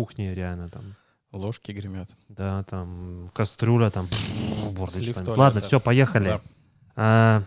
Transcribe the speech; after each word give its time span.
кухне 0.00 0.34
реально 0.34 0.66
там. 0.70 0.82
Ложки 1.30 1.72
гремят. 1.72 2.08
Да, 2.28 2.64
там 2.64 3.30
кастрюля, 3.34 3.90
там. 3.90 4.08
Ладно, 5.36 5.60
все, 5.60 5.78
поехали. 5.78 6.24
Да. 6.24 6.40
А, 6.96 7.42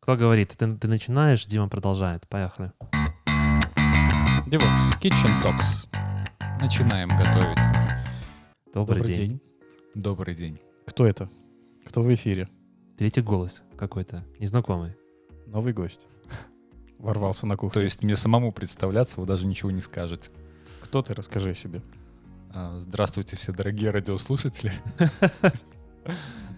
кто 0.00 0.16
говорит? 0.16 0.50
Ты, 0.50 0.76
ты 0.76 0.86
начинаешь, 0.86 1.46
Дима 1.46 1.70
продолжает. 1.70 2.28
Поехали. 2.28 2.72
DevOps, 4.46 5.00
Kitchen 5.00 5.42
Talks. 5.42 5.88
Начинаем 6.60 7.08
готовить. 7.08 8.02
Добрый, 8.74 9.02
день. 9.02 9.40
Добрый 9.94 10.34
день. 10.34 10.58
Кто 10.86 11.06
это? 11.06 11.30
Кто 11.86 12.02
в 12.02 12.12
эфире? 12.12 12.48
Третий 12.98 13.22
голос 13.22 13.62
какой-то, 13.78 14.22
незнакомый. 14.38 14.94
Новый 15.46 15.72
гость. 15.72 16.06
Ворвался 16.98 17.46
на 17.46 17.54
То 17.54 17.60
кухню. 17.60 17.82
есть 17.82 18.02
мне 18.02 18.14
самому 18.14 18.52
представляться, 18.52 19.18
вы 19.18 19.26
даже 19.26 19.46
ничего 19.46 19.70
не 19.70 19.80
скажете. 19.80 20.30
Кто 20.92 21.00
ты? 21.00 21.14
Расскажи 21.14 21.52
о 21.52 21.54
себе. 21.54 21.80
А, 22.50 22.78
Здравствуйте, 22.78 23.34
все 23.34 23.50
дорогие 23.50 23.90
радиослушатели. 23.92 24.70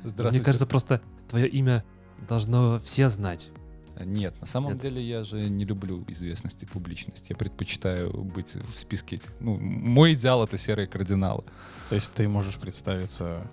Мне 0.03 0.41
кажется, 0.41 0.67
просто 0.67 1.01
твое 1.31 1.47
имя 1.47 1.85
должно 2.29 2.81
все 2.81 3.09
знать. 3.09 3.51
Нет, 4.05 4.35
на 4.41 4.49
самом 4.49 4.73
Нет. 4.73 4.83
деле 4.83 5.01
я 5.09 5.23
же 5.23 5.49
не 5.49 5.65
люблю 5.65 6.05
известность 6.09 6.65
и 6.65 6.67
публичность. 6.67 7.31
Я 7.31 7.37
предпочитаю 7.37 8.25
быть 8.25 8.57
в 8.57 8.77
списке 8.77 9.15
этих. 9.15 9.31
Ну, 9.39 9.57
мой 9.57 10.15
идеал— 10.15 10.43
это 10.45 10.59
серые 10.59 10.89
кардиналы. 10.89 11.45
То 11.89 11.95
есть 11.95 12.11
ты 12.11 12.27
можешь 12.27 12.57
представиться 12.57 13.49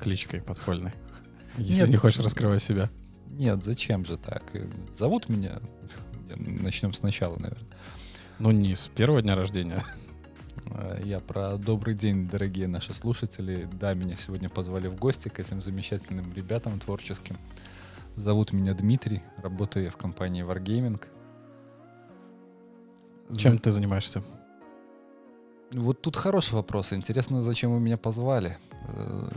кличкой 0.00 0.40
подпольной, 0.42 0.94
если 1.58 1.82
Нет. 1.82 1.90
не 1.90 1.96
хочешь 1.96 2.18
раскрывать 2.18 2.60
себя. 2.60 2.90
Нет, 3.28 3.62
зачем 3.62 4.04
же 4.04 4.16
так? 4.16 4.42
Э, 4.54 4.66
Зовут 4.98 5.28
меня... 5.28 5.60
Начнем 6.36 6.92
сначала, 6.92 7.36
наверное. 7.36 7.68
Ну, 8.40 8.50
не 8.50 8.74
с 8.74 8.88
первого 8.88 9.22
дня 9.22 9.36
рождения. 9.36 9.84
Э, 10.66 11.00
Я 11.04 11.20
про 11.20 11.56
добрый 11.56 11.94
день, 11.94 12.28
дорогие 12.28 12.66
наши 12.66 12.94
слушатели. 12.94 13.68
Да, 13.72 13.94
меня 13.94 14.16
сегодня 14.16 14.48
позвали 14.48 14.88
в 14.88 14.96
гости 14.96 15.28
к 15.28 15.38
этим 15.40 15.62
замечательным 15.62 16.32
ребятам 16.32 16.78
творческим. 16.78 17.38
Зовут 18.16 18.52
меня 18.52 18.74
Дмитрий, 18.74 19.22
работаю 19.38 19.84
я 19.84 19.90
в 19.90 19.96
компании 19.96 20.44
Wargaming. 20.44 21.02
Чем 23.36 23.58
ты 23.58 23.70
занимаешься? 23.72 24.22
Вот 25.72 26.00
тут 26.02 26.16
хороший 26.16 26.54
вопрос. 26.54 26.92
Интересно, 26.92 27.42
зачем 27.42 27.72
вы 27.72 27.80
меня 27.80 27.96
позвали? 27.96 28.56
Э, 28.88 29.28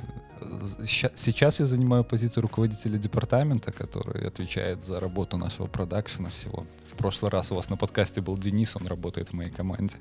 Сейчас 1.15 1.59
я 1.59 1.65
занимаю 1.65 2.03
позицию 2.03 2.43
руководителя 2.43 2.97
департамента, 2.99 3.71
который 3.71 4.27
отвечает 4.27 4.83
за 4.83 4.99
работу 4.99 5.37
нашего 5.37 5.65
продакшена 5.65 6.29
всего. 6.29 6.65
В 6.85 6.95
прошлый 6.95 7.31
раз 7.31 7.51
у 7.51 7.55
вас 7.55 7.69
на 7.69 7.75
подкасте 7.77 8.21
был 8.21 8.37
Денис, 8.37 8.75
он 8.75 8.85
работает 8.85 9.29
в 9.29 9.33
моей 9.33 9.49
команде. 9.49 9.95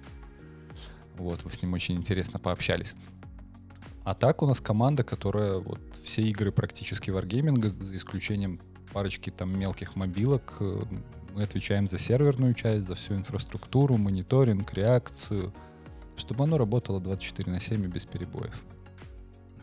Вот, 1.17 1.45
вы 1.45 1.51
с 1.51 1.63
ним 1.63 1.73
очень 1.75 1.97
интересно 1.97 2.39
пообщались. 2.39 2.95
А 4.05 4.15
так 4.15 4.43
у 4.43 4.47
нас 4.47 4.61
команда, 4.61 5.03
которая 5.03 5.59
вот 5.59 5.81
все 6.01 6.23
игры 6.23 6.53
практически 6.53 7.11
варгейминга, 7.11 7.71
за 7.83 7.97
исключением 7.97 8.61
парочки 8.93 9.31
там 9.31 9.59
мелких 9.59 9.97
мобилок, 9.97 10.57
э, 10.61 10.83
мы 11.35 11.43
отвечаем 11.43 11.87
за 11.87 11.99
серверную 11.99 12.55
часть, 12.55 12.87
за 12.87 12.95
всю 12.95 13.15
инфраструктуру, 13.15 13.97
мониторинг, 13.97 14.73
реакцию, 14.75 15.53
чтобы 16.17 16.45
оно 16.45 16.57
работало 16.57 17.01
24 17.01 17.51
на 17.51 17.61
7 17.61 17.85
и 17.85 17.89
без 17.89 18.05
перебоев. 18.07 18.63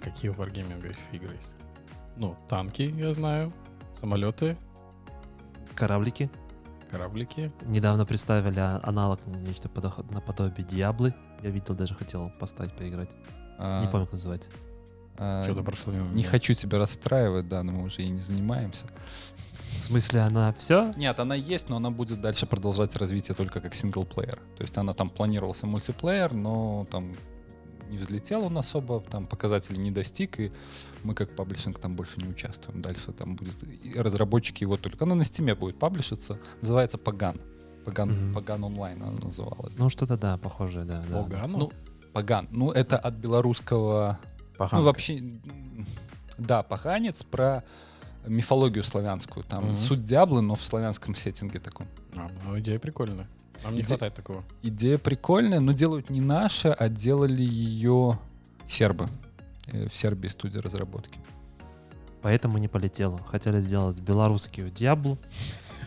Какие 0.02 0.30
у 0.32 0.34
Wargaming 0.34 0.80
еще 0.88 1.00
игры 1.18 1.36
есть? 1.36 1.48
Ну, 2.18 2.36
танки, 2.50 2.94
я 2.98 3.14
знаю, 3.14 3.52
самолеты, 4.00 4.58
Кораблики. 5.74 6.30
кораблики. 6.92 7.52
Недавно 7.66 8.06
представили 8.06 8.60
а- 8.60 8.80
аналог 8.84 9.20
нечто 9.26 9.68
подох- 9.70 10.06
наподобие 10.14 10.68
Диаблы. 10.68 11.14
Я 11.44 11.50
видел, 11.50 11.76
даже 11.76 11.94
хотел 11.96 12.32
поставить, 12.40 12.74
поиграть. 12.74 13.10
А, 13.60 13.82
Не 13.84 13.88
помню, 13.90 14.06
как 14.06 14.14
называется. 14.14 14.50
а, 15.18 15.44
Что-то 15.44 15.62
прошло 15.64 15.94
мимо 15.94 16.08
не 16.10 16.20
меня. 16.22 16.30
хочу 16.30 16.54
тебя 16.54 16.78
расстраивать, 16.80 17.48
да, 17.48 17.62
но 17.64 17.72
мы 17.74 17.84
уже 17.84 18.02
и 18.02 18.10
не 18.10 18.20
занимаемся. 18.22 18.86
В 19.78 19.80
смысле, 19.82 20.22
она 20.22 20.54
все? 20.54 20.92
Нет, 20.96 21.20
она 21.20 21.36
есть, 21.36 21.68
но 21.70 21.76
она 21.78 21.92
будет 21.92 22.22
дальше 22.22 22.46
продолжать 22.46 22.96
развитие 22.96 23.36
только 23.36 23.60
как 23.60 23.74
single-player. 23.76 24.40
То 24.58 24.62
есть 24.62 24.78
она 24.78 24.94
там 24.94 25.10
планировался 25.10 25.68
мультиплеер, 25.68 26.34
но 26.34 26.88
там 26.90 27.14
не 27.90 27.98
взлетел 27.98 28.46
он 28.46 28.58
особо, 28.58 29.02
там 29.02 29.28
показатели 29.28 29.78
не 29.80 29.92
достиг, 29.92 30.40
и 30.40 30.52
мы 31.04 31.14
как 31.14 31.36
publishing 31.36 31.78
там 31.80 31.96
больше 31.96 32.22
не 32.22 32.28
участвуем. 32.30 32.82
Дальше 32.82 33.12
там 33.12 33.36
будет 33.36 33.56
и 33.64 34.00
разработчики 34.00 34.64
его 34.64 34.78
только. 34.78 35.04
Она 35.06 35.16
на 35.16 35.26
Steam 35.26 35.49
е 35.49 35.54
будет 35.56 35.78
паблишиться. 35.78 36.40
Называется 36.62 36.98
Pagan. 36.98 37.42
Паган, 37.86 38.10
Мгм. 38.12 38.34
Паган 38.36 38.64
онлайн 38.64 39.02
она 39.04 39.14
называлась. 39.22 39.74
Ну, 39.78 39.90
что-то, 39.90 40.18
да, 40.18 40.38
похожее, 40.38 40.86
да. 40.86 41.04
да. 41.10 41.24
Погану? 41.24 41.58
Ну, 41.58 41.72
Паган. 42.14 42.48
Ну, 42.52 42.72
это 42.72 42.98
от 42.98 43.16
белорусского 43.16 44.20
Поганка. 44.58 44.76
Ну, 44.78 44.84
вообще, 44.84 45.24
да, 46.38 46.64
паханец 46.64 47.24
про 47.24 47.64
мифологию 48.28 48.84
славянскую. 48.84 49.44
Там 49.44 49.66
Мгм. 49.66 49.78
суть 49.78 50.04
дьяблы, 50.04 50.42
но 50.42 50.56
в 50.56 50.62
славянском 50.62 51.16
сеттинге 51.16 51.60
таком. 51.60 51.88
А, 52.16 52.30
ну, 52.46 52.60
идея 52.60 52.80
прикольная. 52.80 53.28
Нам 53.64 53.74
не 53.76 53.82
Иде- 53.82 53.88
хватает 53.88 54.14
такого. 54.16 54.44
Идея 54.62 54.98
прикольная, 54.98 55.60
но 55.60 55.72
делают 55.74 56.10
не 56.10 56.22
наши, 56.22 56.70
а 56.70 56.90
делали 56.90 57.44
ее 57.44 58.18
сербы. 58.68 59.10
Э, 59.68 59.88
В 59.88 59.96
Сербии 59.96 60.28
студия 60.28 60.62
разработки. 60.62 61.20
Поэтому 62.22 62.58
не 62.58 62.68
полетело. 62.68 63.20
Хотели 63.30 63.60
сделать 63.60 64.00
белорусскую 64.00 64.70
Диаблу 64.70 65.18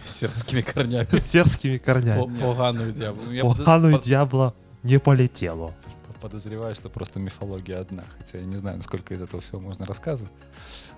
С 0.07 0.17
сербскими 0.17 0.61
корнями. 0.63 1.07
с 1.19 1.27
сербскими 1.27 1.79
корнями. 1.79 2.35
Поганую 2.41 2.93
дьявол. 2.93 3.31
Я 3.31 3.43
подо- 3.43 3.59
Поганую 3.59 3.93
под- 3.95 4.03
Диабло 4.05 4.55
не 4.83 4.99
полетело. 4.99 5.75
подозреваю, 6.21 6.75
что 6.75 6.89
просто 6.89 7.21
мифология 7.21 7.79
одна. 7.79 8.03
Хотя 8.19 8.39
я 8.39 8.45
не 8.47 8.57
знаю, 8.57 8.79
насколько 8.79 9.13
из 9.15 9.21
этого 9.23 9.41
всего 9.43 9.61
можно 9.61 9.85
рассказывать. 9.87 10.33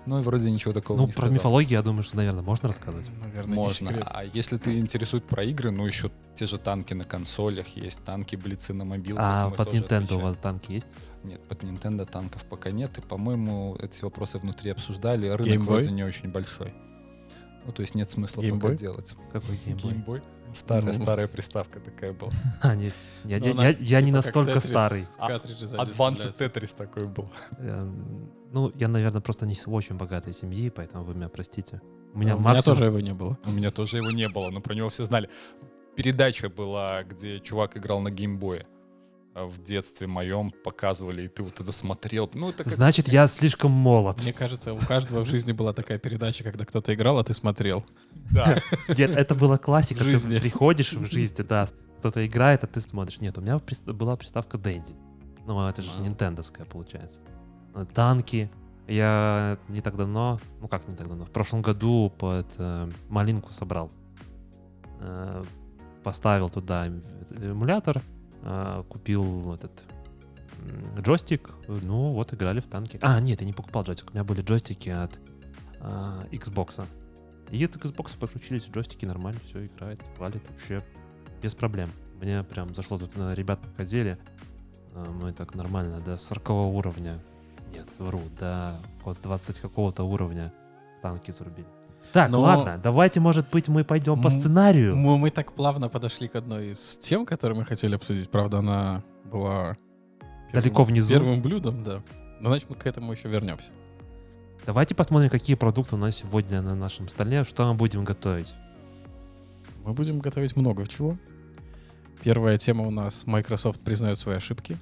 Ну 0.05 0.17
и 0.17 0.21
вроде 0.21 0.49
ничего 0.49 0.71
такого 0.73 0.97
Ну, 0.97 1.03
не 1.07 1.11
про 1.11 1.23
сказал. 1.23 1.33
мифологию, 1.35 1.71
я 1.77 1.81
думаю, 1.83 2.03
что, 2.03 2.15
наверное, 2.15 2.41
можно 2.41 2.69
рассказывать. 2.69 3.05
Наверное, 3.21 3.49
не 3.49 3.53
Можно. 3.55 3.89
секрет. 3.89 4.07
А 4.11 4.23
если 4.23 4.57
ты 4.57 4.79
интересует 4.79 5.25
про 5.25 5.43
игры, 5.43 5.71
ну 5.71 5.85
еще 5.85 6.09
те 6.35 6.45
же 6.45 6.57
танки 6.57 6.93
на 6.93 7.03
консолях 7.03 7.67
есть, 7.75 8.01
танки, 8.05 8.37
блицы 8.37 8.73
на 8.73 8.85
мобилках. 8.85 9.23
А 9.27 9.49
мы 9.49 9.55
под 9.55 9.69
тоже 9.71 9.83
Nintendo 9.83 9.93
у 9.93 9.95
отвечаем. 9.97 10.21
вас 10.21 10.37
танки 10.37 10.71
есть? 10.71 10.87
Нет, 11.25 11.41
под 11.47 11.63
Nintendo 11.63 12.05
танков 12.09 12.45
пока 12.45 12.71
нет. 12.71 12.97
И, 12.97 13.01
по-моему, 13.01 13.75
эти 13.77 14.01
вопросы 14.03 14.37
внутри 14.39 14.71
обсуждали. 14.71 15.27
Рынок 15.27 15.47
Game 15.53 15.61
Boy? 15.61 15.65
вроде 15.65 15.91
не 15.91 16.03
очень 16.05 16.29
большой. 16.31 16.73
Ну, 17.65 17.71
то 17.71 17.81
есть 17.81 17.95
нет 17.95 18.09
смысла 18.09 18.41
Game 18.41 18.59
пока 18.59 18.73
Boy? 18.73 18.77
делать. 18.77 19.15
Какой 19.31 19.55
геймбой? 19.65 20.21
Старая, 20.55 20.93
Ну. 20.97 21.03
старая 21.03 21.27
приставка 21.27 21.79
такая 21.79 22.11
была. 22.13 22.31
А, 22.61 22.75
нет. 22.75 22.93
Я, 23.23 23.39
Ну, 23.39 23.45
я- 23.45 23.51
она 23.51 23.67
я- 23.69 23.77
я 23.79 24.01
не 24.01 24.07
типа 24.07 24.17
как 24.23 24.25
настолько 24.35 24.51
Tetris, 24.59 24.69
старый. 24.69 25.05
А, 25.19 25.31
Advanced. 25.37 26.39
Tetris 26.39 26.75
такой 26.75 27.05
был. 27.07 27.25
Эм, 27.59 28.31
Ну, 28.51 28.71
я, 28.75 28.87
наверное, 28.87 29.21
просто 29.21 29.45
не 29.45 29.53
с 29.53 29.67
очень 29.67 29.95
богатой 29.95 30.33
семьи, 30.33 30.69
поэтому 30.71 31.03
вы 31.03 31.13
меня 31.13 31.29
простите. 31.29 31.81
У 32.13 32.17
У 32.17 32.19
меня 32.19 32.33
меня 32.33 32.41
максимум... 32.43 32.63
тоже 32.75 32.85
его 32.87 32.99
не 32.99 33.13
было. 33.13 33.37
У 33.45 33.51
меня 33.51 33.69
тоже 33.69 33.97
его 33.97 34.09
не 34.09 34.27
было, 34.27 34.49
но 34.49 34.59
про 34.59 34.73
него 34.73 34.89
все 34.89 35.05
знали. 35.05 35.29
Передача 35.95 36.49
была, 36.49 37.03
где 37.03 37.39
чувак 37.39 37.77
играл 37.77 37.99
на 37.99 38.09
геймбое. 38.09 38.65
А 39.39 39.45
В 39.45 39.57
детстве 39.59 40.05
моем 40.05 40.51
показывали, 40.51 41.21
и 41.23 41.27
ты 41.29 41.43
вот 41.43 41.61
это 41.61 41.71
смотрел. 41.71 42.29
Ну, 42.33 42.49
это 42.49 42.65
как- 42.65 42.73
Значит, 42.73 43.07
я 43.07 43.25
слишком 43.27 43.71
молод. 43.71 44.21
Мне 44.21 44.33
кажется, 44.33 44.73
у 44.73 44.77
каждого 44.77 45.23
в 45.23 45.27
жизни 45.29 45.53
была 45.53 45.71
такая 45.71 45.97
передача, 45.97 46.43
когда 46.43 46.65
кто-то 46.65 46.93
играл, 46.93 47.19
а 47.19 47.23
ты 47.23 47.33
смотрел. 47.33 47.85
Да. 48.31 48.61
Нет, 48.89 49.11
это 49.11 49.35
была 49.35 49.57
классика. 49.57 50.03
Ты 50.03 50.39
приходишь 50.41 50.91
в 50.91 51.09
жизни, 51.09 51.41
да, 51.43 51.69
кто-то 51.99 52.25
играет, 52.27 52.65
а 52.65 52.67
ты 52.67 52.81
смотришь. 52.81 53.21
Нет, 53.21 53.37
у 53.37 53.41
меня 53.41 53.61
была 53.85 54.17
приставка 54.17 54.57
Дэнди. 54.57 54.93
Ну, 55.45 55.65
это 55.65 55.81
же 55.81 55.89
А. 55.95 55.99
нинтендовская, 56.01 56.65
получается. 56.65 57.21
Э, 57.75 57.85
Танки. 57.93 58.51
Я 58.89 59.57
не 59.69 59.79
так 59.81 59.95
давно, 59.95 60.41
ну 60.59 60.67
как 60.67 60.85
не 60.87 60.95
так 60.95 61.07
давно, 61.07 61.23
в 61.23 61.29
прошлом 61.31 61.61
году 61.61 62.11
под 62.17 62.47
э, 62.57 62.89
малинку 63.07 63.53
собрал. 63.53 63.89
Э, 64.99 65.43
поставил 66.03 66.49
туда 66.49 66.87
эм- 66.87 67.03
эмулятор, 67.41 68.01
э, 68.43 68.83
купил 68.89 69.53
этот 69.53 69.71
джойстик, 70.99 71.49
ну 71.67 72.11
вот 72.11 72.33
играли 72.33 72.59
в 72.59 72.67
танки. 72.67 72.99
А, 73.01 73.19
нет, 73.19 73.41
я 73.41 73.47
не 73.47 73.53
покупал 73.53 73.83
джойстик, 73.83 74.09
у 74.09 74.13
меня 74.13 74.23
были 74.23 74.41
джойстики 74.41 74.89
от 74.89 75.19
э, 75.79 76.21
Xbox. 76.31 76.85
И 77.51 77.63
от 77.63 77.75
Xbox 77.75 78.17
подключились 78.17 78.65
джойстики, 78.65 79.05
нормально, 79.05 79.39
все 79.45 79.65
играет, 79.65 80.01
валит 80.17 80.47
вообще 80.49 80.83
без 81.41 81.55
проблем. 81.55 81.89
Мне 82.21 82.43
прям 82.43 82.75
зашло 82.75 82.97
тут 82.97 83.15
на 83.15 83.33
ребят 83.33 83.59
ходили, 83.77 84.17
э, 84.93 85.05
мы 85.09 85.33
так 85.33 85.55
нормально 85.55 86.01
до 86.01 86.17
40 86.17 86.49
уровня, 86.49 87.19
нет, 87.71 87.87
вру, 87.97 88.21
до 88.39 88.79
вот 89.03 89.19
20 89.21 89.59
какого-то 89.59 90.03
уровня 90.03 90.53
танки 91.01 91.31
зарубили. 91.31 91.67
Так, 92.11 92.31
Но- 92.31 92.41
ладно, 92.41 92.79
давайте, 92.81 93.19
может 93.19 93.49
быть, 93.49 93.67
мы 93.67 93.83
пойдем 93.83 94.21
по 94.21 94.29
сценарию. 94.29 94.95
Мы, 94.95 95.17
мы 95.17 95.29
так 95.29 95.53
плавно 95.53 95.89
подошли 95.89 96.27
к 96.27 96.35
одной 96.35 96.71
из 96.71 96.97
тем, 96.97 97.25
которые 97.25 97.57
мы 97.59 97.65
хотели 97.65 97.95
обсудить. 97.95 98.29
Правда, 98.29 98.59
она 98.59 99.03
была 99.25 99.75
Далеко 100.51 100.83
внизу. 100.83 101.13
Первым 101.13 101.41
блюдом, 101.41 101.83
да. 101.83 102.01
Но 102.39 102.49
значит, 102.49 102.69
мы 102.69 102.75
к 102.75 102.85
этому 102.87 103.11
еще 103.11 103.29
вернемся. 103.29 103.69
Давайте 104.65 104.95
посмотрим, 104.95 105.29
какие 105.29 105.55
продукты 105.55 105.95
у 105.95 105.97
нас 105.97 106.15
сегодня 106.17 106.61
на 106.61 106.75
нашем 106.75 107.07
столе, 107.07 107.43
что 107.43 107.65
мы 107.65 107.73
будем 107.75 108.03
готовить. 108.03 108.53
Мы 109.85 109.93
будем 109.93 110.19
готовить 110.19 110.55
много 110.55 110.87
чего. 110.87 111.15
Первая 112.23 112.57
тема 112.57 112.85
у 112.85 112.91
нас 112.91 113.25
Microsoft 113.25 113.81
признает 113.81 114.17
свои 114.17 114.35
ошибки. 114.35 114.77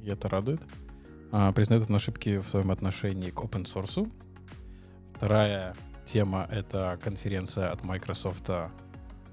и 0.00 0.08
это 0.08 0.28
радует. 0.28 0.60
А, 1.30 1.52
признают 1.52 1.90
ошибки 1.90 2.38
в 2.38 2.48
своем 2.48 2.70
отношении 2.70 3.30
к 3.30 3.40
open 3.40 3.64
source. 3.64 4.10
Вторая 5.14 5.74
тема— 6.04 6.46
это 6.50 6.98
конференция 7.02 7.70
от 7.70 7.82
Microsoft 7.82 8.46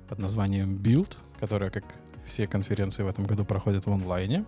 под 0.07 0.19
названием 0.19 0.77
Build, 0.77 1.17
которая, 1.39 1.69
как 1.69 1.83
все 2.25 2.47
конференции 2.47 3.03
в 3.03 3.07
этом 3.07 3.25
году, 3.25 3.45
проходит 3.45 3.85
в 3.85 3.91
онлайне. 3.91 4.45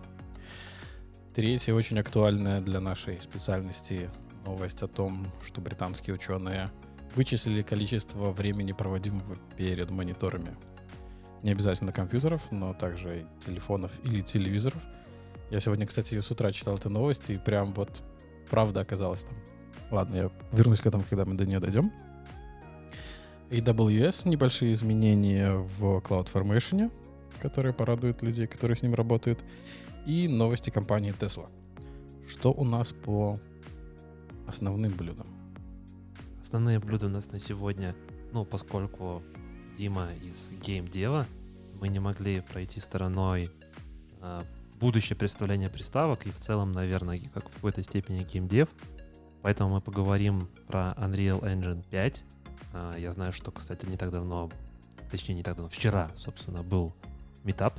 Третья, 1.34 1.74
очень 1.74 1.98
актуальная 1.98 2.60
для 2.60 2.80
нашей 2.80 3.20
специальности 3.20 4.10
новость 4.44 4.82
о 4.82 4.88
том, 4.88 5.26
что 5.44 5.60
британские 5.60 6.14
ученые 6.14 6.70
вычислили 7.14 7.62
количество 7.62 8.32
времени, 8.32 8.72
проводимого 8.72 9.36
перед 9.56 9.90
мониторами. 9.90 10.56
Не 11.42 11.52
обязательно 11.52 11.92
компьютеров, 11.92 12.42
но 12.50 12.74
также 12.74 13.26
телефонов 13.44 13.92
или 14.04 14.20
телевизоров. 14.20 14.80
Я 15.50 15.60
сегодня, 15.60 15.86
кстати, 15.86 16.20
с 16.20 16.30
утра 16.30 16.52
читал 16.52 16.76
эту 16.76 16.88
новость, 16.88 17.30
и 17.30 17.36
прям 17.36 17.74
вот 17.74 18.02
правда 18.50 18.80
оказалась 18.80 19.22
там. 19.22 19.34
Ладно, 19.90 20.16
я 20.16 20.30
вернусь 20.52 20.80
к 20.80 20.86
этому, 20.86 21.04
когда 21.08 21.24
мы 21.24 21.34
до 21.34 21.44
нее 21.44 21.60
дойдем. 21.60 21.92
AWS, 23.52 24.26
небольшие 24.26 24.72
изменения 24.72 25.52
в 25.78 25.98
CloudFormation, 25.98 26.90
которые 27.38 27.74
порадуют 27.74 28.22
людей, 28.22 28.46
которые 28.46 28.78
с 28.78 28.82
ним 28.82 28.94
работают, 28.94 29.44
и 30.06 30.26
новости 30.26 30.70
компании 30.70 31.12
Tesla. 31.12 31.50
Что 32.26 32.50
у 32.50 32.64
нас 32.64 32.92
по 32.92 33.38
основным 34.46 34.92
блюдам? 34.92 35.26
Основные 36.40 36.78
блюда 36.78 37.06
у 37.06 37.08
нас 37.10 37.30
на 37.30 37.38
сегодня, 37.38 37.94
ну, 38.32 38.46
поскольку 38.46 39.22
Дима 39.76 40.08
из 40.22 40.48
гейм-дела, 40.64 41.26
мы 41.78 41.88
не 41.88 41.98
могли 41.98 42.40
пройти 42.40 42.80
стороной 42.80 43.50
э, 44.22 44.42
будущее 44.80 45.16
представление 45.16 45.68
приставок 45.68 46.26
и 46.26 46.30
в 46.30 46.38
целом, 46.38 46.72
наверное, 46.72 47.20
как 47.34 47.50
в 47.50 47.54
какой-то 47.54 47.82
степени 47.82 48.24
геймдев. 48.24 48.70
Поэтому 49.42 49.74
мы 49.74 49.80
поговорим 49.82 50.48
про 50.68 50.94
Unreal 50.96 51.42
Engine 51.42 51.84
5. 51.90 52.24
Э, 52.72 52.94
я 52.98 53.12
знаю, 53.12 53.32
что, 53.32 53.50
кстати, 53.50 53.86
не 53.86 53.96
так 53.96 54.10
давно, 54.10 54.50
точнее, 55.10 55.34
не 55.34 55.42
так 55.42 55.56
давно, 55.56 55.68
вчера, 55.68 56.10
собственно, 56.14 56.62
был 56.62 56.92
метап. 57.44 57.74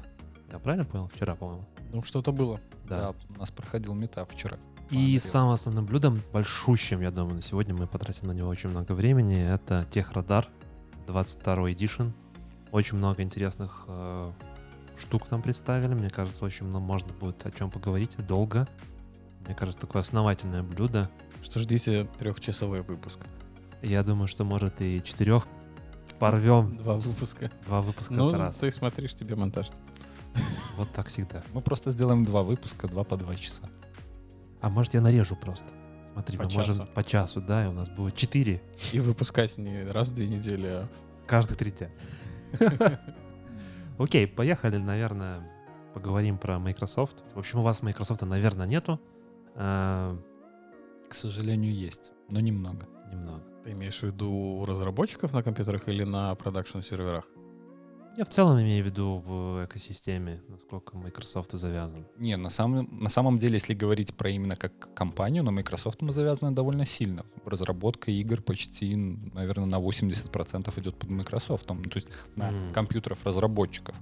Я 0.52 0.60
правильно 0.60 0.86
понял? 0.86 1.10
Вчера, 1.14 1.36
по-моему. 1.36 1.66
Ну, 1.92 2.04
что-то 2.04 2.32
было. 2.32 2.60
Да. 2.88 2.98
да, 2.98 3.14
у 3.36 3.40
нас 3.40 3.52
проходил 3.52 3.94
метап 3.94 4.32
вчера. 4.32 4.58
И 4.90 5.18
самым 5.20 5.54
основным 5.54 5.86
блюдом, 5.86 6.22
большущим, 6.32 7.02
я 7.02 7.10
думаю, 7.10 7.36
на 7.36 7.42
сегодня 7.42 7.74
мы 7.74 7.88
потратим 7.88 8.28
на 8.28 8.32
него 8.32 8.50
очень 8.50 8.70
много 8.70 8.92
времени, 8.92 9.42
это 9.42 9.88
Техрадар 9.90 10.48
22 11.08 11.72
Edition. 11.72 12.12
Очень 12.72 12.98
много 12.98 13.24
интересных 13.24 13.86
э, 13.88 14.32
штук 14.98 15.28
там 15.28 15.42
представили. 15.42 15.94
Мне 15.94 16.10
кажется, 16.10 16.46
очень 16.46 16.66
много 16.66 16.86
можно 16.86 17.14
будет 17.14 17.46
о 17.46 17.52
чем 17.52 17.72
поговорить 17.72 18.16
долго. 18.28 18.68
Мне 19.46 19.56
кажется, 19.56 19.82
такое 19.82 20.02
основательное 20.02 20.64
блюдо. 20.64 21.10
Что 21.44 21.60
ждите 21.60 22.08
трехчасовой 22.18 22.82
выпуск. 22.82 23.20
Я 23.84 24.02
думаю, 24.04 24.28
что 24.28 24.46
может 24.46 24.82
и 24.82 25.04
четырех 25.04 25.46
порвем. 26.18 26.78
Два 26.78 26.96
выпуска. 26.96 27.52
Два 27.66 27.82
выпуска 27.82 28.14
ну, 28.14 28.32
раз. 28.32 28.56
ты 28.56 28.72
смотришь, 28.72 29.14
тебе 29.14 29.36
монтаж. 29.36 29.68
Вот 30.78 30.90
так 30.92 31.08
всегда. 31.08 31.44
Мы 31.54 31.62
просто 31.62 31.92
сделаем 31.92 32.26
два 32.26 32.44
выпуска, 32.44 32.88
два 32.88 33.04
по 33.04 33.18
два 33.18 33.36
часа. 33.36 33.70
А 34.62 34.70
может, 34.70 34.94
я 34.94 35.02
нарежу 35.02 35.36
просто. 35.36 35.68
Смотри, 36.14 36.38
По 36.38 36.46
мы 36.46 36.50
часу. 36.50 36.72
можем 36.72 36.88
по 36.88 37.04
часу, 37.04 37.42
да, 37.42 37.66
и 37.66 37.68
у 37.68 37.72
нас 37.74 37.90
будет 37.90 38.16
четыре 38.16 38.62
И 38.94 39.00
выпускать 39.00 39.58
не 39.58 39.84
раз 39.84 40.10
в 40.10 40.14
две 40.14 40.28
недели, 40.28 40.68
а 40.68 40.88
каждых 41.28 41.58
три 41.58 41.72
дня. 41.72 41.90
Окей, 43.98 44.28
поехали, 44.28 44.78
наверное, 44.78 45.42
поговорим 45.94 46.38
про 46.38 46.58
Microsoft. 46.60 47.24
В 47.36 47.40
общем, 47.40 47.60
у 47.60 47.64
вас 47.64 47.82
Microsoft, 47.82 48.22
наверное, 48.22 48.66
нету. 48.68 49.00
А, 49.56 50.18
К 51.10 51.14
сожалению, 51.14 51.74
есть, 51.74 52.12
но 52.30 52.40
немного. 52.40 52.88
Немного. 53.12 53.44
Ты 53.64 53.72
имеешь 53.72 54.00
в 54.00 54.04
виду 54.04 54.66
разработчиков 54.66 55.34
на 55.34 55.44
компьютерах 55.44 55.88
или 55.88 56.04
на 56.04 56.36
продакшн-серверах? 56.36 57.26
Я 58.18 58.26
в 58.26 58.30
целом 58.30 58.60
имею 58.62 58.84
в 58.84 58.86
виду 58.88 59.24
в 59.26 59.66
экосистеме, 59.66 60.40
насколько 60.48 60.96
Microsoft 60.96 61.52
завязан. 61.54 62.06
Не, 62.20 62.38
на 62.38 62.50
самом, 62.50 62.88
на 62.92 63.10
самом 63.10 63.38
деле, 63.40 63.56
если 63.56 63.74
говорить 63.74 64.14
про 64.14 64.30
именно 64.30 64.56
как 64.56 64.94
компанию, 64.94 65.44
на 65.44 65.52
Microsoft 65.52 66.02
мы 66.02 66.14
завязаны 66.14 66.52
довольно 66.52 66.86
сильно. 66.86 67.26
Разработка 67.46 68.12
игр 68.12 68.42
почти, 68.42 68.96
наверное, 68.96 69.66
на 69.66 69.80
80% 69.80 70.80
идет 70.80 70.96
под 70.96 71.10
Microsoft, 71.10 71.68
ну, 71.70 71.82
то 71.82 71.98
есть 71.98 72.08
на 72.36 72.52
Мгм. 72.52 72.74
компьютеров 72.74 73.26
разработчиков. 73.26 73.96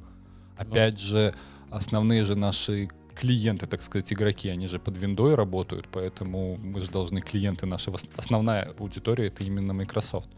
Опять 0.57 0.99
же, 0.99 1.33
основные 1.69 2.25
же 2.25 2.35
наши 2.35 2.89
клиенты, 3.15 3.67
так 3.67 3.81
сказать, 3.81 4.11
игроки, 4.13 4.49
они 4.49 4.67
же 4.67 4.79
под 4.79 4.97
виндой 4.97 5.35
работают, 5.35 5.87
поэтому 5.91 6.57
мы 6.57 6.79
же 6.81 6.89
должны 6.89 7.21
клиенты 7.21 7.65
нашего... 7.65 7.97
Основная 8.17 8.73
аудитория— 8.79 9.27
это 9.27 9.43
именно 9.43 9.73
Microsoft. 9.73 10.29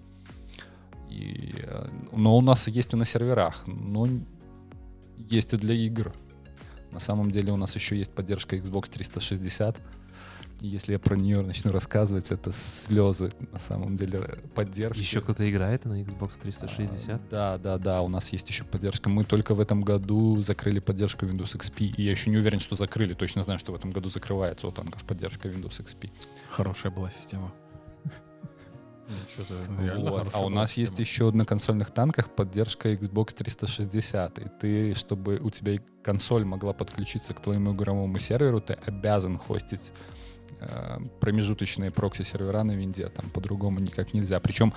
И, 1.09 1.53
э, 1.63 1.85
но 2.11 2.37
у 2.37 2.41
нас 2.41 2.67
есть 2.67 2.93
и 2.93 2.95
на 2.95 3.05
серверах, 3.05 3.63
но 3.67 4.07
есть 5.17 5.53
и 5.53 5.57
для 5.57 5.75
игр. 5.75 6.13
На 6.91 6.99
самом 6.99 7.31
деле 7.31 7.51
у 7.51 7.57
нас 7.57 7.75
еще 7.75 7.97
есть 7.97 8.13
поддержка 8.13 8.55
Xbox 8.55 8.89
360. 8.89 9.77
Если 10.63 10.93
я 10.93 10.99
про 10.99 11.15
нее 11.17 11.41
начну 11.41 11.73
рассказывать, 11.73 12.31
это 12.31 12.53
слезы 12.53 13.33
на 13.51 13.59
самом 13.59 13.97
деле 13.97 14.23
поддержки. 14.55 15.01
Еще 15.01 15.19
кто-то 15.19 15.49
играет 15.49 15.83
на 15.83 16.01
Xbox 16.01 16.39
360? 16.41 17.09
А, 17.09 17.19
Да, 17.29 17.57
да, 17.57 17.77
да, 17.77 18.01
у 18.01 18.07
нас 18.07 18.29
есть 18.31 18.47
еще 18.47 18.63
поддержка. 18.63 19.09
Мы 19.09 19.25
только 19.25 19.55
в 19.55 19.59
этом 19.59 19.81
году 19.81 20.41
закрыли 20.41 20.79
поддержку 20.79 21.25
Windows 21.25 21.57
XP, 21.57 21.95
и 21.97 22.03
я 22.03 22.11
еще 22.11 22.29
не 22.29 22.37
уверен, 22.37 22.61
что 22.61 22.77
закрыли. 22.77 23.13
Точно 23.13 23.43
знаю, 23.43 23.59
что 23.59 23.73
в 23.73 23.75
этом 23.75 23.91
году 23.91 24.07
закрывается 24.07 24.65
у 24.65 24.71
танков 24.71 25.03
поддержка 25.03 25.49
Windows 25.49 25.83
XP. 25.83 26.09
Хорошая 26.49 26.93
была 26.93 27.11
система. 27.11 27.53
Ну, 29.67 30.11
Вот. 30.11 30.29
А 30.31 30.45
у 30.45 30.47
нас 30.47 30.71
система. 30.71 30.87
есть 30.87 30.99
еще 30.99 31.31
на 31.31 31.43
консольных 31.43 31.91
танках 31.91 32.33
поддержка 32.33 32.93
Xbox 32.93 33.33
360. 33.33 34.39
И 34.39 34.43
ты, 34.61 34.93
чтобы 34.93 35.39
у 35.39 35.49
тебя 35.49 35.77
консоль 36.01 36.45
могла 36.45 36.71
подключиться 36.71 37.33
к 37.33 37.41
твоему 37.41 37.73
игровому 37.73 38.17
серверу, 38.17 38.61
ты 38.61 38.77
обязан 38.85 39.37
хостить 39.37 39.91
промежуточные 41.19 41.91
прокси-сервера 41.91 42.63
на 42.63 42.71
винде. 42.71 43.07
Там 43.07 43.29
по-другому 43.29 43.79
никак 43.79 44.13
нельзя. 44.13 44.39
Причем 44.39 44.73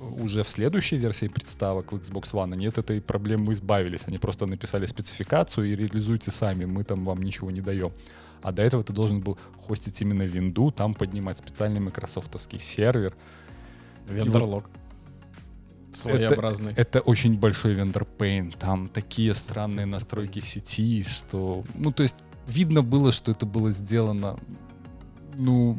уже 0.00 0.42
в 0.42 0.48
следующей 0.48 0.96
версии 0.96 1.28
приставок 1.28 1.92
в 1.92 1.96
Xbox 1.96 2.32
One 2.32 2.56
нет 2.56 2.78
этой 2.78 3.00
проблемы 3.00 3.52
избавились. 3.52 4.04
Они 4.06 4.18
просто 4.18 4.46
написали 4.46 4.86
спецификацию 4.86 5.70
и 5.70 5.74
реализуйте 5.74 6.30
сами. 6.30 6.64
Мы 6.64 6.84
там 6.84 7.04
вам 7.04 7.22
ничего 7.22 7.50
не 7.50 7.60
даем. 7.60 7.92
А 8.42 8.52
до 8.52 8.62
этого 8.62 8.84
ты 8.84 8.92
должен 8.92 9.20
был 9.20 9.36
хостить 9.66 10.00
именно 10.00 10.22
винду, 10.22 10.70
там 10.70 10.94
поднимать 10.94 11.38
специальный 11.38 11.80
майкрософтовский 11.80 12.60
сервер. 12.60 13.14
Вендорлог. 14.08 14.70
Своеобразный. 15.92 16.74
Это 16.76 17.00
очень 17.00 17.38
большой 17.38 17.74
вендор 17.74 18.04
пейн. 18.04 18.52
Там 18.52 18.88
такие 18.88 19.34
странные 19.34 19.86
настройки 19.86 20.40
сети, 20.40 21.02
что... 21.02 21.64
Ну, 21.74 21.90
то 21.90 22.04
есть 22.04 22.16
видно 22.46 22.82
было, 22.82 23.10
что 23.10 23.32
это 23.32 23.46
было 23.46 23.72
сделано, 23.72 24.38
ну, 25.38 25.78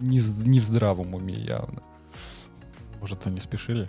не, 0.00 0.20
не 0.48 0.60
в 0.60 0.64
здравом 0.64 1.14
уме 1.14 1.34
явно. 1.34 1.82
Может, 3.00 3.26
они 3.26 3.40
спешили? 3.40 3.88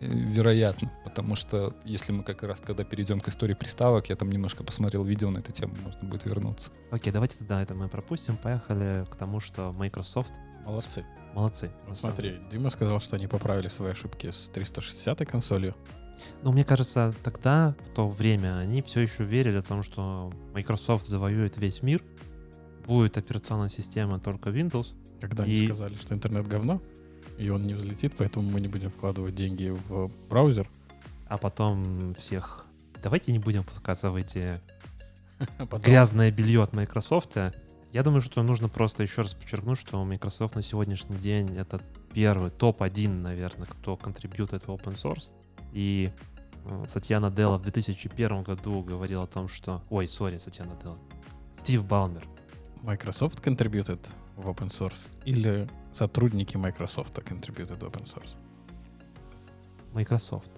Э, 0.00 0.06
Вероятно, 0.06 0.90
потому 1.04 1.36
что 1.36 1.74
если 1.84 2.12
мы 2.12 2.24
как 2.24 2.42
раз, 2.42 2.60
когда 2.60 2.84
перейдем 2.84 3.20
к 3.20 3.28
истории 3.28 3.54
приставок, 3.54 4.08
я 4.08 4.16
там 4.16 4.30
немножко 4.30 4.64
посмотрел 4.64 5.04
видео 5.04 5.30
на 5.30 5.38
эту 5.38 5.52
тему, 5.52 5.74
можно 5.84 6.08
будет 6.08 6.24
вернуться. 6.24 6.70
Окей, 6.90 7.12
давайте 7.12 7.36
тогда 7.38 7.62
это 7.62 7.74
мы 7.74 7.88
пропустим. 7.88 8.36
Поехали 8.36 9.06
к 9.10 9.16
тому, 9.16 9.40
что 9.40 9.72
Microsoft 9.72 10.32
Молодцы. 10.64 11.04
молодцы. 11.34 11.70
Вот 11.86 11.98
смотри, 11.98 12.38
Дима 12.50 12.70
сказал, 12.70 13.00
что 13.00 13.16
они 13.16 13.26
поправили 13.26 13.68
свои 13.68 13.92
ошибки 13.92 14.30
с 14.30 14.48
360 14.48 15.26
консолью. 15.28 15.74
Ну, 16.42 16.52
мне 16.52 16.62
кажется, 16.64 17.12
тогда, 17.24 17.74
в 17.84 17.88
то 17.90 18.06
время, 18.08 18.58
они 18.58 18.80
все 18.82 19.00
еще 19.00 19.24
верили 19.24 19.56
о 19.58 19.62
том, 19.62 19.82
что 19.82 20.32
Microsoft 20.54 21.06
завоюет 21.06 21.56
весь 21.56 21.82
мир, 21.82 22.02
будет 22.86 23.18
операционная 23.18 23.68
система 23.68 24.18
только 24.18 24.50
Windows. 24.50 24.94
Когда 25.20 25.44
они 25.44 25.52
И- 25.54 25.64
сказали, 25.66 25.94
что 25.94 26.14
интернет 26.14 26.46
говно, 26.48 26.80
и 27.38 27.48
он 27.48 27.66
не 27.66 27.74
взлетит, 27.74 28.14
поэтому 28.16 28.50
мы 28.50 28.60
не 28.60 28.68
будем 28.68 28.90
вкладывать 28.90 29.34
деньги 29.34 29.68
в 29.88 30.10
браузер. 30.28 30.68
а 31.28 31.38
потом 31.38 32.14
всех... 32.18 32.66
Давайте 33.02 33.32
не 33.32 33.38
будем 33.38 33.64
потом- 35.58 35.80
грязное 35.80 36.30
белье 36.30 36.62
от 36.62 36.72
Microsoft. 36.74 37.36
Я 37.92 38.02
думаю, 38.02 38.20
что 38.20 38.42
нужно 38.42 38.68
просто 38.68 39.02
еще 39.02 39.22
раз 39.22 39.34
подчеркнуть, 39.34 39.78
что 39.78 40.02
Microsoft 40.04 40.54
на 40.56 40.62
сегодняшний 40.62 41.16
день 41.16 41.56
это 41.56 41.80
первый, 42.14 42.50
топ-1, 42.50 43.08
наверное, 43.08 43.66
кто 43.66 43.96
контрибьютит 43.96 44.64
в 44.66 44.70
open 44.70 44.94
source. 44.94 45.30
И 45.72 46.10
э, 46.66 46.84
Сатьяна 46.88 47.30
Делла 47.30 47.58
в 47.58 47.62
2001 47.62 48.42
году 48.42 48.82
говорил 48.82 49.22
о 49.22 49.26
том, 49.26 49.48
что... 49.48 49.82
Ой, 49.90 50.06
сори, 50.08 50.38
Сатьяна 50.38 50.76
Делла. 50.82 50.98
Стив 51.58 51.84
Балмер. 51.84 52.24
Microsoft 52.82 53.40
contributed 53.40 54.00
в 54.36 54.48
open 54.48 54.68
source 54.68 55.08
или 55.24 55.68
сотрудники 55.92 56.56
Microsoft 56.56 57.16
contributed 57.18 57.78
в 57.78 57.84
open 57.84 58.04
source? 58.04 58.34
Microsoft. 59.92 60.50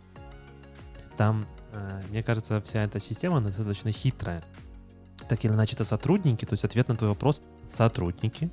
Там, 1.16 1.46
э, 1.72 2.02
мне 2.08 2.22
кажется, 2.22 2.60
вся 2.62 2.82
эта 2.82 2.98
система 2.98 3.40
достаточно 3.40 3.92
хитрая. 3.92 4.42
так 5.28 5.44
или 5.44 5.52
иначе 5.52 5.74
это 5.74 5.84
сотрудники, 5.84 6.44
то 6.44 6.52
есть 6.52 6.64
ответ 6.64 6.88
на 6.88 6.96
твой 6.96 7.10
вопрос— 7.10 7.40
сотрудники, 7.70 8.50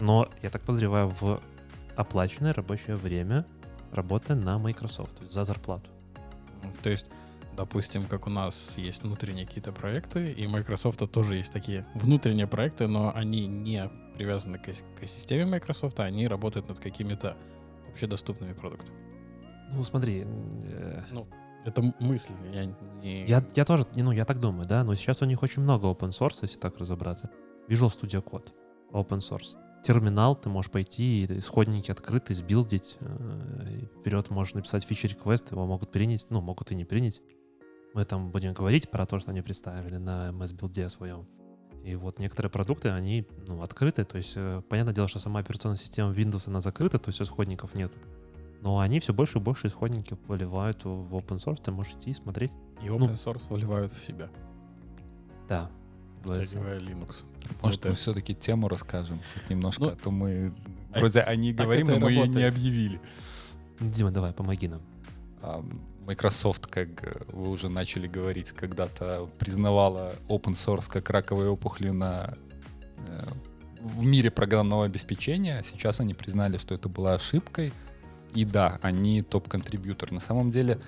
но, 0.00 0.28
я 0.42 0.50
так 0.50 0.62
подозреваю, 0.62 1.08
в 1.20 1.40
оплаченное 1.96 2.52
рабочее 2.52 2.96
время 2.96 3.44
работы 3.92 4.34
на 4.34 4.58
Microsoft, 4.58 5.14
то 5.16 5.22
есть 5.22 5.34
за 5.34 5.44
зарплату. 5.44 5.90
То 6.82 6.90
есть, 6.90 7.06
допустим, 7.58 8.06
как 8.06 8.28
у 8.28 8.30
нас 8.30 8.74
есть 8.76 9.02
внутренние 9.02 9.44
какие-то 9.44 9.72
проекты, 9.72 10.30
и 10.30 10.46
Microsoft 10.46 11.00
тоже 11.10 11.34
есть 11.34 11.52
такие 11.52 11.84
внутренние 11.94 12.46
проекты, 12.46 12.86
но 12.86 13.12
они 13.14 13.48
не 13.48 13.90
привязаны 14.14 14.58
к, 14.58 14.66
к 14.66 15.06
системе 15.08 15.44
Microsoft, 15.44 15.98
а 15.98 16.04
они 16.04 16.28
работают 16.28 16.68
над 16.68 16.78
какими-то 16.78 17.36
общедоступными 17.90 18.52
продуктами. 18.52 18.96
Ну, 19.72 19.82
смотри, 19.82 20.24
э, 20.24 21.02
Это 21.64 21.82
м- 21.82 21.94
мысль, 21.98 22.32
я 22.52 22.64
не... 23.02 23.26
я, 23.26 23.44
я 23.56 23.64
тоже, 23.64 23.86
ну, 23.96 24.12
я 24.12 24.24
так 24.24 24.38
думаю, 24.38 24.64
да, 24.64 24.84
но 24.84 24.94
сейчас 24.94 25.20
у 25.20 25.24
них 25.24 25.42
очень 25.42 25.62
много 25.62 25.86
open 25.88 26.10
source, 26.10 26.38
если 26.42 26.60
так 26.60 26.78
разобраться. 26.78 27.28
Visual 27.68 27.90
Studio 27.90 28.22
Code, 28.22 28.52
open 28.92 29.18
source. 29.18 29.56
Терминал, 29.82 30.36
ты 30.36 30.48
можешь 30.48 30.70
пойти, 30.70 31.26
исходники 31.38 31.90
открыты, 31.90 32.34
сбилдить, 32.34 32.96
э, 33.00 33.86
вперед 34.00 34.30
можешь 34.30 34.54
написать 34.54 34.84
фичи 34.84 35.08
реквест, 35.08 35.50
его 35.50 35.66
могут 35.66 35.90
принять, 35.90 36.26
ну, 36.30 36.40
могут 36.40 36.70
и 36.70 36.76
не 36.76 36.84
принять. 36.84 37.20
Мы 37.98 38.04
там 38.04 38.30
будем 38.30 38.52
говорить 38.52 38.88
про 38.88 39.06
то, 39.06 39.18
что 39.18 39.32
они 39.32 39.42
представили 39.42 39.96
на 39.96 40.28
MS-билде 40.28 40.88
своем. 40.88 41.26
И 41.82 41.96
вот 41.96 42.20
некоторые 42.20 42.48
продукты, 42.48 42.90
они 42.90 43.26
ну, 43.48 43.60
открыты, 43.60 44.04
то 44.04 44.18
есть 44.18 44.34
э, 44.36 44.62
понятное 44.68 44.94
дело, 44.94 45.08
что 45.08 45.18
сама 45.18 45.40
операционная 45.40 45.78
система 45.78 46.12
Windows, 46.12 46.44
она 46.46 46.60
закрыта, 46.60 47.00
то 47.00 47.08
есть 47.08 47.20
исходников 47.20 47.74
нет. 47.74 47.90
Но 48.60 48.78
они 48.78 49.00
все 49.00 49.12
больше 49.12 49.38
и 49.38 49.40
больше 49.40 49.66
исходники 49.66 50.16
выливают 50.28 50.84
в 50.84 51.12
open 51.12 51.44
source, 51.44 51.60
ты 51.60 51.72
можешь 51.72 51.94
идти 51.94 52.10
и 52.10 52.14
смотреть. 52.14 52.52
И 52.80 52.88
ну- 52.88 52.98
open 53.00 53.14
source 53.14 53.42
выливают 53.48 53.92
в 53.92 54.06
себя, 54.06 54.28
Да. 55.48 55.68
втягивая 56.22 56.78
Linux. 56.78 57.24
Может, 57.62 57.80
Это- 57.80 57.88
мы 57.88 57.94
все-таки 57.96 58.32
тему 58.32 58.68
расскажем 58.68 59.18
хоть 59.34 59.50
немножко, 59.50 59.82
Ну, 59.82 59.88
а 59.90 59.96
то 59.96 60.12
мы 60.12 60.54
а- 60.92 61.00
вроде 61.00 61.22
о 61.22 61.34
ней 61.34 61.52
так 61.52 61.66
говорим, 61.66 61.88
но 61.88 61.98
мы 61.98 62.12
ее 62.12 62.28
не 62.28 62.44
объявили. 62.44 63.00
Дима, 63.80 64.12
давай, 64.12 64.32
помоги 64.32 64.68
нам. 64.68 64.82
Microsoft, 66.08 66.68
как 66.68 67.04
э, 67.04 67.20
вы 67.32 67.50
уже 67.50 67.68
начали 67.68 68.08
говорить, 68.08 68.52
когда-то 68.52 69.28
признавала 69.38 70.14
open 70.28 70.54
source 70.54 70.90
как 70.90 71.10
раковой 71.10 71.48
опухолью 71.48 71.92
на, 71.92 72.34
э, 73.06 73.24
в 73.82 74.02
мире 74.02 74.30
программного 74.30 74.86
обеспечения. 74.86 75.62
Сейчас 75.62 76.00
они 76.00 76.14
признали, 76.14 76.56
что 76.56 76.74
это 76.74 76.88
была 76.88 77.12
ошибкой. 77.12 77.74
И 78.34 78.46
да, 78.46 78.78
они 78.80 79.22
топ-контрибьютор. 79.22 80.10
На 80.10 80.20
самом 80.20 80.50
деле, 80.50 80.80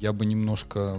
я 0.00 0.12
бы 0.12 0.26
немножко, 0.26 0.98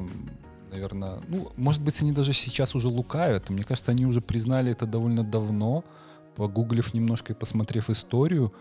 наверное, 0.71 1.19
ну, 1.27 1.51
может 1.57 1.81
быть, 1.81 2.01
они 2.01 2.13
даже 2.13 2.31
сейчас 2.31 2.75
уже 2.75 2.87
лукавят. 2.87 3.49
Мне 3.49 3.63
кажется, 3.63 3.91
они 3.91 4.05
уже 4.05 4.21
признали 4.21 4.71
это 4.71 4.85
довольно 4.85 5.23
давно, 5.23 5.83
погуглив 6.35 6.93
немножко 6.93 7.33
и 7.33 7.35
посмотрев 7.35 7.89
историю 7.89 8.53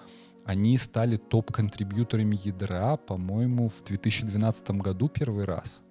они 0.45 0.77
стали 0.79 1.17
топ-контрибьюторами 1.17 2.39
ядра, 2.43 2.97
по-моему, 2.97 3.69
в 3.69 3.83
2012 3.85 4.71
году 4.73 5.09
первый 5.09 5.45
раз. 5.45 5.83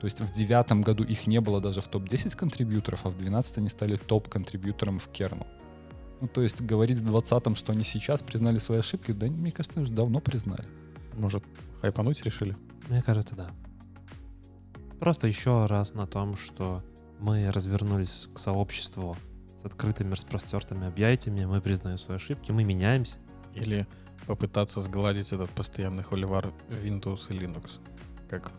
То 0.00 0.06
есть 0.06 0.20
в 0.20 0.26
2009 0.26 0.84
году 0.84 1.04
их 1.04 1.26
не 1.26 1.40
было 1.40 1.60
даже 1.60 1.80
в 1.80 1.88
топ-10 1.88 2.36
контрибьюторов, 2.36 3.04
а 3.04 3.08
в 3.08 3.12
2012 3.12 3.58
они 3.58 3.68
стали 3.68 3.96
топ-контрибьютором 3.96 5.00
в 5.00 5.08
керну. 5.08 5.46
Ну, 6.20 6.28
то 6.28 6.42
есть 6.42 6.60
говорить 6.62 6.98
в 6.98 7.04
2020, 7.04 7.56
что 7.56 7.72
они 7.72 7.84
сейчас 7.84 8.22
признали 8.22 8.58
свои 8.58 8.78
ошибки, 8.78 9.12
да, 9.12 9.26
мне 9.26 9.50
кажется, 9.50 9.80
уже 9.80 9.92
давно 9.92 10.20
признали. 10.20 10.64
Может, 11.16 11.42
хайпануть 11.80 12.22
решили? 12.22 12.56
Мне 12.88 13.02
кажется, 13.02 13.34
да. 13.34 13.50
Просто 15.00 15.26
еще 15.26 15.66
раз 15.66 15.94
на 15.94 16.06
том, 16.06 16.36
что 16.36 16.82
мы 17.18 17.50
развернулись 17.50 18.28
к 18.32 18.38
сообществу 18.38 19.16
с 19.60 19.64
открытыми 19.64 20.12
распростертыми 20.12 20.86
объятиями, 20.86 21.44
мы 21.44 21.60
признаем 21.60 21.98
свои 21.98 22.16
ошибки, 22.16 22.52
мы 22.52 22.64
меняемся. 22.64 23.18
Или 23.54 23.86
попытаться 24.26 24.80
сгладить 24.80 25.32
этот 25.32 25.50
постоянный 25.50 26.02
холивар 26.02 26.52
Windows 26.68 27.26
и 27.30 27.38
Linux? 27.38 27.80
Как 28.28 28.52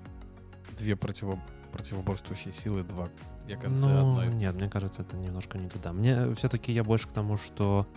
две 0.78 0.94
противо- 0.94 1.40
противоборствующие 1.72 2.54
силы, 2.54 2.84
два, 2.84 3.08
две 3.46 3.56
концы 3.56 3.86
Ну, 3.86 4.12
одной. 4.20 4.34
нет, 4.34 4.56
мне 4.56 4.70
кажется, 4.70 5.04
это 5.04 5.16
немножко 5.18 5.58
не 5.58 5.70
туда. 5.70 5.94
Мне 5.94 6.34
все-таки 6.36 6.72
я 6.72 6.84
больше 6.84 7.08
к 7.08 7.12
тому, 7.12 7.38
что 7.38 7.88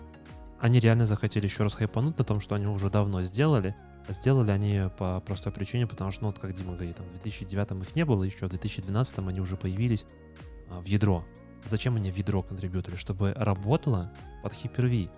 они 0.61 0.79
реально 0.81 1.07
захотели 1.07 1.45
еще 1.47 1.63
раз 1.65 1.75
хайпануть 1.75 2.19
на 2.19 2.25
том, 2.25 2.41
что 2.41 2.55
они 2.55 2.67
уже 2.67 2.91
давно 2.91 3.23
сделали. 3.23 3.75
Сделали 4.09 4.51
они 4.51 4.91
по 4.99 5.21
простой 5.21 5.53
причине, 5.53 5.87
потому 5.87 6.11
что, 6.11 6.23
ну, 6.25 6.29
вот 6.31 6.39
как 6.39 6.53
Дима 6.55 6.75
говорит, 6.75 6.97
там, 6.97 7.07
в 7.07 7.13
2009 7.23 7.83
их 7.83 7.97
не 7.97 8.05
было 8.05 8.25
еще, 8.25 8.47
в 8.47 8.51
2012 8.51 9.19
они 9.29 9.41
уже 9.41 9.57
появились 9.57 10.05
а, 10.71 10.81
в 10.81 10.87
ядро. 10.87 11.25
Зачем 11.67 11.95
они 11.97 12.11
в 12.11 12.17
ядро 12.17 12.43
контрибьютори? 12.43 12.97
Чтобы 12.97 13.33
работало 13.37 14.13
под 14.43 14.53
Hyper-V 14.55 15.09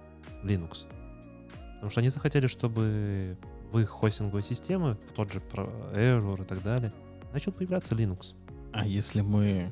Linux. 0.45 0.85
Потому 1.85 1.93
что 1.93 2.01
они 2.01 2.09
захотели, 2.09 2.47
чтобы 2.47 3.37
в 3.71 3.79
их 3.79 3.91
хостинговой 3.91 4.43
системы, 4.43 4.97
в 5.07 5.13
тот 5.13 5.31
же 5.31 5.43
Azure 5.53 6.43
и 6.43 6.47
так 6.47 6.63
далее, 6.63 6.91
начал 7.31 7.53
появляться 7.53 7.95
Linux. 7.95 8.33
А 8.73 8.87
если 8.87 9.21
мы... 9.21 9.71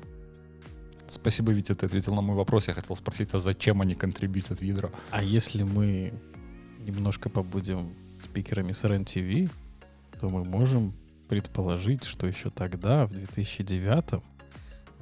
Спасибо, 1.08 1.52
Витя, 1.52 1.72
ты 1.72 1.86
ответил 1.86 2.14
на 2.14 2.20
мой 2.20 2.36
вопрос. 2.36 2.68
Я 2.68 2.74
хотел 2.74 2.96
спросить, 2.96 3.32
а 3.32 3.38
зачем 3.38 3.80
они 3.80 3.94
контрибьютят 3.94 4.60
в 4.60 4.62
ядро? 4.62 4.90
А 5.10 5.22
если 5.22 5.62
мы 5.62 6.12
немножко 6.80 7.30
побудем 7.30 7.94
спикерами 8.22 8.72
с 8.72 8.84
РЕН-ТВ, 8.84 9.50
то 10.20 10.28
мы 10.28 10.44
можем 10.44 10.92
предположить, 11.30 12.04
что 12.04 12.26
еще 12.26 12.50
тогда, 12.50 13.06
в 13.06 13.12
2009 13.12 14.22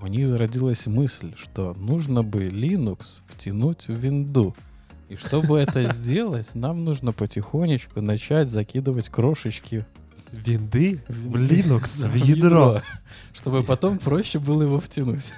у 0.01 0.07
них 0.07 0.29
зародилась 0.29 0.87
мысль, 0.87 1.35
что 1.35 1.75
нужно 1.75 2.23
бы 2.23 2.47
Linux 2.47 3.19
втянуть 3.27 3.89
в 3.89 3.95
винду. 3.95 4.55
И 5.11 5.17
чтобы 5.17 5.59
это 5.59 5.93
сделать, 5.93 6.55
нам 6.55 6.85
нужно 6.85 7.13
потихонечку 7.13 8.01
начать 8.01 8.49
закидывать 8.49 9.09
крошечки 9.09 9.85
Винды 10.31 11.03
в 11.09 11.35
Linux, 11.35 12.09
в 12.09 12.15
ядро. 12.15 12.81
чтобы 13.33 13.65
потом 13.65 13.99
проще 13.99 14.39
было 14.39 14.63
его 14.63 14.79
втянуть. 14.79 15.33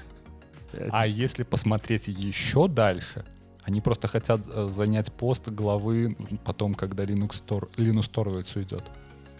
А 0.90 1.06
если 1.06 1.42
посмотреть 1.42 2.08
еще 2.08 2.68
дальше, 2.68 3.24
они 3.62 3.80
просто 3.80 4.08
хотят 4.08 4.46
э, 4.46 4.68
занять 4.68 5.10
пост 5.10 5.48
главы 5.48 6.18
потом, 6.44 6.74
когда 6.74 7.04
Linux, 7.04 7.42
Tor- 7.46 7.70
Linux 7.76 8.10
Torvalds 8.10 8.58
уйдет. 8.58 8.84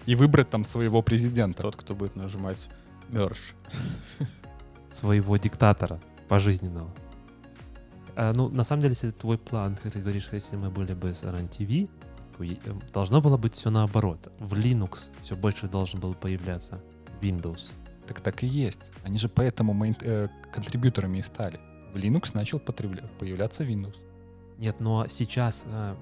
И 0.06 0.14
выбрать 0.14 0.48
там 0.48 0.64
своего 0.64 1.02
президента. 1.02 1.60
Тот, 1.60 1.76
кто 1.76 1.94
будет 1.94 2.16
нажимать 2.16 2.70
merge. 3.10 3.52
своего 4.90 5.36
диктатора 5.36 6.00
пожизненного. 6.28 6.90
А, 8.16 8.32
ну, 8.34 8.48
на 8.48 8.64
самом 8.64 8.82
деле, 8.82 8.92
если 8.92 9.08
это 9.10 9.20
твой 9.20 9.38
план, 9.38 9.76
как 9.82 9.92
ты 9.92 10.00
говоришь, 10.00 10.28
если 10.32 10.56
мы 10.56 10.70
были 10.70 10.92
бы 10.94 11.12
с 11.14 11.22
RAN-TV, 11.24 11.88
э, 12.38 12.56
должно 12.92 13.20
было 13.20 13.36
быть 13.36 13.54
все 13.54 13.70
наоборот. 13.70 14.30
В 14.38 14.54
Linux 14.54 15.10
все 15.22 15.34
больше 15.36 15.68
должен 15.68 16.00
был 16.00 16.14
появляться 16.14 16.80
Windows. 17.20 17.70
Так 18.06 18.20
так 18.20 18.42
и 18.42 18.46
есть. 18.46 18.90
Они 19.04 19.18
же 19.18 19.28
поэтому 19.28 19.72
мейн- 19.74 19.96
э, 20.02 20.28
контрибьюторами 20.52 21.18
и 21.18 21.22
стали. 21.22 21.58
В 21.94 21.96
Linux 21.96 22.30
начал 22.34 22.58
потребля- 22.58 23.08
появляться 23.18 23.64
Windows. 23.64 23.96
Нет, 24.58 24.80
но 24.80 25.06
сейчас 25.06 25.64
э, 25.66 25.94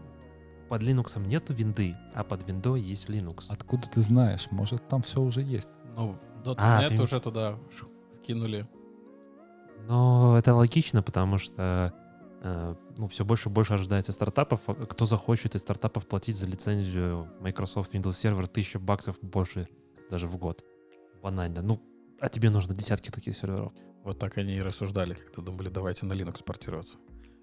под 0.68 0.82
Linux 0.82 1.18
нету 1.26 1.52
винды, 1.52 1.94
а 2.14 2.24
под 2.24 2.46
виндой 2.48 2.80
есть 2.80 3.08
Linux. 3.08 3.46
Откуда 3.50 3.86
ты 3.88 4.00
знаешь? 4.02 4.48
Может, 4.50 4.88
там 4.88 5.02
все 5.02 5.20
уже 5.20 5.42
есть. 5.42 5.70
Ну, 5.96 6.16
А, 6.56 6.80
.NET 6.82 6.96
ты- 6.96 7.02
уже 7.02 7.20
туда 7.20 7.56
вкинули. 8.20 8.66
Но 9.86 10.36
это 10.38 10.54
логично, 10.54 11.02
потому 11.02 11.38
что 11.38 11.92
ну, 12.42 13.06
все 13.08 13.24
больше 13.24 13.48
и 13.48 13.52
больше 13.52 13.74
ожидается 13.74 14.12
стартапов. 14.12 14.60
А 14.66 14.74
Кто 14.74 15.04
захочет 15.06 15.54
из 15.54 15.60
стартапов 15.60 16.06
платить 16.06 16.36
за 16.36 16.46
лицензию 16.46 17.28
Microsoft 17.40 17.94
Windows 17.94 18.10
Server 18.10 18.44
1000 18.44 18.78
баксов 18.78 19.18
больше 19.20 19.68
даже 20.10 20.26
в 20.26 20.36
год? 20.36 20.64
Банально. 21.22 21.60
Ну, 21.60 21.82
а 22.20 22.28
тебе 22.28 22.50
нужно 22.50 22.74
десятки 22.74 23.10
таких 23.10 23.36
серверов. 23.36 23.72
Вот 24.04 24.18
так 24.18 24.38
они 24.38 24.56
и 24.56 24.62
рассуждали, 24.62 25.14
когда 25.14 25.42
думали, 25.42 25.68
давайте 25.68 26.06
на 26.06 26.14
Linux 26.14 26.42
портироваться. 26.42 26.96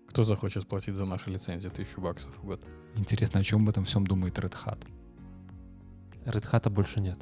Кто 0.07 0.23
захочет 0.23 0.67
платить 0.67 0.95
за 0.95 1.05
наши 1.05 1.29
лицензии 1.29 1.69
тысячу 1.69 2.01
баксов 2.01 2.35
в 2.37 2.45
год? 2.45 2.61
Интересно, 2.95 3.39
о 3.39 3.43
чем 3.43 3.65
в 3.65 3.69
этом 3.69 3.83
всем 3.83 4.07
думает 4.07 4.39
Red 4.39 4.55
Hat? 4.65 4.87
Red 6.25 6.51
Hat 6.51 6.69
больше 6.69 6.99
нет. 6.99 7.19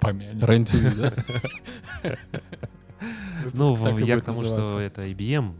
Помянем. 0.00 0.44
Рен-ТВ, 0.44 0.96
да? 0.98 2.16
Ну, 3.52 3.98
я 3.98 4.20
к 4.20 4.24
тому, 4.24 4.42
что 4.42 4.78
это 4.78 5.02
IBM, 5.02 5.54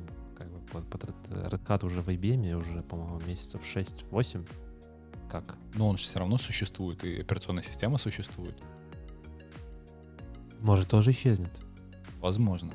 под, 0.72 0.88
под 0.88 1.04
Red 1.04 1.50
Red 1.50 1.66
Hat 1.66 1.84
уже 1.84 2.00
в 2.00 2.08
IBM, 2.08 2.54
уже, 2.54 2.82
по-моему, 2.82 3.20
месяцев 3.20 3.62
6-8. 3.62 4.48
Как? 5.30 5.56
Но 5.74 5.88
он 5.88 5.98
же 5.98 6.04
все 6.04 6.18
равно 6.18 6.38
существует, 6.38 7.04
и 7.04 7.20
операционная 7.20 7.62
система 7.62 7.98
существует. 7.98 8.56
Может, 10.60 10.88
тоже 10.88 11.12
исчезнет. 11.12 11.50
Возможно. 12.20 12.72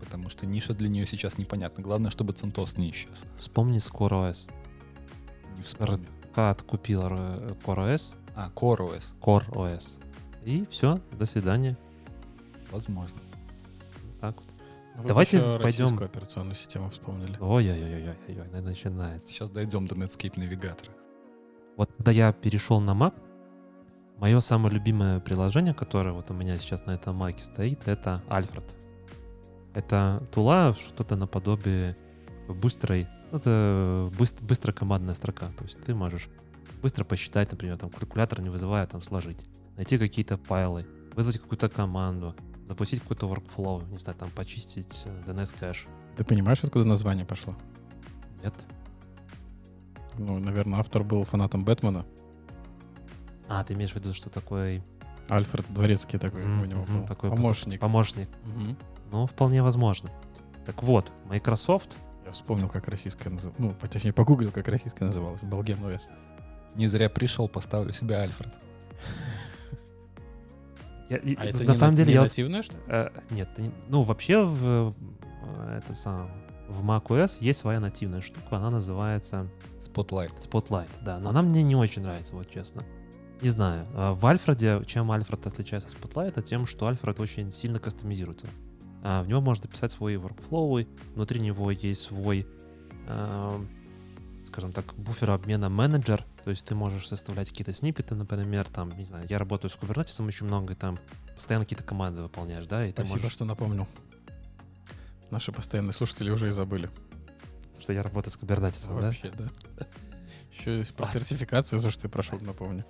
Потому 0.00 0.28
что 0.30 0.46
ниша 0.46 0.74
для 0.74 0.88
нее 0.88 1.06
сейчас 1.06 1.38
непонятна. 1.38 1.82
Главное, 1.82 2.10
чтобы 2.10 2.32
CentOS 2.32 2.78
не 2.78 2.90
исчез. 2.90 3.24
Вспомни 3.38 3.78
Core 3.78 4.36
Не 5.56 5.62
вспомню. 5.62 6.04
Cat 6.34 6.64
купил 6.64 7.02
э, 7.02 7.54
Core 7.64 7.94
OS, 7.94 8.14
А, 8.34 8.50
CoreOS. 8.54 9.12
Core 9.20 9.48
OS. 9.50 10.00
И 10.44 10.66
все, 10.70 11.00
до 11.12 11.26
свидания. 11.26 11.76
Возможно. 12.70 13.23
Вы 14.94 15.08
Давайте 15.08 15.38
еще 15.38 15.58
пойдем- 15.58 15.62
российскую 15.84 16.04
операционную 16.06 16.54
систему 16.54 16.90
вспомнили. 16.90 17.36
Ой-ой-ой-ой-ой, 17.40 18.60
начинается. 18.62 19.28
Сейчас 19.28 19.50
дойдем 19.50 19.86
до 19.86 19.94
Netscape 19.96 20.38
навигатора. 20.38 20.92
Вот 21.76 21.90
когда 21.96 22.12
я 22.12 22.32
перешел 22.32 22.80
на 22.80 22.92
Mac, 22.92 23.12
мое 24.18 24.38
самое 24.40 24.72
любимое 24.72 25.18
приложение, 25.20 25.74
которое 25.74 26.12
вот 26.12 26.30
у 26.30 26.34
меня 26.34 26.56
сейчас 26.58 26.86
на 26.86 26.92
этом 26.92 27.20
Mac 27.20 27.40
стоит, 27.42 27.88
это 27.88 28.22
Alfred. 28.28 28.64
Это 29.74 30.24
тула, 30.32 30.74
что-то 30.74 31.16
наподобие 31.16 31.96
быстрой, 32.48 33.08
ну, 33.32 33.38
это 33.38 34.10
быс- 34.16 34.40
быстрая 34.44 34.74
командная 34.74 35.14
строка. 35.14 35.48
То 35.58 35.64
есть 35.64 35.80
ты 35.80 35.92
можешь 35.94 36.28
быстро 36.80 37.02
посчитать, 37.04 37.50
например, 37.50 37.76
там 37.76 37.90
калькулятор 37.90 38.40
не 38.40 38.50
вызывая, 38.50 38.86
там 38.86 39.02
сложить, 39.02 39.44
найти 39.76 39.98
какие-то 39.98 40.36
файлы, 40.36 40.86
вызвать 41.16 41.38
какую-то 41.38 41.68
команду, 41.68 42.36
запустить 42.66 43.00
какой-то 43.00 43.26
workflow, 43.28 43.88
не 43.90 43.98
знаю, 43.98 44.18
там 44.18 44.30
почистить 44.30 45.02
э, 45.04 45.22
DNS 45.26 45.54
кэш. 45.58 45.86
Ты 46.16 46.24
понимаешь, 46.24 46.62
откуда 46.64 46.84
название 46.84 47.24
пошло? 47.24 47.54
Нет? 48.42 48.54
Ну, 50.18 50.38
наверное, 50.38 50.78
автор 50.78 51.02
был 51.02 51.24
фанатом 51.24 51.64
Бэтмена. 51.64 52.04
А, 53.48 53.64
ты 53.64 53.74
имеешь 53.74 53.92
в 53.92 53.96
виду, 53.96 54.14
что 54.14 54.30
такой 54.30 54.82
Альфред 55.28 55.66
Дворецкий 55.70 56.18
такой 56.18 56.44
Мгм, 56.44 56.62
у 56.62 56.64
него 56.66 56.84
был. 56.84 57.06
такой 57.06 57.30
Помощник. 57.30 57.80
помощник? 57.80 58.28
Мгм. 58.44 58.76
Ну, 59.10 59.26
вполне 59.26 59.62
возможно. 59.62 60.10
Так 60.66 60.82
вот, 60.82 61.10
Microsoft 61.26 61.90
Я 62.24 62.32
вспомнил, 62.32 62.68
как 62.70 62.88
российская 62.88 63.28
называлась. 63.30 63.58
Ну, 63.58 63.70
по- 63.72 63.86
точнее, 63.86 64.12
погуглил, 64.14 64.50
как 64.50 64.66
российская 64.68 65.04
называлась. 65.04 65.42
Балген 65.42 65.78
OS. 65.84 66.02
Не 66.74 66.86
зря 66.86 67.08
пришел, 67.10 67.48
поставлю 67.48 67.92
себе 67.92 68.16
Альфред. 68.16 68.54
Я- 71.08 71.18
А 71.18 71.44
это 71.44 71.64
на 71.64 71.68
не 71.68 71.74
самом 71.74 71.92
на- 71.92 71.96
деле 71.98 72.08
не 72.08 72.14
я 72.14 72.20
вот, 72.22 72.28
нативное, 72.30 72.62
что 72.62 72.76
ли? 72.76 72.82
э, 72.88 73.10
нет, 73.30 73.48
ну 73.88 74.02
вообще 74.02 74.42
в 74.44 74.94
э, 75.58 75.78
это 75.84 75.94
сам 75.94 76.30
в 76.68 76.82
macOS 76.88 77.36
есть 77.40 77.60
своя 77.60 77.78
нативная 77.78 78.22
штука, 78.22 78.56
она 78.56 78.70
называется 78.70 79.46
Spotlight. 79.80 80.32
Spotlight, 80.50 80.88
да, 81.02 81.18
но 81.18 81.28
она 81.30 81.42
мне 81.42 81.62
не 81.62 81.76
очень 81.76 82.02
нравится, 82.02 82.34
вот 82.34 82.50
честно. 82.50 82.84
Не 83.42 83.50
знаю, 83.50 83.86
э, 83.94 84.12
в 84.12 84.24
Альфреде, 84.26 84.82
чем 84.86 85.10
Альфред 85.12 85.46
отличается 85.46 85.88
от 85.90 85.94
Spotlight, 85.94 86.42
тем, 86.42 86.64
что 86.64 86.86
Альфред 86.86 87.20
очень 87.20 87.52
сильно 87.52 87.78
кастомизируется. 87.78 88.46
А, 89.02 89.22
в 89.22 89.28
него 89.28 89.42
можно 89.42 89.68
писать 89.68 89.92
свои 89.92 90.16
workflow, 90.16 90.86
внутри 91.14 91.40
него 91.40 91.70
есть 91.70 92.00
свой, 92.02 92.46
э, 93.06 93.58
скажем 94.46 94.72
так, 94.72 94.94
буфер 94.94 95.30
обмена 95.30 95.68
менеджер, 95.68 96.24
то 96.44 96.50
есть 96.50 96.64
ты 96.64 96.74
можешь 96.74 97.08
составлять 97.08 97.48
какие-то 97.48 97.72
сниппеты, 97.72 98.14
например, 98.14 98.68
там, 98.68 98.90
не 98.96 99.04
знаю, 99.04 99.26
я 99.28 99.38
работаю 99.38 99.70
с 99.70 99.74
Kubernetes 99.74 100.26
очень 100.26 100.46
много, 100.46 100.72
и 100.74 100.76
там 100.76 100.98
постоянно 101.34 101.64
какие-то 101.64 101.84
команды 101.84 102.22
выполняешь, 102.22 102.66
да, 102.66 102.84
и 102.84 102.92
ты 102.92 103.02
Спасибо, 103.02 103.16
можешь, 103.16 103.32
что 103.32 103.44
напомнил. 103.44 103.86
Наши 105.30 105.52
постоянные 105.52 105.92
слушатели 105.92 106.30
уже 106.30 106.48
и 106.48 106.50
забыли. 106.52 106.88
что 107.80 107.92
я 107.92 108.02
работаю 108.02 108.32
с 108.32 108.36
Kubernetes, 108.36 108.86
да? 108.88 108.94
Вообще, 108.94 109.30
да. 109.36 109.48
Еще 110.52 110.78
есть 110.78 110.94
про 110.94 111.06
сертификацию, 111.06 111.78
за 111.80 111.90
что 111.90 112.02
ты 112.02 112.08
прошел, 112.08 112.38
напомню. 112.40 112.84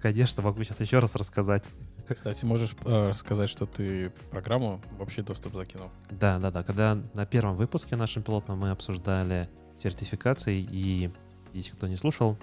Конечно, 0.00 0.42
могу 0.42 0.64
сейчас 0.64 0.80
еще 0.80 0.98
раз 0.98 1.14
рассказать. 1.14 1.68
Кстати, 2.08 2.44
можешь 2.44 2.74
э, 2.84 3.10
рассказать, 3.10 3.50
что 3.50 3.66
ты 3.66 4.10
программу 4.30 4.80
в 4.98 5.02
общий 5.02 5.22
доступ 5.22 5.54
закинул? 5.54 5.90
Да, 6.10 6.38
да, 6.38 6.50
да. 6.50 6.62
Когда 6.64 6.98
на 7.12 7.26
первом 7.26 7.56
выпуске 7.56 7.96
нашем 7.96 8.22
пилотном 8.22 8.58
мы 8.58 8.70
обсуждали 8.70 9.48
сертификации, 9.80 10.66
и 10.70 11.10
если 11.52 11.72
кто 11.72 11.88
не 11.88 11.96
слушал, 11.96 12.36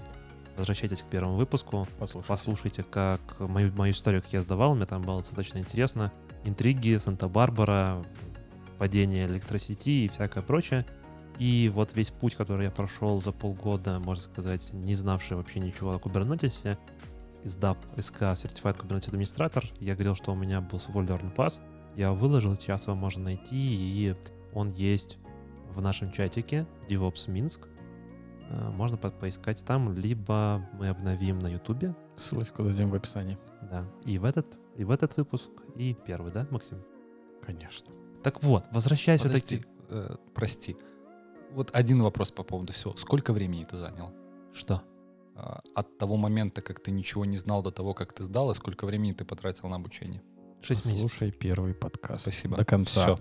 возвращайтесь 0.58 1.02
к 1.02 1.06
первому 1.06 1.36
выпуску, 1.36 1.88
Послушай. 2.00 2.26
послушайте, 2.28 2.84
как 2.84 3.22
мою, 3.40 3.72
мою 3.74 3.92
историю, 3.92 4.22
как 4.22 4.34
я 4.34 4.42
сдавал, 4.42 4.76
мне 4.76 4.86
там 4.86 5.02
было 5.02 5.22
достаточно 5.22 5.60
интересно. 5.60 6.12
Интриги, 6.44 6.98
Санта-Барбара, 6.98 8.04
падение 8.78 9.28
электросети 9.28 10.06
и 10.06 10.08
всякое 10.08 10.44
прочее. 10.44 10.86
И 11.40 11.72
вот 11.74 11.96
весь 11.96 12.10
путь, 12.10 12.36
который 12.36 12.66
я 12.66 12.72
прошел 12.72 13.22
за 13.22 13.32
полгода, 13.32 14.00
можно 14.00 14.24
сказать, 14.24 14.74
не 14.74 14.96
знавший 14.96 15.38
вообще 15.38 15.60
ничего 15.60 15.94
о 15.94 15.98
Kubernetes, 16.00 16.78
сдав 17.44 17.78
СК 18.00 18.24
Certified 18.24 18.80
Kubernetes 18.80 19.12
Administrator, 19.12 19.64
я 19.80 19.94
говорил, 19.94 20.16
что 20.16 20.32
у 20.32 20.36
меня 20.36 20.62
был 20.62 20.80
свой 20.80 21.06
Learn 21.06 21.34
Pass, 21.36 21.62
я 21.96 22.12
выложил, 22.12 22.56
сейчас 22.56 22.88
его 22.88 22.96
можно 22.96 23.24
найти, 23.24 23.56
и 23.56 24.16
он 24.54 24.70
есть 24.70 25.20
в 25.78 25.82
нашем 25.82 26.12
чатике 26.12 26.66
DevOps 26.90 27.30
Минск. 27.32 27.68
Э, 28.50 28.70
Можно 28.72 28.98
по- 28.98 29.12
поискать 29.12 29.64
там, 29.64 29.94
либо 29.94 30.68
мы 30.74 30.90
обновим 30.90 31.40
на 31.40 31.48
Ютубе, 31.48 31.96
Ссылочку 32.16 32.64
дадим 32.64 32.90
в 32.90 32.96
описании. 32.96 33.38
да, 33.70 33.86
и 34.04 34.18
в 34.18 34.26
этот, 34.26 34.58
и 34.76 34.84
в 34.84 34.92
этот 34.92 35.16
выпуск, 35.18 35.50
и 35.76 35.96
первый, 36.06 36.32
да, 36.32 36.48
Максим? 36.50 36.82
Конечно. 37.46 37.88
Так 38.24 38.44
вот, 38.44 38.66
возвращаясь 38.72 39.22
Подожди, 39.22 39.58
все-таки... 39.58 39.66
э, 39.90 40.16
прости. 40.34 40.76
Вот 41.52 41.70
один 41.74 42.02
вопрос 42.02 42.32
по 42.32 42.44
поводу 42.44 42.74
всего. 42.74 42.94
Сколько 42.98 43.32
времени 43.34 43.64
это 43.64 43.78
заняло? 43.78 44.12
Что? 44.54 44.82
А, 45.36 45.62
От 45.76 45.98
того 45.98 46.18
момента, 46.18 46.62
как 46.62 46.80
ты 46.82 46.92
ничего 46.92 47.24
не 47.26 47.38
знал, 47.38 47.62
до 47.64 47.72
того, 47.72 47.94
как 47.94 48.12
ты 48.14 48.24
сдал, 48.24 48.52
и 48.52 48.56
сколько 48.56 48.86
времени 48.86 49.14
ты 49.14 49.24
потратил 49.24 49.70
на 49.70 49.76
обучение? 49.76 50.22
Шесть 50.62 50.86
месяцев. 50.86 51.12
Слушай 51.12 51.32
первый 51.32 51.74
подкаст. 51.74 52.22
Спасибо. 52.22 52.58
До 52.58 52.66
конца. 52.66 53.02
Все. 53.16 53.20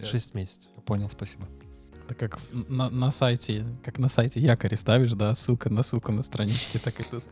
Я, 0.00 0.06
Шесть 0.06 0.34
месяцев. 0.34 0.68
я 0.76 0.82
понял, 0.82 1.08
спасибо. 1.10 1.46
Это 2.04 2.14
как 2.14 2.38
на, 2.52 2.90
на 2.90 3.10
сайте, 3.10 3.64
как 3.84 3.98
на 3.98 4.08
сайте 4.08 4.40
якоре 4.40 4.76
ставишь, 4.76 5.12
да, 5.12 5.34
ссылка 5.34 5.70
на 5.70 5.82
ссылку 5.82 6.12
на 6.12 6.22
страничке, 6.22 6.78
так 6.78 6.98
и 7.00 7.04
тут. 7.04 7.24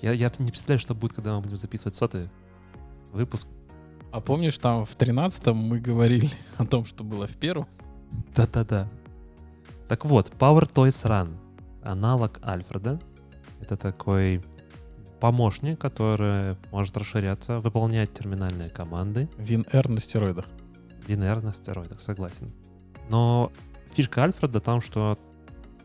Я, 0.00 0.12
я 0.12 0.32
не 0.38 0.50
представляю, 0.50 0.78
что 0.78 0.94
будет, 0.94 1.12
когда 1.12 1.34
мы 1.34 1.42
будем 1.42 1.56
записывать 1.56 1.96
сотый 1.96 2.28
выпуск. 3.12 3.48
А 4.12 4.20
помнишь, 4.20 4.56
там 4.58 4.84
в 4.84 4.94
тринадцатом 4.96 5.56
мы 5.56 5.78
говорили 5.78 6.30
о 6.56 6.64
том, 6.64 6.84
что 6.84 7.04
было 7.04 7.26
в 7.26 7.36
первом? 7.36 7.66
Да-да-да. 8.34 8.88
Так 9.88 10.04
вот, 10.04 10.32
Power 10.38 10.70
Toys 10.72 11.04
Run. 11.04 11.36
Аналог 11.82 12.40
Альфреда. 12.44 13.00
Это 13.60 13.76
такой 13.76 14.42
помощник, 15.20 15.78
который 15.78 16.56
может 16.70 16.96
расширяться, 16.96 17.58
выполнять 17.60 18.12
терминальные 18.12 18.70
команды. 18.70 19.28
WinR 19.38 19.90
на 19.90 20.00
стероидах. 20.00 20.46
На 21.08 21.52
стероидах, 21.52 22.00
согласен. 22.00 22.52
Но 23.08 23.52
фишка 23.92 24.22
Альфреда 24.22 24.60
там, 24.60 24.80
что 24.80 25.18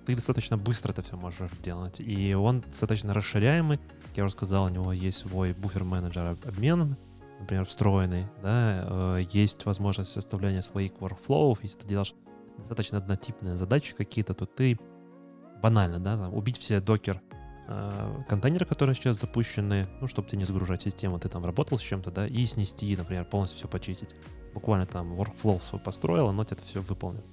ты 0.05 0.15
достаточно 0.15 0.57
быстро 0.57 0.91
это 0.91 1.01
все 1.03 1.15
можешь 1.15 1.51
делать. 1.63 1.99
И 1.99 2.33
он 2.33 2.61
достаточно 2.61 3.13
расширяемый. 3.13 3.77
Как 3.77 4.17
я 4.17 4.23
уже 4.23 4.33
сказал, 4.33 4.65
у 4.65 4.69
него 4.69 4.91
есть 4.91 5.19
свой 5.19 5.53
буфер-менеджер 5.53 6.37
обмен, 6.43 6.97
например, 7.39 7.65
встроенный. 7.65 8.25
Да? 8.41 9.17
э, 9.17 9.25
Есть 9.31 9.65
возможность 9.65 10.11
составления 10.11 10.61
своих 10.61 10.93
workflow. 10.93 11.57
Если 11.61 11.77
ты 11.77 11.87
делаешь 11.87 12.15
достаточно 12.57 12.97
однотипные 12.97 13.57
задачи 13.57 13.93
какие-то, 13.95 14.33
то 14.33 14.45
ты 14.45 14.79
банально, 15.61 15.99
да, 15.99 16.17
там, 16.17 16.33
убить 16.33 16.57
все 16.57 16.81
докер 16.81 17.21
контейнеры, 18.27 18.65
которые 18.65 18.95
сейчас 18.95 19.19
запущены, 19.19 19.87
ну, 20.01 20.07
чтобы 20.07 20.27
ты 20.27 20.35
не 20.35 20.45
загружать 20.45 20.81
систему, 20.81 21.19
ты 21.19 21.29
там 21.29 21.45
работал 21.45 21.77
с 21.77 21.81
чем-то, 21.81 22.11
да, 22.11 22.27
и 22.27 22.45
снести, 22.45 22.95
например, 22.97 23.25
полностью 23.25 23.57
все 23.57 23.67
почистить 23.67 24.15
буквально 24.53 24.85
там 24.85 25.13
workflow 25.13 25.63
свой 25.63 25.81
построил, 25.81 26.27
оно 26.27 26.43
тебе 26.43 26.57
это 26.57 26.67
все 26.67 26.81
выполнит. 26.81 27.23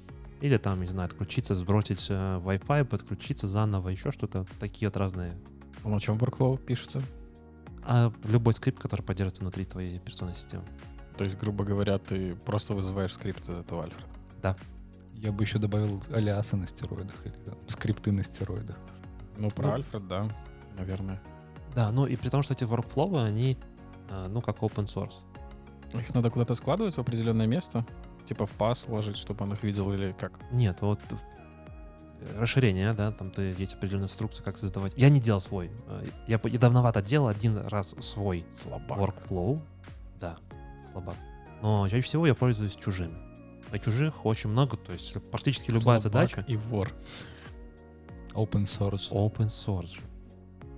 Или 0.40 0.56
там, 0.56 0.80
не 0.80 0.86
знаю, 0.86 1.06
отключиться, 1.06 1.54
сбросить 1.54 2.06
э, 2.10 2.14
Wi-Fi, 2.14 2.84
подключиться 2.84 3.48
заново, 3.48 3.88
еще 3.88 4.12
что-то. 4.12 4.46
Такие 4.60 4.88
вот 4.88 4.96
разные. 4.96 5.36
А 5.82 5.88
на 5.88 6.00
чем 6.00 6.16
workflow 6.16 6.58
пишется? 6.58 7.02
А 7.82 8.12
любой 8.24 8.54
скрипт, 8.54 8.78
который 8.78 9.02
поддерживается 9.02 9.42
внутри 9.42 9.64
твоей 9.64 9.96
операционной 9.96 10.34
системы. 10.34 10.64
То 11.16 11.24
есть, 11.24 11.36
грубо 11.36 11.64
говоря, 11.64 11.98
ты 11.98 12.36
просто 12.36 12.74
вызываешь 12.74 13.14
скрипт 13.14 13.48
из 13.48 13.58
этого 13.58 13.84
Альфреда. 13.84 14.56
Я 15.14 15.32
бы 15.32 15.42
еще 15.42 15.58
добавил 15.58 16.00
алиасы 16.12 16.56
на 16.56 16.68
стероидах 16.68 17.16
или 17.24 17.32
там, 17.44 17.58
скрипты 17.66 18.12
на 18.12 18.22
стероидах. 18.22 18.78
Ну, 19.38 19.50
про 19.50 19.68
Ну. 19.68 19.72
Альфред, 19.74 20.06
да, 20.08 20.28
наверное. 20.76 21.20
Да, 21.74 21.90
ну 21.92 22.06
и 22.06 22.16
при 22.16 22.28
том, 22.28 22.42
что 22.42 22.54
эти 22.54 22.64
workflow, 22.64 23.22
они, 23.24 23.56
э, 24.10 24.26
ну, 24.28 24.40
как 24.40 24.58
open 24.58 24.86
source. 24.86 25.14
Их 25.94 26.14
надо 26.14 26.30
куда-то 26.30 26.54
складывать 26.54 26.94
в 26.94 26.98
определенное 26.98 27.46
место? 27.46 27.84
Типа 28.26 28.44
в 28.46 28.52
пас 28.52 28.88
ложить, 28.88 29.16
чтобы 29.16 29.44
он 29.44 29.52
их 29.52 29.62
видел, 29.62 29.92
или 29.92 30.12
как? 30.18 30.32
Нет, 30.50 30.78
вот 30.82 31.00
э, 31.10 32.38
расширение, 32.38 32.92
да, 32.92 33.12
там 33.12 33.30
ты, 33.30 33.54
есть 33.58 33.74
определенные 33.74 34.06
инструкции, 34.06 34.42
как 34.42 34.56
создавать. 34.56 34.92
Я 34.96 35.08
не 35.08 35.20
делал 35.20 35.40
свой. 35.40 35.70
Э, 35.86 36.04
Я, 36.26 36.40
я 36.42 36.58
давновато 36.58 37.00
делал 37.00 37.28
один 37.28 37.58
раз 37.68 37.94
свой 38.00 38.44
Слабак. 38.62 38.98
workflow. 38.98 39.60
Да, 40.20 40.36
слабак. 40.90 41.16
Но 41.62 41.88
чаще 41.88 42.02
всего 42.02 42.26
я 42.26 42.34
пользуюсь 42.34 42.74
чужими. 42.76 43.16
А 43.70 43.78
чужих 43.78 44.24
очень 44.24 44.50
много, 44.50 44.76
то 44.76 44.92
есть 44.92 45.16
практически 45.30 45.70
любая 45.70 45.98
Слабак 45.98 46.30
задача 46.30 46.44
и 46.48 46.56
вор. 46.56 46.90
Open 48.38 48.64
source. 48.64 49.10
open 49.10 49.46
source. 49.48 49.98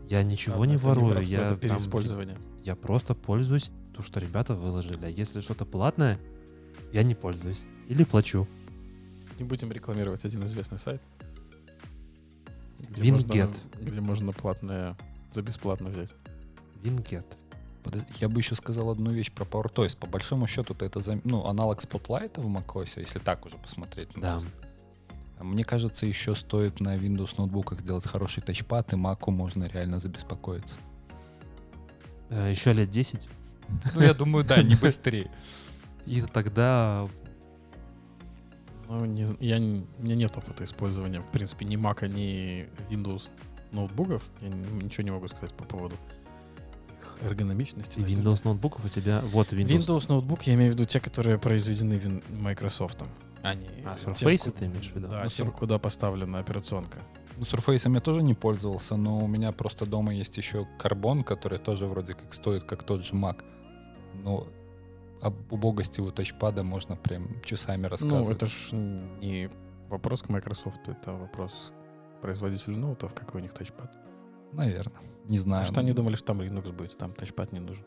Я 0.09 0.23
ничего 0.23 0.59
Ладно, 0.59 0.70
не 0.73 0.77
это 0.77 0.87
ворую, 0.87 1.07
воровство, 1.09 1.37
я, 1.37 1.40
это 1.46 1.57
там- 1.57 1.59
переиспользование. 1.59 2.38
я 2.64 2.75
просто 2.75 3.14
пользуюсь 3.14 3.70
то, 3.94 4.03
что 4.03 4.18
ребята 4.18 4.55
выложили. 4.55 5.05
А 5.05 5.09
если 5.09 5.40
что-то 5.40 5.64
платное, 5.66 6.18
я 6.92 7.03
не 7.03 7.14
пользуюсь. 7.14 7.64
Или 7.88 8.05
плачу. 8.05 8.49
Не 9.38 9.44
будем 9.44 9.70
рекламировать 9.73 10.25
один 10.25 10.44
известный 10.46 10.79
сайт. 10.79 11.01
Где 12.79 13.03
Winget. 13.03 13.12
можно, 13.12 13.55
где 13.81 14.01
можно 14.01 14.33
платное 14.33 14.96
за 15.31 15.42
бесплатно 15.42 15.90
взять. 15.90 16.11
Вингет. 16.83 17.27
Я 18.20 18.29
бы 18.29 18.40
еще 18.40 18.55
сказал 18.57 18.90
одну 18.90 19.11
вещь 19.12 19.31
про 19.33 19.44
PowerToys. 19.44 19.96
По 19.96 20.07
большому 20.07 20.46
счету, 20.46 20.75
то 20.75 20.85
это 20.85 21.01
ну, 21.25 21.44
аналог 21.46 21.79
Spotlight 21.81 22.40
в 22.40 22.46
macOS, 22.46 23.01
если 23.01 23.18
так 23.18 23.44
уже 23.46 23.57
посмотреть. 23.59 24.14
на 24.16 24.23
Да. 24.23 24.33
просто. 24.40 24.51
А 25.40 25.44
Мне 25.44 25.64
кажется, 25.64 26.05
еще 26.07 26.35
стоит 26.35 26.81
на 26.81 26.96
Windows 26.96 27.35
ноутбуках 27.38 27.81
сделать 27.81 28.07
хороший 28.07 28.42
тачпад, 28.42 28.92
и 28.92 28.96
Macу 28.96 29.31
можно 29.31 29.64
реально 29.64 29.98
забеспокоиться. 29.98 30.76
Э, 32.29 32.50
Еще 32.50 32.72
лет 32.74 32.90
10, 32.90 33.26
Ну, 33.94 34.03
я 34.03 34.12
думаю, 34.14 34.44
да, 34.44 34.62
не 34.62 34.76
быстрее. 34.76 35.31
и 36.07 36.20
тогда 36.22 37.09
Ну, 38.88 39.05
не- 39.07 39.37
я, 39.40 39.57
у 39.57 40.03
меня 40.03 40.14
нет 40.14 40.37
опыта 40.37 40.64
использования, 40.64 41.20
в 41.20 41.31
принципе, 41.31 41.64
ни 41.64 41.76
Mac, 41.76 42.07
ни 42.07 42.68
Windows 42.90 43.31
ноутбуков. 43.72 44.22
Я 44.42 44.48
ничего 44.48 45.05
не 45.05 45.11
могу 45.11 45.26
сказать 45.29 45.55
по 45.55 45.64
поводу 45.64 45.96
их 46.98 47.18
эргономичности. 47.22 47.98
Windows 48.00 48.42
ноутбуков 48.44 48.85
у 48.85 48.88
тебя... 48.88 49.20
Вот 49.33 49.53
Windows. 49.53 49.79
Windows 49.79 50.05
ноутбук, 50.09 50.42
я 50.42 50.55
имею 50.55 50.72
в 50.72 50.74
виду 50.74 50.85
те, 50.85 51.00
которые 51.00 51.38
произведены 51.38 51.98
Microsoft. 52.29 53.05
А 53.42 53.55
не 53.55 53.66
А, 53.85 53.94
Surface 53.96 54.44
ку- 54.44 54.59
ты 54.59 54.66
имеешь 54.66 54.90
в 54.90 54.96
виду? 54.96 55.09
Да, 55.09 55.22
Ну, 55.24 55.29
те, 55.31 55.42
Sur- 55.42 55.50
куда 55.53 55.79
поставлена 55.79 56.38
операционка. 56.38 56.98
Ну, 57.37 57.42
Surface 57.44 57.92
я 57.94 58.00
тоже 58.00 58.22
не 58.22 58.35
пользовался, 58.35 58.96
но 58.96 59.18
у 59.18 59.26
меня 59.26 59.53
просто 59.53 59.87
дома 59.87 60.12
есть 60.12 60.37
еще 60.37 60.66
Carbon, 60.79 61.24
который 61.24 61.59
тоже 61.59 61.87
вроде 61.87 62.14
как 62.14 62.35
стоит 62.35 62.64
как 62.64 62.83
тот 62.83 63.05
же 63.05 63.14
Mac. 63.14 63.42
Но 64.24 64.46
об 65.22 65.35
убогости 65.53 66.00
у 66.00 66.11
тачпада 66.11 66.62
можно 66.62 66.96
прям 66.96 67.40
часами 67.42 67.87
рассказывать. 67.87 68.26
Ну, 68.29 68.35
это 68.35 68.46
ж 68.46 68.72
не 68.72 69.50
вопрос 69.88 70.22
к 70.22 70.29
Microsoft, 70.29 70.88
это 70.88 71.12
вопрос 71.12 71.72
к 72.18 72.20
производителю 72.22 72.76
ноутов, 72.76 73.14
какой 73.14 73.40
у 73.40 73.42
них 73.42 73.55
тачпад. 73.55 73.96
Наверное. 74.53 75.00
Не 75.26 75.38
знаю. 75.38 75.62
Может, 75.62 75.79
они 75.79 75.92
думали, 75.92 76.16
что 76.16 76.26
там 76.26 76.40
Linux 76.42 76.72
будет, 76.72 76.98
там 76.98 77.12
тачпад 77.14 77.53
не 77.53 77.61
нужен. 77.61 77.85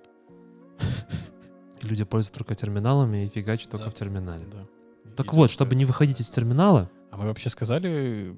Люди 1.82 2.04
пользуются 2.06 2.34
только 2.40 2.56
терминалами 2.56 3.26
и 3.26 3.30
фигачат 3.30 3.70
только 3.72 3.90
в 3.90 3.94
терминале. 3.94 4.46
Да. 4.46 4.66
Так 5.16 5.34
вот, 5.34 5.50
чтобы 5.50 5.76
не 5.76 5.86
выходить 5.86 6.20
из 6.20 6.30
терминала, 6.30 6.90
А 7.12 7.18
мы 7.18 7.26
вообще 7.26 7.50
сказали, 7.50 8.38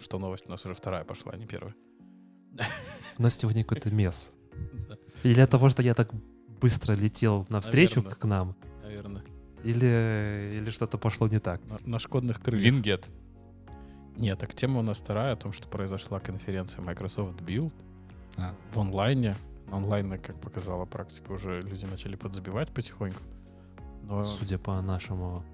что 0.00 0.18
новость 0.18 0.46
у 0.46 0.50
нас 0.50 0.64
уже 0.64 0.74
вторая 0.74 1.04
пошла, 1.04 1.32
а 1.32 1.36
не 1.36 1.46
первая. 1.46 1.74
у 3.18 3.22
нас 3.22 3.36
сегодня 3.36 3.64
какой-то 3.64 3.90
мес. 3.94 4.32
Или 5.22 5.40
от 5.40 5.50
того, 5.50 5.68
что 5.68 5.82
я 5.82 5.94
так 5.94 6.10
быстро 6.60 6.94
летел 6.94 7.46
навстречу 7.48 8.02
к 8.02 8.24
нам, 8.24 8.54
наверное. 8.82 9.22
или, 9.64 10.58
или 10.58 10.70
что-то 10.70 10.98
пошло 10.98 11.28
не 11.28 11.38
так. 11.40 11.60
На, 11.66 11.78
на 11.84 11.98
шкодных 11.98 12.40
крыльях. 12.42 12.64
Вингет. 12.64 13.06
Нет, 14.16 14.38
так 14.38 14.54
тема 14.54 14.80
у 14.80 14.82
нас 14.82 14.98
вторая 14.98 15.32
о 15.32 15.36
том, 15.36 15.52
что 15.52 15.68
произошла 15.68 16.20
конференция 16.20 16.82
Microsoft 16.82 17.40
Build 17.40 17.72
А. 18.36 18.54
в 18.74 18.78
онлайне. 18.78 19.36
Онлайн, 19.72 20.10
как 20.18 20.40
показала 20.40 20.84
практика, 20.84 21.30
уже 21.32 21.62
люди 21.62 21.84
начали 21.86 22.16
подзабивать 22.16 22.70
потихоньку. 22.70 23.22
Но 24.10 24.24
Судя 24.24 24.58
по 24.58 24.80
нашему 24.82 25.44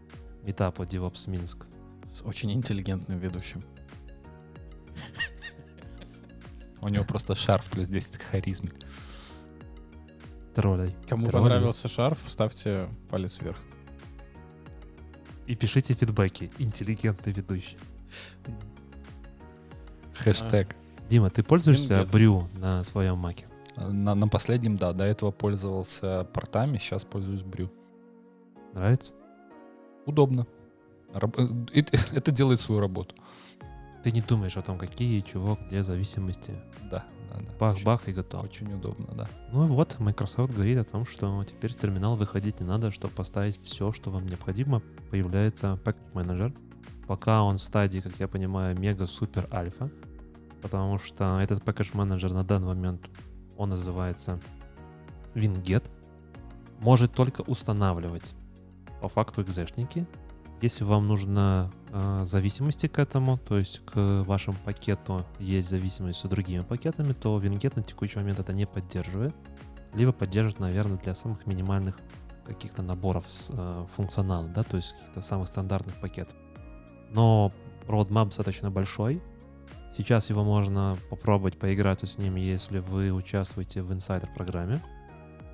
метапу 0.42 0.82
DevOps 0.82 1.28
Минск. 1.28 1.66
с 2.06 2.22
очень 2.22 2.50
интеллигентным 2.52 3.18
ведущим. 3.18 3.62
У 6.80 6.88
него 6.88 7.04
просто 7.04 7.34
шарф 7.34 7.68
плюс 7.70 7.88
10 7.88 8.16
к 8.16 8.22
харизме. 8.22 8.70
Троллей. 10.54 10.96
Кому 11.06 11.26
Тролли. 11.26 11.42
понравился 11.42 11.86
шарф, 11.88 12.18
ставьте 12.28 12.88
палец 13.10 13.40
вверх. 13.42 13.58
И 15.46 15.54
пишите 15.54 15.92
фидбэки. 15.92 16.50
Интеллигентный 16.56 17.34
ведущий. 17.34 17.76
Хэштег. 20.14 20.74
Дима, 21.10 21.28
ты 21.28 21.42
пользуешься 21.42 22.06
брю 22.06 22.48
на 22.54 22.82
своем 22.84 23.18
маке? 23.18 23.46
На, 23.76 24.14
на 24.14 24.28
последнем, 24.28 24.78
да, 24.78 24.94
до 24.94 25.04
этого 25.04 25.30
пользовался 25.30 26.24
портами, 26.32 26.78
сейчас 26.78 27.04
пользуюсь 27.04 27.42
брю. 27.42 27.70
Нравится? 28.76 29.14
Удобно. 30.04 30.46
Э, 31.14 31.26
Это, 32.12 32.30
делает 32.30 32.60
свою 32.60 32.78
работу. 32.78 33.14
Ты 34.04 34.10
не 34.10 34.20
думаешь 34.20 34.58
о 34.58 34.62
том, 34.62 34.76
какие, 34.76 35.20
чего, 35.22 35.58
где 35.66 35.82
зависимости. 35.82 36.52
Да, 36.90 37.06
да, 37.30 37.40
да. 37.40 37.52
Бах-бах 37.58 38.06
и 38.06 38.12
готово. 38.12 38.44
Очень 38.44 38.74
удобно, 38.74 39.06
да. 39.16 39.28
Ну 39.50 39.66
вот, 39.66 39.98
Microsoft 39.98 40.52
говорит 40.52 40.76
о 40.76 40.84
том, 40.84 41.06
что 41.06 41.42
теперь 41.44 41.72
в 41.72 41.76
терминал 41.76 42.16
выходить 42.16 42.60
не 42.60 42.66
надо, 42.66 42.90
чтобы 42.90 43.14
поставить 43.14 43.58
все, 43.64 43.92
что 43.92 44.10
вам 44.10 44.26
необходимо. 44.26 44.82
Появляется 45.10 45.78
Manager. 46.12 46.54
Пока 47.06 47.42
он 47.44 47.56
в 47.56 47.62
стадии, 47.62 48.00
как 48.00 48.20
я 48.20 48.28
понимаю, 48.28 48.78
мега-супер 48.78 49.48
альфа, 49.52 49.90
потому 50.60 50.98
что 50.98 51.40
этот 51.40 51.64
Manager 51.64 52.34
на 52.34 52.44
данный 52.44 52.74
момент, 52.74 53.08
он 53.56 53.70
называется 53.70 54.38
Winget, 55.34 55.88
может 56.80 57.12
только 57.14 57.40
устанавливать 57.40 58.34
по 59.00 59.08
факту 59.08 59.42
экзешники. 59.42 60.06
Если 60.62 60.84
вам 60.84 61.06
нужно 61.06 61.70
э, 61.90 62.22
зависимости 62.24 62.86
к 62.86 62.98
этому, 62.98 63.36
то 63.36 63.58
есть 63.58 63.80
к 63.84 64.22
вашему 64.24 64.56
пакету 64.64 65.24
есть 65.38 65.68
зависимость 65.68 66.20
с 66.20 66.28
другими 66.28 66.62
пакетами, 66.62 67.12
то 67.12 67.38
Winget 67.38 67.74
на 67.76 67.82
текущий 67.82 68.18
момент 68.18 68.38
это 68.38 68.54
не 68.54 68.66
поддерживает. 68.66 69.34
Либо 69.92 70.12
поддерживает, 70.12 70.58
наверное, 70.58 70.98
для 70.98 71.14
самых 71.14 71.46
минимальных 71.46 71.96
каких-то 72.46 72.82
наборов 72.82 73.26
э, 73.50 73.86
функционала, 73.94 74.48
да, 74.48 74.62
то 74.62 74.76
есть 74.76 74.92
каких-то 74.92 75.20
самых 75.20 75.48
стандартных 75.48 76.00
пакетов. 76.00 76.36
Но 77.10 77.52
roadmap 77.86 78.26
достаточно 78.26 78.70
большой. 78.70 79.22
Сейчас 79.94 80.30
его 80.30 80.42
можно 80.42 80.96
попробовать 81.10 81.58
поиграться 81.58 82.06
с 82.06 82.18
ним, 82.18 82.36
если 82.36 82.78
вы 82.78 83.10
участвуете 83.12 83.82
в 83.82 83.92
Insider 83.92 84.28
программе 84.34 84.80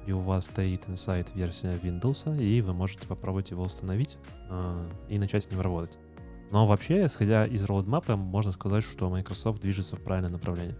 и 0.06 0.12
у 0.12 0.18
вас 0.18 0.46
стоит 0.46 0.84
Insight 0.86 1.28
версия 1.34 1.72
Windows, 1.82 2.40
и 2.40 2.60
вы 2.60 2.72
можете 2.72 3.06
попробовать 3.06 3.50
его 3.50 3.64
установить 3.64 4.18
э, 4.50 4.88
и 5.08 5.18
начать 5.18 5.44
с 5.44 5.50
ним 5.50 5.60
работать. 5.60 5.96
Но 6.50 6.66
вообще, 6.66 7.06
исходя 7.06 7.46
из 7.46 7.64
роудмапа, 7.64 8.16
можно 8.16 8.52
сказать, 8.52 8.84
что 8.84 9.08
Microsoft 9.08 9.62
движется 9.62 9.96
в 9.96 10.02
правильное 10.02 10.30
направление. 10.30 10.76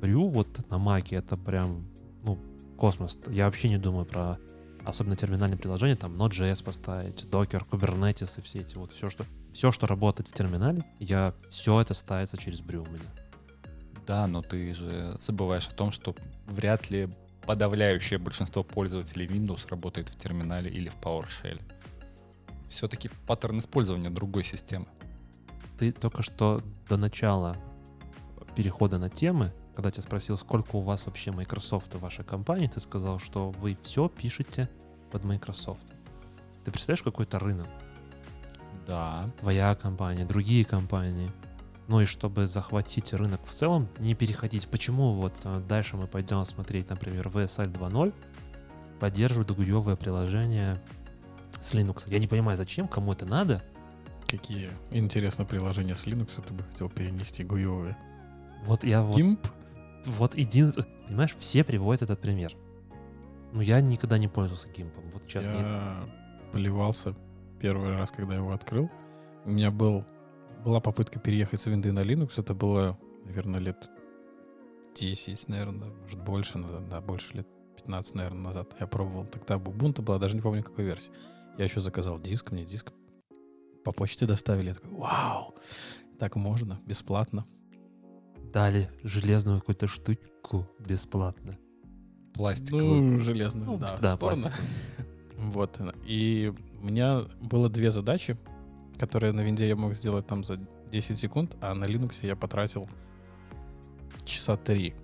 Брю 0.00 0.28
вот 0.28 0.48
на 0.70 0.78
Маке 0.78 1.16
это 1.16 1.36
прям, 1.36 1.86
ну, 2.22 2.38
космос. 2.78 3.18
Я 3.28 3.46
вообще 3.46 3.68
не 3.68 3.78
думаю 3.78 4.06
про 4.06 4.38
особенно 4.84 5.16
терминальные 5.16 5.58
приложения, 5.58 5.96
там 5.96 6.14
Node.js 6.20 6.62
поставить, 6.62 7.24
Docker, 7.24 7.66
Kubernetes 7.68 8.38
и 8.38 8.42
все 8.42 8.60
эти 8.60 8.76
вот, 8.76 8.92
все, 8.92 9.10
что, 9.10 9.24
все, 9.52 9.70
что 9.70 9.86
работает 9.86 10.28
в 10.28 10.34
терминале, 10.34 10.84
я, 10.98 11.34
все 11.48 11.80
это 11.80 11.94
ставится 11.94 12.36
через 12.36 12.60
Брю 12.60 12.82
у 12.82 12.90
меня. 12.90 13.10
Да, 14.06 14.26
но 14.26 14.42
ты 14.42 14.74
же 14.74 15.16
забываешь 15.18 15.66
о 15.66 15.74
том, 15.74 15.90
что 15.90 16.14
вряд 16.46 16.90
ли 16.90 17.08
подавляющее 17.46 18.18
большинство 18.18 18.62
пользователей 18.62 19.26
Windows 19.26 19.68
работает 19.68 20.08
в 20.08 20.16
терминале 20.16 20.70
или 20.70 20.88
в 20.88 20.96
PowerShell. 20.96 21.60
Все-таки 22.68 23.10
паттерн 23.26 23.58
использования 23.58 24.10
другой 24.10 24.44
системы. 24.44 24.86
Ты 25.78 25.92
только 25.92 26.22
что 26.22 26.62
до 26.88 26.96
начала 26.96 27.56
перехода 28.56 28.98
на 28.98 29.10
темы, 29.10 29.52
когда 29.74 29.90
тебя 29.90 30.02
спросил, 30.02 30.36
сколько 30.36 30.76
у 30.76 30.80
вас 30.80 31.06
вообще 31.06 31.32
Microsoft 31.32 31.94
в 31.94 32.00
вашей 32.00 32.24
компании, 32.24 32.68
ты 32.68 32.80
сказал, 32.80 33.18
что 33.18 33.50
вы 33.50 33.76
все 33.82 34.08
пишете 34.08 34.68
под 35.10 35.24
Microsoft. 35.24 35.82
Ты 36.64 36.70
представляешь 36.70 37.02
какой-то 37.02 37.38
рынок? 37.38 37.66
Да. 38.86 39.30
Твоя 39.40 39.74
компания, 39.74 40.24
другие 40.24 40.64
компании. 40.64 41.28
Ну 41.88 42.00
и 42.00 42.04
чтобы 42.06 42.46
захватить 42.46 43.12
рынок 43.12 43.40
в 43.44 43.50
целом, 43.52 43.88
не 43.98 44.14
переходить. 44.14 44.66
Почему 44.68 45.12
вот 45.14 45.34
э, 45.44 45.60
дальше 45.68 45.96
мы 45.96 46.06
пойдем 46.06 46.44
смотреть, 46.46 46.88
например, 46.90 47.28
VSL 47.28 47.70
2.0 47.72 48.12
поддерживает 49.00 49.50
гуевое 49.50 49.96
приложение 49.96 50.76
с 51.60 51.74
Linux. 51.74 52.04
Я 52.06 52.18
не 52.18 52.26
понимаю, 52.26 52.56
зачем, 52.56 52.88
кому 52.88 53.12
это 53.12 53.26
надо. 53.26 53.62
Какие 54.26 54.70
интересные 54.90 55.46
приложения 55.46 55.94
с 55.94 56.06
Linux 56.06 56.42
ты 56.46 56.54
бы 56.54 56.62
хотел 56.64 56.88
перенести 56.88 57.44
гуевые? 57.44 57.96
Вот 58.64 58.82
я 58.84 59.02
вот 59.02 59.16
GIMP? 59.18 59.46
Вот 60.06 60.36
единственное, 60.36 60.88
понимаешь, 61.06 61.34
все 61.38 61.64
приводят 61.64 62.02
этот 62.02 62.20
пример. 62.20 62.52
Но 63.52 63.60
я 63.62 63.80
никогда 63.82 64.16
не 64.16 64.26
пользовался 64.28 64.68
гимпом, 64.70 65.04
вот 65.12 65.26
честно. 65.28 65.50
я- 65.50 65.58
Я 65.58 66.04
поливался 66.52 67.14
первый 67.60 67.94
раз, 67.96 68.10
когда 68.10 68.34
его 68.36 68.52
открыл. 68.52 68.90
У 69.44 69.50
меня 69.50 69.70
был, 69.70 70.04
была 70.64 70.80
попытка 70.80 71.18
переехать 71.18 71.60
с 71.60 71.66
винды 71.66 71.92
на 71.92 72.00
Linux. 72.00 72.32
Это 72.36 72.54
было, 72.54 72.98
наверное, 73.24 73.60
лет 73.60 73.88
10, 74.96 75.48
наверное, 75.48 75.90
может 76.02 76.22
больше 76.22 76.58
назад. 76.58 76.88
Да, 76.88 77.00
больше 77.00 77.34
лет 77.38 77.48
15, 77.76 78.14
наверное, 78.14 78.42
назад. 78.42 78.74
Я 78.80 78.86
пробовал. 78.86 79.26
Тогда 79.26 79.56
Ubuntu 79.56 80.02
была, 80.02 80.18
даже 80.18 80.36
не 80.36 80.42
помню, 80.42 80.62
какой 80.62 80.84
версии. 80.84 81.10
Я 81.58 81.64
еще 81.64 81.80
заказал 81.80 82.18
диск, 82.20 82.50
мне 82.52 82.64
диск 82.64 82.92
по 83.84 83.92
почте 83.92 84.26
доставили. 84.26 84.68
Я 84.68 84.74
такой, 84.74 84.90
вау, 84.90 85.54
так 86.18 86.36
можно, 86.36 86.80
бесплатно. 86.86 87.46
Дали 88.52 88.90
железную 89.02 89.58
какую-то 89.60 89.86
штучку 89.86 90.66
бесплатно. 90.78 91.56
Пластиковый. 92.34 93.00
Ну, 93.00 93.20
железно, 93.20 93.64
Ну, 93.64 93.78
да, 93.78 93.96
да, 94.00 94.16
спорно. 94.16 94.42
пластик. 94.42 94.52
Вот. 95.36 95.80
И 96.06 96.52
у 96.80 96.84
меня 96.84 97.26
было 97.40 97.68
две 97.68 97.90
задачи, 97.90 98.36
которые 98.98 99.32
на 99.32 99.40
винде 99.40 99.68
я 99.68 99.76
мог 99.76 99.94
сделать 99.94 100.26
там 100.26 100.44
за 100.44 100.58
10 100.90 101.18
секунд, 101.18 101.56
а 101.60 101.74
на 101.74 101.84
Linux 101.84 102.16
я 102.22 102.36
потратил 102.36 102.88
часа 104.24 104.56
три. 104.56 104.94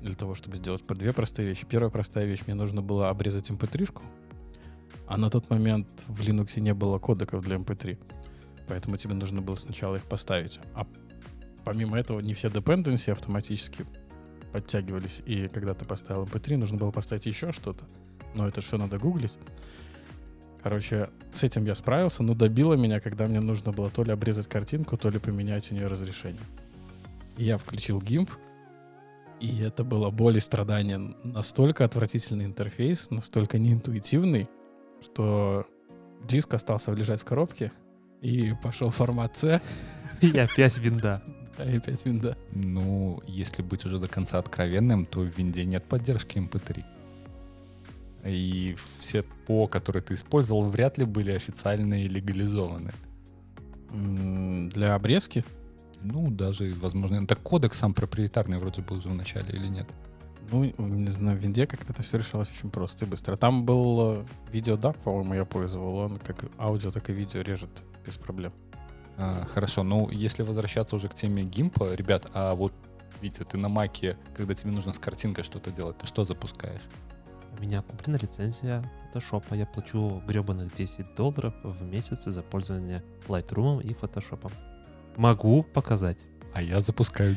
для 0.00 0.14
того, 0.14 0.34
чтобы 0.34 0.56
сделать 0.56 0.82
две 0.86 1.12
простые 1.12 1.48
вещи. 1.48 1.64
Первая 1.64 1.90
простая 1.90 2.26
вещь, 2.26 2.42
мне 2.46 2.54
нужно 2.54 2.82
было 2.82 3.08
обрезать 3.08 3.50
mp3-шку, 3.50 4.02
а 5.06 5.16
на 5.16 5.30
тот 5.30 5.48
момент 5.50 5.88
в 6.08 6.20
Linux 6.20 6.58
не 6.60 6.74
было 6.74 6.98
кодеков 6.98 7.42
для 7.44 7.56
mp3. 7.56 7.98
Поэтому 8.68 8.96
тебе 8.96 9.14
нужно 9.14 9.42
было 9.42 9.54
сначала 9.54 9.96
их 9.96 10.04
поставить. 10.04 10.58
А 10.74 10.86
помимо 11.64 11.98
этого 11.98 12.20
не 12.20 12.34
все 12.34 12.48
dependency 12.48 13.12
автоматически 13.12 13.84
подтягивались. 14.52 15.22
И 15.26 15.48
когда 15.48 15.74
ты 15.74 15.84
поставил 15.84 16.24
mp3, 16.24 16.56
нужно 16.56 16.78
было 16.78 16.90
поставить 16.90 17.26
еще 17.26 17.52
что-то. 17.52 17.84
Но 18.34 18.48
это 18.48 18.60
все 18.60 18.78
надо 18.78 18.98
гуглить. 18.98 19.34
Короче, 20.62 21.08
с 21.32 21.42
этим 21.42 21.64
я 21.64 21.74
справился, 21.74 22.22
но 22.22 22.34
добило 22.34 22.74
меня, 22.74 23.00
когда 23.00 23.26
мне 23.26 23.40
нужно 23.40 23.72
было 23.72 23.90
то 23.90 24.04
ли 24.04 24.12
обрезать 24.12 24.46
картинку, 24.46 24.96
то 24.96 25.10
ли 25.10 25.18
поменять 25.18 25.72
у 25.72 25.74
нее 25.74 25.88
разрешение. 25.88 26.42
И 27.36 27.44
я 27.44 27.58
включил 27.58 28.00
GIMP, 28.00 28.28
и 29.40 29.60
это 29.60 29.82
было 29.82 30.10
боль 30.10 30.36
и 30.36 30.40
страдание. 30.40 30.98
Настолько 31.24 31.84
отвратительный 31.84 32.44
интерфейс, 32.44 33.10
настолько 33.10 33.58
неинтуитивный, 33.58 34.48
что 35.02 35.66
диск 36.24 36.54
остался 36.54 36.92
лежать 36.92 37.20
в 37.20 37.24
коробке, 37.24 37.72
и 38.20 38.52
пошел 38.62 38.90
формат 38.90 39.36
C. 39.36 39.60
И 40.20 40.36
опять 40.38 40.78
винда. 40.78 41.22
Да, 41.58 41.70
и 41.70 41.76
опять 41.76 42.06
винда. 42.06 42.38
Ну, 42.52 43.20
если 43.26 43.60
быть 43.60 43.84
уже 43.84 43.98
до 43.98 44.08
конца 44.08 44.38
откровенным, 44.38 45.04
то 45.04 45.20
в 45.20 45.26
винде 45.26 45.66
нет 45.66 45.84
поддержки 45.84 46.38
MP3. 46.38 46.82
И 48.24 48.74
все 48.76 49.22
ПО, 49.22 49.66
которые 49.66 50.02
ты 50.02 50.14
использовал, 50.14 50.68
вряд 50.68 50.98
ли 50.98 51.04
были 51.04 51.32
официально 51.32 52.02
и 52.04 52.08
легализованы. 52.08 52.92
Для 53.90 54.94
обрезки 54.94 55.44
Ну, 56.00 56.30
даже, 56.30 56.74
возможно, 56.74 57.26
так 57.26 57.40
кодек 57.40 57.74
сам 57.74 57.94
проприетарный 57.94 58.58
вроде 58.58 58.82
был 58.82 58.96
уже 58.96 59.08
в 59.08 59.14
начале 59.14 59.50
или 59.52 59.68
нет? 59.68 59.86
Ну, 60.50 60.64
не 60.78 61.08
знаю, 61.08 61.38
в 61.38 61.40
винде 61.40 61.66
как-то 61.66 61.92
это 61.92 62.02
все 62.02 62.18
решалось 62.18 62.48
очень 62.50 62.70
просто 62.70 63.04
и 63.04 63.08
быстро. 63.08 63.36
Там 63.36 63.64
был 63.64 64.16
э, 64.16 64.24
видеодап, 64.52 64.96
по-моему, 64.98 65.34
я 65.34 65.44
пользовал. 65.44 65.96
Он 65.96 66.16
как 66.16 66.44
аудио, 66.58 66.90
так 66.90 67.08
и 67.08 67.12
видео 67.12 67.40
режет 67.40 67.82
без 68.06 68.16
проблем. 68.16 68.52
А, 69.16 69.46
хорошо, 69.46 69.82
ну, 69.82 70.10
если 70.10 70.42
возвращаться 70.42 70.96
уже 70.96 71.08
к 71.08 71.14
теме 71.14 71.44
гимпа, 71.44 71.94
ребят, 71.94 72.30
а 72.34 72.54
вот, 72.54 72.72
Витя, 73.20 73.44
ты 73.44 73.56
на 73.56 73.68
маке, 73.68 74.16
когда 74.34 74.54
тебе 74.54 74.72
нужно 74.72 74.92
с 74.92 74.98
картинкой 74.98 75.44
что-то 75.44 75.70
делать, 75.70 75.98
ты 75.98 76.06
что 76.06 76.24
запускаешь? 76.24 76.82
У 77.62 77.64
меня 77.64 77.80
куплена 77.82 78.18
лицензия 78.20 78.82
Photoshop, 79.14 79.56
я 79.56 79.66
плачу 79.66 80.20
гребаных 80.26 80.74
10 80.74 81.14
долларов 81.14 81.54
в 81.62 81.84
месяц 81.84 82.24
за 82.24 82.42
пользование 82.42 83.04
Lightroom 83.28 83.80
и 83.84 83.92
Photoshop. 83.92 84.50
Могу 85.16 85.62
показать. 85.62 86.26
А 86.52 86.60
я 86.60 86.80
запускаю 86.80 87.36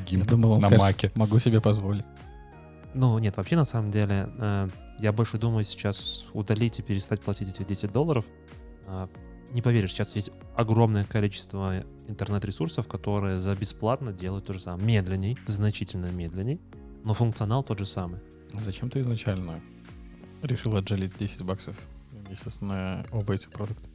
он 0.50 0.62
на 0.62 0.62
скажет, 0.62 0.82
маке. 0.82 1.12
могу 1.14 1.38
себе 1.38 1.62
позволить. 1.62 2.06
Ну, 2.96 3.20
нет, 3.20 3.38
вообще, 3.38 3.56
на 3.56 3.66
самом 3.66 3.92
деле, 3.92 4.28
э, 4.40 4.68
я 4.98 5.14
больше 5.14 5.38
думаю 5.38 5.64
сейчас 5.64 6.26
удалить 6.34 6.80
и 6.80 6.82
перестать 6.82 7.22
платить 7.22 7.50
эти 7.50 7.64
10 7.64 7.92
долларов. 7.92 8.26
А, 8.88 9.08
не 9.52 9.62
поверишь, 9.62 9.92
сейчас 9.92 10.16
есть 10.16 10.32
огромное 10.56 11.04
количество 11.04 11.84
интернет-ресурсов, 12.08 12.88
которые 12.88 13.38
за 13.38 13.54
бесплатно 13.54 14.12
делают 14.12 14.46
то 14.46 14.54
же 14.54 14.60
самое. 14.60 14.84
Медленней, 14.88 15.38
значительно 15.46 16.08
медленней, 16.08 16.60
но 17.04 17.14
функционал 17.14 17.62
тот 17.62 17.78
же 17.78 17.86
самый. 17.86 18.22
Зачем 18.54 18.90
ты 18.90 19.02
изначально 19.02 19.62
решил 20.46 20.76
отжалить 20.76 21.18
10 21.18 21.44
баксов 21.44 21.76
в 22.12 22.30
месяц 22.30 22.62
на 22.62 23.06
оба 23.12 23.36
эти 23.36 23.48
продукта? 23.48 23.90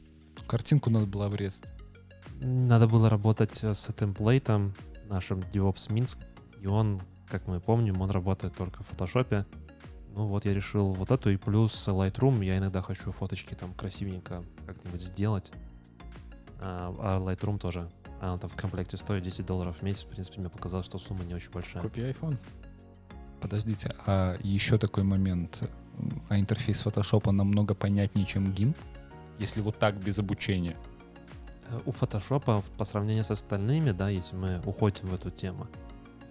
Картинку 0.47 0.89
надо 0.89 1.05
было 1.05 1.25
обрезать. 1.25 1.73
Надо 2.41 2.87
было 2.87 3.09
работать 3.09 3.63
э, 3.63 3.73
с 3.73 3.91
темплейтом 3.93 4.73
нашим 5.07 5.39
DevOps 5.39 5.91
Минск, 5.91 6.19
и 6.59 6.67
он, 6.67 7.01
как 7.27 7.47
мы 7.47 7.59
помним, 7.59 8.01
он 8.01 8.09
работает 8.09 8.55
только 8.55 8.83
в 8.83 8.87
фотошопе. 8.87 9.45
Ну 10.13 10.27
вот 10.27 10.45
я 10.45 10.53
решил 10.53 10.91
вот 10.91 11.11
эту 11.11 11.29
и 11.29 11.37
плюс 11.37 11.87
Lightroom. 11.87 12.43
Я 12.43 12.57
иногда 12.57 12.81
хочу 12.81 13.11
фоточки 13.11 13.53
там 13.53 13.73
красивенько 13.73 14.43
как-нибудь 14.65 15.01
сделать. 15.01 15.51
А, 16.59 16.93
а 16.99 17.19
Lightroom 17.19 17.59
тоже. 17.59 17.89
Она 18.19 18.37
там 18.37 18.49
в 18.49 18.55
комплекте 18.55 18.97
стоит 18.97 19.23
10 19.23 19.45
долларов 19.45 19.77
в 19.77 19.83
месяц. 19.83 20.03
В 20.03 20.07
принципе, 20.07 20.41
мне 20.41 20.49
показалось, 20.49 20.85
что 20.85 20.99
сумма 20.99 21.23
не 21.23 21.33
очень 21.33 21.49
большая. 21.51 21.81
Купи 21.81 22.01
iPhone. 22.01 22.37
Подождите, 23.39 23.95
а 24.05 24.37
еще 24.41 24.77
такой 24.77 25.03
момент. 25.03 25.63
А 26.29 26.37
интерфейс 26.37 26.81
фотошопа 26.81 27.31
намного 27.31 27.73
понятнее, 27.73 28.25
чем 28.25 28.45
GIMP? 28.45 28.75
Если 29.39 29.61
вот 29.61 29.77
так, 29.77 29.95
без 29.95 30.19
обучения. 30.19 30.75
Э, 31.69 31.79
У 31.85 31.91
фотошопа 31.91 32.63
по 32.77 32.85
сравнению 32.85 33.23
с 33.23 33.31
остальными, 33.31 33.91
да, 33.91 34.09
если 34.09 34.35
мы 34.35 34.61
уходим 34.65 35.07
в 35.07 35.13
эту 35.13 35.31
тему, 35.31 35.67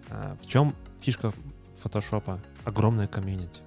а, 0.09 0.35
в 0.41 0.47
чем 0.47 0.75
фишка 1.01 1.33
фотошопа? 1.77 2.39
Огромная 2.63 3.07
комьюнити. 3.07 3.61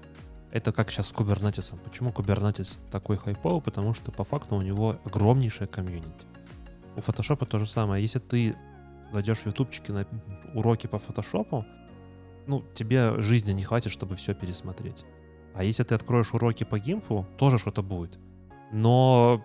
Это 0.51 0.73
как 0.73 0.91
сейчас 0.91 1.09
с 1.09 1.13
кубернетисом. 1.13 1.79
Почему 1.79 2.13
кубернетис 2.13 2.79
такой 2.91 3.17
хайповый? 3.17 3.61
Потому 3.61 3.93
что 3.93 4.13
по 4.13 4.25
факту 4.25 4.55
у 4.55 4.63
него 4.63 4.97
огромнейшая 5.05 5.67
комьюнити. 5.67 6.25
У 6.97 7.01
фотошопа 7.01 7.45
то 7.45 7.59
же 7.59 7.67
самое. 7.67 8.03
Если 8.03 8.21
ты 8.21 8.57
зайдешь 9.13 9.39
в 9.39 9.47
ютубчики 9.47 9.91
на 9.91 10.07
уроки 10.55 10.87
по 10.87 10.99
фотошопу, 10.99 11.65
ну, 12.47 12.63
тебе 12.75 13.21
жизни 13.21 13.53
не 13.53 13.65
хватит, 13.65 13.91
чтобы 13.91 14.15
все 14.15 14.35
пересмотреть. 14.35 15.05
А 15.55 15.65
если 15.65 15.85
ты 15.85 15.95
откроешь 15.95 16.35
уроки 16.35 16.65
по 16.65 16.79
гимпу, 16.79 17.27
тоже 17.37 17.59
что-то 17.59 17.83
будет. 17.83 18.19
Но 18.73 19.43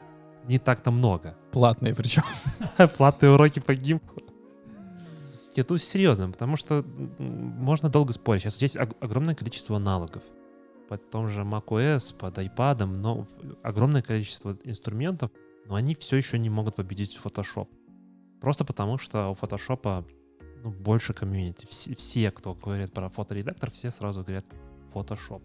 не 0.48 0.60
так-то 0.60 0.92
много. 0.92 1.38
Платные 1.52 1.96
причем. 1.96 2.24
Платные 2.98 3.32
уроки 3.32 3.60
по 3.60 3.76
гимпу. 3.76 4.22
Нет, 5.56 5.68
тут 5.68 5.82
серьезно, 5.82 6.32
потому 6.32 6.56
что 6.58 6.86
можно 7.20 7.90
долго 7.90 8.14
спорить. 8.14 8.44
Сейчас 8.44 8.76
ог- 8.76 8.96
огромное 9.02 9.36
количество 9.36 9.76
аналогов. 9.76 10.24
Под 10.88 11.10
том 11.10 11.28
же 11.28 11.42
macOS, 11.42 12.16
под 12.16 12.38
iPad, 12.38 12.86
но 12.86 13.28
огромное 13.62 14.02
количество 14.02 14.58
инструментов, 14.64 15.32
но 15.66 15.76
они 15.76 15.96
все 15.96 16.18
еще 16.18 16.40
не 16.40 16.50
могут 16.50 16.76
победить 16.76 17.20
Photoshop. 17.24 17.68
Просто 18.42 18.64
потому, 18.64 18.98
что 18.98 19.30
у 19.30 19.34
Photoshop 19.34 20.06
ну, 20.64 20.72
больше 20.72 21.14
комьюнити. 21.14 21.68
Все, 21.70 21.94
все, 21.96 22.32
кто 22.32 22.54
говорит 22.54 22.94
про 22.94 23.10
фоторедактор, 23.10 23.70
все 23.70 23.92
сразу 23.92 24.24
говорят 24.24 24.46
Photoshop. 24.94 25.42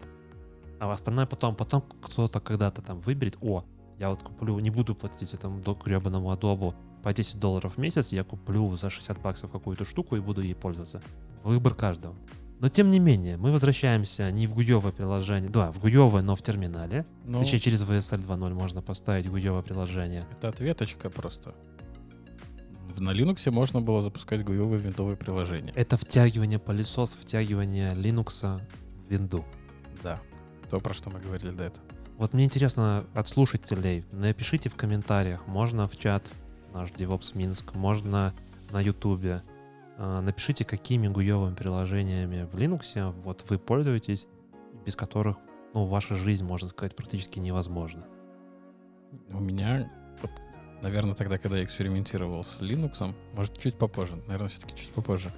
А 0.80 0.90
остальное 0.92 1.26
потом, 1.26 1.54
потом 1.56 1.82
кто-то 1.82 2.40
когда-то 2.40 2.82
там 2.82 2.98
выберет, 3.00 3.36
о, 3.40 3.64
я 3.98 4.10
вот 4.10 4.22
куплю, 4.22 4.58
не 4.58 4.70
буду 4.70 4.94
платить 4.94 5.32
этому 5.34 5.60
гребаному 5.60 6.32
Adobe 6.32 6.74
по 7.02 7.12
10 7.12 7.38
долларов 7.38 7.74
в 7.76 7.78
месяц, 7.78 8.12
я 8.12 8.24
куплю 8.24 8.74
за 8.76 8.90
60 8.90 9.20
баксов 9.20 9.52
какую-то 9.52 9.84
штуку 9.84 10.16
и 10.16 10.20
буду 10.20 10.42
ей 10.42 10.54
пользоваться. 10.54 11.00
Выбор 11.42 11.74
каждого. 11.74 12.14
Но 12.60 12.68
тем 12.68 12.88
не 12.88 12.98
менее, 12.98 13.36
мы 13.36 13.52
возвращаемся 13.52 14.30
не 14.30 14.46
в 14.46 14.54
гуевое 14.54 14.92
приложение, 14.92 15.50
да, 15.50 15.70
в 15.72 15.80
гуевое, 15.80 16.22
но 16.22 16.34
в 16.34 16.42
терминале. 16.42 17.04
Ну, 17.24 17.40
Точнее, 17.40 17.58
через 17.60 17.82
VSL 17.82 18.24
2.0 18.26 18.54
можно 18.54 18.80
поставить 18.80 19.28
гуевое 19.28 19.62
приложение. 19.62 20.24
это 20.32 20.48
ответочка 20.48 21.10
просто. 21.10 21.54
В- 22.88 23.00
На 23.00 23.10
Linux 23.10 23.50
можно 23.50 23.80
было 23.80 24.00
запускать 24.00 24.44
гуевые 24.44 24.78
винтовые 24.80 25.16
приложения. 25.16 25.72
Это 25.74 25.96
втягивание 25.96 26.58
пылесос, 26.58 27.14
втягивание 27.20 27.92
Linux 27.92 28.60
в 29.06 29.10
винду. 29.10 29.44
Да. 30.02 30.20
То, 30.74 30.80
про 30.80 30.92
что 30.92 31.08
мы 31.08 31.20
говорили 31.20 31.52
до 31.52 31.62
этого. 31.62 31.86
Вот 32.16 32.32
мне 32.32 32.46
интересно 32.46 33.06
от 33.14 33.28
слушателей, 33.28 34.04
напишите 34.10 34.68
в 34.68 34.74
комментариях, 34.74 35.46
можно 35.46 35.86
в 35.86 35.96
чат 35.96 36.28
наш 36.72 36.90
DevOps 36.90 37.38
Минск, 37.38 37.76
можно 37.76 38.34
на 38.72 38.80
Ютубе. 38.80 39.44
А, 39.98 40.20
Напишите, 40.20 40.64
какими 40.64 41.06
гуевыми 41.06 41.54
приложениями 41.54 42.48
в 42.50 42.56
Linux 42.56 43.12
вот 43.22 43.48
вы 43.48 43.60
пользуетесь, 43.60 44.26
без 44.84 44.96
которых 44.96 45.36
ну, 45.74 45.84
ваша 45.84 46.16
жизнь, 46.16 46.44
можно 46.44 46.66
сказать, 46.66 46.96
практически 46.96 47.38
невозможна. 47.38 48.04
У 49.30 49.38
меня, 49.38 49.88
вот, 50.22 50.32
наверное, 50.82 51.14
тогда, 51.14 51.36
когда 51.36 51.58
я 51.58 51.62
экспериментировал 51.62 52.42
с 52.42 52.60
Linux, 52.60 53.14
может, 53.32 53.56
чуть 53.60 53.76
попозже, 53.76 54.16
наверное, 54.26 54.48
все-таки 54.48 54.74
чуть 54.74 54.90
попозже, 54.90 55.30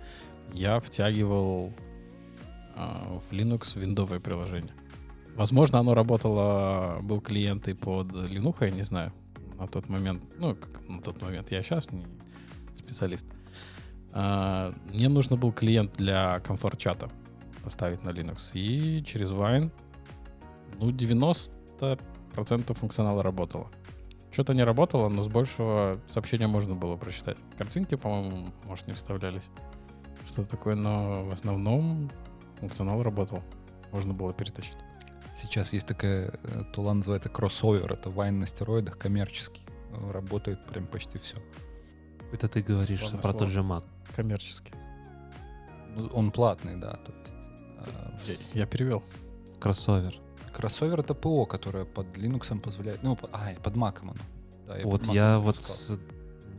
я 0.55 0.81
втягивал 0.81 1.75
а, 2.75 3.21
в 3.29 3.35
Linux 3.35 3.79
виндовое 3.79 4.19
приложение. 4.19 4.73
Возможно, 5.37 5.79
оно 5.81 5.93
работало, 5.93 7.01
был 7.03 7.21
клиент 7.21 7.69
и 7.69 7.75
под 7.75 8.09
Linux, 8.09 8.57
я 8.61 8.71
не 8.71 8.85
знаю, 8.85 9.13
на 9.59 9.67
тот 9.67 9.89
момент, 9.91 10.25
ну, 10.39 10.55
как 10.55 10.89
на 10.89 11.03
тот 11.03 11.21
момент, 11.21 11.51
я 11.51 11.63
сейчас 11.63 11.91
не 11.93 12.07
специалист. 12.75 13.27
А, 14.13 14.73
мне 14.95 15.11
нужно 15.11 15.37
был 15.37 15.53
клиент 15.53 15.93
для 15.99 16.41
комфорт-чата 16.41 17.11
поставить 17.63 18.03
на 18.03 18.11
Linux, 18.11 18.53
и 18.55 19.05
через 19.05 19.31
Wine, 19.31 19.71
ну, 20.79 20.91
90% 20.91 21.99
функционала 22.75 23.23
работало. 23.23 23.67
Что-то 24.33 24.55
не 24.55 24.65
работало, 24.65 25.11
но 25.11 25.23
с 25.23 25.29
большего 25.29 26.01
сообщения 26.09 26.47
можно 26.47 26.75
было 26.75 26.97
прочитать. 26.97 27.37
Картинки, 27.59 27.95
по-моему, 27.95 28.53
может, 28.65 28.87
не 28.87 28.95
вставлялись. 28.95 29.45
Что-то 30.27 30.49
такое, 30.49 30.77
но 30.77 31.25
в 31.25 31.33
основном 31.35 32.11
функционал 32.59 33.03
работал. 33.03 33.43
Можно 33.93 34.15
было 34.15 34.33
перетащить. 34.33 34.79
Сейчас 35.37 35.73
есть 35.75 35.87
такая 35.87 36.31
э, 36.43 36.65
тула, 36.73 36.95
называется 36.95 37.29
кроссовер. 37.29 37.93
Это 37.93 38.11
вайн 38.11 38.41
на 38.41 38.47
стероидах, 38.47 38.99
коммерческий. 38.99 39.63
Э, 39.93 40.11
Работает 40.11 40.65
прям 40.67 40.87
почти 40.87 41.19
все. 41.19 41.37
Это 42.33 42.49
ты 42.49 42.63
говоришь 42.63 43.03
Ладно, 43.03 43.19
про 43.19 43.31
слово. 43.31 43.39
тот 43.39 43.49
же 43.51 43.61
Mac. 43.61 43.85
Коммерчески. 44.15 44.73
Ну, 45.95 46.07
он 46.15 46.31
платный, 46.31 46.77
да. 46.77 46.93
То 46.95 47.13
есть 48.27 48.55
э, 48.55 48.59
Я, 48.59 48.63
я 48.63 48.67
перевел. 48.67 49.03
Кроссовер. 49.61 50.15
Кроссовер 50.53 51.01
это 51.01 51.15
ПО, 51.15 51.45
которое 51.47 51.85
под 51.85 52.07
Linux 52.17 52.59
позволяет. 52.61 53.03
Ну, 53.03 53.15
по- 53.17 53.29
а, 53.33 53.53
под 53.63 53.75
Mac 53.75 53.99
оно. 54.01 54.15
Да, 54.67 54.77
Вот 54.85 55.01
под 55.01 55.09
Mac 55.11 55.15
я 55.15 55.37
вот 55.37 55.63
с... 55.63 55.99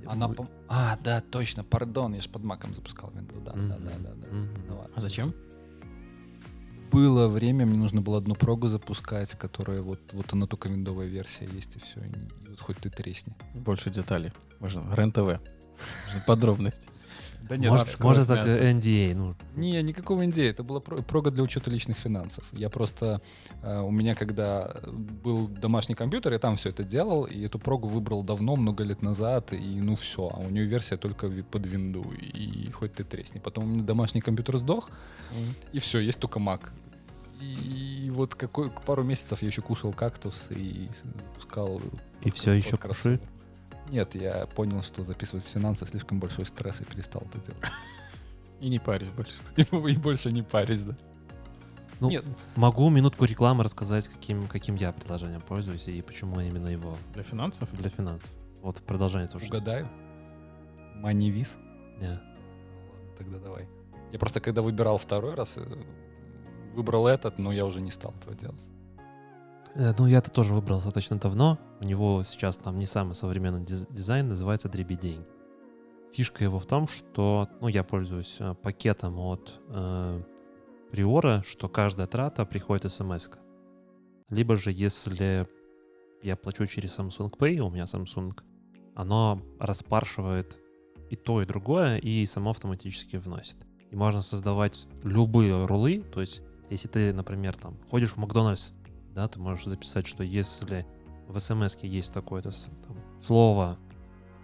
Она, 0.06 0.28
пом- 0.28 0.50
А, 0.70 0.98
да, 1.04 1.20
точно, 1.20 1.64
пардон, 1.66 2.14
я 2.14 2.22
же 2.22 2.30
под 2.30 2.44
Маком 2.44 2.74
запускал 2.74 3.10
Windows. 3.10 3.44
Да, 3.44 3.52
да, 3.54 3.78
да, 3.78 3.92
да, 3.98 4.14
да. 4.14 4.28
Мгм. 4.28 4.64
Ну 4.70 4.78
ладно. 4.78 4.94
А 4.96 5.00
зачем? 5.02 5.34
Было 6.92 7.28
время, 7.28 7.66
мне 7.66 7.78
нужно 7.78 8.02
было 8.02 8.18
одну 8.18 8.36
прогу 8.36 8.68
запускать, 8.68 9.32
которая 9.32 9.82
вот, 9.82 10.00
вот 10.14 10.34
она 10.34 10.48
только 10.48 10.70
виндовая 10.70 11.08
версия 11.08 11.46
есть, 11.46 11.76
и 11.76 11.80
все. 11.80 12.00
И 12.02 12.50
вот 12.50 12.60
хоть 12.60 12.78
ты 12.78 12.90
тресни. 12.90 13.36
Больше 13.54 13.90
деталей. 13.90 14.32
Можно. 14.60 14.96
РЕН-ТВ. 14.96 15.40
Подробности. 16.26 16.90
Да 17.50 17.56
Может, 17.58 18.00
может 18.00 18.28
так 18.28 18.46
NDA, 18.46 19.16
ну, 19.16 19.36
Не, 19.56 19.82
никакого 19.82 20.24
индея. 20.24 20.52
Это 20.52 20.64
была 20.64 20.80
про- 20.80 21.02
прога 21.02 21.32
для 21.32 21.44
учета 21.44 21.70
личных 21.70 21.98
финансов. 21.98 22.46
Я 22.52 22.70
просто... 22.70 23.22
э, 23.64 23.80
у 23.82 23.92
меня 23.92 24.16
когда 24.16 24.76
был 25.24 25.48
домашний 25.48 25.96
компьютер, 25.96 26.34
я 26.34 26.40
там 26.40 26.56
все 26.56 26.70
это 26.70 26.84
делал, 26.84 27.26
и 27.26 27.46
эту 27.46 27.60
прогу 27.60 27.88
выбрал 27.88 28.24
давно, 28.24 28.56
много 28.56 28.84
лет 28.84 29.02
назад, 29.02 29.54
и 29.54 29.80
ну 29.82 29.96
все. 29.96 30.30
А 30.34 30.40
у 30.40 30.50
нее 30.50 30.66
версия 30.66 30.98
только 30.98 31.30
под 31.30 31.66
винду, 31.66 32.04
и 32.12 32.70
хоть 32.72 32.94
ты 32.94 33.04
тресни. 33.04 33.40
Потом 33.40 33.64
у 33.64 33.68
меня 33.68 33.84
домашний 33.84 34.22
компьютер 34.22 34.58
сдох, 34.58 34.90
и 35.74 35.80
все, 35.80 36.00
есть 36.00 36.20
только 36.20 36.40
Mac. 36.40 36.72
И, 37.40 38.10
вот 38.12 38.34
какой, 38.36 38.72
пару 38.72 39.04
месяцев 39.04 39.42
я 39.42 39.48
еще 39.48 39.62
кушал 39.62 39.94
кактус 39.94 40.48
и 40.50 40.90
запускал... 41.04 41.82
И 42.22 42.32
под 42.32 42.54
еще 42.54 42.78
кроссовер. 42.78 43.20
Нет, 43.90 44.16
я 44.16 44.46
понял, 44.48 44.82
что 44.82 45.04
записывать 45.04 45.46
финансы 45.46 45.86
слишком 45.86 46.20
большой 46.20 46.46
стресс 46.46 46.82
и 46.82 46.86
перестал 46.86 47.22
это 47.22 47.40
делать. 47.40 47.72
И 48.60 48.70
не 48.70 48.80
парюсь 48.80 49.10
больше. 49.10 49.38
И 49.92 49.98
больше 49.98 50.32
не 50.32 50.42
парись, 50.42 50.84
да. 50.84 50.98
Ну, 52.00 52.10
Нет, 52.10 52.26
могу 52.56 52.90
минутку 52.90 53.26
рекламы 53.26 53.64
рассказать, 53.64 54.08
каким, 54.08 54.48
каким 54.48 54.76
я 54.76 54.92
приложением 54.92 55.42
пользуюсь 55.42 55.88
и 55.88 56.02
почему 56.04 56.40
именно 56.40 56.68
его 56.68 56.96
Для 57.14 57.24
финансов? 57.24 57.70
для 57.72 57.90
финансов. 57.90 58.32
Вот 58.62 58.78
продолжение 58.78 59.28
тоже. 59.28 59.46
Угадаю. 59.46 59.88
Манивиз. 60.96 61.58
Не. 62.00 62.10
Ладно, 62.10 63.12
тогда 63.18 63.40
давай. 63.40 63.68
Я 64.12 64.20
просто 64.20 64.40
когда 64.42 64.62
выбирал 64.62 64.98
второй 65.00 65.34
раз, 65.34 65.58
э, 65.58 65.84
выбрал 66.74 67.08
этот, 67.08 67.40
но 67.40 67.52
я 67.52 67.66
уже 67.66 67.82
не 67.82 67.92
стал 67.92 68.14
этого 68.20 68.36
делать. 68.36 68.70
Э, 69.78 69.94
Ну, 69.98 70.08
я-то 70.08 70.32
тоже 70.32 70.54
выбрал 70.54 70.78
достаточно 70.78 71.18
давно. 71.18 71.60
У 71.80 71.84
него 71.86 72.24
сейчас 72.24 72.58
там 72.58 72.80
не 72.80 72.86
самый 72.86 73.14
современный 73.14 73.64
диз- 73.64 73.88
дизайн, 73.92 74.28
называется 74.28 74.70
Дреби. 74.70 75.20
Фишка 76.14 76.44
его 76.44 76.58
в 76.60 76.66
том, 76.66 76.88
что 76.88 77.48
ну, 77.62 77.68
я 77.68 77.84
пользуюсь 77.84 78.38
э, 78.40 78.56
пакетом 78.56 79.20
от 79.20 79.60
э, 79.70 80.24
Приора, 80.92 81.44
что 81.46 81.68
каждая 81.68 82.08
трата 82.08 82.46
приходит 82.46 82.92
смс. 82.92 83.30
Либо 84.30 84.58
же, 84.58 84.72
если 84.72 85.48
я 86.24 86.36
плачу 86.36 86.66
через 86.66 86.98
Samsung 86.98 87.32
Pay, 87.38 87.60
у 87.60 87.70
меня 87.70 87.84
Samsung, 87.84 88.32
оно 88.96 89.42
распаршивает 89.60 90.58
и 91.12 91.16
то, 91.16 91.42
и 91.42 91.46
другое, 91.46 91.98
и 91.98 92.26
само 92.26 92.50
автоматически 92.50 93.18
вносит. 93.18 93.58
И 93.92 93.96
можно 93.96 94.22
создавать 94.22 94.88
любые 95.04 95.66
рулы, 95.66 96.04
то 96.14 96.20
есть 96.20 96.42
если 96.70 96.88
ты, 96.90 97.14
например, 97.14 97.56
там 97.56 97.78
ходишь 97.90 98.12
в 98.12 98.18
Макдональдс, 98.18 98.72
да, 99.18 99.28
ты 99.28 99.40
можешь 99.40 99.66
записать, 99.66 100.06
что 100.06 100.24
если 100.24 100.86
в 101.28 101.40
смс 101.40 101.76
есть 101.82 102.14
такое-то 102.14 102.52
там, 102.86 102.96
слово, 103.20 103.80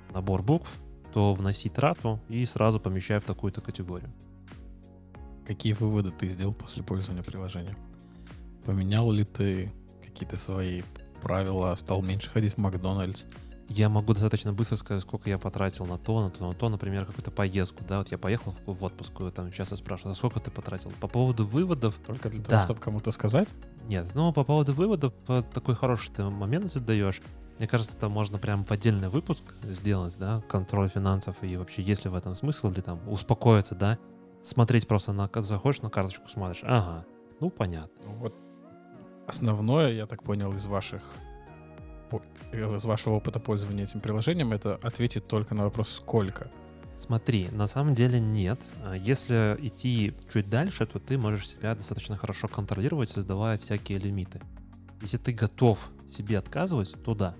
набор 0.09 0.41
букв, 0.41 0.81
то 1.13 1.35
вноси 1.35 1.69
трату 1.69 2.19
и 2.27 2.43
сразу 2.45 2.79
помещай 2.79 3.19
в 3.19 3.23
такую-то 3.23 3.61
категорию. 3.61 4.11
Какие 5.45 5.73
выводы 5.73 6.09
ты 6.09 6.25
сделал 6.25 6.55
после 6.55 6.81
пользования 6.81 7.21
приложением? 7.21 7.77
Поменял 8.65 9.11
ли 9.11 9.25
ты 9.25 9.71
какие-то 10.03 10.37
свои 10.37 10.81
правила, 11.21 11.75
стал 11.75 12.01
меньше 12.01 12.31
ходить 12.31 12.55
в 12.55 12.57
Макдональдс? 12.57 13.25
Я 13.75 13.89
могу 13.89 14.13
достаточно 14.13 14.53
быстро 14.53 14.75
сказать, 14.75 15.01
сколько 15.01 15.31
я 15.31 15.39
потратил 15.39 15.87
на 15.87 15.97
то, 15.97 16.21
на 16.21 16.29
то, 16.29 16.47
на 16.47 16.53
то, 16.53 16.69
например, 16.69 17.07
какую-то 17.07 17.31
поездку, 17.31 17.83
да, 17.83 17.97
вот 17.97 18.11
я 18.11 18.19
поехал 18.19 18.53
в, 18.67 18.83
отпуск, 18.83 19.13
там 19.33 19.51
часто 19.51 19.77
спрашивают, 19.77 20.15
а 20.15 20.17
сколько 20.17 20.39
ты 20.39 20.51
потратил? 20.51 20.91
По 21.01 21.07
поводу 21.07 21.47
выводов, 21.47 21.95
Только 22.05 22.29
для 22.29 22.41
Да. 22.41 22.45
того, 22.45 22.61
чтобы 22.65 22.79
кому-то 22.81 23.11
сказать? 23.11 23.49
Нет, 23.87 24.07
ну 24.13 24.31
по 24.31 24.43
поводу 24.43 24.73
выводов 24.73 25.11
такой 25.25 25.73
хороший 25.73 26.11
ты 26.11 26.23
момент 26.23 26.71
задаешь. 26.71 27.19
Мне 27.57 27.67
кажется, 27.67 27.97
это 27.97 28.09
можно 28.09 28.37
прям 28.37 28.63
в 28.63 28.69
отдельный 28.71 29.09
выпуск 29.09 29.43
сделать, 29.63 30.17
да, 30.19 30.43
контроль 30.47 30.89
финансов 30.89 31.37
и 31.41 31.57
вообще 31.57 31.81
есть 31.81 32.05
ли 32.05 32.11
в 32.11 32.15
этом 32.15 32.35
смысл, 32.35 32.69
или 32.69 32.81
там 32.81 32.99
успокоиться, 33.09 33.73
да, 33.73 33.97
смотреть 34.43 34.87
просто 34.87 35.13
на, 35.13 35.27
заходишь 35.35 35.81
на 35.81 35.89
карточку, 35.89 36.29
смотришь, 36.29 36.61
ага, 36.63 37.05
ну 37.39 37.49
понятно. 37.49 37.89
Ну 38.05 38.13
вот 38.17 38.35
основное, 39.25 39.93
я 39.93 40.05
так 40.05 40.21
понял, 40.21 40.53
из 40.53 40.67
ваших 40.67 41.03
из 42.51 42.85
вашего 42.85 43.15
опыта 43.15 43.39
пользования 43.39 43.85
этим 43.85 43.99
приложением, 43.99 44.53
это 44.53 44.79
ответить 44.81 45.27
только 45.27 45.55
на 45.55 45.63
вопрос 45.63 45.89
«сколько?». 45.89 46.49
Смотри, 46.97 47.49
на 47.51 47.67
самом 47.67 47.95
деле 47.95 48.19
нет. 48.19 48.61
А 48.83 48.95
Если 48.95 49.57
идти 49.59 50.13
чуть 50.31 50.49
дальше, 50.49 50.85
то 50.85 50.99
ты 50.99 51.17
можешь 51.17 51.49
себя 51.49 51.75
достаточно 51.75 52.15
хорошо 52.15 52.47
контролировать, 52.47 53.09
создавая 53.09 53.57
всякие 53.57 53.97
лимиты. 53.97 54.39
Если 55.01 55.17
ты 55.17 55.33
готов 55.33 55.89
себе 56.09 56.37
отказывать, 56.37 56.95
то 57.03 57.13
да. 57.13 57.35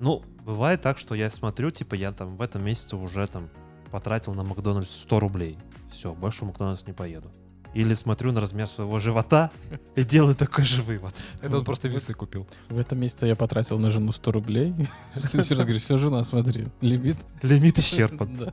Ну, 0.00 0.24
бывает 0.44 0.82
так, 0.82 0.98
что 0.98 1.14
я 1.14 1.30
смотрю, 1.30 1.70
типа, 1.70 1.94
я 1.94 2.10
там 2.10 2.36
в 2.36 2.42
этом 2.42 2.64
месяце 2.64 2.96
уже 2.96 3.26
там 3.26 3.48
потратил 3.90 4.34
на 4.34 4.42
Макдональдс 4.42 4.90
100 4.90 5.20
рублей. 5.20 5.58
Все, 5.90 6.14
больше 6.14 6.44
в 6.44 6.48
Макдональдс 6.48 6.86
не 6.86 6.92
поеду. 6.92 7.30
Или 7.72 7.94
смотрю 7.94 8.32
на 8.32 8.40
размер 8.40 8.66
своего 8.66 8.98
живота 8.98 9.50
и 9.94 10.02
делаю 10.02 10.34
такой 10.34 10.64
же 10.64 10.82
вывод. 10.82 11.14
Это 11.40 11.58
он 11.58 11.64
просто 11.64 11.88
весы 11.88 12.14
купил. 12.14 12.46
В 12.68 12.78
этом 12.78 12.98
месяце 12.98 13.26
я 13.26 13.36
потратил 13.36 13.78
на 13.78 13.90
жену 13.90 14.12
100 14.12 14.32
рублей. 14.32 14.74
В 15.14 15.20
следующий 15.20 15.54
раз 15.54 15.64
говорю, 15.64 15.78
все, 15.78 15.96
жена, 15.96 16.24
смотри, 16.24 16.66
лимит. 16.80 17.16
Лимит 17.42 17.78
исчерпан. 17.78 18.36
Да. 18.36 18.52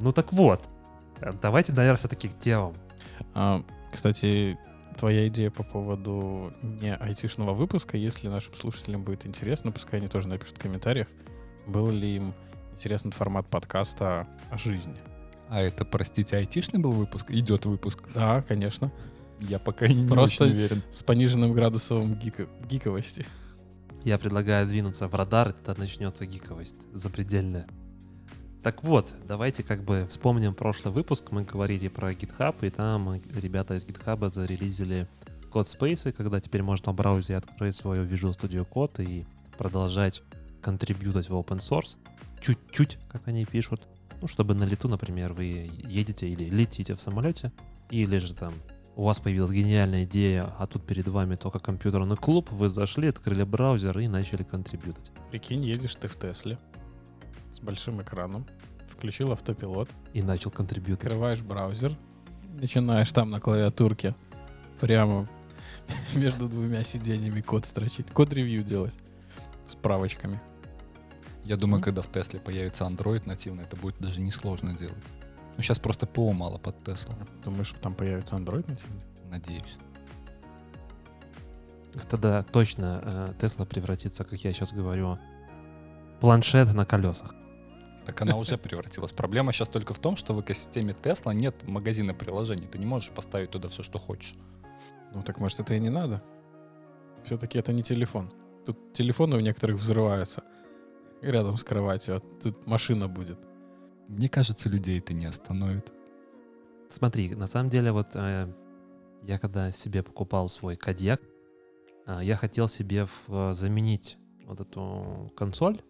Ну 0.00 0.12
так 0.12 0.32
вот. 0.32 0.60
Давайте, 1.40 1.72
наверное, 1.72 1.98
все-таки 1.98 2.28
к 2.28 2.38
темам. 2.38 2.74
А, 3.34 3.62
Кстати, 3.92 4.58
твоя 4.98 5.28
идея 5.28 5.50
по 5.50 5.62
поводу 5.62 6.52
не 6.62 6.94
айтишного 6.94 7.54
выпуска, 7.54 7.96
если 7.96 8.28
нашим 8.28 8.54
слушателям 8.54 9.04
будет 9.04 9.26
интересно, 9.26 9.72
пускай 9.72 10.00
они 10.00 10.08
тоже 10.08 10.28
напишут 10.28 10.58
в 10.58 10.60
комментариях, 10.60 11.08
был 11.66 11.90
ли 11.90 12.16
им 12.16 12.34
интересен 12.72 13.12
формат 13.12 13.46
подкаста 13.46 14.26
о 14.50 14.58
жизни. 14.58 14.96
А 15.48 15.60
это, 15.60 15.84
простите, 15.84 16.36
айтишный 16.36 16.78
был 16.80 16.92
выпуск? 16.92 17.30
Идет 17.30 17.66
выпуск. 17.66 18.04
Да, 18.14 18.42
конечно. 18.42 18.92
Я 19.40 19.58
пока 19.58 19.86
не 19.88 20.06
Просто- 20.06 20.44
очень 20.44 20.54
уверен. 20.54 20.82
С 20.90 21.02
пониженным 21.02 21.52
градусом 21.52 22.12
гика- 22.12 22.48
гиковости. 22.68 23.24
Я 24.04 24.18
предлагаю 24.18 24.66
двинуться 24.66 25.08
в 25.08 25.14
радар, 25.14 25.50
и 25.50 25.52
тогда 25.64 25.82
начнется 25.82 26.26
гиковость 26.26 26.86
запредельная. 26.92 27.66
Так 28.62 28.82
вот, 28.82 29.14
давайте 29.26 29.62
как 29.62 29.84
бы 29.84 30.06
вспомним 30.10 30.54
прошлый 30.54 30.92
выпуск. 30.92 31.30
Мы 31.30 31.44
говорили 31.44 31.88
про 31.88 32.12
GitHub, 32.12 32.56
и 32.66 32.70
там 32.70 33.20
ребята 33.34 33.74
из 33.74 33.84
GitHub 33.84 34.28
зарелизили 34.28 35.06
CodeSpace, 35.52 36.12
когда 36.12 36.40
теперь 36.40 36.62
можно 36.62 36.92
в 36.92 36.96
браузере 36.96 37.38
открыть 37.38 37.76
свою 37.76 38.04
Visual 38.04 38.36
Studio 38.38 38.66
Code 38.68 39.04
и 39.04 39.24
продолжать 39.56 40.22
контрибьютать 40.60 41.28
в 41.28 41.34
open 41.34 41.58
source. 41.58 41.96
Чуть-чуть, 42.40 42.98
как 43.10 43.26
они 43.26 43.44
пишут. 43.44 43.82
Ну, 44.20 44.26
чтобы 44.28 44.54
на 44.54 44.64
лету, 44.64 44.88
например, 44.88 45.32
вы 45.32 45.70
едете 45.86 46.28
или 46.28 46.44
летите 46.44 46.94
в 46.94 47.00
самолете, 47.00 47.52
или 47.90 48.18
же 48.18 48.34
там 48.34 48.52
у 48.96 49.04
вас 49.04 49.20
появилась 49.20 49.52
гениальная 49.52 50.02
идея, 50.04 50.52
а 50.58 50.66
тут 50.66 50.84
перед 50.84 51.06
вами 51.06 51.36
только 51.36 51.60
компьютерный 51.60 52.16
клуб, 52.16 52.50
вы 52.50 52.68
зашли, 52.68 53.08
открыли 53.08 53.44
браузер 53.44 53.96
и 54.00 54.08
начали 54.08 54.42
контрибьютить. 54.42 55.12
Прикинь, 55.30 55.64
едешь 55.64 55.94
ты 55.94 56.08
в 56.08 56.16
Тесле 56.16 56.58
с 57.52 57.60
большим 57.60 58.02
экраном, 58.02 58.44
включил 58.88 59.30
автопилот, 59.30 59.88
И 60.14 60.22
начал 60.22 60.50
контрибьютить. 60.50 61.04
открываешь 61.04 61.42
браузер, 61.42 61.96
начинаешь 62.56 63.12
там 63.12 63.30
на 63.30 63.40
клавиатурке 63.40 64.16
прямо 64.80 65.28
между 66.16 66.48
двумя 66.48 66.82
сиденьями 66.82 67.40
код 67.40 67.66
строчить, 67.66 68.10
код-ревью 68.10 68.64
делать 68.64 68.94
с 69.64 69.76
правочками. 69.76 70.40
Я 71.48 71.56
думаю, 71.56 71.78
Мгм. 71.78 71.84
когда 71.84 72.02
в 72.02 72.08
Тесле 72.08 72.40
появится 72.40 72.84
Android 72.84 73.22
нативно, 73.24 73.62
это 73.62 73.74
будет 73.74 73.98
даже 73.98 74.20
несложно 74.20 74.74
делать. 74.74 75.02
Ну, 75.56 75.62
сейчас 75.62 75.78
просто 75.78 76.06
ПО 76.06 76.32
мало 76.32 76.58
под 76.58 76.84
Теслу, 76.84 77.14
Думаешь, 77.42 77.74
там 77.80 77.94
появится 77.94 78.36
Android 78.36 78.68
нативный? 78.68 79.02
надеюсь. 79.30 79.78
Тогда 82.10 82.42
точно 82.42 83.00
э, 83.02 83.32
Тесла 83.40 83.64
превратится, 83.64 84.24
как 84.24 84.38
я 84.44 84.52
сейчас 84.52 84.72
говорю, 84.74 85.18
в 86.16 86.20
планшет 86.20 86.72
на 86.74 86.84
колесах. 86.84 87.34
Так 88.04 88.20
она 88.22 88.36
уже 88.36 88.58
превратилась. 88.58 89.12
Проблема 89.12 89.52
сейчас 89.54 89.68
только 89.68 89.94
в 89.94 89.98
том, 89.98 90.16
что 90.16 90.34
в 90.34 90.40
экосистеме 90.42 90.94
Тесла 90.94 91.32
нет 91.32 91.66
магазина 91.66 92.12
приложений. 92.12 92.66
Ты 92.70 92.78
не 92.78 92.86
можешь 92.86 93.10
поставить 93.10 93.50
туда 93.50 93.68
все, 93.68 93.82
что 93.82 93.98
хочешь. 93.98 94.34
Ну 95.14 95.22
так 95.22 95.38
может 95.38 95.60
это 95.60 95.74
и 95.74 95.80
не 95.80 95.90
надо. 95.90 96.22
Все-таки 97.24 97.58
это 97.58 97.72
не 97.72 97.82
телефон. 97.82 98.30
Тут 98.66 98.92
телефоны 98.92 99.36
у 99.38 99.40
некоторых 99.40 99.78
взрываются 99.78 100.42
рядом 101.22 101.56
с 101.56 101.64
кроватью, 101.64 102.16
а 102.16 102.20
тут 102.42 102.66
машина 102.66 103.08
будет. 103.08 103.38
Мне 104.08 104.28
кажется, 104.28 104.68
людей 104.68 104.98
это 104.98 105.12
не 105.12 105.26
остановит. 105.26 105.92
Смотри, 106.90 107.34
на 107.34 107.46
самом 107.46 107.68
деле 107.70 107.92
вот 107.92 108.08
э, 108.14 108.52
Я 109.22 109.38
когда 109.38 109.72
себе 109.72 110.02
покупал 110.02 110.48
свой 110.48 110.76
Кадьяк, 110.76 111.20
а, 112.06 112.22
я 112.22 112.36
хотел 112.36 112.68
себе 112.68 113.06
в- 113.26 113.52
заменить 113.52 114.16
вот 114.46 114.60
эту 114.60 115.28
консоль, 115.36 115.82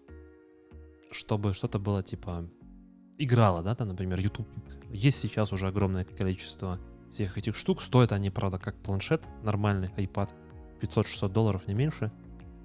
чтобы 1.13 1.55
что-то 1.55 1.79
было 1.79 2.03
типа 2.03 2.49
играло, 3.19 3.63
да, 3.63 3.75
там, 3.75 3.89
например, 3.89 4.19
YouTube. 4.19 4.49
Есть 4.91 5.19
сейчас 5.19 5.53
уже 5.53 5.69
огромное 5.69 6.05
количество 6.05 6.81
всех 7.13 7.39
этих 7.39 7.55
штук. 7.55 7.83
Стоят 7.83 8.13
они, 8.13 8.31
правда, 8.31 8.59
как 8.59 8.77
планшет 8.77 9.23
нормальный, 9.43 9.89
iPad. 9.97 10.31
500-600 10.81 11.29
долларов, 11.29 11.67
не 11.67 11.75
меньше. 11.75 12.11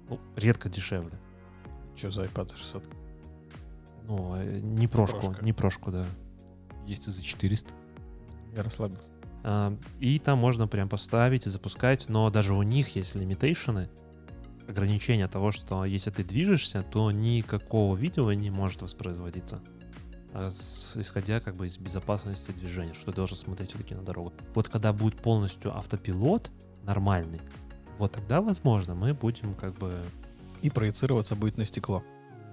Ну, 0.08 0.20
редко 0.36 0.68
дешевле. 0.68 1.18
Что 1.96 2.10
за 2.10 2.24
iPad 2.24 2.56
600? 2.56 2.84
Ну, 4.06 4.36
э, 4.36 4.60
не 4.60 4.86
прошку, 4.86 5.20
Прошка. 5.20 5.44
не 5.44 5.52
прошку, 5.52 5.90
да. 5.90 6.06
Есть 6.86 7.08
и 7.08 7.10
за 7.10 7.22
400. 7.22 7.72
Я 8.54 8.62
расслабился. 8.62 9.10
А, 9.42 9.76
И 10.00 10.18
там 10.18 10.38
можно 10.38 10.66
прям 10.66 10.88
поставить 10.88 11.46
и 11.46 11.50
запускать, 11.50 12.08
но 12.08 12.30
даже 12.30 12.54
у 12.54 12.62
них 12.62 12.96
есть 12.96 13.14
лимитейшены, 13.14 13.88
ограничения 14.68 15.28
того, 15.28 15.50
что 15.52 15.84
если 15.84 16.10
ты 16.10 16.24
движешься, 16.24 16.82
то 16.82 17.10
никакого 17.10 17.96
видео 17.96 18.32
не 18.32 18.50
может 18.50 18.82
воспроизводиться. 18.82 19.60
А 20.32 20.48
исходя 20.48 21.40
как 21.40 21.54
бы 21.54 21.66
из 21.66 21.78
безопасности 21.78 22.50
движения, 22.50 22.92
что 22.94 23.06
ты 23.06 23.16
должен 23.16 23.36
смотреть 23.38 23.70
все-таки 23.70 23.94
на 23.94 24.02
дорогу. 24.02 24.32
Вот 24.54 24.68
когда 24.68 24.92
будет 24.92 25.16
полностью 25.16 25.76
автопилот 25.76 26.50
нормальный, 26.82 27.40
вот 27.98 28.12
тогда, 28.12 28.40
возможно, 28.40 28.94
мы 28.94 29.14
будем 29.14 29.54
как 29.54 29.74
бы 29.74 29.94
И 30.64 30.70
проецироваться 30.70 31.36
будет 31.36 31.58
на 31.58 31.64
стекло. 31.66 32.02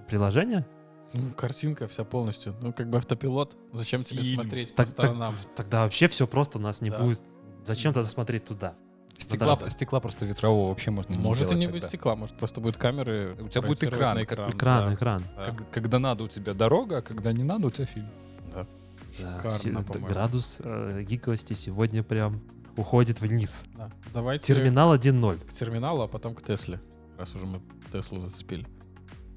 приложение. 0.07 0.65
Ну, 1.13 1.21
картинка 1.37 1.87
вся 1.87 2.03
полностью. 2.03 2.53
Ну, 2.61 2.73
как 2.73 2.89
бы 2.89 2.97
автопилот. 2.97 3.55
Зачем 3.71 4.03
тебе 4.03 4.23
Фильм. 4.23 4.41
смотреть 4.41 4.71
по 4.71 4.83
Так- 4.83 4.87
так- 4.87 5.05
сторонам? 5.05 5.33
тогда 5.55 5.83
вообще 5.83 6.09
все 6.09 6.27
просто 6.27 6.57
у 6.57 6.61
нас 6.61 6.81
не 6.81 6.89
Да. 6.89 6.97
будет. 6.99 7.21
Зачем 7.65 7.93
тогда 7.93 8.09
смотреть 8.09 8.43
туда? 8.45 8.73
Стекла, 9.17 9.55
да. 9.55 9.69
стекла 9.69 9.99
просто 10.01 10.25
ветрового 10.25 10.67
вообще 10.69 10.91
можно 10.91 11.13
не 11.13 11.19
Может 11.19 11.51
и 11.51 11.55
не 11.55 11.65
тогда. 11.67 11.71
будет 11.79 11.83
стекла, 11.87 12.15
может 12.17 12.35
просто 12.35 12.59
будет 12.59 12.75
камеры. 12.75 13.37
У 13.39 13.47
тебя 13.47 13.61
будет 13.61 13.81
экран, 13.83 14.21
экран. 14.21 14.49
Экран, 14.51 14.89
да. 14.89 14.95
экран. 14.95 15.21
Да. 15.37 15.45
Как- 15.45 15.71
когда 15.71 15.99
надо 15.99 16.23
у 16.25 16.27
тебя 16.27 16.53
дорога, 16.53 16.97
а 16.97 17.01
когда 17.01 17.31
не 17.31 17.43
надо 17.43 17.67
у 17.67 17.71
тебя 17.71 17.85
фильм. 17.85 18.09
Да, 18.53 18.67
Шикарно, 19.15 19.51
се- 19.51 19.69
д- 19.71 19.83
по-моему. 19.83 20.07
градус 20.07 20.57
э, 20.59 21.03
гиковости 21.07 21.53
сегодня 21.53 22.03
прям 22.03 22.41
уходит 22.75 23.21
вниз. 23.21 23.63
Да. 23.77 23.89
Давайте 24.13 24.53
Терминал 24.53 24.93
1.0. 24.93 25.37
к 25.39 25.53
терминалу, 25.53 26.01
а 26.01 26.07
потом 26.09 26.35
к 26.35 26.41
Тесле. 26.41 26.79
Раз 27.21 27.35
уже 27.35 27.45
мы 27.45 27.61
Теслу 27.91 28.19
зацепили. 28.19 28.65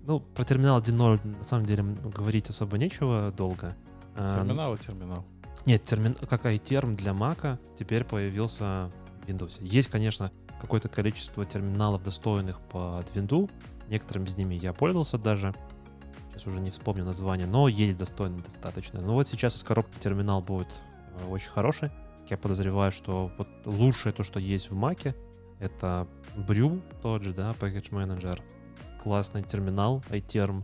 Ну, 0.07 0.19
про 0.19 0.43
терминал 0.45 0.81
1.0 0.81 1.37
на 1.37 1.45
самом 1.45 1.67
деле 1.67 1.83
говорить 1.83 2.49
особо 2.49 2.79
нечего 2.79 3.31
долго. 3.37 3.77
А, 4.17 4.39
Терминал 4.39 4.75
и 4.75 4.79
терминал. 4.79 5.27
Нет, 5.67 5.85
термин, 5.85 6.15
как 6.15 6.47
iTerm 6.47 6.95
для 6.95 7.13
Mac 7.13 7.59
теперь 7.79 8.05
появился 8.05 8.91
в 9.21 9.29
Windows. 9.29 9.63
Есть, 9.63 9.91
конечно, 9.91 10.33
какое-то 10.63 10.89
количество 10.89 11.45
терминалов, 11.45 12.03
достойных 12.03 12.59
под 12.59 13.15
Windows. 13.15 13.51
Некоторыми 13.91 14.29
из 14.29 14.37
ними 14.39 14.55
я 14.55 14.73
пользовался 14.73 15.19
даже. 15.19 15.55
Сейчас 16.31 16.47
уже 16.47 16.61
не 16.61 16.71
вспомню 16.71 17.05
название, 17.05 17.47
но 17.47 17.69
есть 17.69 17.99
достойно 17.99 18.39
достаточно. 18.39 19.03
Но 19.03 19.13
вот 19.13 19.29
сейчас 19.29 19.57
из 19.57 19.63
коробки 19.63 19.99
терминал 19.99 20.41
будет 20.41 20.69
э, 21.19 21.27
очень 21.29 21.51
хороший. 21.51 21.91
Я 22.31 22.39
подозреваю, 22.39 22.93
что 22.93 23.31
вот 23.37 23.49
лучшее 23.67 24.15
то, 24.15 24.23
что 24.23 24.41
есть 24.41 24.71
в 24.71 24.75
Mac, 24.75 25.15
это 25.59 26.09
Brew 26.37 26.83
тот 27.03 27.23
же, 27.23 27.33
да, 27.33 27.55
Package 27.59 27.91
Manager. 27.91 28.41
Классный 29.03 29.43
терминал, 29.43 30.03
iTerm, 30.11 30.63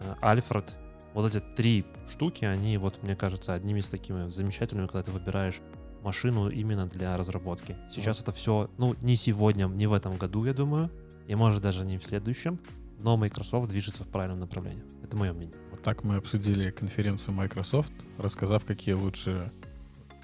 э, 0.00 0.14
Alfred. 0.22 0.70
Вот 1.14 1.26
эти 1.26 1.42
три 1.56 1.84
штуки, 2.08 2.44
они, 2.44 2.76
вот, 2.78 3.02
мне 3.02 3.16
кажется, 3.16 3.54
одними 3.54 3.80
из 3.80 3.88
такими 3.88 4.28
замечательными, 4.28 4.86
когда 4.86 5.02
ты 5.02 5.10
выбираешь 5.10 5.60
машину 6.02 6.48
именно 6.48 6.86
для 6.86 7.16
разработки. 7.16 7.76
Сейчас 7.90 8.20
это 8.20 8.32
все, 8.32 8.70
ну, 8.78 8.94
не 9.02 9.16
сегодня, 9.16 9.66
не 9.66 9.86
в 9.86 9.92
этом 9.92 10.16
году, 10.16 10.44
я 10.44 10.54
думаю, 10.54 10.90
и 11.26 11.34
может 11.34 11.62
даже 11.62 11.84
не 11.84 11.98
в 11.98 12.04
следующем, 12.04 12.58
но 13.00 13.16
Microsoft 13.16 13.68
движется 13.68 14.04
в 14.04 14.08
правильном 14.08 14.40
направлении. 14.40 14.84
Это 15.02 15.16
мое 15.16 15.32
мнение. 15.32 15.56
Вот 15.70 15.82
так 15.82 16.04
мы 16.04 16.16
обсудили 16.16 16.70
конференцию 16.70 17.34
Microsoft, 17.34 17.92
рассказав, 18.18 18.64
какие 18.64 18.94
лучше, 18.94 19.52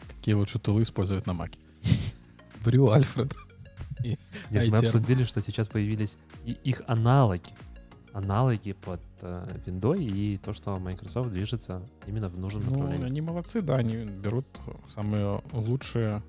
какие 0.08 0.34
лучше 0.34 0.58
тулы 0.58 0.82
использовать 0.82 1.26
на 1.26 1.32
Mac. 1.32 1.52
Брю, 2.64 2.90
Альфред. 2.90 3.34
Нет, 4.50 4.70
мы 4.70 4.78
обсудили, 4.78 5.24
что 5.24 5.40
сейчас 5.40 5.68
появились 5.68 6.16
и 6.44 6.52
их 6.64 6.82
аналоги. 6.86 7.50
Аналоги 8.12 8.72
под 8.72 9.00
э, 9.22 9.46
Windows 9.64 10.02
и 10.04 10.36
то, 10.36 10.52
что 10.52 10.78
Microsoft 10.78 11.30
движется 11.30 11.82
именно 12.06 12.28
в 12.28 12.38
нужном 12.38 12.64
Ну, 12.66 12.70
направлении. 12.72 13.06
они 13.06 13.20
молодцы, 13.22 13.62
да, 13.62 13.76
они 13.76 14.04
берут 14.04 14.46
самые 14.94 15.40
лучшие 15.52 16.22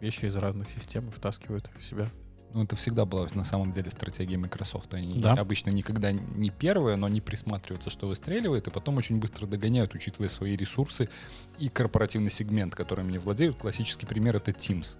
вещи 0.00 0.24
из 0.26 0.34
разных 0.36 0.68
систем 0.70 1.08
и 1.08 1.10
втаскивают 1.12 1.68
их 1.68 1.78
в 1.80 1.84
себя. 1.84 2.08
Ну, 2.54 2.64
это 2.64 2.74
всегда 2.76 3.06
была 3.06 3.28
на 3.34 3.44
самом 3.44 3.72
деле 3.72 3.90
стратегия 3.92 4.36
Microsoft. 4.36 4.92
Они 4.94 5.20
Да. 5.20 5.32
обычно 5.34 5.70
никогда 5.70 6.10
не 6.12 6.50
первые, 6.50 6.96
но 6.96 7.08
не 7.08 7.20
присматриваются, 7.20 7.88
что 7.88 8.08
выстреливает, 8.08 8.66
и 8.66 8.70
потом 8.70 8.96
очень 8.98 9.18
быстро 9.20 9.46
догоняют, 9.46 9.94
учитывая 9.94 10.28
свои 10.28 10.54
ресурсы 10.56 11.08
и 11.60 11.68
корпоративный 11.68 12.30
сегмент, 12.30 12.74
которым 12.74 13.08
они 13.08 13.18
владеют. 13.18 13.56
Классический 13.56 14.04
пример— 14.06 14.36
это 14.38 14.50
Teams, 14.50 14.98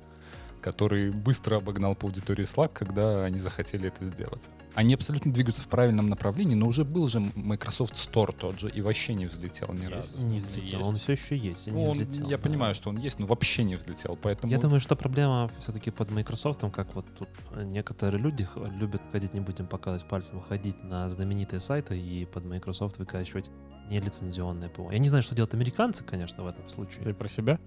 который 0.63 1.11
быстро 1.11 1.57
обогнал 1.57 1.95
по 1.95 2.07
аудитории 2.07 2.45
Slack, 2.45 2.71
когда 2.73 3.25
они 3.25 3.39
захотели 3.39 3.89
это 3.89 4.05
сделать. 4.07 4.49
Они 4.75 4.95
абсолютно 4.95 5.31
двигаются 5.33 5.63
в 5.63 5.69
правильном 5.69 6.09
направлении, 6.09 6.55
но 6.55 6.67
уже 6.67 6.85
был 6.85 7.07
же 7.09 7.21
Microsoft 7.35 7.95
Store 7.95 8.35
тот 8.35 8.59
же, 8.59 8.71
и 8.71 8.81
вообще 8.81 9.15
не 9.15 9.27
взлетел 9.27 9.69
ни 9.75 9.81
Есть. 9.83 9.91
разу. 9.91 10.25
Не 10.27 10.41
взлетел. 10.41 10.79
есть. 10.79 10.89
Он 10.91 10.97
все 10.97 11.13
еще 11.13 11.37
есть. 11.37 11.69
и 11.69 11.71
Ну, 11.71 11.79
не 11.81 11.87
он- 11.89 11.99
взлетел, 11.99 12.29
я 12.31 12.37
да. 12.39 12.43
понимаю, 12.43 12.75
что 12.75 12.89
он 12.89 12.97
есть, 12.97 13.19
но 13.19 13.27
вообще 13.27 13.65
не 13.65 13.75
взлетел, 13.77 14.19
поэтому... 14.23 14.51
Я 14.51 14.59
думаю, 14.59 14.81
что 14.81 14.97
проблема 14.97 15.51
все-таки 15.59 15.91
под 15.91 16.11
Microsoft, 16.11 16.61
как 16.73 16.95
вот 16.95 17.05
тут 17.19 17.29
некоторые 17.65 18.23
люди 18.23 18.49
любят 18.79 19.03
ходить, 19.13 19.35
не 19.35 19.41
будем 19.41 19.67
показывать 19.67 20.09
пальцем, 20.09 20.41
ходить 20.41 20.83
на 20.83 21.09
знаменитые 21.09 21.61
сайты 21.61 21.99
и 22.01 22.25
под 22.25 22.45
Microsoft 22.47 22.97
выкачивать 22.99 23.51
нелицензионные 23.91 24.71
ПО. 24.71 24.91
Я 24.91 24.99
не 24.99 25.09
знаю, 25.09 25.23
что 25.23 25.35
делают 25.35 25.53
американцы, 25.55 26.03
конечно, 26.05 26.45
в 26.45 26.47
этом 26.47 26.67
случае. 26.69 27.03
Ты 27.05 27.13
про 27.13 27.29
себя? 27.29 27.59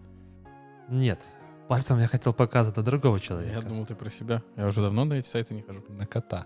Нет. 0.89 1.19
Пальцем 1.67 1.99
я 1.99 2.07
хотел 2.07 2.33
показать 2.33 2.75
на 2.77 2.83
другого 2.83 3.15
Я 3.15 3.21
человека. 3.21 3.67
думал, 3.67 3.85
ты 3.85 3.95
про 3.95 4.09
себя. 4.09 4.43
Я 4.55 4.67
уже 4.67 4.81
давно 4.81 5.03
на 5.05 5.15
эти 5.15 5.25
сайты 5.27 5.53
не 5.55 5.61
хожу. 5.61 5.83
На 5.89 6.05
кота. 6.05 6.45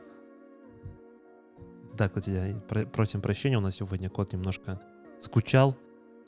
Да, 1.98 2.08
кстати, 2.08 2.30
я 2.30 2.56
про- 2.62 2.86
просим 2.86 3.20
прощения, 3.22 3.58
у 3.58 3.62
нас 3.62 3.76
сегодня 3.76 4.10
кот 4.10 4.32
немножко 4.32 4.80
скучал. 5.20 5.76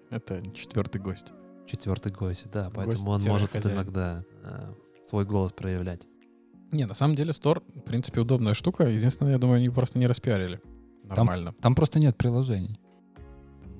Это 0.09 0.43
четвертый 0.53 0.99
гость. 0.99 1.31
Четвертый 1.65 2.11
гость, 2.11 2.51
да, 2.51 2.65
Гость 2.65 2.75
поэтому 2.75 3.11
он 3.11 3.19
тире 3.19 3.31
может 3.31 3.51
хозяин. 3.51 3.77
иногда 3.77 4.25
э, 4.43 4.73
свой 5.07 5.23
голос 5.25 5.53
проявлять. 5.53 6.05
Не, 6.73 6.85
на 6.85 6.93
самом 6.93 7.15
деле 7.15 7.31
Store, 7.31 7.63
в 7.75 7.81
принципе, 7.81 8.19
удобная 8.19 8.53
штука. 8.53 8.83
Единственное, 8.87 9.33
я 9.33 9.37
думаю, 9.37 9.57
они 9.57 9.69
просто 9.69 9.99
не 9.99 10.07
распиарили. 10.07 10.61
Нормально. 11.03 11.53
Там 11.61 11.75
просто 11.75 11.99
нет 11.99 12.17
приложений. 12.17 12.77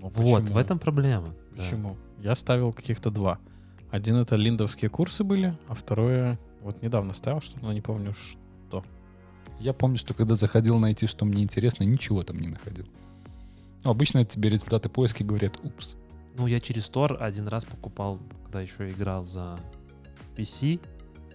Ну, 0.02 0.08
Вот, 0.10 0.14
почему? 0.14 0.54
в 0.54 0.58
этом 0.58 0.80
проблема. 0.80 1.28
да. 1.28 1.58
Почему? 1.58 1.98
Я 2.20 2.36
ставил 2.36 2.72
каких-то 2.72 3.12
два. 3.12 3.40
Один 3.92 4.16
это 4.16 4.38
линдовские 4.38 4.90
курсы 4.90 5.26
были, 5.26 5.58
а 5.68 5.74
второе 5.74 6.40
вот 6.62 6.82
недавно 6.82 7.14
ставил 7.14 7.42
что-то, 7.42 7.66
но 7.66 7.74
не 7.74 7.82
помню 7.82 8.14
что. 8.14 8.86
Я 9.60 9.74
помню, 9.74 9.98
что 9.98 10.14
когда 10.14 10.36
заходил 10.36 10.80
найти, 10.80 11.08
что 11.08 11.26
мне 11.26 11.44
интересно, 11.44 11.84
ничего 11.84 12.24
там 12.24 12.40
не 12.40 12.48
находил. 12.48 12.88
Ну, 13.84 13.92
обычно 13.92 14.24
тебе 14.24 14.50
результаты 14.50 14.88
поиска 14.88 15.26
говорят, 15.26 15.60
упс. 15.64 15.98
Ну, 16.38 16.48
я 16.48 16.62
через 16.62 16.90
Store 16.90 17.18
один 17.18 17.48
раз 17.50 17.66
покупал, 17.66 18.20
когда 18.46 18.62
еще 18.62 18.90
играл 18.90 19.26
за 19.26 19.60
PC, 20.38 20.80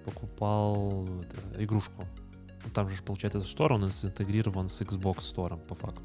покупал 0.05 1.05
это, 1.05 1.63
игрушку. 1.63 2.05
Ну, 2.65 2.71
Там 2.73 2.89
же, 2.89 3.03
получается, 3.03 3.39
этот 3.39 3.51
Store, 3.51 3.75
он 3.75 3.85
интегрирован 3.85 4.71
с 4.71 4.81
Xbox 4.81 5.19
Store, 5.19 5.59
по 5.59 5.75
факту. 5.75 6.05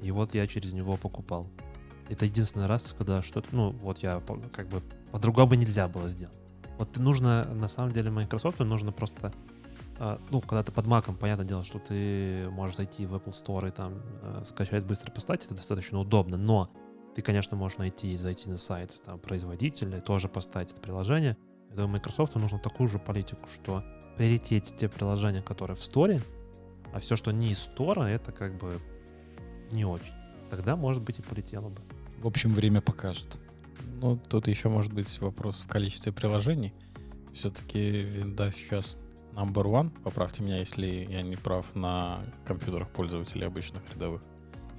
И 0.00 0.12
вот 0.12 0.34
я 0.34 0.46
через 0.46 0.72
него 0.72 0.96
покупал. 0.96 1.48
Это 2.08 2.26
единственный 2.26 2.66
раз, 2.66 2.94
когда 2.96 3.20
что-то, 3.20 3.48
ну, 3.52 3.70
вот 3.70 3.98
я 3.98 4.22
как 4.52 4.68
бы 4.68 4.80
по-другому 5.12 5.54
нельзя 5.54 5.86
было 5.88 6.08
сделать. 6.08 6.36
Вот 6.78 6.96
нужно, 6.96 7.44
на 7.54 7.68
самом 7.68 7.92
деле, 7.92 8.10
Microsoft 8.10 8.58
нужно 8.60 8.92
просто, 8.92 9.32
а, 9.98 10.18
ну, 10.30 10.40
когда 10.40 10.62
ты 10.62 10.72
под 10.72 10.86
маком, 10.86 11.16
понятное 11.16 11.46
дело, 11.46 11.62
что 11.62 11.78
ты 11.78 12.48
можешь 12.50 12.76
зайти 12.76 13.06
в 13.06 13.14
Apple 13.14 13.32
Store 13.32 13.68
и 13.68 13.70
там 13.70 14.00
э, 14.22 14.42
скачать 14.44 14.84
быстро 14.84 15.12
поставить, 15.12 15.44
это 15.44 15.54
достаточно 15.54 16.00
удобно, 16.00 16.36
но 16.36 16.70
ты, 17.14 17.20
конечно, 17.20 17.56
можешь 17.56 17.78
найти 17.78 18.14
и 18.14 18.16
зайти 18.16 18.48
на 18.48 18.56
сайт 18.56 19.00
там, 19.04 19.18
производителя 19.18 20.00
тоже 20.00 20.28
поставить 20.28 20.72
это 20.72 20.80
приложение. 20.80 21.36
Я 21.70 21.76
думаю, 21.76 21.92
Microsoft 21.92 22.34
нужно 22.36 22.58
такую 22.58 22.88
же 22.88 22.98
политику, 22.98 23.48
что 23.48 23.84
приоритете 24.16 24.74
те 24.74 24.88
приложения, 24.88 25.42
которые 25.42 25.76
в 25.76 25.84
сторе, 25.84 26.22
а 26.92 27.00
все, 27.00 27.16
что 27.16 27.32
не 27.32 27.52
из 27.52 27.58
стора, 27.58 28.04
это 28.04 28.32
как 28.32 28.56
бы 28.56 28.78
не 29.70 29.84
очень. 29.84 30.14
Тогда, 30.50 30.74
может 30.74 31.02
быть, 31.02 31.18
и 31.18 31.22
полетело 31.22 31.68
бы. 31.68 31.80
В 32.18 32.26
общем, 32.26 32.52
время 32.52 32.80
покажет. 32.80 33.38
Ну, 34.00 34.18
тут 34.28 34.48
еще 34.48 34.68
может 34.68 34.92
быть 34.92 35.20
вопрос 35.20 35.62
в 35.62 35.68
количестве 35.68 36.12
приложений. 36.12 36.72
Все-таки 37.32 38.02
винда 38.02 38.50
сейчас 38.52 38.98
number 39.34 39.64
one. 39.64 39.90
Поправьте 40.02 40.42
меня, 40.42 40.58
если 40.58 40.86
я 41.08 41.22
не 41.22 41.36
прав 41.36 41.74
на 41.74 42.20
компьютерах 42.44 42.90
пользователей 42.90 43.46
обычных 43.46 43.82
рядовых. 43.94 44.22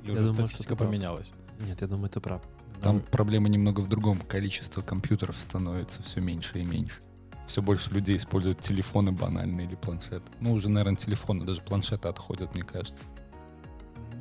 Или 0.04 0.12
Я 0.12 0.14
уже 0.14 0.28
думаю, 0.28 0.34
что 0.34 0.48
статистика 0.48 0.74
ты 0.74 0.78
прав. 0.78 0.90
поменялась. 0.90 1.32
Нет, 1.66 1.82
я 1.82 1.88
думаю, 1.88 2.10
ты 2.10 2.20
прав. 2.20 2.42
Там 2.82 2.98
Ну, 2.98 3.02
проблема 3.12 3.48
немного 3.50 3.80
в 3.80 3.88
другом. 3.88 4.20
Количество 4.20 4.82
компьютеров 4.82 5.36
становится 5.38 6.04
все 6.04 6.20
меньше 6.22 6.60
и 6.60 6.64
меньше. 6.64 7.02
все 7.48 7.62
больше 7.62 7.90
людей 7.92 8.18
используют 8.18 8.60
телефоны 8.60 9.12
банальные 9.12 9.68
или 9.68 9.76
планшеты. 9.76 10.24
Ну, 10.42 10.54
уже, 10.54 10.70
наверное, 10.70 10.98
телефоны, 10.98 11.46
даже 11.46 11.62
планшеты 11.62 12.08
отходят, 12.10 12.54
мне 12.54 12.64
кажется. 12.64 13.04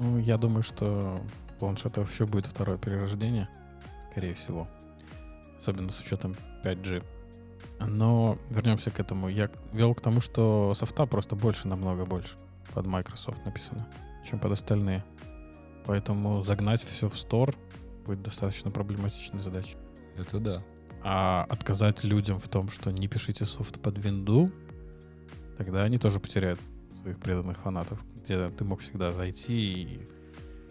Ну, 0.01 0.18
я 0.18 0.39
думаю, 0.39 0.62
что 0.62 1.20
планшетов 1.59 2.11
еще 2.12 2.26
будет 2.26 2.47
второе 2.47 2.78
перерождение, 2.78 3.49
скорее 4.13 4.35
всего. 4.35 4.69
Особенно 5.59 5.91
с 5.91 6.01
учетом 6.01 6.37
5G. 6.65 7.03
Но 7.81 8.39
вернемся 8.51 8.91
к 8.91 9.01
этому. 9.01 9.29
Я 9.29 9.51
вел 9.73 9.95
к 9.95 10.01
тому, 10.01 10.21
что 10.21 10.73
софта 10.75 11.07
просто 11.07 11.35
больше, 11.35 11.67
намного 11.67 12.05
больше 12.05 12.37
под 12.75 12.87
Microsoft 12.87 13.45
написано, 13.45 13.89
чем 14.29 14.39
под 14.39 14.53
остальные. 14.53 15.05
Поэтому 15.85 16.43
загнать 16.43 16.83
все 16.83 17.09
в 17.09 17.19
стор 17.19 17.55
будет 18.07 18.23
достаточно 18.23 18.71
проблематичной 18.71 19.41
задачей. 19.41 19.77
Это 20.17 20.39
да. 20.39 20.63
А 21.03 21.47
отказать 21.49 22.05
людям 22.05 22.39
в 22.39 22.49
том, 22.49 22.69
что 22.69 22.93
не 22.93 23.09
пишите 23.09 23.45
софт 23.45 23.81
под 23.81 23.99
винду, 23.99 24.53
тогда 25.59 25.83
они 25.83 25.99
тоже 25.99 26.21
потеряют 26.21 26.61
своих 27.01 27.19
преданных 27.19 27.59
фанатов, 27.59 27.99
где 28.15 28.49
ты 28.51 28.65
мог 28.65 28.81
всегда 28.81 29.13
зайти 29.13 29.55
и 29.55 30.09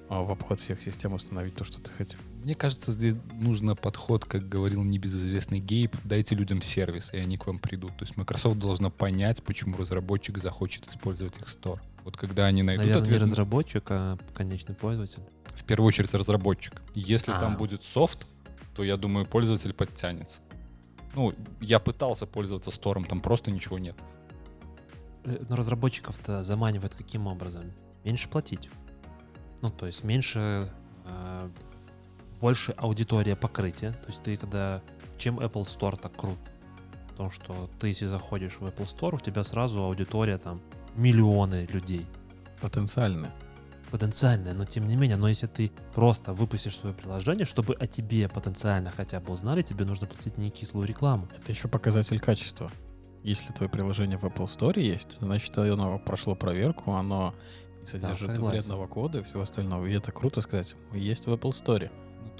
а, 0.09 0.21
в 0.21 0.31
обход 0.31 0.61
всех 0.61 0.81
систем 0.81 1.13
установить 1.13 1.55
то, 1.55 1.65
что 1.65 1.81
ты 1.81 1.91
хотел. 1.91 2.19
Мне 2.43 2.55
кажется, 2.55 2.91
здесь 2.91 3.13
нужно 3.33 3.75
подход, 3.75 4.25
как 4.25 4.49
говорил 4.49 4.83
небезызвестный 4.83 5.59
Гейб, 5.59 5.95
дайте 6.03 6.33
людям 6.33 6.61
сервис, 6.61 7.13
и 7.13 7.17
они 7.17 7.37
к 7.37 7.45
вам 7.45 7.59
придут. 7.59 7.95
То 7.97 8.05
есть 8.05 8.17
Microsoft 8.17 8.57
должна 8.57 8.89
понять, 8.89 9.43
почему 9.43 9.77
разработчик 9.77 10.39
захочет 10.39 10.87
использовать 10.87 11.37
их 11.37 11.47
стор. 11.49 11.79
Вот 12.03 12.17
когда 12.17 12.47
они 12.47 12.63
найдут 12.63 12.85
Наверное, 12.85 13.01
ответ... 13.03 13.19
не 13.19 13.25
разработчик, 13.25 13.83
а 13.89 14.17
конечный 14.33 14.73
пользователь. 14.73 15.21
В 15.53 15.63
первую 15.65 15.87
очередь 15.87 16.13
разработчик. 16.15 16.81
Если 16.95 17.31
А. 17.31 17.39
там 17.39 17.57
будет 17.57 17.83
софт, 17.83 18.25
то 18.75 18.83
я 18.83 18.97
думаю, 18.97 19.27
пользователь 19.27 19.73
подтянется. 19.73 20.41
Ну, 21.13 21.33
я 21.59 21.79
пытался 21.79 22.25
пользоваться 22.25 22.71
стором, 22.71 23.03
там 23.05 23.21
просто 23.21 23.51
ничего 23.51 23.77
нет. 23.77 23.95
Э, 25.25 25.43
Но 25.47 25.55
разработчиков-то 25.55 26.41
заманивает 26.41 26.95
каким 26.95 27.27
образом? 27.27 27.65
Меньше 28.03 28.29
платить. 28.29 28.69
Ну, 29.61 29.69
то 29.69 29.85
есть 29.85 30.03
меньше, 30.03 30.71
э, 31.05 31.49
больше 32.41 32.73
аудитория 32.73 33.35
покрытия. 33.35 33.91
То 33.91 34.07
есть 34.07 34.21
ты 34.23 34.35
когда... 34.35 34.81
Чем 35.17 35.39
Apple 35.39 35.63
Store 35.63 35.95
так 35.95 36.15
крут? 36.15 36.39
В 37.11 37.13
том, 37.13 37.29
что 37.29 37.69
ты, 37.79 37.89
если 37.89 38.07
заходишь 38.07 38.53
в 38.59 38.63
Apple 38.63 38.85
Store, 38.85 39.15
у 39.15 39.19
тебя 39.19 39.43
сразу 39.43 39.83
аудитория 39.83 40.37
там 40.39 40.59
миллионы 40.95 41.67
людей. 41.71 42.07
Потенциально. 42.59 43.31
Потенциальная, 43.91 44.53
но 44.53 44.65
тем 44.65 44.87
не 44.87 44.95
менее, 44.95 45.17
но 45.17 45.27
если 45.27 45.47
ты 45.47 45.71
просто 45.93 46.33
выпустишь 46.33 46.77
свое 46.77 46.95
приложение, 46.95 47.45
чтобы 47.45 47.75
о 47.75 47.87
тебе 47.87 48.29
потенциально 48.29 48.89
хотя 48.89 49.19
бы 49.19 49.33
узнали, 49.33 49.61
тебе 49.61 49.83
нужно 49.85 50.07
платить 50.07 50.37
не 50.37 50.49
кислую 50.49 50.87
рекламу. 50.87 51.27
Это 51.37 51.51
еще 51.51 51.67
показатель 51.67 52.19
качества. 52.19 52.71
Если 53.21 53.51
твое 53.51 53.69
приложение 53.69 54.17
в 54.17 54.23
Apple 54.23 54.45
Store 54.45 54.79
есть, 54.79 55.17
значит, 55.19 55.55
оно 55.57 55.99
прошло 55.99 56.35
проверку, 56.35 56.93
оно 56.93 57.35
содержит 57.85 58.35
согласен. 58.35 58.61
вредного 58.61 58.87
кода 58.87 59.19
и 59.19 59.23
всего 59.23 59.41
остального. 59.41 59.85
И 59.85 59.93
это 59.93 60.11
круто 60.11 60.41
сказать. 60.41 60.75
Есть 60.93 61.27
в 61.27 61.33
Apple 61.33 61.51
Store. 61.51 61.91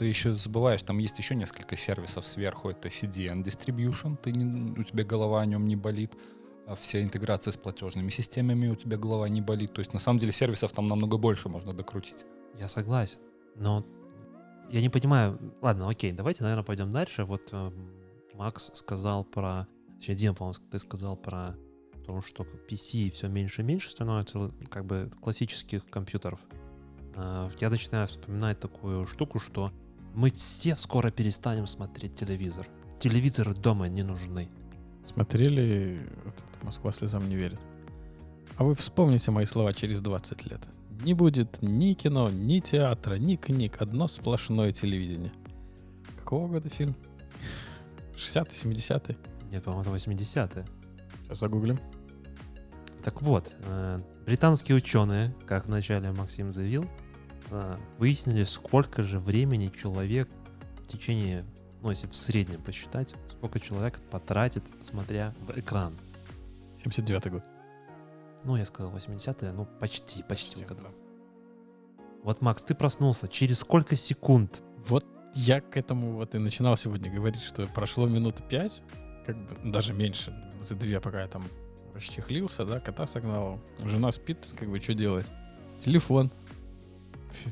Ты 0.01 0.05
еще 0.07 0.33
забываешь, 0.35 0.81
там 0.81 0.97
есть 0.97 1.19
еще 1.19 1.35
несколько 1.35 1.75
сервисов 1.77 2.25
сверху. 2.25 2.71
Это 2.71 2.87
CDN 2.87 3.43
Distribution, 3.43 4.17
ты 4.17 4.31
не- 4.31 4.71
у 4.79 4.81
тебя 4.81 5.03
голова 5.03 5.41
о 5.41 5.45
нем 5.45 5.67
не 5.67 5.75
болит. 5.75 6.15
А 6.65 6.73
Вся 6.73 7.03
интеграция 7.03 7.51
с 7.51 7.57
платежными 7.57 8.09
системами 8.09 8.67
у 8.69 8.75
тебя 8.75 8.97
голова 8.97 9.29
не 9.29 9.41
болит. 9.41 9.73
То 9.75 9.77
есть 9.79 9.93
на 9.93 9.99
самом 9.99 10.17
деле 10.17 10.31
сервисов 10.31 10.71
там 10.71 10.87
намного 10.87 11.17
больше 11.17 11.49
можно 11.49 11.71
докрутить. 11.71 12.25
Я 12.59 12.67
согласен. 12.67 13.19
Но 13.55 13.85
я 14.71 14.81
не 14.81 14.89
понимаю. 14.89 15.37
Ладно, 15.61 15.87
окей, 15.87 16.11
давайте, 16.11 16.41
наверное, 16.41 16.63
пойдем 16.65 16.89
дальше. 16.89 17.23
Вот 17.23 17.49
э, 17.51 17.71
Макс 18.33 18.71
сказал 18.73 19.23
про... 19.23 19.67
Точнее, 19.99 20.15
Дима, 20.15 20.33
по-моему, 20.33 20.59
ты 20.71 20.79
сказал 20.79 21.15
про 21.15 21.55
то, 22.07 22.21
что 22.21 22.41
PC 22.67 23.11
все 23.11 23.27
меньше 23.27 23.61
и 23.61 23.65
меньше 23.65 23.91
становится 23.91 24.49
как 24.71 24.83
бы 24.83 25.11
классических 25.21 25.85
компьютеров. 25.85 26.39
Э, 27.15 27.51
Я 27.59 27.69
начинаю 27.69 28.07
вспоминать 28.07 28.59
такую 28.59 29.05
штуку, 29.05 29.39
что 29.39 29.71
мы 30.13 30.31
все 30.31 30.75
скоро 30.75 31.11
перестанем 31.11 31.67
смотреть 31.67 32.15
телевизор. 32.15 32.67
Телевизоры 32.99 33.53
дома 33.53 33.87
не 33.87 34.03
нужны. 34.03 34.49
Смотрели 35.05 36.01
«Москва 36.61 36.91
слезам 36.91 37.27
не 37.27 37.35
верит». 37.35 37.59
А 38.57 38.63
вы 38.63 38.75
вспомните 38.75 39.31
мои 39.31 39.45
слова 39.45 39.73
через 39.73 40.01
20 40.01 40.45
лет. 40.45 40.61
Не 41.03 41.13
будет 41.13 41.61
ни 41.61 41.93
кино, 41.93 42.29
ни 42.29 42.59
театра, 42.59 43.15
ни 43.15 43.35
книг. 43.35 43.81
Одно 43.81 44.07
сплошное 44.07 44.71
телевидение. 44.71 45.31
Какого 46.19 46.47
года 46.47 46.69
фильм? 46.69 46.95
60-е, 48.15 48.71
70-е? 48.71 49.17
Нет, 49.51 49.63
по-моему, 49.63 49.95
это 49.95 50.09
80-е. 50.09 50.65
Сейчас 51.23 51.39
загуглим. 51.39 51.79
Так 53.03 53.21
вот, 53.23 53.51
э, 53.63 53.99
британские 54.27 54.77
ученые, 54.77 55.33
как 55.47 55.65
вначале 55.65 56.11
Максим 56.11 56.51
заявил, 56.51 56.85
выяснили, 57.97 58.43
сколько 58.43 59.03
же 59.03 59.19
времени 59.19 59.71
человек 59.81 60.29
в 60.83 60.87
течение, 60.87 61.45
ну, 61.81 61.89
если 61.89 62.07
в 62.07 62.15
среднем 62.15 62.61
посчитать, 62.61 63.13
сколько 63.29 63.59
человек 63.59 63.99
потратит, 64.09 64.63
смотря 64.81 65.33
в 65.39 65.57
экран. 65.59 65.97
79-й 66.83 67.29
год. 67.29 67.43
Ну, 68.43 68.55
я 68.55 68.65
сказал 68.65 68.91
80-е, 68.91 69.51
ну, 69.51 69.67
почти, 69.79 70.23
почти. 70.23 70.61
Почти, 70.61 70.75
да. 70.81 70.89
Вот, 72.23 72.41
Макс, 72.41 72.63
ты 72.63 72.75
проснулся. 72.75 73.27
Через 73.27 73.59
сколько 73.59 73.95
секунд? 73.95 74.63
Вот 74.87 75.05
я 75.33 75.59
к 75.61 75.77
этому 75.77 76.13
вот 76.13 76.35
и 76.35 76.39
начинал 76.39 76.77
сегодня 76.77 77.11
говорить, 77.11 77.41
что 77.41 77.67
прошло 77.67 78.07
минут 78.07 78.47
пять, 78.47 78.83
как 79.25 79.37
бы 79.37 79.71
даже 79.71 79.93
меньше, 79.93 80.33
за 80.63 80.75
две, 80.75 80.99
пока 80.99 81.21
я 81.21 81.27
там 81.27 81.43
расчехлился, 81.93 82.65
да, 82.65 82.79
кота 82.79 83.07
согнал. 83.07 83.59
Жена 83.83 84.11
спит, 84.11 84.53
как 84.57 84.69
бы, 84.69 84.79
что 84.79 84.93
делать? 84.93 85.27
Телефон. 85.79 86.31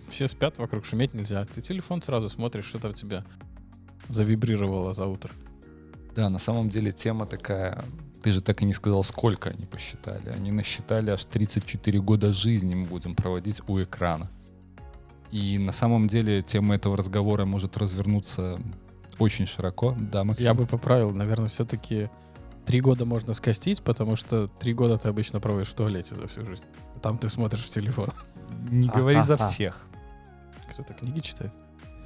Все 0.09 0.27
спят, 0.27 0.57
вокруг 0.57 0.85
шуметь 0.85 1.13
нельзя. 1.13 1.45
Ты 1.45 1.61
телефон 1.61 2.01
сразу 2.01 2.29
смотришь, 2.29 2.65
что 2.65 2.79
там 2.79 2.91
у 2.91 2.93
тебя 2.93 3.25
завибрировало 4.07 4.93
за 4.93 5.05
утро. 5.05 5.31
Да, 6.15 6.29
на 6.29 6.39
самом 6.39 6.69
деле 6.69 6.91
тема 6.91 7.25
такая... 7.25 7.85
Ты 8.21 8.33
же 8.33 8.41
так 8.41 8.61
и 8.61 8.65
не 8.65 8.73
сказал, 8.73 9.03
сколько 9.03 9.49
они 9.49 9.65
посчитали. 9.65 10.29
Они 10.29 10.51
насчитали 10.51 11.11
аж 11.11 11.23
34 11.23 12.01
года 12.01 12.33
жизни 12.33 12.75
мы 12.75 12.85
будем 12.85 13.15
проводить 13.15 13.61
у 13.67 13.81
экрана. 13.81 14.29
И 15.31 15.57
на 15.57 15.71
самом 15.71 16.07
деле 16.07 16.41
тема 16.41 16.75
этого 16.75 16.97
разговора 16.97 17.45
может 17.45 17.77
развернуться 17.77 18.59
очень 19.19 19.45
широко. 19.45 19.95
Да, 19.97 20.23
Максим? 20.23 20.45
Я 20.45 20.53
бы 20.53 20.65
поправил, 20.65 21.11
наверное, 21.11 21.49
все-таки 21.49 22.09
три 22.65 22.81
года 22.81 23.05
можно 23.05 23.33
скостить, 23.33 23.81
потому 23.81 24.15
что 24.15 24.47
три 24.47 24.73
года 24.73 24.97
ты 24.97 25.07
обычно 25.07 25.39
проводишь 25.39 25.69
в 25.69 25.75
туалете 25.75 26.15
за 26.15 26.27
всю 26.27 26.45
жизнь. 26.45 26.63
А 26.95 26.99
Там 26.99 27.17
ты 27.17 27.29
смотришь 27.29 27.65
в 27.65 27.69
телефон. 27.69 28.09
Не 28.69 28.87
говори 28.87 29.21
за 29.21 29.37
всех. 29.37 29.85
Кто-то 30.71 30.93
книги 30.93 31.19
читает. 31.19 31.51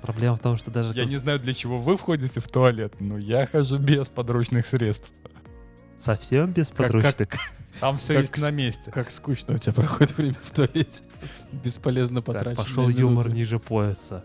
Проблема 0.02 0.36
в 0.36 0.40
том, 0.40 0.58
что 0.58 0.70
даже... 0.72 0.94
Я 0.94 1.06
не 1.06 1.16
знаю, 1.16 1.40
для 1.40 1.54
чего 1.54 1.78
вы 1.78 1.96
входите 1.98 2.40
в 2.42 2.48
туалет, 2.48 2.94
но 3.00 3.18
я 3.18 3.48
хожу 3.48 3.78
без 3.78 4.10
подручных 4.10 4.68
средств. 4.68 5.12
Совсем 5.98 6.52
без 6.52 6.70
Как- 6.70 6.92
подручных. 6.92 7.30
Там 7.80 7.98
все 7.98 8.14
Как 8.14 8.22
есть 8.24 8.38
на 8.42 8.52
месте. 8.52 8.92
Как 8.92 9.10
скучно 9.12 9.56
у 9.56 9.58
тебя 9.58 9.74
проходит 9.74 10.16
время 10.18 10.36
в 10.44 10.52
туалете. 10.52 11.04
Бесполезно 11.52 12.22
потратить. 12.22 12.58
пошел 12.58 12.88
юмор 12.90 13.30
ниже 13.30 13.60
пояса. 13.60 14.24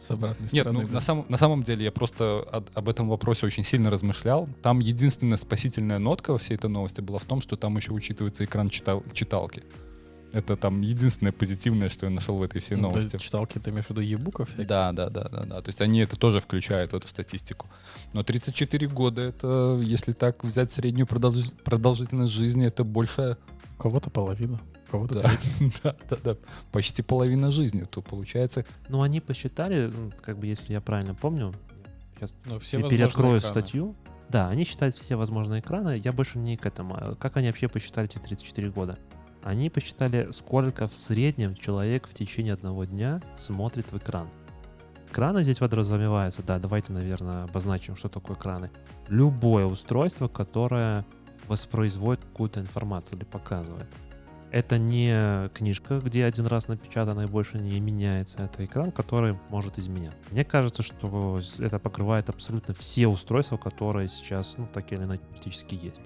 С 0.00 0.10
обратной 0.10 0.48
Нет, 0.52 0.64
стороны. 0.64 0.82
ну, 0.82 0.88
да. 0.88 0.94
на, 0.94 1.00
самом, 1.00 1.24
на 1.30 1.38
самом 1.38 1.62
деле 1.62 1.84
я 1.84 1.92
просто 1.92 2.40
от- 2.52 2.76
об 2.76 2.88
этом 2.90 3.08
вопросе 3.08 3.46
очень 3.46 3.64
сильно 3.64 3.90
размышлял. 3.90 4.48
Там 4.62 4.80
единственная 4.80 5.38
спасительная 5.38 5.98
нотка 5.98 6.32
во 6.32 6.38
всей 6.38 6.56
этой 6.56 6.68
новости 6.68 7.00
была 7.00 7.18
в 7.18 7.24
том, 7.24 7.40
что 7.40 7.56
там 7.56 7.76
еще 7.78 7.92
учитывается 7.92 8.44
экран 8.44 8.68
читал- 8.68 9.02
читалки. 9.14 9.62
Это 10.34 10.56
там 10.56 10.80
единственное 10.82 11.32
позитивное, 11.32 11.88
что 11.88 12.06
я 12.06 12.10
нашел 12.10 12.36
в 12.36 12.42
этой 12.42 12.60
всей 12.60 12.74
Ну, 12.76 12.82
да, 12.82 12.88
новости. 12.88 13.16
читалки 13.18 13.58
ты 13.58 13.70
имеешь 13.70 13.86
в 13.86 13.90
виду 13.90 14.00
ебуков? 14.00 14.50
Да, 14.56 14.92
да, 14.92 15.08
да, 15.08 15.28
да, 15.30 15.44
да. 15.44 15.60
То 15.62 15.68
есть 15.68 15.80
они 15.80 16.00
это 16.00 16.16
тоже 16.16 16.40
включают 16.40 16.92
в 16.92 16.96
эту 16.96 17.06
статистику. 17.08 17.68
Но 18.12 18.22
34 18.24 18.88
года 18.88 19.22
это, 19.22 19.80
если 19.82 20.12
так 20.12 20.42
взять 20.44 20.72
среднюю 20.72 21.06
продолжи- 21.06 21.54
продолжительность 21.62 22.32
жизни, 22.32 22.66
это 22.66 22.82
больше, 22.84 23.36
кого-то 23.78 24.10
половина, 24.10 24.58
кого-то 24.90 25.14
Да. 25.22 25.30
да, 25.84 25.94
да, 26.10 26.16
да, 26.24 26.36
почти 26.72 27.02
половина 27.02 27.50
жизни. 27.52 27.84
То 27.84 28.02
получается, 28.02 28.64
Ну, 28.88 29.02
они 29.02 29.20
посчитали, 29.20 29.84
м, 29.86 30.12
как 30.20 30.38
бы, 30.38 30.48
если 30.48 30.72
я 30.72 30.80
правильно 30.80 31.14
помню, 31.14 31.54
сейчас 32.16 32.34
Ну, 32.44 32.58
все 32.58 32.82
переоткрою 32.88 33.38
экраны. 33.38 33.50
статью. 33.52 33.94
Да, 34.30 34.48
они 34.48 34.64
считают 34.64 34.96
все 34.96 35.14
возможные 35.16 35.60
экраны. 35.60 36.00
Я 36.02 36.10
больше 36.10 36.38
не 36.38 36.56
к 36.56 36.66
этому. 36.66 36.94
А 36.96 37.14
Как 37.14 37.36
они 37.36 37.46
вообще 37.46 37.68
посчитали 37.68 38.08
эти 38.08 38.18
34 38.18 38.70
года? 38.70 38.98
Они 39.44 39.68
посчитали, 39.68 40.30
сколько 40.32 40.88
в 40.88 40.94
среднем 40.94 41.54
человек 41.54 42.08
в 42.08 42.14
течение 42.14 42.54
одного 42.54 42.86
дня 42.86 43.20
смотрит 43.36 43.92
в 43.92 43.98
экран. 43.98 44.30
Экраны 45.10 45.42
здесь 45.42 45.58
подразумеваются, 45.58 46.42
да, 46.42 46.58
давайте, 46.58 46.94
наверное, 46.94 47.44
обозначим, 47.44 47.94
что 47.94 48.08
такое 48.08 48.38
экраны. 48.38 48.70
Любое 49.08 49.66
устройство, 49.66 50.28
которое 50.28 51.04
воспроизводит 51.46 52.24
какую-то 52.24 52.60
информацию 52.60 53.18
или 53.18 53.26
показывает. 53.26 53.86
это 54.54 54.78
не 54.78 55.48
книжка, 55.48 55.98
где 55.98 56.24
один 56.24 56.46
раз 56.46 56.68
напечатано 56.68 57.22
и 57.22 57.26
больше 57.26 57.58
не 57.58 57.80
меняется. 57.80 58.44
Это 58.44 58.64
экран, 58.64 58.92
который 58.92 59.36
может 59.48 59.80
изменять. 59.80 60.14
Мне 60.30 60.44
кажется, 60.44 60.84
что 60.84 61.40
это 61.58 61.80
покрывает 61.80 62.28
абсолютно 62.28 62.72
все 62.72 63.08
устройства, 63.08 63.56
которые 63.56 64.08
сейчас, 64.08 64.54
ну, 64.56 64.68
так 64.72 64.92
или 64.92 65.02
иначе, 65.02 65.24
практически 65.28 65.74
есть. 65.74 66.02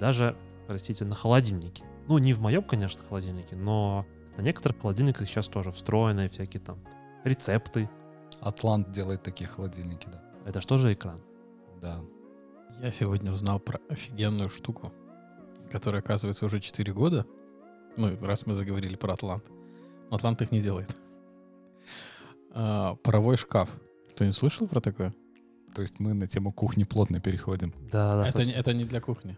Даже, 0.00 0.36
простите, 0.66 1.04
на 1.04 1.14
холодильнике. 1.14 1.84
Ну, 2.08 2.18
не 2.18 2.32
в 2.32 2.40
моем, 2.40 2.62
конечно, 2.62 3.02
холодильнике, 3.02 3.56
но 3.56 4.06
на 4.36 4.42
некоторых 4.42 4.80
холодильниках 4.80 5.28
сейчас 5.28 5.48
тоже 5.48 5.70
встроенные 5.72 6.28
всякие 6.28 6.60
там 6.60 6.78
рецепты. 7.24 7.88
Атлант 8.40 8.90
делает 8.90 9.22
такие 9.22 9.48
холодильники, 9.48 10.06
да. 10.10 10.22
Это 10.44 10.60
что 10.60 10.78
же 10.78 10.92
экран? 10.92 11.20
Да. 11.80 12.00
Я 12.80 12.92
сегодня 12.92 13.32
узнал 13.32 13.58
про 13.58 13.80
офигенную 13.88 14.50
штуку, 14.50 14.92
которая, 15.70 16.02
оказывается, 16.02 16.46
уже 16.46 16.60
4 16.60 16.92
года. 16.92 17.26
Ну, 17.96 18.16
раз 18.24 18.46
мы 18.46 18.54
заговорили 18.54 18.96
про 18.96 19.14
Атлант. 19.14 19.50
Но 20.10 20.16
Атлант 20.16 20.42
их 20.42 20.52
не 20.52 20.60
делает. 20.60 20.94
А, 22.52 22.94
паровой 22.96 23.36
шкаф. 23.36 23.70
Кто-нибудь 24.10 24.36
слышал 24.36 24.68
про 24.68 24.80
такое? 24.80 25.12
То 25.74 25.82
есть 25.82 25.98
мы 25.98 26.14
на 26.14 26.26
тему 26.26 26.52
кухни 26.52 26.84
плотно 26.84 27.20
переходим. 27.20 27.74
Да, 27.92 28.16
да, 28.16 28.26
это, 28.26 28.44
не, 28.44 28.52
это 28.52 28.72
не 28.72 28.84
для 28.84 29.00
кухни. 29.00 29.36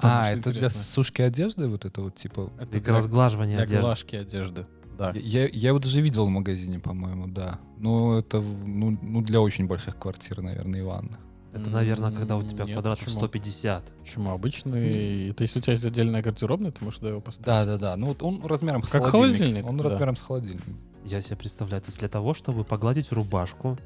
А, 0.00 0.30
это 0.30 0.50
для 0.50 0.50
интересное. 0.52 0.82
сушки 0.82 1.22
одежды 1.22 1.68
вот 1.68 1.84
это 1.84 2.00
вот 2.02 2.16
типа... 2.16 2.50
Это 2.58 2.72
Для 2.72 2.80
для, 2.80 2.94
разглаживания 2.94 3.56
для 3.56 3.64
одежды. 3.64 3.84
глажки 3.84 4.16
одежды. 4.16 4.66
Да. 4.98 5.12
Я, 5.14 5.46
я 5.46 5.68
его 5.68 5.78
даже 5.78 6.00
видел 6.00 6.26
в 6.26 6.30
магазине, 6.30 6.78
по-моему, 6.78 7.26
да. 7.26 7.58
Ну, 7.78 8.18
это 8.18 8.40
ну, 8.40 8.98
ну, 9.02 9.20
для 9.22 9.40
очень 9.40 9.66
больших 9.66 9.98
квартир, 9.98 10.40
наверное, 10.40 10.80
и. 10.80 11.18
Это, 11.52 11.70
наверное, 11.70 12.12
когда 12.12 12.36
у 12.36 12.42
тебя 12.42 12.64
Нет, 12.64 12.74
квадратов 12.74 13.04
почему? 13.04 13.20
150. 13.20 13.92
Почему 14.00 14.30
обычный? 14.30 15.30
Это 15.30 15.44
если 15.44 15.58
у 15.58 15.62
тебя 15.62 15.72
есть 15.72 15.84
отдельная 15.86 16.22
гардеробная, 16.22 16.70
ты 16.70 16.84
можешь 16.84 16.98
туда 17.00 17.10
его 17.10 17.20
поставить. 17.20 17.46
Да, 17.46 17.64
да, 17.64 17.78
да. 17.78 17.96
Ну 17.96 18.08
вот 18.08 18.22
он 18.22 18.44
размером 18.44 18.82
с 18.82 18.90
Как 18.90 19.04
холодильник. 19.06 19.38
холодильник, 19.38 19.66
Он 19.66 19.76
да. 19.78 19.84
размером 19.84 20.16
с 20.16 20.22
холодильник. 20.22 20.62
Я 21.04 21.22
себе 21.22 21.36
представляю, 21.36 21.82
то 21.82 21.88
есть 21.88 21.98
для 22.00 22.08
того, 22.08 22.34
чтобы 22.34 22.64
погладить 22.64 23.10
рубашку, 23.12 23.78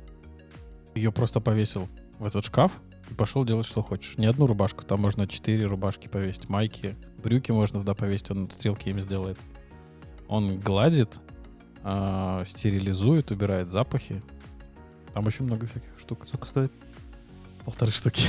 Ее 0.95 1.13
просто 1.13 1.41
повесил 1.41 1.89
в 2.19 2.27
этот 2.27 2.45
шкаф 2.45 2.73
пошел 3.17 3.45
делать, 3.45 3.67
что 3.67 3.83
хочешь. 3.83 4.19
Не 4.19 4.27
одну 4.27 4.47
рубашку, 4.47 4.85
там 4.85 5.01
можно 5.01 5.27
четыре 5.27 5.67
рубашки 5.67 6.09
повесить, 6.09 6.49
майки, 6.49 6.97
брюки 7.23 7.51
можно 7.53 7.81
туда 7.81 7.95
повесить, 7.95 8.31
он 8.31 8.51
стрелки 8.51 8.91
им 8.91 9.01
сделает. 9.01 9.39
Он 10.29 10.59
гладит, 10.59 11.19
а, 11.83 12.45
стерилизует, 12.47 13.31
убирает 13.31 13.69
запахи. 13.71 14.23
Там 15.13 15.27
очень 15.27 15.45
много 15.45 15.67
всяких 15.67 15.99
штук. 15.99 16.27
сколько 16.27 16.47
стоит? 16.47 16.73
Полторы 17.65 17.91
штуки. 17.91 18.23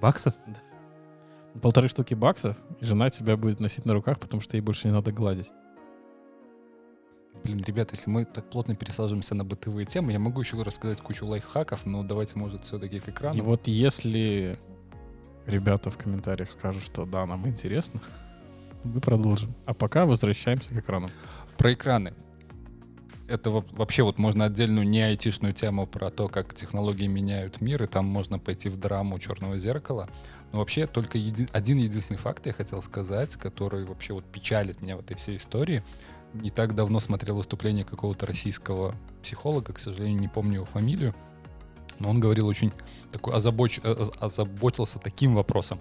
Баксов? 0.00 0.34
Полторы 1.62 1.88
штуки 1.88 2.14
баксов, 2.14 2.56
и 2.80 2.84
жена 2.84 3.10
тебя 3.10 3.36
будет 3.36 3.60
носить 3.60 3.84
на 3.84 3.92
руках, 3.92 4.20
потому 4.20 4.40
что 4.40 4.56
ей 4.56 4.60
больше 4.60 4.86
не 4.86 4.94
надо 4.94 5.12
гладить. 5.12 5.50
Блин, 7.44 7.62
ребят, 7.66 7.90
если 7.92 8.10
мы 8.10 8.24
так 8.24 8.50
плотно 8.50 8.76
пересаживаемся 8.76 9.34
на 9.34 9.44
бытовые 9.44 9.86
темы, 9.86 10.12
я 10.12 10.18
могу 10.18 10.40
еще 10.40 10.60
рассказать 10.62 11.00
кучу 11.00 11.26
лайфхаков, 11.26 11.86
но 11.86 12.02
давайте, 12.02 12.38
может, 12.38 12.64
все-таки 12.64 13.00
к 13.00 13.08
экрану. 13.08 13.38
И 13.38 13.40
вот 13.40 13.66
если 13.66 14.54
ребята 15.46 15.90
в 15.90 15.96
комментариях 15.96 16.50
скажут, 16.50 16.82
что 16.82 17.06
да, 17.06 17.24
нам 17.26 17.46
интересно, 17.48 18.00
мы 18.84 19.00
продолжим. 19.00 19.54
А 19.66 19.74
пока 19.74 20.04
возвращаемся 20.06 20.70
к 20.70 20.76
экрану. 20.78 21.08
Про 21.56 21.72
экраны. 21.72 22.12
Это 23.28 23.50
во- 23.50 23.64
вообще 23.72 24.02
вот 24.02 24.18
можно 24.18 24.46
отдельную 24.46 24.86
не 24.88 25.02
айтишную 25.02 25.54
тему 25.54 25.86
про 25.86 26.10
то, 26.10 26.28
как 26.28 26.52
технологии 26.54 27.06
меняют 27.06 27.60
мир, 27.60 27.82
и 27.84 27.86
там 27.86 28.04
можно 28.06 28.38
пойти 28.38 28.68
в 28.68 28.76
драму 28.78 29.18
черного 29.18 29.56
зеркала. 29.58 30.08
Но 30.52 30.58
вообще 30.58 30.86
только 30.88 31.16
еди- 31.16 31.48
один 31.52 31.78
единственный 31.78 32.16
факт 32.16 32.44
я 32.46 32.52
хотел 32.52 32.82
сказать, 32.82 33.36
который 33.36 33.84
вообще 33.84 34.14
вот 34.14 34.24
печалит 34.24 34.82
меня 34.82 34.96
в 34.96 35.00
этой 35.00 35.16
всей 35.16 35.36
истории. 35.36 35.82
Не 36.34 36.50
так 36.50 36.74
давно 36.74 37.00
смотрел 37.00 37.36
выступление 37.36 37.84
какого-то 37.84 38.26
российского 38.26 38.94
психолога, 39.22 39.72
к 39.72 39.78
сожалению, 39.78 40.20
не 40.20 40.28
помню 40.28 40.54
его 40.56 40.64
фамилию, 40.64 41.14
но 41.98 42.08
он 42.08 42.20
говорил 42.20 42.46
очень 42.46 42.72
такой 43.10 43.34
озабоч- 43.34 43.80
э, 43.82 43.92
оз- 43.92 44.12
озаботился 44.20 44.98
таким 44.98 45.34
вопросом. 45.34 45.80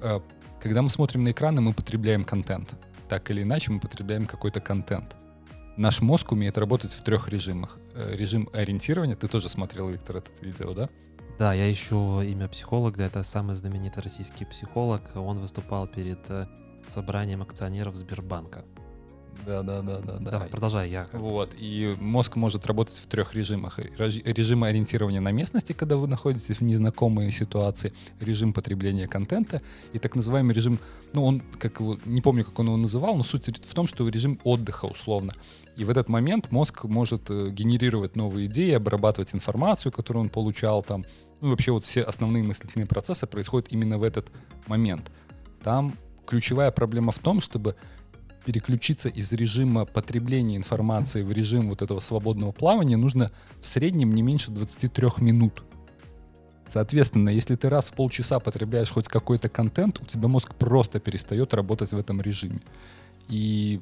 Э, 0.00 0.20
Когда 0.60 0.80
мы 0.82 0.90
смотрим 0.90 1.24
на 1.24 1.30
экраны, 1.32 1.60
мы 1.60 1.72
потребляем 1.74 2.24
контент. 2.24 2.74
Так 3.08 3.30
или 3.32 3.42
иначе, 3.42 3.72
мы 3.72 3.80
потребляем 3.80 4.26
какой-то 4.26 4.60
контент. 4.60 5.16
Наш 5.76 6.00
мозг 6.02 6.30
умеет 6.32 6.56
работать 6.58 6.92
в 6.92 7.02
трех 7.02 7.28
режимах. 7.28 7.78
Э, 7.94 8.14
Режим 8.16 8.48
ориентирования, 8.52 9.16
ты 9.16 9.26
тоже 9.28 9.48
смотрел, 9.48 9.88
Виктор, 9.88 10.16
этот 10.18 10.40
видео, 10.42 10.72
да? 10.74 10.88
Да, 11.38 11.52
я 11.54 11.72
ищу 11.72 12.20
имя 12.20 12.46
психолога. 12.48 13.02
Это 13.02 13.22
самый 13.24 13.54
знаменитый 13.54 14.02
российский 14.02 14.44
психолог. 14.44 15.02
Он 15.16 15.38
выступал 15.40 15.86
перед 15.88 16.20
собранием 16.86 17.42
акционеров 17.42 17.96
Сбербанка. 17.96 18.64
Да, 19.46 19.62
да, 19.62 19.82
да, 19.82 19.98
да, 19.98 20.18
Давай, 20.18 20.48
продолжай, 20.48 20.90
я. 20.90 21.06
Вот, 21.12 21.54
и 21.58 21.96
мозг 22.00 22.36
может 22.36 22.66
работать 22.66 22.96
в 22.96 23.06
трех 23.06 23.34
режимах. 23.34 23.78
Реж- 23.78 24.22
Режим 24.24 24.64
ориентирования 24.64 25.20
на 25.20 25.32
местности, 25.32 25.72
когда 25.72 25.96
вы 25.96 26.06
находитесь 26.06 26.58
в 26.58 26.60
незнакомой 26.62 27.30
ситуации, 27.32 27.92
режим 28.20 28.52
потребления 28.52 29.08
контента 29.08 29.60
и 29.92 29.98
так 29.98 30.14
называемый 30.14 30.54
режим, 30.54 30.78
ну, 31.14 31.24
он, 31.24 31.42
как 31.58 31.80
его, 31.80 31.98
не 32.04 32.20
помню, 32.20 32.44
как 32.44 32.58
он 32.58 32.66
его 32.66 32.76
называл, 32.76 33.16
но 33.16 33.24
суть 33.24 33.48
в 33.48 33.74
том, 33.74 33.86
что 33.86 34.08
режим 34.08 34.38
отдыха 34.44 34.86
условно. 34.86 35.32
И 35.76 35.84
в 35.84 35.90
этот 35.90 36.08
момент 36.08 36.50
мозг 36.50 36.84
может 36.84 37.30
э, 37.30 37.50
генерировать 37.50 38.14
новые 38.14 38.46
идеи, 38.46 38.72
обрабатывать 38.72 39.34
информацию, 39.34 39.90
которую 39.90 40.24
он 40.24 40.28
получал 40.28 40.82
там. 40.82 41.04
Ну, 41.40 41.50
вообще 41.50 41.72
вот 41.72 41.84
все 41.84 42.02
основные 42.02 42.42
мыслительные 42.44 42.86
процессы 42.86 43.26
происходят 43.26 43.72
именно 43.72 43.98
в 43.98 44.02
этот 44.02 44.30
момент. 44.66 45.10
Там 45.62 45.94
ключевая 46.26 46.70
проблема 46.70 47.10
в 47.10 47.18
том, 47.18 47.40
чтобы 47.40 47.74
переключиться 48.44 49.08
из 49.08 49.32
режима 49.32 49.84
потребления 49.84 50.56
информации 50.56 51.22
в 51.22 51.32
режим 51.32 51.68
вот 51.68 51.82
этого 51.82 52.00
свободного 52.00 52.52
плавания 52.52 52.96
нужно 52.96 53.30
в 53.60 53.66
среднем 53.66 54.14
не 54.14 54.22
меньше 54.22 54.50
23 54.50 55.08
минут. 55.18 55.62
Соответственно, 56.68 57.28
если 57.28 57.54
ты 57.54 57.68
раз 57.68 57.90
в 57.90 57.94
полчаса 57.94 58.38
потребляешь 58.38 58.90
хоть 58.90 59.06
какой-то 59.06 59.48
контент, 59.48 60.00
у 60.02 60.06
тебя 60.06 60.28
мозг 60.28 60.54
просто 60.54 61.00
перестает 61.00 61.52
работать 61.52 61.92
в 61.92 61.98
этом 61.98 62.20
режиме. 62.22 62.60
И 63.28 63.80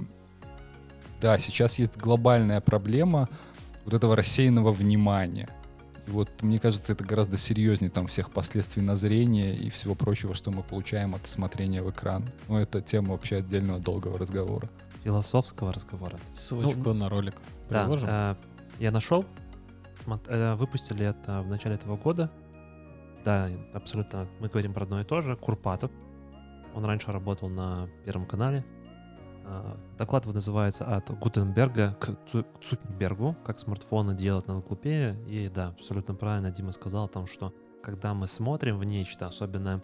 да, 1.21 1.39
сейчас 1.39 1.79
есть 1.79 1.97
глобальная 1.97 2.61
проблема 2.61 3.29
вот 3.85 3.95
этого 3.95 4.17
рассеянного 4.17 4.73
внимания. 4.73 5.49
И 6.11 6.13
вот 6.13 6.43
мне 6.43 6.59
кажется, 6.59 6.93
это 6.93 7.05
гораздо 7.05 7.37
серьезнее 7.37 7.89
там 7.89 8.09
всех 8.09 8.33
последствий 8.33 8.83
на 8.83 8.97
зрение 8.97 9.55
и 9.55 9.71
всего 9.71 9.95
прочего, 9.95 10.35
что 10.35 10.51
мы 10.51 10.65
получаем 10.65 11.15
от 11.15 11.25
смотрения 11.29 11.85
в 11.85 11.91
экран. 11.91 12.25
Но 12.49 12.61
это 12.61 12.81
тема 12.83 13.13
вообще 13.13 13.37
отдельного 13.37 13.79
долгого 13.79 14.19
разговора. 14.19 14.69
Философского 15.05 15.73
разговора. 15.73 16.19
Ссылочку 16.35 16.81
Ну, 16.87 16.95
на 16.95 17.09
ролик 17.09 17.37
Да, 17.69 17.83
приложим. 17.85 18.09
э, 18.11 18.35
я 18.81 18.91
нашел. 18.91 19.25
Э, 20.27 20.57
Выпустили 20.57 21.07
это 21.07 21.43
в 21.43 21.47
начале 21.47 21.77
этого 21.77 21.97
года. 21.97 22.29
Да, 23.25 23.49
абсолютно. 23.73 24.27
Мы 24.41 24.49
говорим 24.49 24.75
про 24.75 24.83
одно 24.83 25.01
и 25.01 25.05
то 25.05 25.21
же. 25.21 25.37
Курпатов. 25.37 25.93
Он 26.75 26.85
раньше 26.85 27.13
работал 27.13 27.49
на 27.49 27.89
Первом 28.05 28.27
канале. 28.27 28.65
Э, 29.51 29.77
Доклад 29.99 30.25
его 30.25 30.33
называется 30.33 30.85
«От 30.85 31.11
Гутенберга 31.19 31.97
к 32.01 32.17
Цу- 32.31 32.45
к 32.45 32.65
Цукербергу. 32.65 33.37
Как 33.45 33.59
смартфоны 33.59 34.15
делают 34.15 34.47
нас 34.47 34.63
глупее». 34.63 35.17
И 35.27 35.49
да, 35.49 35.69
абсолютно 35.69 36.15
правильно 36.15 36.51
Дима 36.51 36.73
сказал 36.73 37.07
о 37.07 37.09
том, 37.09 37.27
что 37.27 37.53
когда 37.83 38.15
мы 38.15 38.27
смотрим 38.27 38.79
в 38.79 38.85
нечто, 38.85 39.27
особенно 39.27 39.83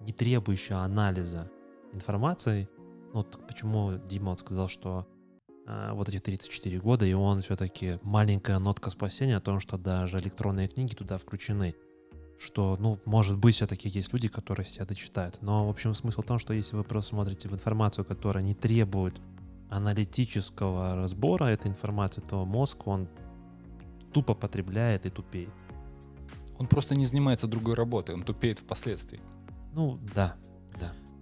не 0.00 0.12
требующее 0.12 0.78
анализа 0.78 1.50
информации, 1.92 2.68
ну, 3.12 3.18
вот 3.18 3.38
почему 3.46 3.98
Дима 4.08 4.30
вот 4.30 4.40
сказал, 4.40 4.66
что 4.66 5.06
э, 5.66 5.92
вот 5.92 6.08
эти 6.08 6.18
34 6.18 6.80
года, 6.80 7.06
и 7.06 7.12
он 7.12 7.40
все-таки 7.40 8.00
маленькая 8.02 8.58
нотка 8.58 8.90
спасения 8.90 9.36
о 9.36 9.40
том, 9.40 9.60
что 9.60 9.78
даже 9.78 10.18
электронные 10.18 10.68
книги 10.68 10.94
туда 10.94 11.16
включены. 11.16 11.76
Что, 12.42 12.78
ну, 12.80 12.98
может 13.04 13.36
быть, 13.36 13.54
все-таки 13.56 13.90
есть 13.90 14.12
люди, 14.14 14.28
которые 14.28 14.64
себя 14.64 14.86
дочитают. 14.86 15.42
Но, 15.42 15.66
в 15.66 15.70
общем, 15.70 15.94
смысл 15.94 16.22
в 16.22 16.26
том, 16.26 16.38
что 16.38 16.54
если 16.54 16.74
вы 16.74 16.84
просто 16.84 17.10
смотрите 17.10 17.48
в 17.48 17.52
информацию, 17.52 18.04
которая 18.04 18.42
не 18.42 18.54
требует 18.54 19.20
аналитического 19.68 20.96
разбора 20.96 21.44
этой 21.44 21.68
информации, 21.68 22.22
то 22.22 22.46
мозг, 22.46 22.86
он 22.86 23.08
тупо 24.14 24.34
потребляет 24.34 25.04
и 25.04 25.10
тупеет. 25.10 25.50
Он 26.58 26.66
просто 26.66 26.94
не 26.94 27.04
занимается 27.04 27.46
другой 27.46 27.74
работой, 27.74 28.14
он 28.14 28.22
тупеет 28.22 28.58
впоследствии. 28.58 29.20
Ну, 29.74 29.98
да. 30.14 30.34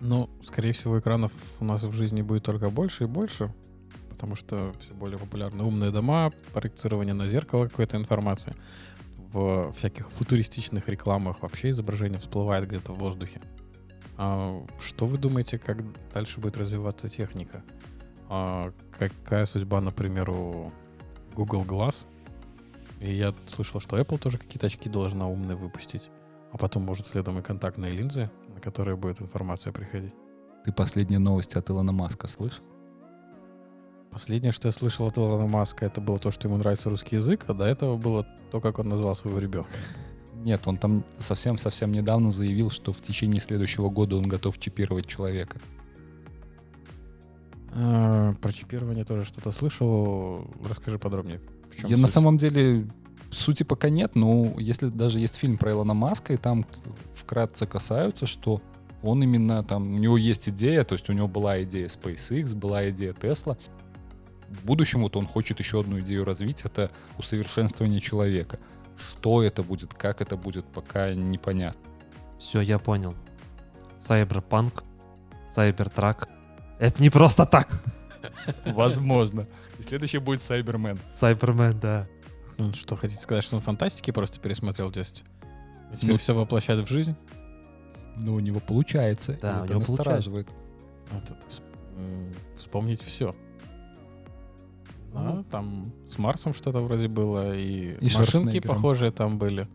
Ну, 0.01 0.31
скорее 0.45 0.73
всего, 0.73 1.01
экранов 1.01 1.33
у 1.59 1.65
нас 1.65 1.83
в 1.83 1.93
жизни 1.93 2.23
будет 2.23 2.45
только 2.45 2.71
больше 2.71 3.05
и 3.05 3.07
больше, 3.09 3.53
потому 4.09 4.37
что 4.37 4.73
все 4.79 4.95
более 4.95 5.19
популярны 5.19 5.65
умные 5.65 5.91
дома, 5.91 6.31
проецирование 6.53 7.15
на 7.15 7.27
зеркало 7.27 7.67
какой-то 7.67 7.97
информации. 7.97 8.55
В 9.33 9.73
всяких 9.73 10.11
футуристичных 10.11 10.89
рекламах 10.89 11.43
вообще 11.43 11.71
изображение 11.71 12.19
всплывает 12.19 12.67
где-то 12.67 12.93
в 12.95 12.99
воздухе. 12.99 13.41
А 14.17 14.65
что 14.81 15.07
вы 15.07 15.19
думаете, 15.19 15.59
как 15.59 15.79
дальше 16.13 16.41
будет 16.41 16.57
развиваться 16.57 17.09
техника? 17.09 17.63
А 18.29 18.73
какая 18.99 19.47
судьба, 19.47 19.81
например, 19.81 20.31
у 20.31 20.73
Google 21.35 21.65
Glass? 21.65 22.07
И 23.01 23.13
я 23.13 23.35
слышал, 23.47 23.81
что 23.81 23.99
Apple 23.99 24.19
тоже 24.19 24.39
какие-то 24.39 24.67
очки 24.67 24.89
должна 24.89 25.29
умные 25.29 25.57
выпустить. 25.57 26.11
А 26.53 26.57
потом, 26.57 26.85
может, 26.85 27.07
следом 27.07 27.39
и 27.39 27.43
контактные 27.43 27.93
линзы, 27.93 28.31
на 28.49 28.61
которые 28.61 28.97
будет 28.97 29.21
информация 29.21 29.73
приходить. 29.73 30.15
Ты 30.65 30.73
последние 30.73 31.19
новости 31.19 31.57
от 31.57 31.71
Илона 31.71 31.93
Маска 31.93 32.27
слышал? 32.27 32.65
Последнее, 34.11 34.53
что 34.53 34.69
я 34.69 34.73
слышал 34.73 35.07
от 35.07 35.19
Илона 35.19 35.47
Маска, 35.47 35.85
это 35.85 36.01
было 36.01 36.19
то, 36.19 36.31
что 36.31 36.49
ему 36.49 36.57
нравится 36.57 36.91
русский 36.91 37.17
язык, 37.17 37.45
а 37.49 37.55
до 37.55 37.65
этого 37.65 37.97
было 37.97 38.27
то, 38.51 38.61
как 38.61 38.79
он 38.79 38.89
назвал 38.89 39.15
своего 39.15 39.39
ребенка. 39.39 39.71
Нет, 40.45 40.63
он 40.67 40.77
там 40.77 41.05
совсем-совсем 41.19 41.93
недавно 41.93 42.31
заявил, 42.31 42.71
что 42.71 42.93
в 42.93 43.01
течение 43.03 43.41
следующего 43.41 43.91
года 43.91 44.17
он 44.17 44.29
готов 44.29 44.59
чипировать 44.59 45.07
человека. 45.07 45.59
А, 47.75 48.35
про 48.35 48.53
чипирование 48.53 49.05
тоже 49.05 49.25
что-то 49.25 49.51
слышал. 49.51 50.47
Расскажи 50.65 50.99
подробнее. 50.99 51.41
В 51.71 51.77
чем 51.77 51.91
Я 51.91 51.97
на 51.97 52.07
суть? 52.07 52.15
самом 52.15 52.39
деле 52.39 52.89
сути 53.31 53.63
пока 53.63 53.91
нет, 53.91 54.15
но 54.15 54.55
если 54.59 54.89
даже 54.89 55.21
есть 55.21 55.37
фильм 55.37 55.59
про 55.59 55.73
Илона 55.73 55.95
Маска, 55.95 56.33
и 56.33 56.37
там 56.37 56.65
вкратце 57.15 57.67
касаются, 57.67 58.27
что 58.27 58.63
он 59.03 59.23
именно 59.23 59.63
там, 59.63 59.95
у 59.95 59.99
него 59.99 60.17
есть 60.17 60.49
идея, 60.49 60.83
то 60.83 60.95
есть 60.95 61.09
у 61.11 61.13
него 61.13 61.29
была 61.29 61.63
идея 61.63 61.87
SpaceX, 61.87 62.55
была 62.55 62.89
идея 62.91 63.13
Tesla. 63.13 63.57
В 64.49 64.65
будущем 64.65 65.03
вот 65.03 65.17
он 65.17 65.27
хочет 65.27 65.59
еще 65.59 65.81
одну 65.81 66.01
идею 66.01 66.25
развить, 66.25 66.63
это 66.63 66.91
усовершенствование 67.19 68.01
человека. 68.01 68.59
Что 68.97 69.43
это 69.43 69.63
будет, 69.63 69.95
как 69.95 70.21
это 70.21 70.37
будет, 70.37 70.65
пока 70.67 71.15
непонятно. 71.15 71.81
Все, 72.39 72.61
я 72.61 72.79
понял. 72.79 73.15
Сайберпанк, 74.01 74.83
Сайбертрак. 75.53 76.29
Это 76.79 77.03
не 77.03 77.11
просто 77.11 77.47
так. 77.47 77.69
Возможно. 78.65 79.47
И 79.79 79.83
следующий 79.83 80.19
будет 80.19 80.41
Сайбермен. 80.41 80.99
Сайбермен, 81.13 81.79
да. 81.79 82.07
Ну, 82.57 82.73
Что, 82.73 82.97
хотите 82.97 83.21
сказать, 83.21 83.45
что 83.45 83.57
он 83.57 83.63
фантастики 83.63 84.11
просто 84.11 84.41
пересмотрел 84.41 84.89
в 84.89 84.93
детстве? 84.93 85.27
И 85.93 85.97
теперь 85.97 86.19
все 86.19 86.35
воплощает 86.35 86.81
в 86.81 86.93
жизнь? 86.93 87.15
Ну, 88.21 88.35
у 88.35 88.41
него 88.41 88.61
получается. 88.61 89.39
Да, 89.41 89.63
у 89.63 89.65
него 89.67 89.81
настораживает. 89.81 90.49
Вот 91.11 91.25
это 91.25 91.37
вспомнить 92.57 93.03
все. 93.03 93.35
А, 95.15 95.43
там 95.51 95.93
с 96.09 96.19
Марсом 96.19 96.55
что-то 96.55 96.81
вроде 96.81 97.09
было, 97.09 97.57
и, 97.57 97.95
И 98.01 98.17
машинки 98.17 98.61
похожие 98.61 99.11
там 99.11 99.39
были. 99.39 99.67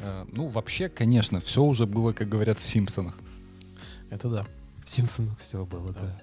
Э, 0.00 0.24
Ну, 0.32 0.48
вообще, 0.48 0.88
конечно, 0.88 1.40
все 1.40 1.62
уже 1.62 1.86
было, 1.86 2.12
как 2.12 2.28
говорят 2.28 2.58
в 2.58 2.66
Симпсонах. 2.66 3.18
Это 4.10 4.28
да. 4.28 4.46
В 4.84 4.88
Симпсонах 4.88 5.38
все 5.40 5.64
было, 5.64 5.92
да. 5.92 6.20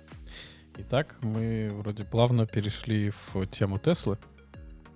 Итак, 0.80 1.16
мы 1.22 1.72
вроде 1.74 2.04
плавно 2.04 2.46
перешли 2.46 3.12
в 3.34 3.46
тему 3.48 3.80
Теслы. 3.80 4.18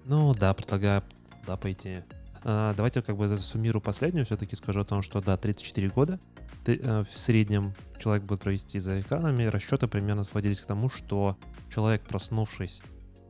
Ну 0.06 0.34
да, 0.34 0.54
предлагаю 0.54 1.04
да, 1.48 1.58
пойти. 1.58 2.00
А, 2.44 2.74
давайте 2.76 3.02
как 3.02 3.18
бы 3.18 3.28
засуммирую 3.28 3.82
последнюю, 3.82 4.26
все-таки 4.26 4.56
скажу 4.56 4.82
о 4.82 4.86
том, 4.86 5.02
что 5.02 5.22
да, 5.22 5.38
34 5.38 5.90
года. 5.90 6.20
Ты, 6.64 6.80
э, 6.82 7.04
в 7.04 7.18
среднем 7.18 7.74
человек 8.00 8.24
будет 8.24 8.42
провести 8.42 8.80
за 8.80 9.00
экранами. 9.02 9.44
Расчеты 9.46 9.88
примерно 9.88 10.24
сводились 10.24 10.62
к 10.62 10.66
тому, 10.66 10.90
что 10.90 11.38
человек, 11.74 12.04
проснувшись 12.04 12.82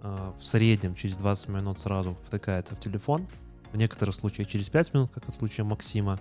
э, 0.01 0.33
в 0.37 0.45
среднем 0.45 0.95
через 0.95 1.17
20 1.17 1.49
минут 1.49 1.79
сразу 1.81 2.17
втыкается 2.25 2.75
в 2.75 2.79
телефон. 2.79 3.27
В 3.71 3.77
некоторых 3.77 4.15
случаях 4.15 4.47
через 4.47 4.69
5 4.69 4.93
минут, 4.93 5.11
как 5.11 5.27
в 5.27 5.31
случае 5.31 5.65
Максима. 5.65 6.19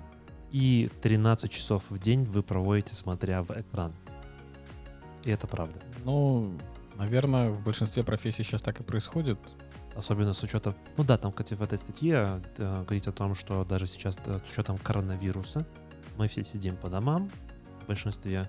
И 0.52 0.90
13 1.02 1.50
часов 1.50 1.84
в 1.90 1.98
день 1.98 2.24
вы 2.24 2.42
проводите, 2.42 2.94
смотря 2.94 3.42
в 3.42 3.50
экран. 3.50 3.92
И 5.24 5.30
это 5.30 5.46
правда. 5.46 5.78
Ну, 6.04 6.52
наверное, 6.96 7.50
в 7.50 7.62
большинстве 7.62 8.02
профессий 8.04 8.42
сейчас 8.42 8.62
так 8.62 8.80
и 8.80 8.82
происходит. 8.82 9.38
Особенно 9.94 10.32
с 10.32 10.42
учетом... 10.42 10.74
Ну 10.96 11.04
да, 11.04 11.18
там, 11.18 11.32
кстати, 11.32 11.54
в 11.54 11.62
этой 11.62 11.78
статье 11.78 12.40
э, 12.58 12.82
говорится 12.84 13.10
о 13.10 13.12
том, 13.12 13.34
что 13.34 13.64
даже 13.64 13.86
сейчас 13.86 14.16
э, 14.26 14.38
с 14.46 14.50
учетом 14.50 14.78
коронавируса 14.78 15.66
мы 16.20 16.28
все 16.28 16.44
сидим 16.44 16.76
по 16.76 16.90
домам 16.90 17.30
в 17.82 17.86
большинстве 17.86 18.44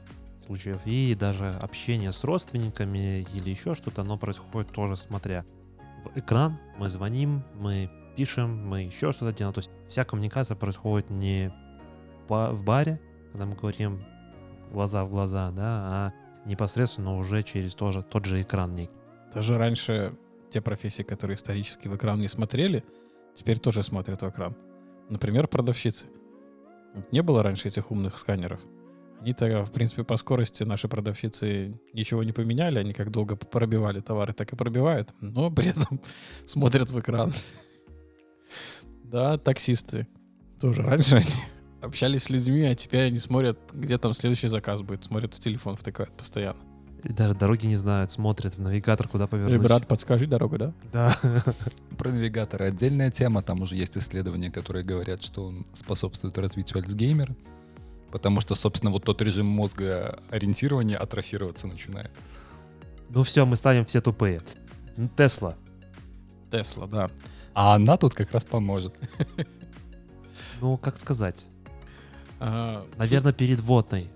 случаев, 0.46 0.82
и 0.84 1.16
даже 1.16 1.52
общение 1.52 2.12
с 2.12 2.22
родственниками 2.26 3.26
или 3.34 3.50
еще 3.50 3.76
что-то, 3.76 4.02
оно 4.02 4.18
происходит 4.18 4.74
тоже 4.74 4.98
смотря 4.98 5.46
в 6.04 6.20
экран, 6.20 6.58
мы 6.78 6.90
звоним, 6.90 7.44
мы 7.56 7.90
пишем, 8.18 8.68
мы 8.68 8.82
еще 8.82 9.14
что-то 9.14 9.32
делаем. 9.32 9.54
То 9.54 9.60
есть 9.60 9.72
вся 9.88 10.04
коммуникация 10.04 10.58
происходит 10.58 11.10
не 11.10 11.54
в 12.28 12.62
баре, 12.62 13.00
когда 13.32 13.46
мы 13.46 13.56
говорим 13.56 14.04
глаза 14.70 15.06
в 15.06 15.10
глаза, 15.10 15.50
да, 15.52 15.64
а 15.64 16.14
непосредственно 16.46 17.16
уже 17.16 17.42
через 17.42 17.74
тоже, 17.74 18.04
тот 18.04 18.26
же 18.26 18.42
экран 18.42 18.76
некий. 18.76 18.92
Даже 19.34 19.58
раньше 19.58 20.14
те 20.50 20.60
профессии, 20.60 21.04
которые 21.04 21.36
исторически 21.36 21.88
в 21.88 21.96
экран 21.96 22.20
не 22.20 22.28
смотрели, 22.28 22.84
теперь 23.34 23.60
тоже 23.60 23.82
смотрят 23.82 24.22
в 24.22 24.30
экран. 24.30 24.58
Например, 25.08 25.48
продавщицы. 25.48 26.08
Не 27.12 27.22
было 27.22 27.44
раньше 27.44 27.68
этих 27.68 27.92
умных 27.92 28.18
сканеров. 28.18 28.60
Они-то, 29.22 29.64
в 29.66 29.72
принципе, 29.72 30.04
по 30.04 30.18
скорости 30.18 30.64
наши 30.64 30.88
продавщицы 30.88 31.80
ничего 31.94 32.24
не 32.24 32.32
поменяли. 32.32 32.80
Они 32.80 32.94
как 32.94 33.12
долго 33.12 33.36
пробивали 33.36 34.00
товары, 34.00 34.34
так 34.34 34.52
и 34.52 34.56
пробивают. 34.56 35.14
Но 35.22 35.52
при 35.52 35.70
этом 35.70 36.02
смотрят 36.46 36.90
в 36.90 37.00
экран. 37.00 37.32
Да, 39.04 39.38
таксисты. 39.38 40.08
Тоже 40.60 40.82
раньше 40.82 41.18
они 41.18 41.28
общались 41.82 42.24
с 42.24 42.30
людьми, 42.30 42.64
а 42.64 42.76
теперь 42.76 43.08
они 43.08 43.20
смотрят, 43.20 43.60
где 43.74 43.98
там 43.98 44.14
следующий 44.14 44.48
заказ 44.48 44.82
будет. 44.82 45.04
Смотрят 45.04 45.34
в 45.34 45.40
телефон, 45.40 45.76
втыкают 45.76 46.16
постоянно. 46.16 46.71
И 47.04 47.14
даже 47.14 47.34
дороги 47.34 47.66
не 47.66 47.76
знают, 47.76 48.12
смотрят 48.12 48.56
в 48.56 48.62
навигатор, 48.62 49.08
куда 49.08 49.24
Эй, 49.26 49.28
повернуть. 49.28 49.62
брат, 49.62 49.88
подскажи 49.88 50.28
дорогу, 50.28 50.58
да? 50.58 50.74
Да. 50.94 51.18
Про 51.98 52.12
навигаторы 52.12 52.66
отдельная 52.66 53.10
тема. 53.10 53.42
Там 53.42 53.62
уже 53.62 53.76
есть 53.76 53.98
исследования, 53.98 54.52
которые 54.52 54.84
говорят, 54.86 55.24
что 55.24 55.46
он 55.46 55.66
способствует 55.74 56.38
развитию 56.38 56.78
Альцгеймера. 56.78 57.36
Потому 58.12 58.42
что, 58.42 58.56
собственно, 58.56 58.92
вот 58.92 59.04
тот 59.04 59.22
режим 59.22 59.48
мозга 59.48 60.20
ориентирования 60.30 60.98
атрофироваться 60.98 61.66
начинает. 61.68 62.12
Ну 63.10 63.24
все, 63.24 63.46
мы 63.46 63.56
станем 63.56 63.86
все 63.86 64.02
тупые. 64.02 64.42
Тесла. 65.18 65.56
Тесла, 66.52 66.88
да. 66.88 67.10
А 67.54 67.76
она 67.76 67.98
тут 67.98 68.14
как 68.14 68.32
раз 68.32 68.46
поможет. 68.46 68.94
Ну, 70.60 70.78
как 70.78 70.98
сказать? 70.98 71.48
А, 72.40 72.86
Наверное, 72.98 73.34
перед 73.34 73.60
водной. 73.60 74.08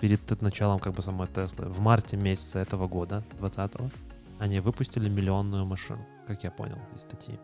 Перед 0.00 0.40
началом 0.42 0.78
как 0.78 0.94
бы 0.94 1.02
самой 1.02 1.26
Теслы. 1.26 1.66
В 1.66 1.80
марте 1.80 2.16
месяца 2.16 2.60
этого 2.60 2.86
года, 2.86 3.24
20-го, 3.40 3.90
они 4.38 4.60
выпустили 4.60 5.08
миллионную 5.08 5.66
машину, 5.66 6.06
как 6.26 6.44
я 6.44 6.50
понял 6.52 6.78
из 6.94 7.02
статьи. 7.02 7.38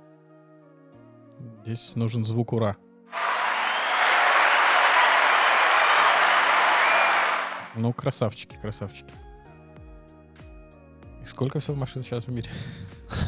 Здесь 1.64 1.96
нужен 1.96 2.24
звук 2.24 2.52
ура. 2.52 2.76
Ну, 7.76 7.92
красавчики, 7.92 8.56
красавчики. 8.60 9.12
И 11.22 11.24
сколько 11.24 11.58
всего 11.58 11.76
машин 11.76 12.04
сейчас 12.04 12.24
в 12.26 12.28
мире? 12.30 12.48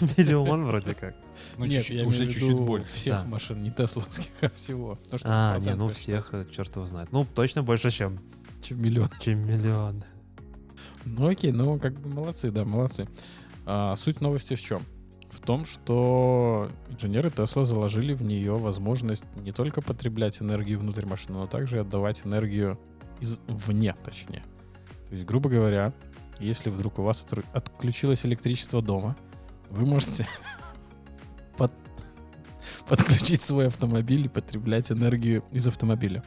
Миллион 0.17 0.67
вроде 0.67 0.95
как. 0.95 1.15
Ну, 1.57 1.65
Нет, 1.65 1.85
я 1.87 2.07
уже 2.07 2.27
чуть-чуть 2.27 2.57
больше. 2.57 2.93
всех 2.93 3.23
Да. 3.23 3.29
машин, 3.29 3.63
не 3.63 3.73
тесловских, 3.73 4.31
а 4.43 4.51
всего. 4.51 4.99
Что 5.09 5.19
А, 5.25 5.59
не, 5.59 5.75
ну 5.75 5.89
всех, 5.89 6.33
черт 6.55 6.77
его 6.77 6.87
знает. 6.87 7.11
Ну, 7.11 7.25
точно 7.35 7.63
больше, 7.65 7.91
чем, 7.91 8.19
Чем 8.63 8.83
миллион. 8.83 9.11
чем 9.21 9.47
миллион. 9.47 10.05
Ну 11.05 11.29
окей, 11.29 11.53
ну 11.53 11.79
как 11.79 11.95
бы 12.01 12.09
молодцы, 12.09 12.51
да, 12.51 12.65
молодцы. 12.65 13.09
А, 13.65 13.95
суть 13.97 14.21
новости 14.21 14.55
в 14.55 14.61
чем? 14.61 14.83
В 15.31 15.41
том, 15.41 15.65
что 15.65 16.71
инженеры 16.89 17.31
Тесла 17.31 17.65
заложили 17.65 18.15
в 18.15 18.23
нее 18.23 18.57
возможность 18.57 19.25
не 19.37 19.53
только 19.53 19.83
потреблять 19.83 20.41
энергию 20.41 20.79
внутрь 20.79 21.05
машины, 21.05 21.39
но 21.39 21.47
также 21.47 21.77
и 21.77 21.81
отдавать 21.81 22.23
энергию 22.25 22.79
извне, 23.21 23.95
точнее. 24.05 24.43
То 25.09 25.15
есть, 25.15 25.25
грубо 25.25 25.49
говоря, 25.51 25.93
если 26.41 26.71
вдруг 26.71 26.99
у 26.99 27.03
вас 27.03 27.25
отру- 27.29 27.45
отключилось 27.53 28.25
электричество 28.27 28.83
дома, 28.83 29.17
вы 29.71 29.87
можете 29.87 30.27
под- 31.57 31.73
подключить 32.89 33.43
свой 33.43 33.69
автомобиль 33.69 34.27
и 34.27 34.29
потреблять 34.29 34.91
энергию 34.91 35.45
из 35.53 35.67
автомобиля. 35.69 36.25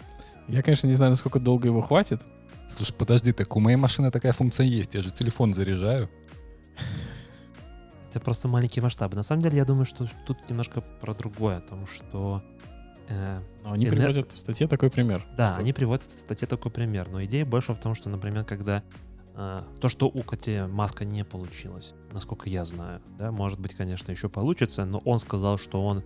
Я, 0.49 0.61
конечно, 0.63 0.87
не 0.87 0.93
знаю, 0.93 1.11
насколько 1.11 1.39
долго 1.39 1.67
его 1.67 1.81
хватит, 1.81 2.21
Слушай, 2.69 2.93
подожди, 2.93 3.31
так 3.31 3.55
у 3.55 3.59
моей 3.59 3.77
машины 3.77 4.11
такая 4.11 4.31
функция 4.31 4.65
есть. 4.67 4.93
Я 4.93 5.01
же 5.01 5.09
телефон 5.09 5.53
заряжаю. 5.53 6.07
Это 8.11 8.19
просто 8.19 8.47
маленькие 8.47 8.83
масштабы. 8.83 9.15
На 9.15 9.23
самом 9.23 9.41
деле, 9.41 9.57
я 9.57 9.65
думаю, 9.65 9.85
что 9.85 10.07
тут 10.25 10.37
немножко 10.49 10.81
про 10.81 11.15
другое, 11.15 11.57
о 11.57 11.61
том, 11.61 11.87
что 11.87 12.43
э, 13.07 13.39
Но 13.63 13.73
они 13.73 13.85
Энер- 13.85 13.89
приводят 13.95 14.31
в 14.31 14.39
статье 14.39 14.67
такой 14.67 14.91
пример. 14.91 15.25
Да, 15.35 15.53
что- 15.53 15.61
они 15.61 15.73
приводят 15.73 16.03
в 16.05 16.19
статье 16.19 16.47
такой 16.47 16.71
пример. 16.71 17.07
Но 17.09 17.23
идея 17.25 17.43
больше 17.45 17.73
в 17.73 17.79
том, 17.79 17.95
что, 17.95 18.09
например, 18.09 18.45
когда 18.45 18.83
э, 19.35 19.63
то, 19.81 19.89
что 19.89 20.07
у 20.07 20.21
Кати 20.21 20.61
Маска 20.61 21.05
не 21.05 21.23
получилось, 21.25 21.93
насколько 22.11 22.49
я 22.49 22.65
знаю, 22.65 23.01
да, 23.17 23.31
может 23.31 23.59
быть, 23.59 23.73
конечно, 23.73 24.11
еще 24.11 24.29
получится, 24.29 24.85
но 24.85 24.99
он 25.05 25.17
сказал, 25.19 25.57
что 25.57 25.83
он 25.83 26.03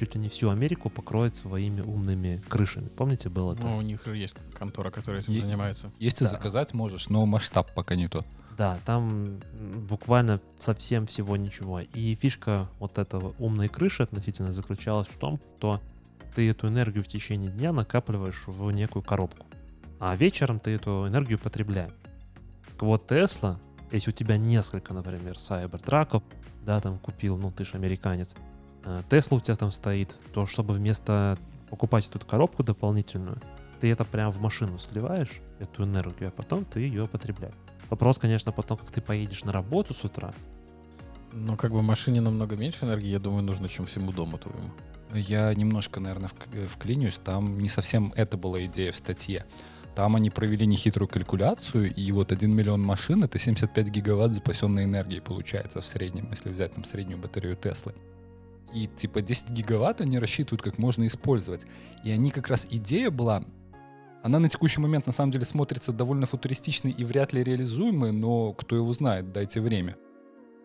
чуть 0.00 0.14
ли 0.14 0.20
не 0.20 0.28
всю 0.30 0.48
Америку 0.48 0.88
покроет 0.88 1.36
своими 1.36 1.82
умными 1.82 2.42
крышами. 2.48 2.88
Помните, 2.88 3.28
было 3.28 3.52
это? 3.52 3.62
Ну, 3.62 3.76
у 3.76 3.82
них 3.82 4.02
же 4.06 4.16
есть 4.16 4.34
контора, 4.58 4.90
которая 4.90 5.20
этим 5.20 5.34
И- 5.34 5.38
занимается. 5.40 5.92
Есть 5.98 6.22
и 6.22 6.24
Да. 6.24 6.30
заказать 6.30 6.72
можешь, 6.72 7.10
но 7.10 7.26
масштаб 7.26 7.74
пока 7.74 7.94
не 7.96 8.08
тот. 8.08 8.24
Да, 8.56 8.78
там 8.86 9.40
буквально 9.88 10.40
совсем 10.58 11.06
всего 11.06 11.36
ничего. 11.36 11.80
И 11.80 12.14
фишка 12.14 12.68
вот 12.78 12.96
этого 12.98 13.34
умной 13.38 13.68
крыши 13.68 14.02
относительно 14.02 14.52
заключалась 14.52 15.06
в 15.08 15.18
том, 15.18 15.38
что 15.58 15.80
ты 16.34 16.48
эту 16.48 16.68
энергию 16.68 17.04
в 17.04 17.08
течение 17.08 17.50
дня 17.50 17.72
накапливаешь 17.72 18.44
в 18.46 18.70
некую 18.70 19.02
коробку. 19.02 19.46
а 20.02 20.16
вечером 20.16 20.60
ты 20.60 20.70
эту 20.70 21.06
энергию 21.06 21.38
потребляешь. 21.38 21.90
Так 22.72 22.82
вот, 22.82 23.06
Тесла, 23.06 23.58
если 23.92 24.08
у 24.10 24.14
тебя 24.14 24.38
несколько, 24.38 24.94
например, 24.94 25.34
Cybertruck'ов, 25.34 26.22
да, 26.64 26.80
там 26.80 26.98
купил, 26.98 27.36
ну 27.36 27.50
ты 27.52 27.64
же 27.64 27.72
американец, 27.74 28.34
Тесла 29.08 29.36
у 29.36 29.40
тебя 29.40 29.56
там 29.56 29.70
стоит, 29.70 30.14
то 30.32 30.46
чтобы 30.46 30.74
вместо 30.74 31.38
покупать 31.68 32.08
эту 32.08 32.24
коробку 32.26 32.62
дополнительную, 32.62 33.38
ты 33.80 33.90
это 33.90 34.04
прям 34.04 34.30
в 34.32 34.40
машину 34.40 34.78
сливаешь, 34.78 35.40
эту 35.58 35.84
энергию, 35.84 36.28
а 36.28 36.32
потом 36.32 36.64
ты 36.64 36.80
ее 36.80 37.06
потребляешь. 37.06 37.54
Вопрос, 37.88 38.18
конечно, 38.18 38.52
потом, 38.52 38.76
как 38.76 38.90
ты 38.90 39.00
поедешь 39.00 39.44
на 39.44 39.52
работу 39.52 39.94
с 39.94 40.04
утра. 40.04 40.32
Но 41.32 41.56
как 41.56 41.72
бы 41.72 41.82
машине 41.82 42.20
намного 42.20 42.56
меньше 42.56 42.84
энергии, 42.84 43.08
я 43.08 43.18
думаю, 43.18 43.42
нужно, 43.42 43.68
чем 43.68 43.86
всему 43.86 44.12
дому 44.12 44.38
твоему. 44.38 44.70
Я 45.12 45.52
немножко, 45.54 46.00
наверное, 46.00 46.28
вк- 46.28 46.66
вклинюсь. 46.66 47.18
Там 47.18 47.58
не 47.58 47.68
совсем 47.68 48.12
это 48.16 48.36
была 48.36 48.64
идея 48.66 48.92
в 48.92 48.96
статье. 48.96 49.44
Там 49.94 50.14
они 50.14 50.30
провели 50.30 50.66
нехитрую 50.66 51.08
калькуляцию, 51.08 51.92
и 51.92 52.12
вот 52.12 52.30
1 52.30 52.54
миллион 52.54 52.80
машин— 52.80 53.24
это 53.24 53.38
75 53.38 53.88
гигаватт 53.90 54.32
запасенной 54.32 54.84
энергии 54.84 55.18
получается 55.18 55.80
в 55.80 55.86
среднем, 55.86 56.28
если 56.30 56.50
взять 56.50 56.74
там 56.74 56.84
среднюю 56.84 57.18
батарею 57.18 57.56
Теслы. 57.56 57.94
И 58.72 58.86
типа 58.86 59.20
10 59.20 59.50
гигаватт 59.50 60.00
они 60.00 60.18
рассчитывают, 60.18 60.62
как 60.62 60.78
можно 60.78 61.06
использовать. 61.06 61.62
И 62.04 62.10
они 62.10 62.30
как 62.30 62.48
раз 62.48 62.66
идея 62.70 63.10
была, 63.10 63.44
она 64.22 64.38
на 64.38 64.48
текущий 64.48 64.80
момент 64.80 65.06
на 65.06 65.12
самом 65.12 65.32
деле 65.32 65.44
смотрится 65.44 65.92
довольно 65.92 66.26
футуристичной 66.26 66.92
и 66.92 67.04
вряд 67.04 67.32
ли 67.32 67.42
реализуемой, 67.42 68.12
но 68.12 68.52
кто 68.52 68.76
его 68.76 68.92
знает, 68.92 69.32
дайте 69.32 69.60
время. 69.60 69.96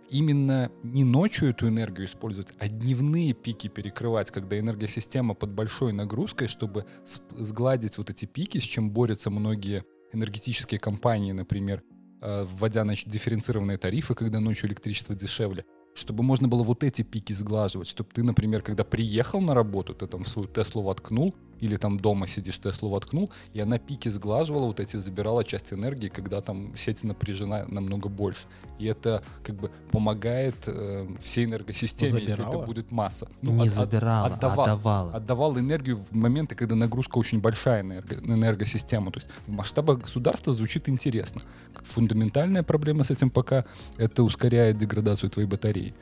Именно 0.09 0.71
не 0.83 1.03
ночью 1.03 1.49
эту 1.49 1.67
энергию 1.67 2.05
использовать, 2.05 2.53
а 2.59 2.67
дневные 2.67 3.33
пики 3.33 3.67
перекрывать, 3.67 4.29
когда 4.29 4.59
энергосистема 4.59 5.33
под 5.33 5.51
большой 5.51 5.93
нагрузкой, 5.93 6.47
чтобы 6.47 6.85
сгладить 7.05 7.97
вот 7.97 8.11
эти 8.11 8.25
пики, 8.25 8.59
с 8.59 8.63
чем 8.63 8.91
борются 8.91 9.31
многие 9.31 9.83
энергетические 10.13 10.79
компании, 10.79 11.31
например, 11.31 11.81
э, 12.21 12.43
вводя 12.43 12.83
значит, 12.83 13.07
дифференцированные 13.07 13.79
тарифы, 13.79 14.13
когда 14.13 14.39
ночью 14.39 14.69
электричество 14.69 15.15
дешевле 15.15 15.65
чтобы 15.95 16.23
можно 16.23 16.47
было 16.47 16.61
вот 16.61 16.83
эти 16.83 17.01
пики 17.01 17.33
сглаживать, 17.33 17.87
чтобы 17.87 18.09
ты, 18.13 18.21
например, 18.21 18.61
когда 18.61 18.83
приехал 18.83 19.39
на 19.39 19.55
работу, 19.55 19.95
ты 19.95 20.05
там 20.07 20.25
свою 20.25 20.47
Теслу 20.47 20.83
воткнул, 20.83 21.33
или 21.59 21.77
там 21.77 21.97
дома 21.97 22.27
сидишь, 22.27 22.59
Теслу 22.59 22.89
воткнул, 22.89 23.29
и 23.53 23.59
она 23.59 23.77
пики 23.77 24.09
сглаживала, 24.09 24.65
вот 24.65 24.79
эти 24.79 24.97
забирала 24.97 25.43
часть 25.43 25.73
энергии, 25.73 26.07
когда 26.07 26.41
там 26.41 26.75
сеть 26.75 27.03
напряжена 27.03 27.65
намного 27.67 28.09
больше. 28.09 28.43
И 28.77 28.85
это 28.85 29.23
как 29.43 29.55
бы 29.55 29.71
помогает 29.91 30.55
э, 30.67 31.07
всей 31.19 31.45
энергосистеме, 31.45 32.11
забирала? 32.11 32.29
если 32.29 32.47
это 32.47 32.65
будет 32.65 32.91
масса. 32.91 33.27
Ну, 33.41 33.53
Не 33.53 33.67
от, 33.67 33.73
забирала, 33.73 34.27
отдавал, 34.27 34.61
отдавала. 34.61 35.13
Отдавал 35.13 35.59
энергию 35.59 35.97
в 35.97 36.11
моменты, 36.11 36.55
когда 36.55 36.75
нагрузка 36.75 37.17
очень 37.17 37.39
большая 37.39 37.83
на 37.83 37.93
энерго, 37.93 38.15
энергосистему. 38.15 39.11
То 39.11 39.19
есть 39.19 39.31
в 39.47 39.51
масштабах 39.51 39.99
государства 39.99 40.53
звучит 40.53 40.89
интересно. 40.89 41.41
Фундаментальная 41.83 42.63
проблема 42.63 43.03
с 43.03 43.11
этим 43.11 43.29
пока 43.29 43.65
это 43.97 44.23
ускоряет 44.23 44.77
деградацию 44.77 45.29
твоей 45.29 45.47
батареи. 45.47 45.93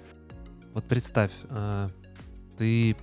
Вот 0.74 0.86
представь, 0.86 1.32
э, 1.50 1.90
ты 2.58 2.96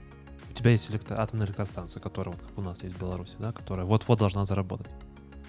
у 0.51 0.53
тебя 0.53 0.73
есть 0.73 0.91
электро, 0.91 1.21
атомная 1.21 1.47
электростанция, 1.47 2.01
которая 2.01 2.35
вот 2.35 2.43
как 2.43 2.59
у 2.59 2.63
нас 2.63 2.83
есть 2.83 2.97
в 2.97 3.01
Беларуси, 3.01 3.37
да, 3.39 3.53
которая 3.53 3.87
вот-вот 3.87 4.19
должна 4.19 4.45
заработать. 4.45 4.93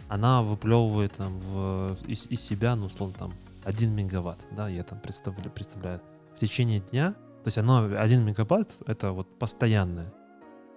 Она 0.07 0.41
выплевывает 0.41 1.13
там 1.13 1.39
в, 1.39 1.97
из, 2.05 2.27
из 2.27 2.41
себя, 2.41 2.75
ну, 2.75 2.85
условно, 2.85 3.15
там 3.17 3.33
1 3.63 3.93
мегаватт, 3.93 4.47
да, 4.51 4.67
я 4.67 4.83
там 4.83 4.99
представляю, 4.99 5.51
представляю. 5.51 6.01
В 6.35 6.39
течение 6.39 6.79
дня, 6.79 7.13
то 7.43 7.47
есть 7.47 7.57
оно 7.57 7.85
1 7.85 8.23
мегаватт 8.23 8.71
это 8.85 9.11
вот 9.11 9.39
постоянное, 9.39 10.13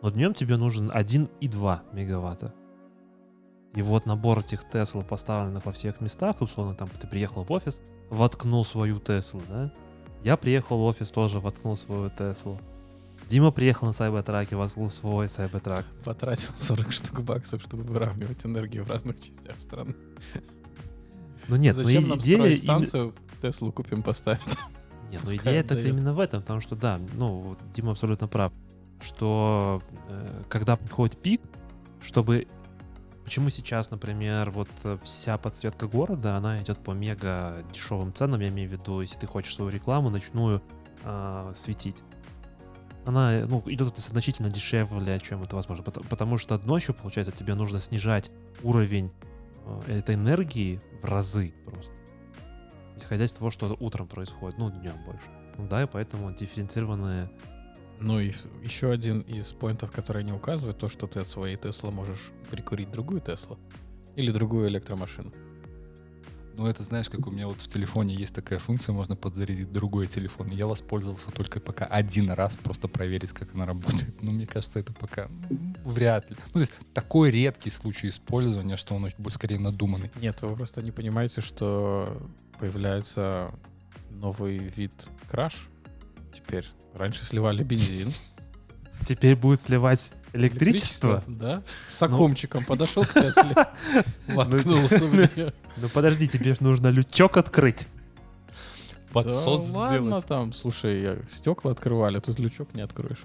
но 0.02 0.10
днем 0.10 0.34
тебе 0.34 0.56
нужен 0.56 0.90
1,2 0.90 1.80
мегаватта. 1.92 2.54
И 3.74 3.82
вот 3.82 4.06
набор 4.06 4.38
этих 4.38 4.68
Тесл, 4.68 5.02
поставленных 5.02 5.66
во 5.66 5.72
всех 5.72 6.00
местах, 6.00 6.40
условно, 6.40 6.74
там 6.74 6.88
ты 6.88 7.08
приехал 7.08 7.42
в 7.42 7.50
офис, 7.50 7.80
воткнул 8.08 8.64
свою 8.64 9.00
Теслу, 9.00 9.42
да? 9.48 9.72
Я 10.22 10.36
приехал 10.36 10.78
в 10.78 10.84
офис, 10.84 11.10
тоже 11.10 11.40
воткнул 11.40 11.76
свою 11.76 12.08
Теслу. 12.10 12.60
Дима 13.28 13.50
приехал 13.50 13.86
на 13.86 13.92
Сайбертраке, 13.92 14.56
воткнул 14.56 14.90
свой 14.90 15.28
Сайбертрак. 15.28 15.84
Потратил 16.04 16.52
40 16.56 16.92
штук 16.92 17.20
баксов, 17.22 17.62
чтобы 17.62 17.84
выравнивать 17.84 18.44
энергию 18.44 18.84
в 18.84 18.90
разных 18.90 19.20
частях 19.20 19.60
страны. 19.60 19.94
Ну 21.48 21.56
нет, 21.56 21.76
Зачем 21.76 22.04
ну, 22.04 22.08
нам 22.10 22.18
идея 22.18 22.36
строить 22.36 22.60
станцию. 22.60 23.14
Теслу 23.42 23.72
купим, 23.72 24.02
поставим? 24.02 24.40
Нет, 25.10 25.20
ну 25.24 25.36
идея 25.36 25.60
это 25.60 25.78
именно 25.78 26.14
в 26.14 26.20
этом, 26.20 26.40
потому 26.40 26.60
что 26.60 26.76
да, 26.76 26.98
ну, 27.14 27.56
Дима 27.74 27.92
абсолютно 27.92 28.26
прав, 28.26 28.52
что 29.00 29.82
э, 30.08 30.42
когда 30.48 30.76
приходит 30.76 31.18
пик, 31.18 31.42
чтобы 32.00 32.46
Почему 33.24 33.48
сейчас, 33.48 33.90
например, 33.90 34.50
вот 34.50 34.68
вся 35.02 35.38
подсветка 35.38 35.86
города, 35.86 36.36
она 36.36 36.62
идет 36.62 36.78
по 36.78 36.90
мега 36.90 37.64
дешевым 37.72 38.12
ценам, 38.12 38.40
я 38.40 38.48
имею 38.48 38.68
в 38.68 38.72
виду, 38.72 39.00
если 39.00 39.18
ты 39.18 39.26
хочешь 39.26 39.54
свою 39.54 39.70
рекламу 39.70 40.10
ночную 40.10 40.62
э, 41.04 41.52
светить 41.56 41.96
она 43.04 43.44
ну, 43.46 43.62
идет 43.66 43.96
значительно 43.98 44.50
дешевле, 44.50 45.20
чем 45.20 45.42
это 45.42 45.56
возможно. 45.56 45.84
Потому 45.84 46.38
что 46.38 46.58
ночью, 46.58 46.94
получается, 46.94 47.32
тебе 47.32 47.54
нужно 47.54 47.80
снижать 47.80 48.30
уровень 48.62 49.10
э, 49.86 49.98
этой 49.98 50.14
энергии 50.14 50.80
в 51.02 51.04
разы 51.04 51.52
просто. 51.66 51.92
Исходя 52.96 53.24
из 53.24 53.32
того, 53.32 53.50
что 53.50 53.76
утром 53.80 54.06
происходит, 54.06 54.58
ну, 54.58 54.70
днем 54.70 54.94
больше. 55.04 55.26
Ну 55.58 55.66
да, 55.68 55.82
и 55.82 55.86
поэтому 55.86 56.32
дифференцированные 56.32 57.30
ну 58.00 58.20
и 58.20 58.32
еще 58.62 58.90
один 58.90 59.20
из 59.20 59.52
поинтов, 59.52 59.90
который 59.90 60.22
они 60.22 60.32
указывают, 60.32 60.78
то, 60.78 60.88
что 60.88 61.06
ты 61.06 61.20
от 61.20 61.28
своей 61.28 61.56
Тесла 61.56 61.90
можешь 61.90 62.30
прикурить 62.50 62.90
другую 62.90 63.20
Теслу 63.20 63.58
или 64.16 64.30
другую 64.30 64.68
электромашину. 64.68 65.32
Ну, 66.56 66.66
это 66.68 66.84
знаешь, 66.84 67.08
как 67.08 67.26
у 67.26 67.30
меня 67.30 67.48
вот 67.48 67.60
в 67.60 67.66
телефоне 67.66 68.14
есть 68.14 68.34
такая 68.34 68.58
функция, 68.60 68.92
можно 68.92 69.16
подзарядить 69.16 69.72
другой 69.72 70.06
телефон. 70.06 70.46
Я 70.48 70.66
воспользовался 70.66 71.30
только 71.32 71.58
пока 71.58 71.84
один 71.84 72.30
раз, 72.30 72.56
просто 72.56 72.86
проверить, 72.86 73.32
как 73.32 73.54
она 73.54 73.66
работает. 73.66 74.22
Но 74.22 74.30
мне 74.30 74.46
кажется, 74.46 74.78
это 74.78 74.92
пока 74.92 75.28
вряд 75.84 76.30
ли. 76.30 76.36
Ну, 76.46 76.52
то 76.52 76.60
есть 76.60 76.72
такой 76.92 77.32
редкий 77.32 77.70
случай 77.70 78.08
использования, 78.08 78.76
что 78.76 78.94
он 78.94 79.10
будет 79.18 79.32
скорее 79.32 79.58
надуманный. 79.58 80.12
Нет, 80.20 80.42
вы 80.42 80.54
просто 80.54 80.80
не 80.80 80.92
понимаете, 80.92 81.40
что 81.40 82.22
появляется 82.60 83.52
новый 84.10 84.58
вид 84.58 84.92
краш 85.28 85.68
теперь. 86.32 86.66
Раньше 86.94 87.24
сливали 87.24 87.64
бензин. 87.64 88.12
Теперь 89.04 89.36
будет 89.36 89.60
сливать 89.60 90.12
Электричество? 90.34 91.22
Да. 91.28 91.62
С 91.92 92.02
окомчиком 92.02 92.62
ну. 92.62 92.66
подошел 92.66 93.04
к 93.04 93.14
Тесле, 93.14 93.54
воткнулся 94.26 95.04
в 95.04 95.14
нее. 95.14 95.52
Ну 95.76 95.88
подожди, 95.88 96.28
тебе 96.28 96.54
же 96.54 96.62
нужно 96.62 96.88
лючок 96.88 97.36
открыть. 97.36 97.86
Подсос 99.12 99.70
да, 99.70 99.78
ладно 99.78 100.20
там, 100.22 100.52
слушай, 100.52 101.20
стекла 101.28 101.70
открывали, 101.70 102.18
тут 102.18 102.40
лючок 102.40 102.74
не 102.74 102.82
откроешь. 102.82 103.24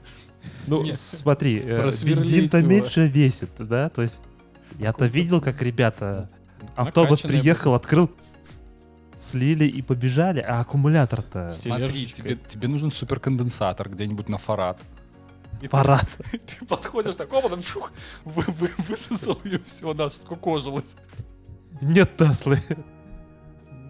Ну, 0.67 0.85
смотри, 0.93 1.61
э, 1.63 1.89
бензин-то 2.03 2.61
меньше 2.61 3.07
весит, 3.07 3.49
да? 3.57 3.89
То 3.89 4.03
есть 4.03 4.21
я-то 4.77 5.05
видел, 5.07 5.41
как 5.41 5.61
ребята... 5.61 6.29
Автобус 6.75 7.21
приехал, 7.21 7.73
открыл, 7.73 8.11
слили 9.17 9.65
и 9.65 9.81
побежали, 9.81 10.41
а 10.41 10.59
аккумулятор-то... 10.59 11.49
Смотри, 11.49 12.05
тебе, 12.05 12.35
тебе 12.35 12.67
нужен 12.67 12.91
суперконденсатор 12.91 13.89
где-нибудь 13.89 14.29
на 14.29 14.37
фарад. 14.37 14.79
И 15.61 15.67
Парад. 15.67 16.07
Ты, 16.31 16.37
ты 16.39 16.65
подходишь 16.65 17.15
такого, 17.15 17.43
потом 17.43 17.61
шух, 17.61 17.91
вы, 18.23 18.43
вы, 18.47 18.69
высосал 18.87 19.37
ее, 19.43 19.59
все, 19.59 19.91
она 19.91 20.09
скукожилась. 20.09 20.95
Нет 21.81 22.17
Теслы. 22.17 22.59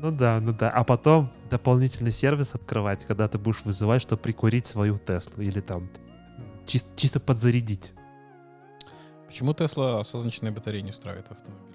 Ну 0.02 0.12
да, 0.12 0.40
ну 0.40 0.54
да. 0.54 0.70
А 0.70 0.84
потом 0.84 1.32
дополнительный 1.50 2.12
сервис 2.12 2.56
открывать, 2.56 3.06
когда 3.06 3.28
ты 3.28 3.38
будешь 3.38 3.62
вызывать, 3.66 4.02
чтобы 4.02 4.22
прикурить 4.22 4.66
свою 4.66 4.98
Теслу 4.98 5.44
или 5.44 5.60
там 5.60 5.90
чис- 6.66 6.86
чисто 6.96 7.20
подзарядить. 7.20 7.94
Почему 9.28 9.54
Тесла 9.54 10.04
солнечные 10.04 10.52
батареи 10.52 10.82
не 10.82 10.92
встраивает 10.92 11.28
в 11.28 11.32
автомобиле? 11.32 11.69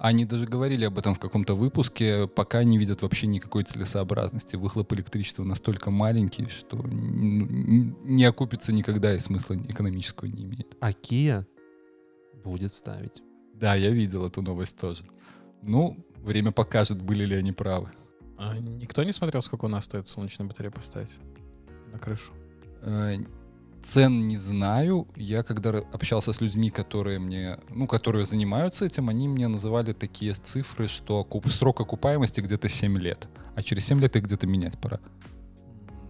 Они 0.00 0.24
даже 0.24 0.46
говорили 0.46 0.86
об 0.86 0.96
этом 0.96 1.14
в 1.14 1.18
каком-то 1.18 1.54
выпуске, 1.54 2.26
пока 2.26 2.64
не 2.64 2.78
видят 2.78 3.02
вообще 3.02 3.26
никакой 3.26 3.64
целесообразности. 3.64 4.56
Выхлоп 4.56 4.90
электричества 4.94 5.44
настолько 5.44 5.90
маленький, 5.90 6.46
что 6.48 6.80
не 6.82 8.24
окупится 8.24 8.72
никогда 8.72 9.14
и 9.14 9.18
смысла 9.18 9.56
экономического 9.56 10.26
не 10.26 10.44
имеет. 10.44 10.74
А 10.80 10.92
Kia 10.92 11.44
будет 12.42 12.72
ставить. 12.72 13.22
Да, 13.52 13.74
я 13.74 13.90
видел 13.90 14.24
эту 14.24 14.40
новость 14.40 14.78
тоже. 14.78 15.04
Ну, 15.60 15.98
время 16.22 16.50
покажет, 16.50 17.02
были 17.02 17.26
ли 17.26 17.36
они 17.36 17.52
правы. 17.52 17.90
А 18.38 18.56
никто 18.56 19.04
не 19.04 19.12
смотрел, 19.12 19.42
сколько 19.42 19.66
у 19.66 19.68
нас 19.68 19.84
стоит 19.84 20.08
солнечную 20.08 20.48
батарею 20.48 20.72
поставить 20.72 21.10
на 21.92 21.98
крышу? 21.98 22.32
Цен 23.82 24.28
не 24.28 24.36
знаю. 24.36 25.08
Я 25.16 25.42
когда 25.42 25.70
общался 25.92 26.32
с 26.32 26.40
людьми, 26.40 26.70
которые 26.70 27.18
мне, 27.18 27.58
ну, 27.70 27.86
которые 27.86 28.24
занимаются 28.24 28.84
этим, 28.84 29.08
они 29.08 29.28
мне 29.28 29.48
называли 29.48 29.92
такие 29.92 30.34
цифры, 30.34 30.86
что 30.86 31.26
срок 31.46 31.80
окупаемости 31.80 32.40
где-то 32.40 32.68
7 32.68 32.98
лет. 32.98 33.28
А 33.56 33.62
через 33.62 33.86
7 33.86 34.00
лет 34.00 34.16
их 34.16 34.24
где-то 34.24 34.46
менять 34.46 34.78
пора. 34.78 35.00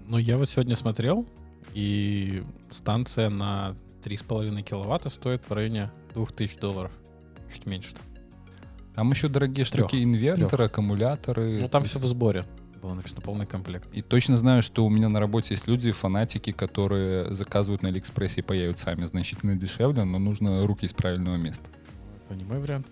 Ну, 0.09 0.19
я 0.19 0.37
вот 0.37 0.51
сегодня 0.51 0.75
смотрел, 0.75 1.27
и 1.73 2.43
станция 2.71 3.31
на 3.31 3.77
3,5 4.03 4.63
киловатта 4.63 5.11
стоит 5.11 5.43
в 5.49 5.53
районе 5.53 5.91
2000 6.15 6.59
долларов. 6.59 6.91
чуть 7.53 7.67
меньше. 7.67 7.95
Там, 8.95 9.11
еще 9.11 9.29
дорогие 9.29 9.65
штуки, 9.65 10.03
инвертор, 10.03 10.49
Трёх. 10.49 10.61
аккумуляторы. 10.71 11.61
ну, 11.63 11.69
там 11.69 11.85
все 11.85 11.99
в 11.99 12.05
сборе. 12.05 12.45
Было 12.83 12.95
написано 12.95 13.21
полный 13.21 13.47
комплект. 13.47 13.89
И 13.93 14.01
точно 14.01 14.37
знаю, 14.39 14.63
что 14.63 14.87
у 14.87 14.91
меня 14.91 15.09
на 15.09 15.21
работе 15.21 15.55
есть 15.55 15.67
люди, 15.69 15.91
фанатики, 15.93 16.51
которые 16.53 17.33
заказывают 17.35 17.83
на 17.83 17.89
Алиэкспрессе 17.91 18.41
и 18.41 18.43
паяют 18.43 18.79
сами 18.79 19.05
значительно 19.05 19.55
дешевле, 19.57 20.05
но 20.05 20.19
нужно 20.19 20.67
руки 20.67 20.87
из 20.87 20.93
правильного 20.95 21.37
места. 21.37 21.69
Это 22.25 22.35
не 22.37 22.45
мой 22.45 22.59
вариант. 22.59 22.87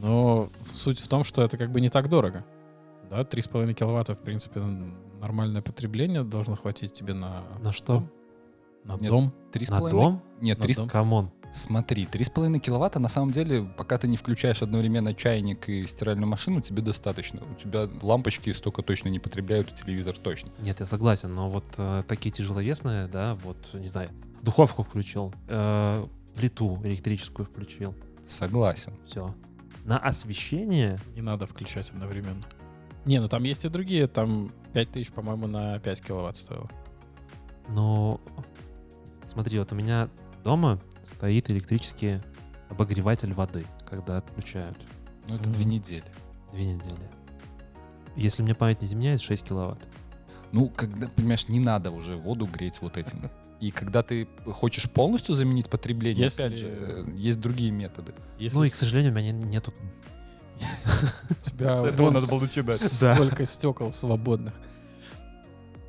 Но 0.00 0.50
суть 0.66 1.00
в 1.00 1.08
том, 1.08 1.24
что 1.24 1.42
это 1.42 1.56
как 1.56 1.70
бы 1.70 1.80
не 1.80 1.88
так 1.88 2.08
дорого. 2.08 2.44
Да, 3.10 3.22
3,5 3.24 3.72
киловатта, 3.72 4.14
в 4.14 4.18
принципе, 4.20 4.60
нормальное 5.20 5.62
потребление 5.62 6.22
должно 6.22 6.56
хватить 6.56 6.92
тебе 6.92 7.14
на... 7.14 7.44
На 7.64 7.72
что? 7.72 8.04
На 8.84 8.96
Нет. 8.98 9.08
дом. 9.10 9.32
Три 9.52 9.64
с 9.66 9.70
На 9.70 9.78
половиной- 9.78 10.00
дом? 10.02 10.22
Нет, 10.42 10.58
На 10.58 10.64
три 10.64 10.74
с- 10.74 10.78
дом. 10.78 10.88
Come 10.88 11.12
on. 11.12 11.30
Смотри, 11.52 12.04
3,5 12.04 12.58
киловатта 12.58 12.98
на 12.98 13.08
самом 13.08 13.32
деле, 13.32 13.64
пока 13.76 13.98
ты 13.98 14.06
не 14.06 14.16
включаешь 14.16 14.62
одновременно 14.62 15.14
чайник 15.14 15.68
и 15.68 15.86
стиральную 15.86 16.28
машину, 16.28 16.60
тебе 16.60 16.82
достаточно. 16.82 17.40
У 17.50 17.54
тебя 17.54 17.88
лампочки 18.02 18.52
столько 18.52 18.82
точно 18.82 19.08
не 19.08 19.18
потребляют, 19.18 19.70
и 19.70 19.74
телевизор 19.74 20.16
точно. 20.16 20.50
Нет, 20.60 20.80
я 20.80 20.86
согласен, 20.86 21.34
но 21.34 21.48
вот 21.48 21.64
э, 21.78 22.04
такие 22.06 22.30
тяжеловесные, 22.30 23.08
да, 23.08 23.34
вот, 23.36 23.56
не 23.72 23.88
знаю, 23.88 24.10
духовку 24.42 24.82
включил, 24.82 25.32
э, 25.48 26.06
плиту 26.34 26.80
электрическую 26.84 27.46
включил, 27.46 27.94
Согласен. 28.26 28.92
все. 29.06 29.34
На 29.84 29.98
освещение 29.98 30.98
Не 31.14 31.22
надо 31.22 31.46
включать 31.46 31.88
одновременно. 31.90 32.42
Не, 33.06 33.20
ну 33.20 33.28
там 33.28 33.42
есть 33.44 33.64
и 33.64 33.70
другие. 33.70 34.06
Там 34.06 34.50
5000, 34.74 35.10
по-моему, 35.12 35.46
на 35.46 35.78
5 35.78 36.02
киловатт 36.02 36.36
стоило. 36.36 36.68
Но 37.68 38.20
смотри, 39.26 39.58
вот 39.58 39.72
у 39.72 39.74
меня 39.74 40.10
дома 40.44 40.78
стоит 41.14 41.50
электрический 41.50 42.20
обогреватель 42.68 43.32
воды, 43.32 43.66
когда 43.88 44.18
отключают 44.18 44.78
Ну, 45.28 45.34
это 45.36 45.50
две 45.50 45.64
недели. 45.64 46.04
две 46.52 46.74
недели. 46.74 47.10
Если 48.16 48.42
мне 48.42 48.54
память 48.54 48.80
не 48.82 48.86
изменяет, 48.88 49.20
6 49.20 49.44
киловатт. 49.44 49.78
Ну, 50.50 50.68
когда, 50.70 51.08
понимаешь, 51.08 51.48
не 51.48 51.60
надо 51.60 51.90
уже 51.90 52.16
воду 52.16 52.46
греть 52.46 52.80
вот 52.80 52.96
этим. 52.96 53.30
И 53.60 53.70
когда 53.70 54.02
ты 54.02 54.26
хочешь 54.46 54.88
полностью 54.90 55.34
заменить 55.34 55.68
потребление, 55.68 56.24
Если- 56.24 56.42
опять 56.42 56.58
же, 56.58 56.68
э, 56.68 57.04
есть 57.16 57.40
другие 57.40 57.70
методы. 57.70 58.14
Если 58.38 58.56
Ну 58.56 58.64
и, 58.64 58.70
к 58.70 58.76
сожалению, 58.76 59.12
у 59.12 59.16
меня 59.16 59.32
не- 59.32 59.46
нету... 59.46 59.72
С 61.42 61.52
этого 61.84 62.10
надо 62.10 62.26
было 62.28 62.40
начинать. 62.40 62.80
Да. 63.00 63.14
сколько 63.14 63.44
стекол 63.46 63.92
свободных. 63.92 64.54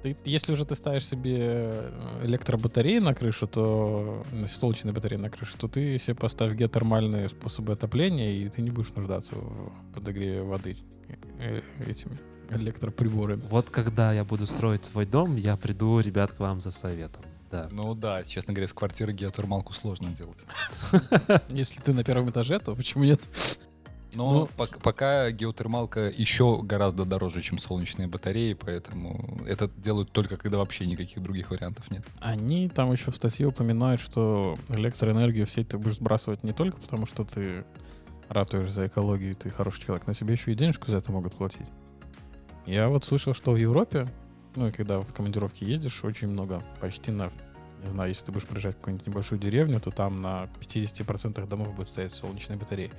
Ты, 0.01 0.15
если 0.23 0.53
уже 0.53 0.65
ты 0.65 0.75
ставишь 0.75 1.05
себе 1.05 1.37
э, 1.39 2.21
электробатареи 2.25 2.99
на 2.99 3.13
крышу, 3.13 3.47
то 3.47 4.23
ну, 4.31 4.47
солнечные 4.47 4.93
батареи 4.93 5.17
на 5.17 5.29
крышу, 5.29 5.57
то 5.57 5.67
ты 5.67 5.97
себе 5.97 6.15
поставь 6.15 6.53
геотермальные 6.53 7.27
способы 7.27 7.73
отопления, 7.73 8.31
и 8.31 8.47
ты 8.49 8.61
не 8.61 8.69
будешь 8.69 8.93
нуждаться 8.95 9.35
в 9.35 9.71
подогреве 9.93 10.41
воды 10.41 10.77
э, 11.39 11.61
этими 11.85 12.17
электроприборами. 12.49 13.43
Вот 13.49 13.69
когда 13.69 14.13
я 14.13 14.23
буду 14.23 14.47
строить 14.47 14.85
свой 14.85 15.05
дом, 15.05 15.35
я 15.35 15.57
приду, 15.57 15.99
ребят, 15.99 16.31
к 16.31 16.39
вам 16.39 16.61
за 16.61 16.71
советом. 16.71 17.23
Да. 17.51 17.67
Ну 17.71 17.95
да, 17.95 18.23
честно 18.23 18.53
говоря, 18.53 18.67
с 18.67 18.73
квартиры 18.73 19.11
геотермалку 19.11 19.73
сложно 19.73 20.09
делать. 20.09 20.45
Если 21.49 21.81
ты 21.81 21.93
на 21.93 22.03
первом 22.03 22.29
этаже, 22.29 22.59
то 22.59 22.75
почему 22.75 23.03
нет? 23.03 23.19
Но 24.13 24.31
Ну, 24.31 24.49
пок- 24.57 24.79
пока 24.81 25.29
геотермалка 25.31 26.07
еще 26.09 26.61
гораздо 26.63 27.05
дороже, 27.05 27.41
чем 27.41 27.59
солнечные 27.59 28.07
батареи, 28.07 28.53
поэтому 28.53 29.39
это 29.47 29.69
делают 29.77 30.11
только 30.11 30.37
когда 30.37 30.57
вообще 30.57 30.87
никаких 30.87 31.21
других 31.21 31.51
вариантов 31.51 31.89
нет. 31.91 32.03
Они 32.19 32.69
там 32.69 32.91
еще 32.91 33.11
в 33.11 33.15
статье 33.15 33.47
упоминают, 33.47 34.01
что 34.01 34.57
электроэнергию 34.69 35.45
в 35.45 35.49
сеть 35.49 35.69
ты 35.69 35.77
будешь 35.77 35.95
сбрасывать 35.97 36.43
не 36.43 36.53
только 36.53 36.77
потому, 36.77 37.05
что 37.05 37.23
ты 37.23 37.65
ратуешь 38.29 38.71
за 38.71 38.87
экологию, 38.87 39.35
ты 39.35 39.49
хороший 39.49 39.81
человек, 39.85 40.07
но 40.07 40.13
тебе 40.13 40.33
еще 40.33 40.51
и 40.51 40.55
денежку 40.55 40.89
за 40.89 40.97
это 40.97 41.11
могут 41.11 41.35
платить. 41.35 41.67
Я 42.65 42.89
вот 42.89 43.03
слышал, 43.03 43.33
что 43.33 43.51
в 43.51 43.57
Европе, 43.57 44.07
ну 44.55 44.67
и 44.67 44.71
когда 44.71 44.99
в 45.01 45.13
командировке 45.13 45.65
ездишь, 45.65 46.03
очень 46.03 46.27
много, 46.27 46.61
почти 46.79 47.11
на, 47.11 47.31
не 47.83 47.89
знаю, 47.89 48.09
если 48.09 48.25
ты 48.25 48.31
будешь 48.31 48.45
приезжать 48.45 48.75
в 48.75 48.77
какую-нибудь 48.79 49.07
небольшую 49.07 49.39
деревню, 49.39 49.79
то 49.79 49.91
там 49.91 50.21
на 50.21 50.47
50% 50.59 51.47
домов 51.47 51.75
будет 51.75 51.87
стоять 51.87 52.13
солнечные 52.13 52.57
батареи. 52.57 52.91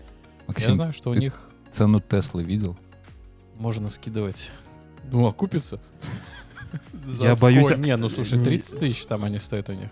Я 0.51 0.55
Максим, 0.55 0.75
знаю, 0.75 0.93
что 0.93 1.11
у 1.11 1.15
ты- 1.15 1.21
них 1.21 1.51
цену 1.71 2.01
Теслы 2.01 2.43
видел? 2.45 2.77
можно 3.57 3.91
скидывать. 3.91 4.51
Ну, 5.11 5.27
окупится. 5.27 5.81
Я 7.21 7.35
боюсь- 7.37 7.77
Не, 7.79 7.97
ну 7.97 8.09
слушай, 8.09 8.39
Не- 8.39 8.45
30 8.45 8.79
тысяч 8.79 9.05
там 9.07 9.25
они 9.25 9.39
стоят 9.39 9.69
у 9.69 9.73
них. 9.75 9.91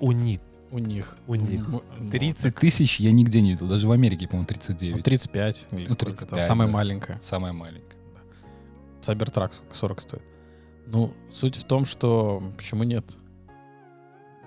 У 0.00 0.12
них. 0.12 0.40
У 0.70 0.78
них. 0.78 1.16
У 1.28 1.34
них. 1.36 1.66
М, 1.68 1.80
ну, 1.98 2.10
30 2.10 2.54
тысяч 2.56 2.98
я 3.00 3.12
нигде 3.12 3.40
не 3.40 3.50
видел, 3.52 3.68
даже 3.68 3.86
в 3.86 3.92
Америке, 3.92 4.26
по-моему, 4.26 4.46
39. 4.46 4.96
Ну, 4.96 5.02
35. 5.02 5.68
Или 5.70 5.80
Ну, 5.88 5.94
сколько 5.94 6.04
35, 6.06 6.28
там, 6.40 6.46
самая 6.46 6.68
да. 6.68 6.74
маленькая. 6.74 7.18
Самая 7.22 7.52
маленькая. 7.52 7.96
Cybertruck 9.02 9.52
40 9.72 10.00
стоит. 10.00 10.22
Ну, 10.86 11.12
суть 11.32 11.56
в 11.56 11.64
том, 11.64 11.84
что 11.84 12.42
почему 12.56 12.82
нет? 12.82 13.04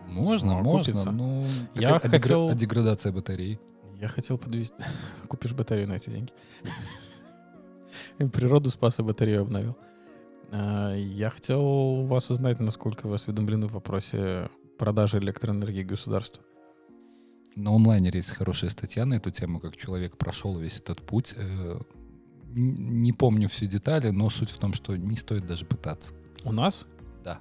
Можно, 0.07 0.55
Ну, 0.57 0.63
можно. 0.63 0.79
окупится. 0.93 1.11
Ну, 1.11 1.45
Я 1.75 1.99
хотел- 1.99 2.49
а 2.49 2.55
деградация 2.55 3.11
батареи. 3.13 3.59
Я 3.99 4.07
хотел 4.07 4.37
подвести. 4.37 4.83
Купишь 5.27 5.53
батарею 5.53 5.87
на 5.87 5.93
эти 5.93 6.09
деньги. 6.09 6.31
Природу 8.33 8.69
спас 8.69 8.99
и 8.99 9.03
батарею 9.03 9.41
обновил. 9.41 9.77
А, 10.51 10.93
Я 10.95 11.29
хотел 11.29 12.05
вас 12.05 12.29
узнать, 12.31 12.59
насколько 12.59 13.07
вы 13.07 13.15
осведомлены 13.15 13.67
в 13.67 13.73
вопросе 13.73 14.49
продажи 14.77 15.17
электроэнергии 15.17 15.83
государству. 15.83 16.43
На 17.55 17.71
онлайнере 17.71 18.19
есть 18.19 18.29
хорошая 18.31 18.69
статья 18.69 19.05
на 19.05 19.15
эту 19.15 19.31
тему, 19.31 19.59
как 19.59 19.75
человек 19.75 20.17
прошел 20.17 20.57
весь 20.57 20.77
этот 20.79 21.01
путь. 21.01 21.33
Э, 21.37 21.79
Не 22.53 23.11
помню 23.11 23.47
все 23.49 23.67
детали, 23.67 24.09
но 24.11 24.29
суть 24.29 24.49
в 24.51 24.57
том, 24.57 24.73
что 24.73 24.95
не 24.95 25.17
стоит 25.17 25.45
даже 25.45 25.65
пытаться. 25.65 26.13
У 26.45 26.51
нас? 26.53 26.87
Да. 27.23 27.39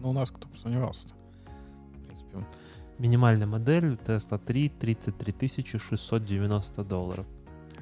Ну, 0.00 0.10
у 0.10 0.12
нас 0.12 0.30
кто 0.30 0.48
бы 0.48 0.56
сомневался-то. 0.56 1.14
В 1.14 2.06
принципе, 2.06 2.46
Минимальная 3.08 3.46
модель 3.46 3.98
Tesla 4.06 4.38
3 4.38 4.70
33 4.80 5.78
690 5.78 6.84
долларов. 6.84 7.26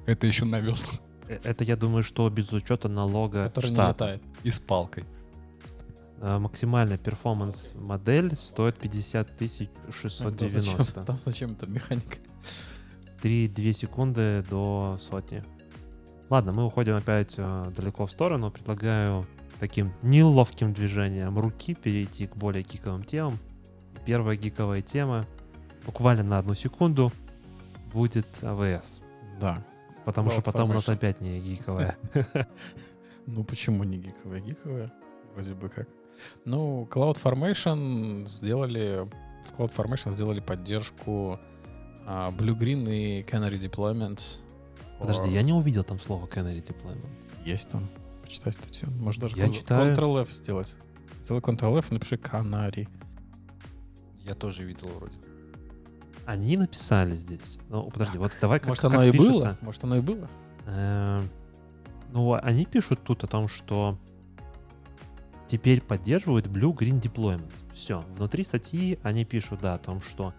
Это 0.04 0.26
еще 0.26 0.44
на 0.44 0.58
веслах 0.58 1.00
Э, 1.28 1.38
Это, 1.44 1.62
я 1.62 1.76
думаю, 1.76 2.02
что 2.02 2.28
без 2.28 2.52
учета 2.52 2.88
налога 2.88 3.44
который 3.44 3.68
не 3.70 3.74
штата. 3.76 3.90
летает. 4.04 4.22
и 4.42 4.50
с 4.50 4.58
палкой. 4.58 5.04
Э, 6.20 6.38
Максимальная 6.40 6.98
перформанс 6.98 7.70
модель 7.76 8.34
стоит 8.34 8.76
50 8.78 9.30
А 9.30 9.34
то 9.34 9.46
зачем- 9.48 9.92
690. 9.92 11.04
Там 11.06 11.18
зачем 11.24 11.52
это 11.52 11.66
механика? 11.70 12.16
3-2 13.22 13.72
секунды 13.72 14.44
до 14.50 14.98
сотни. 15.00 15.44
Ладно, 16.30 16.50
мы 16.50 16.64
уходим 16.66 16.96
опять 16.96 17.34
э, 17.36 17.72
далеко 17.76 18.06
в 18.06 18.10
сторону. 18.10 18.50
Предлагаю 18.50 19.24
таким 19.60 19.92
неловким 20.02 20.72
движением 20.72 21.38
руки 21.38 21.74
перейти 21.74 22.26
к 22.26 22.34
более 22.36 22.64
гиковым 22.64 23.04
темам. 23.04 23.38
Первая 24.04 24.36
гиковая 24.36 24.82
тема, 24.82 25.24
буквально 25.86 26.22
на 26.24 26.38
одну 26.38 26.54
секунду, 26.54 27.12
будет 27.92 28.26
АВС. 28.42 29.00
Да. 29.40 29.64
Потому 30.04 30.30
что 30.30 30.42
потом 30.42 30.70
у 30.70 30.72
нас 30.74 30.88
опять 30.88 31.20
не 31.20 31.40
гиковая. 31.40 31.96
Ну 33.24 33.44
почему 33.44 33.84
не 33.84 33.98
гиковая? 33.98 34.40
Гиковая. 34.40 34.92
Вроде 35.34 35.54
бы 35.54 35.68
как. 35.68 35.86
Ну, 36.44 36.88
CloudFormation 36.90 38.26
сделали... 38.26 39.06
С 39.44 39.52
CloudFormation 39.52 40.10
сделали 40.10 40.40
поддержку 40.40 41.38
а, 42.04 42.30
Blue 42.30 42.58
Green 42.58 42.92
и 42.92 43.22
Canary 43.22 43.60
Deployments. 43.60 44.40
Подожди, 44.98 45.30
я 45.30 45.42
не 45.42 45.52
увидел 45.52 45.84
там 45.84 46.00
слово 46.00 46.26
Canary 46.26 46.64
Deployment. 46.64 47.06
Есть 47.44 47.70
там. 47.70 47.88
Почитай 48.22 48.52
статью. 48.52 48.88
Может 48.90 49.20
даже 49.20 49.36
Я 49.36 49.48
читаю. 49.48 49.94
Ctrl-F 49.94 50.30
сделать. 50.30 50.76
Сделай 51.24 51.40
Ctrl-F 51.40 51.90
напиши 51.90 52.16
Canary. 52.16 52.88
Я 54.24 54.34
тоже 54.34 54.62
видел 54.64 54.88
вроде. 54.88 55.16
Они 56.26 56.56
написали 56.56 57.14
здесь. 57.14 57.58
Ну, 57.68 57.90
подожди, 57.90 58.18
вот 58.18 58.32
давай 58.40 58.60
как 58.60 58.68
Может, 58.68 58.82
как 58.82 58.92
оно 58.94 59.04
и 59.04 59.10
пишется. 59.10 59.32
было? 59.32 59.58
Может, 59.62 59.84
оно 59.84 59.96
и 59.96 60.00
было? 60.00 60.28
Эм, 60.66 61.28
Ну, 62.12 62.34
они 62.34 62.64
пишут 62.66 63.00
тут 63.02 63.24
о 63.24 63.26
том, 63.26 63.48
что 63.48 63.98
теперь 65.48 65.80
поддерживают 65.80 66.46
Blue 66.46 66.72
Green 66.76 67.00
Deployment. 67.00 67.50
Все. 67.74 68.04
Внутри 68.16 68.44
статьи 68.44 68.98
они 69.02 69.24
пишут, 69.24 69.60
да, 69.62 69.74
о 69.74 69.78
том, 69.78 70.00
что 70.00 70.32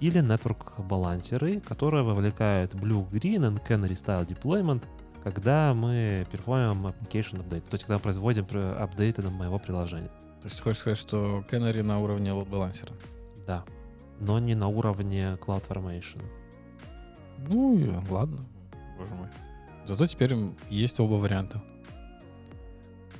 или 0.00 0.20
network 0.22 0.82
балансеры, 0.82 1.60
которые 1.60 2.02
вовлекают 2.02 2.74
Blue 2.74 3.08
Green 3.10 3.40
and 3.40 3.62
Canary 3.66 3.92
Style 3.92 4.26
Deployment, 4.26 4.82
когда 5.22 5.74
мы 5.74 6.26
перформим 6.32 6.86
application 6.86 7.46
update, 7.46 7.60
то 7.68 7.72
есть 7.74 7.84
когда 7.84 7.98
производим 7.98 8.46
пр- 8.46 8.78
апдейты 8.80 9.22
на 9.22 9.30
моего 9.30 9.58
приложения. 9.58 10.08
То 10.40 10.46
есть 10.46 10.56
ты 10.56 10.62
хочешь 10.62 10.80
сказать, 10.80 10.98
что 10.98 11.44
Canary 11.50 11.82
на 11.82 12.00
уровне 12.00 12.30
load 12.30 12.48
балансера? 12.48 12.92
Да. 13.50 13.64
Но 14.20 14.38
не 14.38 14.54
на 14.54 14.68
уровне 14.68 15.36
CloudFormation. 15.40 16.22
Ну, 17.48 18.00
ладно. 18.08 18.44
Боже 18.96 19.12
мой. 19.16 19.26
Зато 19.84 20.06
теперь 20.06 20.36
есть 20.68 21.00
оба 21.00 21.14
варианта. 21.14 21.60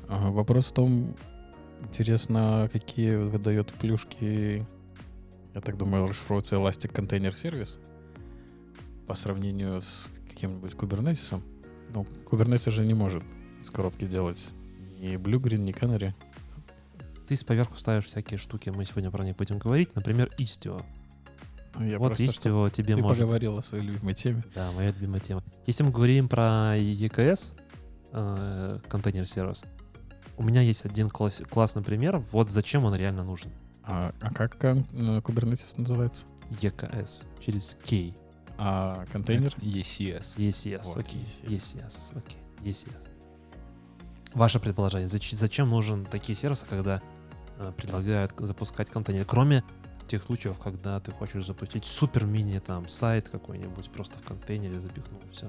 Вопрос 0.07 0.67
в 0.67 0.73
том, 0.73 1.17
интересно, 1.83 2.71
какие 2.73 3.17
выдает 3.17 3.73
плюшки, 3.73 4.65
я 5.53 5.61
так 5.61 5.77
думаю, 5.77 6.07
расшифровывается 6.07 6.55
Elastic 6.55 6.93
Container 6.93 7.33
Service. 7.33 7.81
по 9.11 9.17
сравнению 9.17 9.83
с 9.83 10.09
каким-нибудь 10.29 10.75
Kubernetes. 10.75 11.43
Ну, 11.93 12.07
Kubernetes 12.31 12.71
же 12.71 12.87
не 12.87 12.95
может 12.95 13.25
из 13.61 13.69
коробки 13.69 14.05
делать 14.05 14.51
ни 15.01 15.17
Blue 15.17 15.41
Green, 15.41 15.59
ни 15.59 15.75
Canary. 15.75 16.15
Ты 17.31 17.37
с 17.37 17.45
поверху 17.45 17.77
ставишь 17.79 18.07
всякие 18.07 18.39
штуки, 18.39 18.71
мы 18.71 18.85
сегодня 18.85 19.09
про 19.13 19.23
них 19.25 19.37
будем 19.37 19.61
говорить. 19.61 19.95
Например, 19.95 20.29
Istio. 20.37 20.85
Ну, 21.77 21.85
Я 21.87 22.01
вот 22.01 22.19
Istio 22.19 22.69
тебе 22.73 22.97
Ты 22.97 23.03
может... 23.03 23.19
поговорил 23.23 23.57
о 23.57 23.63
своей 23.63 23.85
любимой 23.85 24.15
теме. 24.15 24.43
Да, 24.53 24.73
моя 24.73 24.89
любимая 24.89 25.21
тема. 25.21 25.45
Если 25.65 25.85
мы 25.85 25.93
говорим 25.93 26.29
про 26.29 26.77
EKS, 26.77 27.57
э, 28.11 28.79
контейнер-сервис, 28.89 29.63
у 30.39 30.43
меня 30.43 30.61
есть 30.63 30.85
один 30.85 31.09
класс- 31.09 31.45
классный 31.49 31.83
пример, 31.83 32.21
вот 32.33 32.51
зачем 32.51 32.85
он 32.85 32.97
реально 32.97 33.23
нужен. 33.23 33.53
А, 33.85 34.13
а 34.21 34.35
как 34.35 34.57
э, 34.65 34.73
Kubernetes 35.21 35.73
называется? 35.77 36.27
EKS 36.61 37.27
через 37.39 37.77
K. 37.89 38.13
А 38.59 39.05
контейнер? 39.13 39.55
Это 39.57 39.65
ECS. 39.65 40.35
ECS, 40.37 40.83
Вот, 40.83 40.97
окей. 40.97 41.21
ECS. 41.45 41.77
ECS, 41.77 42.19
окей. 42.19 42.39
ECS. 42.73 43.07
Ваше 44.35 44.59
предположение, 44.59 45.07
зач- 45.09 45.37
зачем 45.37 45.69
нужен 45.71 46.05
такие 46.05 46.37
сервисы, 46.37 46.67
когда 46.69 47.01
предлагают 47.77 48.33
запускать 48.39 48.91
контейнер? 48.91 49.25
Кроме 49.25 49.63
тех 50.11 50.25
случаев, 50.25 50.59
когда 50.59 50.99
ты 50.99 51.13
хочешь 51.13 51.47
запустить 51.47 51.87
супер-мини 51.87 52.59
там 52.59 52.89
сайт 52.89 53.29
какой-нибудь, 53.29 53.91
просто 53.93 54.19
в 54.19 54.23
контейнере 54.23 54.81
запихнул, 54.81 55.21
все. 55.31 55.49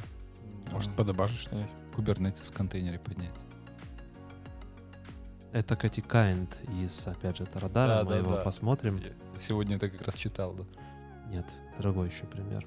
Может, 0.72 0.96
подобажить 0.96 1.40
что-нибудь? 1.40 1.72
Kubernetes 1.96 2.52
в 2.52 2.54
контейнере 2.54 3.00
поднять. 3.00 3.34
Это 5.52 5.76
Кати 5.76 6.02
Кайнд 6.02 6.58
из, 6.80 7.08
опять 7.08 7.38
же, 7.38 7.46
Тарадара, 7.46 7.98
Да, 8.00 8.04
мы 8.04 8.10
да, 8.12 8.18
его 8.18 8.36
да. 8.36 8.42
посмотрим. 8.44 8.98
Я 8.98 9.40
сегодня 9.40 9.76
это 9.78 9.90
как 9.90 10.02
раз 10.04 10.16
читал, 10.16 10.54
да. 10.54 10.64
Нет, 11.28 11.46
другой 11.80 12.10
еще 12.10 12.26
пример. 12.26 12.66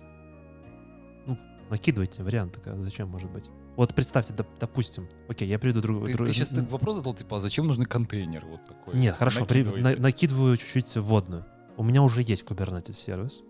Ну, 1.26 1.38
накидывайте 1.70 2.22
варианты, 2.22 2.60
зачем 2.82 3.08
может 3.08 3.30
быть. 3.30 3.48
Вот 3.76 3.94
представьте, 3.94 4.32
доп- 4.34 4.46
допустим, 4.60 5.08
окей, 5.28 5.48
я 5.48 5.58
приведу 5.58 5.80
другой. 5.80 6.12
Ты, 6.14 6.32
сейчас 6.32 6.50
вопрос 6.70 6.96
задал, 6.96 7.14
типа, 7.14 7.36
а 7.38 7.40
зачем 7.40 7.66
нужны 7.66 7.86
контейнеры? 7.86 8.46
Вот 8.46 8.64
такой. 8.64 8.96
Нет, 8.96 9.16
хорошо, 9.16 9.44
при- 9.44 9.64
на- 9.64 9.96
накидываю 9.96 10.56
чуть-чуть 10.56 10.94
вводную. 10.96 11.44
У 11.76 11.82
меня 11.82 12.02
уже 12.02 12.22
есть 12.22 12.44
Kubernetes 12.44 12.92
сервис. 12.92 13.42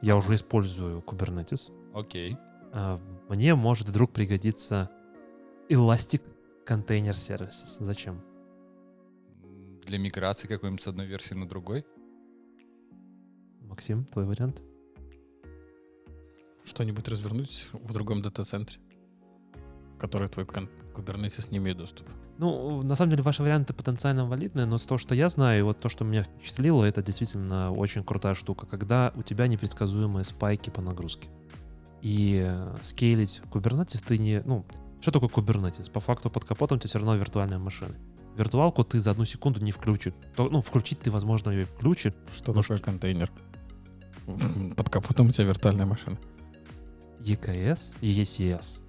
Я 0.00 0.16
уже 0.16 0.34
использую 0.34 1.00
Kubernetes. 1.00 1.70
Окей. 1.94 2.36
А, 2.72 3.00
Мне 3.28 3.54
может 3.54 3.88
вдруг 3.88 4.12
пригодиться 4.12 4.90
Elastic 5.68 6.22
Container 6.66 7.12
Services. 7.12 7.76
Зачем? 7.78 8.20
Для 9.86 9.98
миграции 9.98 10.48
какой-нибудь 10.48 10.80
с 10.82 10.88
одной 10.88 11.06
версии 11.06 11.34
на 11.34 11.48
другой? 11.48 11.84
Максим, 13.60 14.04
твой 14.06 14.24
вариант? 14.26 14.60
Что-нибудь 16.64 17.06
развернуть 17.08 17.70
в 17.72 17.92
другом 17.92 18.22
дата-центре, 18.22 18.78
в 20.02 20.04
который 20.04 20.28
твой 20.28 20.44
Kubernetes 20.44 21.48
не 21.50 21.58
имеет 21.58 21.78
доступа. 21.78 22.10
Ну, 22.38 22.82
на 22.82 22.96
самом 22.96 23.10
деле, 23.10 23.22
ваши 23.22 23.42
варианты 23.42 23.72
потенциально 23.72 24.26
валидны, 24.26 24.66
но 24.66 24.78
того, 24.78 24.98
что 24.98 25.14
я 25.14 25.28
знаю, 25.28 25.60
и 25.60 25.62
вот 25.62 25.78
то, 25.78 25.88
что 25.88 26.04
меня 26.04 26.24
впечатлило, 26.24 26.84
это 26.84 27.02
действительно 27.02 27.70
очень 27.70 28.02
крутая 28.02 28.34
штука, 28.34 28.66
когда 28.66 29.12
у 29.14 29.22
тебя 29.22 29.46
непредсказуемые 29.46 30.24
спайки 30.24 30.70
по 30.70 30.82
нагрузке. 30.82 31.28
И 32.00 32.42
э, 32.44 32.76
скейлить 32.82 33.42
Kubernetes 33.52 34.02
ты 34.04 34.18
не... 34.18 34.42
Ну, 34.44 34.66
что 35.00 35.12
такое 35.12 35.28
Kubernetes? 35.28 35.88
По 35.90 36.00
факту 36.00 36.30
под 36.30 36.44
капотом 36.44 36.78
у 36.78 36.80
тебя 36.80 36.88
все 36.88 36.98
равно 36.98 37.14
виртуальная 37.14 37.60
машина. 37.60 37.94
Виртуалку 38.36 38.82
ты 38.82 38.98
за 38.98 39.12
одну 39.12 39.24
секунду 39.24 39.60
не 39.60 39.70
включишь. 39.70 40.14
То, 40.34 40.48
ну, 40.48 40.62
включить 40.62 40.98
ты, 40.98 41.12
возможно, 41.12 41.50
ее 41.50 41.66
включишь. 41.66 42.14
Что 42.34 42.52
такое 42.52 42.80
контейнер? 42.80 43.30
Под 44.76 44.88
капотом 44.90 45.28
у 45.28 45.30
тебя 45.30 45.44
виртуальная 45.44 45.86
машина. 45.86 46.18
EKS 47.20 47.94
и 48.00 48.20
ECS 48.20 48.82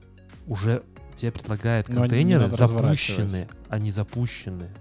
уже 0.47 0.83
тебе 1.15 1.31
предлагают 1.31 1.89
Но 1.89 2.01
контейнеры 2.01 2.49
запущенные, 2.49 3.47
а 3.69 3.79
не 3.79 3.91
запущенные. 3.91 4.71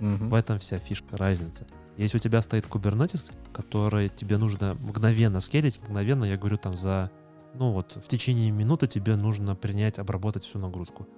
Мгм. 0.00 0.28
В 0.28 0.34
этом 0.34 0.58
вся 0.58 0.78
фишка, 0.78 1.16
разница. 1.16 1.66
Если 1.96 2.16
у 2.18 2.20
тебя 2.20 2.40
стоит 2.42 2.66
Kubernetes, 2.66 3.32
который 3.52 4.08
тебе 4.08 4.38
нужно 4.38 4.74
мгновенно 4.74 5.40
скелить, 5.40 5.80
мгновенно, 5.82 6.24
я 6.24 6.36
говорю, 6.36 6.56
там 6.56 6.76
за, 6.76 7.10
ну 7.54 7.72
вот, 7.72 7.96
в 7.96 8.06
течение 8.08 8.50
минуты 8.52 8.86
тебе 8.86 9.16
нужно 9.16 9.56
принять, 9.56 9.98
обработать 9.98 10.44
всю 10.44 10.60
нагрузку. 10.60 11.08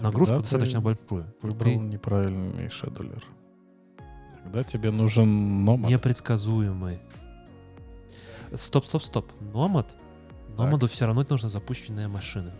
Нагрузку 0.00 0.36
Тогда 0.36 0.42
достаточно 0.42 0.80
ты 0.80 0.84
большую. 0.84 1.34
Выбрал 1.40 1.72
Ты 1.72 1.76
неправильный 1.76 2.68
шедулер. 2.68 3.24
Тогда 4.42 4.62
тебе 4.62 4.90
нужен 4.90 5.66
Nomad. 5.66 5.90
непредсказуемый. 5.90 7.00
Стоп, 8.54 8.84
стоп, 8.84 9.02
стоп. 9.02 9.32
Nomad? 9.40 9.86
Номаду 10.56 10.86
все 10.86 11.06
равно 11.06 11.24
нужно 11.28 11.48
запущенная 11.48 12.08
машина. 12.08 12.52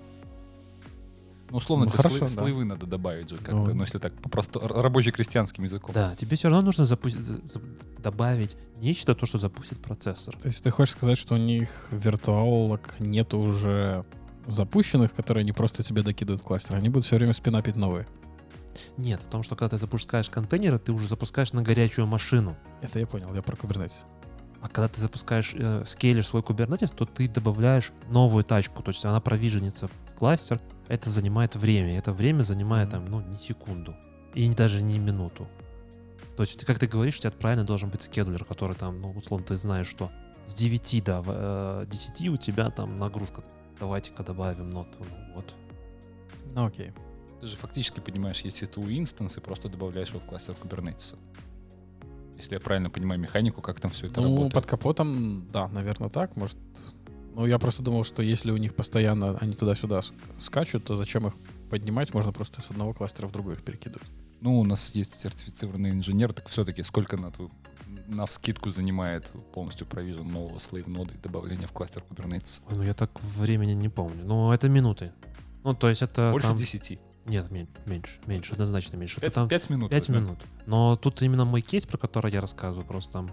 Ну, 1.55 1.59
условно, 1.59 1.85
Ну, 1.85 1.91
тебе 1.93 1.99
хорошо, 1.99 2.17
слы- 2.17 2.21
да. 2.35 2.43
слоевы 2.43 2.65
надо 2.65 2.85
добавить 2.87 3.29
же 3.31 3.37
как-то, 3.37 3.55
Ну. 3.55 3.75
ну, 3.75 3.83
если 3.83 3.99
так, 3.99 4.13
просто 4.23 4.59
рабоче-крестьянским 4.59 5.63
языком. 5.63 5.95
Да, 5.95 6.17
тебе 6.17 6.37
все 6.37 6.49
равно 6.49 6.63
нужно 6.67 6.83
запу- 6.83 7.11
за- 7.11 7.47
за- 7.47 7.61
добавить 7.99 8.57
нечто, 8.81 9.15
то, 9.15 9.25
что 9.25 9.39
запустит 9.39 9.79
процессор. 9.79 10.37
То 10.37 10.49
есть 10.49 10.65
ты 10.65 10.71
хочешь 10.71 10.95
сказать, 10.95 11.17
что 11.17 11.35
у 11.35 11.39
них 11.39 11.87
виртуалок 11.93 12.97
нет 12.99 13.35
уже 13.35 14.05
запущенных, 14.49 15.13
которые 15.15 15.43
они 15.43 15.53
просто 15.53 15.85
тебе 15.85 16.03
докидывают 16.03 16.43
в 16.43 16.45
кластер. 16.45 16.75
Они 16.75 16.89
будут 16.89 17.05
все 17.05 17.17
время 17.19 17.35
спинапить 17.35 17.77
новые. 17.77 18.09
Нет, 18.97 19.23
в 19.23 19.29
том, 19.29 19.45
что 19.45 19.55
когда 19.55 19.77
ты 19.77 19.79
запускаешь 19.79 20.29
контейнеры, 20.29 20.81
ты 20.81 20.91
уже 20.91 21.07
запускаешь 21.07 21.53
на 21.53 21.63
горячую 21.63 22.09
машину. 22.09 22.57
Это 22.83 22.99
я 22.99 23.07
понял, 23.07 23.33
я 23.33 23.43
про 23.43 23.55
Kubernetes. 23.55 23.93
А 24.61 24.69
когда 24.69 24.89
ты 24.89 25.01
запускаешь, 25.01 25.55
э, 25.57 25.85
скейлишь 25.87 26.27
свой 26.27 26.43
Kubernetes, 26.43 26.93
то 26.93 27.05
ты 27.07 27.29
добавляешь 27.29 27.93
новую 28.09 28.43
тачку. 28.43 28.83
То 28.83 28.91
есть 28.91 29.05
она 29.05 29.21
провиженится 29.21 29.87
в 29.87 30.15
кластер. 30.19 30.61
Это 30.89 31.11
занимает 31.11 31.57
время. 31.57 31.99
Это 31.99 32.13
время 32.13 32.43
занимает 32.43 32.91
там, 32.91 33.07
ну, 33.07 33.21
не 33.21 33.39
секунду. 33.39 33.95
И 34.35 34.49
даже 34.51 34.83
не 34.83 34.99
минуту. 34.99 35.49
То 36.37 36.43
есть, 36.43 36.59
ты, 36.59 36.67
как 36.67 36.79
ты 36.79 36.87
говоришь, 36.87 37.17
у 37.17 37.21
тебя 37.21 37.31
правильно 37.31 37.65
должен 37.65 37.91
быть 37.91 38.03
скедулер, 38.03 38.45
который 38.45 38.75
там, 38.75 39.01
ну, 39.01 39.13
условно, 39.13 39.47
ты 39.47 39.57
знаешь, 39.57 39.87
что 39.87 40.11
с 40.47 40.55
9 40.55 41.05
до 41.05 41.23
э, 41.27 41.87
10 41.89 42.29
у 42.29 42.37
тебя 42.37 42.71
там 42.71 42.97
нагрузка. 42.97 43.43
Давайте-ка 43.81 44.23
добавим 44.23 44.71
ноту. 44.71 44.99
Ну, 44.99 45.35
вот. 45.35 45.55
Ну 46.55 46.67
окей. 46.67 46.93
Ты 47.41 47.47
же 47.47 47.57
фактически 47.57 48.01
понимаешь, 48.01 48.41
если 48.41 48.67
ты 48.67 48.81
у 48.81 48.89
инстанс 48.89 49.37
и 49.37 49.41
просто 49.41 49.69
добавляешь 49.69 50.09
его 50.09 50.21
в 50.21 50.27
кластер 50.27 50.55
Kubernetes. 50.55 51.17
Если 52.37 52.55
я 52.55 52.61
правильно 52.61 52.91
понимаю 52.91 53.21
механику, 53.21 53.63
как 53.63 53.81
там 53.81 53.91
все 53.91 54.09
это 54.09 54.21
ну, 54.21 54.29
работает. 54.29 54.55
под 54.55 54.67
капотом, 54.67 55.49
да, 55.53 55.69
наверное, 55.69 56.09
так. 56.09 56.37
Может. 56.37 56.57
Ну, 57.35 57.47
я 57.47 57.59
просто 57.59 57.83
думал, 57.83 58.05
что 58.05 58.23
если 58.23 58.51
у 58.53 58.57
них 58.57 58.75
постоянно 58.75 59.37
они 59.39 59.53
туда-сюда 59.53 60.01
скачут, 60.39 60.85
то 60.85 60.95
зачем 60.95 61.27
их 61.27 61.35
поднимать? 61.69 62.15
Можно 62.15 62.33
просто 62.33 62.63
с 62.63 62.71
одного 62.71 62.93
кластера 62.93 63.27
в 63.27 63.33
другой 63.33 63.55
их 63.55 63.63
перекидывать. 63.63 64.07
Ну, 64.41 64.61
у 64.61 64.65
нас 64.65 64.95
есть 64.95 65.21
сертифицированный 65.21 65.91
инженер, 65.91 66.33
так 66.33 66.49
все-таки 66.49 66.83
сколько 66.83 67.17
на 67.17 67.31
твою 67.31 67.51
на 68.07 68.27
вскидку 68.27 68.71
занимает 68.71 69.31
полностью 69.53 69.87
провижен 69.87 70.31
нового 70.31 70.59
слейв 70.59 70.87
ноды 70.87 71.15
и 71.15 71.19
добавление 71.19 71.67
в 71.67 71.73
кластер 71.73 72.05
Kubernetes? 72.09 72.61
Ой, 72.69 72.77
ну, 72.77 72.83
я 72.83 72.95
так 72.95 73.11
времени 73.37 73.73
не 73.73 73.89
помню. 73.89 74.25
Но 74.25 74.53
это 74.53 74.69
минуты. 74.69 75.13
Ну, 75.63 75.75
то 75.75 75.89
есть 75.89 76.03
это 76.03 76.31
Больше 76.33 76.49
там... 76.49 76.57
10. 76.57 76.99
Нет, 77.27 77.51
меньше, 77.51 78.21
меньше, 78.27 78.53
однозначно 78.53 78.97
меньше. 78.97 79.19
Это 79.23 79.47
5, 79.47 79.69
там 79.69 79.77
минут. 79.77 79.91
5 79.91 80.07
да? 80.09 80.13
минут. 80.13 80.39
Но 80.67 80.97
тут 80.97 81.23
именно 81.23 81.47
мой 81.47 81.63
кейс, 81.63 81.87
про 81.87 81.97
который 81.97 82.31
я 82.31 82.43
рассказываю, 82.43 82.87
просто 82.87 83.13
там 83.13 83.31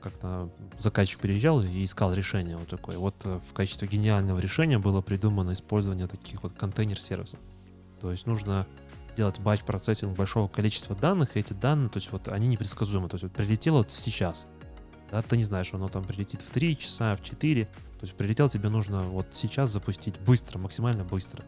как-то 0.00 0.50
заказчик 0.78 1.20
приезжал 1.20 1.62
и 1.62 1.84
искал 1.84 2.12
решение 2.12 2.56
вот 2.56 2.68
такое. 2.68 2.98
Вот 2.98 3.14
э, 3.24 3.40
в 3.48 3.52
качестве 3.52 3.86
гениального 3.88 4.38
решения 4.38 4.78
было 4.78 5.00
придумано 5.00 5.52
использование 5.52 6.06
таких 6.06 6.42
вот 6.42 6.52
контейнер-сервисов. 6.52 7.38
То 8.00 8.10
есть 8.10 8.26
нужно 8.26 8.66
сделать 9.12 9.38
батч-процессинг 9.40 10.16
большого 10.16 10.48
количества 10.48 10.96
данных, 10.96 11.36
и 11.36 11.40
эти 11.40 11.52
данные, 11.52 11.88
то 11.88 11.98
есть 11.98 12.10
вот 12.12 12.28
они 12.28 12.48
непредсказуемы. 12.48 13.08
То 13.08 13.16
есть 13.16 13.24
вот 13.24 13.32
прилетело 13.32 13.78
вот 13.78 13.90
сейчас, 13.90 14.46
да, 15.10 15.22
ты 15.22 15.36
не 15.36 15.44
знаешь, 15.44 15.72
оно 15.72 15.88
там 15.88 16.04
прилетит 16.04 16.42
в 16.42 16.50
3 16.50 16.78
часа, 16.78 17.16
в 17.16 17.22
4. 17.22 17.64
То 17.64 18.06
есть 18.06 18.14
прилетел, 18.16 18.48
тебе 18.48 18.70
нужно 18.70 19.02
вот 19.02 19.26
сейчас 19.34 19.70
запустить 19.70 20.18
быстро, 20.20 20.58
максимально 20.58 21.04
быстро. 21.04 21.42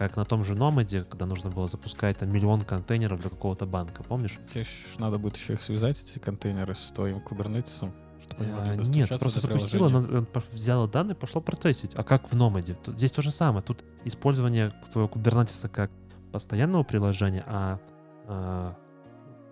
Как 0.00 0.16
на 0.16 0.24
том 0.24 0.44
же 0.44 0.54
Номаде, 0.54 1.04
когда 1.04 1.26
нужно 1.26 1.50
было 1.50 1.68
запускать 1.68 2.16
там 2.16 2.32
миллион 2.32 2.62
контейнеров 2.62 3.20
для 3.20 3.28
какого-то 3.28 3.66
банка, 3.66 4.02
помнишь? 4.02 4.38
Тебе 4.50 4.64
надо 4.96 5.18
будет 5.18 5.36
еще 5.36 5.52
их 5.52 5.62
связать, 5.62 6.02
эти 6.02 6.18
контейнеры, 6.18 6.74
с 6.74 6.90
твоим 6.90 7.18
Kubernetes, 7.18 7.92
чтобы 8.22 8.44
они 8.44 8.50
могли 8.50 8.76
достучаться 8.78 9.12
Нет, 9.12 9.20
просто 9.20 9.40
запустила, 9.40 9.88
она, 9.88 10.24
взяла 10.52 10.86
данные, 10.86 11.16
пошло 11.16 11.42
процессить. 11.42 11.94
А 11.96 12.02
как 12.02 12.32
в 12.32 12.34
Номаде? 12.34 12.78
Здесь 12.86 13.12
то 13.12 13.20
же 13.20 13.30
самое. 13.30 13.60
Тут 13.60 13.84
использование 14.06 14.72
твоего 14.90 15.06
Kubernetes 15.06 15.68
как 15.68 15.90
постоянного 16.32 16.82
приложения, 16.82 17.44
а 17.46 17.78
э, 18.26 18.72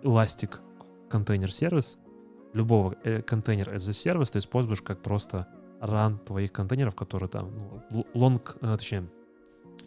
Elastic 0.01 0.57
контейнер 1.11 1.53
сервис, 1.53 1.99
любого 2.53 2.95
э, 3.03 3.21
контейнер 3.21 3.69
as 3.69 3.87
a 3.87 3.91
service 3.91 4.31
ты 4.31 4.39
используешь 4.39 4.81
как 4.81 5.03
просто 5.03 5.47
ран 5.79 6.17
твоих 6.17 6.51
контейнеров, 6.51 6.95
которые 6.95 7.29
там 7.29 7.51
ну, 7.91 8.07
long, 8.15 8.41
э, 8.61 8.77
точнее, 8.77 9.11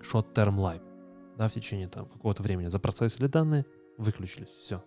short-term 0.02 0.56
life, 0.56 0.82
да, 1.38 1.48
в 1.48 1.52
течение 1.52 1.88
там 1.88 2.06
какого-то 2.06 2.42
времени 2.42 2.68
запроцессили 2.68 3.26
данные, 3.26 3.64
выключились, 3.98 4.48
все. 4.48 4.84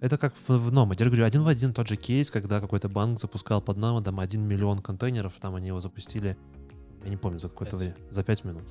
Это 0.00 0.16
как 0.16 0.34
в, 0.48 0.48
в 0.48 0.72
Nomad. 0.72 0.96
Я 0.98 1.06
говорю, 1.06 1.24
один 1.24 1.42
в 1.42 1.48
один 1.48 1.74
тот 1.74 1.88
же 1.88 1.96
кейс, 1.96 2.30
когда 2.30 2.60
какой-то 2.60 2.88
банк 2.88 3.18
запускал 3.20 3.60
под 3.60 3.76
Nomad 3.76 4.18
1 4.18 4.42
миллион 4.42 4.78
контейнеров, 4.78 5.34
там 5.40 5.54
они 5.54 5.68
его 5.68 5.80
запустили, 5.80 6.38
я 7.04 7.10
не 7.10 7.16
помню, 7.18 7.38
за 7.38 7.48
какое-то 7.48 7.76
время, 7.76 7.96
за 8.10 8.24
5 8.24 8.44
минут. 8.44 8.64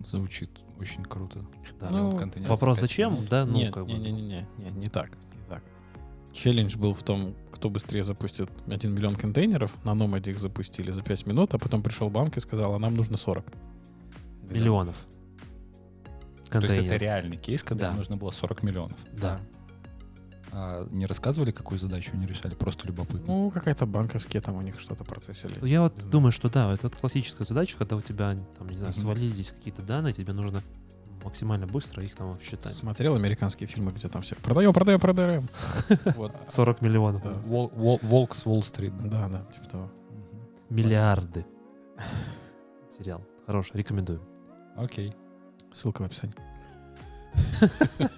Звучит 0.00 0.50
очень 0.78 1.04
круто. 1.04 1.44
Да. 1.80 1.90
Ну, 1.90 2.18
Вопрос, 2.46 2.76
за 2.76 2.82
зачем? 2.82 3.14
минут. 3.14 3.28
Да, 3.28 3.44
ну, 3.44 3.52
Нет, 3.52 3.74
как 3.74 3.84
бы. 3.84 3.92
не, 3.92 3.98
не, 3.98 4.12
не, 4.12 4.22
не, 4.22 4.48
не, 4.58 4.70
не 4.70 4.70
не 4.70 4.88
так. 4.88 5.18
Челлендж 6.32 6.76
был 6.76 6.94
в 6.94 7.02
том, 7.02 7.34
кто 7.52 7.70
быстрее 7.70 8.04
запустит 8.04 8.48
1 8.66 8.94
миллион 8.94 9.16
контейнеров. 9.16 9.72
На 9.84 9.94
Номаде 9.94 10.30
их 10.30 10.38
запустили 10.38 10.92
за 10.92 11.02
5 11.02 11.26
минут, 11.26 11.54
а 11.54 11.58
потом 11.58 11.82
пришел 11.82 12.10
банк 12.10 12.36
и 12.36 12.40
сказал, 12.40 12.74
а 12.74 12.78
нам 12.78 12.94
нужно 12.94 13.16
40. 13.16 13.44
Миллионов. 14.50 14.96
То 16.50 16.60
есть 16.60 16.78
это 16.78 16.96
реальный 16.96 17.36
кейс, 17.36 17.62
когда 17.62 17.90
Да. 17.90 17.96
нужно 17.96 18.16
было 18.16 18.30
40 18.30 18.62
миллионов. 18.62 18.96
Да. 19.12 19.40
А 20.50 20.86
не 20.90 21.04
рассказывали, 21.04 21.50
какую 21.50 21.78
задачу 21.78 22.10
они 22.14 22.26
решали? 22.26 22.54
Просто 22.54 22.86
любопытно. 22.86 23.26
Ну, 23.26 23.50
какая-то 23.50 23.84
банковские 23.84 24.40
там 24.40 24.56
у 24.56 24.62
них 24.62 24.80
что-то 24.80 25.04
процессили. 25.04 25.54
Ну, 25.60 25.66
Я 25.66 25.82
вот 25.82 26.08
думаю, 26.08 26.32
что 26.32 26.48
да, 26.48 26.72
это 26.72 26.86
вот 26.86 26.96
классическая 26.96 27.44
задача, 27.44 27.76
когда 27.76 27.96
у 27.96 28.00
тебя, 28.00 28.36
там, 28.58 28.68
не 28.68 28.78
знаю, 28.78 28.92
свалились 28.94 29.50
какие-то 29.50 29.82
данные, 29.82 30.14
тебе 30.14 30.32
нужно 30.32 30.62
максимально 31.24 31.66
быстро 31.66 32.02
их 32.02 32.14
там 32.14 32.32
обсчитать. 32.32 32.72
Смотрел 32.74 33.14
американские 33.14 33.66
фильмы, 33.68 33.92
где 33.92 34.08
там 34.08 34.22
все 34.22 34.36
продаем, 34.36 34.72
продаем, 34.72 35.00
продаем. 35.00 35.48
Вот. 36.16 36.32
40 36.48 36.80
миллионов. 36.82 37.22
Волк 37.44 38.34
с 38.34 38.46
Уолл-стрит. 38.46 38.96
да. 39.08 39.28
Да, 39.28 39.42
типа 39.52 39.68
того. 39.68 39.90
Миллиарды. 40.70 41.46
Сериал. 42.96 43.24
Хороший, 43.46 43.76
рекомендую. 43.78 44.20
Окей. 44.76 45.14
Ссылка 45.72 46.02
в 46.02 46.06
описании. 46.06 46.34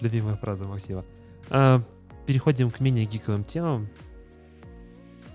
Любимая 0.00 0.36
фраза 0.36 0.64
Максима. 0.64 1.04
А, 1.50 1.80
переходим 2.26 2.70
к 2.70 2.80
менее 2.80 3.06
гиковым 3.06 3.44
темам. 3.44 3.88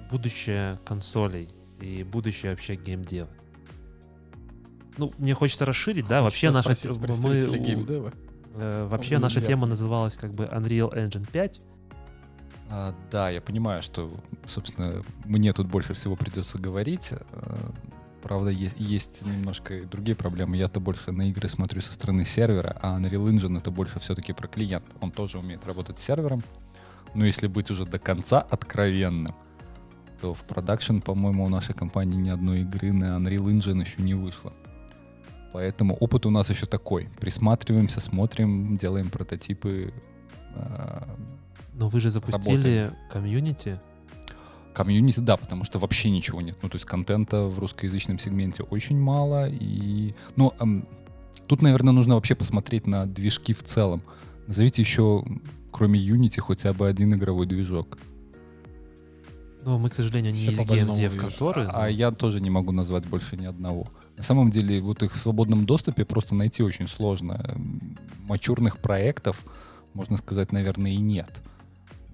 Будущее 0.09 0.79
консолей 0.85 1.49
и 1.79 2.03
будущее 2.03 2.51
вообще 2.51 2.75
геймдева. 2.75 3.29
Ну, 5.01 5.11
мне 5.17 5.33
хочется 5.33 5.65
расширить, 5.65 6.07
да, 6.07 6.21
вообще 6.21 6.51
наша 6.51 6.69
мы, 6.69 6.75
э, 8.53 8.87
вообще 8.87 9.15
Ну, 9.15 9.21
наша 9.23 9.41
тема 9.41 9.65
называлась 9.65 10.15
как 10.15 10.31
бы 10.31 10.43
Unreal 10.43 10.93
Engine 10.93 11.27
5. 11.31 11.59
А, 12.69 12.93
да, 13.11 13.31
я 13.31 13.41
понимаю, 13.41 13.81
что, 13.81 14.11
собственно, 14.47 15.01
мне 15.25 15.53
тут 15.53 15.65
больше 15.65 15.95
всего 15.95 16.15
придется 16.15 16.59
говорить. 16.59 17.13
А, 17.31 17.71
Правда, 18.21 18.51
есть, 18.51 18.75
есть 18.77 19.25
немножко 19.25 19.81
другие 19.85 20.15
проблемы. 20.15 20.55
Я-то 20.55 20.79
больше 20.79 21.11
на 21.11 21.27
игры 21.29 21.49
смотрю 21.49 21.81
со 21.81 21.93
стороны 21.93 22.23
сервера, 22.23 22.77
а 22.79 22.99
Unreal 22.99 23.27
Engine 23.27 23.57
это 23.57 23.71
больше 23.71 23.99
все-таки 23.99 24.33
про 24.33 24.47
клиент. 24.47 24.85
Он 25.01 25.09
тоже 25.09 25.39
умеет 25.39 25.65
работать 25.65 25.97
с 25.97 26.03
сервером. 26.03 26.43
Но 27.15 27.25
если 27.25 27.47
быть 27.47 27.71
уже 27.71 27.85
до 27.85 27.97
конца 27.97 28.39
откровенным, 28.39 29.33
то 30.21 30.35
в 30.35 30.43
production, 30.43 30.99
по-моему, 30.99 31.45
у 31.45 31.49
нашей 31.49 31.73
компании 31.73 32.17
ни 32.17 32.29
одной 32.29 32.61
игры 32.61 32.93
на 32.93 33.17
Unreal 33.17 33.45
Engine 33.45 33.81
еще 33.81 34.03
не 34.03 34.13
вышло. 34.13 34.53
Поэтому 35.53 35.95
опыт 35.95 36.25
у 36.25 36.29
нас 36.29 36.49
еще 36.49 36.65
такой. 36.65 37.09
Присматриваемся, 37.19 37.99
смотрим, 37.99 38.77
делаем 38.77 39.09
прототипы. 39.09 39.93
а, 40.55 41.07
Но 41.73 41.89
вы 41.89 41.99
же 41.99 42.09
запустили 42.09 42.91
community. 43.11 43.79
Community, 44.73 45.19
да, 45.19 45.35
потому 45.35 45.65
что 45.65 45.79
вообще 45.79 46.09
ничего 46.09 46.39
нет. 46.41 46.57
Ну, 46.61 46.69
то 46.69 46.75
есть 46.75 46.85
контента 46.85 47.43
в 47.43 47.59
русскоязычном 47.59 48.17
сегменте 48.19 48.63
очень 48.63 48.97
мало. 48.97 49.49
И, 49.49 50.13
ну, 50.37 50.53
ам, 50.59 50.85
тут, 51.47 51.61
наверное, 51.61 51.91
нужно 51.93 52.15
вообще 52.15 52.35
посмотреть 52.35 52.87
на 52.87 53.05
движки 53.05 53.53
в 53.53 53.63
целом. 53.63 54.01
Назовите 54.47 54.81
еще, 54.81 55.25
кроме 55.71 55.99
Unity, 55.99 56.39
хотя 56.39 56.71
бы 56.71 56.87
один 56.87 57.13
игровой 57.13 57.45
движок. 57.47 57.97
Но 59.63 59.77
мы, 59.77 59.89
к 59.89 59.93
сожалению, 59.93 60.31
не 60.31 60.39
Всё 60.39 60.51
из 60.51 60.59
геймдев 60.59 61.17
конторы. 61.17 61.67
А 61.73 61.87
я 61.89 62.11
тоже 62.11 62.39
не 62.39 62.49
могу 62.49 62.71
назвать 62.71 63.05
больше 63.05 63.35
ни 63.35 63.45
одного. 63.45 63.87
На 64.21 64.25
самом 64.25 64.51
деле, 64.51 64.79
вот 64.81 65.01
их 65.01 65.13
в 65.13 65.17
свободном 65.17 65.65
доступе 65.65 66.05
просто 66.05 66.35
найти 66.35 66.61
очень 66.61 66.87
сложно. 66.87 67.57
Мачурных 68.27 68.77
проектов, 68.77 69.43
можно 69.95 70.15
сказать, 70.15 70.51
наверное, 70.51 70.91
и 70.91 70.97
нет. 70.97 71.41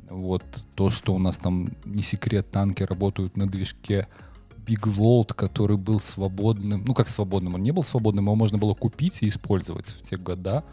Вот 0.09 0.45
то, 0.75 0.89
что 0.89 1.13
у 1.13 1.19
нас 1.19 1.35
там 1.35 1.67
не 1.83 2.01
секрет, 2.01 2.49
танки 2.49 2.83
работают 2.83 3.35
на 3.35 3.45
движке 3.45 4.07
Big 4.65 4.83
Vault, 4.83 5.33
который 5.33 5.75
был 5.75 5.99
свободным, 5.99 6.85
ну 6.87 6.93
как 6.93 7.09
свободным, 7.09 7.55
он 7.55 7.63
не 7.63 7.71
был 7.71 7.83
свободным, 7.83 8.23
его 8.23 8.35
можно 8.35 8.57
было 8.57 8.73
купить 8.73 9.21
и 9.21 9.27
использовать 9.27 9.87
в 9.87 10.01
те 10.01 10.15
года. 10.15 10.63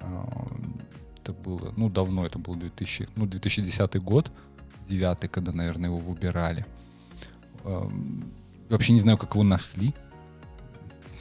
А, 0.00 0.46
Это 1.20 1.32
было, 1.32 1.74
ну 1.76 1.88
давно, 1.88 2.24
это 2.24 2.38
был 2.38 2.54
2000, 2.54 3.08
ну 3.16 3.26
2010 3.26 4.00
год, 4.00 4.30
девятый, 4.88 5.28
когда, 5.28 5.50
наверное, 5.50 5.90
его 5.90 5.98
выбирали. 5.98 6.64
Вообще 7.64 8.92
не 8.92 9.00
знаю, 9.00 9.18
как 9.18 9.34
его 9.34 9.42
нашли. 9.42 9.92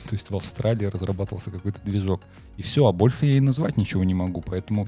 То 0.07 0.13
есть 0.13 0.29
в 0.29 0.35
Австралии 0.35 0.85
разрабатывался 0.85 1.51
какой-то 1.51 1.81
движок. 1.81 2.21
И 2.57 2.61
все, 2.61 2.85
а 2.85 2.91
больше 2.91 3.25
я 3.25 3.37
и 3.37 3.39
назвать 3.39 3.77
ничего 3.77 4.03
не 4.03 4.13
могу. 4.13 4.41
Поэтому 4.41 4.87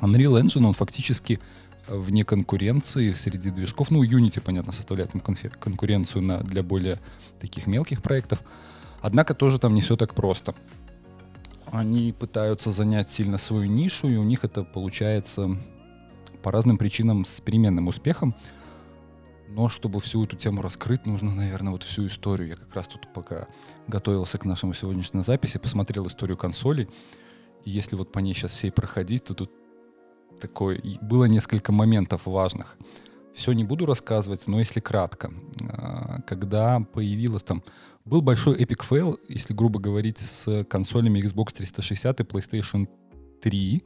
Unreal 0.00 0.40
Engine, 0.42 0.64
он 0.64 0.72
фактически 0.72 1.40
э, 1.86 1.96
вне 1.96 2.24
конкуренции 2.24 3.12
среди 3.12 3.50
движков. 3.50 3.90
Ну, 3.90 4.02
Unity, 4.02 4.40
понятно, 4.40 4.72
составляет 4.72 5.14
им 5.14 5.20
конкуренцию 5.20 6.22
на, 6.22 6.38
для 6.38 6.62
более 6.62 6.98
таких 7.40 7.66
мелких 7.66 8.02
проектов. 8.02 8.42
Однако 9.00 9.34
тоже 9.34 9.58
там 9.58 9.74
не 9.74 9.80
все 9.80 9.96
так 9.96 10.14
просто. 10.14 10.54
Они 11.66 12.12
пытаются 12.12 12.70
занять 12.70 13.10
сильно 13.10 13.38
свою 13.38 13.64
нишу, 13.64 14.08
и 14.08 14.16
у 14.16 14.24
них 14.24 14.44
это 14.44 14.62
получается 14.62 15.58
по 16.42 16.52
разным 16.52 16.78
причинам 16.78 17.24
с 17.24 17.40
переменным 17.40 17.88
успехом. 17.88 18.34
Но 19.56 19.70
чтобы 19.70 20.00
всю 20.00 20.22
эту 20.22 20.36
тему 20.36 20.60
раскрыть, 20.60 21.06
нужно, 21.06 21.34
наверное, 21.34 21.72
вот 21.72 21.82
всю 21.82 22.06
историю. 22.08 22.48
Я 22.48 22.56
как 22.56 22.74
раз 22.74 22.88
тут 22.88 23.10
пока 23.14 23.48
готовился 23.88 24.36
к 24.36 24.44
нашему 24.44 24.74
сегодняшней 24.74 25.22
записи, 25.22 25.56
посмотрел 25.56 26.06
историю 26.08 26.36
консолей. 26.36 26.90
И 27.64 27.70
если 27.70 27.96
вот 27.96 28.12
по 28.12 28.18
ней 28.18 28.34
сейчас 28.34 28.52
всей 28.52 28.70
проходить, 28.70 29.24
то 29.24 29.32
тут 29.32 29.50
такое... 30.42 30.82
Было 31.00 31.24
несколько 31.24 31.72
моментов 31.72 32.26
важных. 32.26 32.76
Все 33.32 33.52
не 33.52 33.64
буду 33.64 33.86
рассказывать, 33.86 34.46
но 34.46 34.58
если 34.58 34.80
кратко. 34.80 35.32
А, 35.70 36.20
Когда 36.26 36.80
появилась 36.80 37.42
там... 37.42 37.62
Был 38.04 38.20
большой 38.20 38.58
epic 38.58 38.84
fail, 38.84 39.18
если 39.26 39.54
грубо 39.54 39.80
говорить, 39.80 40.18
с 40.18 40.64
консолями 40.64 41.20
Xbox 41.20 41.54
360 41.54 42.20
и 42.20 42.24
PlayStation 42.24 42.88
3. 43.40 43.84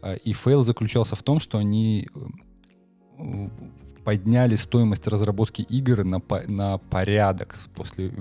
А, 0.00 0.14
И 0.14 0.32
фейл 0.32 0.64
заключался 0.64 1.14
в 1.14 1.22
том, 1.22 1.40
что 1.40 1.58
они 1.58 2.08
э, 3.18 3.48
подняли 4.04 4.56
стоимость 4.56 5.06
разработки 5.06 5.62
игр 5.62 6.04
на, 6.04 6.20
на 6.48 6.78
порядок 6.78 7.56
после, 7.74 8.12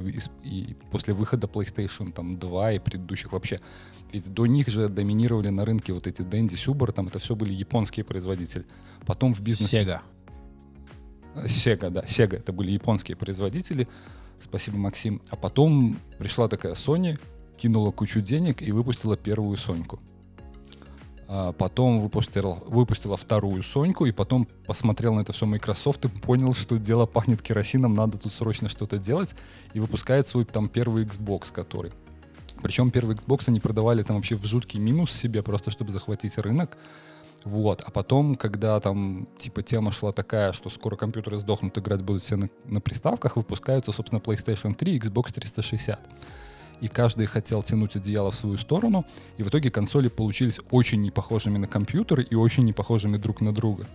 и 0.43 0.75
после 0.91 1.13
выхода 1.13 1.47
PlayStation 1.47 2.11
там, 2.11 2.37
2 2.37 2.73
и 2.73 2.79
предыдущих 2.79 3.31
вообще. 3.31 3.61
Ведь 4.13 4.31
до 4.33 4.45
них 4.45 4.67
же 4.67 4.89
доминировали 4.89 5.49
на 5.49 5.65
рынке 5.65 5.93
вот 5.93 6.07
эти 6.07 6.21
Dendy, 6.21 6.53
Subaru, 6.53 6.91
там 6.91 7.07
это 7.07 7.19
все 7.19 7.35
были 7.35 7.53
японские 7.53 8.03
производители. 8.03 8.65
Потом 9.05 9.33
в 9.33 9.41
бизнес... 9.41 9.69
Сега. 9.69 10.01
Sega, 11.35 11.89
да, 11.89 12.01
Sega, 12.01 12.37
это 12.37 12.51
были 12.51 12.71
японские 12.71 13.15
производители. 13.15 13.87
Спасибо, 14.39 14.77
Максим. 14.77 15.21
А 15.29 15.35
потом 15.35 15.97
пришла 16.17 16.47
такая 16.47 16.73
Sony, 16.73 17.19
кинула 17.57 17.91
кучу 17.91 18.21
денег 18.21 18.61
и 18.61 18.71
выпустила 18.71 19.15
первую 19.15 19.55
Соньку. 19.55 19.99
А 21.33 21.53
потом 21.53 22.01
выпустила, 22.01 22.59
выпустила 22.67 23.15
вторую 23.15 23.63
Соньку, 23.63 24.05
и 24.05 24.11
потом 24.11 24.49
посмотрел 24.67 25.13
на 25.13 25.21
это 25.21 25.31
все 25.31 25.45
Microsoft 25.45 26.03
и 26.03 26.09
понял, 26.09 26.53
что 26.53 26.77
дело 26.77 27.05
пахнет 27.05 27.41
керосином, 27.41 27.93
надо 27.93 28.17
тут 28.17 28.33
срочно 28.33 28.67
что-то 28.67 28.97
делать, 28.97 29.33
и 29.73 29.79
выпускает 29.79 30.27
свой 30.27 30.43
там 30.43 30.67
первый 30.67 31.05
Xbox, 31.05 31.53
который. 31.53 31.93
Причем 32.61 32.91
первый 32.91 33.15
Xbox 33.15 33.45
они 33.47 33.61
продавали 33.61 34.03
там 34.03 34.17
вообще 34.17 34.35
в 34.35 34.43
жуткий 34.43 34.77
минус 34.77 35.13
себе, 35.13 35.41
просто 35.41 35.71
чтобы 35.71 35.93
захватить 35.93 36.37
рынок. 36.37 36.77
Вот. 37.45 37.81
А 37.87 37.91
потом, 37.91 38.35
когда 38.35 38.77
там, 38.81 39.25
типа, 39.39 39.61
тема 39.61 39.93
шла 39.93 40.11
такая, 40.11 40.51
что 40.51 40.69
скоро 40.69 40.97
компьютеры 40.97 41.37
сдохнут, 41.37 41.77
играть 41.77 42.01
будут 42.01 42.23
все 42.23 42.35
на, 42.35 42.49
на 42.65 42.81
приставках, 42.81 43.37
выпускаются, 43.37 43.93
собственно, 43.93 44.19
PlayStation 44.19 44.75
3 44.75 44.95
и 44.95 44.99
Xbox 44.99 45.31
360. 45.31 45.97
И 46.81 46.87
каждый 46.87 47.27
хотел 47.27 47.63
тянуть 47.63 47.95
одеяло 47.95 48.31
в 48.31 48.35
свою 48.35 48.57
сторону, 48.57 49.05
и 49.37 49.43
в 49.43 49.47
итоге 49.47 49.69
консоли 49.69 50.07
получились 50.07 50.59
очень 50.71 50.99
непохожими 50.99 51.57
на 51.57 51.67
компьютеры 51.67 52.23
и 52.23 52.35
очень 52.35 52.65
непохожими 52.65 53.17
друг 53.17 53.39
на 53.39 53.53
друга. 53.53 53.87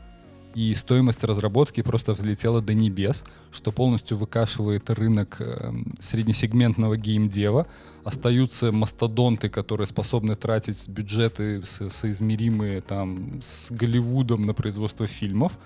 И 0.56 0.72
стоимость 0.72 1.22
разработки 1.22 1.82
просто 1.82 2.14
взлетела 2.14 2.62
до 2.62 2.72
небес, 2.72 3.24
что 3.52 3.72
полностью 3.72 4.16
выкашивает 4.16 4.88
рынок 4.88 5.36
эм, 5.38 5.92
среднесегментного 6.00 6.96
геймдева. 6.96 7.66
Остаются 8.04 8.72
мастодонты, 8.72 9.50
которые 9.50 9.86
способны 9.86 10.34
тратить 10.34 10.88
бюджеты 10.88 11.62
со- 11.62 11.90
соизмеримые 11.90 12.80
там 12.80 13.42
с 13.42 13.70
Голливудом 13.70 14.46
на 14.46 14.54
производство 14.54 15.06
фильмов. 15.06 15.58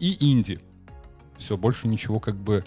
И 0.00 0.16
инди. 0.32 0.60
Все, 1.36 1.58
больше 1.58 1.86
ничего 1.86 2.18
как 2.18 2.36
бы... 2.36 2.64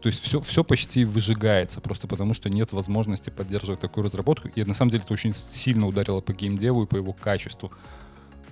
То 0.00 0.08
есть 0.08 0.22
все, 0.22 0.40
все 0.40 0.64
почти 0.64 1.04
выжигается, 1.04 1.80
просто 1.80 2.06
потому 2.06 2.34
что 2.34 2.50
нет 2.50 2.72
возможности 2.72 3.30
поддерживать 3.30 3.80
такую 3.80 4.04
разработку. 4.04 4.48
И 4.48 4.64
на 4.64 4.74
самом 4.74 4.90
деле 4.90 5.02
это 5.04 5.12
очень 5.12 5.34
сильно 5.34 5.86
ударило 5.86 6.20
по 6.20 6.32
геймдеву 6.32 6.84
и 6.84 6.86
по 6.86 6.96
его 6.96 7.12
качеству. 7.12 7.72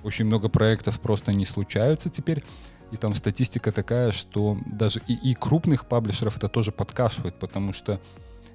очень 0.03 0.25
много 0.25 0.49
проектов 0.49 1.01
просто 1.01 1.33
не 1.33 1.45
случаются 1.45 2.11
теперь. 2.11 2.45
И 2.91 2.97
там 2.97 3.15
статистика 3.15 3.73
такая, 3.73 4.13
что 4.13 4.59
даже 4.67 5.01
и, 5.09 5.15
и 5.31 5.35
крупных 5.35 5.87
паблишеров 5.87 6.37
это 6.37 6.49
тоже 6.49 6.73
подкашивает, 6.73 7.39
потому 7.39 7.73
что 7.73 8.01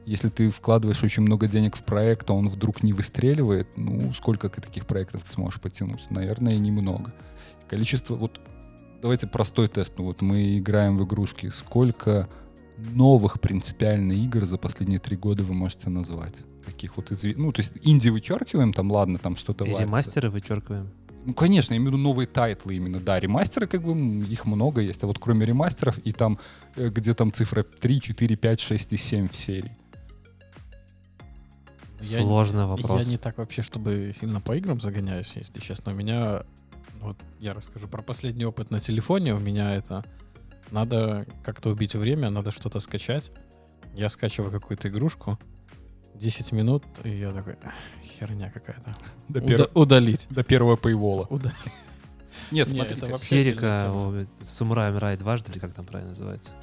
если 0.06 0.30
ты 0.30 0.50
вкладываешь 0.50 1.04
очень 1.04 1.24
много 1.24 1.48
денег 1.48 1.76
в 1.76 1.84
проект, 1.84 2.30
а 2.30 2.34
он 2.34 2.48
вдруг 2.48 2.82
не 2.82 2.94
выстреливает, 2.94 3.68
ну, 3.76 4.14
сколько 4.14 4.50
таких 4.50 4.86
проектов 4.86 5.24
ты 5.24 5.30
сможешь 5.32 5.60
потянуть? 5.60 6.10
Наверное, 6.10 6.56
немного. 6.58 7.14
Количество, 7.68 8.16
вот, 8.16 8.40
давайте 9.02 9.28
простой 9.28 9.68
тест. 9.68 9.94
Ну, 9.98 10.06
вот 10.06 10.22
мы 10.22 10.60
играем 10.60 10.98
в 10.98 11.04
игрушки. 11.04 11.50
Сколько 11.50 12.30
новых 12.78 13.40
принципиально 13.42 14.14
игр 14.14 14.46
за 14.46 14.58
последние 14.58 15.00
три 15.00 15.18
года 15.18 15.44
вы 15.44 15.54
можете 15.54 15.90
назвать? 15.90 16.44
Таких 16.66 16.98
вот 16.98 17.12
известных. 17.12 17.46
Ну, 17.46 17.52
то 17.52 17.62
есть 17.62 17.78
инди 17.84 18.10
вычеркиваем, 18.10 18.74
там, 18.74 18.92
ладно, 18.92 19.18
там 19.20 19.36
что-то 19.38 19.64
И 19.66 19.68
варится. 19.68 19.84
ремастеры 19.84 20.30
вычеркиваем. 20.30 20.90
Ну, 21.26 21.34
конечно, 21.34 21.74
я 21.74 21.78
имею 21.78 21.92
в 21.92 21.94
виду 21.96 22.04
новые 22.04 22.26
тайтлы 22.28 22.76
именно, 22.76 23.00
да. 23.02 23.20
Ремастеры, 23.20 23.68
как 23.68 23.84
бы, 23.84 23.92
их 24.26 24.46
много 24.46 24.82
есть. 24.82 25.04
А 25.04 25.08
вот 25.08 25.20
кроме 25.20 25.46
ремастеров, 25.46 25.98
и 26.00 26.12
там, 26.14 26.40
э, 26.76 26.90
где 26.90 27.14
там 27.14 27.34
цифра 27.34 27.64
3, 27.64 28.00
4, 28.00 28.36
5, 28.38 28.60
6 28.62 28.94
и 28.94 28.98
7 28.98 29.28
в 29.28 29.36
серии. 29.36 29.76
Я- 32.00 32.20
Сложный 32.22 32.66
вопрос. 32.66 33.06
Я 33.06 33.12
не 33.12 33.18
так 33.18 33.38
вообще, 33.40 33.62
чтобы 33.62 34.14
сильно 34.20 34.40
по 34.40 34.56
играм 34.56 34.80
загоняюсь, 34.80 35.34
если 35.36 35.60
честно. 35.60 35.92
У 35.94 35.96
меня, 35.96 36.44
вот 37.02 37.18
я 37.40 37.54
расскажу 37.54 37.88
про 37.88 38.02
последний 38.04 38.46
опыт 38.46 38.70
на 38.72 38.80
телефоне. 38.80 39.34
У 39.34 39.40
меня 39.40 39.74
это 39.76 40.06
надо 40.72 41.26
как-то 41.44 41.70
убить 41.70 41.96
время, 41.96 42.30
надо 42.30 42.52
что-то 42.52 42.80
скачать. 42.80 43.32
Я 43.96 44.10
скачиваю 44.10 44.52
какую-то 44.52 44.90
игрушку, 44.90 45.40
10 46.16 46.52
минут, 46.52 46.84
и 47.04 47.10
я 47.10 47.32
такой, 47.32 47.56
«Ах, 47.64 47.74
херня 48.20 48.52
какая-то. 48.52 48.96
До, 49.30 49.40
Уда- 49.40 49.56
пер- 49.66 49.72
удалить. 49.74 50.28
до 50.30 50.44
первого 50.44 50.78
пейвола. 50.78 51.26
Удалить. 51.30 51.58
Нет, 52.52 52.68
Не, 52.68 52.72
смотрите, 52.76 53.02
это 53.02 53.12
вообще 53.12 53.26
Серика, 53.44 53.74
отдельная 53.74 53.92
о, 53.92 54.16
это 54.16 54.46
Самурай 54.46 54.96
Рай 54.98 55.18
дважды, 55.18 55.52
или 55.52 55.60
как 55.60 55.74
там 55.74 55.86
правильно 55.86 56.12
называется? 56.12 56.54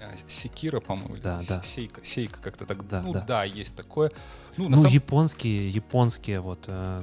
а, 0.00 0.12
Секира, 0.28 0.80
по-моему, 0.80 1.14
или 1.16 1.22
Да, 1.22 1.42
С- 1.42 1.46
да. 1.48 1.62
Сейка, 1.62 2.04
Сейка 2.04 2.40
как-то 2.40 2.66
так. 2.66 2.86
Да, 2.88 3.02
ну 3.02 3.12
да. 3.12 3.20
да. 3.22 3.44
есть 3.44 3.74
такое. 3.74 4.12
Ну, 4.56 4.68
Ну, 4.68 4.76
самом 4.76 4.92
японские, 4.92 5.70
японские 5.70 6.40
вот 6.40 6.64
э, 6.68 7.02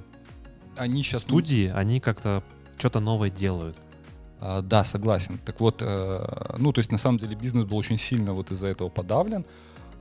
они 0.78 1.02
сейчас 1.04 1.24
студии, 1.24 1.68
они 1.74 2.00
как-то 2.00 2.44
что-то 2.78 3.00
новое 3.02 3.30
делают. 3.30 3.78
А, 4.40 4.62
Да, 4.62 4.84
согласен. 4.84 5.40
Так 5.46 5.60
вот, 5.60 5.82
э, 5.82 6.56
ну, 6.58 6.72
то 6.72 6.80
есть, 6.80 6.92
на 6.92 6.98
самом 6.98 7.18
деле, 7.18 7.36
бизнес 7.36 7.66
был 7.66 7.78
очень 7.78 7.98
сильно 7.98 8.34
вот 8.34 8.52
из-за 8.52 8.68
этого 8.68 8.90
подавлен. 8.90 9.46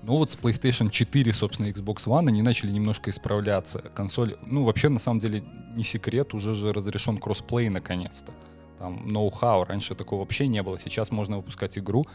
Но 0.03 0.17
вот 0.17 0.31
с 0.31 0.37
PlayStation 0.37 0.91
4, 0.91 1.33
собственно, 1.33 1.67
Xbox 1.67 2.07
One, 2.07 2.29
они 2.29 2.43
начали 2.43 2.71
немножко 2.71 3.11
исправляться. 3.11 3.81
Консоль, 3.95 4.37
ну, 4.47 4.65
вообще, 4.65 4.89
на 4.89 5.01
самом 5.01 5.19
деле, 5.19 5.43
не 5.75 5.83
секрет, 5.83 6.35
уже 6.35 6.55
же 6.55 6.73
разрешен 6.73 7.19
кроссплей 7.19 7.69
наконец-то. 7.69 8.33
Там 8.79 9.09
ноу-хау, 9.09 9.65
раньше 9.65 9.97
такого 9.97 10.21
вообще 10.21 10.47
не 10.47 10.63
было. 10.63 10.79
Сейчас 10.79 11.11
можно 11.11 11.39
выпускать 11.39 11.77
игру, 11.79 12.07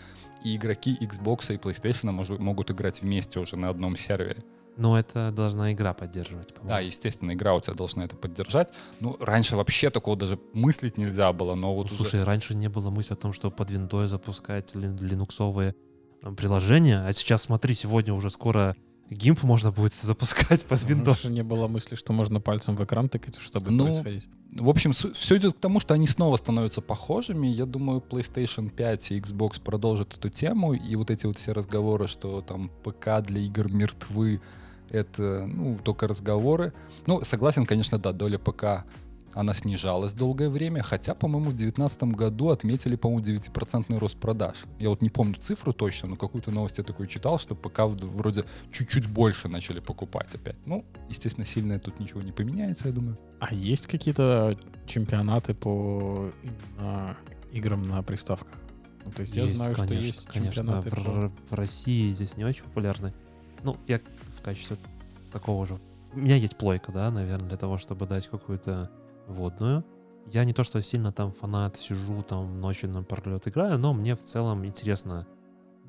и 0.45 0.55
игроки 0.55 0.97
Xbox 1.01 1.53
и 1.53 1.57
PlayStation 1.57 2.37
могут 2.39 2.71
играть 2.71 3.01
вместе 3.01 3.39
уже 3.39 3.57
на 3.57 3.69
одном 3.69 3.97
сервере. 3.97 4.43
Но 4.77 4.97
это 4.97 5.31
должна 5.31 5.71
игра 5.71 5.93
поддерживать, 5.93 6.47
Да, 6.49 6.53
по-моему. 6.61 6.87
естественно, 6.87 7.31
игра 7.33 7.53
у 7.55 7.59
тебя 7.59 7.73
должна 7.73 8.05
это 8.05 8.15
поддержать. 8.15 8.73
Ну, 8.99 9.15
раньше 9.19 9.55
вообще 9.55 9.89
такого 9.91 10.17
даже 10.17 10.39
мыслить 10.53 10.97
нельзя 10.97 11.31
было, 11.31 11.53
но 11.55 11.75
вот 11.75 11.89
Ну, 11.89 11.95
уже... 11.95 12.03
Слушай, 12.05 12.23
раньше 12.23 12.55
не 12.55 12.69
было 12.69 12.89
мысли 12.89 13.13
о 13.13 13.17
том, 13.17 13.33
что 13.33 13.51
под 13.51 13.69
виндой 13.69 14.07
запускать 14.07 14.73
лин- 14.75 14.97
линуксовые 14.97 15.75
приложения, 16.37 17.05
а 17.05 17.11
сейчас, 17.13 17.43
смотри, 17.43 17.75
сегодня 17.75 18.13
уже 18.13 18.29
скоро 18.29 18.75
гимп 19.09 19.43
можно 19.43 19.71
будет 19.71 19.93
запускать 20.01 20.65
под 20.65 20.81
виндой. 20.83 21.13
Раньше 21.13 21.29
не 21.29 21.43
было 21.43 21.67
мысли, 21.67 21.95
что 21.95 22.13
можно 22.13 22.39
пальцем 22.39 22.75
в 22.75 22.83
экран 22.83 23.09
тыкать, 23.09 23.37
что 23.39 23.59
будет 23.59 23.73
Ну, 23.73 23.85
происходить. 23.85 24.27
В 24.53 24.69
общем, 24.69 24.93
все 24.93 25.37
идет 25.37 25.53
к 25.55 25.59
тому, 25.59 25.79
что 25.79 25.93
они 25.93 26.07
снова 26.07 26.37
становятся 26.37 26.81
похожими. 26.81 27.47
Я 27.47 27.65
думаю, 27.65 27.99
PlayStation 28.07 28.69
5 28.69 29.11
и 29.11 29.19
Xbox 29.19 29.59
продолжат 29.61 30.15
эту 30.15 30.29
тему. 30.29 30.73
И 30.73 30.95
вот 30.95 31.09
эти 31.11 31.25
вот 31.25 31.37
все 31.37 31.51
разговоры, 31.53 32.07
что 32.07 32.41
там 32.41 32.69
ПК 32.83 33.21
для 33.21 33.41
игр 33.41 33.67
мертвы, 33.71 34.41
это, 34.93 35.45
ну, 35.47 35.77
только 35.83 36.07
разговоры. 36.07 36.71
Ну, 37.07 37.21
согласен, 37.23 37.65
конечно, 37.65 37.97
да, 37.97 38.11
доля 38.13 38.37
ПК, 38.37 38.85
она 39.33 39.55
снижалась 39.55 40.13
долгое 40.13 40.47
время, 40.47 40.83
хотя, 40.83 41.15
по-моему, 41.15 41.49
в 41.49 41.55
2019 41.55 42.03
году 42.15 42.49
отметили, 42.49 42.95
по-моему, 42.95 43.23
9% 43.23 43.97
рост 43.97 44.17
продаж. 44.17 44.65
Я 44.79 44.89
вот 44.89 45.01
не 45.01 45.09
помню 45.09 45.35
цифру 45.35 45.73
точно, 45.73 46.09
но 46.09 46.15
какую-то 46.15 46.51
новость 46.51 46.77
я 46.77 46.83
такую 46.83 47.07
читал, 47.07 47.39
что 47.39 47.55
ПК 47.55 47.79
в- 47.79 48.15
вроде 48.15 48.45
чуть-чуть 48.71 49.07
больше 49.07 49.47
начали 49.47 49.79
покупать 49.79 50.35
опять. 50.35 50.55
Ну, 50.67 50.85
естественно, 51.09 51.47
сильно 51.47 51.79
тут 51.79 51.99
ничего 51.99 52.21
не 52.21 52.31
поменяется, 52.31 52.87
я 52.89 52.93
думаю. 52.93 53.17
А 53.39 53.53
есть 53.53 53.87
какие-то 53.87 54.55
чемпионаты 54.85 55.55
по 55.55 56.29
именно 56.43 57.17
играм 57.51 57.83
на 57.89 58.03
приставках? 58.03 58.53
Ну, 59.05 59.11
то 59.11 59.21
есть, 59.21 59.35
я 59.35 59.47
знаю, 59.47 59.75
что 59.75 59.87
конечно, 59.87 60.05
есть 60.05 60.25
конечно. 60.27 60.53
чемпионаты 60.53 60.89
В, 60.91 60.93
по... 60.93 61.31
В 61.49 61.53
России 61.53 62.13
здесь 62.13 62.37
не 62.37 62.45
очень 62.45 62.63
популярны. 62.63 63.13
Ну, 63.63 63.77
я 63.87 63.99
качестве 64.43 64.77
такого 65.31 65.65
же... 65.65 65.77
У 66.13 66.19
меня 66.19 66.35
есть 66.35 66.57
плойка, 66.57 66.91
да, 66.91 67.09
наверное, 67.09 67.49
для 67.49 67.57
того, 67.57 67.77
чтобы 67.77 68.05
дать 68.05 68.27
какую-то 68.27 68.91
водную. 69.27 69.83
Я 70.31 70.45
не 70.45 70.53
то, 70.53 70.63
что 70.63 70.81
сильно 70.81 71.11
там 71.11 71.31
фанат, 71.31 71.77
сижу 71.77 72.21
там 72.23 72.61
ночью 72.61 72.89
напролет 72.89 73.47
играю, 73.47 73.77
но 73.77 73.93
мне 73.93 74.15
в 74.15 74.23
целом 74.23 74.65
интересно 74.65 75.27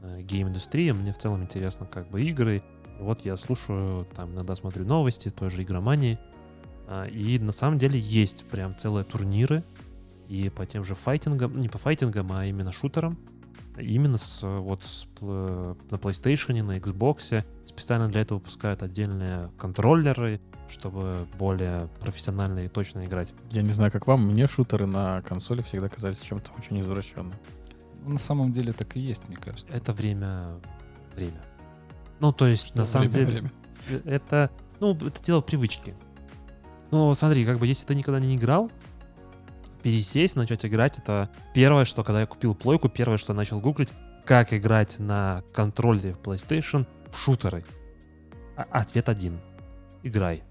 э, 0.01 0.23
гейм-индустрия, 0.23 0.93
мне 0.93 1.13
в 1.13 1.19
целом 1.19 1.43
интересно 1.43 1.87
как 1.87 2.09
бы 2.09 2.23
игры. 2.23 2.63
Вот 2.99 3.25
я 3.25 3.37
слушаю, 3.37 4.07
там 4.15 4.33
иногда 4.33 4.57
смотрю 4.57 4.85
новости, 4.85 5.31
той 5.31 5.51
же 5.51 5.63
игромании. 5.63 6.19
А, 6.87 7.07
И 7.07 7.39
на 7.39 7.53
самом 7.53 7.79
деле 7.79 7.99
есть 7.99 8.45
прям 8.47 8.77
целые 8.77 9.05
турниры, 9.05 9.63
и 10.29 10.49
по 10.49 10.67
тем 10.67 10.85
же 10.85 10.95
файтингам, 10.95 11.59
не 11.61 11.69
по 11.69 11.79
файтингам, 11.79 12.33
а 12.33 12.47
именно 12.47 12.73
шутерам. 12.73 13.19
Именно 13.77 14.19
с, 14.19 14.43
э, 14.45 14.59
вот 14.59 14.83
с 14.85 15.07
пл- 15.21 15.77
на 15.91 15.97
PlayStation, 15.97 16.63
на 16.63 16.79
Xbox. 16.79 17.45
Специально 17.67 18.09
для 18.09 18.21
этого 18.21 18.39
выпускают 18.39 18.83
отдельные 18.83 19.51
контроллеры, 19.59 20.41
чтобы 20.69 21.27
более 21.39 21.89
профессионально 22.01 22.61
и 22.61 22.69
точно 22.69 23.05
играть. 23.05 23.33
Я 23.51 23.63
не 23.63 23.71
знаю, 23.71 23.91
как 23.91 24.07
вам, 24.07 24.27
мне 24.29 24.47
шутеры 24.47 24.87
на 24.87 25.23
консоли 25.23 25.63
всегда 25.63 25.89
казались 25.89 26.21
чем-то 26.21 26.53
очень 26.59 26.81
извращенным. 26.81 27.35
Ну, 28.05 28.13
на 28.13 28.19
самом 28.19 28.53
деле 28.53 28.73
так 28.73 28.97
и 28.97 29.01
есть, 29.01 29.27
мне 29.29 29.37
кажется. 29.37 29.77
Это 29.77 29.93
время... 29.93 30.61
Время. 31.17 31.41
Ну, 32.21 32.33
то 32.33 32.47
есть, 32.47 32.75
на 32.77 32.85
самом 32.85 33.11
Время, 33.11 33.27
деле, 33.27 33.41
время. 33.89 34.03
э, 34.05 34.11
это, 34.15 34.51
ну, 34.81 34.95
это 34.95 35.23
дело 35.23 35.41
привычки. 35.41 35.95
Ну, 36.91 37.13
смотри, 37.15 37.45
как 37.45 37.59
бы, 37.59 37.67
если 37.67 37.87
ты 37.87 37.95
никогда 37.95 38.21
не 38.21 38.37
играл, 38.37 38.71
пересесть, 39.85 40.35
начать 40.35 40.65
играть, 40.65 40.99
это 40.99 41.29
первое, 41.53 41.85
что, 41.85 42.03
когда 42.03 42.23
я 42.23 42.27
купил 42.27 42.55
плойку, 42.55 42.89
первое, 42.89 43.19
что 43.19 43.35
я 43.35 43.37
начал 43.37 43.61
гуглить, 43.61 43.91
как 44.25 44.55
играть 44.55 44.99
на 44.99 45.45
контроллере 45.53 46.17
PlayStation 46.25 46.87
в 47.13 47.19
шутеры. 47.19 47.63
А- 48.57 48.67
ответ 48.71 49.11
один. 49.11 49.39
Играй. 50.03 50.43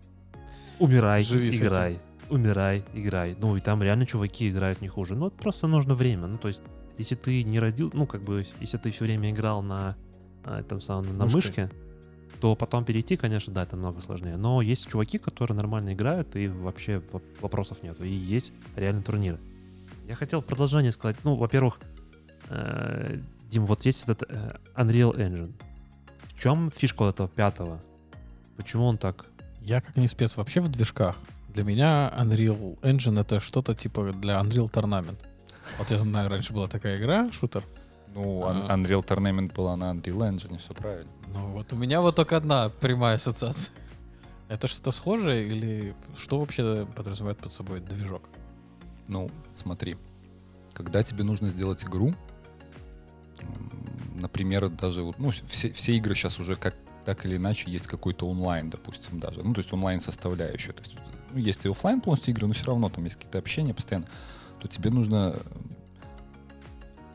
Умирай, 0.78 1.24
Живи 1.24 1.50
играй. 1.50 2.00
Умирай, 2.30 2.86
играй. 2.94 3.36
Ну, 3.40 3.58
и 3.58 3.60
там 3.60 3.82
реально 3.82 4.06
чуваки 4.06 4.50
играют 4.50 4.82
не 4.82 4.88
хуже. 4.88 5.16
Ну, 5.16 5.32
просто 5.32 5.66
нужно 5.66 5.96
время. 5.96 6.28
Ну, 6.28 6.38
то 6.38 6.48
есть, 6.48 6.62
если 7.00 7.16
ты 7.16 7.44
не 7.44 7.60
родил, 7.60 7.90
ну, 7.92 8.06
как 8.06 8.22
бы, 8.22 8.46
если 8.60 8.78
ты 8.78 8.92
все 8.92 9.06
время 9.06 9.32
играл 9.32 9.64
на 9.64 9.96
а, 10.44 10.60
этом 10.60 10.80
самом, 10.80 11.18
на 11.18 11.24
Мышкой. 11.24 11.36
мышке, 11.36 11.70
то 12.44 12.56
потом 12.58 12.84
перейти, 12.84 13.16
конечно, 13.16 13.54
да, 13.54 13.64
это 13.64 13.78
много 13.78 14.02
сложнее. 14.02 14.36
Но 14.36 14.62
есть 14.62 14.90
чуваки, 14.90 15.18
которые 15.18 15.56
нормально 15.56 15.94
играют, 15.94 16.36
и 16.36 16.50
вообще 16.50 17.02
воп- 17.14 17.24
вопросов 17.40 17.82
нету. 17.84 18.04
И 18.04 18.10
есть 18.10 18.52
реально 18.76 19.02
турниры. 19.02 19.38
Я 20.10 20.16
хотел 20.16 20.42
продолжение 20.42 20.92
сказать. 20.92 21.16
Ну, 21.24 21.36
во-первых, 21.36 21.80
э, 22.50 23.18
Дим, 23.50 23.66
вот 23.66 23.86
есть 23.86 24.04
этот 24.04 24.24
э, 24.30 24.58
Unreal 24.76 25.16
Engine. 25.16 25.54
В 26.36 26.42
чем 26.42 26.70
фишка 26.70 27.04
вот 27.04 27.14
этого 27.16 27.30
пятого? 27.30 27.80
Почему 28.58 28.88
он 28.88 28.98
так? 28.98 29.26
Я 29.62 29.80
как 29.80 29.96
не 29.96 30.10
спец 30.10 30.36
вообще 30.36 30.60
в 30.60 30.68
движках. 30.68 31.16
Для 31.54 31.64
меня 31.64 32.14
Unreal 32.20 32.78
Engine 32.82 33.22
это 33.22 33.40
что-то 33.40 33.74
типа 33.74 34.12
для 34.12 34.34
Unreal 34.42 34.70
Tournament. 34.70 35.16
Вот 35.78 35.90
я 35.92 35.98
знаю, 35.98 36.30
раньше 36.30 36.52
была 36.52 36.68
такая 36.68 36.98
игра, 36.98 37.30
шутер. 37.32 37.64
Ну, 38.14 38.44
А. 38.46 38.52
Un- 38.54 38.68
Unreal 38.84 39.02
Tournament 39.06 39.54
была 39.56 39.78
на 39.78 39.94
Unreal 39.94 40.30
Engine, 40.30 40.58
все 40.58 40.74
правильно. 40.74 41.10
Ну 41.34 41.48
вот 41.48 41.74
у 41.74 41.76
меня 41.76 42.02
вот 42.02 42.16
только 42.16 42.38
одна 42.38 42.70
прямая 42.70 43.16
ассоциация. 43.16 43.74
Это 44.50 44.68
что-то 44.68 44.92
схожее 44.92 45.48
или 45.48 45.96
что 46.16 46.40
вообще 46.40 46.88
подразумевает 46.96 47.40
под 47.40 47.52
собой 47.52 47.80
движок? 47.80 48.24
Ну, 49.08 49.32
смотри, 49.54 49.98
когда 50.74 51.02
тебе 51.04 51.24
нужно 51.24 51.48
сделать 51.48 51.84
игру, 51.84 52.14
например, 54.16 54.70
даже 54.70 55.02
вот, 55.02 55.18
ну, 55.18 55.32
все, 55.32 55.72
все 55.72 55.98
игры 55.98 56.16
сейчас 56.16 56.40
уже 56.40 56.56
как 56.56 56.76
так 57.06 57.26
или 57.26 57.36
иначе 57.36 57.70
есть 57.70 57.88
какой-то 57.88 58.30
онлайн, 58.30 58.70
допустим, 58.70 59.20
даже. 59.20 59.44
Ну, 59.44 59.54
то 59.54 59.60
есть 59.60 59.74
онлайн 59.74 60.00
составляющая. 60.02 60.72
То 60.72 60.84
есть, 60.84 60.96
ну, 61.32 61.40
есть 61.40 61.66
и 61.66 61.70
офлайн 61.70 62.00
полностью 62.00 62.34
игры, 62.34 62.48
но 62.48 62.54
все 62.54 62.66
равно 62.66 62.90
там 62.90 63.04
есть 63.04 63.18
какие-то 63.18 63.40
общения 63.40 63.74
постоянно. 63.74 64.08
То 64.62 64.68
тебе 64.68 64.90
нужно 64.90 65.42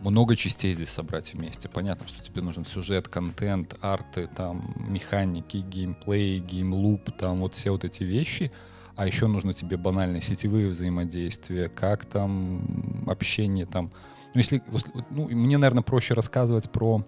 много 0.01 0.37
частей 0.37 0.75
здесь 0.75 0.91
собрать 0.91 1.35
вместе. 1.35 1.69
Понятно, 1.69 2.07
что 2.07 2.23
тебе 2.23 2.43
нужен 2.43 2.65
сюжет, 2.65 3.09
контент, 3.09 3.77
арты, 3.81 4.29
там, 4.35 4.75
механики, 4.77 5.59
геймплей, 5.59 6.39
геймлуп, 6.39 7.11
там 7.17 7.41
вот 7.41 7.55
все 7.55 7.71
вот 7.71 7.85
эти 7.85 8.05
вещи. 8.05 8.53
а 8.97 9.07
еще 9.07 9.29
нужно 9.29 9.55
тебе 9.55 9.77
банальные 9.77 10.23
сетевые 10.23 10.69
взаимодействия, 10.69 11.69
как 11.69 12.05
там 12.05 13.05
общение 13.07 13.65
там. 13.65 13.93
Ну, 14.35 14.39
если, 14.41 14.63
ну, 15.11 15.29
мне, 15.29 15.57
наверное, 15.57 15.83
проще 15.83 16.15
рассказывать 16.15 16.71
про 16.71 17.05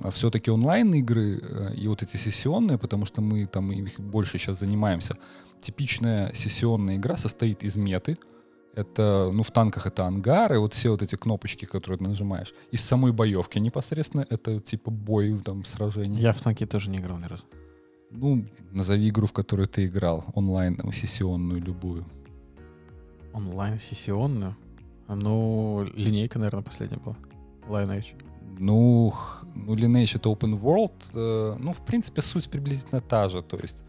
а, 0.00 0.10
все-таки 0.10 0.50
онлайн-игры 0.50 1.40
э, 1.40 1.74
и 1.74 1.86
вот 1.86 2.02
эти 2.02 2.16
сессионные, 2.16 2.78
потому 2.78 3.06
что 3.06 3.20
мы 3.20 3.46
там 3.46 3.70
их 3.72 4.00
больше 4.00 4.38
сейчас 4.38 4.58
занимаемся. 4.58 5.16
Типичная 5.60 6.32
сессионная 6.34 6.96
игра 6.96 7.16
состоит 7.16 7.62
из 7.62 7.76
меты. 7.76 8.18
Это, 8.74 9.30
ну, 9.32 9.42
в 9.42 9.50
танках 9.50 9.86
это 9.86 10.06
ангары, 10.06 10.58
вот 10.58 10.72
все 10.72 10.90
вот 10.90 11.02
эти 11.02 11.14
кнопочки, 11.16 11.66
которые 11.66 11.98
ты 11.98 12.04
нажимаешь. 12.04 12.54
Из 12.70 12.80
самой 12.80 13.12
боевки 13.12 13.60
непосредственно 13.60 14.24
это 14.30 14.60
типа 14.60 14.90
бой, 14.90 15.38
там, 15.44 15.64
сражение. 15.64 16.22
Я 16.22 16.32
в 16.32 16.40
танки 16.40 16.66
тоже 16.66 16.90
не 16.90 16.96
играл 16.96 17.18
ни 17.18 17.26
разу. 17.26 17.44
Ну, 18.10 18.46
назови 18.72 19.08
игру, 19.08 19.26
в 19.26 19.32
которую 19.32 19.68
ты 19.68 19.86
играл. 19.86 20.24
Онлайн, 20.34 20.78
сессионную, 20.92 21.60
любую. 21.60 22.06
Онлайн-сессионную? 23.32 24.56
Ну, 25.08 25.86
линейка, 25.94 26.38
наверное, 26.38 26.62
последняя 26.62 26.98
была. 26.98 27.16
Lineage. 27.68 28.14
Ну, 28.58 29.14
ну, 29.54 29.74
Lineage 29.74 30.16
это 30.16 30.28
open 30.28 30.60
world. 30.60 30.92
Э, 31.14 31.56
ну, 31.58 31.72
в 31.72 31.82
принципе, 31.84 32.22
суть 32.22 32.50
приблизительно 32.50 33.00
та 33.00 33.28
же. 33.28 33.42
То 33.42 33.56
есть, 33.56 33.84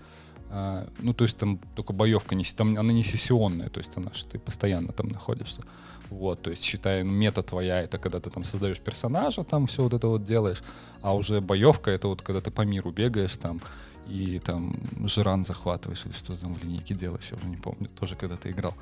э, 0.54 0.88
ну, 1.00 1.14
то 1.14 1.24
есть 1.24 1.38
там 1.38 1.60
только 1.76 1.94
боевка, 1.94 2.36
не, 2.36 2.44
там 2.44 2.78
она 2.78 2.94
не 2.94 3.04
сессионная, 3.04 3.70
то 3.70 3.80
есть 3.80 3.98
она 3.98 4.14
что 4.14 4.30
ты 4.30 4.40
постоянно 4.40 4.94
там 4.94 5.08
находишься. 5.08 5.64
Вот, 6.10 6.42
то 6.42 6.52
есть, 6.52 6.64
считай, 6.64 7.04
ну, 7.04 7.12
мета 7.12 7.42
твоя, 7.42 7.82
это 7.82 7.98
когда 7.98 8.20
ты 8.20 8.30
там 8.30 8.44
создаешь 8.44 8.80
персонажа, 8.80 9.44
там 9.44 9.66
все 9.66 9.84
вот 9.84 9.94
это 9.94 10.08
вот 10.08 10.24
делаешь, 10.24 10.62
а 11.02 11.16
уже 11.16 11.42
боевка, 11.42 11.90
это 11.90 12.08
вот 12.08 12.22
когда 12.22 12.40
ты 12.40 12.52
по 12.52 12.62
миру 12.62 12.92
бегаешь 12.92 13.36
там, 13.38 13.62
и 14.08 14.40
там 14.40 14.76
жиран 15.08 15.44
захватываешь 15.44 16.06
или 16.06 16.14
что 16.14 16.38
там 16.38 16.54
в 16.54 16.64
линейке 16.64 16.94
делаешь, 16.94 17.30
я 17.32 17.38
уже 17.38 17.48
не 17.48 17.58
помню, 17.58 17.90
тоже 18.00 18.16
когда 18.16 18.36
ты 18.36 18.52
играл. 18.52 18.76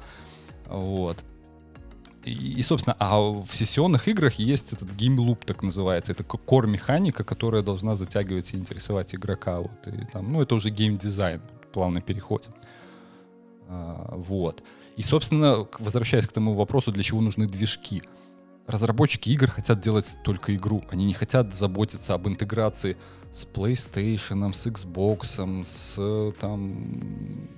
Вот. 0.67 1.23
И, 2.25 2.31
и, 2.31 2.61
собственно, 2.61 2.95
а 2.99 3.19
в 3.19 3.49
сессионных 3.51 4.07
играх 4.07 4.35
есть 4.35 4.73
этот 4.73 4.91
геймлуп, 4.91 5.45
так 5.45 5.63
называется. 5.63 6.11
Это 6.11 6.23
кор-механика, 6.23 7.23
которая 7.23 7.63
должна 7.63 7.95
затягивать 7.95 8.53
и 8.53 8.57
интересовать 8.57 9.15
игрока. 9.15 9.59
Вот, 9.59 9.87
и 9.87 10.05
там, 10.11 10.31
ну, 10.31 10.41
это 10.41 10.55
уже 10.55 10.69
геймдизайн, 10.69 11.41
плавно 11.71 12.01
переходим. 12.01 12.53
А, 13.67 14.13
вот. 14.15 14.63
И, 14.97 15.03
собственно, 15.03 15.67
возвращаясь 15.79 16.27
к 16.27 16.31
тому 16.31 16.53
вопросу, 16.53 16.91
для 16.91 17.03
чего 17.03 17.21
нужны 17.21 17.47
движки. 17.47 18.03
Разработчики 18.67 19.29
игр 19.29 19.49
хотят 19.49 19.79
делать 19.79 20.17
только 20.23 20.55
игру. 20.55 20.83
Они 20.91 21.05
не 21.05 21.13
хотят 21.13 21.53
заботиться 21.53 22.13
об 22.13 22.27
интеграции 22.27 22.97
с 23.31 23.45
PlayStation, 23.45 24.53
с 24.53 24.67
Xbox, 24.67 25.63
с 25.65 26.31
там 26.39 27.49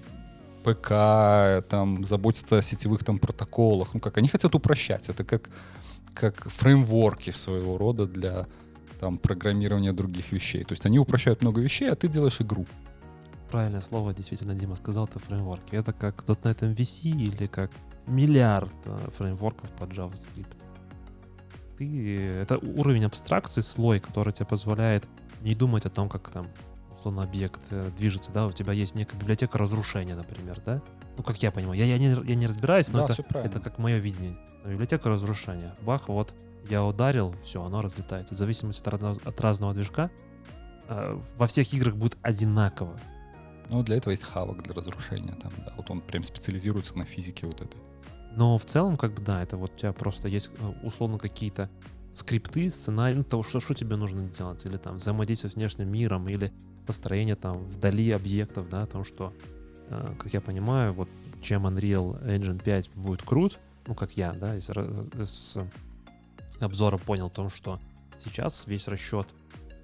ПК, 0.64 1.68
там, 1.68 2.03
заботиться 2.03 2.57
о 2.57 2.61
сетевых 2.61 3.03
там 3.03 3.19
протоколах. 3.19 3.94
Ну 3.94 3.99
как, 3.99 4.18
они 4.18 4.27
хотят 4.27 4.56
упрощать. 4.56 5.10
Это 5.10 5.23
как, 5.23 5.49
как 6.14 6.49
фреймворки 6.49 7.31
своего 7.31 7.77
рода 7.77 8.06
для 8.06 8.48
там 8.99 9.18
программирования 9.18 9.91
других 9.91 10.31
вещей. 10.31 10.64
То 10.64 10.73
есть 10.73 10.85
они 10.85 10.99
упрощают 10.99 11.41
много 11.41 11.60
вещей, 11.61 11.91
а 11.91 11.95
ты 11.95 12.07
делаешь 12.07 12.40
игру. 12.40 12.65
Правильное 13.53 13.81
слово, 13.81 14.15
действительно, 14.15 14.55
Дима 14.55 14.75
сказал, 14.75 15.05
это 15.05 15.19
фреймворки. 15.19 15.75
Это 15.75 15.93
как 15.93 16.23
.NET 16.23 16.61
MVC 16.73 17.09
или 17.11 17.45
как 17.45 17.69
миллиард 18.07 18.73
э, 18.85 19.09
фреймворков 19.15 19.69
под 19.73 19.91
JavaScript. 19.91 20.57
Ты, 21.77 22.19
это 22.41 22.57
уровень 22.57 23.05
абстракции, 23.05 23.61
слой, 23.61 23.99
который 23.99 24.34
тебе 24.34 24.47
позволяет 24.47 25.07
не 25.41 25.53
думать 25.53 25.85
о 25.85 25.91
том, 25.91 26.09
как 26.09 26.30
там 26.30 26.47
условно 26.97 27.21
объект 27.21 27.61
э, 27.69 27.91
движется, 27.95 28.31
да, 28.31 28.47
у 28.47 28.51
тебя 28.51 28.73
есть 28.73 28.95
некая 28.95 29.17
библиотека 29.17 29.55
разрушения, 29.59 30.15
например, 30.15 30.59
да? 30.65 30.81
Ну, 31.15 31.21
как 31.21 31.38
я 31.43 31.51
понимаю, 31.51 31.77
я, 31.77 31.85
я, 31.85 31.99
не, 31.99 32.07
я 32.27 32.34
не 32.34 32.47
разбираюсь, 32.47 32.88
но 32.88 33.05
да, 33.05 33.13
это, 33.13 33.38
это 33.38 33.59
как 33.59 33.77
мое 33.77 33.99
видение. 33.99 34.35
Библиотека 34.65 35.09
разрушения. 35.09 35.75
Бах, 35.84 36.07
вот, 36.07 36.34
я 36.71 36.84
ударил, 36.84 37.35
все, 37.43 37.61
оно 37.61 37.81
разлетается. 37.84 38.34
В 38.34 38.38
зависимости 38.39 38.89
от, 38.89 39.03
от 39.03 39.41
разного 39.41 39.75
движка 39.75 40.09
э, 40.88 41.19
во 41.38 41.45
всех 41.45 41.71
играх 41.71 41.95
будет 41.95 42.17
одинаково. 42.23 42.99
Ну, 43.74 43.82
для 43.82 43.98
этого 43.98 44.12
есть 44.12 44.24
хавок 44.24 44.62
для 44.62 44.76
разрушения. 44.76 45.34
Там, 45.41 45.52
да, 45.66 45.74
вот 45.76 45.90
он 45.90 46.00
прям 46.02 46.22
специализируется 46.22 46.95
на 46.95 47.06
физике 47.06 47.48
вот 47.48 47.60
этой. 47.60 47.82
Но 48.36 48.60
в 48.60 48.66
целом, 48.66 48.98
как 48.98 49.14
бы, 49.14 49.22
да, 49.24 49.41
это 49.41 49.58
вот 49.58 49.74
у 49.74 49.78
тебя 49.80 49.94
просто 49.94 50.28
есть 50.28 50.52
э, 50.60 50.74
условно 50.84 51.18
какие-то 51.18 51.72
скрипты, 52.14 52.70
сценарий, 52.70 53.16
ну, 53.16 53.24
того, 53.24 53.41
что, 53.41 53.60
что 53.60 53.74
тебе 53.74 53.95
нужно 53.95 54.30
делать, 54.30 54.64
или 54.66 54.78
там 54.78 54.98
взаимодействие 54.98 55.52
с 55.52 55.56
внешним 55.56 55.91
миром, 55.91 56.30
или 56.30 56.54
построение 56.86 57.36
там 57.36 57.64
вдали 57.66 58.12
объектов, 58.12 58.70
да, 58.70 58.84
о 58.84 58.86
том, 58.86 59.04
что, 59.04 59.34
э, 59.90 60.16
как 60.20 60.32
я 60.32 60.40
понимаю, 60.40 60.94
вот 60.94 61.10
чем 61.41 61.66
Unreal 61.66 62.24
Engine 62.24 62.62
5 62.64 62.91
будет 62.91 63.24
крут, 63.24 63.58
ну, 63.88 63.95
как 63.95 64.12
я, 64.16 64.34
да, 64.34 64.56
из, 64.56 64.70
из 64.70 65.58
обзора 66.60 67.00
понял 67.00 67.26
о 67.26 67.32
том, 67.32 67.50
что 67.50 67.80
сейчас 68.24 68.68
весь 68.68 68.88
расчет 68.88 69.28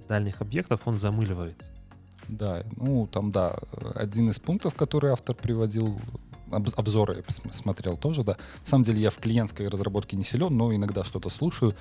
дальних 0.07 0.41
объектов, 0.41 0.81
он 0.85 0.99
замыливается. 0.99 1.71
Да, 2.29 2.63
ну, 2.75 3.07
там, 3.07 3.31
да, 3.31 3.55
один 3.95 4.29
из 4.29 4.39
пунктов, 4.39 4.75
который 4.75 5.11
автор 5.11 5.35
приводил, 5.35 5.99
обзоры 6.51 7.23
я 7.27 7.51
смотрел 7.53 7.97
тоже, 7.97 8.23
да. 8.23 8.33
На 8.59 8.65
самом 8.65 8.83
деле 8.83 9.01
я 9.01 9.09
в 9.09 9.17
клиентской 9.17 9.67
разработке 9.67 10.15
не 10.15 10.23
силен, 10.23 10.55
но 10.55 10.73
иногда 10.73 11.03
что-то 11.03 11.29
слушаю. 11.29 11.75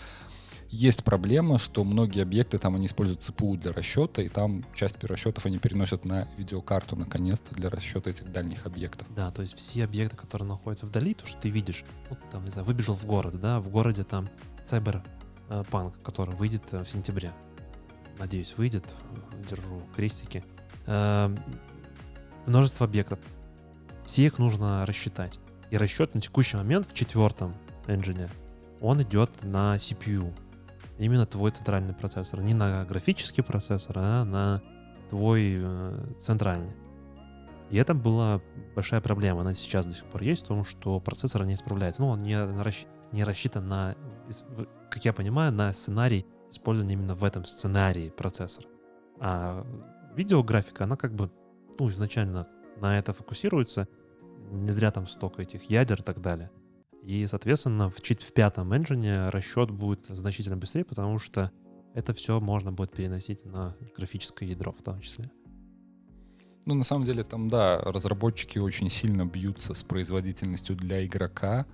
Есть 0.71 1.03
проблема, 1.03 1.59
что 1.59 1.83
многие 1.83 2.23
объекты 2.23 2.59
там 2.59 2.75
они 2.77 2.87
используют 2.87 3.23
ЦПУ 3.23 3.57
для 3.57 3.73
расчета, 3.73 4.21
и 4.21 4.29
там 4.29 4.65
часть 4.75 5.03
расчетов 5.03 5.47
они 5.47 5.59
переносят 5.59 6.05
на 6.05 6.29
видеокарту 6.37 6.95
наконец-то 6.95 7.55
для 7.55 7.71
расчета 7.71 8.11
этих 8.11 8.31
дальних 8.31 8.67
объектов. 8.67 9.07
Да, 9.15 9.31
то 9.31 9.41
есть 9.41 9.57
все 9.57 9.85
объекты, 9.85 10.17
которые 10.17 10.47
находятся 10.47 10.85
вдали, 10.85 11.15
то, 11.15 11.25
что 11.25 11.41
ты 11.41 11.49
видишь, 11.49 11.85
ну, 12.11 12.19
там, 12.31 12.45
не 12.45 12.51
знаю, 12.51 12.67
выбежал 12.67 12.95
в 12.95 13.07
город, 13.07 13.41
да, 13.41 13.61
в 13.61 13.71
городе 13.71 14.05
там 14.05 14.29
Cyberpunk, 14.71 15.95
который 16.03 16.35
выйдет 16.35 16.65
э, 16.73 16.85
в 16.85 16.89
сентябре. 16.89 17.33
Надеюсь, 18.19 18.55
выйдет, 18.57 18.85
держу 19.49 19.83
крестики. 19.95 20.43
Эм, 20.87 21.39
множество 22.47 22.87
объектов. 22.87 23.19
Все 24.07 24.27
их 24.27 24.39
нужно 24.39 24.85
рассчитать. 24.87 25.39
И 25.71 25.77
расчет 25.77 26.15
на 26.15 26.21
текущий 26.21 26.57
момент 26.57 26.89
в 26.89 26.95
четвертом 26.95 27.55
engine, 27.87 28.31
он 28.81 29.03
идет 29.03 29.43
на 29.43 29.77
CPU 29.77 30.33
именно 30.99 31.27
твой 31.27 31.51
центральный 31.51 31.95
процессор. 31.95 32.41
Не 32.41 32.55
на 32.55 32.85
графический 32.85 33.43
процессор, 33.43 33.99
а 33.99 34.25
на 34.25 34.63
твой 35.11 35.59
э, 35.61 36.07
центральный. 36.19 36.73
И 37.71 37.77
это 37.77 37.95
была 37.95 38.41
большая 38.75 39.01
проблема. 39.01 39.43
Она 39.43 39.55
сейчас 39.55 39.87
до 39.87 39.95
сих 39.95 40.05
пор 40.05 40.23
есть 40.23 40.45
в 40.45 40.49
том, 40.49 40.65
что 40.65 41.01
процессор 41.01 41.45
не 41.45 41.57
справляется. 41.57 42.01
Ну, 42.01 42.09
он 42.09 42.23
не, 42.23 42.37
не 43.13 43.25
рассчитан 43.25 43.69
на, 43.69 43.95
как 44.91 45.05
я 45.05 45.13
понимаю, 45.13 45.53
на 45.53 45.73
сценарий 45.73 46.25
использования 46.51 46.95
именно 46.95 47.15
в 47.15 47.25
этом 47.25 47.45
сценарии 47.45 48.11
процессора. 48.11 48.69
А 49.21 49.67
видеографика, 50.15 50.85
она 50.85 50.97
как 50.97 51.15
бы 51.15 51.31
ну, 51.79 51.89
изначально 51.91 52.49
на 52.77 52.99
это 52.99 53.13
фокусируется. 53.13 53.89
Не 54.51 54.71
зря 54.71 54.91
там 54.91 55.07
столько 55.07 55.43
этих 55.43 55.65
ядер 55.65 56.01
и 56.01 56.03
так 56.03 56.21
далее. 56.21 56.51
И, 57.03 57.27
соответственно, 57.27 57.91
в, 57.91 57.97
в 57.99 58.33
пятом 58.33 58.73
engine 58.73 59.31
расчет 59.31 59.71
будет 59.71 60.07
значительно 60.07 60.57
быстрее, 60.57 60.85
потому 60.85 61.19
что 61.19 61.53
это 61.95 62.13
все 62.13 62.41
можно 62.41 62.73
будет 62.73 62.93
переносить 62.93 63.45
на 63.45 63.77
графическое 63.97 64.49
ядро 64.49 64.73
в 64.73 64.83
том 64.83 65.01
числе. 65.01 65.31
Ну, 66.67 66.75
на 66.75 66.85
самом 66.85 67.05
деле, 67.05 67.25
там, 67.25 67.49
да, 67.49 67.79
разработчики 67.79 68.59
очень 68.59 68.91
сильно 68.91 69.25
бьются 69.25 69.75
с 69.75 69.83
производительностью 69.83 70.77
для 70.77 71.05
игрока. 71.07 71.67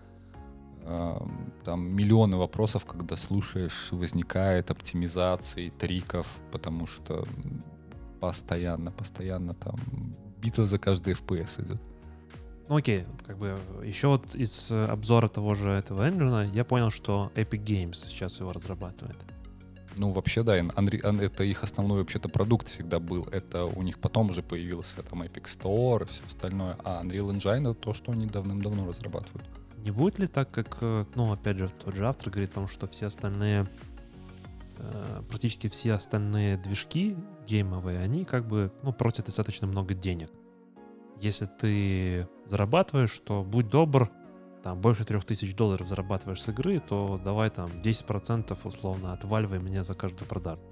Там 1.65 1.97
миллионы 1.97 2.37
вопросов, 2.37 2.85
когда 2.85 3.17
слушаешь, 3.17 3.89
возникает 3.91 4.71
оптимизации, 4.71 5.71
триков, 5.71 6.41
потому 6.53 6.87
что 6.87 7.27
постоянно, 8.21 8.91
постоянно 8.91 9.55
там 9.55 9.77
битва 10.39 10.67
за 10.67 10.79
каждый 10.79 11.15
FPS 11.15 11.65
идет. 11.65 11.81
Ну 12.69 12.77
окей, 12.77 13.05
как 13.27 13.37
бы 13.39 13.59
еще 13.85 14.09
вот 14.09 14.35
из 14.35 14.71
обзора 14.71 15.29
того 15.29 15.55
же 15.55 15.71
этого 15.71 16.09
engine 16.09 16.51
я 16.55 16.65
понял, 16.65 16.91
что 16.91 17.31
Epic 17.35 17.63
Games 17.65 17.95
сейчас 17.95 18.41
его 18.41 18.53
разрабатывает. 18.53 19.17
Ну, 19.97 20.11
вообще, 20.11 20.43
да, 20.43 20.57
это 20.57 21.45
их 21.45 21.63
основной 21.63 21.99
вообще-то 21.99 22.29
продукт 22.29 22.69
всегда 22.69 22.99
был. 22.99 23.29
Это 23.31 23.65
у 23.65 23.83
них 23.83 23.99
потом 24.01 24.31
уже 24.31 24.43
появился 24.43 25.03
там 25.03 25.23
Epic 25.23 25.45
Store 25.45 26.03
и 26.03 26.07
все 26.07 26.23
остальное. 26.27 26.77
А 26.85 27.03
Unreal 27.05 27.31
Engine— 27.31 27.71
это 27.71 27.75
то, 27.75 27.95
что 27.95 28.13
они 28.13 28.27
давным-давно 28.27 28.87
разрабатывают. 28.87 29.47
Не 29.85 29.93
будет 29.93 30.19
ли 30.19 30.27
так, 30.27 30.51
как, 30.51 30.79
э, 30.81 31.05
ну, 31.15 31.33
опять 31.33 31.59
же, 31.59 31.69
тот 31.69 31.95
же 31.95 32.07
автор 32.07 32.31
говорит 32.31 32.51
о 32.51 32.55
том, 32.55 32.67
что 32.67 32.87
все 32.89 33.07
остальные, 33.07 33.67
э, 34.79 35.23
практически 35.29 35.69
все 35.69 35.93
остальные 35.93 36.57
движки 36.57 37.17
геймовые, 37.47 38.01
они 38.01 38.25
как 38.25 38.49
бы, 38.49 38.73
ну, 38.83 38.93
просят 38.93 39.27
достаточно 39.27 39.67
много 39.67 39.95
денег 39.95 40.31
если 41.21 41.47
ты 41.47 42.29
зарабатываешь, 42.47 43.19
то 43.25 43.43
будь 43.43 43.69
добр, 43.69 44.11
там 44.63 44.81
больше 44.81 45.05
трех 45.05 45.25
тысяч 45.25 45.55
долларов 45.55 45.89
зарабатываешь 45.89 46.43
с 46.43 46.49
игры, 46.49 46.81
то 46.81 47.21
давай 47.23 47.51
там 47.51 47.71
10% 47.83 48.57
условно 48.65 49.13
отваливай 49.13 49.59
мне 49.59 49.83
за 49.85 49.95
каждую 49.95 50.29
продажу. 50.29 50.63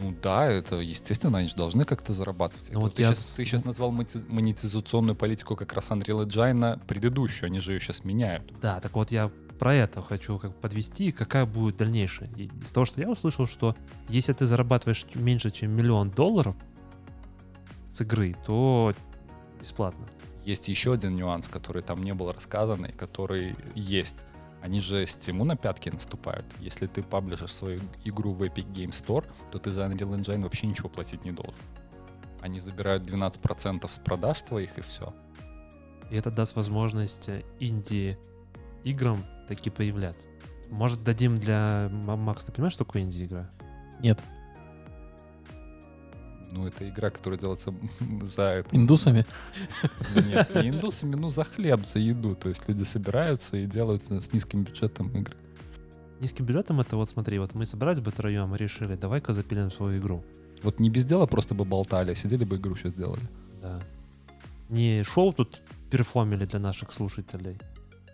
Ну 0.00 0.14
да, 0.22 0.46
это 0.46 0.76
естественно, 0.76 1.38
они 1.38 1.48
же 1.48 1.54
должны 1.54 1.84
как-то 1.84 2.12
зарабатывать. 2.12 2.70
Ну 2.72 2.80
вот 2.80 2.94
ты, 2.94 3.02
я 3.02 3.12
сейчас, 3.12 3.34
ты 3.36 3.44
сейчас 3.44 3.64
назвал 3.64 3.92
монетизационную 3.92 5.14
политику 5.14 5.56
как 5.56 5.74
раз 5.74 5.90
Unreal 5.90 6.26
Engine 6.26 6.80
предыдущую, 6.86 7.48
они 7.48 7.60
же 7.60 7.74
ее 7.74 7.80
сейчас 7.80 8.02
меняют. 8.04 8.50
Да, 8.60 8.80
так 8.80 8.94
вот 8.94 9.10
я 9.10 9.30
про 9.58 9.74
это 9.74 10.00
хочу 10.00 10.38
как 10.38 10.56
подвести, 10.56 11.12
какая 11.12 11.44
будет 11.44 11.76
дальнейшая. 11.76 12.30
И 12.36 12.50
из 12.62 12.70
того, 12.70 12.86
что 12.86 13.02
я 13.02 13.10
услышал, 13.10 13.46
что 13.46 13.76
если 14.08 14.32
ты 14.32 14.46
зарабатываешь 14.46 15.04
меньше, 15.14 15.50
чем 15.50 15.72
миллион 15.72 16.10
долларов 16.10 16.56
с 17.92 18.00
игры, 18.00 18.34
то 18.46 18.94
бесплатно. 19.60 20.06
Есть 20.46 20.68
еще 20.68 20.94
один 20.94 21.14
нюанс, 21.14 21.48
который 21.48 21.82
там 21.82 22.02
не 22.02 22.14
был 22.14 22.32
рассказан 22.32 22.86
и 22.86 22.92
который 22.92 23.54
есть. 23.74 24.16
Они 24.62 24.80
же 24.80 25.04
Steam 25.04 25.42
на 25.44 25.56
пятки 25.56 25.88
наступают. 25.88 26.44
Если 26.60 26.86
ты 26.86 27.02
паблишишь 27.02 27.54
свою 27.54 27.80
игру 28.04 28.32
в 28.32 28.42
Epic 28.42 28.70
Game 28.72 28.90
Store, 28.90 29.24
то 29.50 29.58
ты 29.58 29.72
за 29.72 29.86
Unreal 29.86 30.18
Engine 30.18 30.42
вообще 30.42 30.66
ничего 30.66 30.88
платить 30.88 31.24
не 31.24 31.32
должен. 31.32 31.54
Они 32.42 32.60
забирают 32.60 33.04
12% 33.04 33.88
с 33.88 33.98
продаж 33.98 34.42
твоих 34.42 34.76
и 34.78 34.80
все. 34.80 35.14
И 36.10 36.16
это 36.16 36.30
даст 36.30 36.56
возможность 36.56 37.28
э, 37.28 37.42
инди-играм 37.60 39.24
таки 39.48 39.70
появляться. 39.70 40.28
Может, 40.68 41.02
дадим 41.02 41.34
для... 41.34 41.88
Макс, 41.90 42.44
ты 42.44 42.52
понимаешь, 42.52 42.74
что 42.74 42.84
такое 42.84 43.02
инди-игра? 43.02 43.50
Нет. 44.00 44.20
Ну, 46.52 46.66
это 46.66 46.88
игра, 46.88 47.10
которая 47.10 47.38
делается 47.38 47.72
за 48.22 48.42
это. 48.42 48.76
Индусами? 48.76 49.24
Нет, 50.14 50.54
не 50.54 50.70
индусами, 50.70 51.16
ну 51.16 51.30
за 51.30 51.44
хлеб, 51.44 51.84
за 51.84 51.98
еду. 51.98 52.34
То 52.34 52.48
есть 52.48 52.68
люди 52.68 52.84
собираются 52.84 53.56
и 53.56 53.66
делают 53.66 54.02
с 54.02 54.32
низким 54.32 54.64
бюджетом 54.64 55.08
игры. 55.08 55.36
Низким 56.20 56.44
бюджетом 56.44 56.80
это 56.80 56.96
вот 56.96 57.08
смотри, 57.10 57.38
вот 57.38 57.54
мы 57.54 57.64
собрались 57.64 58.00
бы 58.00 58.10
втроем 58.10 58.54
и 58.54 58.58
решили, 58.58 58.94
давай-ка 58.94 59.32
запилим 59.32 59.70
свою 59.70 59.98
игру. 59.98 60.22
Вот 60.62 60.78
не 60.78 60.90
без 60.90 61.04
дела 61.04 61.26
просто 61.26 61.54
бы 61.54 61.64
болтали, 61.64 62.12
а 62.12 62.14
сидели 62.14 62.44
бы 62.44 62.56
игру 62.56 62.76
сейчас 62.76 62.92
делали. 62.92 63.22
Да. 63.62 63.80
Не 64.68 65.02
шоу 65.02 65.32
тут 65.32 65.62
перформили 65.90 66.44
для 66.44 66.60
наших 66.60 66.92
слушателей, 66.92 67.58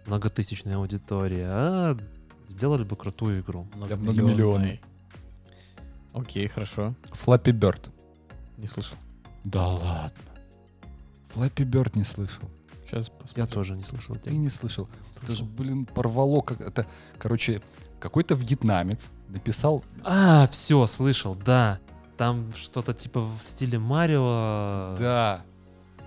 многотысячной 0.07 0.77
аудитории, 0.77 1.43
а 1.45 1.97
сделали 2.49 2.85
бы 2.85 2.97
крутую 2.97 3.41
игру. 3.41 3.67
Для 3.87 3.97
многомиллионной. 3.97 4.81
Окей, 6.13 6.47
хорошо. 6.49 6.95
Флаппи 7.13 7.51
Бёрд. 7.51 7.91
Не 8.57 8.67
слышал. 8.67 8.97
Да 9.45 9.67
ладно. 9.67 10.11
Флаппи 11.29 11.63
Бёрд 11.63 11.95
не 11.97 12.05
слышал. 12.05 12.49
Сейчас 12.87 13.09
Я 13.09 13.15
посмотрим. 13.21 13.47
тоже 13.47 13.77
не 13.77 13.85
слышал. 13.85 14.15
Ты 14.17 14.37
не 14.37 14.49
слышал. 14.49 14.89
Это 15.17 15.33
же, 15.33 15.39
Слышал. 15.39 15.47
блин, 15.47 15.87
порвало 15.87 16.41
как 16.41 16.61
это. 16.61 16.87
Короче, 17.19 17.61
какой-то 18.01 18.35
вьетнамец 18.35 19.11
написал. 19.29 19.83
А, 20.05 20.47
все, 20.49 20.87
слышал, 20.87 21.35
да. 21.35 21.81
Там 22.17 22.53
что-то 22.55 22.93
типа 22.95 23.21
в 23.21 23.43
стиле 23.43 23.79
Марио. 23.79 24.97
Да. 24.99 25.43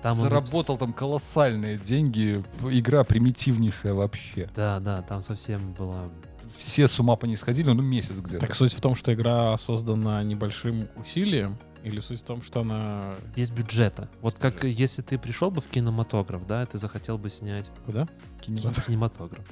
Там 0.01 0.13
он 0.13 0.17
заработал 0.17 0.77
там 0.77 0.93
колоссальные 0.93 1.77
деньги. 1.77 2.43
Игра 2.63 3.03
примитивнейшая 3.03 3.93
вообще. 3.93 4.49
Да, 4.55 4.79
да, 4.79 5.01
там 5.01 5.21
совсем 5.21 5.73
было... 5.73 6.09
Все 6.55 6.87
с 6.87 6.97
ума 6.99 7.17
по 7.17 7.25
ней 7.25 7.35
сходили, 7.35 7.69
ну 7.69 7.81
месяц 7.81 8.15
где-то. 8.15 8.39
Так 8.47 8.55
суть 8.55 8.73
в 8.73 8.79
том, 8.79 8.95
что 8.95 9.13
игра 9.13 9.57
создана 9.57 10.23
небольшим 10.23 10.87
усилием, 10.95 11.57
или 11.83 11.99
суть 11.99 12.19
в 12.21 12.23
том, 12.23 12.41
что 12.41 12.61
она... 12.61 13.13
Без 13.35 13.49
бюджета. 13.49 14.09
Вот 14.21 14.35
как 14.37 14.55
бюджета. 14.55 14.67
если 14.81 15.01
ты 15.01 15.17
пришел 15.17 15.49
бы 15.51 15.61
в 15.61 15.67
кинематограф, 15.67 16.45
да, 16.45 16.65
ты 16.65 16.77
захотел 16.77 17.17
бы 17.17 17.29
снять 17.29 17.71
Куда? 17.85 18.07
Кинематограф. 18.41 18.85
кинематограф. 18.85 19.45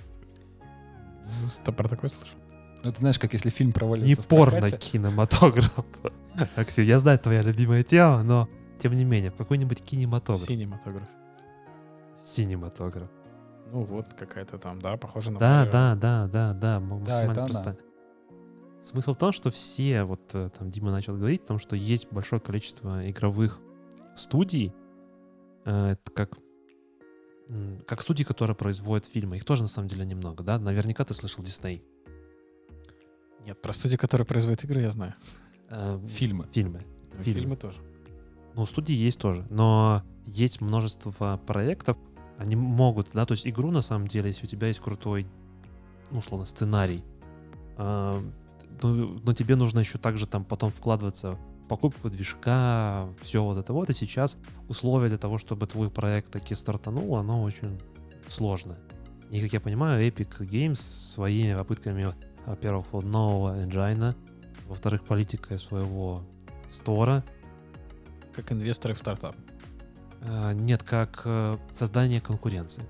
Ну, 1.42 1.48
Ты 1.64 1.72
про 1.72 1.88
такое 1.90 2.10
слышал? 2.10 2.36
Ну, 2.84 2.90
это 2.90 3.00
знаешь, 3.00 3.20
как 3.20 3.34
если 3.34 3.50
фильм 3.50 3.70
Не 3.70 3.74
проваливается 3.74 4.22
в 4.22 4.28
порно 4.28 4.72
кинематограф. 4.72 5.72
Максим, 6.58 6.86
я 6.86 7.00
знаю, 7.00 7.18
твоя 7.20 7.42
любимая 7.42 7.84
тема, 7.84 8.24
но 8.24 8.48
тем 8.80 8.94
не 8.94 9.04
менее, 9.04 9.32
в 9.32 9.36
какой-нибудь 9.36 9.82
кинематограф. 9.82 10.46
Синематограф. 10.46 11.08
Синематограф. 12.26 13.10
Ну 13.72 13.84
вот, 13.84 14.14
какая-то 14.14 14.58
там, 14.58 14.80
да, 14.80 14.96
похожа 14.98 15.32
на 15.32 15.40
Да, 15.40 15.58
Марио. 15.60 15.72
да, 15.72 15.96
да, 15.96 16.28
да, 16.28 16.54
да, 16.54 16.76
м- 16.78 17.04
Да, 17.04 17.26
максимально 17.26 17.32
это 17.32 17.44
она. 17.44 17.76
Смысл 18.88 19.16
в 19.16 19.18
том, 19.18 19.34
что 19.34 19.52
все, 19.52 20.06
вот 20.06 20.22
э, 20.32 20.50
там 20.58 20.72
Дима 20.72 20.92
начал 20.92 21.14
говорить, 21.14 21.44
о 21.44 21.48
том, 21.48 21.60
что 21.60 21.76
есть 21.76 22.08
большое 22.10 22.40
количество 22.40 23.10
игровых 23.12 23.60
студий, 24.16 24.74
э, 25.66 25.90
это 25.90 26.12
как, 26.14 26.38
как 27.86 28.02
студии, 28.02 28.24
которые 28.24 28.56
производят 28.56 29.06
фильмы. 29.06 29.36
Их 29.36 29.44
тоже 29.44 29.64
на 29.64 29.68
самом 29.68 29.90
деле 29.90 30.06
немного, 30.06 30.42
да? 30.42 30.58
Наверняка 30.58 31.04
ты 31.04 31.14
слышал 31.14 31.44
Дисней. 31.44 31.84
Нет, 33.46 33.62
про 33.62 33.74
студии, 33.74 33.98
которые 33.98 34.26
производят 34.26 34.64
игры, 34.64 34.80
я 34.80 34.90
знаю. 34.90 35.16
Э, 35.68 36.00
Фильмы. 36.08 36.48
Фильмы. 36.54 36.80
Ну, 37.18 37.24
Фильмы. 37.24 37.40
Фильмы 37.42 37.58
тоже. 37.58 37.80
Ну, 38.56 38.66
студии 38.66 38.96
есть 38.96 39.20
тоже, 39.20 39.46
но 39.50 40.02
есть 40.24 40.62
множество 40.62 41.36
проектов, 41.46 41.98
они 42.38 42.56
могут, 42.56 43.10
да, 43.12 43.26
то 43.26 43.34
есть 43.34 43.46
игру 43.46 43.70
на 43.70 43.82
самом 43.82 44.08
деле, 44.08 44.30
если 44.30 44.46
у 44.46 44.50
тебя 44.50 44.68
есть 44.68 44.80
крутой, 44.80 45.28
ну, 46.10 46.20
условно, 46.20 46.46
сценарий, 46.46 47.04
ну, 48.82 49.20
но 49.24 49.34
тебе 49.34 49.56
нужно 49.56 49.80
еще 49.80 49.98
также 49.98 50.28
там 50.28 50.44
потом 50.44 50.72
вкладываться 50.72 51.38
в 51.64 51.68
покупку 51.68 52.10
движка, 52.10 53.08
все 53.22 53.44
вот 53.44 53.58
это 53.58 53.74
вот, 53.74 53.90
и 53.90 53.94
сейчас 53.94 54.38
условия 54.68 55.10
для 55.10 55.18
того, 55.18 55.38
чтобы 55.38 55.68
твой 55.68 55.90
проект 55.90 56.32
таки 56.32 56.56
стартанул, 56.56 57.18
оно 57.18 57.44
очень 57.44 57.80
сложно. 58.28 58.78
И, 59.30 59.42
как 59.42 59.54
я 59.54 59.60
понимаю, 59.60 60.06
Epic 60.08 60.40
Games 60.40 60.80
своими 60.80 61.54
попытками, 61.54 62.14
во-первых, 62.46 62.86
вот 62.92 63.04
нового 63.04 63.62
engine, 63.62 64.16
во-вторых, 64.68 65.04
политикой 65.04 65.60
своего 65.60 66.24
стора, 66.70 67.24
Как 68.34 68.52
инвесторы 68.52 68.94
в 68.94 69.00
стартап. 69.00 69.36
Э, 70.22 70.54
Нет, 70.54 70.84
как 70.84 71.22
э, 71.26 71.58
создание 71.72 72.22
конкуренции. 72.22 72.84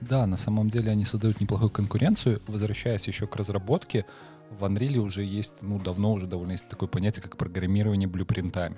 Да, 0.00 0.26
на 0.26 0.36
самом 0.36 0.70
деле 0.70 0.90
они 0.90 1.04
создают 1.04 1.40
неплохую 1.40 1.70
конкуренцию. 1.70 2.40
Возвращаясь 2.46 3.06
еще 3.06 3.26
к 3.26 3.36
разработке, 3.36 4.06
в 4.50 4.64
Unreal 4.64 4.98
уже 4.98 5.24
есть, 5.24 5.62
ну, 5.62 5.78
давно 5.78 6.12
уже 6.12 6.26
довольно 6.26 6.52
есть 6.52 6.68
такое 6.68 6.88
понятие, 6.88 7.22
как 7.22 7.36
программирование 7.36 8.08
блюпринтами. 8.08 8.76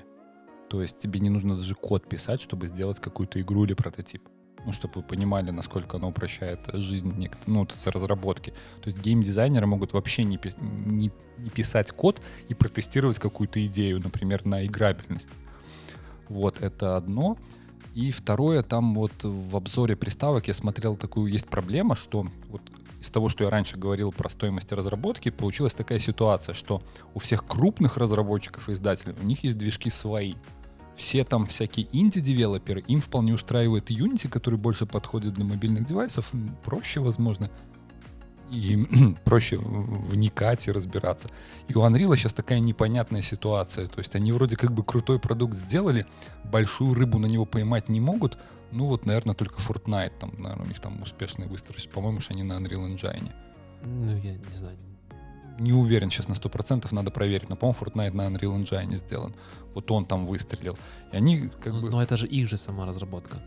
То 0.68 0.82
есть 0.82 0.98
тебе 0.98 1.20
не 1.20 1.30
нужно 1.30 1.56
даже 1.56 1.74
код 1.74 2.08
писать, 2.08 2.40
чтобы 2.40 2.66
сделать 2.66 3.00
какую-то 3.00 3.40
игру 3.40 3.64
или 3.64 3.74
прототип. 3.74 4.22
Ну, 4.64 4.72
чтобы 4.72 4.94
вы 4.96 5.02
понимали, 5.02 5.52
насколько 5.52 5.96
оно 5.96 6.08
упрощает 6.08 6.58
жизнь 6.72 7.30
ну, 7.46 7.68
с 7.72 7.86
разработки. 7.86 8.50
То 8.82 8.88
есть 8.88 8.98
геймдизайнеры 8.98 9.66
могут 9.66 9.92
вообще 9.92 10.24
не, 10.24 10.40
не- 10.60 11.12
не 11.38 11.50
писать 11.50 11.92
код 11.92 12.20
и 12.48 12.54
протестировать 12.54 13.20
какую-то 13.20 13.64
идею, 13.66 14.00
например, 14.00 14.44
на 14.44 14.66
играбельность. 14.66 15.28
Вот, 16.28 16.60
это 16.60 16.96
одно. 16.96 17.36
И 17.94 18.10
второе, 18.10 18.62
там 18.62 18.94
вот 18.94 19.12
в 19.22 19.56
обзоре 19.56 19.94
приставок 19.94 20.48
я 20.48 20.54
смотрел 20.54 20.96
такую, 20.96 21.32
есть 21.32 21.46
проблема, 21.46 21.94
что 21.94 22.26
вот 22.48 22.62
из 23.00 23.10
того, 23.10 23.28
что 23.28 23.44
я 23.44 23.50
раньше 23.50 23.76
говорил 23.76 24.12
про 24.12 24.28
стоимость 24.28 24.72
разработки, 24.72 25.30
получилась 25.30 25.74
такая 25.74 25.98
ситуация, 25.98 26.54
что 26.54 26.82
у 27.14 27.18
всех 27.18 27.46
крупных 27.46 27.96
разработчиков 27.96 28.68
и 28.68 28.72
издателей, 28.72 29.14
у 29.20 29.24
них 29.24 29.44
есть 29.44 29.58
движки 29.58 29.90
свои. 29.90 30.34
Все 30.96 31.24
там 31.24 31.46
всякие 31.46 31.86
инди-девелоперы, 31.92 32.82
им 32.86 33.02
вполне 33.02 33.34
устраивает 33.34 33.90
Unity, 33.90 34.28
который 34.28 34.58
больше 34.58 34.86
подходит 34.86 35.34
для 35.34 35.44
мобильных 35.44 35.84
девайсов, 35.84 36.32
проще, 36.64 37.00
возможно, 37.00 37.50
и 38.50 39.14
проще 39.24 39.58
вникать 39.58 40.68
и 40.68 40.72
разбираться. 40.72 41.28
И 41.68 41.74
у 41.74 41.80
Unreal 41.82 42.16
сейчас 42.16 42.32
такая 42.32 42.60
непонятная 42.60 43.22
ситуация. 43.22 43.88
То 43.88 43.98
есть 43.98 44.14
они 44.14 44.32
вроде 44.32 44.56
как 44.56 44.72
бы 44.72 44.84
крутой 44.84 45.18
продукт 45.18 45.56
сделали, 45.56 46.06
большую 46.44 46.94
рыбу 46.94 47.18
на 47.18 47.26
него 47.26 47.44
поймать 47.44 47.88
не 47.88 48.00
могут. 48.00 48.38
Ну 48.72 48.86
вот, 48.86 49.06
наверное, 49.06 49.34
только 49.34 49.60
Fortnite 49.60 50.12
там, 50.18 50.32
наверное, 50.38 50.64
у 50.64 50.68
них 50.68 50.80
там 50.80 51.00
успешный 51.02 51.46
выстрел. 51.46 51.76
По-моему, 51.92 52.20
что 52.20 52.34
они 52.34 52.42
на 52.42 52.54
Unreal 52.54 52.86
Engine. 52.88 53.30
Ну, 53.84 54.16
я 54.16 54.32
не 54.32 54.54
знаю. 54.54 54.76
Не 55.58 55.72
уверен 55.72 56.10
сейчас 56.10 56.28
на 56.28 56.34
100%, 56.34 56.86
надо 56.92 57.10
проверить. 57.10 57.48
Но, 57.48 57.56
по-моему, 57.56 57.78
Fortnite 57.80 58.12
на 58.12 58.28
Unreal 58.28 58.62
Engine 58.62 58.96
сделан. 58.96 59.34
Вот 59.74 59.90
он 59.90 60.04
там 60.04 60.26
выстрелил. 60.26 60.78
И 61.12 61.16
они 61.16 61.48
как 61.62 61.72
Ну, 61.72 61.80
бы... 61.80 61.90
Но 61.90 62.02
это 62.02 62.16
же 62.16 62.26
их 62.26 62.48
же 62.48 62.58
сама 62.58 62.84
разработка. 62.86 63.40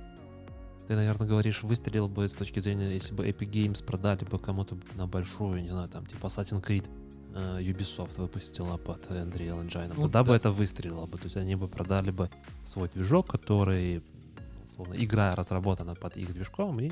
Ты, 0.90 0.96
наверное, 0.96 1.28
говоришь, 1.28 1.62
выстрелил 1.62 2.08
бы 2.08 2.28
с 2.28 2.34
точки 2.34 2.60
зрения, 2.62 2.92
если 2.92 3.14
бы 3.14 3.28
Epic 3.28 3.52
Games 3.52 3.86
продали 3.86 4.26
бы 4.26 4.40
кому-то 4.40 4.76
на 4.96 5.06
большую, 5.06 5.62
не 5.62 5.70
знаю, 5.70 5.88
там, 5.88 6.04
типа 6.08 6.26
Assassin's 6.26 6.66
Creed 6.66 6.90
э, 7.36 7.62
Ubisoft 7.62 8.20
выпустила 8.20 8.76
под 8.78 9.06
Unreal 9.12 9.64
Engine. 9.64 9.94
Ну 9.96 10.02
Тогда 10.02 10.24
бы 10.24 10.30
да. 10.30 10.38
это 10.38 10.50
выстрелило 10.50 11.06
бы. 11.06 11.20
То 11.20 11.26
есть 11.26 11.38
они 11.38 11.54
бы 11.54 11.68
продали 11.68 12.10
бы 12.10 12.32
свой 12.66 12.90
движок, 12.90 13.28
который, 13.28 14.02
условно, 14.72 14.96
игра 14.96 15.36
разработана 15.36 15.94
под 15.94 16.18
их 16.18 16.34
движком 16.34 16.80
и 16.80 16.92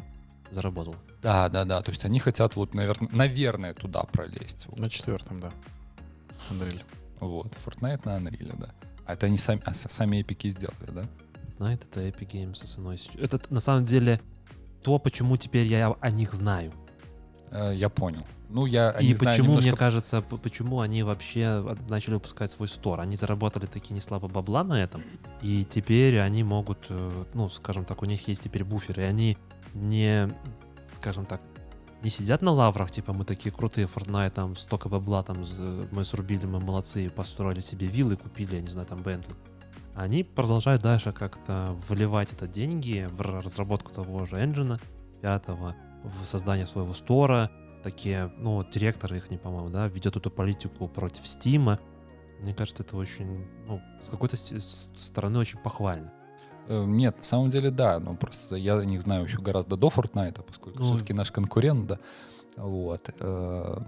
заработал. 0.51 0.95
Да, 1.23 1.49
да, 1.49 1.65
да. 1.65 1.81
То 1.81 1.89
есть 1.89 2.05
они 2.05 2.19
хотят 2.19 2.55
вот, 2.55 2.75
наверное, 2.75 3.09
наверное 3.11 3.73
туда 3.73 4.03
пролезть. 4.03 4.67
Вот. 4.67 4.79
На 4.79 4.91
четвертом, 4.91 5.39
да. 5.39 5.51
Unreal. 6.51 6.83
Вот. 7.19 7.51
Fortnite 7.65 8.01
на 8.05 8.19
Unreal, 8.19 8.59
да. 8.59 8.69
А 9.07 9.13
это 9.13 9.25
они 9.25 9.39
сами, 9.39 9.59
а, 9.65 9.73
сами 9.73 10.21
эпики 10.21 10.51
сделали, 10.51 10.91
да? 10.91 11.07
Night 11.59 11.83
это 11.89 12.01
Epic 12.07 12.29
Games 12.31 12.63
основной. 12.63 12.99
Это 13.19 13.39
на 13.49 13.59
самом 13.59 13.85
деле 13.85 14.19
то, 14.83 14.99
почему 14.99 15.37
теперь 15.37 15.65
я 15.67 15.95
о 15.99 16.09
них 16.11 16.33
знаю. 16.33 16.71
Э, 17.51 17.73
Я 17.75 17.89
понял. 17.89 18.21
Ну, 18.49 18.65
я 18.65 18.91
И 18.91 19.07
не 19.07 19.15
знаю, 19.15 19.35
почему, 19.35 19.53
мне 19.55 19.61
немножко- 19.65 19.77
кажется, 19.79 20.21
почему 20.21 20.79
они 20.79 21.03
вообще 21.03 21.65
от- 21.69 21.89
начали 21.89 22.13
выпускать 22.13 22.49
свой 22.51 22.69
стор? 22.69 23.01
Они 23.01 23.17
заработали 23.17 23.65
такие 23.65 23.93
не 23.93 23.99
слабо 23.99 24.29
бабла 24.29 24.63
на 24.63 24.81
этом, 24.81 25.03
и 25.41 25.65
теперь 25.65 26.19
они 26.19 26.43
могут, 26.43 26.85
э, 26.89 27.23
ну, 27.33 27.49
скажем 27.49 27.83
так, 27.83 28.01
у 28.01 28.05
них 28.05 28.25
есть 28.29 28.41
теперь 28.43 28.63
буферы, 28.63 29.01
и 29.03 29.05
они 29.05 29.37
не, 29.73 30.29
скажем 30.93 31.25
так, 31.25 31.41
не 32.03 32.09
сидят 32.09 32.41
на 32.41 32.51
лаврах, 32.51 32.89
типа 32.89 33.11
мы 33.11 33.25
такие 33.25 33.51
крутые, 33.53 33.87
Fortnite, 33.93 34.29
там 34.29 34.55
столько 34.55 34.87
бабла, 34.87 35.23
там 35.23 35.43
мы 35.91 36.05
срубили, 36.05 36.45
мы 36.45 36.59
молодцы, 36.61 37.09
построили 37.09 37.59
себе 37.59 37.87
виллы, 37.87 38.15
купили, 38.15 38.55
я 38.55 38.61
не 38.61 38.69
знаю, 38.69 38.87
там 38.87 39.01
Бентли. 39.01 39.35
Они 39.97 40.23
продолжают 40.23 40.83
дальше 40.83 41.11
как-то 41.11 41.75
вливать 41.89 42.31
это 42.31 42.47
деньги 42.47 43.09
в 43.11 43.19
разработку 43.19 43.91
того 43.91 44.25
же 44.25 44.35
engine 44.35 44.79
пятого, 45.21 45.75
в 46.03 46.23
создание 46.23 46.67
своего 46.67 46.93
стора, 46.93 47.49
такие, 47.81 48.31
ну, 48.37 48.63
директор 48.63 49.11
их, 49.15 49.31
не 49.31 49.39
по-моему, 49.39 49.69
да, 49.69 49.87
ведет 49.87 50.15
эту 50.15 50.29
политику 50.29 50.87
против 50.87 51.27
Стима. 51.27 51.79
Мне 52.43 52.53
кажется, 52.53 52.83
это 52.83 52.95
очень, 52.95 53.47
ну, 53.65 53.81
с 53.99 54.09
какой-то 54.09 54.37
стороны 54.37 55.39
очень 55.39 55.57
похвально. 55.57 56.13
Э, 56.67 56.85
Нет, 56.85 57.17
на 57.17 57.23
самом 57.23 57.49
деле, 57.49 57.71
да. 57.71 57.99
Но 57.99 58.15
просто 58.15 58.55
я 58.55 58.75
них 58.83 59.01
знаю 59.01 59.23
еще 59.23 59.41
гораздо 59.41 59.77
до 59.77 59.87
Fortnite, 59.87 60.43
поскольку 60.43 60.77
Ну, 60.77 60.85
все-таки 60.85 61.13
наш 61.13 61.31
конкурент, 61.31 61.87
да. 61.87 61.97
Вот. 62.55 63.09
Э, 63.19 63.81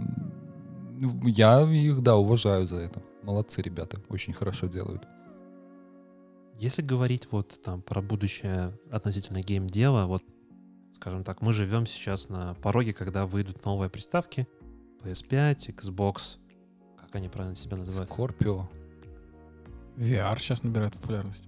ну, 1.01 1.27
Я 1.27 1.61
их, 1.61 2.01
да, 2.01 2.15
уважаю 2.15 2.65
за 2.67 2.77
это. 2.77 3.03
Молодцы 3.21 3.61
ребята, 3.61 4.01
очень 4.09 4.33
хорошо 4.33 4.65
делают. 4.65 5.03
Если 6.59 6.81
говорить 6.81 7.29
вот 7.31 7.61
там 7.63 7.81
про 7.81 8.01
будущее 8.01 8.77
относительно 8.91 9.41
геймдева, 9.41 10.07
вот, 10.07 10.25
скажем 10.93 11.23
так, 11.23 11.41
мы 11.41 11.53
живем 11.53 11.85
сейчас 11.85 12.27
на 12.27 12.53
пороге, 12.55 12.91
когда 12.91 13.25
выйдут 13.25 13.63
новые 13.63 13.89
приставки, 13.89 14.45
PS5, 15.01 15.73
Xbox, 15.73 16.37
как 16.97 17.15
они 17.15 17.29
правильно 17.29 17.55
себя 17.55 17.77
называют? 17.77 18.11
Scorpio, 18.11 18.65
VR 19.95 20.37
сейчас 20.37 20.61
набирает 20.61 20.95
популярность. 20.95 21.47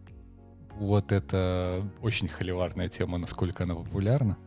вот 0.76 1.12
это 1.12 1.86
очень 2.02 2.30
холиварная 2.30 2.88
тема, 2.88 3.18
насколько 3.18 3.66
она 3.66 3.76
популярна. 3.76 4.38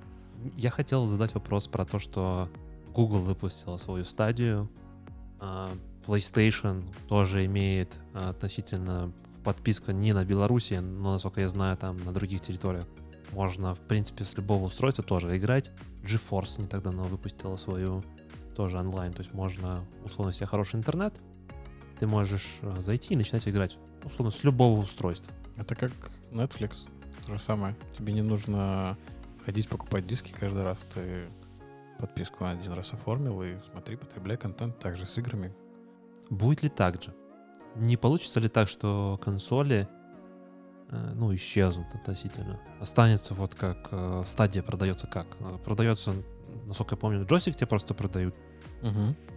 Я 0.57 0.70
хотел 0.70 1.05
задать 1.05 1.35
вопрос 1.35 1.69
про 1.69 1.85
то, 1.85 1.99
что 1.99 2.49
Google 2.95 3.20
выпустила 3.20 3.77
свою 3.77 4.07
стадию, 4.07 4.70
а, 5.41 5.69
PlayStation 6.07 6.85
тоже 7.07 7.45
имеет 7.45 7.95
а, 8.15 8.31
относительно 8.31 9.12
подписка 9.45 9.93
не 9.93 10.12
на 10.12 10.25
Беларуси, 10.25 10.75
но, 10.75 11.12
насколько 11.12 11.41
я 11.41 11.49
знаю, 11.49 11.77
там 11.77 12.03
на 12.05 12.12
других 12.12 12.41
территориях 12.41 12.87
можно, 13.33 13.75
в 13.75 13.81
принципе, 13.81 14.25
с 14.25 14.37
любого 14.37 14.65
устройства 14.65 15.05
тоже 15.05 15.37
играть. 15.37 15.71
GeForce 16.03 16.62
не 16.62 16.66
так 16.66 16.83
давно 16.83 17.05
выпустила 17.05 17.57
свою 17.57 18.03
тоже 18.57 18.79
онлайн, 18.79 19.12
то 19.12 19.21
есть 19.21 19.35
можно, 19.35 19.85
условно, 20.05 20.33
себе 20.33 20.47
хороший 20.47 20.77
интернет, 20.77 21.15
ты 21.99 22.07
можешь 22.07 22.59
а, 22.62 22.81
зайти 22.81 23.15
и 23.15 23.16
начинать 23.16 23.47
играть, 23.49 23.79
условно, 24.05 24.31
с 24.31 24.45
любого 24.45 24.81
устройства. 24.81 25.33
Это 25.57 25.75
как 25.75 25.93
Netflix. 26.31 26.87
То 27.27 27.35
же 27.35 27.41
самое. 27.41 27.77
Тебе 27.97 28.12
не 28.12 28.23
нужно 28.23 28.97
ходить 29.45 29.69
покупать 29.69 30.07
диски 30.07 30.33
каждый 30.33 30.62
раз. 30.62 30.79
Ты 30.93 31.27
подписку 31.99 32.45
один 32.45 32.73
раз 32.73 32.93
оформил 32.93 33.43
и 33.43 33.55
смотри, 33.71 33.97
потребляй 33.97 34.37
контент 34.37 34.79
также 34.79 35.07
с 35.07 35.16
играми. 35.19 35.53
Будет 36.31 36.62
ли 36.62 36.69
так 36.69 37.03
же? 37.03 37.15
Не 37.77 37.97
получится 37.97 38.41
ли 38.41 38.49
так, 38.49 38.69
что 38.69 39.19
консоли 39.23 39.89
э, 40.91 41.13
ну, 41.15 41.35
исчезнут 41.35 41.87
относительно? 41.95 42.61
Останется 42.81 43.35
вот 43.35 43.55
как 43.55 43.89
э, 43.91 44.23
стадия 44.25 44.63
продается 44.63 45.07
как? 45.07 45.27
Э, 45.41 45.59
Продается, 45.65 46.15
насколько 46.67 46.95
я 46.95 46.99
помню, 46.99 47.27
джойстик 47.27 47.57
тебе 47.57 47.67
просто 47.67 47.95
продают, 47.95 48.35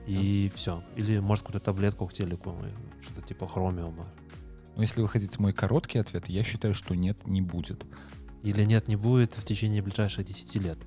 и 0.05 0.51
все. 0.55 0.83
Или, 0.95 1.19
может, 1.19 1.45
какую-то 1.45 1.65
таблетку 1.65 2.07
к 2.07 2.13
телеку, 2.13 2.55
что-то 3.01 3.21
типа 3.21 3.47
хромиума. 3.47 4.07
Но 4.75 4.83
если 4.83 5.01
вы 5.01 5.07
хотите 5.09 5.35
мой 5.39 5.53
короткий 5.53 5.97
ответ, 5.97 6.29
я 6.29 6.43
считаю, 6.43 6.73
что 6.73 6.95
нет, 6.95 7.25
не 7.25 7.41
будет. 7.41 7.85
Или 8.43 8.63
нет, 8.63 8.87
не 8.87 8.95
будет 8.95 9.33
в 9.33 9.43
течение 9.43 9.81
ближайших 9.81 10.25
10 10.25 10.55
лет. 10.61 10.77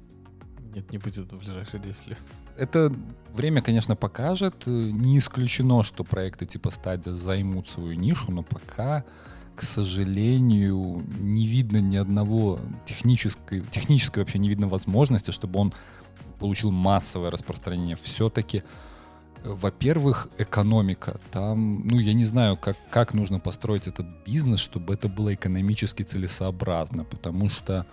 Нет, 0.74 0.92
не 0.92 0.98
будет 0.98 1.32
в 1.32 1.38
ближайшие 1.38 1.80
10 1.82 2.06
лет. 2.08 2.18
Это 2.60 2.92
время, 3.32 3.62
конечно, 3.62 3.96
покажет. 3.96 4.66
Не 4.66 5.18
исключено, 5.18 5.82
что 5.82 6.04
проекты 6.04 6.44
типа 6.44 6.68
Stadia 6.68 7.12
займут 7.12 7.68
свою 7.68 7.94
нишу, 7.94 8.30
но 8.30 8.42
пока, 8.42 9.04
к 9.56 9.62
сожалению, 9.62 11.02
не 11.18 11.46
видно 11.46 11.78
ни 11.78 11.96
одного 11.96 12.58
технической, 12.84 13.62
технической 13.62 14.22
вообще 14.22 14.38
не 14.38 14.50
видно 14.50 14.68
возможности, 14.68 15.30
чтобы 15.30 15.58
он 15.58 15.72
получил 16.38 16.70
массовое 16.70 17.30
распространение. 17.30 17.96
Все-таки, 17.96 18.62
во-первых, 19.42 20.28
экономика. 20.36 21.18
Там, 21.30 21.86
ну, 21.86 21.98
я 21.98 22.12
не 22.12 22.26
знаю, 22.26 22.58
как, 22.58 22.76
как 22.90 23.14
нужно 23.14 23.40
построить 23.40 23.88
этот 23.88 24.06
бизнес, 24.26 24.60
чтобы 24.60 24.92
это 24.92 25.08
было 25.08 25.32
экономически 25.32 26.02
целесообразно, 26.02 27.04
потому 27.04 27.48
что 27.48 27.86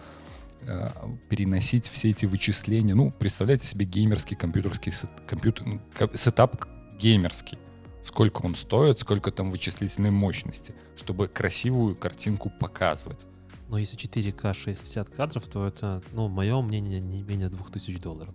э, 0.62 0.90
переносить 1.30 1.88
все 1.88 2.10
эти 2.12 2.26
вычисления. 2.26 2.96
Ну, 2.96 3.12
представляете 3.12 3.68
себе 3.68 3.86
геймерский 3.86 4.36
компьютерский 4.36 4.92
сет- 4.92 5.12
компьютер, 5.28 5.66
ну, 5.66 5.82
сетап 6.14 6.66
геймерский. 7.00 7.58
Сколько 8.04 8.46
он 8.46 8.56
стоит, 8.56 9.00
сколько 9.00 9.32
там 9.32 9.52
вычислительной 9.52 10.12
мощности, 10.12 10.74
чтобы 10.96 11.28
красивую 11.28 11.96
картинку 11.96 12.50
показывать. 12.50 13.26
Но 13.70 13.78
если 13.78 13.98
4К 13.98 14.54
60 14.54 15.10
кадров, 15.10 15.46
то 15.48 15.68
это, 15.68 16.02
ну, 16.14 16.30
мое 16.30 16.62
мнение, 16.62 17.02
не 17.02 17.22
менее 17.22 17.50
2000 17.50 18.00
долларов. 18.00 18.34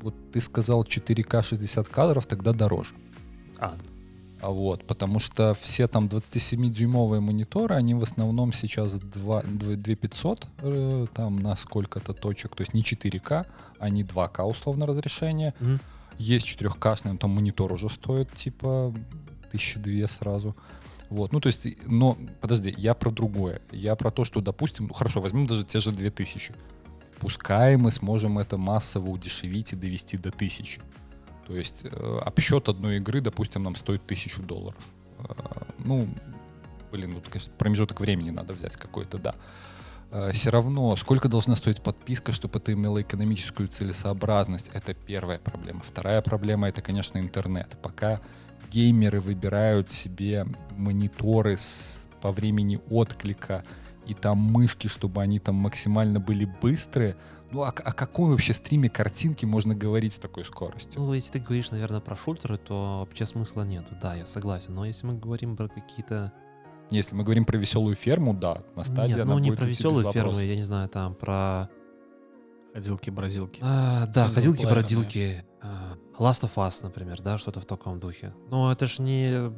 Вот 0.00 0.14
ты 0.30 0.40
сказал 0.40 0.84
4К 0.84 1.42
60 1.42 1.88
кадров, 1.88 2.26
тогда 2.26 2.52
дороже. 2.52 2.94
А 3.58 3.76
вот, 4.50 4.86
потому 4.86 5.20
что 5.20 5.54
все 5.54 5.88
там 5.88 6.06
27-дюймовые 6.06 7.20
мониторы, 7.20 7.74
они 7.74 7.94
в 7.94 8.02
основном 8.02 8.52
сейчас 8.52 8.98
2, 8.98 9.42
2500 9.42 10.46
э, 10.58 11.06
там 11.14 11.36
на 11.36 11.56
сколько-то 11.56 12.12
точек, 12.12 12.54
то 12.54 12.62
есть 12.62 12.74
не 12.74 12.82
4К, 12.82 13.46
а 13.78 13.88
не 13.88 14.04
2К 14.04 14.42
условно 14.44 14.86
разрешение. 14.86 15.54
Мгм. 15.60 15.80
Есть 16.18 16.46
4К, 16.46 17.00
но 17.04 17.16
там 17.16 17.30
монитор 17.30 17.72
уже 17.72 17.88
стоит 17.88 18.32
типа 18.32 18.92
тысячи 19.50 19.78
две 19.78 20.06
сразу. 20.08 20.54
Вот, 21.08 21.32
ну 21.32 21.40
то 21.40 21.46
есть, 21.46 21.66
но 21.86 22.18
подожди, 22.40 22.74
я 22.76 22.94
про 22.94 23.10
другое. 23.10 23.60
Я 23.70 23.94
про 23.94 24.10
то, 24.10 24.24
что, 24.24 24.40
допустим, 24.40 24.86
ну 24.88 24.94
хорошо, 24.94 25.20
возьмем 25.20 25.46
даже 25.46 25.64
те 25.64 25.80
же 25.80 25.92
2000. 25.92 26.54
Пускай 27.20 27.76
мы 27.76 27.90
сможем 27.90 28.38
это 28.38 28.58
массово 28.58 29.08
удешевить 29.10 29.72
и 29.72 29.76
довести 29.76 30.18
до 30.18 30.28
1000. 30.28 30.80
То 31.46 31.56
есть 31.56 31.84
э, 31.84 32.18
обсчет 32.24 32.68
одной 32.68 32.96
игры, 32.96 33.20
допустим, 33.20 33.62
нам 33.62 33.76
стоит 33.76 34.02
1000 34.04 34.42
долларов. 34.42 34.82
Э, 35.18 35.32
ну, 35.78 36.08
блин, 36.90 37.12
ну, 37.12 37.22
конечно, 37.28 37.52
промежуток 37.56 38.00
времени 38.00 38.30
надо 38.30 38.52
взять 38.52 38.76
какой-то, 38.76 39.18
да. 39.18 39.34
Все 40.32 40.50
равно, 40.50 40.94
сколько 40.94 41.28
должна 41.28 41.56
стоить 41.56 41.82
подписка, 41.82 42.32
чтобы 42.32 42.60
это 42.60 42.72
имело 42.72 43.02
экономическую 43.02 43.66
целесообразность, 43.66 44.70
это 44.72 44.94
первая 44.94 45.40
проблема. 45.40 45.80
Вторая 45.80 46.22
проблема— 46.22 46.68
это, 46.68 46.80
конечно, 46.80 47.18
интернет. 47.18 47.76
Пока 47.82 48.20
геймеры 48.70 49.20
выбирают 49.20 49.90
себе 49.90 50.46
мониторы 50.76 51.56
с, 51.56 52.08
по 52.20 52.30
времени 52.30 52.78
отклика 52.88 53.64
и 54.06 54.14
там 54.14 54.38
мышки, 54.38 54.86
чтобы 54.88 55.22
они 55.22 55.38
там 55.38 55.56
максимально 55.56 56.20
были 56.20 56.44
быстрые, 56.44 57.16
ну 57.50 57.62
а 57.62 57.68
о 57.68 57.92
каком 57.92 58.30
вообще 58.30 58.52
стриме 58.52 58.88
картинки 58.88 59.44
можно 59.44 59.74
говорить 59.74 60.14
с 60.14 60.18
такой 60.18 60.44
скоростью? 60.44 61.00
Ну, 61.00 61.12
если 61.12 61.32
ты 61.32 61.38
говоришь, 61.38 61.70
наверное, 61.70 62.00
про 62.00 62.16
шультеры, 62.16 62.58
то 62.58 63.00
вообще 63.00 63.26
смысла 63.26 63.62
нет. 63.62 63.86
Да, 64.02 64.14
я 64.14 64.26
согласен. 64.26 64.74
Но 64.74 64.84
если 64.84 65.06
мы 65.06 65.14
говорим 65.14 65.56
про 65.56 65.68
какие-то... 65.68 66.32
Если 66.90 67.14
мы 67.14 67.24
говорим 67.24 67.44
про 67.44 67.56
веселую 67.56 67.96
ферму, 67.96 68.34
да, 68.34 68.62
на 68.74 68.84
стадии 68.84 69.12
Нет, 69.12 69.20
она 69.22 69.34
ну 69.34 69.38
не 69.38 69.50
будет 69.50 69.60
про 69.60 69.68
фермы, 69.68 70.02
вопросов. 70.02 70.42
я 70.42 70.56
не 70.56 70.62
знаю, 70.62 70.88
там 70.88 71.14
про... 71.14 71.68
Ходилки-бразилки. 72.74 73.60
А, 73.62 74.06
да, 74.06 74.28
ходилки-бродилки. 74.28 75.44
а, 75.62 75.96
Last 76.18 76.42
of 76.42 76.54
Us, 76.56 76.80
например, 76.82 77.22
да, 77.22 77.38
что-то 77.38 77.60
в 77.60 77.64
таком 77.64 77.98
духе. 78.00 78.34
Но 78.50 78.70
это 78.70 78.86
ж 78.86 78.98
не... 78.98 79.50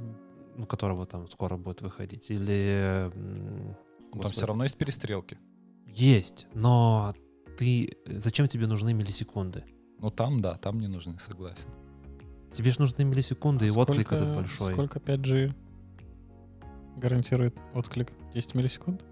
Ну, 0.57 0.67
которого 0.67 1.07
там 1.07 1.29
скоро 1.31 1.57
будет 1.57 1.83
выходить. 1.83 2.31
Или... 2.31 3.11
Ну, 3.15 4.21
там 4.21 4.31
все 4.31 4.47
равно 4.47 4.65
есть 4.65 4.77
перестрелки. 4.77 5.39
Есть, 5.87 6.47
но 6.55 7.15
ты... 7.59 7.97
Зачем 8.07 8.47
тебе 8.47 8.67
нужны 8.67 8.95
миллисекунды? 8.95 9.65
Ну 9.99 10.11
там, 10.11 10.41
да, 10.41 10.55
там 10.55 10.79
не 10.79 10.87
нужны, 10.87 11.19
согласен. 11.19 11.69
Тебе 12.53 12.71
же 12.71 12.81
нужны 12.81 13.05
миллисекунды, 13.05 13.67
и 13.67 13.71
отклик 13.71 14.13
этот 14.13 14.35
большой. 14.35 14.73
Сколько 14.73 15.01
5G 15.01 15.53
гарантирует 16.97 17.61
отклик? 17.75 18.13
10 18.33 18.55
миллисекунд? 18.55 19.03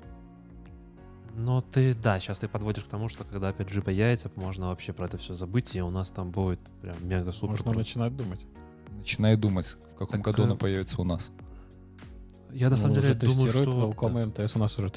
Но 1.35 1.61
ты, 1.61 1.95
да, 1.95 2.19
сейчас 2.19 2.39
ты 2.39 2.49
подводишь 2.49 2.85
к 2.85 2.89
тому, 2.89 3.09
что 3.09 3.25
когда 3.25 3.51
5G 3.51 3.83
появится, 3.83 4.31
можно 4.37 4.69
вообще 4.69 4.93
про 4.93 5.07
это 5.07 5.19
все 5.19 5.35
забыть, 5.35 5.75
и 5.77 5.83
у 5.83 5.91
нас 5.91 6.11
там 6.11 6.31
будет 6.31 6.61
прям 6.81 6.97
мега-супер. 7.03 7.51
Можно 7.51 7.65
круто. 7.65 7.79
начинать 7.79 8.17
думать. 8.17 8.47
Начинаю 8.97 9.37
думать, 9.37 9.67
в 9.67 9.99
каком 9.99 10.23
Так, 10.23 10.25
году 10.25 10.43
э, 10.43 10.45
она 10.47 10.55
появится 10.57 11.01
у 11.03 11.05
нас. 11.05 11.31
Я 12.53 12.71
на 12.71 12.77
Ну, 12.77 12.77
самом 12.79 12.95
деле 12.95 13.09
уже 13.09 13.19
думаю, 13.19 13.45
тестируют, 13.45 13.71
что... 13.71 13.91
Welcome 13.91 14.23
и 14.23 14.45
МТС 14.45 14.57
у 14.57 14.59
нас 14.61 14.79
уже 14.79 14.89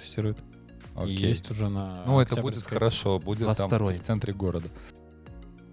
тестирует. 0.99 1.09
И 1.11 1.15
Окей. 1.21 1.27
есть 1.29 1.51
уже 1.51 1.69
на 1.69 2.03
Ну, 2.05 2.19
это 2.19 2.41
будет 2.41 2.63
хорошо, 2.63 3.19
будет 3.19 3.47
там 3.55 3.69
в, 3.69 3.73
22-й. 3.73 3.93
в 3.95 4.01
центре 4.01 4.33
города. 4.33 4.69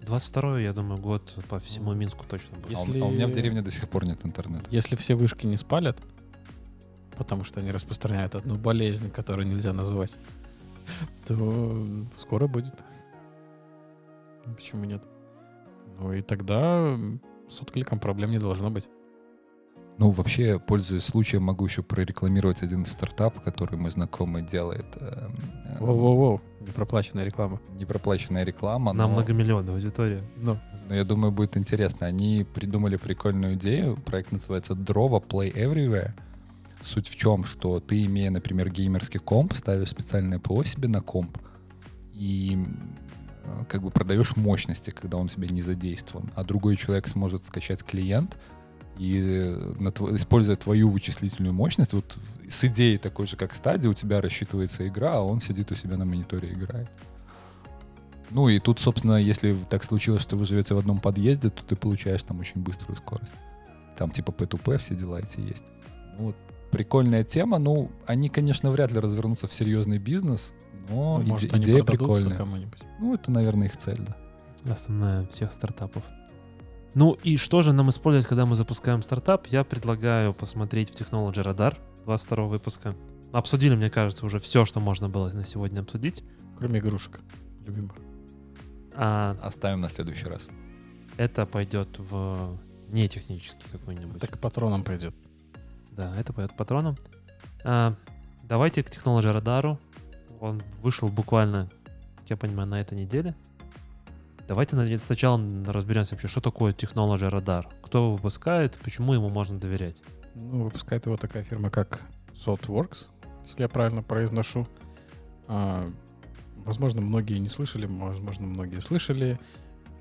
22 0.01 0.59
я 0.61 0.73
думаю, 0.73 1.01
год 1.01 1.35
по 1.49 1.59
всему 1.59 1.93
Минску 1.93 2.25
точно 2.27 2.57
будет. 2.57 2.77
А 2.77 2.81
у- 2.81 2.85
Если- 2.85 2.99
А 3.01 3.05
у 3.05 3.11
меня 3.11 3.27
в 3.27 3.31
деревне 3.31 3.61
до 3.61 3.71
сих 3.71 3.89
пор 3.89 4.05
нет 4.05 4.25
интернета. 4.25 4.65
Если 4.71 4.95
все 4.95 5.15
вышки 5.15 5.45
не 5.45 5.57
спалят, 5.57 5.97
потому 7.17 7.43
что 7.43 7.59
они 7.59 7.71
распространяют 7.71 8.35
одну 8.35 8.55
болезнь, 8.55 9.11
которую 9.11 9.47
нельзя 9.47 9.73
назвать, 9.73 10.15
то 11.27 11.85
скоро 12.19 12.47
будет. 12.47 12.75
Почему 14.55 14.85
нет? 14.85 15.03
Ну 15.99 16.13
и 16.13 16.21
тогда 16.21 16.97
с 17.49 17.61
откликом 17.61 17.99
проблем 17.99 18.31
не 18.31 18.39
должно 18.39 18.69
быть. 18.69 18.87
Ну, 19.97 20.11
вообще, 20.11 20.59
пользуясь 20.59 21.03
случаем, 21.03 21.43
могу 21.43 21.65
еще 21.65 21.81
прорекламировать 21.81 22.61
один 22.61 22.85
стартап, 22.85 23.41
который 23.41 23.77
мой 23.77 23.89
знакомый 23.89 24.43
делает. 24.43 24.85
Эм, 24.99 25.31
эм, 25.65 25.77
Воу-воу-воу, 25.79 26.41
непроплаченная 26.61 27.25
реклама. 27.25 27.59
Непроплаченная 27.79 28.43
реклама, 28.43 28.93
На 28.93 29.07
но, 29.07 29.13
многомиллионную 29.13 29.75
аудиторию. 29.75 30.21
Ну, 30.37 30.59
но 30.87 30.95
я 30.95 31.03
думаю, 31.03 31.31
будет 31.31 31.57
интересно. 31.57 32.05
Они 32.05 32.45
придумали 32.53 32.95
прикольную 32.95 33.55
идею. 33.55 33.97
Проект 34.05 34.31
называется 34.31 34.73
Drova 34.73 35.21
Play 35.25 35.51
Everywhere. 35.53 36.11
Суть 36.83 37.07
в 37.07 37.15
чем, 37.15 37.43
что 37.43 37.79
ты, 37.79 38.05
имея, 38.05 38.29
например, 38.29 38.69
геймерский 38.69 39.19
комп, 39.19 39.55
ставишь 39.55 39.89
специальное 39.89 40.39
ПО 40.39 40.63
себе 40.63 40.87
на 40.87 41.01
комп 41.01 41.37
и 42.13 42.57
э, 43.43 43.65
как 43.67 43.81
бы 43.81 43.89
продаешь 43.89 44.35
мощности, 44.35 44.91
когда 44.91 45.17
он 45.17 45.25
у 45.25 45.29
тебя 45.29 45.47
не 45.47 45.61
задействован, 45.61 46.31
а 46.35 46.43
другой 46.43 46.75
человек 46.77 47.07
сможет 47.07 47.45
скачать 47.45 47.83
клиент 47.83 48.37
и 48.97 49.19
э, 49.19 49.73
на 49.79 49.89
тво- 49.89 50.15
используя 50.15 50.55
твою 50.55 50.89
вычислительную 50.89 51.53
мощность, 51.53 51.93
вот 51.93 52.17
с 52.49 52.63
идеей 52.65 52.97
такой 52.97 53.27
же, 53.27 53.37
как 53.37 53.53
стадия, 53.53 53.89
у 53.89 53.93
тебя 53.93 54.21
рассчитывается 54.21 54.87
игра, 54.87 55.15
а 55.15 55.21
он 55.21 55.41
сидит 55.41 55.71
у 55.71 55.75
себя 55.75 55.97
на 55.97 56.05
мониторе 56.05 56.49
и 56.49 56.53
играет. 56.53 56.89
Ну 58.29 58.49
и 58.49 58.59
тут, 58.59 58.79
собственно, 58.79 59.15
если 59.15 59.55
так 59.69 59.83
случилось, 59.83 60.21
что 60.21 60.35
вы 60.35 60.45
живете 60.45 60.73
в 60.73 60.77
одном 60.77 60.99
подъезде, 60.99 61.49
то 61.49 61.63
ты 61.63 61.75
получаешь 61.75 62.23
там 62.23 62.39
очень 62.39 62.61
быструю 62.61 62.97
скорость. 62.97 63.31
Там 63.97 64.11
типа 64.11 64.31
P2P 64.31 64.77
все 64.77 64.95
дела 64.95 65.19
эти 65.21 65.39
есть. 65.39 65.63
Ну, 66.17 66.25
вот 66.27 66.35
прикольная 66.71 67.23
тема. 67.23 67.57
Ну, 67.57 67.89
они, 68.05 68.27
конечно, 68.29 68.69
вряд 68.69 68.91
ли 68.91 68.99
развернутся 68.99 69.47
в 69.47 69.53
серьезный 69.53 69.97
бизнес, 69.97 70.51
но 70.89 71.21
иде- 71.21 71.29
может, 71.29 71.55
идея 71.55 71.83
прикольная. 71.83 72.35
кому-нибудь. 72.37 72.79
Ну, 72.99 73.13
это, 73.13 73.31
наверное, 73.31 73.67
их 73.67 73.77
цель, 73.77 73.99
да. 73.99 74.71
Основная 74.73 75.25
всех 75.27 75.51
стартапов. 75.53 76.03
Ну 76.97 77.15
и 77.21 77.37
что 77.37 77.61
же 77.61 77.73
нам 77.73 77.91
использовать, 77.91 78.25
когда 78.25 78.47
мы 78.47 78.55
запускаем 78.55 79.03
стартап? 79.03 79.45
Я 79.45 79.63
предлагаю 79.63 80.33
посмотреть 80.33 80.89
в 80.89 80.99
Technology 80.99 81.43
Radar 81.43 81.77
22 82.05 82.45
выпуска. 82.45 82.95
Обсудили, 83.31 83.75
мне 83.75 83.91
кажется, 83.91 84.25
уже 84.25 84.39
все, 84.39 84.65
что 84.65 84.79
можно 84.79 85.07
было 85.07 85.29
на 85.29 85.45
сегодня 85.45 85.81
обсудить. 85.81 86.23
Кроме 86.57 86.79
игрушек 86.79 87.19
любимых. 87.67 87.95
А 88.95 89.37
Оставим 89.43 89.79
на 89.81 89.89
следующий 89.89 90.25
раз. 90.25 90.47
это 91.17 91.45
пойдет 91.45 91.87
в 91.99 92.57
не 92.89 93.07
технический 93.07 93.67
какой-нибудь. 93.71 94.19
Так 94.19 94.35
и 94.35 94.39
патроном 94.39 94.83
пойдет. 94.83 95.13
Да, 95.91 96.19
это 96.19 96.33
пойдет 96.33 96.57
патроном. 96.57 96.97
А, 97.63 97.93
давайте 98.41 98.81
к 98.81 98.89
Technology 98.89 99.31
Радару. 99.31 99.77
Он 100.39 100.63
вышел 100.81 101.09
буквально, 101.09 101.69
как 102.15 102.31
я 102.31 102.37
понимаю, 102.37 102.67
на 102.67 102.81
этой 102.81 102.97
неделе. 102.97 103.35
Давайте 104.47 104.97
сначала 104.99 105.41
разберемся 105.65 106.15
вообще, 106.15 106.27
что 106.27 106.39
такое 106.39 106.73
Technology 106.73 107.29
Radar. 107.29 107.65
Кто 107.81 107.97
его 107.97 108.15
выпускает, 108.15 108.77
почему 108.83 109.13
ему 109.13 109.29
можно 109.29 109.59
доверять. 109.59 110.01
Ну, 110.35 110.63
выпускает 110.63 111.05
его 111.05 111.17
такая 111.17 111.43
фирма, 111.43 111.69
как 111.69 112.01
Saltworks, 112.33 113.07
если 113.45 113.63
я 113.63 113.67
правильно 113.67 114.03
произношу. 114.03 114.67
А, 115.47 115.91
возможно, 116.57 117.01
многие 117.01 117.39
не 117.39 117.49
слышали, 117.49 117.87
возможно, 117.87 118.47
многие 118.47 118.79
слышали. 118.79 119.39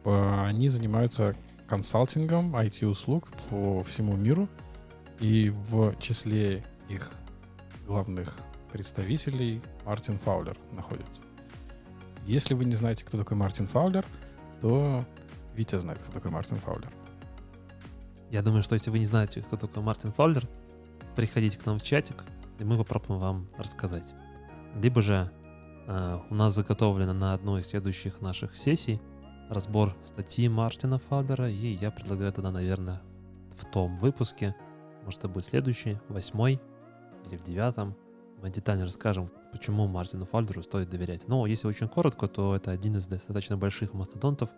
Они 0.04 0.68
занимаются 0.68 1.34
консалтингом 1.68 2.54
IT-услуг 2.54 3.28
по 3.50 3.82
всему 3.82 4.16
миру. 4.16 4.48
И 5.18 5.50
в 5.70 5.96
числе 5.98 6.62
их 6.88 7.10
главных 7.86 8.36
представителей 8.70 9.62
Мартин 9.84 10.18
Фаулер 10.18 10.56
находится. 10.72 11.20
Если 12.26 12.54
вы 12.54 12.64
не 12.66 12.76
знаете, 12.76 13.04
кто 13.04 13.18
такой 13.18 13.36
Мартин 13.36 13.66
Фаулер, 13.66 14.04
то 14.60 15.04
Витя 15.54 15.78
знает, 15.78 15.98
кто 16.00 16.12
такой 16.12 16.30
Мартин 16.30 16.58
Фаулер. 16.58 16.92
Я 18.30 18.42
думаю, 18.42 18.62
что 18.62 18.74
если 18.74 18.90
вы 18.90 18.98
не 18.98 19.04
знаете, 19.04 19.42
кто 19.42 19.56
такой 19.56 19.82
Мартин 19.82 20.12
Фаулер, 20.12 20.48
приходите 21.14 21.58
к 21.58 21.66
нам 21.66 21.78
в 21.78 21.82
чатик, 21.82 22.24
и 22.58 22.64
мы 22.64 22.76
попробуем 22.76 23.20
вам 23.20 23.48
рассказать. 23.56 24.14
Либо 24.74 25.00
же 25.00 25.30
э, 25.86 26.18
у 26.28 26.34
нас 26.34 26.54
заготовлено 26.54 27.12
на 27.12 27.32
одной 27.32 27.62
из 27.62 27.68
следующих 27.68 28.20
наших 28.20 28.56
сессий 28.56 29.00
разбор 29.48 29.94
статьи 30.02 30.48
Мартина 30.48 30.98
Фаулера, 30.98 31.48
и 31.48 31.74
я 31.74 31.90
предлагаю 31.90 32.32
тогда, 32.32 32.50
наверное, 32.50 33.00
в 33.56 33.64
том 33.64 33.98
выпуске, 33.98 34.54
может, 35.04 35.20
это 35.20 35.28
будет 35.28 35.44
следующий, 35.44 35.98
восьмой 36.08 36.60
или 37.26 37.36
в 37.36 37.44
девятом, 37.44 37.94
мы 38.42 38.50
детально 38.50 38.84
расскажем, 38.84 39.30
почему 39.52 39.86
Мартину 39.86 40.26
Фаулеру 40.26 40.62
стоит 40.62 40.90
доверять. 40.90 41.28
Но 41.28 41.46
если 41.46 41.68
очень 41.68 41.88
коротко, 41.88 42.28
то 42.28 42.54
это 42.54 42.70
один 42.70 42.96
из 42.96 43.06
достаточно 43.06 43.56
больших 43.56 43.94
мастодонтов 43.94 44.50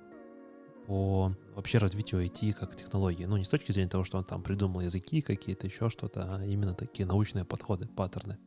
по 0.86 1.32
вообще 1.54 1.78
развитию 1.78 2.24
IT 2.24 2.54
как 2.54 2.74
технологии. 2.74 3.24
Ну, 3.24 3.36
не 3.36 3.44
с 3.44 3.48
точки 3.48 3.72
зрения 3.72 3.90
того, 3.90 4.04
что 4.04 4.18
он 4.18 4.24
там 4.24 4.42
придумал 4.42 4.80
языки 4.80 5.20
какие-то, 5.20 5.66
еще 5.66 5.90
что-то, 5.90 6.36
а 6.36 6.44
именно 6.44 6.74
такие 6.74 7.06
научные 7.06 7.44
подходы, 7.44 7.86
паттерны. 7.86 8.38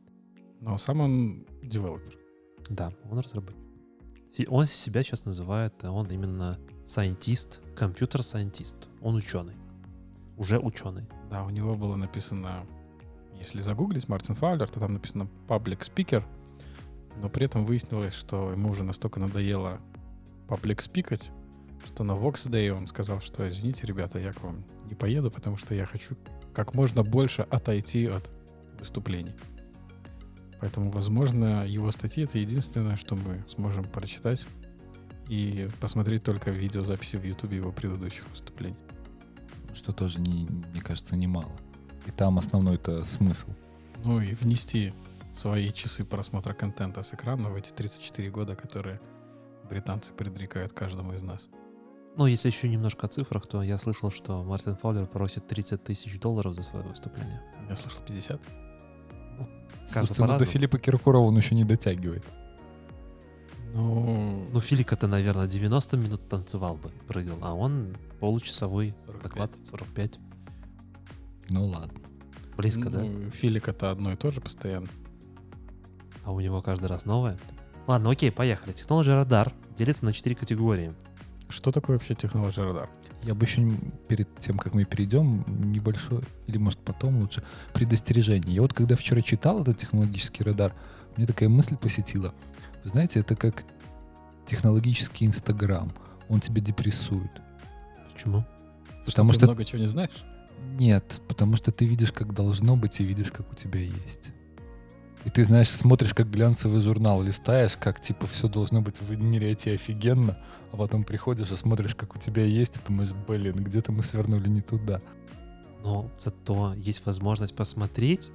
Но 0.60 0.76
сам 0.76 1.00
он 1.00 1.46
девелопер. 1.62 2.18
Да, 2.68 2.90
он 3.10 3.18
разработчик. 3.18 3.58
Он 4.48 4.66
себя 4.66 5.02
сейчас 5.02 5.24
называет, 5.24 5.84
он 5.84 6.10
именно 6.10 6.58
scientist, 6.84 7.60
компьютер-сайентист. 7.76 8.88
Он 9.02 9.14
ученый. 9.14 9.54
Уже 10.36 10.58
ученый. 10.58 11.06
Да, 11.30 11.44
у 11.44 11.50
него 11.50 11.74
было 11.74 11.96
написано, 11.96 12.66
если 13.42 13.60
загуглить 13.60 14.08
Мартин 14.08 14.36
Фаулер, 14.36 14.68
то 14.68 14.78
там 14.78 14.94
написано 14.94 15.28
public 15.48 15.80
speaker, 15.80 16.24
но 17.20 17.28
при 17.28 17.46
этом 17.46 17.64
выяснилось, 17.64 18.14
что 18.14 18.52
ему 18.52 18.70
уже 18.70 18.84
настолько 18.84 19.18
надоело 19.18 19.80
public 20.46 20.80
спикать, 20.80 21.30
что 21.84 22.04
на 22.04 22.12
Vox 22.12 22.48
Day 22.48 22.70
он 22.70 22.86
сказал, 22.86 23.20
что 23.20 23.48
извините, 23.48 23.86
ребята, 23.86 24.20
я 24.20 24.32
к 24.32 24.40
вам 24.42 24.64
не 24.86 24.94
поеду, 24.94 25.30
потому 25.30 25.56
что 25.56 25.74
я 25.74 25.86
хочу 25.86 26.14
как 26.54 26.74
можно 26.74 27.02
больше 27.02 27.42
отойти 27.42 28.06
от 28.06 28.30
выступлений. 28.78 29.34
Поэтому, 30.60 30.92
возможно, 30.92 31.66
его 31.66 31.90
статьи— 31.90 32.22
это 32.24 32.38
единственное, 32.38 32.96
что 32.96 33.16
мы 33.16 33.44
сможем 33.48 33.84
прочитать 33.84 34.46
и 35.28 35.68
посмотреть 35.80 36.22
только 36.22 36.52
видеозаписи 36.52 37.16
в 37.16 37.24
YouTube 37.24 37.52
его 37.52 37.72
предыдущих 37.72 38.28
выступлений. 38.30 38.76
Что 39.74 39.92
тоже, 39.92 40.20
не, 40.20 40.46
мне 40.70 40.80
кажется, 40.80 41.16
немало. 41.16 41.50
И 42.06 42.10
там 42.10 42.38
основной-то 42.38 43.04
смысл. 43.04 43.48
Ну 44.04 44.20
и 44.20 44.34
внести 44.34 44.92
свои 45.32 45.70
часы 45.72 46.04
просмотра 46.04 46.52
контента 46.52 47.02
с 47.02 47.14
экрана 47.14 47.50
в 47.50 47.54
эти 47.56 47.70
34 47.72 48.30
года, 48.30 48.56
которые 48.56 49.00
британцы 49.68 50.12
предрекают 50.12 50.72
каждому 50.72 51.14
из 51.14 51.22
нас. 51.22 51.48
Ну, 52.16 52.26
если 52.26 52.48
еще 52.48 52.68
немножко 52.68 53.06
о 53.06 53.08
цифрах, 53.08 53.46
то 53.46 53.62
я 53.62 53.78
слышал, 53.78 54.10
что 54.10 54.42
Мартин 54.42 54.76
Фаулер 54.76 55.06
просит 55.06 55.46
30 55.46 55.82
тысяч 55.82 56.20
долларов 56.20 56.54
за 56.54 56.62
свое 56.62 56.84
выступление. 56.84 57.40
Я 57.68 57.74
слышал 57.74 58.00
50. 58.06 58.40
Каждый 59.88 60.14
Слушайте, 60.14 60.24
ну 60.24 60.38
до. 60.38 60.44
Филиппа 60.44 60.78
Киркорова 60.78 61.26
он 61.26 61.36
еще 61.36 61.54
не 61.54 61.64
дотягивает. 61.64 62.24
Ну, 63.72 64.46
Ну, 64.52 64.60
Филика-то, 64.60 65.06
наверное, 65.06 65.46
90 65.46 65.96
минут 65.96 66.28
танцевал 66.28 66.76
бы, 66.76 66.90
прыгал, 67.08 67.38
а 67.40 67.54
он 67.54 67.96
получасовой 68.20 68.94
45. 69.06 69.22
доклад 69.22 69.52
45. 69.70 70.18
Ну 71.52 71.66
ладно. 71.66 72.00
Близко, 72.56 72.90
да? 72.90 73.00
ну, 73.02 73.30
Филика-то 73.30 73.90
одно 73.90 74.12
и 74.12 74.16
то 74.16 74.30
же 74.30 74.40
постоянно. 74.40 74.88
А 76.24 76.32
у 76.32 76.40
него 76.40 76.62
каждый 76.62 76.86
раз 76.86 77.04
новое. 77.04 77.38
Ладно, 77.86 78.10
окей, 78.10 78.30
поехали. 78.30 78.74
Technology 78.74 79.24
Radar 79.26 79.52
делится 79.76 80.04
на 80.04 80.12
4 80.12 80.34
категории. 80.36 80.92
Что 81.48 81.72
такое 81.72 81.96
вообще 81.96 82.14
технология 82.14 82.62
радар? 82.62 82.88
Я 83.22 83.34
бы 83.34 83.44
еще 83.44 83.70
перед 84.08 84.28
тем, 84.38 84.58
как 84.58 84.74
мы 84.74 84.84
перейдем, 84.84 85.44
небольшое, 85.72 86.22
или 86.46 86.56
может 86.58 86.78
потом 86.80 87.18
лучше, 87.18 87.42
предостережение. 87.74 88.54
Я 88.54 88.62
вот 88.62 88.72
когда 88.72 88.96
вчера 88.96 89.20
читал 89.22 89.62
этот 89.62 89.76
технологический 89.76 90.42
радар, 90.44 90.74
мне 91.16 91.26
такая 91.26 91.48
мысль 91.48 91.76
посетила. 91.76 92.34
Вы 92.82 92.88
знаете, 92.90 93.20
это 93.20 93.36
как 93.36 93.64
технологический 94.46 95.26
Инстаграм. 95.26 95.92
Он 96.28 96.40
тебя 96.40 96.60
депрессует. 96.60 97.30
Почему? 98.12 98.44
Потому 99.04 99.30
ты 99.30 99.36
что- 99.36 99.46
много 99.46 99.64
чего 99.64 99.80
не 99.82 99.88
знаешь? 99.88 100.24
Нет, 100.78 101.20
потому 101.28 101.56
что 101.56 101.70
ты 101.70 101.84
видишь, 101.84 102.12
как 102.12 102.34
должно 102.34 102.76
быть, 102.76 103.00
и 103.00 103.04
видишь, 103.04 103.30
как 103.30 103.50
у 103.52 103.54
тебя 103.54 103.80
есть. 103.80 104.32
И 105.24 105.30
ты, 105.30 105.44
знаешь, 105.44 105.68
смотришь, 105.68 106.14
как 106.14 106.30
глянцевый 106.30 106.80
журнал, 106.80 107.22
листаешь, 107.22 107.76
как, 107.76 108.00
типа, 108.00 108.26
все 108.26 108.48
должно 108.48 108.80
быть 108.80 109.00
в 109.00 109.16
мире 109.20 109.52
IT 109.52 109.74
офигенно, 109.74 110.38
а 110.72 110.76
потом 110.76 111.04
приходишь 111.04 111.50
и 111.52 111.56
смотришь, 111.56 111.94
как 111.94 112.16
у 112.16 112.18
тебя 112.18 112.44
есть, 112.44 112.76
и 112.76 112.80
думаешь, 112.88 113.12
блин, 113.28 113.54
где-то 113.54 113.92
мы 113.92 114.02
свернули 114.02 114.48
не 114.48 114.62
туда. 114.62 115.00
Но 115.84 116.10
зато 116.18 116.74
есть 116.74 117.04
возможность 117.06 117.54
посмотреть, 117.54 118.30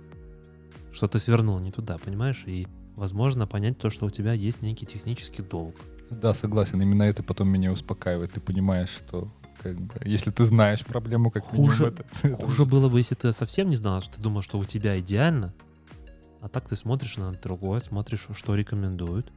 что 0.94 1.08
ты 1.08 1.20
свернул 1.20 1.60
не 1.60 1.72
туда, 1.72 1.98
понимаешь? 1.98 2.44
И, 2.46 2.68
возможно, 2.96 3.48
понять 3.48 3.78
то, 3.78 3.90
что 3.90 4.06
у 4.06 4.10
тебя 4.10 4.34
есть 4.34 4.62
некий 4.62 4.86
технический 4.86 5.42
долг. 5.42 5.76
Да, 6.10 6.34
согласен. 6.34 6.82
Именно 6.82 7.04
это 7.04 7.22
потом 7.22 7.50
меня 7.50 7.72
успокаивает. 7.72 8.32
Ты 8.32 8.40
понимаешь, 8.40 8.90
что 8.90 9.30
как 9.68 9.80
бы, 9.80 9.94
если 10.06 10.32
ты 10.32 10.46
знаешь 10.46 10.86
проблему, 10.86 11.32
как 11.32 11.52
минимум, 11.52 11.72
Хуже- 11.72 11.88
это, 11.88 12.06
это 12.24 12.46
Хуже 12.46 12.66
было 12.66 12.90
бы, 12.90 13.00
если 13.00 13.16
ты 13.16 13.34
совсем 13.34 13.70
не 13.70 13.76
знал, 13.76 14.02
что 14.02 14.16
ты 14.16 14.22
думал, 14.22 14.42
что 14.42 14.58
у 14.58 14.66
тебя 14.66 15.00
идеально, 15.00 15.54
а 16.42 16.50
так 16.50 16.68
ты 16.68 16.76
смотришь 16.76 17.18
на 17.18 17.32
другое, 17.32 17.80
смотришь, 17.80 18.28
что 18.34 18.56
рекомендуют, 18.56 19.32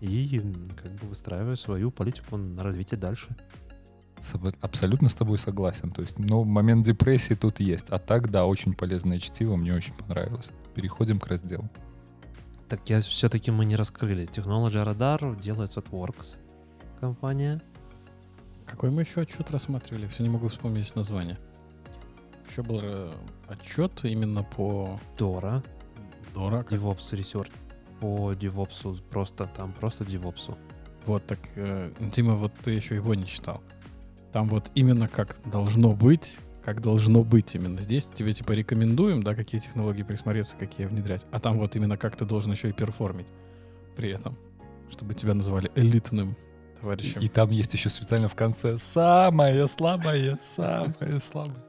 и 0.00 0.40
как 0.82 0.92
бы 0.92 1.06
выстраиваешь 1.08 1.60
свою 1.60 1.90
политику 1.90 2.36
на 2.36 2.62
развитие 2.62 2.98
дальше. 2.98 3.28
Абсолютно 4.60 5.08
с 5.08 5.14
тобой 5.14 5.38
согласен. 5.38 5.90
То 5.90 6.02
есть, 6.02 6.18
ну, 6.18 6.44
момент 6.44 6.86
депрессии 6.86 7.34
тут 7.34 7.60
есть. 7.60 7.86
А 7.90 7.98
так, 7.98 8.30
да, 8.30 8.46
очень 8.46 8.72
полезное 8.74 9.18
чтиво, 9.18 9.56
мне 9.56 9.74
очень 9.74 9.94
понравилось. 9.94 10.50
Переходим 10.74 11.18
к 11.18 11.26
разделу. 11.26 11.68
Так 12.68 12.88
я 12.88 13.00
все-таки 13.00 13.50
мы 13.50 13.64
не 13.64 13.76
раскрыли. 13.76 14.26
Technology 14.26 14.82
Radar 14.84 15.40
делает 15.40 15.76
Sotworks 15.76 16.38
компания. 17.00 17.60
Какой 18.66 18.90
мы 18.90 19.02
еще 19.02 19.22
отчет 19.22 19.50
рассматривали? 19.50 20.06
Все 20.06 20.22
не 20.22 20.28
могу 20.28 20.48
вспомнить 20.48 20.94
название. 20.96 21.38
Еще 22.48 22.62
был 22.62 22.80
э, 22.82 23.12
отчет 23.48 24.04
именно 24.04 24.42
по 24.42 25.00
Dora, 25.18 25.64
Дора. 26.34 26.62
как- 26.62 26.72
DevOps 26.72 27.12
Research. 27.12 27.50
По 28.00 28.32
DevOps 28.32 29.00
просто, 29.10 29.46
там 29.46 29.72
просто 29.72 30.04
DevOps. 30.04 30.56
Вот 31.06 31.24
так, 31.26 31.38
э, 31.56 31.90
Дима, 32.00 32.34
вот 32.34 32.52
ты 32.62 32.72
еще 32.72 32.94
его 32.96 33.14
не 33.14 33.26
читал. 33.26 33.62
Там 34.32 34.48
вот 34.48 34.70
именно 34.74 35.08
как 35.08 35.36
должно 35.50 35.92
быть, 35.92 36.38
как 36.64 36.80
должно 36.80 37.22
быть 37.24 37.54
именно. 37.54 37.80
Здесь 37.80 38.06
тебе 38.06 38.32
типа 38.32 38.52
рекомендуем, 38.52 39.22
да, 39.22 39.34
какие 39.34 39.60
технологии 39.60 40.02
присмотреться, 40.02 40.56
какие 40.56 40.86
внедрять. 40.86 41.26
А 41.30 41.38
там 41.38 41.58
вот 41.58 41.76
именно 41.76 41.96
как 41.96 42.16
ты 42.16 42.24
должен 42.24 42.52
еще 42.52 42.70
и 42.70 42.72
перформить 42.72 43.26
при 43.96 44.10
этом, 44.10 44.36
чтобы 44.90 45.14
тебя 45.14 45.34
называли 45.34 45.70
элитным 45.74 46.36
товарищем. 46.82 47.20
И 47.20 47.28
там 47.28 47.50
есть 47.50 47.72
еще 47.72 47.88
специально 47.88 48.28
в 48.28 48.34
конце 48.34 48.76
«Самое 48.78 49.66
слабое, 49.68 50.38
самое 50.42 51.20
слабое». 51.20 51.64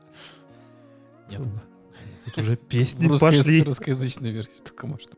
Нет. 1.31 1.41
Тут 2.26 2.38
уже 2.38 2.56
песни 2.57 3.07
пошли. 3.07 3.64
русскоязычной 3.64 4.31
версии 4.31 4.61
только 4.64 4.88
может. 4.88 5.11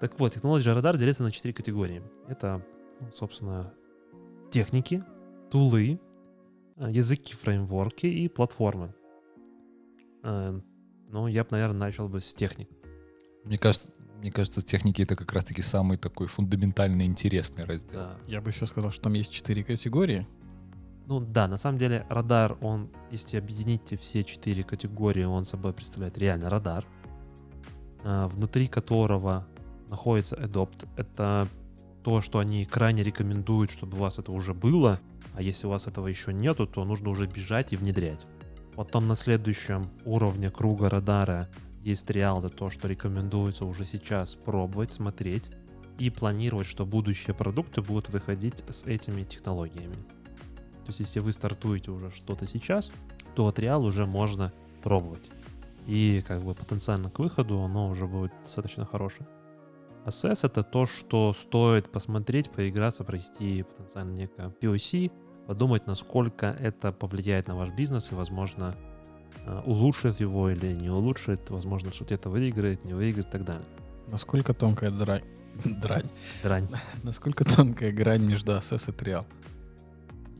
Так 0.00 0.18
вот, 0.18 0.36
Technology 0.36 0.74
Radar 0.74 0.98
делится 0.98 1.22
на 1.22 1.32
четыре 1.32 1.54
категории. 1.54 2.02
Это, 2.28 2.62
ну, 3.00 3.10
собственно, 3.12 3.72
техники, 4.50 5.02
тулы, 5.50 5.98
э, 6.76 6.88
языки, 6.90 7.34
фреймворки 7.34 8.06
и 8.06 8.28
платформы. 8.28 8.94
Эм, 10.22 10.62
Ну, 11.08 11.28
я 11.28 11.44
бы, 11.44 11.48
наверное, 11.52 11.78
начал 11.78 12.08
бы 12.08 12.20
с 12.20 12.34
техник. 12.34 12.68
Мне 13.44 13.58
кажется, 13.58 13.90
мне 14.20 14.30
кажется, 14.30 14.62
техники 14.62 15.02
это 15.02 15.16
как 15.16 15.32
раз-таки 15.32 15.62
самый 15.62 15.98
такой 15.98 16.26
фундаментально 16.26 17.02
интересный 17.02 17.64
раздел. 17.64 18.00
Да. 18.00 18.16
Я 18.26 18.40
бы 18.40 18.50
еще 18.50 18.66
сказал, 18.66 18.90
что 18.90 19.02
там 19.02 19.12
есть 19.14 19.32
четыре 19.32 19.62
категории. 19.62 20.26
Ну 21.06 21.20
да, 21.20 21.46
на 21.46 21.56
самом 21.56 21.78
деле 21.78 22.04
радар, 22.08 22.56
он, 22.60 22.90
если 23.12 23.36
объедините 23.36 23.96
все 23.96 24.24
четыре 24.24 24.64
категории, 24.64 25.22
он 25.22 25.44
собой 25.44 25.72
представляет 25.72 26.18
реально 26.18 26.50
радар, 26.50 26.84
а, 28.02 28.26
внутри 28.28 28.66
которого 28.66 29.46
находится 29.88 30.34
Adopt. 30.34 30.88
Это 30.96 31.48
то, 32.02 32.20
что 32.20 32.40
они 32.40 32.64
крайне 32.64 33.04
рекомендуют, 33.04 33.70
чтобы 33.70 33.96
у 33.96 34.00
вас 34.00 34.18
это 34.18 34.32
уже 34.32 34.52
было, 34.52 34.98
а 35.34 35.42
если 35.42 35.66
у 35.66 35.70
вас 35.70 35.86
этого 35.86 36.08
еще 36.08 36.32
нету, 36.32 36.66
то 36.66 36.84
нужно 36.84 37.10
уже 37.10 37.26
бежать 37.26 37.72
и 37.72 37.76
внедрять. 37.76 38.26
Потом 38.74 39.06
на 39.06 39.14
следующем 39.14 39.90
уровне 40.04 40.50
круга 40.50 40.90
радара 40.90 41.48
есть 41.86 42.10
реал, 42.10 42.40
это 42.40 42.48
то, 42.48 42.68
что 42.68 42.88
рекомендуется 42.88 43.64
уже 43.64 43.84
сейчас 43.84 44.34
пробовать, 44.34 44.90
смотреть 44.90 45.50
и 45.98 46.10
планировать, 46.10 46.66
что 46.66 46.84
будущие 46.84 47.32
продукты 47.32 47.80
будут 47.80 48.08
выходить 48.08 48.64
с 48.68 48.82
этими 48.84 49.22
технологиями. 49.22 49.94
То 49.94 50.88
есть, 50.88 50.98
если 51.00 51.20
вы 51.20 51.32
стартуете 51.32 51.92
уже 51.92 52.10
что-то 52.10 52.46
сейчас, 52.48 52.90
то 53.36 53.46
от 53.46 53.60
реал 53.60 53.84
уже 53.84 54.04
можно 54.04 54.52
пробовать. 54.82 55.30
И 55.86 56.24
как 56.26 56.42
бы 56.42 56.54
потенциально 56.54 57.08
к 57.08 57.20
выходу 57.20 57.60
оно 57.62 57.88
уже 57.88 58.06
будет 58.06 58.32
достаточно 58.42 58.84
хорошее. 58.84 59.28
Assess 60.04 60.40
это 60.42 60.64
то, 60.64 60.86
что 60.86 61.32
стоит 61.32 61.90
посмотреть, 61.90 62.50
поиграться, 62.50 63.04
провести 63.04 63.62
потенциально 63.62 64.12
некое 64.12 64.48
POC, 64.48 65.12
подумать, 65.46 65.86
насколько 65.86 66.46
это 66.46 66.90
повлияет 66.90 67.46
на 67.46 67.56
ваш 67.56 67.70
бизнес 67.70 68.10
и, 68.10 68.16
возможно, 68.16 68.76
улучшит 69.64 70.20
его 70.20 70.50
или 70.50 70.72
не 70.72 70.90
улучшит, 70.90 71.50
возможно, 71.50 71.92
что 71.92 72.04
где-то 72.04 72.30
выиграет, 72.30 72.84
не 72.84 72.94
выиграет 72.94 73.28
и 73.28 73.30
так 73.30 73.44
далее. 73.44 73.66
Насколько 74.08 74.54
тонкая 74.54 74.90
дрань. 74.90 75.24
дрань. 75.64 76.08
Дрань. 76.42 76.68
Насколько 77.02 77.44
тонкая 77.44 77.92
грань 77.92 78.24
между 78.24 78.52
Assess 78.52 78.90
и 78.90 78.92
Trial. 78.92 79.26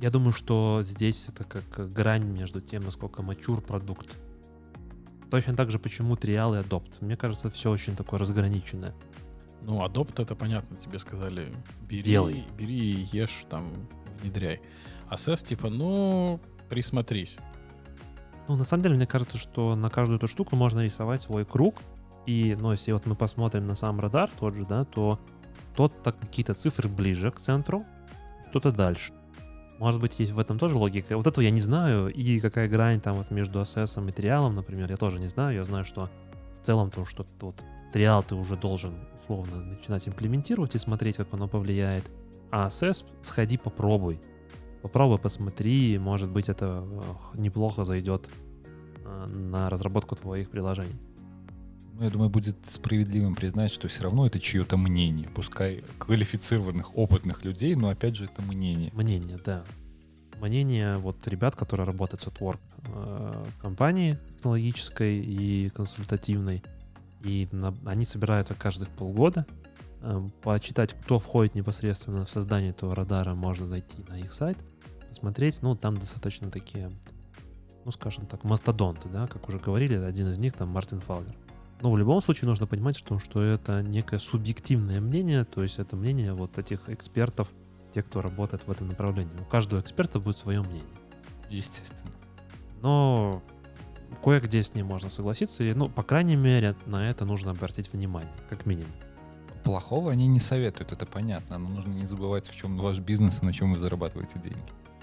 Я 0.00 0.10
думаю, 0.10 0.32
что 0.32 0.82
здесь 0.82 1.28
это 1.28 1.44
как 1.44 1.92
грань 1.92 2.24
между 2.24 2.60
тем, 2.60 2.82
насколько 2.84 3.22
мачур 3.22 3.62
продукт. 3.62 4.14
Точно 5.30 5.56
так 5.56 5.70
же, 5.70 5.78
почему 5.78 6.16
триал 6.16 6.54
и 6.54 6.58
адопт. 6.58 7.00
Мне 7.00 7.16
кажется, 7.16 7.50
все 7.50 7.70
очень 7.70 7.96
такое 7.96 8.20
разграниченное. 8.20 8.94
Ну, 9.62 9.84
Adopt 9.84 10.22
это 10.22 10.36
понятно, 10.36 10.76
тебе 10.76 10.98
сказали, 11.00 11.52
бери, 11.88 12.02
Делай. 12.02 12.44
бери 12.56 13.08
ешь, 13.10 13.44
там, 13.50 13.64
внедряй. 14.20 14.60
Assess 15.10 15.44
типа, 15.44 15.70
ну, 15.70 16.40
присмотрись. 16.68 17.38
Ну, 18.48 18.56
на 18.56 18.64
самом 18.64 18.82
деле, 18.82 18.96
мне 18.96 19.06
кажется, 19.06 19.38
что 19.38 19.74
на 19.74 19.88
каждую 19.88 20.18
эту 20.18 20.28
штуку 20.28 20.56
можно 20.56 20.84
рисовать 20.84 21.22
свой 21.22 21.44
круг. 21.44 21.76
И, 22.26 22.56
ну, 22.58 22.72
если 22.72 22.92
вот 22.92 23.06
мы 23.06 23.14
посмотрим 23.14 23.66
на 23.66 23.74
сам 23.74 24.00
радар 24.00 24.30
тот 24.38 24.54
же, 24.54 24.64
да, 24.64 24.84
то 24.84 25.18
тот-то 25.74 26.12
какие-то 26.12 26.54
цифры 26.54 26.88
ближе 26.88 27.30
к 27.30 27.40
центру, 27.40 27.84
что-то 28.50 28.72
дальше. 28.72 29.12
Может 29.78 30.00
быть, 30.00 30.18
есть 30.18 30.32
в 30.32 30.38
этом 30.38 30.58
тоже 30.58 30.76
логика. 30.78 31.16
Вот 31.16 31.26
этого 31.26 31.44
я 31.44 31.50
не 31.50 31.60
знаю. 31.60 32.08
И 32.08 32.40
какая 32.40 32.68
грань 32.68 33.00
там 33.00 33.16
вот 33.16 33.30
между 33.30 33.60
ассессом 33.60 34.08
и 34.08 34.12
триалом, 34.12 34.54
например, 34.54 34.90
я 34.90 34.96
тоже 34.96 35.20
не 35.20 35.28
знаю. 35.28 35.54
Я 35.54 35.64
знаю, 35.64 35.84
что 35.84 36.08
в 36.60 36.64
целом 36.64 36.90
то, 36.90 37.04
что 37.04 37.26
вот 37.40 37.62
триал 37.92 38.22
ты 38.22 38.34
уже 38.34 38.56
должен 38.56 38.94
условно 39.22 39.56
начинать 39.56 40.08
имплементировать 40.08 40.74
и 40.74 40.78
смотреть, 40.78 41.16
как 41.16 41.28
оно 41.32 41.46
повлияет. 41.46 42.04
А 42.50 42.66
ассесс 42.66 43.04
сходи 43.22 43.58
попробуй. 43.58 44.18
Попробуй, 44.82 45.18
посмотри, 45.18 45.98
может 45.98 46.30
быть, 46.30 46.48
это 46.48 46.84
э, 47.34 47.38
неплохо 47.38 47.84
зайдет 47.84 48.28
э, 49.04 49.26
на 49.26 49.68
разработку 49.68 50.14
твоих 50.16 50.48
приложений. 50.50 50.94
Ну, 51.94 52.04
я 52.04 52.10
думаю, 52.10 52.28
будет 52.28 52.56
справедливым 52.66 53.34
признать, 53.34 53.70
что 53.70 53.88
все 53.88 54.02
равно 54.02 54.26
это 54.26 54.38
чье-то 54.38 54.76
мнение. 54.76 55.28
Пускай 55.34 55.82
квалифицированных, 55.98 56.96
опытных 56.96 57.44
людей, 57.44 57.74
но 57.74 57.88
опять 57.88 58.16
же 58.16 58.24
это 58.24 58.42
мнение. 58.42 58.90
Мнение, 58.94 59.38
да. 59.44 59.64
Мнение 60.40 60.98
вот 60.98 61.26
ребят, 61.26 61.56
которые 61.56 61.86
работают 61.86 62.22
в 62.22 62.26
Network 62.28 62.58
э, 62.88 63.44
компании 63.62 64.18
технологической 64.36 65.18
и 65.18 65.70
консультативной. 65.70 66.62
И 67.24 67.48
на- 67.50 67.74
они 67.86 68.04
собираются 68.04 68.54
каждых 68.54 68.88
полгода. 68.90 69.46
Э, 70.08 70.22
почитать, 70.40 70.94
кто 70.94 71.18
входит 71.18 71.56
непосредственно 71.56 72.24
в 72.24 72.30
создание 72.30 72.70
этого 72.70 72.94
радара, 72.94 73.34
можно 73.34 73.66
зайти 73.66 74.04
на 74.08 74.16
их 74.16 74.32
сайт, 74.32 74.56
посмотреть. 75.08 75.62
Ну, 75.62 75.74
там 75.74 75.96
достаточно 75.96 76.48
такие, 76.48 76.92
ну, 77.84 77.90
скажем 77.90 78.26
так, 78.26 78.44
мастодонты, 78.44 79.08
да, 79.08 79.26
как 79.26 79.48
уже 79.48 79.58
говорили, 79.58 79.96
один 79.96 80.28
из 80.30 80.38
них 80.38 80.52
там 80.52 80.68
Мартин 80.68 81.00
Фаулер. 81.00 81.34
Но 81.80 81.90
в 81.90 81.98
любом 81.98 82.20
случае 82.20 82.48
нужно 82.48 82.68
понимать, 82.68 82.96
что, 82.96 83.18
что 83.18 83.42
это 83.42 83.82
некое 83.82 84.20
субъективное 84.20 85.00
мнение, 85.00 85.44
то 85.44 85.64
есть 85.64 85.80
это 85.80 85.96
мнение 85.96 86.34
вот 86.34 86.56
этих 86.56 86.88
экспертов, 86.88 87.48
те, 87.92 88.04
кто 88.04 88.22
работает 88.22 88.64
в 88.64 88.70
этом 88.70 88.86
направлении. 88.86 89.36
У 89.40 89.44
каждого 89.44 89.80
эксперта 89.80 90.20
будет 90.20 90.38
свое 90.38 90.62
мнение. 90.62 90.84
Естественно. 91.50 92.12
Но 92.80 93.42
кое-где 94.22 94.62
с 94.62 94.72
ним 94.72 94.86
можно 94.86 95.10
согласиться, 95.10 95.64
и, 95.64 95.74
ну, 95.74 95.88
по 95.88 96.04
крайней 96.04 96.36
мере, 96.36 96.76
на 96.86 97.10
это 97.10 97.24
нужно 97.24 97.50
обратить 97.50 97.92
внимание, 97.92 98.32
как 98.48 98.66
минимум. 98.66 98.92
Плохого 99.66 100.12
они 100.12 100.28
не 100.28 100.38
советуют, 100.38 100.92
это 100.92 101.06
понятно. 101.06 101.58
Но 101.58 101.68
нужно 101.68 101.92
не 101.92 102.06
забывать, 102.06 102.46
в 102.46 102.54
чем 102.54 102.78
ваш 102.78 103.00
бизнес 103.00 103.42
и 103.42 103.44
на 103.44 103.52
чем 103.52 103.72
вы 103.72 103.80
зарабатываете 103.80 104.38
деньги. 104.38 104.62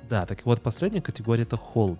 Да, 0.09 0.25
так 0.25 0.45
вот, 0.45 0.61
последняя 0.61 1.01
категория— 1.01 1.43
это 1.43 1.57
hold. 1.57 1.99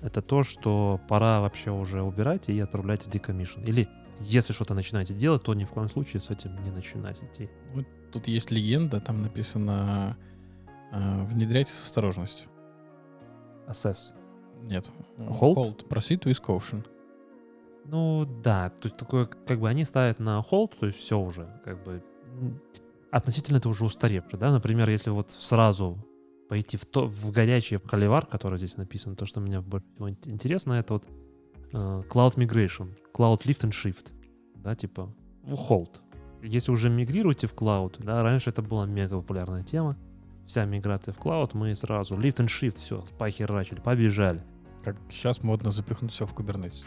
Это 0.00 0.22
то, 0.22 0.44
что 0.44 1.00
пора 1.08 1.40
вообще 1.40 1.72
уже 1.72 2.00
убирать 2.00 2.48
и 2.48 2.60
отправлять 2.60 3.02
в 3.02 3.08
decommission. 3.08 3.64
Или 3.66 3.88
если 4.20 4.52
что-то 4.52 4.74
начинаете 4.74 5.14
делать, 5.14 5.42
то 5.42 5.52
ни 5.52 5.64
в 5.64 5.70
коем 5.70 5.88
случае 5.88 6.20
с 6.20 6.30
этим 6.30 6.62
не 6.62 6.70
начинать 6.70 7.18
идти. 7.24 7.50
Тут 8.12 8.28
есть 8.28 8.52
легенда, 8.52 9.00
там 9.00 9.22
написано 9.22 10.16
э, 10.92 11.24
внедряйте 11.24 11.72
с 11.72 11.82
осторожностью. 11.82 12.48
Assess. 13.66 14.12
Нет. 14.62 14.88
Hold? 15.18 15.88
Proceed 15.88 16.22
with 16.22 16.40
caution. 16.40 16.86
Ну 17.84 18.24
да, 18.42 18.70
то 18.70 18.86
есть 18.86 18.96
такое, 18.96 19.26
как 19.26 19.60
бы 19.60 19.68
они 19.68 19.84
ставят 19.84 20.18
на 20.20 20.44
hold, 20.48 20.74
то 20.78 20.86
есть 20.86 20.98
все 20.98 21.18
уже, 21.18 21.48
как 21.64 21.82
бы 21.82 22.02
м, 22.40 22.60
относительно 23.10 23.56
это 23.58 23.68
уже 23.68 23.84
устаревшее, 23.84 24.38
да, 24.38 24.52
например, 24.52 24.88
если 24.88 25.10
вот 25.10 25.30
сразу 25.32 25.98
пойти 26.48 26.76
в, 26.76 26.86
то, 26.86 27.06
в 27.08 27.30
горячий 27.30 27.76
в 27.76 27.86
холивар, 27.88 28.26
который 28.26 28.58
здесь 28.58 28.76
написан, 28.76 29.16
то, 29.16 29.26
что 29.26 29.40
меня 29.40 29.60
больше 29.60 29.86
всего 29.94 30.10
ин- 30.10 30.18
интересно, 30.26 30.74
это 30.74 30.94
вот 30.94 31.06
э, 31.72 32.02
Cloud 32.08 32.36
Migration, 32.36 32.96
Cloud 33.14 33.42
Lift 33.44 33.68
and 33.68 33.72
Shift, 33.72 34.12
да, 34.56 34.74
типа 34.74 35.12
в 35.42 35.54
hold. 35.54 36.00
если 36.42 36.70
уже 36.72 36.90
мигрируете 36.90 37.46
в 37.46 37.54
клауд, 37.54 37.96
да, 37.98 38.22
раньше 38.22 38.50
это 38.50 38.62
была 38.62 38.86
мега 38.86 39.16
популярная 39.16 39.62
тема, 39.64 39.96
вся 40.46 40.64
миграция 40.64 41.12
в 41.14 41.18
клауд, 41.18 41.54
мы 41.54 41.74
сразу 41.74 42.16
lift 42.16 42.36
and 42.36 42.46
shift, 42.48 42.78
все, 42.78 43.04
спахерачили, 43.06 43.80
побежали. 43.80 44.42
Как 44.84 44.96
сейчас 45.10 45.42
модно 45.42 45.70
запихнуть 45.70 46.12
все 46.12 46.26
в 46.26 46.34
Kubernetes. 46.34 46.84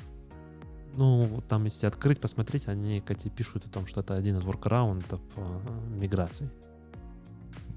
Ну, 0.95 1.41
там, 1.49 1.65
если 1.65 1.87
открыть, 1.87 2.19
посмотреть, 2.19 2.67
они, 2.67 2.99
кстати, 2.99 3.29
пишут 3.29 3.65
о 3.65 3.69
том, 3.69 3.87
что 3.87 4.01
это 4.01 4.15
один 4.15 4.37
из 4.37 4.43
воркараундов 4.43 5.21
э, 5.35 5.59
миграции. 5.99 6.49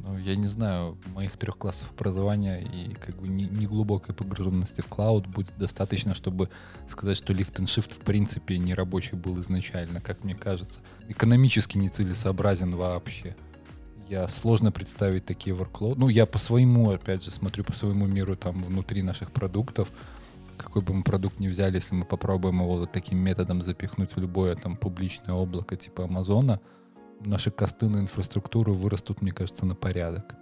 Ну, 0.07 0.19
я 0.19 0.37
не 0.37 0.47
знаю, 0.47 0.97
моих 1.15 1.37
трех 1.37 1.59
классов 1.59 1.91
образования 1.91 2.61
и 2.61 2.95
как 2.95 3.17
бы 3.17 3.27
неглубокой 3.27 4.15
не 4.15 4.15
погруженности 4.15 4.81
в 4.81 4.87
клауд 4.87 5.27
будет 5.27 5.53
достаточно, 5.59 6.15
чтобы 6.15 6.49
сказать, 6.89 7.17
что 7.17 7.33
Lift 7.33 7.57
and 7.57 7.65
Shift 7.65 7.95
в 7.95 8.01
принципе 8.01 8.57
не 8.59 8.75
рабочий 8.75 9.17
был 9.17 9.41
изначально, 9.41 10.01
как 10.01 10.23
мне 10.23 10.37
кажется. 10.37 10.79
Экономически 11.09 11.77
нецелесообразен 11.77 12.77
вообще. 12.77 13.35
Я 14.09 14.29
сложно 14.29 14.71
представить 14.71 15.27
такие 15.27 15.57
workload. 15.57 15.95
Ну, 15.97 16.09
я 16.09 16.27
по 16.27 16.39
своему, 16.39 16.91
опять 16.91 17.25
же, 17.25 17.33
смотрю 17.33 17.65
по 17.65 17.73
своему 17.73 18.07
миру 18.07 18.37
там 18.37 18.63
внутри 18.63 19.03
наших 19.03 19.33
продуктов. 19.33 19.91
Какой 20.57 20.83
бы 20.83 20.95
мы 20.95 21.03
продукт 21.03 21.41
ни 21.41 21.49
взяли, 21.49 21.77
если 21.77 21.95
мы 21.95 22.05
попробуем 22.05 22.61
его 22.61 22.79
вот 22.79 22.93
таким 22.93 23.19
методом 23.19 23.63
запихнуть 23.63 24.15
в 24.15 24.19
любое 24.19 24.57
там 24.57 24.77
публичное 24.77 25.35
облако 25.35 25.77
типа 25.77 26.05
Амазона, 26.05 26.61
наши 27.25 27.51
косты 27.51 27.89
на 27.89 27.99
инфраструктуру 27.99 28.75
вырастут, 28.75 29.23
мне 29.23 29.33
кажется, 29.33 29.67
на 29.67 29.75
порядок. 29.75 30.35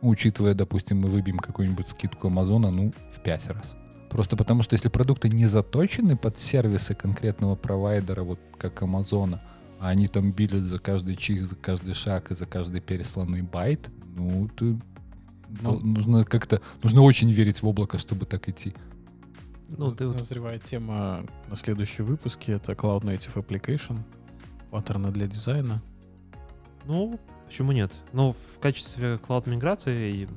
Учитывая, 0.00 0.54
допустим, 0.54 0.98
мы 0.98 1.08
выбьем 1.08 1.38
какую-нибудь 1.38 1.88
скидку 1.88 2.28
Амазона, 2.28 2.70
ну, 2.70 2.92
в 3.12 3.22
пять 3.22 3.46
раз. 3.48 3.76
Просто 4.10 4.36
потому, 4.36 4.62
что 4.62 4.74
если 4.74 4.88
продукты 4.88 5.28
не 5.28 5.46
заточены 5.46 6.16
под 6.16 6.36
сервисы 6.36 6.94
конкретного 6.94 7.56
провайдера, 7.56 8.22
вот 8.22 8.40
как 8.58 8.82
Амазона, 8.82 9.40
а 9.80 9.88
они 9.88 10.08
там 10.08 10.32
билят 10.32 10.64
за 10.64 10.78
каждый 10.78 11.16
чих, 11.16 11.46
за 11.46 11.56
каждый 11.56 11.94
шаг 11.94 12.30
и 12.30 12.34
за 12.34 12.46
каждый 12.46 12.80
пересланный 12.80 13.42
байт, 13.42 13.90
ну, 14.14 14.48
ты 14.48 14.78
ну, 15.60 15.78
нужно 15.80 16.24
как-то, 16.24 16.60
нужно 16.82 17.02
очень 17.02 17.30
верить 17.30 17.62
в 17.62 17.68
облако, 17.68 17.98
чтобы 17.98 18.26
так 18.26 18.48
идти. 18.48 18.74
Ну, 19.76 19.90
ты 19.90 20.06
назревает 20.06 20.64
тема 20.64 21.24
на 21.48 21.56
следующем 21.56 22.04
выпуске, 22.04 22.52
это 22.52 22.72
Cloud 22.72 23.02
Native 23.02 23.34
Application, 23.34 24.00
паттерны 24.70 25.10
для 25.10 25.26
дизайна. 25.26 25.82
Ну, 26.84 27.18
почему 27.46 27.72
нет? 27.72 27.92
Ну, 28.12 28.32
в 28.32 28.58
качестве 28.58 29.18
клауд-миграции 29.18 30.28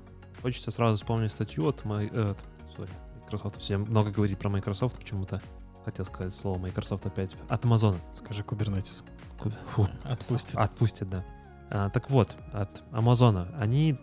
хочется 0.41 0.71
сразу 0.71 0.97
вспомнить 0.97 1.31
статью 1.31 1.67
от, 1.67 1.83
моей, 1.85 2.09
э, 2.11 2.31
от 2.31 2.37
sorry, 2.77 2.89
Microsoft. 3.23 3.59
Все 3.59 3.77
много 3.77 4.11
говорить 4.11 4.37
про 4.37 4.49
Microsoft 4.49 4.97
почему-то. 4.97 5.41
Хотел 5.83 6.05
сказать 6.05 6.33
слово 6.33 6.57
Microsoft 6.57 7.05
опять. 7.05 7.35
От 7.47 7.65
Amazon. 7.65 7.97
Скажи 8.15 8.43
Kubernetes. 8.43 9.03
Фу, 9.69 9.87
отпустит. 10.03 10.55
Отпустит, 10.55 11.09
да. 11.09 11.23
А, 11.69 11.89
так 11.89 12.09
вот, 12.09 12.35
от 12.53 12.83
Амазона. 12.91 13.47
Они... 13.59 13.97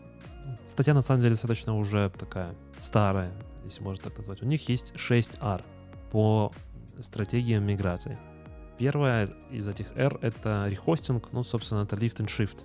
Статья 0.66 0.94
на 0.94 1.02
самом 1.02 1.20
деле 1.20 1.32
достаточно 1.32 1.76
уже 1.76 2.10
такая 2.10 2.54
старая, 2.78 3.32
если 3.64 3.82
можно 3.82 4.04
так 4.04 4.18
назвать. 4.18 4.42
У 4.42 4.46
них 4.46 4.68
есть 4.68 4.92
6 4.96 5.38
R 5.40 5.62
по 6.10 6.52
стратегиям 7.00 7.64
миграции. 7.64 8.18
Первая 8.78 9.28
из 9.50 9.68
этих 9.68 9.96
R— 9.96 10.18
это 10.22 10.66
рехостинг, 10.68 11.28
ну, 11.32 11.42
собственно, 11.44 11.82
это 11.82 11.96
lift 11.96 12.16
and 12.16 12.26
shift. 12.26 12.64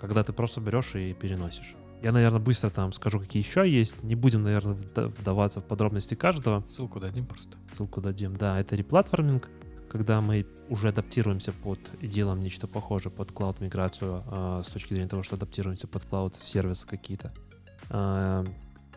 Когда 0.00 0.24
ты 0.24 0.32
просто 0.32 0.60
берешь 0.60 0.94
и 0.94 1.12
переносишь. 1.14 1.74
Я, 2.02 2.10
наверное, 2.10 2.40
быстро 2.40 2.68
там 2.68 2.92
скажу, 2.92 3.20
какие 3.20 3.42
еще 3.42 3.68
есть. 3.68 4.02
Не 4.02 4.16
будем, 4.16 4.42
наверное, 4.42 4.74
вдаваться 4.74 5.60
в 5.60 5.64
подробности 5.64 6.16
каждого. 6.16 6.64
Ссылку 6.72 6.98
дадим 6.98 7.26
просто. 7.26 7.56
Ссылку 7.72 8.00
дадим, 8.00 8.36
да. 8.36 8.58
Это 8.58 8.74
реплатформинг, 8.74 9.48
когда 9.88 10.20
мы 10.20 10.44
уже 10.68 10.88
адаптируемся 10.88 11.52
под 11.52 11.78
и 12.00 12.08
делаем 12.08 12.40
нечто 12.40 12.66
похожее 12.66 13.12
под 13.12 13.30
cloud-миграцию 13.30 14.24
э, 14.26 14.62
с 14.64 14.70
точки 14.72 14.94
зрения 14.94 15.08
того, 15.08 15.22
что 15.22 15.36
адаптируемся 15.36 15.86
под 15.86 16.04
cloud-сервисы 16.04 16.88
какие-то. 16.88 17.32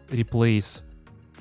Replace 0.09 0.81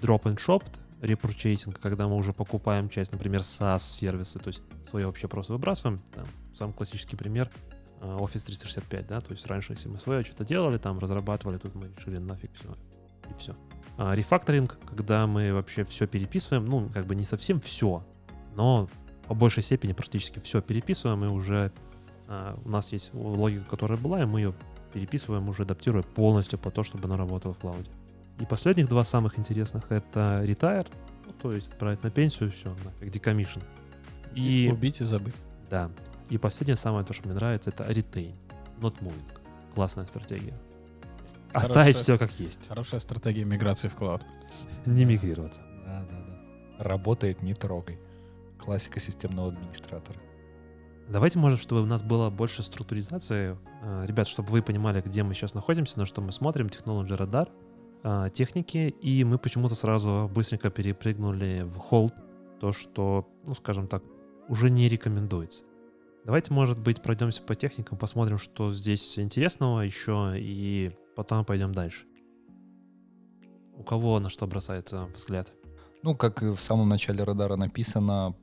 drop 0.01 0.23
and 0.23 0.37
shop 0.37 0.65
repurchasing, 1.05 1.79
когда 1.81 2.09
мы 2.09 2.17
уже 2.17 2.33
покупаем 2.33 2.89
часть, 2.89 3.13
например, 3.13 3.41
SaaS-сервисы, 3.41 4.39
то 4.39 4.49
есть 4.49 4.63
свое 4.89 5.07
вообще 5.07 5.29
просто 5.29 5.53
выбрасываем. 5.53 6.01
Там, 6.15 6.27
самый 6.55 6.73
классический 6.73 7.17
пример 7.17 7.51
э, 8.01 8.07
Office 8.07 8.47
365, 8.47 9.07
да, 9.07 9.21
то 9.21 9.33
есть 9.33 9.47
раньше, 9.47 9.73
если 9.73 9.89
мы 9.89 9.99
свое 9.99 10.23
что-то 10.25 10.45
делали, 10.45 10.79
там 10.79 10.99
разрабатывали, 10.99 11.59
тут 11.59 11.75
мы 11.75 11.91
решили 11.97 12.19
нафиг 12.19 12.51
все, 12.55 12.75
и 13.31 13.39
все. 13.39 13.55
А 13.97 14.15
рефакторинг, 14.15 14.79
когда 14.87 15.27
мы 15.27 15.53
вообще 15.53 15.85
все 15.85 16.07
переписываем, 16.07 16.65
ну, 16.65 16.89
как 16.93 17.07
бы 17.07 17.15
не 17.15 17.25
совсем 17.25 17.61
все, 17.61 18.05
но 18.55 18.89
по 19.27 19.35
большей 19.35 19.63
степени 19.63 19.93
практически 19.93 20.41
все 20.41 20.61
переписываем, 20.61 21.25
и 21.25 21.29
уже 21.29 21.73
а, 22.29 22.59
у 22.65 22.69
нас 22.69 22.93
есть 22.93 23.13
логика, 23.15 23.65
которая 23.71 23.99
была, 23.99 24.23
и 24.23 24.27
мы 24.27 24.41
ее 24.41 24.55
переписываем, 24.93 25.49
уже 25.49 25.63
адаптируя 25.63 26.03
полностью 26.03 26.59
по 26.59 26.71
то, 26.71 26.83
чтобы 26.83 27.05
она 27.05 27.17
работала 27.17 27.55
в 27.55 27.59
клауде. 27.59 27.91
И 28.41 28.47
последних 28.47 28.89
два 28.89 29.05
самых 29.05 29.39
интересных 29.39 29.91
это 29.91 30.43
retire, 30.45 30.87
ну, 31.27 31.33
то 31.41 31.53
есть 31.53 31.69
отправить 31.69 32.03
на 32.03 32.11
пенсию, 32.11 32.51
все, 32.51 32.75
нафиг, 32.85 33.15
decommission. 33.15 33.63
И, 34.35 34.67
и 34.67 34.71
убить 34.71 35.01
и 35.01 35.05
забыть. 35.05 35.37
Да. 35.71 35.91
И 36.31 36.39
последнее 36.39 36.77
самое, 36.77 37.05
то, 37.05 37.13
что 37.13 37.29
мне 37.29 37.35
нравится, 37.35 37.71
это 37.71 37.85
retain, 37.85 38.35
not 38.81 38.99
moving. 39.01 39.25
Классная 39.75 40.07
стратегия. 40.07 40.55
Хорошая, 41.53 41.71
Оставить 41.71 41.97
все 41.97 42.19
как 42.19 42.33
есть. 42.41 42.69
Хорошая 42.69 42.99
стратегия 43.01 43.45
миграции 43.45 43.89
в 43.89 43.95
клауд. 43.95 44.23
Не 44.87 45.05
мигрироваться. 45.05 45.63
Да, 45.87 46.05
да, 46.11 46.17
да. 46.19 46.85
Работает, 46.85 47.43
не 47.43 47.55
трогай. 47.55 47.99
Классика 48.59 48.99
системного 48.99 49.51
администратора. 49.51 50.19
Давайте, 51.09 51.39
может, 51.39 51.61
чтобы 51.61 51.83
у 51.83 51.87
нас 51.87 52.03
было 52.03 52.31
больше 52.31 52.65
структуризации. 52.65 53.57
Э, 53.83 54.05
ребят, 54.07 54.27
чтобы 54.27 54.51
вы 54.51 54.63
понимали, 54.63 55.03
где 55.03 55.23
мы 55.23 55.35
сейчас 55.35 55.55
находимся, 55.55 55.99
на 55.99 56.07
что 56.07 56.23
мы 56.23 56.33
смотрим, 56.33 56.67
Technology 56.67 57.17
Radar— 57.17 57.49
а, 58.07 58.29
техники, 58.29 58.95
и 59.01 59.25
мы 59.25 59.39
почему-то 59.39 59.75
сразу 59.75 60.31
быстренько 60.33 60.71
перепрыгнули 60.71 61.63
в 61.65 61.79
холд, 61.79 62.13
то, 62.61 62.71
что, 62.71 63.27
ну, 63.45 63.55
скажем 63.55 63.89
так, 63.89 64.03
уже 64.49 64.69
не 64.69 64.91
рекомендуется. 64.91 65.65
Давайте, 66.27 66.53
может 66.53 66.79
быть, 66.79 67.03
пройдемся 67.03 67.43
по 67.43 67.55
техникам, 67.55 67.97
посмотрим, 67.97 68.37
что 68.37 68.71
здесь 68.71 69.19
интересного 69.19 69.81
еще, 69.81 70.35
и 70.37 70.93
потом 71.17 71.47
пойдем 71.47 71.73
дальше. 71.73 72.05
У 73.75 73.83
кого 73.83 74.21
на 74.21 74.29
что 74.29 74.47
бросается 74.47 75.07
взгляд? 75.15 75.51
Ну, 76.03 76.15
как 76.15 76.43
в 76.43 76.59
самом 76.59 76.91
начале 76.91 77.25
радара 77.25 77.57
написано, 77.57 78.37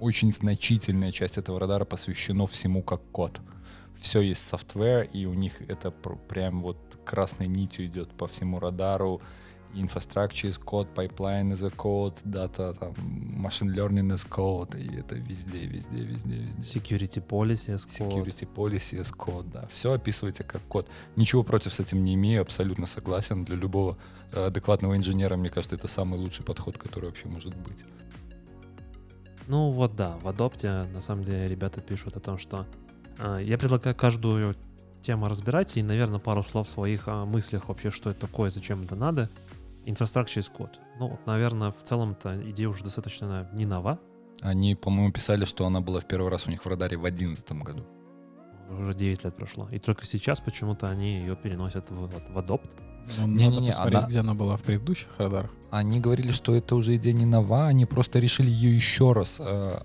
очень 0.00 0.32
значительная 0.32 1.12
часть 1.12 1.38
этого 1.38 1.60
радара 1.60 1.84
посвящена 1.84 2.46
всему 2.48 2.82
как 2.82 3.00
код 3.12 3.40
все 3.98 4.20
есть 4.20 4.52
software, 4.52 5.08
и 5.12 5.26
у 5.26 5.34
них 5.34 5.60
это 5.68 5.90
прям 5.90 6.62
вот 6.62 6.76
красной 7.06 7.46
нитью 7.46 7.86
идет 7.86 8.10
по 8.10 8.26
всему 8.26 8.58
радару. 8.60 9.20
Infrastructure 9.74 10.48
is 10.48 10.58
code, 10.58 10.88
pipeline 10.94 11.52
is 11.52 11.62
a 11.62 11.70
code, 11.70 12.14
data, 12.24 12.74
там, 12.78 12.94
machine 13.44 13.74
learning 13.74 14.10
is 14.14 14.26
code, 14.26 14.74
и 14.78 15.00
это 15.00 15.16
везде, 15.16 15.66
везде, 15.66 16.00
везде, 16.00 16.36
везде. 16.36 16.78
Security 16.78 17.22
policy 17.26 17.74
is 17.74 17.86
code. 17.86 18.08
Security 18.08 18.48
policy 18.54 18.98
is 19.00 19.14
code, 19.14 19.50
да. 19.52 19.66
Все 19.70 19.92
описывается 19.92 20.44
как 20.44 20.62
код. 20.62 20.88
Ничего 21.16 21.42
против 21.42 21.74
с 21.74 21.80
этим 21.80 22.04
не 22.04 22.14
имею, 22.14 22.40
абсолютно 22.42 22.86
согласен. 22.86 23.44
Для 23.44 23.56
любого 23.56 23.98
э, 24.32 24.46
адекватного 24.46 24.96
инженера, 24.96 25.36
мне 25.36 25.50
кажется, 25.50 25.76
это 25.76 25.88
самый 25.88 26.18
лучший 26.18 26.44
подход, 26.44 26.78
который 26.78 27.06
вообще 27.06 27.28
может 27.28 27.54
быть. 27.54 27.84
Ну 29.48 29.70
вот 29.70 29.94
да, 29.94 30.16
в 30.22 30.26
Adopt 30.26 30.92
на 30.92 31.00
самом 31.00 31.24
деле 31.24 31.48
ребята 31.48 31.80
пишут 31.80 32.16
о 32.16 32.20
том, 32.20 32.38
что 32.38 32.66
а, 33.18 33.38
я 33.38 33.58
предлагаю 33.58 33.94
каждую 33.94 34.56
тему 35.06 35.28
разбирать 35.28 35.76
и, 35.76 35.82
наверное, 35.82 36.18
пару 36.18 36.42
слов 36.42 36.66
в 36.66 36.70
своих 36.70 37.04
а, 37.06 37.24
мыслях 37.24 37.68
вообще, 37.68 37.90
что 37.90 38.10
это 38.10 38.26
такое, 38.26 38.50
зачем 38.50 38.82
это 38.82 38.96
надо. 38.96 39.30
Infrastructure 39.84 40.40
as 40.40 40.50
code. 40.52 40.74
Ну, 40.98 41.18
наверное, 41.26 41.70
в 41.70 41.84
целом-то 41.84 42.50
идея 42.50 42.68
уже 42.68 42.82
достаточно 42.82 43.48
не 43.52 43.66
нова. 43.66 44.00
Они, 44.40 44.74
по-моему, 44.74 45.12
писали, 45.12 45.44
что 45.44 45.64
она 45.64 45.80
была 45.80 46.00
в 46.00 46.06
первый 46.06 46.28
раз 46.28 46.48
у 46.48 46.50
них 46.50 46.64
в 46.64 46.68
радаре 46.68 46.96
в 46.96 47.02
2011 47.02 47.52
году. 47.52 47.86
Уже 48.68 48.94
9 48.94 49.24
лет 49.24 49.36
прошло. 49.36 49.68
И 49.70 49.78
только 49.78 50.04
сейчас 50.06 50.40
почему-то 50.40 50.90
они 50.90 51.20
ее 51.20 51.36
переносят 51.36 51.88
в, 51.88 52.08
в 52.08 52.38
Adopt. 52.38 52.68
Ну, 53.18 53.26
не, 53.28 53.44
надо 53.44 53.60
не, 53.60 53.66
не, 53.66 53.68
посмотреть, 53.68 53.98
она... 53.98 54.08
где 54.08 54.18
она 54.18 54.34
была 54.34 54.56
в 54.56 54.62
предыдущих 54.62 55.08
радарах. 55.18 55.52
Они 55.70 56.00
говорили, 56.00 56.32
что 56.32 56.56
это 56.56 56.74
уже 56.74 56.96
идея 56.96 57.14
не 57.14 57.26
нова, 57.26 57.68
они 57.68 57.86
просто 57.86 58.18
решили 58.18 58.50
ее 58.50 58.74
еще 58.74 59.12
раз 59.12 59.36
э, 59.38 59.78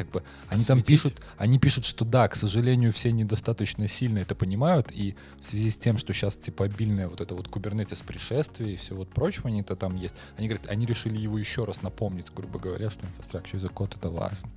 как 0.00 0.10
бы 0.10 0.22
они 0.48 0.64
там 0.64 0.80
пишут, 0.80 1.20
они 1.36 1.58
пишут, 1.58 1.84
что 1.84 2.06
да, 2.06 2.26
к 2.26 2.34
сожалению, 2.34 2.90
все 2.90 3.12
недостаточно 3.12 3.86
сильно 3.86 4.20
это 4.20 4.34
понимают, 4.34 4.90
и 4.90 5.14
в 5.38 5.44
связи 5.44 5.70
с 5.70 5.76
тем, 5.76 5.98
что 5.98 6.14
сейчас 6.14 6.38
типа 6.38 6.64
обильное 6.64 7.06
вот 7.06 7.20
это 7.20 7.34
вот 7.34 7.48
кубернетис 7.48 8.00
пришествие 8.00 8.72
и 8.72 8.76
все 8.76 8.94
вот 8.94 9.10
прочего, 9.10 9.48
они 9.48 9.60
это 9.60 9.76
там 9.76 9.96
есть, 9.96 10.14
они 10.38 10.48
говорят, 10.48 10.70
они 10.70 10.86
решили 10.86 11.18
его 11.18 11.36
еще 11.36 11.64
раз 11.64 11.82
напомнить, 11.82 12.32
грубо 12.34 12.58
говоря, 12.58 12.88
что 12.88 13.04
as 13.18 13.36
a 13.36 13.68
code 13.68 13.94
это 13.94 14.08
важно. 14.08 14.48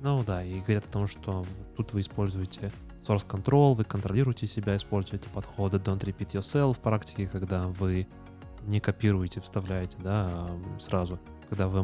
Ну 0.00 0.22
да, 0.22 0.44
и 0.44 0.60
говорят 0.60 0.84
о 0.84 0.92
том, 0.92 1.08
что 1.08 1.44
тут 1.76 1.92
вы 1.92 2.02
используете 2.02 2.70
source 3.04 3.26
control, 3.26 3.74
вы 3.74 3.82
контролируете 3.82 4.46
себя, 4.46 4.76
используете 4.76 5.28
подходы 5.28 5.78
don't 5.78 5.98
repeat 5.98 6.34
yourself 6.34 6.74
в 6.74 6.78
практике, 6.78 7.26
когда 7.26 7.66
вы 7.66 8.06
не 8.62 8.78
копируете, 8.78 9.40
вставляете, 9.40 9.98
да, 9.98 10.48
сразу, 10.78 11.18
когда 11.48 11.66
вы 11.66 11.82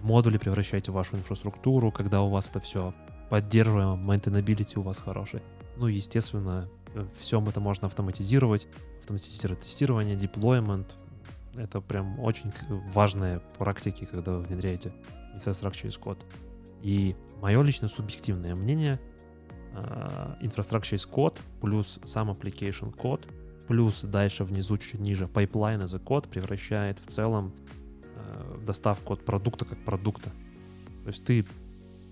в 0.00 0.06
модуле 0.06 0.38
превращаете 0.38 0.92
вашу 0.92 1.16
инфраструктуру, 1.16 1.90
когда 1.92 2.22
у 2.22 2.30
вас 2.30 2.48
это 2.48 2.60
все 2.60 2.94
поддерживаем, 3.28 4.10
maintainability 4.10 4.78
у 4.78 4.82
вас 4.82 4.98
хороший. 4.98 5.42
Ну, 5.76 5.86
естественно, 5.86 6.68
все 7.18 7.42
это 7.46 7.60
можно 7.60 7.86
автоматизировать, 7.86 8.66
автоматизировать 9.00 9.60
тестирование, 9.60 10.16
deployment. 10.16 10.86
Это 11.54 11.80
прям 11.80 12.18
очень 12.20 12.52
важные 12.92 13.40
практики, 13.58 14.04
когда 14.04 14.32
вы 14.32 14.42
внедряете 14.42 14.92
Infrastructure 15.36 15.88
as 15.88 16.00
Code. 16.00 16.22
И 16.82 17.14
мое 17.40 17.62
личное 17.62 17.88
субъективное 17.88 18.54
мнение, 18.54 18.98
uh, 19.74 20.40
Infrastructure 20.40 20.94
as 20.94 21.08
Code 21.08 21.38
плюс 21.60 22.00
сам 22.04 22.30
application 22.30 22.92
код 22.92 23.28
плюс 23.68 24.02
дальше 24.02 24.42
внизу 24.42 24.78
чуть 24.78 24.98
ниже 24.98 25.26
pipeline 25.26 25.84
a 25.84 25.98
код 26.00 26.26
превращает 26.28 26.98
в 26.98 27.06
целом 27.06 27.52
доставку 28.64 29.14
от 29.14 29.24
продукта 29.24 29.64
как 29.64 29.78
продукта. 29.84 30.30
То 31.04 31.08
есть 31.08 31.24
ты 31.24 31.46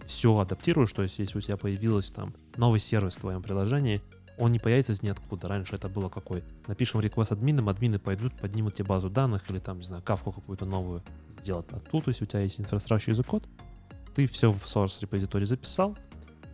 все 0.07 0.39
адаптируешь, 0.39 0.93
то 0.93 1.03
есть 1.03 1.19
если 1.19 1.39
у 1.39 1.41
тебя 1.41 1.57
появился 1.57 2.15
там 2.15 2.35
новый 2.57 2.81
сервис 2.81 3.17
в 3.17 3.21
твоем 3.21 3.43
приложении, 3.43 4.03
он 4.39 4.53
не 4.53 4.59
появится 4.59 4.93
из 4.93 5.03
ниоткуда. 5.03 5.49
Раньше 5.49 5.75
это 5.75 5.89
было 5.89 6.09
какой? 6.09 6.45
Напишем 6.67 7.01
request 7.01 7.33
админам, 7.33 7.69
админы 7.69 7.99
пойдут, 7.99 8.33
поднимут 8.35 8.75
тебе 8.75 8.87
базу 8.87 9.11
данных 9.11 9.51
или 9.51 9.59
там, 9.59 9.79
не 9.79 9.85
знаю, 9.85 10.03
кавку 10.03 10.33
какую-то 10.33 10.65
новую 10.65 11.03
сделать. 11.41 11.67
А 11.71 11.81
тут, 11.81 12.05
то 12.05 12.11
есть 12.11 12.23
у 12.23 12.25
тебя 12.25 12.41
есть 12.41 12.61
инфраструктура 12.61 13.13
язык 13.13 13.27
код, 13.27 13.45
ты 14.15 14.27
все 14.27 14.51
в 14.53 14.65
source 14.65 15.01
репозиторий 15.01 15.47
записал, 15.47 15.97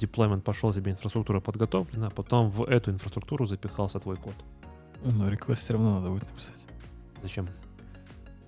деплоймент 0.01 0.45
пошел, 0.45 0.73
тебе 0.73 0.93
инфраструктура 0.93 1.41
подготовлена, 1.41 2.11
потом 2.11 2.51
в 2.51 2.65
эту 2.65 2.91
инфраструктуру 2.91 3.47
запихался 3.47 4.01
твой 4.01 4.17
код. 4.17 4.35
Но 5.05 5.29
request 5.29 5.57
все 5.57 5.75
равно 5.75 6.01
надо 6.01 6.11
будет 6.11 6.29
написать. 6.29 6.67
Зачем? 7.23 7.47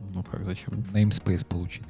Ну 0.01 0.23
как, 0.23 0.44
зачем? 0.44 0.74
Namespace 0.93 1.47
получить. 1.47 1.86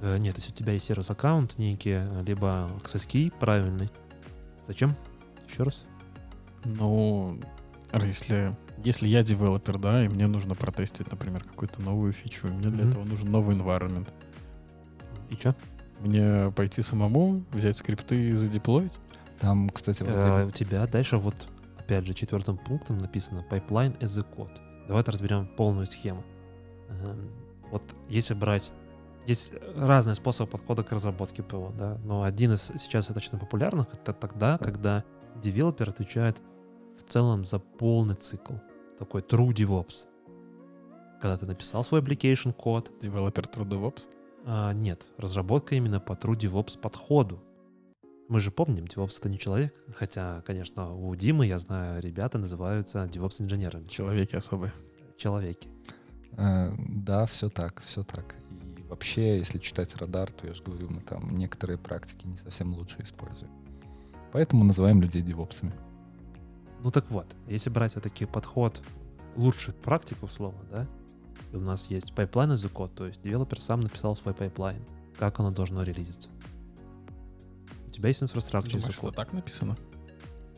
Э, 0.00 0.18
нет, 0.18 0.36
если 0.36 0.50
у 0.50 0.54
тебя 0.54 0.72
есть 0.72 0.86
сервис-аккаунт 0.86 1.58
некий, 1.58 2.00
либо 2.24 2.70
access 2.82 3.06
key 3.06 3.32
правильный, 3.38 3.90
зачем? 4.66 4.94
Еще 5.48 5.62
раз? 5.62 5.84
Ну, 6.64 7.38
если, 8.04 8.56
если 8.84 9.08
я 9.08 9.22
девелопер, 9.22 9.78
да, 9.78 10.04
и 10.04 10.08
мне 10.08 10.26
нужно 10.26 10.54
протестить, 10.54 11.10
например, 11.10 11.44
какую-то 11.44 11.80
новую 11.82 12.12
фичу, 12.12 12.48
и 12.48 12.50
мне 12.50 12.68
для 12.70 12.82
Мгм. 12.84 12.90
этого 12.90 13.04
нужен 13.04 13.30
новый 13.30 13.56
environment. 13.56 14.08
И 15.30 15.34
что? 15.34 15.54
Мне 16.00 16.50
пойти 16.52 16.82
самому, 16.82 17.44
взять 17.52 17.76
скрипты 17.76 18.28
и 18.28 18.32
задеплоить? 18.32 18.92
Там, 19.40 19.70
кстати, 19.70 20.02
в 20.02 20.08
Э, 20.08 20.12
отделе- 20.18 20.46
у 20.46 20.50
тебя 20.50 20.86
дальше 20.86 21.16
вот, 21.16 21.48
опять 21.78 22.06
же, 22.06 22.14
четвертым 22.14 22.56
пунктом 22.58 22.98
написано 22.98 23.40
pipeline 23.50 23.96
as 23.98 24.18
a 24.18 24.22
code. 24.22 24.56
Давайте 24.88 25.10
разберем 25.12 25.46
полную 25.46 25.86
схему. 25.86 26.24
Эм, 27.04 27.30
Вот 27.70 27.82
если 28.08 28.34
брать... 28.34 28.72
Есть 29.26 29.52
разные 29.76 30.16
способы 30.16 30.50
подхода 30.50 30.82
к 30.82 30.90
разработке 30.90 31.44
ПО, 31.44 31.72
да, 31.78 31.96
но 32.04 32.24
один 32.24 32.54
из 32.54 32.72
сейчас 32.78 33.06
достаточно 33.06 33.38
популярных 33.38 33.86
это 33.94 34.12
тогда, 34.12 34.58
когда 34.58 35.04
девелопер 35.40 35.90
отвечает 35.90 36.38
в 36.98 37.04
целом 37.08 37.44
за 37.44 37.60
полный 37.60 38.16
цикл. 38.16 38.54
Такой 38.98 39.22
true 39.22 39.50
DevOps. 39.54 40.06
Когда 41.20 41.36
ты 41.38 41.46
написал 41.46 41.84
свой 41.84 42.00
application 42.00 42.52
код, 42.52 42.90
Developer 43.00 43.44
True 43.44 43.64
DevOps? 43.64 44.08
а, 44.44 44.72
нет, 44.72 45.06
разработка 45.18 45.76
именно 45.76 46.00
по 46.00 46.14
True 46.14 46.36
DevOps 46.36 46.76
подходу. 46.80 47.40
Мы 48.28 48.40
же 48.40 48.50
помним, 48.50 48.86
DevOps 48.86 49.18
это 49.20 49.28
не 49.28 49.38
человек, 49.38 49.72
хотя, 49.94 50.42
конечно, 50.44 50.92
у 50.96 51.14
Димы, 51.14 51.46
я 51.46 51.58
знаю, 51.58 52.02
ребята 52.02 52.38
называются 52.38 53.04
DevOps 53.04 53.40
инженерами, 53.40 53.86
Человеки 53.86 54.34
особые. 54.34 54.72
человеки. 55.16 55.68
Э, 56.36 56.74
Да, 56.78 57.26
все 57.26 57.48
так, 57.48 57.82
все 57.82 58.04
так. 58.04 58.34
И 58.78 58.82
вообще, 58.82 59.38
если 59.38 59.58
читать 59.58 59.94
радар, 59.96 60.30
то 60.30 60.46
я 60.46 60.54
же 60.54 60.62
говорю, 60.62 60.90
мы 60.90 61.00
там 61.00 61.36
некоторые 61.36 61.78
практики 61.78 62.26
не 62.26 62.38
совсем 62.38 62.74
лучше 62.74 62.96
используем. 63.02 63.50
Поэтому 64.32 64.64
называем 64.64 65.02
людей 65.02 65.22
девопсами. 65.22 65.72
Ну 66.82 66.90
так 66.90 67.10
вот, 67.10 67.26
если 67.46 67.70
брать 67.70 67.94
вот 67.94 68.04
такой 68.04 68.26
подход 68.26 68.82
лучших 69.36 69.74
практик, 69.76 70.22
условно, 70.22 70.60
да, 70.70 70.86
и 71.52 71.56
у 71.56 71.60
нас 71.60 71.88
есть 71.90 72.14
pipeline 72.14 72.52
as 72.52 72.62
code, 72.68 72.94
то 72.94 73.06
есть 73.06 73.22
девелопер 73.22 73.60
сам 73.60 73.80
написал 73.80 74.16
свой 74.16 74.34
pipeline, 74.34 74.82
как 75.18 75.38
оно 75.38 75.50
должно 75.50 75.82
релизиться. 75.82 76.30
У 77.86 77.90
тебя 77.90 78.08
есть 78.08 78.22
инфраструктура 78.22 78.72
думаешь, 78.80 78.94
что 78.94 79.10
так 79.10 79.32
написано? 79.32 79.76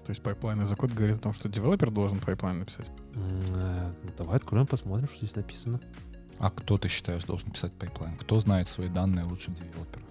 То 0.06 0.10
есть 0.10 0.22
pipeline 0.22 0.62
as 0.62 0.74
code 0.76 0.92
говорит 0.92 1.18
о 1.18 1.20
том, 1.20 1.32
что 1.32 1.48
девелопер 1.48 1.90
должен 1.90 2.20
pipeline 2.20 2.60
написать? 2.60 2.90
Э, 3.14 3.92
ну, 4.02 4.10
давай 4.16 4.36
откроем, 4.36 4.66
посмотрим, 4.66 5.08
что 5.08 5.18
здесь 5.18 5.36
написано. 5.36 5.80
А 6.38 6.50
кто 6.50 6.78
ты 6.78 6.88
считаешь 6.88 7.24
должен 7.24 7.50
писать 7.50 7.72
pipeline? 7.72 8.16
Кто 8.16 8.40
знает 8.40 8.68
свои 8.68 8.88
данные 8.88 9.24
лучше 9.24 9.50
девелопера? 9.50 10.04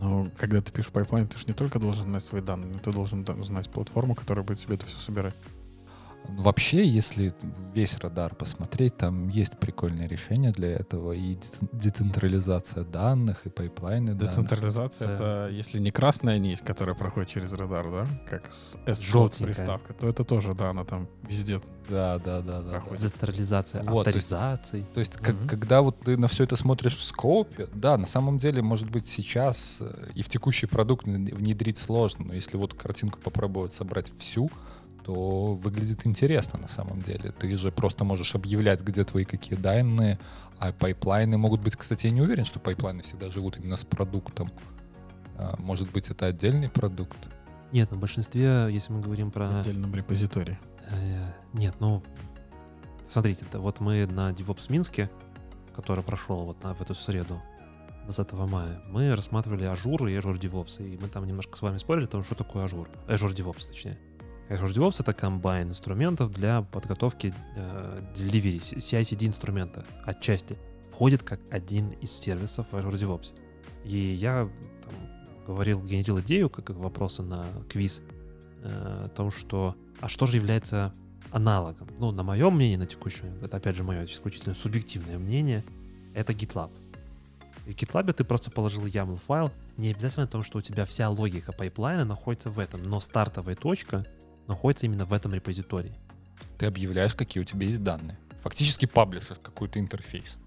Но 0.00 0.28
когда 0.36 0.60
ты 0.60 0.72
пишешь 0.72 0.92
pipeline, 0.92 1.26
ты 1.26 1.38
же 1.38 1.46
не 1.46 1.54
только 1.54 1.78
должен 1.78 2.02
знать 2.04 2.22
свои 2.22 2.42
данные, 2.42 2.72
но 2.72 2.78
ты 2.78 2.92
должен 2.92 3.24
знать 3.44 3.70
платформу, 3.70 4.14
которая 4.14 4.44
будет 4.44 4.60
тебе 4.60 4.76
это 4.76 4.86
все 4.86 4.98
собирать. 4.98 5.34
Вообще, 6.28 6.86
если 6.86 7.32
весь 7.74 7.98
радар 7.98 8.34
посмотреть, 8.34 8.96
там 8.96 9.28
есть 9.28 9.58
прикольные 9.58 10.08
решения 10.08 10.52
для 10.52 10.68
этого. 10.72 11.12
И 11.12 11.34
дец- 11.34 11.58
децентрализация 11.72 12.84
данных, 12.84 13.46
и 13.46 13.50
pipeline 13.50 14.01
ы. 14.01 14.14
Децентрализация— 14.14 15.14
это 15.14 15.48
если 15.52 15.78
не 15.78 15.90
красная 15.90 16.38
нить, 16.38 16.60
которая 16.60 16.94
проходит 16.94 17.28
через 17.30 17.52
радар, 17.52 17.90
да, 17.90 18.06
как 18.28 18.52
с 18.52 18.76
s 18.86 19.00
Желтенькая. 19.00 19.46
приставка, 19.54 19.92
то 19.94 20.08
это 20.08 20.24
тоже, 20.24 20.52
да, 20.54 20.70
она 20.70 20.84
там 20.84 21.08
везде. 21.22 21.60
Да, 21.88 22.18
да, 22.18 22.40
да, 22.40 22.62
да. 22.62 22.82
Децентрализация 22.90 23.82
Вот, 23.84 24.04
то 24.04 24.10
есть- 24.10 24.32
авторизаций. 24.32 24.84
То 24.92 25.00
есть, 25.00 25.20
Мгм. 25.20 25.46
когда 25.48 25.82
вот 25.82 26.00
ты 26.00 26.16
на 26.16 26.26
все 26.28 26.44
это 26.44 26.56
смотришь 26.56 26.96
в 26.96 27.02
scope, 27.02 27.68
да, 27.72 27.96
на 27.96 28.06
самом 28.06 28.38
деле, 28.38 28.60
может 28.62 28.90
быть, 28.90 29.06
сейчас 29.06 29.78
э, 29.80 30.10
и 30.14 30.22
в 30.22 30.28
текущий 30.28 30.66
продукт 30.66 31.06
вн- 31.06 31.32
внедрить 31.34 31.76
сложно, 31.76 32.24
но 32.26 32.34
если 32.34 32.56
вот 32.56 32.74
картинку 32.74 33.20
попробовать 33.20 33.72
собрать 33.72 34.12
всю, 34.18 34.50
то 35.06 35.54
выглядит 35.54 36.04
интересно 36.04 36.58
на 36.58 36.66
самом 36.66 37.00
деле. 37.00 37.30
Ты 37.30 37.56
же 37.56 37.70
просто 37.70 38.02
можешь 38.02 38.34
объявлять, 38.34 38.80
где 38.82 39.04
твои 39.04 39.24
какие 39.24 39.56
данные, 39.56 40.18
а 40.58 40.72
pipeline 40.72 41.31
ы 41.31 41.38
могут 41.38 41.60
быть, 41.60 41.76
кстати, 41.76 42.06
я 42.06 42.12
не 42.12 42.20
уверен, 42.20 42.44
что 42.44 42.58
pipeline 42.58 42.97
ы 42.97 43.02
всегда 43.02 43.30
живут 43.30 43.56
именно 43.56 43.76
с 43.76 43.84
продуктом. 43.84 44.50
А, 45.38 45.54
Может 45.58 45.92
быть, 45.92 46.10
это 46.10 46.26
отдельный 46.26 46.68
продукт. 46.68 47.28
Нет, 47.70 47.92
на 47.92 47.96
большинстве, 47.96 48.66
если 48.68 48.92
мы 48.92 49.00
говорим 49.00 49.30
в 49.30 49.34
про... 49.34 49.60
отдельном 49.60 49.94
репозитории. 49.94 50.58
Э, 50.90 51.30
Нет, 51.52 51.76
ну, 51.78 52.02
смотрите, 53.06 53.44
да, 53.52 53.60
вот 53.60 53.78
мы 53.78 54.06
на 54.06 54.30
DevOps 54.30 54.72
Минске, 54.72 55.08
который 55.72 56.02
прошел 56.02 56.46
вот 56.46 56.60
на, 56.64 56.74
в 56.74 56.82
эту 56.82 56.96
среду, 56.96 57.40
20 58.06 58.32
мая, 58.32 58.82
мы 58.88 59.14
рассматривали 59.14 59.70
Azure 59.72 60.10
и 60.10 60.16
Azure 60.16 60.40
DevOps, 60.40 60.84
и 60.84 60.98
мы 60.98 61.06
там 61.06 61.26
немножко 61.26 61.56
с 61.56 61.62
вами 61.62 61.76
спорили 61.76 62.06
о 62.06 62.08
том, 62.08 62.24
что 62.24 62.34
такое 62.34 62.66
Azure, 62.66 62.88
Azure 63.06 63.32
DevOps, 63.32 63.68
точнее. 63.68 63.98
Azure 64.48 64.72
DevOps— 64.72 64.96
это 65.00 65.12
комбайн 65.12 65.70
инструментов 65.70 66.32
для 66.32 66.62
подготовки 66.62 67.34
э, 67.56 68.02
delivery, 68.14 68.58
CI-CD 68.58 69.26
инструмента 69.26 69.84
отчасти. 70.04 70.56
Входит 70.92 71.22
как 71.22 71.40
один 71.50 71.90
из 72.00 72.12
сервисов 72.12 72.66
в 72.70 72.76
Azure 72.76 72.94
DevOps. 72.94 73.34
И 73.84 73.96
я 73.96 74.48
там, 74.84 74.94
говорил, 75.46 75.82
генерил 75.82 76.20
идею, 76.20 76.48
как 76.48 76.66
как 76.66 76.76
вопросы 76.76 77.22
на 77.22 77.44
квиз, 77.68 78.02
э, 78.62 79.04
о 79.06 79.08
том, 79.08 79.30
что 79.30 79.76
а 80.00 80.08
что 80.08 80.26
же 80.26 80.36
является 80.36 80.92
аналогом? 81.30 81.88
Ну, 81.98 82.12
на 82.12 82.22
моем 82.22 82.54
мнении, 82.54 82.76
на 82.76 82.86
момент, 83.22 83.42
это 83.42 83.56
опять 83.56 83.76
же 83.76 83.82
мое 83.82 84.04
исключительно 84.04 84.54
субъективное 84.54 85.18
мнение, 85.18 85.64
это 86.14 86.32
GitLab. 86.32 86.70
В 87.64 87.70
GitLab 87.70 88.12
ты 88.12 88.22
просто 88.22 88.50
положил 88.50 88.86
YAML 88.86 89.18
файл, 89.26 89.50
не 89.76 89.90
обязательно 89.90 90.24
о 90.24 90.28
том, 90.28 90.42
что 90.44 90.58
у 90.58 90.60
тебя 90.60 90.84
вся 90.84 91.10
логика 91.10 91.52
pipeline 91.52 91.98
а 91.98 92.04
находится 92.04 92.50
в 92.50 92.60
этом, 92.60 92.82
но 92.84 93.00
стартовая 93.00 93.56
точка 93.56 94.06
находится 94.48 94.86
именно 94.86 95.04
в 95.04 95.12
этом 95.12 95.32
репозитории. 95.32 95.94
Ты 96.58 96.66
объявляешь, 96.66 97.14
какие 97.14 97.40
у 97.42 97.44
тебя 97.44 97.66
есть 97.66 97.82
данные. 97.82 98.18
Фактически 98.40 98.86
publish 98.86 99.19
ишь 99.19 99.38
какой-то 99.42 99.78
интерфейс. 99.78 100.38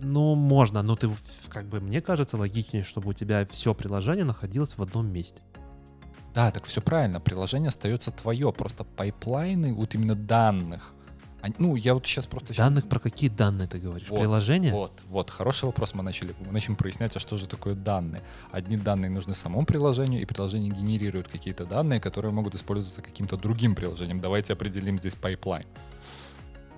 Ну, 0.00 0.34
можно, 0.34 0.82
но 0.82 0.94
ты, 0.96 1.10
как 1.48 1.66
бы, 1.66 1.80
мне 1.80 2.00
кажется, 2.00 2.36
логичнее, 2.36 2.82
чтобы 2.82 3.10
у 3.10 3.12
тебя 3.12 3.46
все 3.50 3.74
приложение 3.74 4.24
находилось 4.24 4.76
в 4.76 4.82
одном 4.82 5.10
месте. 5.10 5.42
Да, 6.34 6.50
так 6.50 6.64
все 6.64 6.82
правильно. 6.82 7.18
Приложение 7.18 7.68
остается 7.68 8.10
твое. 8.10 8.52
Просто 8.52 8.84
pipeline 8.84 9.62
ы 9.62 9.72
вот 9.72 9.94
именно 9.94 10.14
данных. 10.14 10.92
Ну, 11.58 11.76
я 11.76 11.94
вот 11.94 12.06
сейчас 12.06 12.26
просто... 12.26 12.54
Данных 12.54 12.88
про 12.88 12.98
какие 12.98 13.30
данные 13.30 13.68
ты 13.68 13.78
говоришь? 13.78 14.08
Вот, 14.08 14.18
Приложение? 14.18 14.72
Вот, 14.72 14.92
вот, 15.08 15.30
хороший 15.30 15.66
вопрос 15.66 15.94
мы 15.94 16.02
начали. 16.02 16.34
Мы 16.46 16.52
начнем 16.52 16.76
прояснять, 16.76 17.16
а 17.16 17.20
что 17.20 17.36
же 17.36 17.46
такое 17.46 17.74
данные. 17.74 18.22
Одни 18.50 18.76
данные 18.76 19.10
нужны 19.10 19.34
самому 19.34 19.66
приложению, 19.66 20.20
и 20.22 20.24
приложение 20.24 20.70
генерирует 20.70 21.28
какие-то 21.28 21.64
данные, 21.64 22.00
которые 22.00 22.32
могут 22.32 22.54
использоваться 22.54 23.02
каким-то 23.02 23.36
другим 23.36 23.74
приложением. 23.74 24.20
Давайте 24.20 24.52
определим 24.52 24.98
здесь 24.98 25.14
pipeline. 25.14 25.66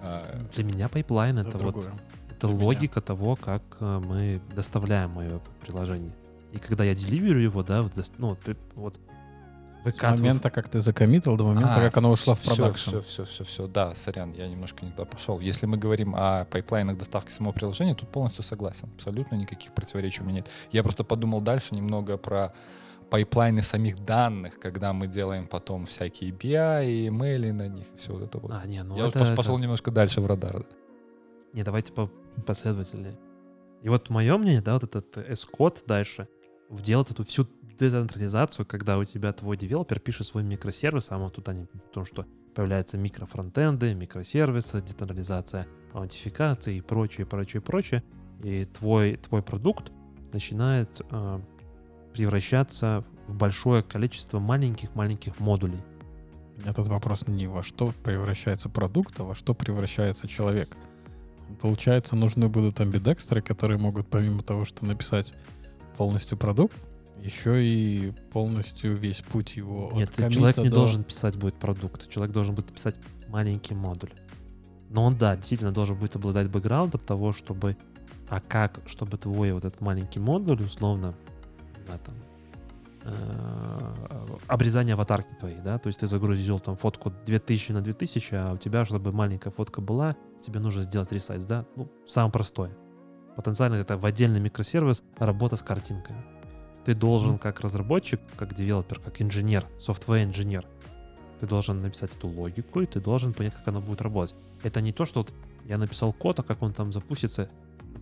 А, 0.01 0.47
Для 0.55 0.65
меня 0.65 0.89
pipeline 0.89 1.39
это, 1.39 1.51
Это 1.51 1.59
вот. 1.59 1.89
Это 2.31 2.47
для 2.47 2.57
меня. 2.57 2.65
логика 2.67 3.01
того, 3.01 3.35
как 3.37 3.63
э, 3.81 4.01
мы 4.05 4.41
доставляем 4.55 5.11
мое 5.11 5.41
приложение. 5.61 6.13
И 6.53 6.59
когда 6.59 6.85
я 6.85 6.95
deliver 6.95 7.31
ю 7.31 7.41
его, 7.41 7.63
да, 7.63 7.83
вот, 7.83 7.93
ну, 8.17 8.37
вот, 8.75 8.99
при- 9.97 10.07
вот 10.07 10.15
в 10.15 10.19
С 10.19 10.21
момента, 10.21 10.51
как 10.51 10.69
ты 10.69 10.81
за 10.81 10.91
commit 10.91 11.21
ил, 11.21 11.37
до 11.37 11.45
момента, 11.45 11.75
А, 11.77 11.81
как 11.81 11.97
оно 11.97 12.11
ушло 12.11 12.35
в 12.35 12.45
production. 12.45 12.91
Все, 12.91 13.01
все, 13.01 13.25
все, 13.25 13.45
все. 13.45 13.67
Да, 13.67 13.95
сорян, 13.95 14.33
я 14.33 14.49
немножко 14.49 14.85
не 14.85 14.91
туда 14.93 15.05
пошел. 15.05 15.41
Если 15.41 15.67
мы 15.67 15.77
говорим 15.77 16.15
о 16.17 16.45
pipeline 16.47 16.83
ах 16.83 16.97
доставки 16.99 17.31
самого 17.31 17.53
приложения, 17.53 17.95
тут 17.95 18.09
полностью 18.09 18.45
согласен. 18.45 18.89
Абсолютно 18.97 19.37
никаких 19.37 19.73
противоречий 19.75 20.23
у 20.23 20.25
меня 20.25 20.37
нет. 20.37 20.49
Я 20.73 20.83
просто 20.83 21.05
подумал 21.05 21.41
дальше 21.41 21.75
немного 21.75 22.17
про 22.19 22.53
pipeline 23.11 23.57
ы 23.57 23.63
самих 23.63 24.05
данных, 24.05 24.59
когда 24.61 24.93
мы 24.93 25.07
делаем 25.07 25.47
потом 25.49 25.87
всякие 25.87 26.31
BI, 26.31 27.09
имейли 27.09 27.51
на 27.53 27.67
них, 27.69 27.87
все 27.97 28.13
вот 28.13 28.23
это 28.23 28.39
вот. 28.39 28.53
А, 28.53 28.67
не, 28.67 28.83
ну 28.83 28.97
я 28.97 29.07
это, 29.09 29.21
уже 29.21 29.33
это- 29.33 29.37
пошел 29.37 29.57
немножко 29.59 29.91
дальше 29.91 30.21
в 30.21 30.27
радар. 30.27 30.53
да. 30.59 30.65
Не, 31.55 31.63
давайте 31.63 31.93
по 31.93 32.11
последовательнее. 32.45 33.19
И 33.83 33.89
вот 33.89 34.11
мое 34.11 34.37
мнение, 34.37 34.61
да, 34.61 34.75
вот 34.75 34.85
этот 34.85 35.17
S-код 35.17 35.85
дальше 35.87 36.29
делает 36.69 37.11
эту 37.11 37.25
всю 37.25 37.47
децентрализацию, 37.79 38.67
когда 38.67 38.99
у 38.99 39.05
тебя 39.05 39.33
твой 39.33 39.57
девелопер 39.57 40.01
пишет 40.01 40.27
свой 40.27 40.43
микросервис, 40.43 41.11
а 41.11 41.19
вот 41.19 41.35
тут 41.35 41.49
они 41.49 41.67
пишут 41.67 41.87
о 41.91 41.95
том, 41.95 42.05
что 42.05 42.27
появляются 42.55 42.99
микрофронтенды, 42.99 43.95
микросервисы, 43.95 44.81
децентрализация 44.81 45.67
аутентификации 45.93 46.77
и 46.77 46.81
прочее, 46.81 47.27
прочее, 47.27 47.61
прочее. 47.61 48.03
И 48.43 48.65
твой, 48.67 49.17
твой 49.17 49.43
продукт 49.43 49.93
начинает 50.33 51.01
э, 51.11 51.41
превращаться 52.13 53.05
в 53.27 53.35
большое 53.35 53.83
количество 53.83 54.39
маленьких-маленьких 54.39 55.39
модулей. 55.41 55.81
У 56.57 56.63
меня 56.63 56.73
тут 56.73 56.89
вопрос 56.89 57.27
не 57.27 57.47
во 57.47 57.63
что 57.63 57.93
превращается 58.03 58.69
продукт, 58.69 59.19
а 59.21 59.25
во 59.25 59.35
что 59.35 59.55
превращается 59.55 60.27
человек. 60.27 60.77
Получается, 61.61 62.17
нужны 62.17 62.49
будут 62.49 62.81
амбидекстеры, 62.81 63.41
которые 63.41 63.79
могут 63.79 64.09
помимо 64.09 64.43
того, 64.43 64.65
что 64.65 64.85
написать 64.85 65.33
полностью 65.97 66.37
продукт, 66.37 66.77
еще 67.23 67.65
и 67.65 68.13
полностью 68.33 68.95
весь 68.97 69.23
путь 69.23 69.57
его 69.57 69.91
Нет, 69.95 70.19
от 70.19 70.33
человек 70.33 70.57
не 70.59 70.69
до- 70.69 70.77
должен 70.77 71.05
писать 71.05 71.37
будет 71.37 71.55
продукт. 71.55 72.09
Человек 72.09 72.33
должен 72.33 72.55
будет 72.55 72.73
писать 72.73 72.97
маленький 73.29 73.75
модуль. 73.75 74.11
Но 74.91 75.05
он, 75.05 75.17
да, 75.17 75.37
действительно 75.37 75.73
должен 75.73 75.97
будет 75.97 76.17
обладать 76.17 76.49
бэкграундом 76.49 77.01
того, 77.01 77.33
чтобы... 77.33 77.77
А 78.29 78.41
как, 78.41 78.81
чтобы 78.87 79.17
твой 79.17 79.53
вот 79.53 79.65
этот 79.65 79.81
маленький 79.81 80.21
модуль, 80.21 80.63
условно, 80.63 81.15
знаю, 81.87 82.01
там, 82.05 82.15
э, 83.05 84.37
обрезание 84.47 84.95
аватарки 84.95 85.35
твоей, 85.41 85.61
да, 85.61 85.79
то 85.79 85.87
есть 85.87 86.01
ты 86.01 86.07
загрузил 86.07 86.59
там 86.59 86.77
фотку 86.77 87.11
2000 87.25 87.73
на 87.73 87.81
2000, 87.81 88.35
а 88.35 88.53
у 88.53 88.59
тебя, 88.59 88.85
чтобы 88.85 89.13
маленькая 89.13 89.51
фотка 89.51 89.81
была, 89.81 90.15
тебе 90.43 90.61
нужно 90.61 90.83
сделать 90.83 91.11
ресайз, 91.13 91.45
да, 91.45 91.65
ну, 91.77 91.91
самое 92.07 92.33
простое. 92.33 92.77
Потенциально 93.37 93.77
это 93.77 93.97
в 93.97 94.05
отдельный 94.05 94.41
микросервис 94.41 95.03
работа 95.19 95.57
с 95.57 95.63
картинками. 95.63 96.23
Ты 96.89 96.95
должен 96.95 97.37
как 97.37 97.61
разработчик, 97.61 98.19
как 98.39 98.55
девелопер, 98.55 98.99
как 98.99 99.21
инженер, 99.21 99.67
софтвер-инженер, 99.79 100.65
ты 101.39 101.47
должен 101.47 101.83
написать 101.83 102.17
эту 102.17 102.29
логику, 102.29 102.81
и 102.81 102.87
ты 102.87 102.99
должен 102.99 103.35
понять, 103.35 103.55
как 103.55 103.69
она 103.69 103.81
будет 103.81 104.01
работать. 104.01 104.35
Это 104.63 104.81
не 104.81 104.91
то, 104.91 105.05
что 105.05 105.21
вот 105.21 105.35
я 105.67 105.77
написал 105.77 106.15
код, 106.15 106.41
а 106.41 106.43
как 106.43 106.63
он 106.63 106.73
там 106.73 106.91
запустится. 106.91 107.51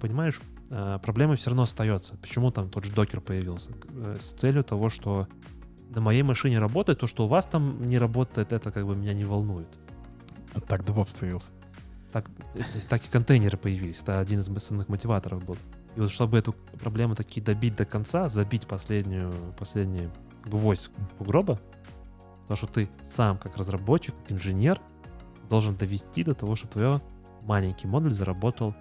Понимаешь, 0.00 0.40
э, 0.70 1.00
проблема 1.02 1.34
все 1.34 1.50
равно 1.50 1.64
остается. 1.64 2.16
Почему 2.18 2.52
там 2.52 2.70
тот 2.70 2.84
же 2.84 2.92
докер 2.92 3.20
появился? 3.20 3.72
Э, 3.90 4.18
С 4.20 4.30
целью 4.34 4.62
того, 4.62 4.88
что 4.88 5.26
на 5.90 6.00
моей 6.00 6.22
машине 6.22 6.60
работает, 6.60 7.00
то, 7.00 7.08
что 7.08 7.24
у 7.24 7.28
вас 7.28 7.44
там 7.44 7.84
не 7.86 7.98
работает, 7.98 8.52
это 8.52 8.70
как 8.70 8.86
бы 8.86 8.94
меня 8.94 9.14
не 9.14 9.24
волнует. 9.24 9.66
А 10.54 10.60
Так 10.60 10.82
DevOps 10.82 11.08
появился. 11.18 11.48
Так, 12.12 12.30
э, 12.54 12.60
так 12.88 13.04
и 13.04 13.08
контейнеры 13.08 13.58
появились. 13.58 13.98
Это 14.00 14.20
один 14.20 14.38
из 14.38 14.48
основных 14.48 14.88
мотиваторов 14.88 15.44
был. 15.44 15.56
И 15.96 16.00
вот 16.00 16.10
чтобы 16.10 16.38
эту 16.38 16.52
проблему 16.78 17.14
таки 17.14 17.40
добить 17.40 17.76
до 17.76 17.84
конца, 17.84 18.28
забить 18.28 18.66
последнюю, 18.66 19.32
последний 19.58 20.10
гвоздь 20.44 20.90
у 21.18 21.24
гроба, 21.24 21.58
то, 22.48 22.54
что 22.54 22.66
ты 22.66 22.88
сам, 23.02 23.38
как 23.38 23.56
разработчик, 23.56 24.14
как 24.22 24.32
инженер, 24.32 24.80
должен 25.48 25.74
довести 25.74 26.22
до 26.22 26.34
того, 26.34 26.54
чтобы 26.54 26.72
твой 26.72 27.00
маленький 27.42 27.86
модуль 27.86 28.12
заработал 28.12 28.74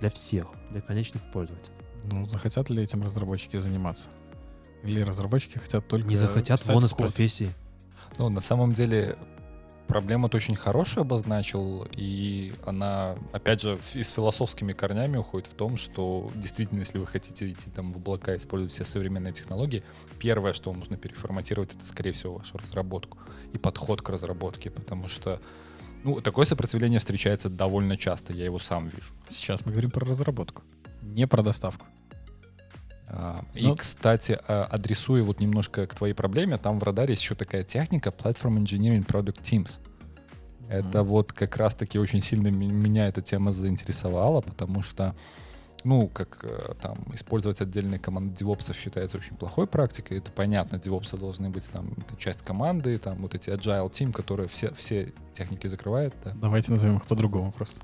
для 0.00 0.08
всех, 0.10 0.46
для 0.70 0.80
конечных 0.80 1.22
пользователей. 1.30 1.76
Ну, 2.10 2.24
захотят 2.24 2.70
ли 2.70 2.82
этим 2.82 3.02
разработчики 3.02 3.58
заниматься? 3.58 4.08
Или 4.82 5.02
разработчики 5.02 5.58
хотят 5.58 5.86
только 5.86 6.08
Не 6.08 6.16
захотят 6.16 6.66
вон 6.66 6.84
из 6.84 6.92
профессии. 6.92 7.52
Ну, 8.18 8.30
на 8.30 8.40
самом 8.40 8.72
деле, 8.72 9.18
проблему 9.90 10.28
ты 10.28 10.36
очень 10.36 10.54
хорошую 10.54 11.02
обозначил, 11.02 11.86
и 11.96 12.52
она, 12.64 13.16
опять 13.32 13.60
же, 13.60 13.78
и 13.94 14.02
с 14.02 14.12
философскими 14.12 14.72
корнями 14.72 15.16
уходит 15.16 15.48
в 15.48 15.54
том, 15.54 15.76
что 15.76 16.30
действительно, 16.36 16.78
если 16.78 16.98
вы 16.98 17.06
хотите 17.06 17.50
идти 17.50 17.70
там 17.70 17.92
в 17.92 17.96
облака, 17.96 18.36
использовать 18.36 18.72
все 18.72 18.84
современные 18.84 19.32
технологии, 19.32 19.82
первое, 20.20 20.52
что 20.52 20.70
вам 20.70 20.78
нужно 20.78 20.96
переформатировать, 20.96 21.74
это, 21.74 21.84
скорее 21.86 22.12
всего, 22.12 22.34
вашу 22.34 22.56
разработку 22.58 23.18
и 23.52 23.58
подход 23.58 24.00
к 24.00 24.08
разработке, 24.08 24.70
потому 24.70 25.08
что 25.08 25.40
ну, 26.04 26.20
такое 26.20 26.46
сопротивление 26.46 27.00
встречается 27.00 27.50
довольно 27.50 27.96
часто, 27.96 28.32
я 28.32 28.44
его 28.44 28.60
сам 28.60 28.88
вижу. 28.88 29.12
Сейчас 29.28 29.66
мы 29.66 29.72
говорим 29.72 29.90
про 29.90 30.06
разработку, 30.06 30.62
не 31.02 31.26
про 31.26 31.42
доставку. 31.42 31.86
А, 33.12 33.44
Ну- 33.54 33.72
И, 33.72 33.76
кстати, 33.76 34.38
а, 34.46 34.64
адресуя 34.70 35.22
вот 35.24 35.40
немножко 35.40 35.86
к 35.86 35.94
твоей 35.94 36.14
проблеме, 36.14 36.56
там 36.58 36.78
в 36.78 36.82
радаре 36.84 37.12
есть 37.14 37.22
еще 37.22 37.34
такая 37.34 37.64
техника 37.64 38.10
Platform 38.10 38.62
Engineering 38.62 39.04
Product 39.04 39.40
Teams. 39.42 39.78
Это 40.68 41.00
Мгм. 41.00 41.08
вот 41.08 41.32
как 41.32 41.56
раз-таки 41.56 41.98
очень 41.98 42.20
сильно 42.20 42.48
меня 42.48 43.08
эта 43.08 43.20
тема 43.20 43.50
заинтересовала, 43.52 44.40
потому 44.40 44.82
что, 44.82 45.16
ну, 45.84 46.08
как 46.08 46.40
э, 46.44 46.74
там, 46.80 46.98
использовать 47.14 47.60
отдельные 47.60 47.98
команды 47.98 48.34
девопсов 48.34 48.76
считается 48.76 49.18
очень 49.18 49.36
плохой 49.36 49.66
практикой, 49.66 50.18
это 50.18 50.30
понятно, 50.30 50.78
девопсы 50.78 51.16
должны 51.16 51.50
быть 51.50 51.68
там 51.70 51.94
часть 52.18 52.42
команды, 52.42 52.98
там 52.98 53.18
вот 53.22 53.34
эти 53.34 53.50
agile 53.50 53.90
team, 53.90 54.12
которые 54.12 54.48
все, 54.48 54.72
все 54.74 55.12
техники 55.32 55.66
закрывает, 55.66 56.14
да. 56.24 56.32
Давайте 56.34 56.72
назовем 56.72 56.96
их 56.98 57.06
по-другому 57.06 57.52
просто. 57.52 57.80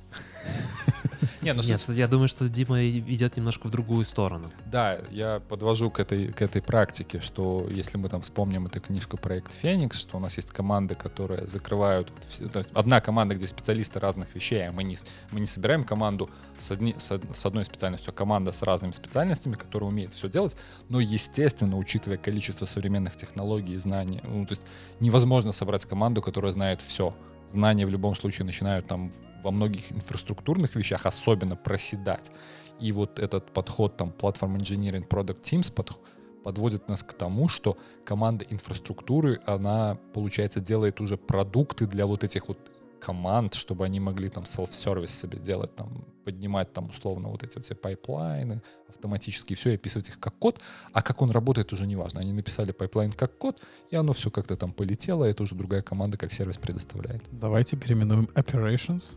Не, 1.43 1.53
ну, 1.53 1.63
Нет, 1.63 1.83
я 1.89 2.09
думаю, 2.09 2.29
что 2.29 2.49
Дима 2.49 2.83
идет 2.89 3.37
немножко 3.37 3.69
в 3.69 3.71
другую 3.71 4.05
сторону. 4.05 4.51
Да, 4.67 4.99
я 5.11 5.41
подвожу 5.49 5.91
к 5.91 6.01
этой, 6.01 6.33
к 6.33 6.43
этой 6.43 6.61
практике, 6.61 7.21
что 7.21 7.67
если 7.71 7.99
мы 7.99 8.09
там 8.09 8.23
вспомним 8.23 8.67
эту 8.67 8.81
книжку 8.81 9.17
«Проект 9.17 9.53
Феникс», 9.53 9.99
что 9.99 10.17
у 10.17 10.21
нас 10.21 10.37
есть 10.37 10.51
команды, 10.51 10.95
которые 10.95 11.47
закрывают... 11.47 12.13
все- 12.29 12.49
то 12.49 12.59
есть 12.59 12.71
одна 12.75 13.01
команда, 13.01 13.35
где 13.35 13.47
специалисты 13.47 14.01
разных 14.01 14.35
вещей, 14.35 14.69
а 14.69 14.73
мы 14.73 14.83
не, 14.83 14.99
мы 15.31 15.41
не 15.41 15.47
собираем 15.47 15.85
команду 15.85 16.29
с, 16.59 16.71
одни- 16.71 16.97
с 16.99 17.07
с 17.33 17.47
одной 17.47 17.65
специальностью, 17.65 17.86
а 17.95 18.13
команда 18.13 18.53
с 18.53 18.63
разными 18.63 18.93
специальностями, 18.93 19.55
которая 19.55 19.91
умеет 19.91 20.13
все 20.13 20.29
делать, 20.29 20.57
но, 20.89 21.01
естественно, 21.01 21.77
учитывая 21.77 22.19
количество 22.19 22.67
современных 22.67 23.17
технологий 23.17 23.75
и 23.75 23.79
знаний, 23.79 24.21
ну, 24.25 24.47
то 24.47 24.53
есть 24.53 24.67
невозможно 25.01 25.53
собрать 25.53 25.85
команду, 25.85 26.23
которая 26.23 26.53
знает 26.53 26.81
все. 26.81 27.15
Знания 27.51 27.87
в 27.87 27.91
любом 27.91 28.17
случае 28.17 28.45
начинают 28.45 28.87
там 28.87 29.11
во 29.43 29.51
многих 29.51 29.93
инфраструктурных 29.93 30.75
вещах 30.75 31.07
особенно 31.07 31.57
проседать. 31.57 32.33
И 32.81 32.93
вот 32.93 33.19
этот 33.19 33.53
подход 33.53 33.97
там 33.97 34.11
Platform 34.11 34.59
Engineering 34.59 35.09
Product 35.09 35.41
Teams 35.41 35.73
под- 35.73 35.97
подводит 36.43 36.89
нас 36.89 37.03
к 37.03 37.13
тому, 37.13 37.49
что 37.49 37.79
команда 38.05 38.45
инфраструктуры, 38.49 39.41
она, 39.47 39.99
получается, 40.13 40.61
делает 40.61 41.01
уже 41.01 41.17
продукты 41.17 41.87
для 41.87 42.07
вот 42.07 42.25
этих 42.25 42.49
вот 42.49 42.59
команд, 43.01 43.55
чтобы 43.55 43.85
они 43.85 44.01
могли 44.01 44.29
там 44.29 44.45
self-service 44.45 45.09
себе 45.09 45.39
делать, 45.39 45.75
там, 45.77 46.05
поднимать 46.27 46.73
там 46.73 46.91
условно 46.91 47.29
вот 47.29 47.45
эти 47.45 47.55
вот 47.55 47.65
все 47.65 47.77
pipeline'ы 47.77 48.61
автоматически, 48.89 49.55
все, 49.55 49.71
и 49.71 49.75
описывать 49.75 50.09
их 50.09 50.19
как 50.19 50.35
код, 50.39 50.61
а 50.93 51.01
как 51.01 51.23
он 51.23 51.31
работает 51.31 51.73
уже 51.73 51.87
не 51.87 51.95
важно. 51.95 52.21
Они 52.21 52.33
написали 52.33 52.73
pipeline 52.73 53.13
как 53.13 53.39
код, 53.39 53.63
и 53.91 53.97
оно 53.97 54.13
все 54.13 54.29
как-то 54.31 54.57
там 54.57 54.73
полетело, 54.73 55.25
и 55.25 55.31
это 55.31 55.45
уже 55.45 55.55
другая 55.55 55.83
команда 55.83 56.19
как 56.19 56.33
сервис 56.33 56.59
предоставляет. 56.59 57.23
Давайте 57.31 57.77
переименуем 57.77 58.25
operations 58.35 59.17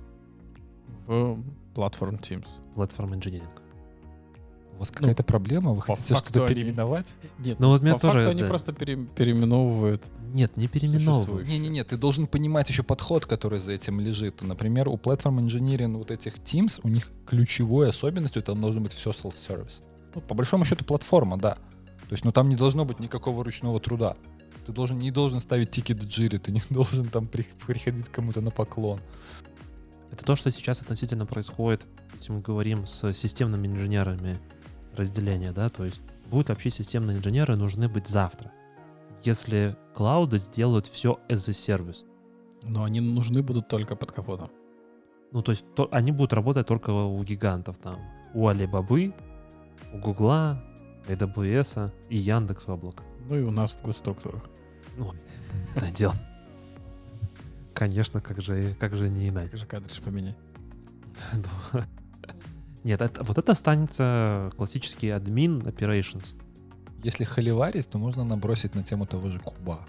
в 1.07 1.40
platform 1.73 2.19
teams. 2.22 2.48
Platform 2.76 3.14
Engineering. 3.14 3.69
У 4.80 4.81
вас 4.81 4.91
какая-то 4.91 5.23
проблема? 5.23 5.73
Вы 5.73 5.81
хотите 5.81 6.15
что-то 6.15 6.45
они- 6.45 6.47
переименовать? 6.53 7.14
Нет, 7.39 7.60
Ну 7.60 7.68
вот 7.68 7.81
меня 7.81 7.95
по 7.95 7.99
тоже... 7.99 8.19
факту 8.19 8.30
они 8.30 8.43
да. 8.43 8.47
просто 8.47 8.72
пере- 8.72 8.95
переименовывают. 8.95 10.10
Нет, 10.34 10.56
не 10.56 10.69
переименовывают. 10.69 11.26
Существующие. 11.26 11.60
Не-не-не, 11.60 11.84
ты 11.84 11.97
должен 11.97 12.27
понимать 12.27 12.69
еще 12.69 12.81
подход, 12.84 13.26
который 13.26 13.60
за 13.60 13.73
этим 13.73 13.99
лежит. 13.99 14.41
Например, 14.41 14.88
у 14.88 14.95
Platform 14.95 15.45
Engineering 15.45 15.97
вот 15.97 16.11
этих 16.11 16.35
Teams, 16.38 16.80
у 16.84 16.88
них 16.88 17.11
ключевой 17.26 17.89
особенностью 17.89 18.41
это 18.41 18.53
должен 18.56 18.81
быть 18.81 18.93
все 18.93 19.10
self-service. 19.11 19.81
Ну, 20.15 20.22
по 20.22 20.34
большому 20.34 20.64
счету, 20.64 20.85
платформа, 20.85 21.38
да. 21.38 21.56
То 22.07 22.14
есть, 22.14 22.23
ну, 22.23 22.31
там 22.31 22.47
не 22.47 22.56
должно 22.56 22.85
быть 22.85 23.01
никакого 23.01 23.43
ручного 23.43 23.81
труда. 23.81 24.15
Ты 24.65 24.72
должен, 24.72 24.97
не 24.97 25.11
должен 25.11 25.41
ставить 25.41 25.72
тикет 25.72 26.01
в 26.01 26.07
джире, 26.07 26.39
ты 26.39 26.53
не 26.53 26.61
должен 26.69 27.10
там 27.10 27.27
при- 27.27 27.45
приходить 27.68 28.07
к 28.07 28.11
кому-то 28.11 28.39
на 28.39 28.51
поклон. 28.51 29.01
Это 30.14 30.23
то, 30.23 30.38
что 30.38 30.49
сейчас 30.51 30.81
относительно 30.81 31.26
происходит, 31.26 31.81
если 32.18 32.31
мы 32.31 32.39
говорим 32.39 32.85
с 32.88 33.11
системными 33.14 33.68
инженерами 33.68 34.38
разделения, 35.00 35.52
да, 35.52 35.70
то 35.70 35.86
есть 35.86 36.02
будут 36.30 36.50
вообще 36.50 36.70
системные 36.70 37.18
инженеры 37.18 37.56
нужны 37.56 37.90
быть 37.90 38.08
завтра. 38.08 38.52
Если 39.24 39.76
клауды 39.96 40.38
сделают 40.38 40.86
все 40.88 41.20
as 41.28 41.50
a 41.50 41.54
service. 41.54 42.06
Но 42.64 42.84
они 42.84 43.02
нужны 43.02 43.42
будут 43.42 43.68
только 43.68 43.96
под 43.96 44.12
капотом. 44.12 44.50
Ну, 45.32 45.42
то 45.42 45.52
есть 45.52 45.64
то- 45.76 45.90
они 45.92 46.12
будут 46.12 46.34
работать 46.34 46.68
только 46.68 46.92
у 46.92 47.24
гигантов 47.24 47.78
там. 47.78 47.98
У 48.34 48.48
Алибабы, 48.48 49.14
у 49.94 49.98
Гугла, 49.98 50.62
AWS 51.08 51.92
и 52.10 52.18
Яндекс 52.18 52.68
облака. 52.68 53.04
Ну 53.28 53.36
и 53.36 53.42
у 53.42 53.52
нас 53.52 53.72
в 53.72 53.82
госструктурах. 53.84 54.44
Ну, 54.98 55.12
надел. 55.76 56.14
Конечно, 57.74 58.22
как 58.22 58.42
же, 58.42 58.76
как 58.80 58.96
же 58.96 59.10
не 59.10 59.30
иначе. 59.30 59.52
Как 59.52 59.60
же 59.60 59.66
картридж 59.66 60.02
поменять? 60.02 60.36
Нет, 62.84 63.01
это, 63.01 63.23
вот 63.23 63.38
это 63.38 63.51
останется 63.51 64.51
классический 64.57 65.10
админ 65.10 65.61
operations. 65.61 66.35
Если 67.03 67.23
холиварить, 67.23 67.89
то 67.89 67.97
можно 67.97 68.23
набросить 68.23 68.76
на 68.76 68.84
тему 68.84 69.06
того 69.06 69.27
же 69.30 69.39
куба. 69.39 69.85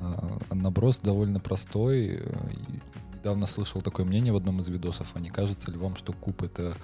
А, 0.00 0.54
Наброс 0.54 0.98
довольно 0.98 1.40
простой. 1.40 2.22
Недавно 3.14 3.46
слышал 3.46 3.80
такое 3.80 4.06
мнение 4.06 4.32
в 4.32 4.36
одном 4.36 4.60
из 4.60 4.68
видосов. 4.68 5.12
А 5.14 5.20
не 5.20 5.30
кажется 5.30 5.70
ли 5.70 5.78
вам, 5.78 5.96
что 5.96 6.12
куб— 6.12 6.42
это 6.44 6.76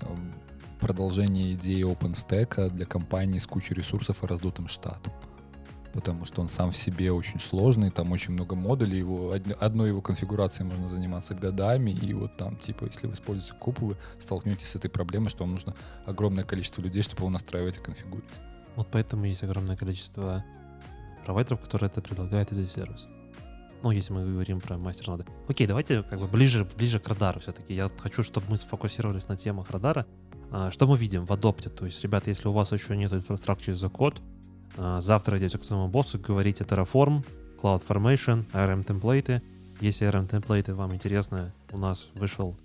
эм, 0.00 0.34
продолжение 0.80 1.54
идеи 1.54 1.84
OpenStack 1.84 2.70
для 2.70 2.86
компании 2.86 3.38
с 3.38 3.46
кучей 3.46 3.74
ресурсов 3.74 4.22
и 4.22 4.26
раздутым 4.26 4.68
штатом? 4.68 5.12
Потому 5.96 6.26
что 6.26 6.42
он 6.42 6.50
сам 6.50 6.72
в 6.72 6.76
себе 6.76 7.10
очень 7.10 7.40
сложный, 7.40 7.90
там 7.90 8.12
очень 8.12 8.34
много 8.34 8.54
модулей, 8.54 8.98
его, 8.98 9.34
одной 9.60 9.88
его 9.88 10.02
конфигурацией 10.02 10.68
можно 10.68 10.88
заниматься 10.88 11.34
годами, 11.34 11.90
и 11.90 12.12
вот 12.12 12.36
там, 12.36 12.56
типа, 12.56 12.84
если 12.84 13.06
вы 13.06 13.14
используете 13.14 13.54
куб, 13.54 13.80
вы 13.80 13.96
столкнетесь 14.18 14.68
с 14.68 14.76
этой 14.76 14.90
проблемой, 14.90 15.30
что 15.30 15.44
вам 15.44 15.52
нужно 15.52 15.74
огромное 16.04 16.44
количество 16.44 16.82
людей, 16.82 17.02
чтобы 17.02 17.22
его 17.22 17.30
настраивать 17.30 17.78
и 17.78 17.80
конфигурить. 17.80 18.28
Вот 18.76 18.88
поэтому 18.92 19.24
есть 19.24 19.42
огромное 19.42 19.74
количество 19.74 20.44
провайдеров, 21.24 21.62
которые 21.62 21.88
это 21.88 22.02
предлагают 22.02 22.52
из 22.52 22.70
сервис. 22.70 23.06
Ну, 23.82 23.90
если 23.90 24.12
мы 24.12 24.30
говорим 24.30 24.60
про 24.60 24.76
мастерноды. 24.76 25.24
Окей, 25.48 25.66
давайте 25.66 26.02
как 26.02 26.20
бы 26.20 26.26
ближе, 26.26 26.68
ближе 26.76 27.00
к 27.00 27.08
радару 27.08 27.40
все-таки. 27.40 27.72
Я 27.72 27.90
хочу, 27.98 28.22
чтобы 28.22 28.48
мы 28.50 28.58
сфокусировались 28.58 29.28
на 29.28 29.36
темах 29.38 29.70
радара. 29.70 30.06
А, 30.50 30.70
Что 30.70 30.86
мы 30.86 30.98
видим 30.98 31.24
в 31.24 31.32
адопте? 31.32 31.70
То 31.70 31.86
есть, 31.86 32.02
ребята, 32.02 32.28
если 32.28 32.48
у 32.48 32.52
вас 32.52 32.72
еще 32.72 32.94
нет 32.96 33.14
инфраструктуры 33.14 33.74
за 33.74 33.88
код, 33.88 34.20
завтра 34.76 35.38
идете 35.38 35.58
к 35.58 35.64
своему 35.64 35.88
боссу, 35.88 36.18
говорите 36.18 36.64
Terraform, 36.64 37.24
CloudFormation, 37.60 38.44
RM-темплейты. 38.52 39.42
Если 39.80 40.08
RM-темплейты 40.08 40.74
вам 40.74 40.94
интересны, 40.94 41.52
у 41.72 41.78
нас 41.78 42.08
вышел 42.14 42.56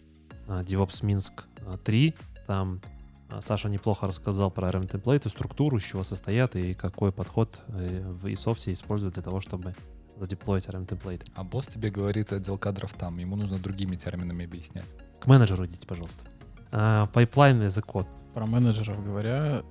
а, 0.48 0.64
DevOps 0.64 1.02
Minsk 1.04 1.44
а, 1.66 1.78
3. 1.78 2.16
Там 2.48 2.82
а, 3.30 3.42
Саша 3.42 3.70
неплохо 3.70 4.08
рассказал 4.08 4.52
про 4.52 4.70
RM-темплейты, 4.70 5.30
структуру, 5.30 5.78
из 5.78 5.84
чего 5.84 6.04
состоят 6.04 6.56
и 6.56 6.74
какой 6.74 7.12
подход 7.12 7.60
э, 7.68 8.02
в 8.06 8.28
eSoft 8.28 8.72
используют 8.72 9.16
для 9.16 9.24
того, 9.24 9.42
чтобы 9.42 9.76
задеплоить 10.20 10.68
RM-темплейты. 10.68 11.26
А 11.36 11.44
босс 11.44 11.68
тебе 11.68 11.90
говорит 11.90 12.32
отдел 12.32 12.58
кадров 12.58 12.94
там, 12.94 13.18
ему 13.18 13.36
нужно 13.36 13.60
другими 13.60 13.96
терминами 13.96 14.46
объяснять. 14.46 14.88
К 15.20 15.28
менеджеру 15.28 15.66
идите, 15.66 15.88
пожалуйста. 15.88 16.24
А, 16.72 17.08
Пайплайн 17.08 17.70
за 17.70 17.82
код. 17.82 18.08
Про 18.34 18.46
менеджеров 18.46 19.04
говоря, 19.04 19.64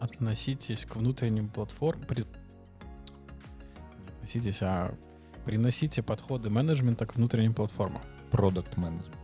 относитесь 0.00 0.84
к 0.84 0.96
внутренним 0.96 1.48
платформам. 1.48 2.06
При... 2.06 2.20
Не 2.20 2.26
относитесь, 4.16 4.62
а 4.62 4.94
приносите 5.44 6.02
подходы 6.02 6.50
менеджмента 6.50 7.06
к 7.06 7.16
внутренним 7.16 7.54
платформам. 7.54 8.02
Продукт 8.30 8.76
менеджмент. 8.76 9.16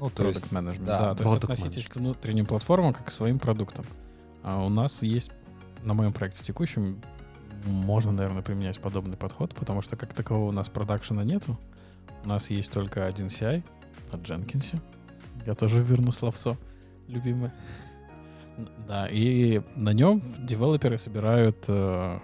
Ну, 0.00 0.10
то 0.10 0.26
есть, 0.26 0.52
management, 0.52 0.84
да, 0.84 0.98
да, 0.98 1.14
то 1.14 1.24
есть 1.24 1.36
относитесь 1.36 1.86
к 1.86 1.96
внутренним 1.96 2.46
платформам 2.46 2.92
как 2.92 3.06
к 3.06 3.10
своим 3.10 3.38
продуктам. 3.38 3.86
А 4.42 4.62
у 4.62 4.68
нас 4.68 5.02
есть 5.02 5.30
на 5.82 5.94
моем 5.94 6.12
проекте 6.12 6.44
текущем 6.44 7.00
можно, 7.64 8.12
наверное, 8.12 8.42
применять 8.42 8.80
подобный 8.80 9.16
подход, 9.16 9.54
потому 9.54 9.82
что 9.82 9.96
как 9.96 10.12
такового 10.12 10.48
у 10.48 10.52
нас 10.52 10.68
продакшена 10.68 11.24
нету. 11.24 11.58
У 12.24 12.28
нас 12.28 12.50
есть 12.50 12.70
только 12.70 13.06
один 13.06 13.26
CI 13.26 13.64
от 14.10 14.20
Jenkins. 14.20 14.80
Я 15.46 15.54
тоже 15.54 15.80
верну 15.80 16.12
словцо, 16.12 16.56
любимое. 17.08 17.54
Да, 18.86 19.08
и 19.10 19.62
на 19.74 19.92
нем 19.92 20.22
девелоперы 20.38 20.98
собирают, 20.98 21.64
э, 21.68 22.18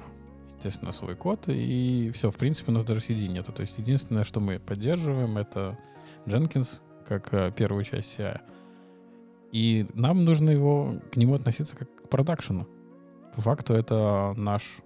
естественно, 0.46 0.92
свой 0.92 1.16
код, 1.16 1.44
и 1.48 2.10
все, 2.14 2.30
в 2.30 2.36
принципе, 2.36 2.70
у 2.70 2.74
нас 2.74 2.84
даже 2.84 3.00
CD 3.00 3.26
нету. 3.28 3.52
То 3.52 3.62
есть 3.62 3.78
единственное, 3.78 4.24
что 4.24 4.40
мы 4.40 4.58
поддерживаем, 4.58 5.38
это 5.38 5.78
Jenkins, 6.26 6.80
как 7.06 7.32
э, 7.32 7.52
первую 7.56 7.82
часть 7.84 8.18
CI. 8.18 8.40
И 9.52 9.86
нам 9.94 10.24
нужно 10.24 10.50
его 10.50 11.00
к 11.10 11.16
нему 11.16 11.34
относиться 11.34 11.74
как 11.74 11.88
к 12.04 12.08
продакшену. 12.08 12.68
По 13.34 13.42
факту 13.42 13.74
это 13.74 14.34
наш 14.36 14.78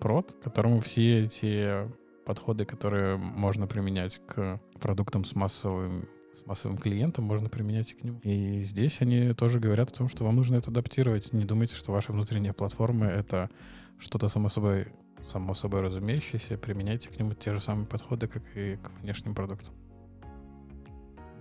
прод, 0.00 0.36
которому 0.42 0.80
все 0.80 1.24
эти 1.24 1.88
подходы, 2.24 2.64
которые 2.64 3.16
можно 3.16 3.66
применять 3.66 4.20
к 4.26 4.60
продуктам 4.80 5.24
с 5.24 5.34
массовым 5.34 6.08
с 6.34 6.46
массовым 6.46 6.78
клиентом 6.78 7.24
можно 7.24 7.48
применять 7.48 7.92
и 7.92 7.94
к 7.94 8.04
нему. 8.04 8.20
И 8.22 8.60
здесь 8.60 9.00
они 9.00 9.32
тоже 9.34 9.60
говорят 9.60 9.90
о 9.90 9.94
том, 9.94 10.08
что 10.08 10.24
вам 10.24 10.36
нужно 10.36 10.56
это 10.56 10.70
адаптировать. 10.70 11.32
Не 11.32 11.44
думайте, 11.44 11.74
что 11.74 11.92
ваша 11.92 12.12
внутренняя 12.12 12.52
платформа— 12.52 13.06
это 13.08 13.50
что-то 13.98 14.28
само 14.28 14.48
собой, 14.48 14.88
само 15.28 15.54
собой 15.54 15.82
разумеющееся. 15.82 16.58
Применяйте 16.58 17.08
к 17.08 17.18
нему 17.18 17.34
те 17.34 17.52
же 17.52 17.60
самые 17.60 17.86
подходы, 17.86 18.26
как 18.26 18.42
и 18.56 18.76
к 18.76 18.90
внешним 19.00 19.34
продуктам. 19.34 19.74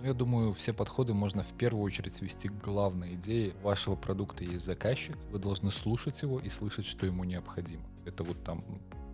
Ну, 0.01 0.07
Я 0.07 0.13
думаю, 0.13 0.51
все 0.53 0.73
подходы 0.73 1.13
можно 1.13 1.43
в 1.43 1.53
первую 1.53 1.83
очередь 1.83 2.13
свести 2.13 2.49
к 2.49 2.53
главной 2.53 3.13
идее. 3.15 3.53
У 3.61 3.67
вашего 3.67 3.95
продукта 3.95 4.43
есть 4.43 4.65
заказчик, 4.65 5.15
вы 5.31 5.39
должны 5.39 5.71
слушать 5.71 6.21
его 6.21 6.39
и 6.39 6.49
слышать, 6.49 6.85
что 6.85 7.05
ему 7.05 7.23
необходимо. 7.23 7.83
Это 8.05 8.23
вот 8.23 8.43
там 8.43 8.63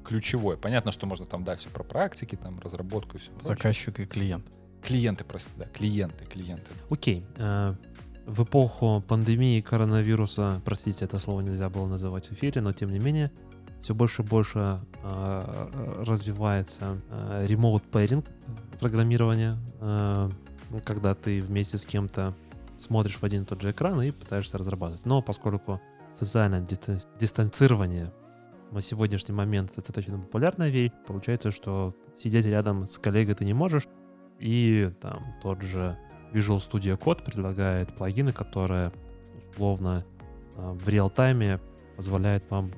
ключевое. 0.05 0.55
Понятно, 0.55 0.91
что 0.91 1.05
можно 1.05 1.25
там 1.25 1.43
дальше 1.43 1.69
про 1.69 1.83
практики, 1.83 2.35
там 2.35 2.59
разработку 2.59 3.17
и 3.17 3.19
все. 3.19 3.31
Заказчик 3.41 3.99
и 3.99 4.05
клиент. 4.05 4.45
Клиенты, 4.83 5.23
прости, 5.23 5.51
да, 5.57 5.65
клиенты, 5.65 6.25
клиенты. 6.25 6.71
Окей. 6.89 7.25
э, 7.37 7.73
В 8.25 8.43
эпоху 8.43 9.03
пандемии 9.07 9.61
коронавируса, 9.61 10.61
простите, 10.65 11.05
это 11.05 11.19
слово 11.19 11.41
нельзя 11.41 11.69
было 11.69 11.87
называть 11.87 12.27
в 12.29 12.33
эфире, 12.33 12.61
но 12.61 12.73
тем 12.73 12.89
не 12.89 12.99
менее, 12.99 13.31
все 13.81 13.93
больше 13.93 14.21
и 14.21 14.25
больше 14.25 14.79
э, 15.03 16.03
развивается 16.05 16.99
э, 17.09 17.45
remote 17.47 17.83
pairing 17.91 18.25
программирование, 18.79 19.57
э, 19.79 20.29
ну, 20.69 20.81
когда 20.83 21.15
ты 21.15 21.41
вместе 21.41 21.77
с 21.77 21.85
кем-то 21.85 22.33
смотришь 22.79 23.17
в 23.17 23.23
один 23.23 23.43
и 23.43 23.45
тот 23.45 23.61
же 23.61 23.71
экран 23.71 24.01
и 24.01 24.11
пытаешься 24.11 24.57
разрабатывать. 24.57 25.05
Но 25.05 25.21
поскольку 25.21 25.81
социальное 26.19 26.61
дистан- 26.61 26.99
дистанцирование 27.19 28.11
на 28.71 28.81
сегодняшний 28.81 29.33
момент 29.33 29.71
это 29.71 29.81
достаточно 29.87 30.19
популярная 30.19 30.69
вещь, 30.69 30.91
получается, 31.07 31.51
что 31.51 31.93
сидеть 32.21 32.45
рядом 32.45 32.87
с 32.87 32.99
коллегой 32.99 33.35
ты 33.35 33.45
не 33.45 33.53
можешь, 33.53 33.87
и 34.39 34.91
там 35.01 35.35
тот 35.41 35.61
же 35.61 35.97
Visual 36.33 36.57
Studio 36.57 36.97
Code 36.97 37.23
предлагает 37.23 37.95
плагины, 37.95 38.31
которые 38.31 38.91
условно 39.51 40.05
э, 40.55 40.71
в 40.71 40.87
реал-тайме 40.87 41.59
позволяют 41.95 42.49
вам 42.49 42.71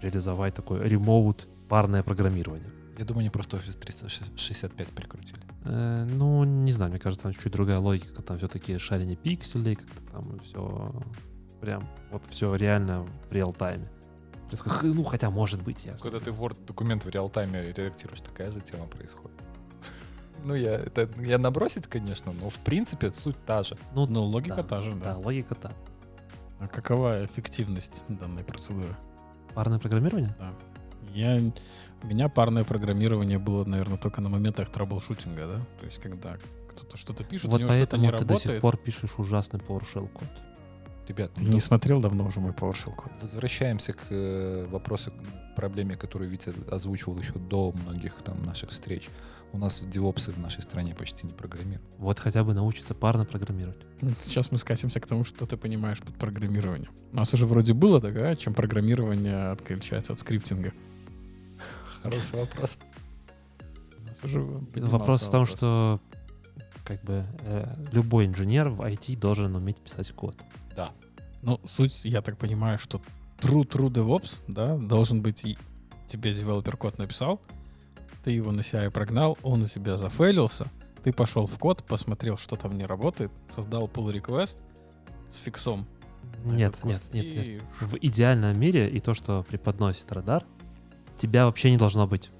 реализовать 0.00 0.54
такое 0.54 0.84
remote 0.84 1.46
парное 1.68 2.02
программирование. 2.02 2.68
Я 2.98 3.04
думаю, 3.04 3.20
они 3.20 3.30
просто 3.30 3.56
Office 3.56 3.78
365 3.78 4.88
прикрутили. 4.88 5.40
Э, 5.64 6.04
ну, 6.04 6.44
не 6.44 6.72
знаю, 6.72 6.90
мне 6.90 7.00
кажется, 7.00 7.24
там 7.24 7.34
чуть 7.34 7.52
другая 7.52 7.78
логика, 7.78 8.22
там 8.22 8.38
все-таки 8.38 8.78
шарение 8.78 9.16
пикселей, 9.16 9.76
как-то 9.76 10.12
там 10.12 10.40
все 10.40 10.92
прям, 11.60 11.88
вот 12.10 12.26
все 12.28 12.54
реально 12.54 13.06
в 13.28 13.32
реал-тайме. 13.32 13.88
Ну, 14.82 15.02
хотя 15.04 15.30
может 15.30 15.62
быть, 15.62 15.86
я... 15.86 15.94
Когда 15.94 16.20
ты 16.20 16.30
Word 16.30 16.66
документ 16.66 17.04
в 17.04 17.08
реал-тайме 17.08 17.72
редактируешь, 17.72 18.20
такая 18.20 18.50
же 18.50 18.60
тема 18.60 18.86
происходит. 18.86 19.41
Ну, 20.44 20.54
я, 20.54 20.72
это, 20.74 21.08
я 21.20 21.38
набросить, 21.38 21.86
конечно, 21.86 22.32
но 22.32 22.48
в 22.48 22.58
принципе 22.60 23.12
суть 23.12 23.36
та 23.46 23.62
же. 23.62 23.76
Ну, 23.94 24.06
Ну, 24.06 24.24
логика 24.24 24.56
да, 24.56 24.62
та 24.62 24.82
же, 24.82 24.92
да, 24.92 25.14
да. 25.14 25.16
логика 25.18 25.54
та. 25.54 25.72
А 26.60 26.68
какова 26.68 27.24
эффективность 27.24 28.04
данной 28.08 28.44
процедуры? 28.44 28.94
Парное 29.54 29.78
программирование? 29.78 30.34
Я, 31.14 31.40
у 32.02 32.06
меня 32.06 32.28
парное 32.28 32.64
программирование 32.64 33.38
было, 33.38 33.64
наверное, 33.64 33.98
только 33.98 34.20
на 34.20 34.28
моментах 34.28 34.70
траблшутинга, 34.70 35.46
да? 35.46 35.60
То 35.80 35.86
есть, 35.86 36.00
когда 36.00 36.36
кто-то 36.70 36.96
что-то 36.96 37.24
пишет, 37.24 37.46
у 37.46 37.50
вот 37.50 37.60
него 37.60 37.72
что-то 37.72 37.98
не 37.98 38.06
ты 38.06 38.12
до 38.12 38.18
работает. 38.18 38.40
сих 38.42 38.60
пор 38.60 38.76
пишешь 38.78 39.18
ужасный 39.18 39.60
PowerShell 39.60 40.08
код. 40.08 40.28
Ребят, 41.08 41.32
Ты 41.34 41.42
ну, 41.44 41.50
не 41.52 41.60
смотрел 41.60 42.00
давно 42.00 42.24
уже 42.24 42.40
мой 42.40 42.52
PowerShell 42.52 42.94
код? 42.94 43.12
возвращаемся 43.20 43.92
к 43.92 44.06
э, 44.10 44.66
вопросу, 44.70 45.10
к 45.10 45.56
проблеме, 45.56 45.96
которую 45.96 46.30
Витя 46.30 46.54
озвучивал 46.70 47.18
еще 47.18 47.32
до 47.34 47.72
многих 47.72 48.14
там 48.24 48.42
наших 48.44 48.70
встреч. 48.70 49.10
У 49.52 49.58
нас 49.58 49.82
девопсы 49.82 50.32
в 50.32 50.38
нашей 50.38 50.62
стране 50.62 50.94
почти 50.94 51.26
не 51.26 51.32
программируют. 51.32 51.82
Вот 51.98 52.18
хотя 52.18 52.42
бы 52.42 52.54
научиться 52.54 52.94
парно 52.94 53.26
программировать. 53.26 53.78
Сейчас 54.22 54.50
мы 54.50 54.58
скатимся 54.58 54.98
к 54.98 55.06
тому, 55.06 55.24
что 55.24 55.44
ты 55.44 55.58
понимаешь 55.58 55.98
под 55.98 56.14
программированием. 56.14 56.90
У 57.12 57.16
нас 57.16 57.34
уже 57.34 57.46
вроде 57.46 57.74
было 57.74 58.00
такая, 58.00 58.34
чем 58.36 58.54
программирование 58.54 59.50
отличается 59.50 60.14
от 60.14 60.20
скриптинга. 60.20 60.72
Хороший 62.02 62.40
вопрос. 62.40 62.78
Вопрос 64.74 65.22
в 65.22 65.30
том, 65.30 65.46
что 65.46 66.00
как 66.84 67.02
бы 67.04 67.26
э, 67.40 67.74
любой 67.92 68.26
инженер 68.26 68.70
в 68.70 68.80
IT 68.80 69.18
должен 69.18 69.54
уметь 69.54 69.78
писать 69.78 70.10
код. 70.12 70.36
Ну, 71.42 71.60
суть, 71.66 72.04
я 72.04 72.22
так 72.22 72.38
понимаю, 72.38 72.78
что 72.78 73.02
true 73.38 73.68
true 73.68 73.90
DevOps, 73.90 74.42
да, 74.48 74.76
должен 74.76 75.22
быть 75.22 75.44
и 75.44 75.58
тебе 76.06 76.32
девелопер 76.32 76.76
код 76.76 76.98
написал, 76.98 77.40
ты 78.22 78.30
его 78.30 78.52
на 78.52 78.60
CI 78.60 78.90
прогнал, 78.90 79.38
он 79.42 79.62
у 79.62 79.66
тебя 79.66 79.96
зафейлился, 79.96 80.68
ты 81.02 81.12
пошел 81.12 81.46
в 81.46 81.58
код, 81.58 81.84
посмотрел, 81.84 82.36
что 82.36 82.56
там 82.56 82.76
не 82.76 82.86
работает, 82.86 83.30
создал 83.48 83.88
pull 83.88 84.12
request 84.12 84.56
с 85.30 85.38
фиксом. 85.38 85.86
Нет, 86.44 86.76
нет, 86.84 87.02
нет, 87.12 87.24
нет. 87.36 87.46
и 87.46 87.60
В 87.80 87.96
идеальном 88.00 88.58
мире 88.58 88.88
и 88.88 89.00
то, 89.00 89.14
что 89.14 89.44
преподносит 89.48 90.10
радар, 90.12 90.44
тебя 91.16 91.46
вообще 91.46 91.70
не 91.70 91.76
должно 91.76 92.06
быть. 92.06 92.30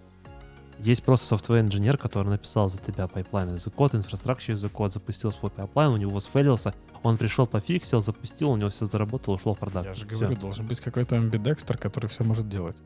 Есть 0.78 1.04
просто 1.04 1.34
software 1.34 1.60
инженер, 1.60 1.96
который 1.96 2.28
написал 2.28 2.68
за 2.68 2.78
тебя 2.78 3.06
pipeline 3.06 3.50
as 3.50 3.70
code, 3.70 3.94
инфраструктура 3.94 4.56
as 4.56 4.68
код, 4.68 4.92
запустил 4.92 5.30
свой 5.30 5.50
pipeline, 5.50 5.92
у 5.92 5.96
него 5.96 6.18
сфейлился, 6.18 6.74
он 7.04 7.18
пришел, 7.18 7.46
пофиксил, 7.46 8.00
запустил, 8.00 8.50
у 8.50 8.56
него 8.56 8.70
все 8.70 8.86
заработало, 8.86 9.36
ушло 9.36 9.54
в 9.54 9.58
продакшн. 9.58 9.88
Я 9.88 9.94
же 9.94 10.06
говорю, 10.06 10.36
должен 10.36 10.66
быть 10.66 10.80
какой-то 10.80 11.16
амбидекстер, 11.16 11.78
который 11.78 12.08
все 12.08 12.24
может 12.24 12.48
делать. 12.48 12.76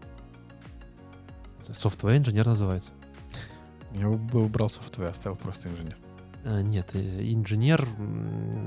Software 1.73 2.17
инженер 2.19 2.47
называется. 2.47 2.91
Я 3.93 4.09
бы 4.09 4.45
убрал 4.45 4.69
софтвер, 4.69 5.07
оставил 5.07 5.37
просто 5.37 5.69
инженер. 5.69 5.97
А, 6.45 6.61
нет, 6.63 6.91
э, 6.95 7.33
инженер, 7.33 7.87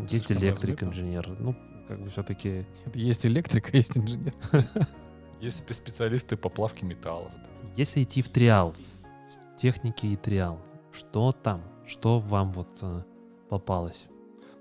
есть 0.10 0.28
Слишком 0.28 0.38
электрик 0.48 0.82
размыто. 0.82 0.86
инженер. 0.86 1.36
Ну, 1.40 1.56
как 1.88 2.00
бы 2.02 2.10
все-таки 2.10 2.66
Есть 2.94 3.26
электрика, 3.26 3.76
есть 3.76 3.98
инженер. 3.98 4.34
Есть 5.42 5.64
спе- 5.64 5.74
специалисты 5.74 6.36
по 6.36 6.50
плавке 6.50 6.86
металлов. 6.86 7.32
Если 7.78 8.04
идти 8.04 8.22
в 8.22 8.28
триал, 8.28 8.74
в 8.74 9.56
технике 9.58 10.08
и 10.10 10.18
триал, 10.18 10.60
что 10.92 11.32
там? 11.32 11.62
Что 11.88 12.20
вам 12.20 12.52
вот 12.52 12.78
э, 12.82 13.04
попалось? 13.50 14.06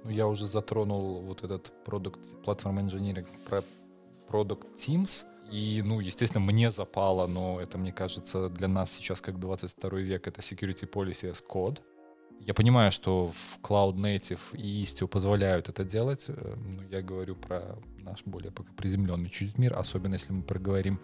Ну, 0.05 0.11
я 0.11 0.29
уже 0.29 0.47
затронул 0.47 1.21
вот 1.23 1.43
этот 1.43 1.73
продукт 1.85 2.21
платформ 2.45 2.81
инженеринг 2.81 3.27
про 3.49 3.63
Product 4.31 4.67
Teams. 4.79 5.25
И, 5.51 5.83
ну, 5.85 6.01
естественно, 6.01 6.45
мне 6.45 6.71
запало, 6.71 7.27
но 7.27 7.61
это, 7.61 7.79
мне 7.79 7.93
кажется, 7.93 8.49
для 8.49 8.69
нас 8.69 8.93
сейчас, 8.93 9.21
как 9.21 9.39
22 9.39 9.91
век, 10.01 10.27
это 10.27 10.41
Security 10.41 10.91
Policy 10.91 11.33
as 11.33 11.43
Code. 11.49 11.81
Я 12.41 12.55
понимаю, 12.55 12.93
что 12.93 13.29
в 13.29 13.59
Cloud 13.63 13.97
Native 13.97 14.57
и 14.57 14.83
Istio 14.85 15.09
позволяют 15.09 15.69
это 15.69 15.85
делать, 15.85 16.27
э, 16.29 16.55
но 16.57 16.83
я 16.85 17.03
говорю 17.03 17.35
про 17.35 17.79
наш 18.03 18.23
более 18.25 18.53
пока 18.53 18.73
приземленный 18.75 19.29
чуть 19.29 19.59
мир, 19.59 19.77
особенно 19.77 20.15
если 20.15 20.33
мы 20.33 20.43
проговорим 20.43 21.01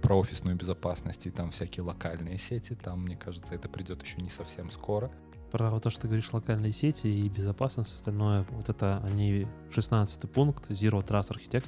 про 0.00 0.18
офисную 0.18 0.56
безопасность 0.56 1.26
и 1.26 1.30
там 1.30 1.50
всякие 1.50 1.84
локальные 1.84 2.38
сети, 2.38 2.74
там, 2.74 3.02
мне 3.02 3.16
кажется, 3.16 3.54
это 3.54 3.68
придет 3.68 4.02
еще 4.02 4.20
не 4.22 4.30
совсем 4.30 4.70
скоро. 4.70 5.10
Про 5.50 5.78
то, 5.80 5.90
что 5.90 6.02
ты 6.02 6.08
говоришь, 6.08 6.32
локальные 6.32 6.72
сети 6.72 7.06
и 7.06 7.28
безопасность, 7.28 7.94
остальное, 7.94 8.46
вот 8.50 8.68
это 8.68 9.02
они 9.04 9.46
16 9.70 10.30
пункт, 10.30 10.70
Zero 10.70 11.04
Trust 11.06 11.32
Architect. 11.32 11.66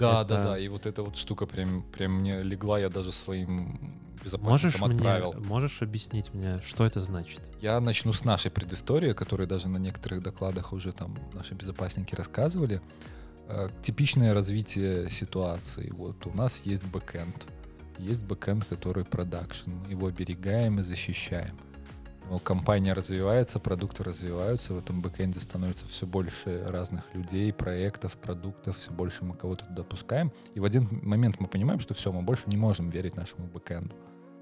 Да, 0.00 0.20
Это- 0.22 0.28
да, 0.28 0.44
да. 0.44 0.58
И 0.58 0.68
вот 0.68 0.86
эта 0.86 1.02
вот 1.02 1.16
штука 1.16 1.46
прям, 1.46 1.82
прям 1.82 2.12
мне 2.20 2.42
легла, 2.42 2.78
я 2.80 2.88
даже 2.88 3.12
своим 3.12 3.78
Можешь 4.22 4.24
безопасникам 4.24 4.88
мне, 4.88 4.96
отправил. 4.96 5.32
можешь 5.44 5.82
объяснить 5.82 6.34
мне, 6.34 6.60
что 6.62 6.84
это 6.84 7.00
значит? 7.00 7.40
Я 7.62 7.80
начну 7.80 8.12
с 8.12 8.24
нашей 8.24 8.50
предыстории, 8.50 9.12
которую 9.14 9.46
даже 9.46 9.68
на 9.68 9.78
некоторых 9.78 10.22
докладах 10.22 10.72
уже 10.72 10.92
там 10.92 11.16
наши 11.32 11.54
безопасники 11.54 12.14
рассказывали. 12.14 12.80
Э, 13.48 13.68
Типичное 13.82 14.34
развитие 14.34 15.08
ситуации. 15.10 15.90
Вот 15.96 16.26
у 16.26 16.36
нас 16.36 16.60
есть 16.64 16.84
backend. 16.84 17.46
Есть 17.98 18.24
backend, 18.24 18.64
который 18.66 19.04
продакшн. 19.04 19.70
Его 19.88 20.06
оберегаем 20.06 20.78
и 20.78 20.82
защищаем. 20.82 21.56
Компания 22.38 22.92
развивается, 22.92 23.58
продукты 23.58 24.04
развиваются, 24.04 24.74
в 24.74 24.78
этом 24.78 25.02
backend 25.02 25.35
е 25.35 25.40
становится 25.40 25.86
все 25.86 26.06
больше 26.06 26.64
разных 26.68 27.04
людей, 27.12 27.52
проектов, 27.52 28.16
продуктов, 28.16 28.78
все 28.78 28.92
больше 28.92 29.24
мы 29.24 29.34
кого-то 29.34 29.64
туда 29.64 29.82
пускаем. 29.82 30.32
И 30.54 30.60
в 30.60 30.64
один 30.64 30.88
момент 31.02 31.40
мы 31.40 31.48
понимаем, 31.48 31.80
что 31.80 31.92
все, 31.94 32.12
мы 32.12 32.22
больше 32.22 32.44
не 32.46 32.56
можем 32.56 32.88
верить 32.88 33.16
нашему 33.16 33.46
backend 33.48 33.84
у. 33.84 33.94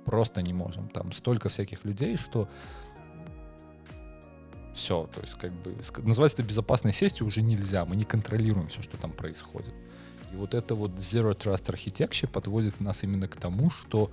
Просто 0.05 0.43
не 0.43 0.53
можем. 0.53 0.89
Там 0.91 1.13
столько 1.13 1.49
всяких 1.49 1.85
людей, 1.85 2.17
что 2.17 2.49
все, 4.75 5.09
то 5.15 5.21
есть 5.23 5.35
как 5.35 5.53
бы 5.53 5.75
называть 6.07 6.35
это 6.35 6.43
безопасной 6.43 6.93
сетью 6.93 7.27
уже 7.27 7.43
нельзя, 7.43 7.85
мы 7.85 7.97
не 7.97 8.05
контролируем 8.05 8.69
все, 8.69 8.83
что 8.83 8.97
там 8.97 9.13
происходит. 9.13 9.75
И 10.33 10.37
вот 10.37 10.55
это 10.55 10.75
вот 10.75 10.93
Zero 10.93 11.37
Trust 11.37 11.75
Architecture 11.75 12.29
подводит 12.29 12.81
нас 12.81 13.03
именно 13.03 13.29
к 13.29 13.37
тому, 13.37 13.71
что 13.71 14.11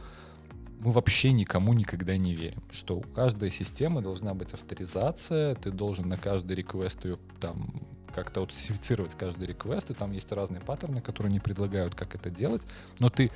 мы 0.80 0.92
вообще 0.92 1.32
никому 1.32 1.74
никогда 1.74 2.18
не 2.18 2.34
верим, 2.34 2.64
что 2.72 2.98
у 2.98 3.02
каждой 3.02 3.52
системы 3.52 4.02
должна 4.02 4.34
быть 4.34 4.54
авторизация, 4.54 5.56
ты 5.56 5.72
должен 5.72 6.08
на 6.08 6.18
каждый 6.18 6.56
реквест 6.56 7.04
ее 7.06 7.18
там 7.40 7.74
как-то 8.14 8.40
аутентифицировать 8.40 9.16
каждый 9.16 9.48
реквест, 9.48 9.92
и 9.92 9.94
там 9.94 10.12
есть 10.12 10.32
разные 10.32 10.62
паттерны, 10.62 11.02
которые 11.02 11.32
они 11.32 11.40
предлагают, 11.40 11.96
как 11.96 12.16
это 12.16 12.30
делать, 12.30 12.62
но 13.00 13.10
ты 13.10 13.30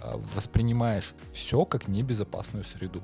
а, 0.00 0.16
воспринимаешь 0.34 1.14
все 1.32 1.64
как 1.64 1.86
небезопасную 1.88 2.64
среду. 2.64 3.02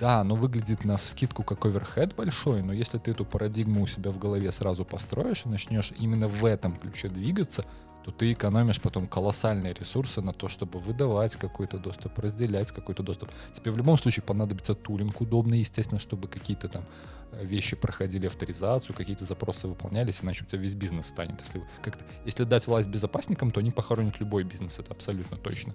Да, 0.00 0.20
оно 0.20 0.36
выглядит 0.36 0.84
на 0.84 0.96
вскидку 0.96 1.42
как 1.42 1.64
оверхед 1.66 2.14
большой, 2.14 2.62
но 2.62 2.72
если 2.72 2.98
ты 2.98 3.10
эту 3.10 3.24
парадигму 3.24 3.82
у 3.82 3.86
себя 3.88 4.12
в 4.12 4.18
голове 4.18 4.52
сразу 4.52 4.84
построишь 4.84 5.42
и 5.44 5.48
начнешь 5.48 5.92
именно 5.98 6.28
в 6.28 6.44
этом 6.44 6.76
ключе 6.76 7.08
двигаться, 7.08 7.64
то 8.04 8.12
ты 8.12 8.32
экономишь 8.32 8.80
потом 8.80 9.08
колоссальные 9.08 9.74
ресурсы 9.74 10.22
на 10.22 10.32
то, 10.32 10.48
чтобы 10.48 10.78
выдавать 10.78 11.34
какой-то 11.34 11.78
доступ, 11.78 12.16
разделять 12.20 12.70
какой-то 12.70 13.02
доступ. 13.02 13.28
Тебе 13.52 13.72
в 13.72 13.76
любом 13.76 13.98
случае 13.98 14.22
понадобится 14.22 14.74
тулинг 14.74 15.20
удобный, 15.20 15.58
естественно, 15.58 16.00
чтобы 16.00 16.28
какие-то 16.28 16.68
там 16.68 16.84
э, 17.32 17.44
вещи 17.44 17.74
проходили 17.74 18.26
авторизацию, 18.26 18.94
какие-то 18.94 19.24
запросы 19.24 19.66
выполнялись, 19.66 20.20
иначе 20.22 20.44
у 20.44 20.46
тебя 20.46 20.60
весь 20.60 20.74
бизнес 20.74 21.06
станет. 21.06 21.42
Если, 21.44 21.62
как-то, 21.82 22.04
если 22.24 22.44
дать 22.44 22.66
власть 22.68 22.88
безопасникам, 22.88 23.50
то 23.50 23.60
они 23.60 23.72
похоронят 23.72 24.20
любой 24.20 24.44
бизнес, 24.44 24.78
это 24.78 24.92
абсолютно 24.92 25.36
точно. 25.36 25.74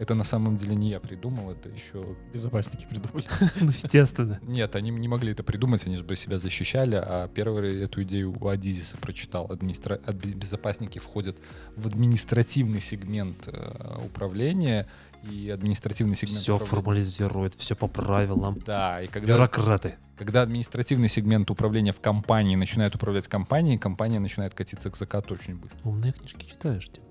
Это 0.00 0.14
на 0.14 0.24
самом 0.24 0.56
деле 0.56 0.74
не 0.74 0.88
я 0.88 0.98
придумал, 0.98 1.50
это 1.52 1.68
еще 1.68 2.16
Безопасники 2.32 2.86
придумали. 2.88 3.26
Ну, 3.60 3.68
естественно. 3.68 4.40
нет, 4.42 4.74
они 4.74 4.90
не 4.90 5.08
могли 5.08 5.32
это 5.32 5.42
придумать, 5.42 5.86
они 5.86 5.96
же 5.98 6.04
бы 6.04 6.16
себя 6.16 6.38
защищали, 6.38 6.94
а 6.96 7.28
первый 7.28 7.82
эту 7.82 8.02
идею 8.02 8.34
у 8.40 8.48
Адизиса 8.48 8.96
прочитал. 8.96 9.46
Администра... 9.52 10.00
ад- 10.06 10.16
Безопасники 10.16 10.98
входят 10.98 11.36
в 11.76 11.86
административный 11.86 12.80
сегмент 12.80 13.46
э, 13.46 13.98
управления, 14.04 14.86
и 15.22 15.50
административный 15.50 16.16
сегмент 16.16 16.40
Все 16.40 16.54
управления- 16.56 16.70
формализирует, 16.82 17.54
все 17.54 17.76
по 17.76 17.86
правилам. 17.86 18.56
Да, 18.64 19.02
и 19.02 19.06
когда, 19.06 19.34
Бюрократы. 19.34 19.96
когда 20.16 20.40
административный 20.40 21.10
сегмент 21.10 21.50
управления 21.50 21.92
в 21.92 22.00
компании 22.00 22.56
начинает 22.56 22.94
управлять 22.94 23.28
компанией, 23.28 23.76
компания 23.76 24.18
начинает 24.18 24.54
катиться 24.54 24.88
к 24.90 24.96
закату 24.96 25.34
очень 25.34 25.56
быстро. 25.56 25.78
Умные 25.84 26.12
книжки 26.14 26.46
читаешь, 26.46 26.88
Тим. 26.90 27.02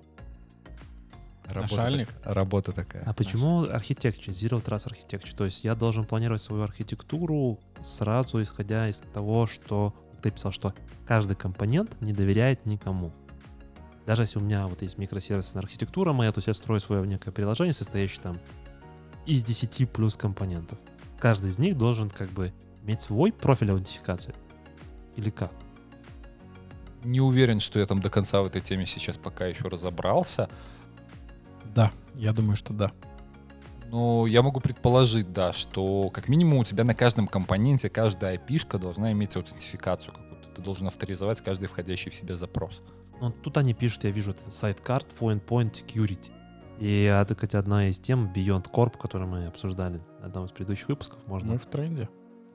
Работа, 1.50 1.76
Нашальник? 1.76 2.14
так- 2.14 2.34
работа 2.34 2.72
такая. 2.72 3.04
А 3.06 3.14
почему 3.14 3.64
архитектура, 3.64 4.34
Zero 4.34 4.64
Trust 4.64 4.88
Architecture? 4.88 5.36
То 5.36 5.46
есть 5.46 5.64
я 5.64 5.76
должен 5.76 6.04
планировать 6.04 6.42
свою 6.42 6.64
архитектуру 6.64 7.60
сразу 7.82 8.42
исходя 8.42 8.88
из 8.88 8.98
того, 8.98 9.48
что 9.48 9.94
ты 10.22 10.32
писал, 10.32 10.52
что 10.52 10.74
каждый 11.08 11.36
компонент 11.36 12.00
не 12.02 12.14
доверяет 12.14 12.66
никому. 12.66 13.12
Даже 14.06 14.24
если 14.24 14.40
у 14.40 14.42
меня 14.42 14.68
вот 14.68 14.82
есть 14.82 14.98
микросервисная 14.98 15.62
архитектура 15.62 16.14
моя, 16.14 16.32
то 16.32 16.40
есть 16.40 16.48
я 16.48 16.54
строю 16.54 16.80
свое 16.80 17.06
некое 17.06 17.32
приложение, 17.32 17.74
состоящее 17.74 18.22
там 18.22 18.38
из 19.26 19.44
10 19.44 19.86
плюс 19.86 20.16
компонентов. 20.16 20.80
Каждый 21.20 21.50
из 21.50 21.60
них 21.60 21.78
должен 21.78 22.10
как 22.10 22.30
бы 22.30 22.54
иметь 22.84 23.02
свой 23.02 23.32
профиль 23.32 23.72
аутентификации. 23.72 24.34
Или 25.16 25.30
как? 25.30 25.52
Не 27.04 27.22
уверен, 27.22 27.60
что 27.60 27.80
я 27.80 27.86
там 27.86 28.02
до 28.02 28.10
конца 28.10 28.42
в 28.42 28.48
этой 28.48 28.62
теме 28.62 28.86
сейчас 28.86 29.18
пока 29.18 29.46
еще 29.46 29.68
разобрался. 29.68 30.50
Да, 31.80 31.94
я 32.16 32.34
думаю, 32.34 32.58
что 32.58 32.74
да. 32.74 32.92
Но 33.90 34.28
я 34.28 34.42
могу 34.42 34.60
предположить, 34.60 35.32
да, 35.32 35.54
что 35.54 36.10
как 36.10 36.28
минимум 36.28 36.60
у 36.60 36.64
тебя 36.66 36.84
на 36.84 36.94
каждом 36.94 37.26
компоненте 37.26 37.90
каждая 37.90 38.36
IP-шка 38.38 38.78
должна 38.78 39.14
иметь 39.14 39.38
аутентификацию 39.38 40.14
какую-то. 40.14 40.50
Ты 40.50 40.62
должен 40.62 40.88
авторизовать 40.88 41.40
каждый 41.40 41.68
входящий 41.68 42.12
в 42.12 42.16
себя 42.16 42.36
запрос. 42.36 42.82
Ну, 43.22 43.32
тут 43.32 43.58
они 43.58 43.74
пишут, 43.74 44.04
я 44.04 44.12
вижу, 44.12 44.32
это 44.32 44.52
сайт 44.52 44.82
карт, 44.82 45.08
Point 45.18 45.72
Security. 45.72 46.32
И 46.80 47.04
это, 47.04 47.34
кстати, 47.34 47.56
одна 47.56 47.88
из 47.88 47.98
тем 47.98 48.30
Beyond 48.34 48.70
Corp, 48.70 48.98
которую 48.98 49.30
мы 49.30 49.46
обсуждали 49.46 50.02
в 50.22 50.26
одном 50.26 50.46
из 50.48 50.52
предыдущих 50.52 50.90
выпусков. 50.90 51.20
Можно, 51.28 51.54
Мы 51.54 51.60
в 51.60 51.66
тренде. 51.66 52.10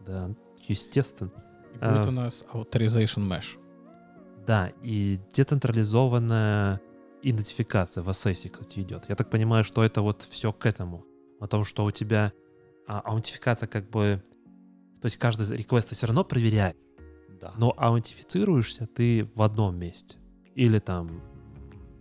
да, 0.06 0.28
естественно. 0.68 1.30
И 1.72 1.78
будет 1.78 2.06
А. 2.06 2.08
у 2.08 2.12
нас 2.12 2.44
Authorization 2.52 3.26
Mesh. 3.26 3.58
Да, 4.46 4.70
и 4.82 5.18
децентрализованная 5.32 6.82
идентификация 7.30 8.02
в 8.02 8.08
ASES, 8.08 8.48
кстати, 8.50 8.80
идет. 8.80 9.04
Я 9.08 9.16
так 9.16 9.30
понимаю, 9.30 9.64
что 9.64 9.82
это 9.82 10.02
вот 10.02 10.22
все 10.22 10.52
к 10.52 10.66
этому. 10.66 11.04
О 11.40 11.46
том, 11.46 11.64
что 11.64 11.84
у 11.84 11.90
тебя 11.90 12.32
а, 12.86 13.00
аутентификация 13.00 13.66
как 13.66 13.88
бы... 13.90 14.22
То 15.00 15.06
есть 15.06 15.16
каждый 15.16 15.56
реквест 15.56 15.94
все 15.94 16.06
равно 16.06 16.24
проверяет, 16.24 16.76
Да. 17.40 17.52
но 17.56 17.74
аутентифицируешься 17.76 18.86
ты 18.86 19.28
в 19.34 19.42
одном 19.42 19.76
месте. 19.76 20.16
Или 20.54 20.78
там... 20.78 21.20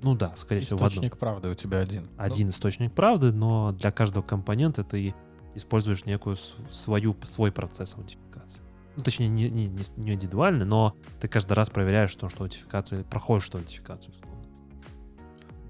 Ну 0.01 0.15
да, 0.15 0.35
скорее 0.35 0.61
всего, 0.61 0.77
в 0.77 0.83
одном. 0.83 0.89
Источник 0.89 1.17
правды 1.17 1.49
у 1.49 1.53
тебя 1.53 1.79
один. 1.79 2.07
один 2.17 2.49
источник 2.49 2.93
правды, 2.93 3.31
но 3.31 3.71
для 3.71 3.91
каждого 3.91 4.23
компонента 4.23 4.83
ты 4.83 5.15
используешь 5.55 6.05
некую 6.05 6.35
свою, 6.69 7.15
свой 7.23 7.51
процесс 7.51 7.95
аутентификации. 7.95 8.61
Ну, 8.95 9.03
точнее, 9.03 9.27
не, 9.29 9.49
не, 9.49 9.67
не 9.67 10.13
индивидуально, 10.13 10.65
но 10.65 10.95
ты 11.19 11.27
каждый 11.27 11.53
раз 11.53 11.69
проверяешь 11.69 12.13
то, 12.15 12.29
что 12.29 12.43
аутентификацию, 12.43 13.05
проходишь 13.05 13.45
что 13.45 13.57
аутентификацию. 13.57 14.13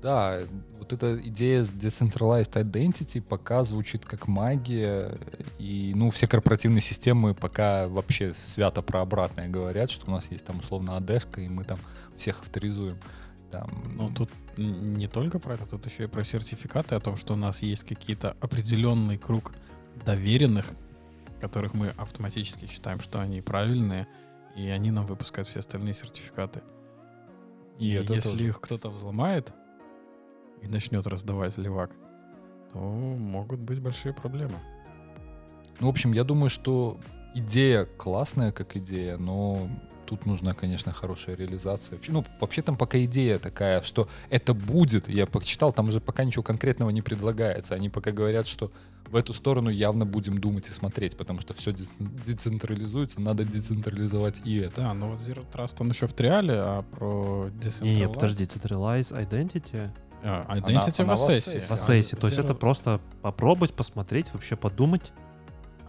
Да, 0.03 0.39
вот 0.79 0.91
эта 0.91 1.17
идея 1.29 1.63
с 1.63 1.69
Decentralized 1.69 2.51
Identity 2.51 3.21
пока 3.21 3.63
звучит 3.63 4.05
как 4.05 4.27
магия, 4.27 5.17
и, 5.57 5.93
ну, 5.95 6.09
все 6.09 6.27
корпоративные 6.27 6.81
системы 6.81 7.33
пока 7.33 7.87
вообще 7.87 8.33
свято 8.33 8.81
про 8.81 8.99
обратное 8.99 9.47
говорят, 9.47 9.89
что 9.89 10.05
у 10.07 10.11
нас 10.11 10.29
есть 10.29 10.43
там 10.43 10.59
условно 10.59 10.97
АДшка, 10.97 11.39
и 11.39 11.47
мы 11.47 11.63
там 11.63 11.79
всех 12.17 12.41
авторизуем. 12.41 12.97
там... 13.49 13.69
Ну, 13.95 14.09
тут 14.09 14.29
не 14.57 15.07
только 15.07 15.39
про 15.39 15.53
это, 15.53 15.65
тут 15.65 15.85
еще 15.85 16.03
и 16.03 16.07
про 16.07 16.25
сертификаты 16.25 16.95
о 16.95 16.99
том, 16.99 17.15
что 17.15 17.35
у 17.35 17.37
нас 17.37 17.61
есть 17.61 17.85
какие-то 17.85 18.35
определенный 18.41 19.17
круг 19.17 19.53
доверенных, 20.05 20.65
которых 21.39 21.73
мы 21.73 21.93
автоматически 21.95 22.65
считаем, 22.65 22.99
что 22.99 23.21
они 23.21 23.39
правильные, 23.39 24.07
и 24.57 24.67
они 24.67 24.91
нам 24.91 25.05
выпускают 25.05 25.47
все 25.47 25.59
остальные 25.59 25.93
сертификаты. 25.93 26.61
И, 27.79 27.85
И 27.85 27.87
если 27.93 28.31
тоже. 28.31 28.47
их 28.49 28.59
кто-то 28.59 28.89
взломает 28.89 29.53
и 30.63 30.67
начнет 30.67 31.05
раздавать 31.07 31.57
левак, 31.57 31.91
то 32.71 32.79
могут 32.79 33.59
быть 33.59 33.79
большие 33.79 34.13
проблемы. 34.13 34.55
Ну, 35.79 35.87
в 35.87 35.89
общем, 35.89 36.13
я 36.13 36.23
думаю, 36.23 36.49
что 36.49 36.99
идея 37.35 37.85
классная 37.85 38.51
как 38.51 38.77
идея, 38.77 39.17
но 39.17 39.67
тут 40.05 40.25
нужна, 40.25 40.53
конечно, 40.53 40.91
хорошая 40.91 41.35
реализация. 41.35 41.99
Ну, 42.07 42.23
вообще 42.39 42.61
там 42.61 42.77
пока 42.77 43.03
идея 43.05 43.39
такая, 43.39 43.81
что 43.81 44.07
это 44.29 44.53
будет, 44.53 45.09
я 45.09 45.25
почитал, 45.25 45.71
там 45.71 45.87
уже 45.87 45.99
пока 45.99 46.23
ничего 46.23 46.43
конкретного 46.43 46.89
не 46.91 47.01
предлагается. 47.01 47.75
Они 47.75 47.89
пока 47.89 48.11
говорят, 48.11 48.47
что 48.47 48.71
в 49.09 49.15
эту 49.15 49.33
сторону 49.33 49.69
явно 49.69 50.05
будем 50.05 50.37
думать 50.37 50.69
и 50.69 50.71
смотреть, 50.71 51.15
потому 51.17 51.39
что 51.39 51.53
все 51.53 51.73
децентрализуется, 51.99 53.21
надо 53.21 53.45
децентрализовать 53.45 54.41
и 54.45 54.57
это. 54.57 54.81
Да, 54.81 54.93
но 54.93 55.11
вот 55.11 55.19
Zero 55.21 55.45
Trust, 55.51 55.77
он 55.79 55.89
еще 55.89 56.07
в 56.07 56.13
триале, 56.13 56.53
а 56.55 56.81
про 56.81 57.47
Decentralized... 57.61 57.83
Не-не, 57.83 58.09
подожди, 58.09 58.43
Centralize 58.45 59.11
Identity 59.11 59.89
А, 60.23 60.57
Identity 60.57 61.03
она 61.03 61.15
в 61.15 61.19
Assassin. 61.19 61.61
В 61.61 61.71
Assassin. 61.71 62.17
То 62.19 62.27
есть 62.27 62.39
это 62.39 62.53
просто 62.53 63.01
попробовать, 63.21 63.73
посмотреть, 63.73 64.33
вообще 64.33 64.55
подумать. 64.55 65.11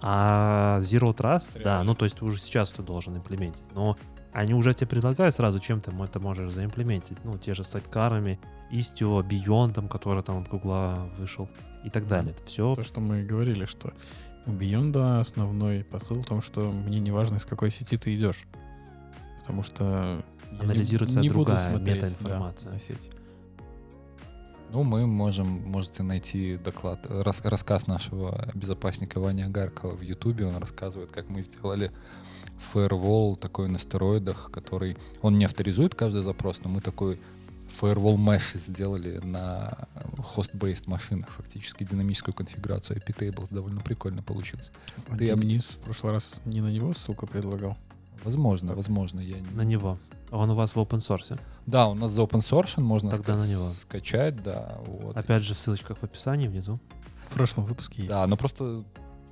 А 0.00 0.80
Zero 0.80 1.14
Trust, 1.16 1.54
да, 1.54 1.60
Реально. 1.60 1.84
ну 1.84 1.94
то 1.94 2.04
есть 2.04 2.18
ты 2.18 2.24
уже 2.24 2.38
сейчас 2.38 2.72
ты 2.72 2.82
должен 2.82 3.16
имплементить. 3.16 3.64
Но 3.72 3.96
они 4.32 4.52
уже 4.52 4.74
тебе 4.74 4.88
предлагают 4.88 5.34
сразу, 5.34 5.60
чем 5.60 5.80
ты 5.80 5.92
это 5.92 6.20
можешь 6.20 6.52
заимплементить. 6.52 7.16
Ну, 7.24 7.38
те 7.38 7.54
же 7.54 7.62
с 7.64 7.68
сайткарами, 7.68 8.38
Istio, 8.70 9.22
Beyond, 9.26 9.88
который 9.88 10.22
там 10.22 10.42
от 10.42 10.48
Гугла 10.48 11.08
вышел 11.16 11.48
и 11.84 11.90
так 11.90 12.06
далее. 12.08 12.32
Это 12.32 12.44
все 12.44 12.74
То, 12.74 12.82
что 12.82 13.00
мы 13.00 13.20
и 13.20 13.24
говорили, 13.24 13.64
что 13.64 13.92
у 14.46 14.50
Beyond 14.50 15.20
основной 15.20 15.84
посыл 15.84 16.20
в 16.20 16.26
том, 16.26 16.42
что 16.42 16.70
мне 16.70 16.98
не 16.98 17.12
важно, 17.12 17.36
из 17.36 17.46
какой 17.46 17.70
сети 17.70 17.96
ты 17.96 18.14
идешь. 18.14 18.44
Потому 19.40 19.62
что 19.62 20.20
не- 20.50 20.58
Анализируется 20.60 21.20
не 21.20 21.28
буду 21.28 21.52
другая 21.52 21.78
метаинформация. 21.78 22.70
да, 22.70 22.74
на 22.74 22.80
сеть. 22.80 23.10
Ну, 24.70 24.82
мы 24.82 25.06
можем, 25.06 25.46
можете 25.70 26.02
найти 26.02 26.56
доклад, 26.56 27.06
рас- 27.08 27.44
рассказ 27.44 27.86
нашего 27.86 28.48
безопасника 28.54 29.20
Вани 29.20 29.42
Агаркова 29.42 29.96
в 29.96 30.00
Ютубе. 30.00 30.46
Он 30.46 30.56
рассказывает, 30.56 31.10
как 31.12 31.28
мы 31.28 31.42
сделали 31.42 31.92
фаервол 32.58 33.36
такой 33.36 33.68
на 33.68 33.78
стероидах, 33.78 34.50
который... 34.50 34.96
Он 35.22 35.38
не 35.38 35.44
авторизует 35.44 35.94
каждый 35.94 36.22
запрос, 36.22 36.60
но 36.64 36.70
мы 36.70 36.80
такой 36.80 37.20
firewall 37.80 38.16
mesh 38.16 38.56
сделали 38.58 39.18
на 39.22 39.86
host-based 40.36 40.84
машинах, 40.88 41.30
фактически 41.30 41.84
динамическую 41.84 42.34
конфигурацию 42.34 42.98
IP 42.98 43.16
tables. 43.16 43.48
Довольно 43.54 43.80
прикольно 43.80 44.22
получилось. 44.22 44.72
А 45.08 45.16
Ты 45.16 45.30
об- 45.30 45.40
в 45.44 45.78
прошлый 45.84 46.12
раз 46.12 46.40
не 46.44 46.60
на 46.60 46.68
него, 46.72 46.94
сука, 46.94 47.26
предлагал. 47.26 47.76
Возможно, 48.24 48.68
Так. 48.68 48.76
возможно. 48.78 49.20
Я 49.20 49.40
не- 49.40 49.50
на 49.50 49.62
него. 49.62 49.98
Он 50.34 50.50
у 50.50 50.54
вас 50.54 50.72
в 50.74 50.76
open 50.78 50.98
source. 50.98 51.38
Да, 51.66 51.86
у 51.88 51.94
нас 51.94 52.10
за 52.10 52.22
open 52.22 52.40
source 52.40 52.80
можно 52.80 53.10
Тогда 53.10 53.34
ска- 53.34 53.38
на 53.38 53.46
него. 53.50 53.64
скачать, 53.68 54.42
да. 54.42 54.78
Вот. 54.84 55.16
Опять 55.16 55.44
же, 55.44 55.54
в 55.54 55.60
ссылочках 55.60 55.98
в 55.98 56.02
описании 56.02 56.48
внизу. 56.48 56.80
В 57.30 57.34
прошлом 57.34 57.64
выпуске 57.64 58.02
есть. 58.02 58.08
Да, 58.10 58.26
но 58.26 58.36
просто 58.36 58.84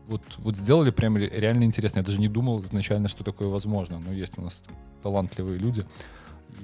вот, 0.06 0.22
вот 0.38 0.56
сделали 0.56 0.90
прям 0.90 1.16
ре- 1.16 1.28
реально 1.28 1.64
интересно. 1.64 1.98
Я 1.98 2.04
даже 2.04 2.20
не 2.20 2.28
думал 2.28 2.62
изначально, 2.62 3.08
что 3.08 3.24
такое 3.24 3.48
возможно. 3.48 3.98
Но 3.98 4.12
есть 4.12 4.38
у 4.38 4.42
нас 4.42 4.62
талантливые 5.02 5.58
люди. 5.58 5.84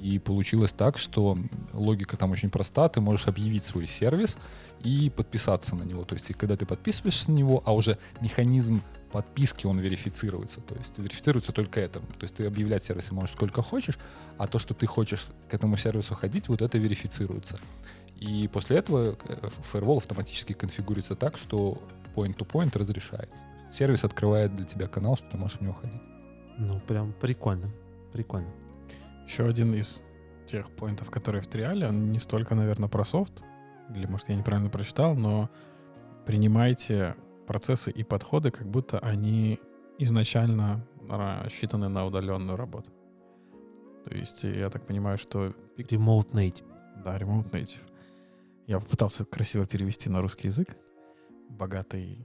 И 0.00 0.20
получилось 0.20 0.72
так, 0.72 0.98
что 0.98 1.36
логика 1.72 2.16
там 2.16 2.30
очень 2.30 2.50
проста. 2.50 2.88
Ты 2.88 3.00
можешь 3.00 3.26
объявить 3.26 3.64
свой 3.64 3.88
сервис 3.88 4.38
и 4.84 5.10
подписаться 5.14 5.74
на 5.74 5.82
него. 5.82 6.04
То 6.04 6.14
есть, 6.14 6.30
и 6.30 6.32
когда 6.34 6.56
ты 6.56 6.64
подписываешься 6.66 7.30
на 7.32 7.34
него, 7.34 7.62
а 7.66 7.74
уже 7.74 7.98
механизм 8.20 8.82
подписки, 9.12 9.66
он 9.66 9.78
верифицируется. 9.78 10.60
То 10.60 10.74
есть 10.74 10.98
верифицируется 10.98 11.52
только 11.52 11.80
это. 11.80 12.00
То 12.00 12.22
есть 12.22 12.34
ты 12.34 12.46
объявлять 12.46 12.84
сервисы 12.84 13.14
можешь 13.14 13.34
сколько 13.34 13.62
хочешь, 13.62 13.98
а 14.36 14.46
то, 14.46 14.58
что 14.58 14.74
ты 14.74 14.86
хочешь 14.86 15.28
к 15.48 15.54
этому 15.54 15.76
сервису 15.76 16.14
ходить, 16.14 16.48
вот 16.48 16.62
это 16.62 16.78
верифицируется. 16.78 17.58
И 18.16 18.48
после 18.52 18.78
этого 18.78 19.16
э, 19.24 19.48
firewall 19.72 19.98
автоматически 19.98 20.52
конфигурируется 20.52 21.14
так, 21.14 21.38
что 21.38 21.80
point-to-point 22.14 22.76
разрешается. 22.76 23.42
Сервис 23.70 24.04
открывает 24.04 24.54
для 24.54 24.64
тебя 24.64 24.88
канал, 24.88 25.16
что 25.16 25.28
ты 25.30 25.36
можешь 25.36 25.58
в 25.58 25.60
него 25.60 25.74
ходить. 25.74 26.02
Ну, 26.58 26.80
прям 26.80 27.12
прикольно. 27.12 27.70
Прикольно. 28.12 28.48
Еще 29.26 29.46
один 29.46 29.74
из 29.74 30.02
тех 30.46 30.70
поинтов, 30.70 31.10
которые 31.10 31.42
в 31.42 31.46
триале, 31.46 31.86
он 31.86 32.10
не 32.10 32.18
столько, 32.18 32.54
наверное, 32.54 32.88
про 32.88 33.04
софт, 33.04 33.44
или, 33.94 34.06
может, 34.06 34.28
я 34.28 34.34
неправильно 34.34 34.70
прочитал, 34.70 35.14
но 35.14 35.50
принимайте 36.26 37.14
процессы 37.48 37.90
и 37.90 38.04
подходы, 38.04 38.50
как 38.50 38.66
будто 38.66 38.98
они 38.98 39.58
изначально 39.98 40.86
рассчитаны 41.08 41.88
на 41.88 42.04
удаленную 42.04 42.56
работу. 42.56 42.90
То 44.04 44.14
есть 44.14 44.44
я 44.44 44.68
так 44.68 44.86
понимаю, 44.86 45.16
что 45.16 45.54
Remote 45.78 46.32
native. 46.32 46.64
да, 47.04 47.16
Remote 47.18 47.50
Native. 47.50 47.80
Я 48.66 48.80
попытался 48.80 49.24
красиво 49.24 49.64
перевести 49.64 50.10
на 50.10 50.20
русский 50.20 50.48
язык, 50.48 50.76
богатый 51.48 52.18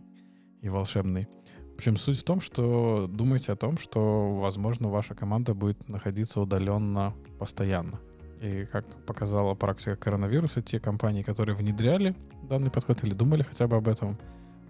и 0.61 0.69
волшебный. 0.69 1.27
В 1.71 1.75
общем, 1.75 1.95
суть 1.95 2.19
в 2.19 2.23
том, 2.23 2.41
что 2.41 3.07
думайте 3.07 3.53
о 3.53 3.55
том, 3.55 3.77
что, 3.77 4.35
возможно, 4.35 4.89
ваша 4.89 5.15
команда 5.15 5.53
будет 5.53 5.89
находиться 5.89 6.41
удаленно 6.41 7.13
постоянно. 7.39 7.99
И 8.41 8.65
как 8.65 8.85
показала 9.05 9.55
практика 9.55 9.95
коронавируса, 9.95 10.61
те 10.61 10.79
компании, 10.81 11.23
которые 11.23 11.55
внедряли 11.55 12.13
данный 12.49 12.69
подход 12.69 13.03
или 13.05 13.13
думали 13.13 13.43
хотя 13.43 13.67
бы 13.67 13.77
об 13.77 13.87
этом, 13.87 14.17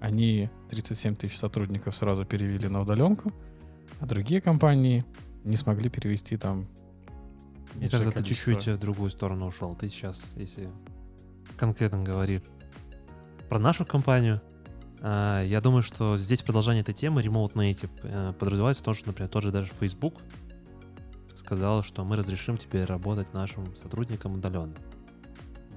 они 0.04 0.50
37 0.70 1.16
тысяч 1.16 1.38
сотрудников 1.38 1.96
сразу 1.96 2.26
перевели 2.26 2.68
на 2.68 2.82
удаленку, 2.82 3.32
а 4.02 4.06
другие 4.06 4.42
компании 4.42 5.06
не 5.46 5.56
смогли 5.56 5.90
перевести 5.90 6.36
там 6.36 6.68
Мне 7.76 7.90
кажется, 7.90 8.12
ты 8.12 8.22
количество. 8.22 8.54
чуть-чуть 8.54 8.76
в 8.76 8.80
другую 8.82 9.10
сторону 9.12 9.48
ушел. 9.48 9.76
Ты 9.76 9.88
сейчас, 9.88 10.34
если 10.36 10.70
конкретно 11.56 12.04
говоришь 12.04 12.42
про 13.48 13.60
нашу 13.60 13.86
компанию, 13.86 14.42
а, 15.00 15.42
я 15.42 15.62
думаю, 15.62 15.84
что 15.84 16.18
здесь 16.18 16.42
продолжение 16.42 16.82
этой 16.82 16.94
темы 16.94 17.22
Remote 17.22 17.54
Native 17.54 17.90
э, 18.04 18.34
подразумевается 18.38 18.84
то, 18.84 18.94
что, 18.94 19.08
например, 19.08 19.30
тот 19.30 19.44
же 19.44 19.52
даже 19.52 19.72
Facebook 19.80 20.16
сказал, 21.34 21.82
что 21.82 22.04
мы 22.04 22.18
разрешим 22.18 22.58
тебе 22.58 22.84
работать 22.84 23.34
нашим 23.34 23.74
сотрудникам 23.78 24.34
удаленно. 24.34 24.76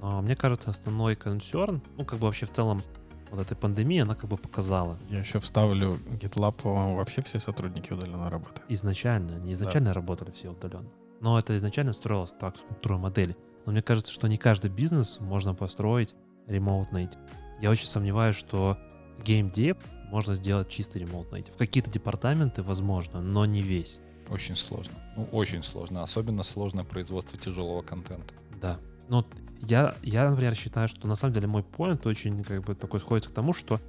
Но 0.01 0.21
мне 0.21 0.35
кажется, 0.35 0.69
основной 0.69 1.15
консерн, 1.15 1.81
ну, 1.97 2.03
как 2.03 2.19
бы 2.19 2.25
вообще 2.25 2.45
в 2.45 2.51
целом 2.51 2.83
вот 3.31 3.39
этой 3.39 3.55
пандемии, 3.55 3.99
она 3.99 4.15
как 4.15 4.29
бы 4.29 4.37
показала 4.37 4.97
Я 5.09 5.19
еще 5.19 5.39
вставлю 5.39 5.99
GitLab, 6.19 6.61
по-моему, 6.61 6.95
вообще 6.95 7.21
все 7.21 7.39
сотрудники 7.39 7.91
удаленно 7.93 8.29
работают. 8.29 8.63
изначально, 8.69 9.35
они 9.35 9.53
изначально 9.53 9.93
работали 9.93 10.31
все 10.31 10.49
удаленно. 10.49 10.89
Но 11.19 11.37
это 11.37 11.55
изначально 11.57 11.93
строилось 11.93 12.33
так, 12.39 12.57
структура 12.57 12.97
модели. 12.97 13.35
Но 13.65 13.71
мне 13.71 13.81
кажется, 13.81 14.11
что 14.11 14.27
не 14.27 14.37
каждый 14.37 14.69
бизнес 14.69 15.19
можно 15.19 15.53
построить 15.53 16.15
remote 16.47 16.91
native. 16.91 17.19
Я 17.61 17.71
очень 17.71 17.87
сомневаюсь, 17.87 18.35
что 18.35 18.77
геймдев 19.23 19.77
можно 20.11 20.35
сделать 20.35 20.69
чисто 20.69 20.99
remote 20.99 21.29
native. 21.31 21.57
Какие-то 21.57 21.89
департаменты 21.89 22.61
возможно, 22.63 23.21
но 23.21 23.45
не 23.45 23.61
весь. 23.61 23.99
Очень 24.29 24.55
сложно. 24.55 24.93
Ну, 25.15 25.27
очень 25.31 25.63
сложно. 25.63 26.03
Особенно 26.03 26.43
сложно 26.43 26.83
производство 26.83 27.39
тяжелого 27.39 27.81
контента. 27.81 28.33
Да. 28.61 28.79
Ну, 29.09 29.25
я, 29.61 29.95
я, 30.03 30.29
например, 30.29 30.55
считаю, 30.55 30.87
что 30.87 31.07
на 31.07 31.15
самом 31.15 31.33
деле 31.33 31.47
мой 31.47 31.63
поинт 31.63 32.05
очень 32.05 32.43
как 32.43 32.63
бы 32.63 32.75
такой 32.75 32.99
сходится 32.99 33.29
к 33.29 33.33
тому, 33.33 33.53
что 33.53 33.79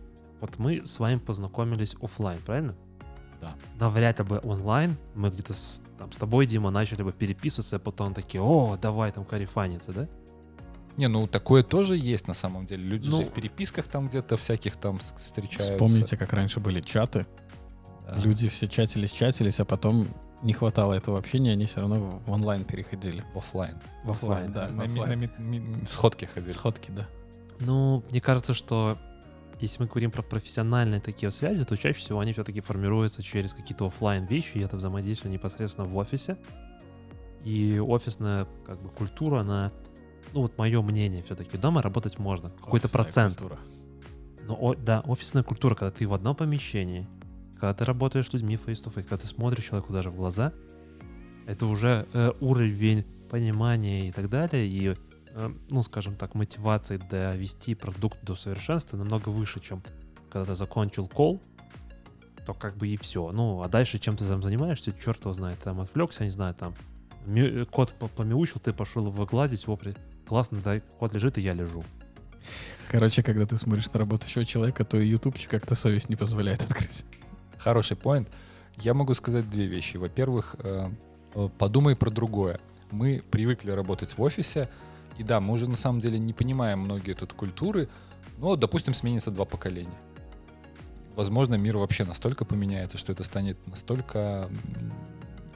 вот 0.41 0.59
мы 0.59 0.87
с 0.87 0.99
вами 0.99 1.19
познакомились 1.19 1.97
оффлайн, 2.01 2.41
правильно? 2.45 2.75
Да. 3.41 3.55
Навряд 3.79 4.19
ли 4.19 4.25
бы 4.25 4.41
онлайн 4.43 4.97
мы 5.15 5.31
где-то 5.31 5.55
с, 5.55 5.81
там, 5.99 6.11
с 6.11 6.17
тобой, 6.17 6.47
Дима, 6.47 6.71
начали 6.71 7.03
бы 7.03 7.13
переписываться, 7.13 7.77
а 7.77 7.79
потом 7.79 8.15
такие, 8.15 8.43
о, 8.43 8.77
давай 8.81 9.13
там 9.13 9.25
карифаниться, 9.25 9.93
да? 9.93 10.09
Не, 10.97 11.07
ну 11.07 11.29
такое 11.29 11.63
тоже 11.63 11.97
есть 11.97 12.27
на 12.27 12.35
самом 12.35 12.67
деле. 12.67 12.83
Люди 12.83 13.09
Ну- 13.09 13.19
же 13.19 13.25
в 13.25 13.33
переписках 13.33 13.87
там 13.87 14.09
где-то 14.09 14.37
всяких 14.37 14.77
там 14.77 14.99
встречаются. 14.99 15.75
Вспомните, 15.75 16.17
как 16.17 16.33
раньше 16.33 16.59
были 16.59 16.81
чаты. 16.81 17.27
Да. 18.05 18.17
Люди 18.17 18.49
все 18.49 18.67
чатились, 18.67 19.13
чатились, 19.13 19.61
а 19.61 19.65
потом 19.65 20.09
не 20.43 20.53
хватало 20.53 20.95
этого 20.95 21.19
общения, 21.19 21.53
они 21.53 21.67
все 21.67 21.81
равно 21.81 22.23
в 22.25 22.31
онлайн 22.31 22.65
переходили. 22.65 23.25
в 23.35 23.39
офлайн. 23.39 23.77
В 24.05 24.11
офлайн, 24.11 24.53
да. 24.53 24.69
на, 24.69 24.85
офлайн. 24.85 25.11
на 25.11 25.15
ми- 25.17 25.59
ми- 25.59 25.87
сходки 25.87 26.27
ходили. 26.27 26.53
Сходки, 26.53 26.91
да. 26.91 27.07
Ну, 27.61 28.05
мне 28.11 28.21
кажется, 28.21 28.55
что 28.55 28.97
если 29.61 29.83
мы 29.83 29.89
говорим 29.89 30.11
про 30.13 30.23
профессиональные 30.23 31.01
такие 31.01 31.31
связи, 31.33 31.65
то 31.65 31.77
чаще 31.77 31.99
всего 31.99 32.21
они 32.21 32.33
все-таки 32.33 32.61
формируются 32.61 33.23
через 33.23 33.53
какие-то 33.53 33.87
оффлайн 33.87 34.25
вещи, 34.27 34.59
и 34.59 34.61
это 34.61 34.77
взаимодействие 34.77 35.33
непосредственно 35.33 35.87
в 35.89 35.97
офисе. 35.97 36.37
И 37.45 37.79
офисная 37.81 38.47
как 38.65 38.81
бы 38.81 38.89
культура, 38.91 39.41
она, 39.41 39.73
ну 40.33 40.43
вот 40.43 40.57
мое 40.59 40.81
мнение 40.83 41.23
все-таки, 41.23 41.57
дома 41.57 41.83
работать 41.83 42.19
можно, 42.19 42.51
какой-то 42.51 42.89
процент. 42.89 43.37
культура. 43.37 43.59
Но, 44.47 44.55
о- 44.55 44.75
да, 44.75 45.01
офисная 45.07 45.43
культура, 45.43 45.75
когда 45.75 45.91
ты 45.91 46.07
в 46.07 46.15
одном 46.15 46.35
помещении, 46.37 47.07
когда 47.59 47.75
ты 47.75 47.85
работаешь 47.85 48.27
с 48.27 48.33
людьми 48.33 48.57
face 48.57 48.83
to 48.83 48.93
face, 48.93 49.03
когда 49.03 49.19
ты 49.19 49.27
смотришь 49.27 49.65
человеку 49.65 49.93
даже 49.93 50.11
в 50.11 50.17
глаза, 50.17 50.53
это 51.47 51.67
уже 51.67 52.07
э, 52.13 52.33
уровень 52.41 53.05
понимание 53.31 54.09
и 54.09 54.13
так 54.13 54.29
далее, 54.29 54.67
и, 54.67 54.95
э, 55.35 55.51
ну, 55.69 55.83
скажем 55.83 56.15
так, 56.15 56.35
мотивации 56.35 56.99
довести 56.99 57.75
продукт 57.75 58.19
до 58.23 58.35
совершенства 58.35 58.97
намного 58.97 59.29
выше, 59.31 59.61
чем 59.61 59.83
когда 60.31 60.47
ты 60.47 60.55
закончил 60.55 61.09
кол, 61.09 61.41
то 62.47 62.55
как 62.55 62.77
бы 62.77 62.89
и 62.89 62.97
все. 62.97 63.31
Ну, 63.33 63.63
а 63.63 63.69
дальше 63.69 63.99
чем 63.99 64.17
ты 64.17 64.25
там 64.27 64.43
занимаешься, 64.43 64.93
черт 64.93 65.21
его 65.21 65.33
знает. 65.33 65.59
Там 65.59 65.81
отвлекся, 65.81 66.25
не 66.25 66.31
знаю, 66.31 66.55
там 66.55 66.75
мю- 67.27 67.67
код 67.67 67.95
по- 67.99 68.09
помяучил, 68.09 68.61
ты 68.61 68.73
пошел 68.73 69.07
его 69.07 69.27
гладить, 69.27 69.65
его 69.65 69.79
классно, 70.27 70.61
да, 70.63 70.81
код 70.81 71.15
лежит, 71.15 71.39
и 71.39 71.41
я 71.41 71.55
лежу. 71.55 71.85
Короче, 72.91 73.23
когда 73.23 73.47
ты 73.47 73.57
смотришь 73.57 73.91
на 73.93 73.99
работающего 73.99 74.45
человека, 74.45 74.85
то 74.85 74.99
и 74.99 75.07
ютубчик 75.09 75.51
как-то 75.51 75.75
совесть 75.75 76.09
не 76.09 76.17
позволяет 76.17 76.63
открыть. 76.63 77.05
Хороший 77.59 77.97
поинт. 77.97 78.29
Я 78.77 78.95
могу 78.95 79.15
сказать 79.15 79.49
две 79.51 79.67
вещи. 79.67 79.97
Во-первых, 79.97 80.57
э, 80.59 80.89
э, 81.35 81.49
подумай 81.59 81.97
про 81.97 82.11
другое. 82.11 82.61
Мы 82.91 83.23
привыкли 83.31 83.71
работать 83.71 84.17
в 84.17 84.23
офисе, 84.23 84.69
и 85.19 85.25
да, 85.25 85.41
мы 85.41 85.55
уже 85.55 85.69
на 85.69 85.77
самом 85.77 86.01
деле 86.01 86.19
не 86.19 86.33
понимаем 86.33 86.81
многие 86.81 87.15
тут 87.15 87.33
культуры, 87.33 87.89
но, 88.39 88.57
допустим, 88.57 88.95
сменится 88.95 89.31
два 89.31 89.45
поколения. 89.45 89.99
Возможно, 91.17 91.57
мир 91.57 91.77
вообще 91.77 92.05
настолько 92.05 92.45
поменяется, 92.45 92.97
что 92.97 93.13
это 93.13 93.25
станет 93.25 93.59
настолько 93.67 94.49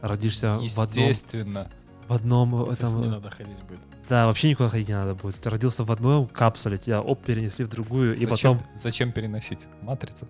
Родишься 0.00 0.58
в 0.58 0.80
одном, 0.80 1.08
естественно. 1.08 1.70
в 2.08 2.12
одном 2.12 2.50
В 2.50 2.62
офис 2.62 2.80
этом... 2.80 3.00
не 3.02 3.08
надо 3.08 3.30
ходить 3.30 3.62
будет. 3.68 3.78
Да, 4.08 4.26
вообще 4.26 4.50
никуда 4.50 4.68
ходить 4.68 4.88
не 4.88 4.94
надо 4.94 5.14
будет. 5.14 5.36
Ты 5.36 5.48
родился 5.48 5.84
в 5.84 5.92
одной 5.92 6.26
капсуле, 6.26 6.76
тебя 6.76 7.00
оп, 7.00 7.22
перенесли 7.22 7.64
в 7.64 7.68
другую, 7.68 8.16
и 8.16 8.26
зачем, 8.26 8.58
потом... 8.58 8.76
зачем 8.76 9.12
переносить? 9.12 9.68
Матрица. 9.80 10.26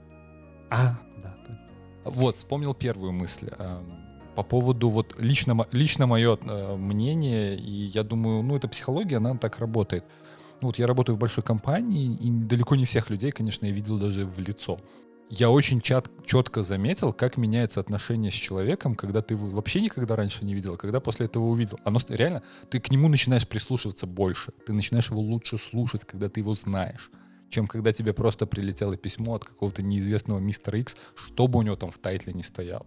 А, 0.71 0.99
да. 1.23 1.32
Вот, 2.05 2.37
вспомнил 2.37 2.75
первую 2.75 3.13
мысль. 3.13 3.49
э, 3.51 3.83
По 4.35 4.43
поводу 4.43 4.89
вот 4.91 5.17
лично, 5.19 5.67
лично 5.73 6.07
мое 6.07 6.39
э, 6.41 6.77
мнение, 6.77 7.57
и 7.57 7.91
я 7.95 8.03
думаю, 8.03 8.43
ну, 8.43 8.57
эта 8.57 8.69
психология, 8.69 9.17
она 9.17 9.37
так 9.37 9.59
работает. 9.59 10.05
Ну, 10.61 10.69
вот 10.69 10.79
я 10.79 10.87
работаю 10.87 11.17
в 11.17 11.19
большой 11.19 11.45
компании, 11.45 12.15
и 12.15 12.31
далеко 12.31 12.77
не 12.77 12.85
всех 12.85 13.11
людей, 13.11 13.33
конечно, 13.33 13.67
я 13.67 13.73
видел 13.73 13.99
даже 13.99 14.25
в 14.25 14.39
лицо. 14.39 14.79
Я 15.29 15.49
очень 15.49 15.81
чат, 15.81 16.11
четко 16.27 16.63
заметил, 16.63 17.13
как 17.13 17.37
меняется 17.39 17.81
отношение 17.81 18.31
с 18.31 18.35
человеком, 18.35 18.95
когда 18.95 19.23
ты 19.23 19.35
его 19.35 19.49
вообще 19.49 19.81
никогда 19.81 20.15
раньше 20.15 20.45
не 20.45 20.55
видел, 20.55 20.75
а 20.75 20.77
когда 20.77 21.01
после 21.01 21.27
этого 21.27 21.45
увидел. 21.45 21.79
Оно 21.85 22.01
реально, 22.09 22.43
ты 22.69 22.81
к 22.81 22.91
нему 22.91 23.09
начинаешь 23.09 23.49
прислушиваться 23.49 24.07
больше, 24.07 24.53
ты 24.67 24.73
начинаешь 24.73 25.11
его 25.11 25.21
лучше 25.21 25.57
слушать, 25.57 26.05
когда 26.05 26.29
ты 26.29 26.41
его 26.41 26.55
знаешь, 26.55 27.11
чем 27.53 27.67
когда 27.67 27.93
тебе 27.93 28.13
просто 28.13 28.47
прилетело 28.47 28.97
письмо 28.97 29.35
от 29.35 29.45
какого-то 29.45 29.83
неизвестного 29.83 30.39
мистера 30.39 30.79
X, 30.79 30.97
что 31.15 31.47
бы 31.47 31.59
у 31.59 31.63
него 31.63 31.77
там 31.77 31.91
в 31.91 31.99
title 31.99 32.33
не 32.33 32.43
стояло. 32.43 32.87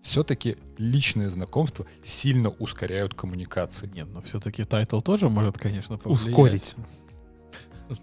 Все-таки 0.00 0.56
личные 0.78 1.28
знакомства 1.28 1.86
сильно 2.02 2.48
ускоряют 2.48 3.14
коммуникации. 3.14 3.90
Нет, 3.92 4.08
но 4.14 4.22
все-таки 4.22 4.64
title 4.64 5.00
тоже 5.00 5.28
может, 5.28 5.58
конечно, 5.58 5.98
повлиять. 5.98 6.26
Ускорить. 6.26 6.74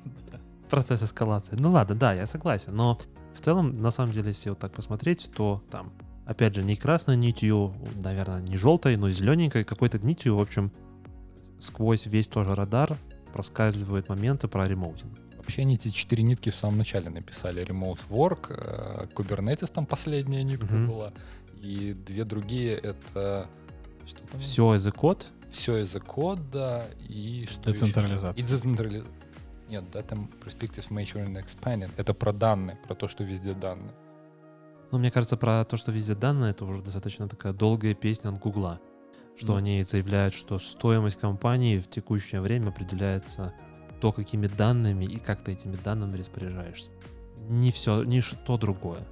Процесс 0.69 1.01
эскалации. 1.01 1.55
Ну 1.57 1.71
ладно, 1.71 1.95
да, 1.95 2.13
я 2.13 2.27
согласен. 2.27 2.75
Но 2.75 2.99
в 3.33 3.41
целом, 3.41 3.81
на 3.81 3.89
самом 3.89 4.11
деле, 4.11 4.27
если 4.27 4.49
вот 4.49 4.59
так 4.59 4.73
посмотреть, 4.73 5.31
то 5.33 5.63
там, 5.71 5.91
опять 6.25 6.53
же, 6.53 6.63
не 6.63 6.75
красной 6.75 7.15
нитью, 7.15 7.73
наверное, 7.95 8.41
не 8.41 8.57
желтой, 8.57 8.97
но 8.97 9.09
зелененькой, 9.09 9.63
какой-то 9.63 9.97
нитью, 9.99 10.35
в 10.35 10.41
общем, 10.41 10.71
сквозь 11.59 12.05
весь 12.05 12.27
тоже 12.27 12.53
радар 12.53 12.97
проскальзывают 13.33 14.09
моменты 14.09 14.47
про 14.47 14.67
ремоутинг. 14.67 15.26
Вообще 15.47 15.61
они 15.61 15.75
эти 15.75 15.87
четыре 15.91 16.23
нитки 16.23 16.49
в 16.49 16.55
самом 16.55 16.77
начале 16.79 17.09
написали. 17.09 17.65
Remote 17.65 17.99
Work, 18.09 18.47
э, 18.49 19.05
Kubernetes 19.15 19.71
там 19.71 19.85
последняя 19.85 20.43
нитка 20.43 20.75
Мгм. 20.75 20.87
была, 20.87 21.13
и 21.61 21.93
две 21.93 22.25
другие 22.25 22.73
это... 22.75 23.47
Что 24.05 24.19
там? 24.27 24.41
Все 24.41 24.75
as 24.75 24.85
a 24.89 24.91
код, 24.91 25.27
Все 25.49 25.77
из-за 25.77 26.01
кода 26.01 26.85
и 27.07 27.47
что? 27.49 27.71
Децентрализация. 27.71 28.43
И 28.43 28.45
децентрализация. 28.45 29.13
Нет, 29.69 29.85
да, 29.93 30.01
там 30.01 30.29
Perspectives 30.43 30.89
Maturing 30.89 31.33
and 31.33 31.45
Expanding. 31.45 31.91
Это 31.95 32.13
про 32.13 32.33
данные, 32.33 32.77
про 32.85 32.93
то, 32.93 33.07
что 33.07 33.23
везде 33.23 33.53
данные. 33.53 33.93
Ну, 34.91 34.97
мне 34.97 35.11
кажется, 35.11 35.37
про 35.37 35.63
то, 35.63 35.77
что 35.77 35.93
везде 35.93 36.13
данные, 36.15 36.51
это 36.51 36.65
уже 36.65 36.81
достаточно 36.81 37.29
такая 37.29 37.53
долгая 37.53 37.93
песня 37.93 38.27
от 38.31 38.37
Гугла. 38.39 38.81
Что 39.37 39.53
Ну. 39.53 39.55
они 39.59 39.81
заявляют, 39.83 40.33
что 40.33 40.59
стоимость 40.59 41.17
компании 41.17 41.77
в 41.79 41.89
текущее 41.89 42.41
время 42.41 42.67
определяется 42.69 43.53
то, 43.99 44.11
какими 44.11 44.47
данными 44.47 45.05
и 45.05 45.19
как 45.19 45.41
ты 45.41 45.53
этими 45.53 45.75
данными 45.75 46.17
распоряжаешься. 46.17 46.91
Не 47.49 47.71
все, 47.71 48.03
не 48.03 48.21
что 48.21 48.57
другое. 48.57 49.05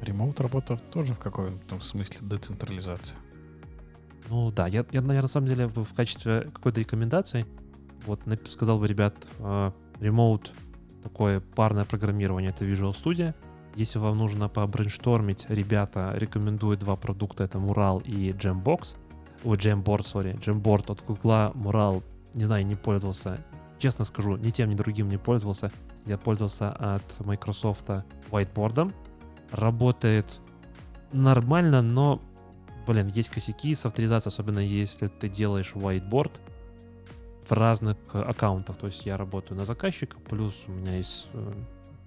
Ремоут 0.00 0.40
работа 0.40 0.76
тоже 0.76 1.14
в 1.14 1.18
каком-то 1.18 1.80
смысле 1.80 2.18
децентрализация. 2.22 3.18
Ну 4.28 4.50
да, 4.50 4.66
я, 4.66 4.86
я 4.92 5.00
наверное, 5.00 5.22
на 5.22 5.28
самом 5.28 5.48
деле 5.48 5.66
в 5.66 5.92
качестве 5.94 6.42
какой-то 6.52 6.80
рекомендации 6.80 7.46
вот 8.06 8.20
сказал 8.48 8.78
бы, 8.78 8.86
ребят, 8.86 9.14
э, 9.38 9.72
ремоут, 10.00 10.52
такое 11.02 11.40
парное 11.40 11.84
программирование, 11.84 12.50
это 12.50 12.64
Visual 12.64 12.92
Studio. 12.92 13.34
Если 13.76 13.98
вам 13.98 14.18
нужно 14.18 14.48
побрейнштормить, 14.48 15.46
ребята 15.48 16.12
рекомендуют 16.16 16.80
два 16.80 16.96
продукта, 16.96 17.44
это 17.44 17.58
Mural 17.58 18.02
и 18.04 18.32
Jambox. 18.32 18.96
Ой, 19.44 19.56
Jamboard, 19.56 20.02
сори. 20.02 20.34
Jamboard 20.34 20.90
от 20.92 21.04
Google, 21.06 21.52
Mural, 21.54 22.02
не 22.34 22.44
знаю, 22.44 22.66
не 22.66 22.74
пользовался. 22.74 23.44
Честно 23.78 24.04
скажу, 24.04 24.36
ни 24.36 24.50
тем, 24.50 24.70
ни 24.70 24.74
другим 24.74 25.08
не 25.08 25.18
пользовался. 25.18 25.72
Я 26.06 26.18
пользовался 26.18 26.70
от 26.72 27.20
Microsoft 27.20 27.88
Whiteboard. 28.30 28.92
Работает 29.52 30.40
нормально, 31.12 31.82
но 31.82 32.20
блин, 32.86 33.08
есть 33.08 33.28
косяки 33.28 33.74
с 33.74 33.86
авторизацией, 33.86 34.32
особенно 34.32 34.58
если 34.58 35.06
ты 35.06 35.28
делаешь 35.28 35.72
whiteboard 35.74 36.40
в 37.48 37.52
разных 37.52 37.96
аккаунтах. 38.12 38.76
То 38.76 38.86
есть 38.86 39.06
я 39.06 39.16
работаю 39.16 39.58
на 39.58 39.64
заказчика, 39.64 40.18
плюс 40.18 40.64
у 40.66 40.72
меня 40.72 40.96
есть 40.96 41.28
э, 41.32 41.52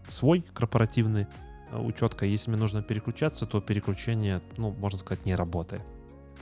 свой 0.07 0.41
корпоративный 0.53 1.27
э, 1.71 1.79
учетка. 1.79 2.25
Если 2.25 2.49
мне 2.49 2.59
нужно 2.59 2.81
переключаться, 2.81 3.45
то 3.45 3.61
переключение, 3.61 4.41
ну, 4.57 4.71
можно 4.71 4.99
сказать, 4.99 5.25
не 5.25 5.35
работает. 5.35 5.83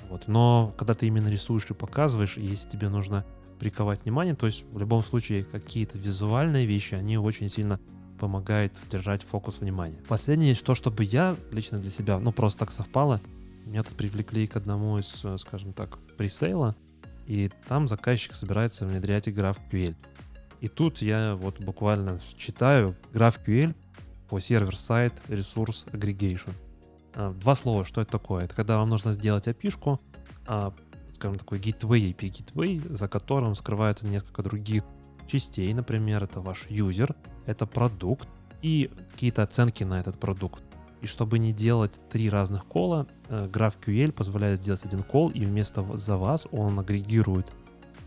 Вот. 0.10 0.28
Но 0.28 0.74
когда 0.78 0.94
ты 0.94 1.08
именно 1.08 1.28
рисуешь 1.28 1.70
и 1.70 1.74
показываешь, 1.74 2.38
если 2.38 2.70
тебе 2.70 2.90
нужно 2.90 3.26
приковать 3.62 4.06
внимание, 4.06 4.34
то 4.34 4.48
есть 4.48 4.66
в 4.72 4.80
любом 4.80 5.04
случае 5.04 5.44
какие-то 5.44 5.96
визуальные 5.96 6.66
вещи, 6.66 6.96
они 6.96 7.20
очень 7.20 7.48
сильно 7.48 7.80
помогают 8.20 8.74
держать 8.90 9.22
фокус 9.22 9.60
внимания. 9.60 9.98
Последнее, 10.08 10.56
то, 10.56 10.74
чтобы 10.74 11.04
я 11.04 11.38
лично 11.52 11.78
для 11.78 11.92
себя, 11.92 12.18
ну 12.18 12.32
просто 12.32 12.62
так 12.62 12.72
совпало, 12.72 13.22
меня 13.68 13.84
тут 13.84 13.96
привлекли 13.96 14.48
к 14.48 14.56
одному 14.56 14.98
из, 14.98 15.24
э, 15.24 15.38
скажем 15.38 15.74
так, 15.74 16.00
пресейла, 16.18 16.76
и 17.28 17.52
там 17.68 17.88
заказчик 17.88 18.34
собирается 18.34 18.88
внедрять 18.88 19.28
GraphQL. 19.28 19.94
И 20.60 20.68
тут 20.68 21.04
я 21.04 21.36
вот 21.36 21.60
буквально 21.60 22.20
читаю 22.38 22.96
GraphQL 23.14 23.76
по 24.28 24.40
сервер-сайт 24.40 25.14
Resource 25.28 25.88
Aggregation. 25.92 26.52
А, 27.14 27.32
Два 27.34 27.54
слова, 27.54 27.86
что 27.86 28.02
это 28.02 28.10
такое? 28.10 28.46
Это 28.46 28.56
когда 28.56 28.78
вам 28.78 28.90
нужно 28.90 29.14
сделать 29.14 29.48
а, 30.48 30.74
скажем, 31.22 31.38
такой 31.38 31.60
gateway, 31.60 32.16
API 32.16 32.32
gateway, 32.32 32.96
за 32.96 33.08
которым 33.08 33.54
скрывается 33.54 34.08
несколько 34.08 34.42
других 34.42 34.84
частей. 35.28 35.72
Например, 35.72 36.24
это 36.24 36.42
ваш 36.42 36.66
юзер, 36.68 37.16
это 37.46 37.68
продукт 37.68 38.28
и 38.64 38.90
какие-то 39.12 39.44
оценки 39.44 39.84
на 39.84 40.00
этот 40.00 40.20
продукт. 40.20 40.64
И 41.02 41.06
чтобы 41.06 41.38
не 41.38 41.54
делать 41.54 42.00
три 42.10 42.28
разных 42.30 42.66
кола, 42.66 43.06
э, 43.30 43.48
GraphQL 43.48 44.12
позволяет 44.12 44.62
сделать 44.62 44.84
один 44.84 45.04
кол, 45.04 45.30
и 45.30 45.46
вместо 45.46 45.86
за 45.96 46.18
вас 46.18 46.48
он 46.52 46.80
агрегирует 46.80 47.52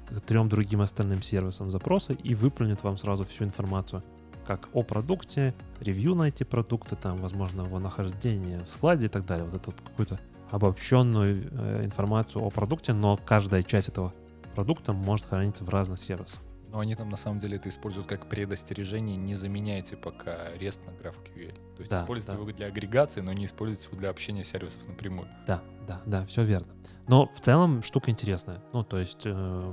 к 0.09 0.21
трем 0.21 0.49
другим 0.49 0.81
остальным 0.81 1.23
сервисам 1.23 1.71
запросы 1.71 2.15
и 2.15 2.35
выплюнет 2.35 2.83
вам 2.83 2.97
сразу 2.97 3.25
всю 3.25 3.45
информацию, 3.45 4.03
как 4.45 4.69
о 4.73 4.83
продукте, 4.83 5.55
ревью 5.81 6.17
на 6.17 6.25
эти 6.25 6.43
продукты, 6.43 6.97
там, 6.97 7.17
возможно, 7.19 7.63
его 7.63 7.79
нахождение 7.79 8.59
в 8.59 8.71
складе 8.71 9.07
и 9.07 9.09
так 9.09 9.25
далее. 9.25 9.45
Вот 9.45 9.55
эту 9.55 9.71
вот 9.71 9.81
какую-то 9.81 10.21
обобщенную 10.51 11.51
э, 11.51 11.85
информацию 11.85 12.43
о 12.43 12.51
продукте, 12.51 12.93
но 12.93 13.17
каждая 13.17 13.63
часть 13.63 13.89
этого 13.89 14.13
продукта 14.55 14.93
может 14.93 15.27
храниться 15.27 15.65
в 15.65 15.69
разных 15.69 15.99
сервисах. 15.99 16.41
Но 16.75 16.81
они 16.81 16.97
там 16.97 17.09
на 17.09 17.17
самом 17.17 17.39
деле 17.39 17.57
это 17.57 17.69
используют 17.69 18.09
как 18.09 18.29
предостережение. 18.29 19.17
Не 19.17 19.37
заменяйте 19.37 19.97
пока 19.97 20.53
REST 20.57 20.81
на 20.87 20.91
GraphQL. 20.91 21.55
То 21.77 21.81
есть 21.81 21.91
Да, 21.93 22.01
используйте 22.01 22.37
да. 22.37 22.43
его 22.43 22.53
для 22.53 22.67
агрегации, 22.67 23.21
но 23.21 23.33
не 23.33 23.45
используйте 23.47 23.89
его 23.89 24.01
для 24.01 24.11
общения 24.11 24.43
сервисов 24.43 24.89
напрямую. 24.89 25.29
Да, 25.47 25.63
да, 25.87 26.01
да, 26.05 26.27
все 26.27 26.43
верно. 26.43 26.67
Но 27.07 27.31
в 27.33 27.41
целом 27.41 27.81
штука 27.85 28.11
интересная. 28.11 28.61
Ну, 28.73 28.83
то 28.83 28.99
есть 28.99 29.23
э, 29.25 29.73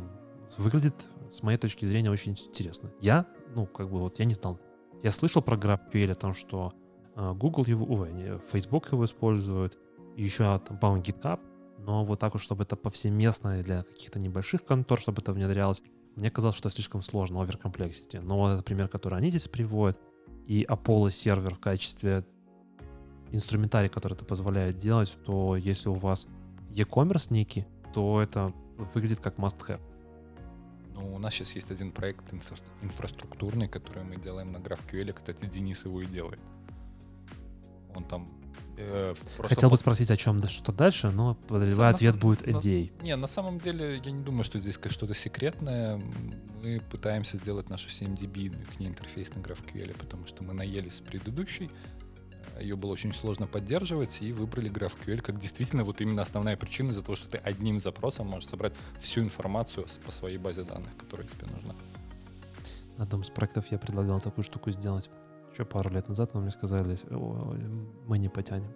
выглядит, 0.59 0.93
с 1.31 1.41
моей 1.41 1.57
точки 1.57 1.85
зрения, 1.85 2.11
очень 2.11 2.33
интересно. 2.33 2.91
Я, 2.99 3.25
ну, 3.55 3.65
как 3.65 3.89
бы 3.89 3.99
вот 3.99 4.19
я 4.19 4.25
не 4.25 4.35
знал. 4.35 4.59
Я 5.01 5.09
слышал 5.09 5.41
про 5.41 5.57
GraphQL 5.57 6.11
о 6.11 6.15
том, 6.15 6.33
что 6.35 6.71
э, 7.15 7.33
Google 7.33 7.65
его, 7.65 8.05
не, 8.05 8.37
Facebook 8.51 8.91
его 8.91 9.05
использует, 9.05 9.75
еще 10.23 10.59
там, 10.59 10.77
по-моему, 10.77 11.03
GitHub, 11.03 11.39
но 11.79 12.03
вот 12.03 12.19
так 12.19 12.33
вот, 12.33 12.41
чтобы 12.41 12.63
это 12.63 12.75
повсеместно 12.75 13.61
для 13.63 13.83
каких-то 13.83 14.19
небольших 14.19 14.63
контор, 14.63 14.99
чтобы 14.99 15.21
это 15.21 15.33
внедрялось, 15.33 15.81
мне 16.15 16.29
казалось, 16.29 16.57
что 16.57 16.67
это 16.67 16.75
слишком 16.75 17.01
сложно, 17.01 17.41
оверкомплексити. 17.41 18.17
Но 18.17 18.37
вот 18.37 18.49
этот 18.49 18.65
пример, 18.65 18.87
который 18.87 19.17
они 19.17 19.29
здесь 19.29 19.47
приводят, 19.47 19.97
и 20.45 20.63
Apollo 20.63 21.11
сервер 21.11 21.55
в 21.55 21.59
качестве 21.59 22.25
инструментарий, 23.31 23.89
который 23.89 24.13
это 24.13 24.25
позволяет 24.25 24.77
делать, 24.77 25.17
то 25.25 25.55
если 25.55 25.89
у 25.89 25.93
вас 25.93 26.27
e-commerce 26.69 27.27
ники, 27.31 27.65
то 27.93 28.21
это 28.21 28.51
выглядит 28.93 29.21
как 29.21 29.37
must-have. 29.37 29.79
Ну, 30.93 31.15
у 31.15 31.17
нас 31.17 31.33
сейчас 31.33 31.55
есть 31.55 31.71
один 31.71 31.91
проект 31.91 32.33
инфра- 32.33 32.61
инфраструктурный, 32.81 33.67
который 33.67 34.03
мы 34.03 34.17
делаем 34.17 34.51
на 34.51 34.57
GraphQL. 34.57 35.13
Кстати, 35.13 35.45
Денис 35.45 35.85
его 35.85 36.01
и 36.01 36.05
делает. 36.05 36.39
Он 37.95 38.03
там... 38.03 38.27
э, 38.81 39.13
Хотел 39.39 39.69
бы 39.69 39.77
спросить, 39.77 40.11
о 40.11 40.17
чем 40.17 40.39
да, 40.39 40.47
что 40.49 40.71
дальше, 40.71 41.09
но 41.09 41.35
подозреваю, 41.47 41.91
на 41.91 41.95
ответ 41.95 42.13
самом- 42.15 42.21
будет 42.21 42.47
на- 42.47 42.51
NDA. 42.57 42.91
Не, 43.03 43.15
на 43.15 43.27
самом 43.27 43.59
деле, 43.59 44.01
я 44.03 44.11
не 44.11 44.21
думаю, 44.23 44.43
что 44.43 44.59
здесь 44.59 44.79
что-то 44.89 45.13
секретное. 45.13 46.01
Мы 46.63 46.81
пытаемся 46.91 47.37
сделать 47.37 47.69
нашу 47.69 47.89
7DB 47.89 48.49
к 48.75 48.79
ней 48.79 48.87
интерфейс 48.87 49.33
на 49.35 49.39
GraphQL, 49.39 49.97
потому 49.97 50.27
что 50.27 50.43
мы 50.43 50.53
наелись 50.53 50.95
с 50.95 51.01
предыдущей. 51.01 51.69
Ее 52.59 52.75
было 52.75 52.91
очень 52.91 53.13
сложно 53.13 53.47
поддерживать, 53.47 54.21
и 54.21 54.31
выбрали 54.33 54.69
GraphQL 54.69 55.21
как 55.21 55.39
действительно 55.39 55.83
вот 55.83 56.01
именно 56.01 56.21
основная 56.21 56.57
причина 56.57 56.91
из-за 56.91 57.01
того, 57.01 57.15
что 57.15 57.29
ты 57.29 57.37
одним 57.37 57.79
запросом 57.79 58.27
можешь 58.27 58.49
собрать 58.49 58.73
всю 58.99 59.21
информацию 59.21 59.87
по 60.05 60.11
своей 60.11 60.37
базе 60.37 60.63
данных, 60.63 60.89
которая 60.97 61.27
тебе 61.27 61.47
нужна. 61.47 61.75
На 62.97 63.05
одном 63.05 63.21
из 63.21 63.29
проектов 63.29 63.65
я 63.71 63.79
предлагал 63.79 64.19
такую 64.19 64.43
штуку 64.45 64.69
сделать 64.71 65.09
еще 65.51 65.65
пару 65.65 65.89
лет 65.89 66.07
назад, 66.07 66.33
но 66.33 66.41
мне 66.41 66.51
сказали, 66.51 66.97
«Ой, 67.09 67.59
мы 68.07 68.17
не 68.17 68.29
потянем. 68.29 68.71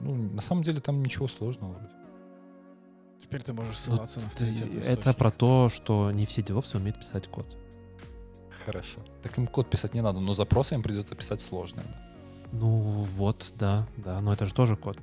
Ну, 0.00 0.14
на 0.14 0.40
самом 0.40 0.62
деле 0.62 0.80
там 0.80 1.02
ничего 1.02 1.28
сложного 1.28 1.72
вроде. 1.72 1.94
Теперь 3.18 3.42
ты 3.42 3.52
можешь 3.52 3.74
Ну, 3.74 3.94
ссылаться 3.94 4.20
на 4.20 4.26
ты- 4.26 4.32
авторитетный 4.32 4.80
Это 4.80 4.92
источник. 4.92 5.16
про 5.16 5.30
то, 5.30 5.68
что 5.68 6.10
не 6.10 6.24
все 6.26 6.42
девопсы 6.42 6.78
умеют 6.78 6.98
писать 6.98 7.28
код. 7.28 7.46
Хорошо. 8.64 9.00
Так 9.22 9.36
им 9.38 9.46
код 9.46 9.68
писать 9.70 9.94
не 9.94 10.00
надо, 10.00 10.20
но 10.20 10.34
запросы 10.34 10.74
им 10.74 10.82
придется 10.82 11.14
писать 11.14 11.40
сложные. 11.40 11.84
да. 11.86 12.00
Ну 12.52 13.06
вот, 13.16 13.52
да, 13.56 13.86
да, 13.96 14.20
но 14.20 14.32
это 14.32 14.44
же 14.46 14.52
тоже 14.54 14.76
код. 14.76 14.98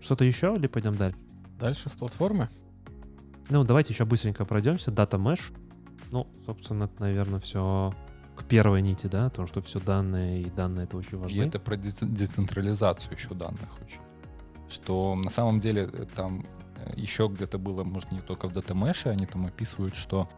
Что-то 0.00 0.24
еще 0.24 0.54
или 0.56 0.66
пойдем 0.66 0.96
дальше? 0.96 1.18
Дальше 1.58 1.88
в 1.88 1.92
платформы. 1.94 2.48
Ну, 3.48 3.64
давайте 3.64 3.92
еще 3.92 4.04
быстренько 4.04 4.44
пройдемся. 4.44 4.90
Data 4.90 5.18
Mesh. 5.18 5.52
Ну, 6.10 6.26
собственно, 6.46 6.84
это, 6.84 7.00
наверное, 7.00 7.40
все 7.40 7.92
к 8.40 8.44
первой 8.44 8.82
нити, 8.82 9.06
да, 9.06 9.28
потому 9.28 9.46
что 9.48 9.60
все 9.60 9.78
данные 9.80 10.42
и 10.42 10.50
данные 10.50 10.84
это 10.84 10.96
очень 10.96 11.18
И 11.18 11.20
важно. 11.20 11.42
это 11.42 11.58
про 11.60 11.76
дец- 11.76 12.02
децентрализацию 12.02 13.12
еще 13.14 13.34
данных 13.34 13.68
очень. 13.84 14.00
Что 14.68 15.14
на 15.14 15.30
самом 15.30 15.60
деле 15.60 15.88
э, 15.92 16.06
там 16.16 16.46
э, 16.76 16.92
еще 16.96 17.28
где-то 17.28 17.58
было, 17.58 17.84
может, 17.84 18.12
не 18.12 18.20
только 18.20 18.48
в 18.48 18.52
DataMesh, 18.52 19.08
они 19.10 19.26
там 19.26 19.46
описывают, 19.46 19.94
что... 19.94 20.28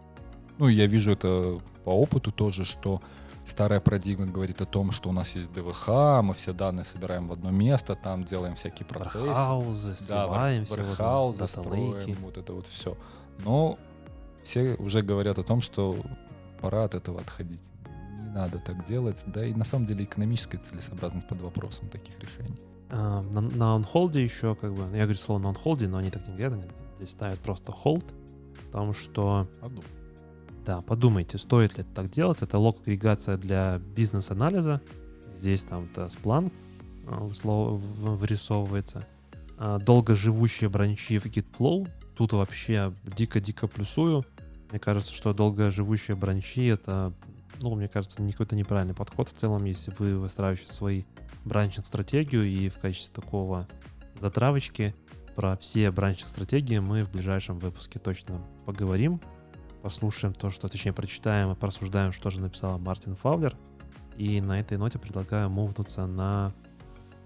Ну, 0.58 0.68
я 0.68 0.86
вижу 0.86 1.12
это 1.12 1.60
по 1.84 1.90
опыту 1.90 2.32
тоже, 2.32 2.64
что 2.64 3.00
старая 3.46 3.80
парадигма 3.80 4.26
говорит 4.26 4.60
о 4.60 4.66
том, 4.66 4.92
что 4.92 5.08
у 5.08 5.12
нас 5.12 5.34
есть 5.36 5.52
ДВХ, 5.52 5.88
мы 6.22 6.32
все 6.34 6.52
данные 6.52 6.84
собираем 6.84 7.28
в 7.28 7.32
одно 7.32 7.50
место, 7.50 7.94
там 7.94 8.24
делаем 8.24 8.54
всякие 8.54 8.86
процессы. 8.86 9.18
Вархаузы, 9.26 9.94
Да, 10.08 10.26
вархаузы 10.26 11.46
строим, 11.46 12.16
вот 12.22 12.36
это 12.38 12.52
вот 12.52 12.66
все. 12.66 12.96
Но 13.44 13.78
все 14.42 14.74
уже 14.74 15.02
говорят 15.02 15.38
о 15.38 15.42
том, 15.42 15.60
что 15.60 15.96
пора 16.60 16.84
от 16.84 16.94
этого 16.94 17.20
отходить. 17.20 17.62
Надо 18.32 18.58
так 18.58 18.86
делать. 18.86 19.22
Да 19.26 19.44
и 19.44 19.54
на 19.54 19.64
самом 19.64 19.86
деле 19.86 20.04
экономическая 20.04 20.58
целесообразность 20.58 21.28
под 21.28 21.40
вопросом 21.42 21.88
таких 21.88 22.18
решений. 22.18 22.58
А, 22.90 23.22
на, 23.32 23.40
на 23.40 23.74
онхолде 23.74 24.22
еще, 24.22 24.54
как 24.54 24.74
бы, 24.74 24.82
я 24.96 25.04
говорю 25.04 25.18
слово 25.18 25.38
на 25.38 25.48
онхолде, 25.50 25.88
но 25.88 25.98
они 25.98 26.10
так 26.10 26.26
не 26.28 26.34
говорят, 26.36 26.52
они 26.52 26.64
здесь 26.98 27.10
ставят 27.10 27.38
просто 27.40 27.72
hold, 27.72 28.04
потому 28.66 28.92
что, 28.92 29.48
Подумай. 29.60 29.84
да, 30.66 30.80
подумайте, 30.82 31.38
стоит 31.38 31.76
ли 31.78 31.84
это 31.84 31.94
так 31.94 32.10
делать, 32.10 32.42
это 32.42 32.58
лог-агрегация 32.58 33.38
для 33.38 33.78
бизнес-анализа, 33.96 34.82
здесь 35.34 35.64
там 35.64 35.88
то 35.88 36.04
Splunk 36.06 36.52
а, 37.06 37.30
вырисовывается, 37.44 39.06
А, 39.56 39.78
долгоживущие 39.78 40.68
бранчи 40.68 41.18
в 41.18 41.26
GitFlow, 41.26 41.88
тут 42.14 42.34
вообще 42.34 42.92
дико-дико 43.04 43.68
плюсую, 43.68 44.22
мне 44.70 44.78
кажется, 44.78 45.14
что 45.14 45.32
долгоживущие 45.32 46.16
бранчи 46.16 46.66
это, 46.66 47.14
ну, 47.62 47.74
мне 47.74 47.88
кажется, 47.88 48.20
не 48.22 48.32
какой-то 48.32 48.56
неправильный 48.56 48.94
подход 48.94 49.28
в 49.28 49.32
целом, 49.32 49.64
если 49.64 49.92
вы 49.98 50.18
выстраиваете 50.18 50.72
свои 50.72 51.04
бранчинг-стратегию, 51.44 52.44
и 52.44 52.68
в 52.68 52.78
качестве 52.78 53.14
такого 53.14 53.68
затравочки 54.20 54.94
про 55.34 55.56
все 55.56 55.90
бранчинг-стратегии 55.90 56.78
мы 56.78 57.04
в 57.04 57.10
ближайшем 57.10 57.58
выпуске 57.58 57.98
точно 57.98 58.40
поговорим, 58.66 59.20
послушаем 59.82 60.34
то, 60.34 60.50
что, 60.50 60.68
точнее, 60.68 60.92
прочитаем 60.92 61.52
и 61.52 61.54
порассуждаем, 61.54 62.12
что 62.12 62.30
же 62.30 62.40
написал 62.40 62.78
Мартин 62.78 63.16
Фаулер. 63.16 63.56
И 64.16 64.40
на 64.40 64.60
этой 64.60 64.76
ноте 64.76 64.98
предлагаю 64.98 65.48
мувнуться 65.48 66.06
на 66.06 66.52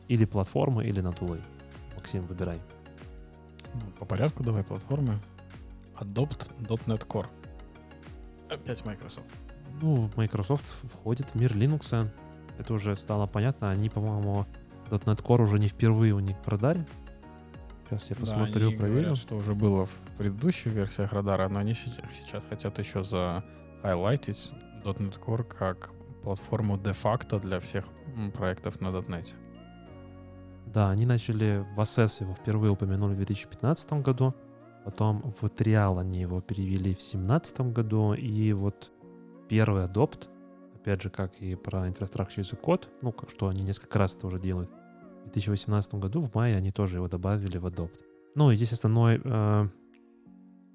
или 0.09 0.25
платформы, 0.25 0.87
или 0.87 1.01
на 1.01 1.13
тулы. 1.13 1.41
Максим, 1.97 2.25
выбирай. 2.27 2.61
Ну, 3.75 3.81
По 3.99 4.05
порядку 4.05 4.45
давай 4.45 4.63
платформы. 4.63 5.19
Adopt 5.97 6.53
.NET 6.61 7.07
Core. 7.07 7.27
Опять 8.49 8.85
Microsoft. 8.85 9.46
Ну, 9.81 10.11
Microsoft 10.17 10.65
входит 10.93 11.27
в 11.31 11.35
мир 11.35 11.53
Linux. 11.53 12.09
Это 12.59 12.73
уже 12.75 12.97
стало 12.97 13.27
понятно. 13.27 13.71
Они, 13.71 13.89
по-моему, 13.89 14.47
.NET 14.91 15.23
Core 15.23 15.43
уже 15.43 15.59
не 15.59 15.69
впервые 15.69 16.15
у 16.15 16.21
них 16.21 16.37
продали. 16.39 16.87
Сейчас 17.89 18.11
я 18.11 18.17
посмотрю, 18.17 18.71
да, 18.73 18.77
проверю. 18.79 19.01
говорят, 19.01 19.19
что 19.19 19.37
уже 19.37 19.55
было 19.55 19.85
в 19.87 19.91
предыдущих 20.19 20.73
версиях 20.73 21.13
радара, 21.13 21.49
но 21.49 21.61
они 21.61 21.75
се- 21.75 21.91
сейчас 22.13 22.45
хотят 22.47 22.79
еще 22.79 23.05
за 23.05 23.45
хайлайтить 23.83 24.51
.NET 24.85 25.21
Core 25.21 25.45
как 25.45 25.91
платформу 26.23 26.79
де-факто 26.79 27.39
для 27.39 27.61
всех 27.61 27.85
проектов 28.35 28.81
на 28.81 28.89
.NET. 28.89 29.35
Да, 30.67 30.91
они 30.91 31.07
начали 31.07 31.65
в 31.77 31.81
Assess 31.81 32.23
его 32.23 32.35
впервые 32.35 32.73
упомянули 32.73 33.13
в 33.13 33.17
2015 33.17 34.03
году, 34.03 34.35
потом 34.85 35.33
в 35.41 35.45
Trial 35.45 36.01
они 36.01 36.21
его 36.23 36.41
перевели 36.41 36.95
в 36.95 36.99
2017 36.99 37.73
году, 37.73 38.15
и 38.15 38.53
вот 38.53 38.91
первый 39.49 39.85
адопт, 39.85 40.29
опять 40.75 41.03
же, 41.03 41.11
как 41.11 41.41
и 41.41 41.55
про 41.55 41.89
Infrastructure 41.89 42.39
as 42.39 42.61
Code, 42.61 42.89
ну, 43.03 43.15
что 43.29 43.49
они 43.49 43.63
несколько 43.63 43.99
раз 43.99 44.15
это 44.15 44.27
уже 44.27 44.39
делают, 44.39 44.71
в 45.25 45.33
2018 45.33 45.95
году, 45.95 46.23
в 46.23 46.35
мае, 46.35 46.57
они 46.57 46.71
тоже 46.71 46.97
его 46.97 47.09
добавили 47.09 47.59
в 47.59 47.67
адопт. 47.67 48.05
Ну, 48.35 48.51
и 48.51 48.57
здесь 48.57 48.73
основной, 48.73 49.21
э, 49.23 49.69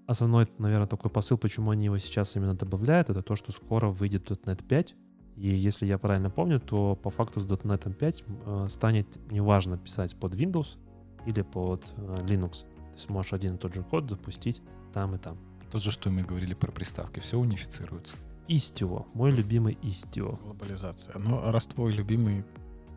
основной, 0.08 0.48
наверное, 0.58 0.88
такой 0.88 1.10
посыл, 1.10 1.38
почему 1.38 1.72
они 1.72 1.86
его 1.86 1.98
сейчас 1.98 2.36
именно 2.36 2.56
добавляют, 2.56 3.10
это 3.10 3.22
то, 3.22 3.36
что 3.36 3.52
скоро 3.52 3.88
выйдет 3.88 4.30
.NET 4.30 4.64
5, 4.68 4.96
и 5.38 5.48
если 5.48 5.86
я 5.86 5.98
правильно 5.98 6.30
помню, 6.30 6.60
то 6.60 6.96
по 6.96 7.10
факту 7.10 7.40
с 7.40 7.46
.NET 7.46 7.94
5 7.94 8.24
э, 8.28 8.68
станет 8.70 9.08
неважно 9.32 9.78
писать 9.78 10.16
под 10.16 10.36
Windows 10.36 10.78
или 11.26 11.42
под 11.42 11.94
э, 11.98 12.18
Linux. 12.24 12.66
Ты 12.94 13.00
сможешь 13.00 13.34
один 13.34 13.56
и 13.56 13.58
тот 13.58 13.74
же 13.74 13.84
код 13.84 14.10
запустить 14.10 14.62
там 14.94 15.16
и 15.16 15.18
там. 15.18 15.38
То 15.72 15.80
же, 15.80 15.92
что 15.92 16.10
мы 16.10 16.22
говорили 16.24 16.54
про 16.54 16.72
приставки. 16.72 17.20
Все 17.20 17.38
унифицируется. 17.40 18.18
Istio, 18.48 19.06
мой 19.14 19.32
любимый 19.32 19.78
Istio. 19.82 20.40
Глобализация. 20.44 21.18
Ну, 21.18 21.40
а 21.44 21.52
раз 21.52 21.66
твой 21.68 21.94
любимый, 21.94 22.44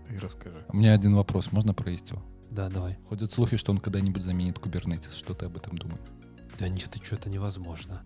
ты 0.09 0.17
расскажи. 0.17 0.65
У 0.69 0.77
меня 0.77 0.93
один 0.95 1.15
вопрос. 1.15 1.53
Можно 1.53 1.75
про 1.75 1.93
Istio? 1.93 2.19
Да, 2.51 2.69
давай. 2.69 2.99
Ходят 3.09 3.33
слухи, 3.33 3.57
что 3.57 3.73
он 3.73 3.79
когда-нибудь 3.79 4.23
заменит 4.23 4.59
Kubernetes. 4.59 5.15
Что 5.17 5.35
ты 5.35 5.47
об 5.47 5.57
этом 5.57 5.77
думаешь? 5.77 6.01
Да 6.59 6.69
нет, 6.69 6.89
это 7.11 7.29
невозможно. 7.31 8.03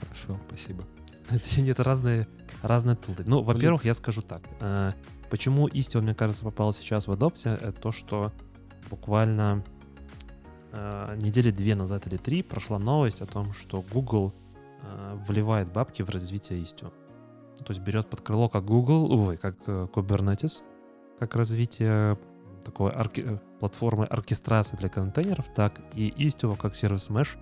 Хорошо, 0.00 0.38
спасибо. 0.48 0.84
Это 1.30 1.60
нет, 1.60 1.78
разные, 1.78 2.26
разные 2.62 2.96
тулы. 2.96 3.18
Ну, 3.26 3.42
во-первых, 3.42 3.84
я 3.84 3.94
скажу 3.94 4.22
так. 4.22 4.42
э, 4.60 4.92
Почему 5.30 5.68
Istio, 5.68 6.00
мне 6.00 6.14
кажется, 6.14 6.42
попал 6.44 6.72
сейчас 6.72 7.06
в 7.06 7.12
адопте, 7.12 7.50
это 7.50 7.72
то, 7.80 7.92
что 7.92 8.32
буквально 8.90 9.62
э, 10.72 11.16
недели 11.20 11.50
две 11.52 11.76
назад 11.76 12.06
или 12.08 12.16
три 12.16 12.42
прошла 12.42 12.78
новость 12.80 13.20
о 13.20 13.26
том, 13.26 13.52
что 13.52 13.84
Google 13.92 14.32
вливает 15.26 15.72
бабки 15.72 16.02
в 16.02 16.10
развитие 16.10 16.60
Istio. 16.60 16.92
То 17.64 17.72
есть 17.72 17.80
берет 17.80 18.08
под 18.08 18.20
крыло 18.22 18.48
как 18.48 18.64
Google, 18.64 19.12
ой, 19.12 19.36
как 19.36 19.56
э, 19.66 19.86
Kubernetes, 19.92 20.62
как 21.18 21.36
развитие 21.36 22.18
такой 22.64 22.90
орке- 22.90 23.34
э, 23.34 23.38
платформы 23.58 24.06
оркестрации 24.06 24.76
для 24.76 24.88
контейнеров, 24.88 25.46
так 25.54 25.80
и 25.94 26.08
Istio 26.10 26.56
как 26.56 26.74
сервис 26.74 27.10
Mesh, 27.10 27.38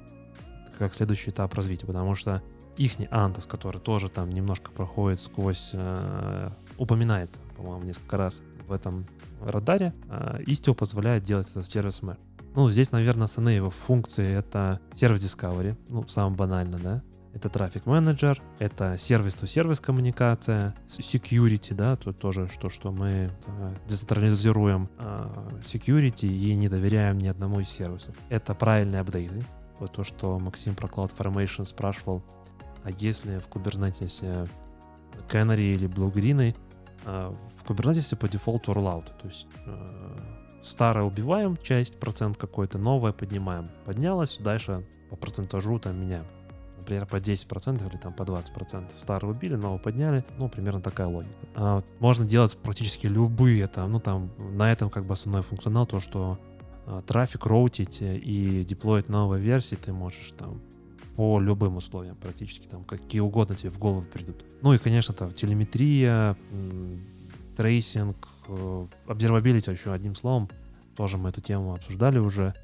как 0.79 0.95
следующий 0.95 1.31
этап 1.31 1.55
развития, 1.55 1.87
потому 1.87 2.15
что 2.15 2.43
ихний 2.77 3.09
Антос, 3.11 3.47
который 3.47 3.81
тоже 3.81 4.09
там 4.09 4.31
немножко 4.31 4.71
проходит 4.71 5.21
сквозь, 5.21 5.71
э, 5.73 6.51
упоминается, 6.77 7.41
по-моему, 7.57 7.85
несколько 7.85 8.17
раз 8.17 8.43
в 8.67 8.73
этом 8.73 9.07
радаре, 9.41 9.95
э, 10.09 10.43
Istio 10.47 10.75
позволяет 10.75 11.23
делать 11.23 11.49
это 11.51 11.63
сервис 11.63 12.03
Mesh. 12.03 12.19
Ну, 12.57 12.71
здесь, 12.71 12.91
наверное, 12.91 13.27
основные 13.27 13.57
его 13.57 13.71
функции— 13.71 14.27
это 14.39 14.81
сервис 14.95 15.25
Discovery, 15.25 15.77
ну, 15.89 16.07
самое 16.09 16.35
банально, 16.35 16.79
да, 16.79 17.03
это 17.35 17.49
трафик 17.49 17.87
менеджер, 17.87 18.43
это 18.59 18.97
сервис-то-сервис 18.99 19.81
коммуникация, 19.81 20.75
security, 20.87 21.75
да, 21.75 21.97
тут 21.97 22.19
тоже 22.19 22.49
что, 22.49 22.69
что 22.69 22.91
мы 22.91 23.31
э, 23.47 23.75
децентрализируем 23.87 24.89
э, 24.99 25.29
security 25.65 26.27
и 26.27 26.55
не 26.55 26.69
доверяем 26.69 27.19
ни 27.19 27.29
одному 27.29 27.61
из 27.61 27.69
сервисов. 27.69 28.17
Это 28.29 28.55
правильные 28.55 29.01
апдейты, 29.01 29.45
вот 29.79 29.93
то, 29.93 30.05
что 30.05 30.39
Максим 30.39 30.75
про 30.75 30.89
CloudFormation 30.89 31.65
спрашивал, 31.65 32.23
а 32.83 32.91
если 32.91 33.39
в 33.39 33.49
Kubernetes 33.49 34.21
э, 34.23 34.47
Canary 35.29 35.75
или 35.75 35.89
Blue 35.89 36.13
Green, 36.13 36.55
в 37.05 37.65
Kubernetes 37.65 38.15
по 38.17 38.29
дефолту 38.29 38.73
rollout, 38.73 39.07
то 39.21 39.29
есть 39.29 39.47
старое 40.63 41.05
убиваем, 41.05 41.57
часть, 41.57 41.99
процент 41.99 42.37
какой-то, 42.37 42.79
новое 42.79 43.13
поднимаем. 43.13 43.71
Поднялось, 43.87 44.39
дальше 44.39 44.85
по 45.09 45.17
процентажу 45.17 45.79
там 45.79 46.01
меняем. 46.01 46.27
Например, 46.89 47.07
по 47.07 47.17
10% 47.17 47.87
или 47.87 47.99
там 47.99 48.15
по 48.15 48.23
20%. 48.23 48.93
Старое 48.97 49.35
убили, 49.35 49.57
новое 49.57 49.79
подняли. 49.79 50.25
Ну, 50.39 50.49
примерно 50.49 50.81
такая 50.81 51.07
логика. 51.07 51.35
А, 51.55 51.83
можно 51.99 52.25
делать 52.25 52.57
практически 52.57 53.07
любые 53.07 53.67
там, 53.67 53.93
ну 53.93 54.01
там, 54.01 54.31
на 54.39 54.73
этом 54.73 54.89
как 54.89 55.05
бы 55.05 55.13
основной 55.13 55.43
функционал, 55.43 55.85
то, 55.85 56.01
что 56.01 56.39
а, 56.87 57.03
трафик 57.03 57.45
роутить 57.45 57.99
и 58.01 58.65
деплоить 58.67 59.11
новые 59.11 59.43
версии 59.43 59.75
ты 59.75 59.93
можешь 59.93 60.33
там 60.39 60.63
по 61.15 61.39
любым 61.39 61.77
условиям 61.77 62.17
практически, 62.17 62.67
там 62.67 62.85
какие 62.85 63.21
угодно 63.21 63.55
тебе 63.55 63.71
в 63.71 63.79
голову 63.79 64.07
придут. 64.11 64.43
Ну 64.63 64.73
и, 64.73 64.79
конечно, 64.79 65.13
там 65.13 65.33
телеметрия, 65.33 66.39
tracing, 67.55 68.17
observability 69.07 69.71
еще 69.71 69.93
одним 69.93 70.15
словом, 70.15 70.49
тоже 70.97 71.19
мы 71.19 71.29
эту 71.29 71.43
тему 71.43 71.75
обсуждали 71.75 72.19
уже. 72.19 72.55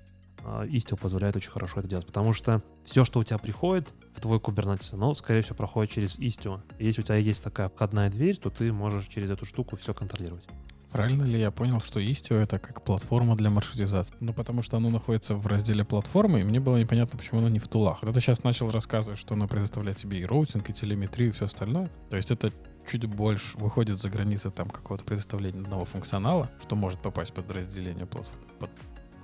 А, 0.45 0.67
Istio 0.67 0.97
позволяет 0.97 1.37
очень 1.37 1.51
хорошо 1.51 1.81
это 1.81 1.89
делать, 1.89 2.07
потому 2.07 2.33
что 2.33 2.63
все, 2.85 3.05
что 3.05 3.21
у 3.21 3.25
тебя 3.25 3.39
приходит 3.39 3.93
в 4.15 4.21
твой 4.21 4.39
Kubernetes, 4.39 4.93
оно, 4.93 5.15
скорее 5.15 5.43
всего, 5.43 5.57
проходит 5.57 5.93
через 5.93 6.19
Istio. 6.19 6.61
Если 6.79 7.01
у 7.01 7.05
тебя 7.05 7.17
есть 7.17 7.43
такая 7.43 7.69
входная 7.71 8.11
дверь, 8.11 8.37
то 8.37 8.51
ты 8.51 8.73
можешь 8.73 9.07
через 9.07 9.31
эту 9.31 9.47
штуку 9.47 9.77
все 9.77 9.95
контролировать. 9.95 10.47
Правильно 10.91 11.25
ли 11.25 11.41
я 11.41 11.51
понял, 11.51 11.81
что 11.81 11.99
Istio 11.99 12.37
это 12.37 12.61
как 12.61 12.85
платформа 12.85 13.35
для 13.35 13.51
маршрутизации? 13.51 14.15
Ну, 14.21 14.33
потому 14.33 14.63
что 14.63 14.77
оно 14.77 14.91
находится 14.91 15.35
в 15.35 15.45
разделе 15.49 15.85
платформы, 15.85 16.41
и 16.41 16.45
мне 16.45 16.61
было 16.61 16.77
непонятно, 16.77 17.19
почему 17.19 17.41
оно 17.41 17.49
не 17.49 17.59
в 17.59 17.67
tool 17.67 17.83
ах. 17.83 17.99
Вот 18.03 18.15
ты 18.15 18.21
сейчас 18.21 18.45
начал 18.45 18.71
рассказывать, 18.71 19.19
что 19.19 19.35
оно 19.35 19.49
предоставляет 19.49 19.99
тебе 19.99 20.21
и 20.21 20.25
routing, 20.25 20.71
и 20.71 20.73
телеметрию, 20.73 21.31
и 21.31 21.33
все 21.33 21.47
остальное. 21.47 21.91
То 22.11 22.17
есть 22.17 22.31
это 22.31 22.53
чуть 22.87 23.07
больше 23.07 23.59
выходит 23.59 24.01
за 24.01 24.09
границы 24.09 24.51
там 24.51 24.71
какого-то 24.71 25.05
предоставления 25.05 25.63
одного 25.63 25.85
функционала, 25.85 26.49
что 26.63 26.77
может 26.77 27.01
попасть 27.01 27.33
под 27.33 27.51
разделение 27.51 28.07
платформы, 28.07 28.47
под 28.61 28.71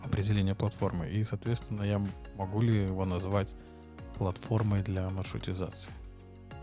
определение 0.04 0.54
платформы. 0.54 1.08
И, 1.08 1.22
соответственно, 1.24 1.82
я 1.82 2.04
могу 2.36 2.60
ли 2.60 2.84
его 2.84 3.04
назвать 3.04 3.54
платформой 4.18 4.82
для 4.82 5.08
маршрутизации? 5.08 5.90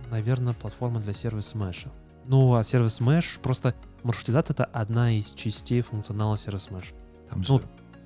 Наверное, 0.09 0.53
платформа 0.53 0.99
для 0.99 1.13
сервиса 1.13 1.57
Mesh. 1.57 1.89
Ну, 2.25 2.55
а 2.55 2.63
сервис 2.63 2.99
Mesh 2.99 3.39
просто 3.41 3.75
маршрутизация 4.03 4.53
это 4.53 4.65
одна 4.65 5.11
из 5.11 5.31
частей 5.31 5.81
функционала 5.81 6.37
сервис 6.37 6.67
Mesh. 6.69 6.93
Там 7.29 7.43
же 7.43 7.53
ну, 7.53 7.61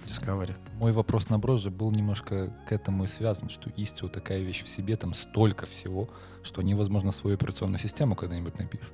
Discovery. 0.06 0.56
Мой 0.76 0.92
вопрос 0.92 1.30
наоборот 1.30 1.60
же 1.60 1.70
был 1.70 1.92
немножко 1.92 2.56
к 2.68 2.72
этому 2.72 3.04
и 3.04 3.08
связан, 3.08 3.50
что 3.50 3.70
Istio 3.70 4.10
такая 4.10 4.40
вещь 4.40 4.64
в 4.64 4.70
себе, 4.70 4.98
там 4.98 5.14
столько 5.14 5.66
всего, 5.66 6.10
что 6.44 6.62
невозможно 6.62 7.12
свою 7.12 7.36
операционную 7.36 7.80
систему 7.80 8.16
когда-нибудь 8.16 8.58
напишут. 8.58 8.94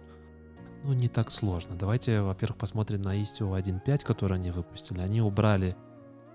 Ну, 0.84 0.94
не 0.94 1.08
так 1.08 1.32
сложно. 1.32 1.76
Давайте, 1.76 2.22
во-первых, 2.22 2.58
посмотрим 2.58 3.02
на 3.02 3.20
Istio 3.20 3.58
1.5, 3.60 4.06
который 4.06 4.38
они 4.38 4.52
выпустили. 4.52 5.00
Они 5.00 5.22
убрали 5.22 5.76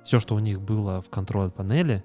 все, 0.05 0.19
что 0.21 0.35
у 0.35 0.39
них 0.39 0.61
было 0.61 1.01
в 1.01 1.11
контроль-панели, 1.11 2.05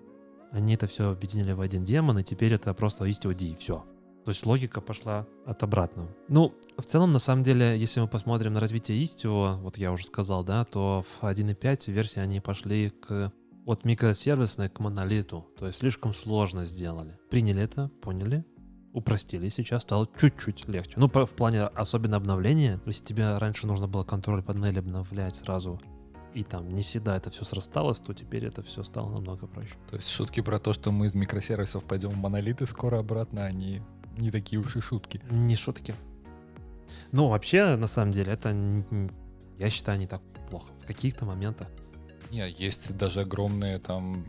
они 0.51 0.75
это 0.75 0.87
все 0.87 1.11
объединили 1.11 1.51
в 1.51 1.61
один 1.61 1.83
демон, 1.83 2.19
и 2.19 2.23
теперь 2.23 2.53
это 2.53 2.73
просто 2.73 3.05
Istio 3.05 3.33
D, 3.33 3.55
все. 3.55 3.85
То 4.25 4.31
есть 4.31 4.45
логика 4.45 4.81
пошла 4.81 5.25
от 5.45 5.63
обратного. 5.63 6.09
Ну, 6.27 6.53
в 6.77 6.83
целом, 6.83 7.13
на 7.13 7.19
самом 7.19 7.43
деле, 7.43 7.77
если 7.79 8.01
мы 8.01 8.07
посмотрим 8.07 8.53
на 8.53 8.59
развитие 8.59 9.01
Istio, 9.03 9.61
вот 9.61 9.77
я 9.77 9.91
уже 9.91 10.05
сказал, 10.05 10.43
да, 10.43 10.65
то 10.65 11.03
в 11.21 11.23
1.5 11.23 11.91
версии 11.91 12.19
они 12.19 12.41
пошли 12.41 12.89
к 12.89 13.31
от 13.65 13.83
микросервисной 13.83 14.69
к 14.69 14.79
монолиту. 14.79 15.45
То 15.57 15.67
есть 15.67 15.79
слишком 15.79 16.13
сложно 16.13 16.65
сделали. 16.65 17.17
Приняли 17.29 17.61
это, 17.61 17.89
поняли, 18.01 18.45
упростили, 18.93 19.49
сейчас 19.49 19.83
стало 19.83 20.07
чуть-чуть 20.19 20.67
легче. 20.67 20.93
Ну, 20.95 21.09
в 21.09 21.31
плане 21.31 21.63
особенно 21.63 22.15
обновления. 22.15 22.81
Если 22.85 23.03
тебе 23.03 23.35
раньше 23.35 23.67
нужно 23.67 23.87
было 23.87 24.03
контроль 24.03 24.41
панели 24.41 24.79
обновлять 24.79 25.35
сразу, 25.35 25.79
и 26.37 26.43
там 26.43 26.69
не 26.75 26.83
всегда 26.83 27.17
это 27.17 27.31
все 27.31 27.43
срасталось, 27.45 27.99
то 27.99 28.13
теперь 28.13 28.45
это 28.45 28.61
все 28.61 28.83
стало 28.83 29.09
намного 29.09 29.47
проще. 29.47 29.73
То 29.89 29.95
есть 29.95 30.07
шутки 30.09 30.41
про 30.41 30.59
то, 30.59 30.71
что 30.71 30.91
мы 30.91 31.07
из 31.07 31.15
микросервисов 31.15 31.83
пойдем 31.83 32.11
в 32.11 32.17
монолиты 32.17 32.67
скоро 32.67 32.99
обратно, 32.99 33.45
они 33.45 33.81
не 34.17 34.29
такие 34.29 34.59
уж 34.61 34.75
и 34.75 34.79
шутки. 34.79 35.19
Не 35.31 35.55
шутки. 35.55 35.95
Ну, 37.11 37.27
вообще, 37.29 37.75
на 37.75 37.87
самом 37.87 38.11
деле, 38.11 38.33
это, 38.33 38.55
я 39.57 39.69
считаю, 39.71 39.97
не 39.97 40.05
так 40.05 40.21
плохо. 40.47 40.71
В 40.83 40.85
каких-то 40.85 41.25
моментах. 41.25 41.69
Не, 42.29 42.47
есть 42.49 42.95
даже 42.95 43.21
огромные 43.21 43.79
там 43.79 44.23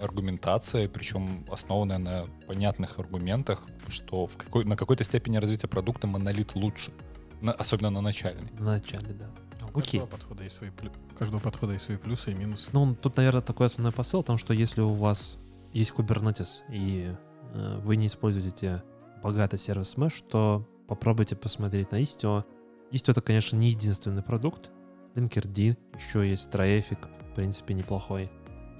аргументация, 0.00 0.86
причем 0.88 1.46
основанная 1.50 1.98
на 1.98 2.26
понятных 2.46 2.98
аргументах, 2.98 3.62
что 3.88 4.26
в 4.26 4.36
какой, 4.36 4.64
на 4.64 4.76
какой-то 4.76 5.02
степени 5.02 5.38
развития 5.38 5.68
продукта 5.68 6.06
монолит 6.06 6.54
лучше. 6.54 6.92
На, 7.40 7.52
особенно 7.52 7.90
на 7.90 8.02
начальный. 8.02 8.50
На 8.58 8.72
начале, 8.72 9.14
да. 9.14 9.30
У 9.74 9.80
каждого, 9.80 10.06
подхода 10.06 10.44
есть 10.44 10.56
свои, 10.56 10.70
у 10.70 11.18
каждого 11.18 11.40
подхода 11.40 11.72
есть 11.72 11.84
свои 11.84 11.96
плюсы 11.96 12.30
и 12.30 12.34
минусы. 12.34 12.68
Ну, 12.72 12.94
тут, 12.94 13.16
наверное, 13.16 13.42
такой 13.42 13.66
основной 13.66 13.92
посыл, 13.92 14.22
потому 14.22 14.38
что 14.38 14.54
если 14.54 14.80
у 14.80 14.94
вас 14.94 15.36
есть 15.72 15.92
Kubernetes, 15.96 16.62
и 16.70 17.12
э, 17.52 17.80
вы 17.80 17.96
не 17.96 18.06
используете 18.06 18.84
богатый 19.22 19.58
сервис 19.58 19.96
Mesh, 19.96 20.24
то 20.28 20.64
попробуйте 20.86 21.34
посмотреть 21.34 21.90
на 21.90 22.00
Istio. 22.00 22.44
Istio 22.92 23.10
это, 23.10 23.20
конечно, 23.20 23.56
не 23.56 23.70
единственный 23.70 24.22
продукт. 24.22 24.70
Linkerd, 25.16 25.76
еще 25.96 26.28
есть 26.28 26.48
Traffic, 26.50 27.08
в 27.30 27.34
принципе, 27.34 27.74
неплохой. 27.74 28.30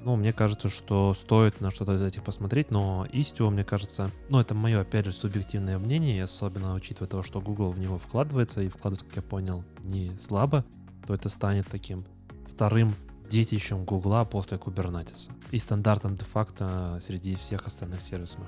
Ну, 0.05 0.17
мне 0.17 0.33
кажется, 0.33 0.69
что 0.69 1.15
стоит 1.15 1.61
на 1.61 1.71
что-то 1.71 1.95
из 1.95 2.03
этих 2.03 2.23
посмотреть, 2.23 2.71
но 2.71 3.07
Istio, 3.11 3.51
мне 3.51 3.65
кажется, 3.65 4.11
ну, 4.29 4.39
это 4.39 4.55
мое, 4.55 4.81
опять 4.83 5.07
же, 5.07 5.13
субъективное 5.13 5.79
мнение, 5.79 6.23
особенно 6.23 6.75
учитывая 6.75 7.09
то, 7.09 7.23
что 7.23 7.41
Google 7.41 7.71
в 7.71 7.79
него 7.79 7.99
вкладывается, 7.99 8.61
и 8.61 8.69
вкладывается, 8.69 9.07
как 9.07 9.17
я 9.17 9.23
понял, 9.23 9.65
не 9.83 10.11
слабо, 10.19 10.65
то 11.07 11.15
это 11.15 11.29
станет 11.29 11.67
таким 11.69 12.05
вторым 12.49 12.95
детищем 13.29 13.85
Гугла 13.85 14.25
после 14.25 14.59
Kubernetes 14.59 15.31
и 15.51 15.59
стандартом 15.59 16.17
де-факто 16.17 16.99
среди 17.01 17.35
всех 17.37 17.67
остальных 17.67 18.01
сервисов. 18.01 18.41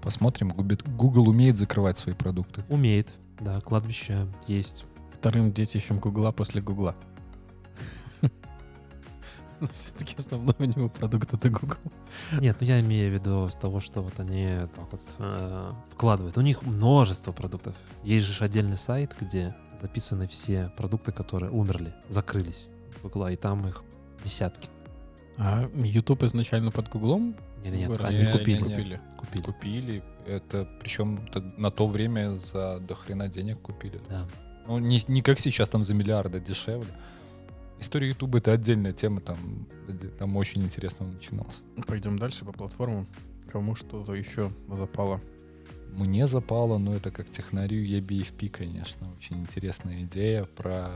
Посмотрим, 0.00 0.48
Google 0.48 1.28
умеет 1.28 1.56
закрывать 1.56 1.98
свои 1.98 2.14
продукты. 2.14 2.64
Умеет, 2.68 3.08
да, 3.38 3.60
кладбище 3.60 4.26
есть. 4.46 4.84
Вторым 5.12 5.52
детищем 5.52 6.00
Гугла 6.00 6.32
после 6.32 6.60
Гугла. 6.60 6.96
Но 9.60 9.66
все-таки 9.72 10.16
основной 10.18 10.56
у 10.58 10.64
него 10.64 10.88
продукт 10.88 11.32
это 11.34 11.48
Google. 11.50 11.76
Нет, 12.40 12.56
ну 12.60 12.66
я 12.66 12.80
имею 12.80 13.10
в 13.10 13.14
виду 13.14 13.48
с 13.48 13.54
того, 13.54 13.78
что 13.78 14.00
вот 14.02 14.18
они 14.18 14.66
так 14.74 14.90
вот 14.90 15.02
э, 15.18 15.72
вкладывают. 15.92 16.36
У 16.36 16.40
них 16.40 16.62
множество 16.62 17.30
продуктов. 17.30 17.76
Есть 18.02 18.26
же 18.26 18.44
отдельный 18.44 18.76
сайт, 18.76 19.14
где 19.20 19.54
записаны 19.80 20.26
все 20.26 20.72
продукты, 20.76 21.12
которые 21.12 21.50
умерли, 21.50 21.94
закрылись 22.08 22.66
Гугла, 23.02 23.32
и 23.32 23.36
там 23.36 23.66
их 23.66 23.82
десятки. 24.24 24.68
А 25.38 25.68
YouTube 25.74 26.22
изначально 26.24 26.70
под 26.70 26.88
Гуглом 26.88 27.34
нет, 27.64 27.74
нет, 27.74 27.88
Вы 27.88 27.96
они 27.96 28.32
купили. 28.32 28.58
Не, 28.58 28.64
не. 28.64 28.74
купили. 28.74 29.00
Купили. 29.16 29.42
Купили. 29.42 30.02
Это 30.26 30.68
причем 30.80 31.28
на 31.56 31.70
то 31.70 31.86
время 31.86 32.36
за 32.36 32.80
дохрена 32.80 33.28
денег 33.28 33.60
купили. 33.60 34.00
Да. 34.08 34.26
Ну, 34.66 34.78
не, 34.78 35.00
не 35.08 35.22
как 35.22 35.38
сейчас 35.38 35.68
там 35.68 35.84
за 35.84 35.94
миллиарды 35.94 36.40
дешевле. 36.40 36.92
История 37.80 38.08
Ютуба 38.08 38.38
это 38.38 38.52
отдельная 38.52 38.92
тема, 38.92 39.20
там, 39.20 39.66
там 40.18 40.36
очень 40.36 40.62
интересно 40.62 41.06
начиналось. 41.06 41.62
Пойдем 41.86 42.16
дальше 42.16 42.44
по 42.44 42.52
платформам. 42.52 43.08
Кому 43.50 43.74
что-то 43.74 44.14
еще 44.14 44.52
запало 44.68 45.20
мне 45.92 46.26
запало, 46.26 46.78
но 46.78 46.94
это 46.94 47.10
как 47.10 47.30
технарю 47.30 47.84
EBFP, 47.84 48.48
конечно. 48.48 49.08
Очень 49.16 49.40
интересная 49.40 50.02
идея 50.02 50.44
про 50.44 50.90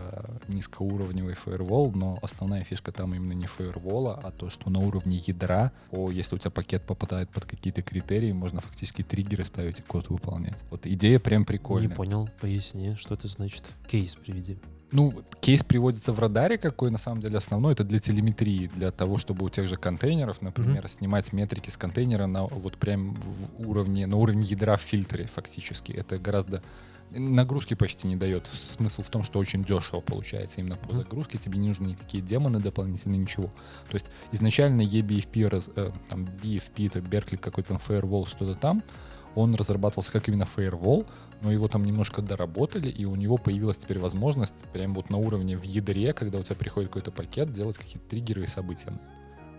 низкоуровневый 0.49 1.35
фаервол, 1.35 1.93
но 1.93 2.19
основная 2.23 2.65
фишка 2.65 2.93
там 2.93 3.15
именно 3.15 3.33
не 3.33 3.47
фаервола, 3.47 4.19
а 4.23 4.31
то, 4.31 4.51
что 4.51 4.71
на 4.71 4.81
уровне 4.81 5.23
ядра, 5.27 5.73
о, 5.91 6.11
если 6.11 6.37
у 6.37 6.39
тебя 6.39 6.51
пакет 6.51 6.83
попадает 6.83 7.31
под 7.31 7.45
какие-то 7.45 7.83
критерии, 7.83 8.33
можно 8.33 8.61
фактически 8.61 9.03
триггеры 9.03 9.45
ставить 9.45 9.81
и 9.81 9.83
код 9.83 10.09
выполнять. 10.09 10.65
Вот 10.71 10.87
идея 10.87 11.19
прям 11.19 11.45
прикольная. 11.45 11.89
Не 11.89 11.95
понял, 11.95 12.29
поясни, 12.41 12.95
что 12.97 13.15
это 13.15 13.29
значит. 13.29 13.65
Кейс 13.89 14.15
приведи. 14.15 14.59
Ну, 14.93 15.13
кейс 15.41 15.65
приводится 15.65 16.13
в 16.13 16.21
радаре, 16.21 16.59
какой 16.59 16.91
на 16.91 16.99
самом 16.99 17.21
деле 17.21 17.39
основной, 17.39 17.73
это 17.73 17.83
для 17.83 17.99
телеметрии, 17.99 18.69
для 18.69 18.93
того, 18.93 19.19
чтобы 19.19 19.45
у 19.45 19.49
тех 19.49 19.67
же 19.67 19.77
контейнеров, 19.77 20.43
например, 20.43 20.85
mm-hmm. 20.85 20.89
снимать 20.89 21.33
метрики 21.33 21.71
с 21.71 21.77
контейнера 21.77 22.27
на 22.27 22.45
вот 22.45 22.77
прям 22.77 23.15
в 23.15 23.69
уровне, 23.69 24.07
на 24.07 24.17
уровне 24.17 24.43
ядра 24.43 24.77
в 24.77 24.81
фильтре 24.81 25.27
фактически. 25.27 25.91
Это 25.91 26.19
гораздо 26.19 26.63
нагрузки 27.11 27.75
почти 27.75 28.07
не 28.07 28.17
дает. 28.17 28.47
Смысл 28.47 29.03
в 29.03 29.11
том, 29.11 29.25
что 29.25 29.39
очень 29.39 29.65
дешево 29.65 30.01
получается 30.01 30.61
именно 30.61 30.77
по 30.77 30.95
загрузке, 30.95 31.39
тебе 31.39 31.59
не 31.59 31.69
нужны 31.69 31.89
никакие 31.89 32.23
демоны 32.23 32.61
дополнительные, 32.61 33.19
ничего. 33.19 33.49
То 33.89 33.95
есть 33.95 34.11
изначально 34.33 34.83
eBFP, 34.83 35.49
раз, 35.49 35.71
э, 35.75 35.91
там 36.09 36.25
BFP, 36.25 36.87
это 36.87 36.99
Berkeley 37.01 37.39
какой-то 37.39 37.75
firewall, 37.75 38.29
что-то 38.29 38.55
там, 38.55 38.83
он 39.35 39.55
разрабатывался 39.55 40.13
как 40.13 40.29
именно 40.29 40.47
firewall, 40.57 41.07
но 41.41 41.53
его 41.53 41.69
там 41.69 41.85
немножко 41.85 42.23
доработали, 42.23 42.89
и 42.89 43.05
у 43.05 43.15
него 43.15 43.37
появилась 43.37 43.79
теперь 43.79 43.99
возможность 43.99 44.65
прям 44.73 44.95
вот 44.95 45.11
на 45.11 45.19
уровне 45.19 45.57
в 45.57 45.63
ядре, 45.63 46.13
когда 46.13 46.39
у 46.39 46.43
тебя 46.43 46.57
приходит 46.57 46.91
какой-то 46.91 47.11
пакет, 47.11 47.53
делать 47.53 47.79
какие-то 47.79 48.09
триггеры 48.09 48.45
и 48.45 48.47
события 48.47 48.93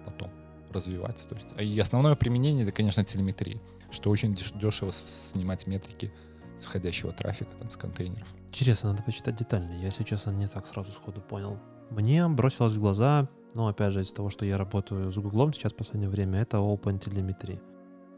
потом 0.06 0.32
развивать. 0.72 1.26
То 1.30 1.36
есть, 1.36 1.48
и 1.60 1.80
основное 1.80 2.16
применение 2.16 2.64
это, 2.64 2.72
конечно, 2.72 3.04
телеметрия, 3.04 3.60
что 3.92 4.10
очень 4.10 4.34
дешево 4.34 4.92
снимать 4.92 5.68
метрики 5.68 6.12
сходящего 6.58 7.12
трафика 7.12 7.52
там, 7.58 7.70
с 7.70 7.78
контейнеров. 7.78 8.28
Интересно, 8.48 8.92
надо 8.92 9.04
почитать 9.04 9.36
детально. 9.36 9.74
Я 9.74 9.92
сейчас 9.92 10.26
не 10.26 10.48
так 10.48 10.68
сразу 10.68 10.92
сходу 10.92 11.22
понял. 11.22 11.60
Мне 11.92 12.28
бросилось 12.28 12.74
в 12.74 12.80
глаза 12.80 13.30
но 13.58 13.68
опять 13.68 13.92
же 13.92 14.02
из-за 14.02 14.14
того, 14.14 14.30
что 14.30 14.46
я 14.46 14.56
работаю 14.56 15.12
с 15.12 15.18
Гуглом 15.18 15.52
сейчас 15.52 15.74
в 15.74 15.78
последнее 15.78 16.12
время, 16.12 16.42
это 16.42 16.58
OpenTelemetry. 16.58 17.60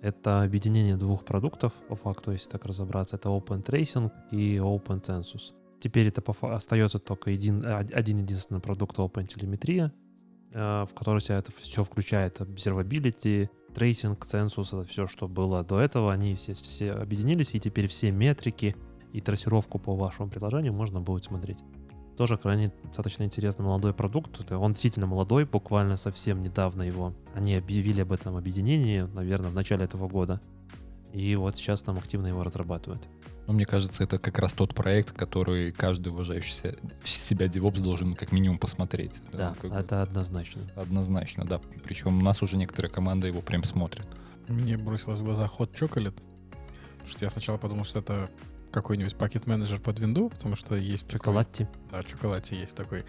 Это 0.02 0.44
объединение 0.44 0.96
двух 0.96 1.26
продуктов, 1.26 1.74
по 1.88 1.96
факту, 1.96 2.32
если 2.32 2.50
так 2.50 2.66
разобраться. 2.66 3.18
Это 3.18 3.30
OpenTracing 3.30 4.12
и 4.32 4.58
OpenCensus. 4.58 5.54
Теперь 5.80 6.08
это 6.08 6.24
остается 6.42 7.00
только 7.00 7.32
един, 7.32 7.66
один 7.66 8.20
единственный 8.20 8.62
продукт 8.62 8.98
OpenTelemetry, 8.98 9.92
э, 10.52 10.86
в 10.86 10.94
который 10.94 11.22
себя 11.22 11.38
это 11.38 11.52
все 11.58 11.84
включает. 11.84 12.40
Observability, 12.40 13.50
tracing, 13.74 14.26
census, 14.26 14.68
это 14.68 14.84
все, 14.88 15.06
что 15.08 15.28
было 15.28 15.64
до 15.64 15.80
этого. 15.80 16.14
Они 16.14 16.36
все, 16.36 16.54
все 16.54 16.92
объединились, 16.92 17.54
и 17.54 17.60
теперь 17.60 17.88
все 17.88 18.12
метрики 18.12 18.76
и 19.12 19.22
трассировку 19.22 19.80
по 19.80 19.96
вашему 19.96 20.30
приложению 20.30 20.74
можно 20.74 21.02
будет 21.02 21.26
смотреть. 21.26 21.60
Тоже 22.20 22.36
крайне 22.38 22.70
достаточно 22.84 23.24
интересный 23.24 23.64
молодой 23.64 23.94
продукт. 23.94 24.42
Это 24.42 24.58
он 24.58 24.74
действительно 24.74 25.08
молодой, 25.08 25.46
буквально 25.46 25.96
совсем 25.96 26.42
недавно 26.42 26.82
его. 26.82 27.14
Они 27.34 27.56
объявили 27.56 28.02
об 28.02 28.12
этом 28.12 28.36
объединении, 28.36 29.08
наверное, 29.14 29.50
в 29.50 29.54
начале 29.56 29.86
этого 29.86 30.10
года. 30.10 30.42
И 31.14 31.34
вот 31.38 31.56
сейчас 31.56 31.82
там 31.82 31.98
активно 31.98 32.28
его 32.28 32.44
разрабатывают. 32.44 33.08
Ну, 33.48 33.54
мне 33.54 33.66
кажется, 33.66 34.04
это 34.04 34.20
как 34.20 34.38
раз 34.38 34.52
тот 34.52 34.76
проект, 34.76 35.14
который 35.14 35.72
каждый 35.72 36.10
уважающий 36.10 36.52
се- 36.52 36.78
себя 37.06 37.46
DevOps 37.46 37.80
должен 37.80 38.14
как 38.16 38.34
минимум 38.34 38.60
посмотреть. 38.60 39.22
Да, 39.32 39.52
Ну, 39.52 39.62
как 39.62 39.72
бы 39.72 39.78
это 39.78 40.02
однозначно. 40.02 40.64
Однозначно, 40.76 41.46
да. 41.46 41.62
Причем 41.86 42.18
у 42.20 42.22
нас 42.22 42.44
уже 42.44 42.58
некоторые 42.58 42.92
команды 42.92 43.28
его 43.28 43.40
прям 43.40 43.64
смотрят. 43.64 44.06
Мне 44.50 44.76
бросилось 44.78 45.22
в 45.22 45.24
глаза 45.24 45.50
Hot 45.58 45.72
Chocolate. 45.72 46.20
Потому 46.92 47.08
что 47.08 47.24
я 47.24 47.32
сначала 47.32 47.56
подумал, 47.58 47.86
что 47.86 48.00
это 48.00 48.30
какой-нибудь 48.72 49.16
пакет-менеджер 49.16 49.80
под 49.80 50.00
винду, 50.00 50.30
потому 50.30 50.56
что 50.56 50.76
есть 50.76 51.08
такой... 51.08 51.20
Чоколадти. 51.20 51.68
Да, 51.92 52.02
Chocolate 52.02 52.56
есть 52.56 52.76
такой. 52.76 53.06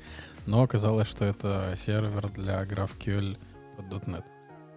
Но 0.46 0.62
оказалось, 0.62 1.08
что 1.08 1.24
это 1.24 1.74
сервер 1.76 2.30
для 2.30 2.62
GraphQL 2.64 3.38
под 3.76 4.04
.NET. 4.08 4.24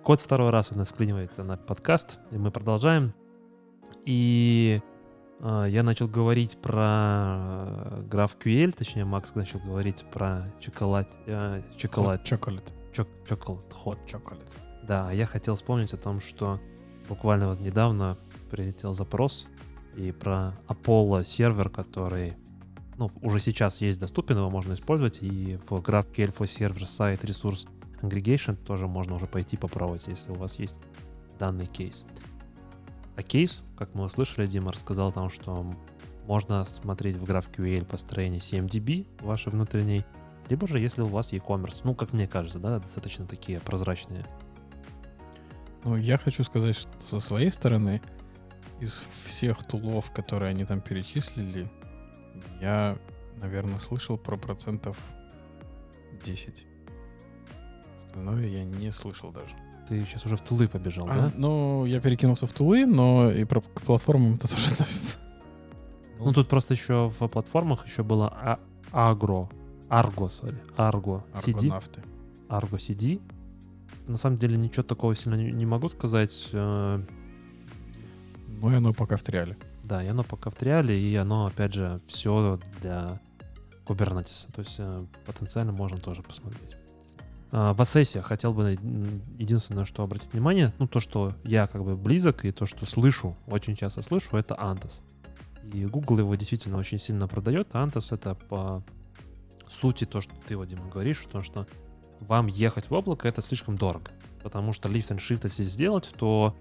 Код 0.03 0.21
второй 0.21 0.49
раз 0.49 0.71
у 0.71 0.75
нас 0.75 0.89
вклинивается 0.89 1.43
на 1.43 1.57
подкаст, 1.57 2.19
и 2.31 2.37
мы 2.37 2.51
продолжаем. 2.51 3.13
И 4.05 4.81
э, 5.39 5.65
я 5.69 5.83
начал 5.83 6.07
говорить 6.07 6.57
про 6.57 8.01
GraphQL, 8.09 8.73
точнее, 8.73 9.05
Макс 9.05 9.33
начал 9.35 9.59
говорить 9.59 10.03
про 10.11 10.45
чоколад, 10.59 11.07
э, 11.25 11.61
чоколад, 11.77 12.21
Hot 12.21 12.39
Chocolate. 12.39 12.71
чок, 12.91 13.07
чоколад, 13.27 13.63
hot. 13.85 13.97
Hot 13.97 14.05
Chocolate. 14.05 14.51
Да, 14.83 15.07
а 15.09 15.13
я 15.13 15.25
хотел 15.25 15.55
вспомнить 15.55 15.93
о 15.93 15.97
том, 15.97 16.19
что 16.19 16.59
буквально 17.07 17.49
вот 17.49 17.61
недавно 17.61 18.17
прилетел 18.51 18.93
запрос 18.93 19.47
и 19.95 20.11
про 20.11 20.53
Apollo 20.67 21.23
сервер, 21.23 21.69
который 21.69 22.35
ну, 22.97 23.11
уже 23.21 23.39
сейчас 23.39 23.81
есть 23.81 23.99
доступен, 23.99 24.37
его 24.37 24.49
можно 24.49 24.73
использовать, 24.73 25.21
и 25.21 25.59
в 25.67 25.73
GraphQL 25.73 26.35
for 26.35 26.45
Server 26.45 26.83
Site 26.83 27.21
Resource 27.21 27.67
Aggregation 28.01 28.55
тоже 28.55 28.87
можно 28.87 29.15
уже 29.15 29.27
пойти 29.27 29.57
попробовать, 29.57 30.07
если 30.07 30.31
у 30.31 30.35
вас 30.35 30.59
есть 30.59 30.79
данный 31.39 31.67
кейс. 31.67 32.03
А 33.15 33.23
кейс, 33.23 33.63
как 33.77 33.93
мы 33.95 34.05
услышали, 34.05 34.45
Дима 34.47 34.71
рассказал 34.71 35.11
там, 35.11 35.29
что 35.29 35.65
можно 36.27 36.65
смотреть 36.65 37.17
в 37.17 37.23
GraphQL 37.23 37.85
построение 37.85 38.39
CMDB 38.39 39.07
вашей 39.21 39.51
внутренней, 39.51 40.05
либо 40.49 40.67
же 40.67 40.79
если 40.79 41.01
у 41.01 41.07
вас 41.07 41.31
e-commerce. 41.31 41.81
Ну, 41.83 41.95
как 41.95 42.13
мне 42.13 42.27
кажется, 42.27 42.59
да, 42.59 42.79
достаточно 42.79 43.25
такие 43.25 43.59
прозрачные 43.59 44.25
Ну, 45.83 45.95
я 45.95 46.17
хочу 46.17 46.43
сказать, 46.43 46.75
что 46.75 46.89
со 46.99 47.19
своей 47.19 47.51
стороны, 47.51 48.01
из 48.83 49.05
всех 49.25 49.63
тулов, 49.63 50.11
которые 50.11 50.49
они 50.49 50.65
там 50.65 50.81
перечислили, 50.81 51.67
я, 52.61 52.97
наверное, 53.41 53.79
слышал 53.79 54.17
про 54.17 54.37
процентов 54.37 54.97
10. 56.25 56.65
Остальное 57.97 58.47
я 58.47 58.63
не 58.63 58.91
слышал 58.91 59.31
даже. 59.31 59.55
Ты 59.87 60.05
сейчас 60.05 60.25
уже 60.25 60.35
в 60.37 60.41
тулы 60.41 60.67
побежал, 60.67 61.07
А, 61.09 61.13
да? 61.13 61.31
ну, 61.35 61.85
я 61.85 61.99
перекинулся 61.99 62.47
в 62.47 62.53
тулы, 62.53 62.85
но 62.85 63.31
и 63.31 63.43
про, 63.45 63.61
к 63.61 63.81
платформам 63.81 64.35
это 64.35 64.47
тоже 64.53 64.73
относится. 64.73 65.17
Ну, 66.19 66.31
тут 66.31 66.47
просто 66.47 66.73
еще 66.73 67.07
в 67.19 67.27
платформах 67.27 67.85
еще 67.87 68.03
было 68.03 68.29
а- 68.29 68.59
Argo, 68.91 69.49
sorry, 69.89 70.55
Argo 70.77 71.23
CD, 71.33 71.55
Аргонавты. 71.67 72.01
Argo 72.47 72.77
CD. 72.77 73.21
На 74.07 74.17
самом 74.17 74.37
деле 74.37 74.57
ничего 74.57 74.83
такого 74.83 75.15
сильно 75.15 75.35
не, 75.35 75.51
не 75.51 75.65
могу 75.65 75.89
сказать. 75.89 76.49
Ну, 78.63 78.71
и 78.71 78.75
оно 78.75 78.93
пока 78.93 79.17
в 79.17 79.23
триале. 79.23 79.57
Да, 79.83 80.01
и 80.01 80.07
оно 80.07 80.23
пока 80.23 80.49
в 80.49 80.55
триале, 80.55 80.97
и 80.97 81.13
оно, 81.15 81.47
опять 81.47 81.73
же, 81.73 81.99
все 82.07 82.57
для 82.81 83.19
Kubernetes. 83.85 84.49
То 84.53 84.61
есть 84.61 84.75
э, 84.77 85.05
потенциально 85.25 85.73
можно 85.73 85.97
тоже 85.97 86.23
посмотреть. 86.23 86.77
А, 87.51 87.73
В 87.73 87.81
Assess 87.81 88.21
хотел 88.21 88.53
бы 88.53 88.79
единственное, 89.37 89.83
что 89.83 90.03
обратить 90.03 90.31
внимание, 90.31 90.73
ну, 90.79 90.87
то, 90.87 91.01
что 91.01 91.33
я 91.43 91.67
как 91.67 91.83
бы 91.83 91.97
близок, 91.97 92.45
и 92.45 92.51
то, 92.51 92.65
что 92.65 92.85
слышу, 92.85 93.35
очень 93.47 93.75
часто 93.75 94.01
слышу, 94.01 94.37
это 94.37 94.55
Antus. 94.55 95.01
И 95.73 95.85
Google 95.85 96.19
его 96.19 96.35
действительно 96.35 96.77
очень 96.77 96.99
сильно 96.99 97.27
продает. 97.27 97.67
А 97.73 97.85
Antus— 97.85 98.07
это 98.15 98.35
по 98.35 98.81
сути 99.69 100.05
то, 100.05 100.21
что 100.21 100.33
ты, 100.47 100.55
Вадим, 100.55 100.89
говоришь, 100.89 101.21
то, 101.29 101.43
что 101.43 101.67
вам 102.21 102.47
ехать 102.47 102.89
в 102.89 102.93
облако— 102.93 103.27
это 103.29 103.41
слишком 103.41 103.75
дорого. 103.75 104.09
Потому 104.41 104.71
что 104.71 104.87
lift 104.87 105.09
and 105.09 105.17
shift, 105.17 105.41
если 105.43 105.63
сделать, 105.63 106.13
то 106.17 106.55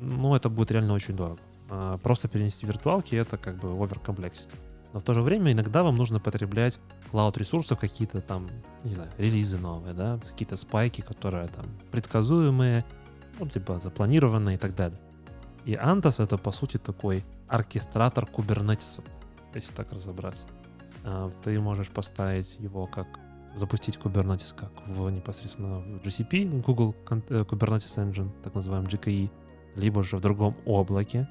ну, 0.00 0.34
это 0.34 0.48
будет 0.48 0.70
реально 0.70 0.94
очень 0.94 1.16
дорого. 1.16 1.40
А, 1.70 1.98
Просто 1.98 2.28
перенести 2.28 2.66
виртуалки— 2.66 3.14
это 3.16 3.36
как 3.36 3.58
бы 3.58 3.68
complexity. 3.68 4.56
Но 4.92 5.00
в 5.00 5.02
то 5.02 5.12
же 5.12 5.22
время 5.22 5.52
иногда 5.52 5.82
вам 5.82 5.96
нужно 5.96 6.20
потреблять 6.20 6.78
клауд 7.10 7.36
ресурсов, 7.36 7.80
какие-то 7.80 8.20
там, 8.20 8.48
не 8.84 8.94
знаю, 8.94 9.10
релизы 9.18 9.58
новые, 9.58 9.92
да, 9.92 10.20
какие-то 10.24 10.56
спайки, 10.56 11.00
которые 11.00 11.48
там 11.48 11.66
предсказуемые, 11.90 12.84
ну, 13.40 13.48
типа 13.48 13.80
запланированные 13.80 14.54
и 14.54 14.58
так 14.58 14.76
далее. 14.76 14.98
И 15.64 15.72
Antos 15.72 16.22
это, 16.22 16.38
по 16.38 16.52
сути, 16.52 16.76
такой 16.76 17.24
оркестратор 17.48 18.26
кубернетиса, 18.26 19.02
если 19.54 19.72
так 19.74 19.92
разобраться. 19.92 20.46
А, 21.02 21.30
Ты 21.42 21.58
можешь 21.60 21.88
поставить 21.88 22.54
его 22.60 22.86
как 22.86 23.08
запустить 23.56 23.96
Kubernetes 23.96 24.54
как 24.54 24.70
в 24.86 25.08
непосредственно 25.10 25.78
в 25.78 26.02
GCP, 26.04 26.60
Google 26.62 26.94
э, 27.08 27.42
Kubernetes 27.42 27.96
Engine, 27.98 28.30
так 28.42 28.54
называемый 28.54 28.88
GKE, 28.90 29.30
либо 29.76 30.02
же 30.02 30.16
в 30.16 30.20
другом 30.20 30.56
облаке. 30.64 31.28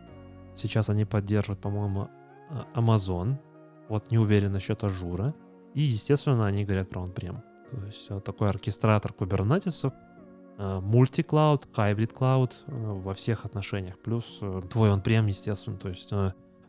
Сейчас 0.56 0.90
они 0.90 1.06
поддерживают, 1.06 1.62
по-моему, 1.62 2.10
а, 2.50 2.68
Amazon. 2.76 3.38
Вот 3.90 4.12
не 4.12 4.18
уверен 4.18 4.52
насчет 4.52 4.84
Azure. 4.84 5.34
И, 5.74 5.82
естественно, 5.82 6.46
они 6.46 6.66
говорят 6.66 6.90
про 6.90 7.02
on-prem. 7.02 7.38
То 7.72 7.86
есть 7.86 8.24
такой 8.24 8.50
оркестратор 8.50 9.12
Kubernetes 9.14 9.75
ов, 9.75 9.94
э, 10.58 10.80
multi-cloud, 10.80 11.68
hybrid 11.76 12.14
cloud 12.14 12.54
э, 12.68 12.74
во 12.74 13.14
всех 13.16 13.46
отношениях. 13.46 13.98
Плюс 14.00 14.38
э, 14.42 14.62
твой 14.70 14.90
on-prem, 14.90 15.28
естественно. 15.28 15.78
То 15.78 15.90
есть 15.90 16.14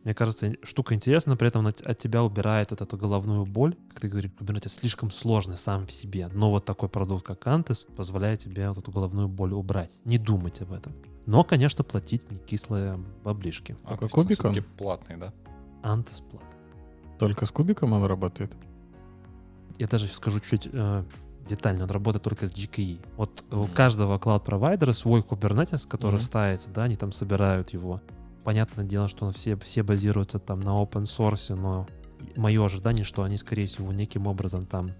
мне 0.05 0.15
кажется, 0.15 0.53
штука 0.63 0.95
интересная, 0.95 1.37
при 1.37 1.49
этом 1.49 1.67
от 1.67 1.99
тебя 1.99 2.23
убирает 2.23 2.71
вот 2.71 2.83
эту 2.83 2.97
головную 2.99 3.47
боль. 3.47 3.75
Как 3.89 4.01
ты 4.01 4.09
говоришь, 4.09 4.31
Kubernetes 4.39 4.69
слишком 4.69 5.11
сложный 5.11 5.57
сам 5.57 5.87
в 5.87 5.93
себе. 5.93 6.29
Но 6.33 6.51
вот 6.51 6.67
такой 6.67 6.91
продукт, 6.91 7.25
как 7.25 7.47
Anthos, 7.47 7.91
позволяет 7.95 8.41
тебе 8.41 8.69
вот 8.69 8.79
эту 8.79 8.93
головную 8.93 9.29
боль 9.29 9.55
убрать. 9.55 9.93
Не 10.05 10.19
думать 10.19 10.61
об 10.61 10.73
этом. 10.73 10.93
Но, 11.27 11.43
конечно, 11.45 11.85
платить 11.85 12.31
не 12.31 12.39
кислые 12.39 12.99
баблишки. 13.25 13.77
А, 13.85 13.97
Только 13.97 14.09
кубиком? 14.09 14.55
платный, 14.77 15.17
да? 15.17 15.33
Antis 15.83 16.23
плат. 16.31 16.45
Только 17.19 17.47
с 17.47 17.51
кубиком 17.51 17.93
он 17.93 18.05
работает. 18.05 18.53
Я 19.79 19.87
даже 19.87 20.09
скажу 20.09 20.41
чуть 20.41 20.69
э, 20.73 21.05
детально, 21.49 21.85
он 21.85 21.91
работает 21.91 22.23
только 22.23 22.47
с 22.47 22.53
GKE. 22.53 23.01
Вот 23.17 23.45
у 23.51 23.57
Мгм. 23.65 23.69
каждого 23.75 24.19
клауд-провайдера 24.19 24.93
свой 24.93 25.21
Kubernetes, 25.23 25.87
который 25.89 26.15
Мгм. 26.17 26.23
ставится, 26.23 26.71
да, 26.71 26.85
они 26.85 26.97
там 26.97 27.13
собирают 27.13 27.71
его. 27.71 28.01
Понятное 28.45 28.85
дело, 28.85 29.09
что 29.09 29.31
все, 29.33 29.57
все 29.57 29.83
базируются 29.83 30.39
там 30.39 30.61
на 30.61 30.71
open 30.81 31.05
source, 31.05 31.55
но 31.55 31.87
мое 32.37 32.65
ожидание, 32.65 33.05
что 33.05 33.23
они, 33.23 33.37
скорее 33.39 33.67
всего, 33.67 33.93
неким 33.93 34.27
образом 34.27 34.67
там 34.67 34.91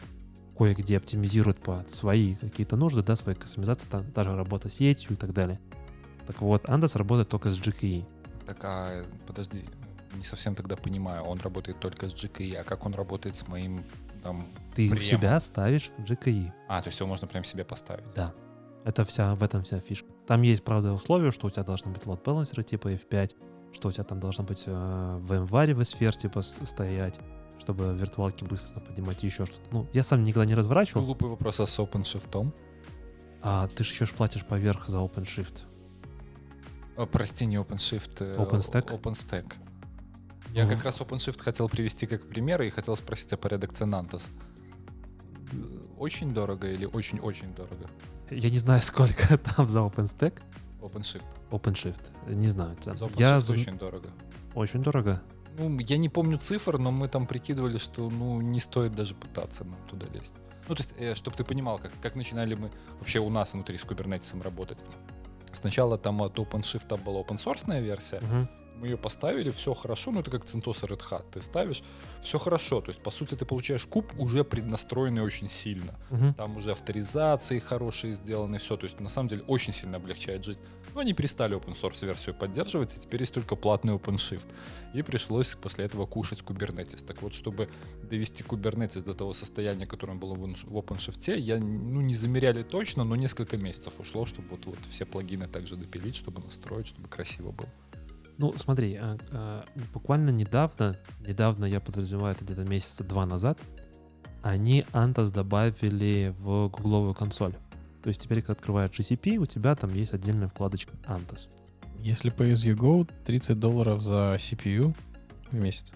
кое-где 0.57 0.97
оптимизируют 0.97 1.59
под 1.59 1.91
свои 1.91 2.37
какие-то 2.37 2.77
нужды, 2.77 3.03
да, 3.03 3.17
свои 3.17 3.35
кастомизации, 3.35 3.87
там 3.91 4.11
даже 4.13 4.35
работа 4.35 4.69
с 4.71 4.75
сетью 4.75 5.13
и 5.13 5.17
так 5.17 5.33
далее. 5.35 5.61
Так 6.27 6.41
вот, 6.41 6.65
Andas 6.65 6.97
работает 6.97 7.29
только 7.29 7.51
с 7.51 7.61
GKE. 7.61 8.05
Так, 8.47 8.59
а, 8.65 9.05
подожди, 9.27 9.65
не 10.15 10.25
совсем 10.25 10.55
тогда 10.55 10.77
понимаю. 10.77 11.23
Он 11.25 11.39
работает 11.41 11.81
только 11.81 12.09
с 12.09 12.15
GKE, 12.15 12.57
а 12.57 12.65
как 12.65 12.87
он 12.87 12.95
работает 12.95 13.37
с 13.37 13.47
моим 13.49 13.85
там... 14.23 14.49
Ты 14.75 14.87
у 14.87 14.91
Прямо. 14.91 15.03
себя 15.03 15.41
ставишь 15.41 15.91
GKE. 15.99 16.51
А, 16.69 16.83
то 16.83 16.89
есть 16.89 16.99
его 16.99 17.09
можно 17.09 17.29
прям 17.29 17.45
себе 17.45 17.65
поставить. 17.65 18.07
Да. 18.15 18.33
Это 18.85 19.05
вся, 19.05 19.35
в 19.35 19.43
этом 19.43 19.63
вся 19.65 19.81
фишка. 19.81 20.09
Там 20.27 20.43
есть, 20.43 20.65
правда, 20.65 20.93
условия, 20.93 21.31
что 21.31 21.47
у 21.47 21.51
тебя 21.51 21.63
должны 21.63 21.91
быть 21.91 22.03
load 22.03 22.23
balancer 22.23 22.63
типа 22.63 22.93
F5, 22.93 23.37
что 23.73 23.89
у 23.89 23.93
тебя 23.93 24.05
там 24.05 24.21
должно 24.21 24.45
быть 24.45 24.65
э, 24.67 25.19
в 25.21 25.33
VMware 25.33 25.85
сфер 25.85 26.15
типа 26.17 26.43
стоять, 26.43 27.19
чтобы 27.59 27.95
виртуалки 27.95 28.45
быстро 28.45 28.81
поднимать 28.81 29.25
и 29.25 29.27
еще 29.27 29.47
что-то. 29.47 29.63
Ну, 29.71 29.87
я 29.93 30.03
сам 30.03 30.23
никогда 30.23 30.47
не 30.47 30.55
разворачивал. 30.55 31.05
Глупый 31.05 31.31
вопрос 31.31 31.61
а 31.61 31.67
с 31.67 31.79
OpenShift. 31.79 32.53
А 33.43 33.69
ты 33.69 33.85
же 33.85 33.93
еще 33.93 34.07
ж 34.07 34.13
платишь 34.13 34.45
поверх 34.45 34.89
за 34.89 34.99
OpenShift. 34.99 35.65
О, 36.97 37.07
прости, 37.07 37.47
не 37.47 37.57
OpenShift. 37.57 38.17
э, 38.21 38.37
OpenStack? 38.37 38.87
OpenStack. 39.01 39.55
Я 40.53 40.65
Ну. 40.65 40.71
как 40.71 40.85
раз 40.85 41.01
OpenShift 41.01 41.43
хотел 41.43 41.69
привести 41.69 42.07
как 42.07 42.29
пример 42.29 42.63
и 42.63 42.71
хотел 42.71 42.97
спросить 42.97 43.33
о 43.33 43.37
порядок 43.37 43.73
цен 43.73 43.95
Antos. 43.95 44.23
очень 45.99 46.33
дорого 46.35 46.71
или 46.71 46.85
очень-очень 46.87 47.55
дорого? 47.55 47.87
Я 48.31 48.51
не 48.51 48.59
знаю, 48.59 48.81
сколько 48.83 49.37
там 49.39 49.69
за 49.69 49.81
OpenStack. 49.81 50.41
OpenShift. 50.81 51.27
OpenShift. 51.51 52.35
Не 52.35 52.49
знаю 52.49 52.77
цен. 52.81 52.97
За 52.97 53.07
OpenShift 53.07 53.21
Я 53.21 53.37
очень 53.39 53.79
дорого. 53.79 54.09
очень 54.55 54.83
дорого. 54.83 55.23
Ну, 55.59 55.79
я 55.81 55.99
не 55.99 56.09
помню 56.09 56.39
цифр, 56.39 56.79
но 56.79 56.91
мы 56.91 57.09
там 57.09 57.27
прикидывали, 57.27 57.79
что 57.79 58.11
ну 58.11 58.41
не 58.41 58.61
стоит 58.61 58.95
даже 58.95 59.15
пытаться 59.15 59.65
нам 59.65 59.79
туда 59.89 60.07
лезть. 60.13 60.35
Ну, 60.69 60.75
то 60.75 60.83
есть, 60.83 61.17
чтобы 61.19 61.37
ты 61.37 61.45
понимал, 61.45 61.79
как, 61.79 61.93
как 62.01 62.17
начинали 62.17 62.55
мы 62.55 62.71
вообще 62.99 63.21
у 63.21 63.31
нас 63.31 63.53
внутри 63.53 63.79
с 63.79 63.83
кубернетисом 63.83 64.43
работать. 64.43 64.79
Сначала 65.55 65.99
там 65.99 66.21
от 66.23 66.39
OpenShift 66.39 67.03
была 67.05 67.21
open 67.21 67.37
source 67.37 67.81
версия, 67.81 68.21
Мгм. 68.21 68.49
мы 68.81 68.89
ее 68.89 68.97
поставили, 68.97 69.51
все 69.51 69.73
хорошо, 69.75 70.11
ну 70.11 70.21
это 70.21 70.31
как 70.31 70.45
CentOS 70.45 70.83
Red 70.89 71.01
Hat, 71.11 71.25
ты 71.33 71.41
ставишь, 71.43 71.83
все 72.23 72.39
хорошо, 72.39 72.81
то 72.81 72.89
есть 72.91 73.01
по 73.03 73.11
сути 73.11 73.35
ты 73.35 73.45
получаешь 73.45 73.87
куб 73.87 74.13
уже 74.19 74.43
преднастроенный 74.45 75.23
очень 75.23 75.49
сильно, 75.49 75.95
Мгм. 76.11 76.35
там 76.35 76.57
уже 76.57 76.73
авторизации 76.73 77.61
хорошие 77.61 78.13
сделаны, 78.15 78.59
все, 78.59 78.77
то 78.77 78.85
есть 78.85 78.99
на 79.01 79.09
самом 79.09 79.29
деле 79.29 79.43
очень 79.47 79.73
сильно 79.73 79.97
облегчает 79.97 80.45
жизнь. 80.45 80.61
Но 80.95 81.01
они 81.01 81.13
перестали 81.13 81.57
open 81.57 81.75
source 81.75 82.07
версию 82.07 82.37
поддерживать, 82.37 82.97
и 82.97 83.01
теперь 83.01 83.21
есть 83.21 83.35
только 83.35 83.57
платный 83.57 83.95
OpenShift. 83.95 84.47
И 84.95 85.03
пришлось 85.03 85.57
после 85.57 85.85
этого 85.85 86.07
кушать 86.07 86.41
Kubernetes. 86.41 87.05
Так 87.05 87.23
вот, 87.23 87.35
чтобы 87.35 87.69
довести 88.09 88.45
Kubernetes 88.45 89.03
до 89.03 89.15
того 89.15 89.33
состояния, 89.33 89.87
которое 89.87 90.13
он 90.13 90.21
был 90.21 90.35
в 90.37 90.43
Он- 90.43 90.55
в 90.55 90.77
OpenShift, 90.77 91.37
я, 91.37 91.59
ну, 91.59 92.01
не 92.01 92.15
замеряли 92.15 92.63
точно, 92.63 93.03
но 93.05 93.17
несколько 93.17 93.57
месяцев 93.57 93.99
ушло, 93.99 94.25
чтобы 94.25 94.49
вот, 94.51 94.67
вот 94.67 94.79
все 94.89 95.05
плагины 95.05 95.49
также 95.49 95.77
допилить, 95.77 96.15
чтобы 96.15 96.41
настроить, 96.43 96.87
чтобы 96.87 97.09
красиво 97.09 97.51
было. 97.51 97.69
Ну, 98.39 98.53
смотри, 98.57 98.95
а, 98.95 99.17
а, 99.33 99.65
буквально 99.93 100.31
недавно, 100.31 100.97
недавно, 101.27 101.65
я 101.65 101.81
подразумеваю, 101.81 102.35
это 102.35 102.45
где-то 102.45 102.65
месяца 102.65 103.05
два 103.05 103.27
назад, 103.27 103.59
они 104.43 104.85
Antos 104.93 105.33
добавили 105.33 106.35
в 106.39 106.69
гугловую 106.69 107.15
консоль. 107.15 107.55
То 108.05 108.09
есть 108.09 108.21
теперь, 108.21 108.43
когда 108.43 108.53
открываешь 108.53 108.91
GCP, 108.91 109.39
у 109.39 109.47
тебя 109.47 109.75
там 109.75 109.95
есть 109.95 110.13
отдельная 110.13 110.49
вкладочка 110.49 110.93
Antos. 111.07 111.49
Если 112.01 112.31
pay 112.31 112.53
as 112.53 112.57
you 112.57 112.77
go, 112.77 113.11
30 113.25 113.59
долларов 113.59 114.03
за 114.03 114.37
CPU 114.39 114.95
в 115.51 115.55
месяц. 115.55 115.91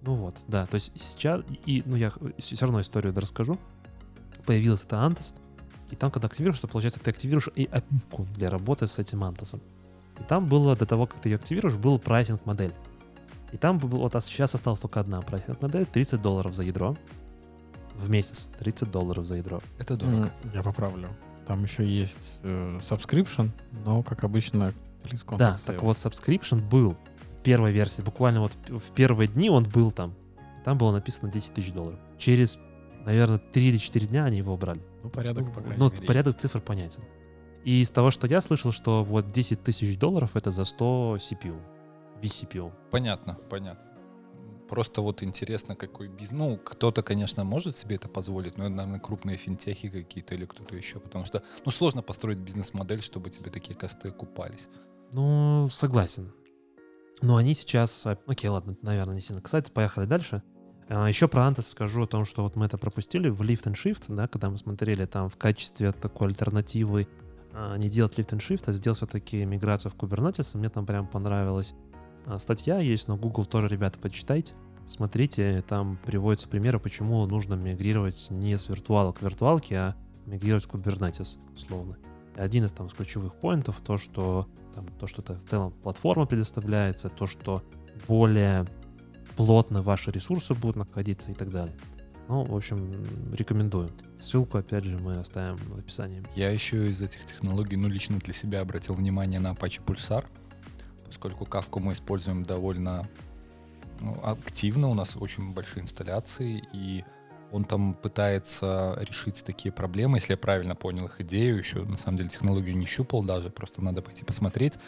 Ну 0.00 0.16
вот, 0.16 0.36
да, 0.48 0.66
то 0.66 0.74
есть 0.74 0.90
сейчас, 1.00 1.42
и, 1.64 1.84
ну 1.86 1.94
я 1.94 2.12
все 2.38 2.66
равно 2.66 2.80
историю 2.80 3.14
расскажу. 3.14 3.56
Появился 4.46 4.86
это 4.86 4.96
Antos, 4.96 5.32
и 5.92 5.94
там, 5.94 6.10
когда 6.10 6.26
активируешь, 6.26 6.58
то 6.58 6.66
получается, 6.66 6.98
ты 6.98 7.10
активируешь 7.10 7.50
и 7.54 7.66
API 7.66 8.32
для 8.32 8.50
работы 8.50 8.88
с 8.88 8.98
этим 8.98 9.22
Антосом. 9.22 9.60
И 10.18 10.24
там 10.24 10.46
было, 10.46 10.74
до 10.74 10.86
того, 10.86 11.06
как 11.06 11.20
ты 11.20 11.28
ее 11.28 11.36
активируешь, 11.36 11.76
был 11.76 12.00
прайсинг-модель. 12.00 12.74
И 13.52 13.58
там 13.58 13.78
был, 13.78 13.90
вот 13.90 14.16
а 14.16 14.20
сейчас 14.20 14.56
осталась 14.56 14.80
только 14.80 14.98
одна 14.98 15.20
прайсинг-модель, 15.20 15.86
30 15.86 16.20
долларов 16.20 16.56
за 16.56 16.64
ядро 16.64 16.96
в 17.96 18.10
месяц. 18.10 18.48
30 18.58 18.90
долларов 18.90 19.26
за 19.26 19.36
ядро. 19.36 19.60
Это 19.78 19.96
дорого. 19.96 20.30
М, 20.44 20.50
Я 20.54 20.62
поправлю. 20.62 21.08
Там 21.46 21.62
еще 21.64 21.84
есть 21.84 22.38
э, 22.42 22.78
subscription, 22.82 23.50
но, 23.84 24.02
как 24.02 24.24
обычно, 24.24 24.72
Да, 25.38 25.54
sales. 25.54 25.66
так 25.66 25.82
вот, 25.82 25.96
subscription 25.96 26.60
был 26.68 26.96
в 27.20 27.42
первой 27.42 27.72
версии, 27.72 28.00
буквально 28.02 28.40
вот 28.40 28.52
в 28.68 28.92
первые 28.94 29.26
дни 29.28 29.50
он 29.50 29.64
был 29.64 29.90
там. 29.90 30.14
Там 30.64 30.78
было 30.78 30.92
написано 30.92 31.30
10 31.30 31.52
тысяч 31.54 31.72
долларов. 31.72 31.98
Через, 32.18 32.58
наверное, 33.04 33.38
3 33.38 33.68
или 33.68 33.76
4 33.78 34.06
дня 34.06 34.24
они 34.24 34.38
его 34.38 34.54
убрали. 34.54 34.80
Ну, 35.02 35.10
порядок, 35.10 35.52
по 35.52 35.60
крайней 35.60 35.78
Ну, 35.80 35.90
мере, 35.90 36.06
порядок 36.06 36.38
цифр 36.38 36.60
понятен. 36.60 37.02
И 37.64 37.82
из 37.82 37.90
того, 37.90 38.10
что 38.12 38.28
я 38.28 38.40
слышал, 38.40 38.70
что 38.70 39.02
вот 39.02 39.26
10 39.28 39.62
тысяч 39.64 39.98
долларов 39.98 40.36
это 40.36 40.52
за 40.52 40.64
100 40.64 41.16
CPU. 41.16 41.56
vCPU. 42.22 42.70
Понятно, 42.92 43.36
понятно. 43.50 43.91
Просто 44.72 45.02
вот 45.02 45.22
интересно, 45.22 45.76
какой 45.76 46.08
бизнес. 46.08 46.30
Ну, 46.38 46.56
кто-то, 46.56 47.02
конечно, 47.02 47.44
может 47.44 47.76
себе 47.76 47.96
это 47.96 48.08
позволить, 48.08 48.56
но 48.56 48.64
это, 48.64 48.72
наверное, 48.72 49.00
крупные 49.00 49.36
финтехи 49.36 49.90
какие-то 49.90 50.34
или 50.34 50.46
кто-то 50.46 50.74
еще, 50.74 50.98
потому 50.98 51.26
что, 51.26 51.42
ну, 51.66 51.70
сложно 51.70 52.00
построить 52.00 52.38
бизнес-модель, 52.38 53.02
чтобы 53.02 53.28
тебе 53.28 53.50
такие 53.50 53.74
косты 53.74 54.08
окупались. 54.08 54.70
Ну, 55.12 55.68
согласен. 55.70 56.32
Но 57.20 57.36
они 57.36 57.52
сейчас... 57.52 58.06
Окей, 58.26 58.48
ладно, 58.48 58.74
наверное, 58.80 59.16
не 59.16 59.20
сильно. 59.20 59.42
Кстати, 59.42 59.70
поехали 59.70 60.06
дальше. 60.06 60.42
А, 60.88 61.06
Еще 61.06 61.28
про 61.28 61.42
Antos 61.42 61.68
скажу 61.68 62.04
о 62.04 62.06
том, 62.06 62.24
что 62.24 62.42
вот 62.42 62.56
мы 62.56 62.64
это 62.64 62.78
пропустили 62.78 63.28
в 63.28 63.42
Lift 63.42 63.64
and 63.64 63.74
Shift, 63.74 64.04
да, 64.08 64.26
когда 64.26 64.48
мы 64.48 64.56
смотрели 64.56 65.04
там 65.04 65.28
в 65.28 65.36
качестве 65.36 65.92
такой 65.92 66.28
альтернативы 66.28 67.08
а, 67.52 67.76
не 67.76 67.90
делать 67.90 68.18
Lift 68.18 68.30
and 68.30 68.40
Shift, 68.40 68.62
а 68.68 68.72
сделать 68.72 68.96
все-таки 68.96 69.44
миграцию 69.44 69.92
в 69.92 69.96
Kubernetes. 69.96 70.56
Мне 70.56 70.70
там 70.70 70.86
прям 70.86 71.06
понравилась 71.06 71.74
а, 71.74 71.91
статья 72.38 72.78
есть, 72.78 73.08
но 73.08 73.16
Google 73.16 73.44
тоже, 73.44 73.68
ребята, 73.68 73.98
почитайте. 73.98 74.54
Смотрите, 74.88 75.62
там 75.66 75.98
приводятся 76.04 76.48
примеры, 76.48 76.78
почему 76.78 77.24
нужно 77.26 77.54
мигрировать 77.54 78.26
не 78.30 78.56
с 78.56 78.68
виртуала 78.68 79.12
к 79.12 79.22
виртуалке, 79.22 79.76
а 79.76 79.96
мигрировать 80.26 80.64
в 80.64 80.68
Kubernetes, 80.68 81.38
условно. 81.54 81.96
И 82.36 82.40
один 82.40 82.64
из 82.64 82.72
там 82.72 82.86
из 82.86 82.92
ключевых 82.92 83.34
поинтов 83.34 83.80
то, 83.80 83.96
что 83.96 84.48
там, 84.74 84.86
то, 84.98 85.06
что 85.06 85.22
это 85.22 85.36
в 85.36 85.44
целом 85.44 85.72
платформа 85.82 86.26
предоставляется, 86.26 87.08
то, 87.08 87.26
что 87.26 87.62
более 88.06 88.66
плотно 89.36 89.82
ваши 89.82 90.10
ресурсы 90.10 90.54
будут 90.54 90.76
находиться 90.76 91.30
и 91.30 91.34
так 91.34 91.50
далее. 91.50 91.74
Ну, 92.28 92.44
в 92.44 92.56
общем, 92.56 92.90
рекомендую. 93.32 93.90
Ссылку, 94.20 94.58
опять 94.58 94.84
же, 94.84 94.98
мы 94.98 95.18
оставим 95.18 95.56
в 95.56 95.78
описании. 95.78 96.22
Я 96.34 96.50
еще 96.50 96.88
из 96.88 97.02
этих 97.02 97.24
технологий, 97.24 97.76
ну, 97.76 97.88
лично 97.88 98.18
для 98.18 98.32
себя 98.32 98.60
обратил 98.60 98.94
внимание 98.94 99.40
на 99.40 99.52
Apache 99.52 99.84
Pulsar, 99.84 100.24
поскольку 101.12 101.44
кавку 101.44 101.78
мы 101.78 101.92
используем 101.92 102.42
довольно 102.42 103.06
ну, 104.00 104.18
активно, 104.22 104.88
у 104.88 104.94
нас 104.94 105.14
очень 105.14 105.52
большие 105.52 105.82
инсталляции, 105.82 106.64
и 106.72 107.04
он 107.50 107.64
там 107.64 107.92
пытается 107.92 108.98
решить 109.02 109.44
такие 109.44 109.72
проблемы, 109.72 110.16
если 110.16 110.32
я 110.32 110.36
правильно 110.38 110.74
понял 110.74 111.04
их 111.04 111.20
идею, 111.20 111.58
еще 111.58 111.84
на 111.84 111.98
самом 111.98 112.16
деле 112.16 112.30
технологию 112.30 112.74
не 112.76 112.86
щупал 112.86 113.22
даже, 113.22 113.50
просто 113.50 113.82
надо 113.82 114.00
пойти 114.00 114.24
посмотреть. 114.24 114.78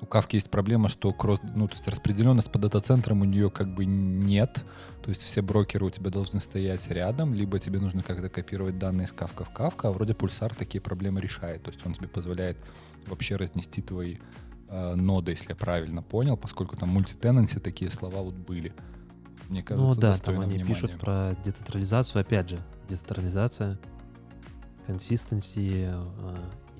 У 0.00 0.06
Кавки 0.06 0.36
есть 0.36 0.50
проблема, 0.50 0.88
что 0.88 1.12
кросс, 1.12 1.40
ну, 1.42 1.68
то 1.68 1.74
есть 1.74 1.88
распределенность 1.88 2.50
по 2.50 2.58
дата-центрам 2.58 3.20
у 3.20 3.24
нее 3.24 3.50
как 3.50 3.68
бы 3.68 3.84
нет, 3.84 4.64
то 5.02 5.10
есть 5.10 5.22
все 5.22 5.42
брокеры 5.42 5.84
у 5.84 5.90
тебя 5.90 6.10
должны 6.10 6.40
стоять 6.40 6.88
рядом, 6.88 7.34
либо 7.34 7.58
тебе 7.58 7.80
нужно 7.80 8.02
как-то 8.02 8.30
копировать 8.30 8.78
данные 8.78 9.08
с 9.08 9.12
Кавка 9.12 9.44
в 9.44 9.50
Кавка, 9.50 9.88
а 9.88 9.92
вроде 9.92 10.14
Пульсар 10.14 10.54
такие 10.54 10.80
проблемы 10.80 11.20
решает, 11.20 11.62
то 11.64 11.70
есть 11.70 11.84
он 11.86 11.92
тебе 11.92 12.08
позволяет 12.08 12.56
вообще 13.06 13.36
разнести 13.36 13.82
твои 13.82 14.16
э, 14.68 14.94
ноды, 14.94 15.32
если 15.32 15.50
я 15.50 15.56
правильно 15.56 16.02
понял, 16.02 16.36
поскольку 16.36 16.76
там 16.76 16.90
мультитенанси 16.90 17.58
такие 17.58 17.90
слова 17.90 18.22
вот 18.22 18.34
были. 18.34 18.72
Мне 19.48 19.62
кажется, 19.62 19.86
ну 19.86 19.94
да, 19.94 20.14
там 20.14 20.40
они 20.40 20.54
внимания. 20.54 20.64
пишут 20.64 20.98
про 20.98 21.36
децентрализацию, 21.44 22.20
опять 22.20 22.50
же, 22.50 22.58
децентрализация, 22.88 23.78
консистенции, 24.86 25.92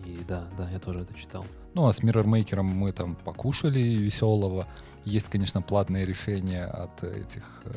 и 0.05 0.23
да, 0.27 0.49
да, 0.57 0.69
я 0.71 0.79
тоже 0.79 1.01
это 1.01 1.15
читал. 1.15 1.45
Ну, 1.75 1.87
а 1.87 1.93
с 1.93 2.01
Mirror 2.01 2.63
мы 2.63 2.93
там 2.93 3.17
покушали 3.17 3.81
веселого. 3.81 4.67
Есть, 5.05 5.29
конечно, 5.29 5.63
платные 5.63 6.07
решения 6.07 6.65
от 6.65 7.05
этих, 7.05 7.63
э, 7.65 7.71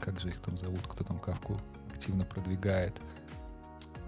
как 0.00 0.20
же 0.20 0.28
их 0.28 0.40
там 0.40 0.56
зовут, 0.56 0.80
кто 0.88 1.04
там 1.04 1.18
кавку 1.18 1.60
активно 1.92 2.24
продвигает. 2.24 3.00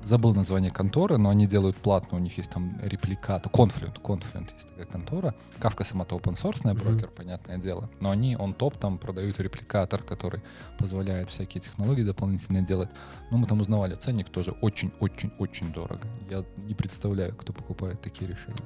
Забыл 0.05 0.35
название 0.35 0.71
конторы, 0.71 1.17
но 1.17 1.31
они 1.31 1.47
делают 1.47 1.77
платно, 1.79 2.19
у 2.19 2.21
них 2.21 2.37
есть 2.37 2.51
там 2.51 2.79
репликат, 2.83 3.47
Confluent, 3.47 4.03
Confluent 4.03 4.53
есть 4.55 4.69
такая 4.69 4.85
контора. 4.87 5.35
Кавка 5.59 5.83
сама-то 5.85 6.17
open 6.17 6.35
source 6.35 6.61
Мгм. 6.65 6.77
брокер, 6.79 7.09
понятное 7.09 7.57
дело. 7.57 7.89
Но 8.01 8.11
они 8.11 8.37
он 8.37 8.53
топ 8.53 8.77
там 8.77 8.99
продают 8.99 9.41
репликатор, 9.41 10.03
который 10.03 10.43
позволяет 10.79 11.31
всякие 11.31 11.63
технологии 11.63 12.03
дополнительно 12.03 12.61
делать. 12.61 12.91
Но 13.31 13.39
мы 13.39 13.47
там 13.47 13.61
узнавали, 13.61 13.95
ценник 13.95 14.29
тоже 14.29 14.51
очень-очень-очень 14.61 15.73
дорого. 15.73 16.07
Я 16.31 16.45
не 16.59 16.75
представляю, 16.75 17.35
кто 17.35 17.53
покупает 17.55 18.03
такие 18.03 18.31
решения. 18.31 18.63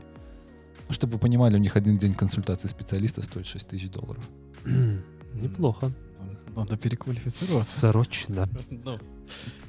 Ну, 0.89 0.95
чтобы 0.95 1.13
вы 1.15 1.19
понимали, 1.21 1.55
у 1.55 1.61
них 1.61 1.77
один 1.77 1.99
день 1.99 2.15
консультации 2.15 2.67
специалиста 2.67 3.23
стоит 3.23 3.47
6 3.47 3.69
тысяч 3.69 3.91
долларов. 3.91 4.25
Неплохо. 5.35 5.93
Надо 6.57 6.77
переквалифицироваться. 6.77 7.79
Срочно. 7.93 8.49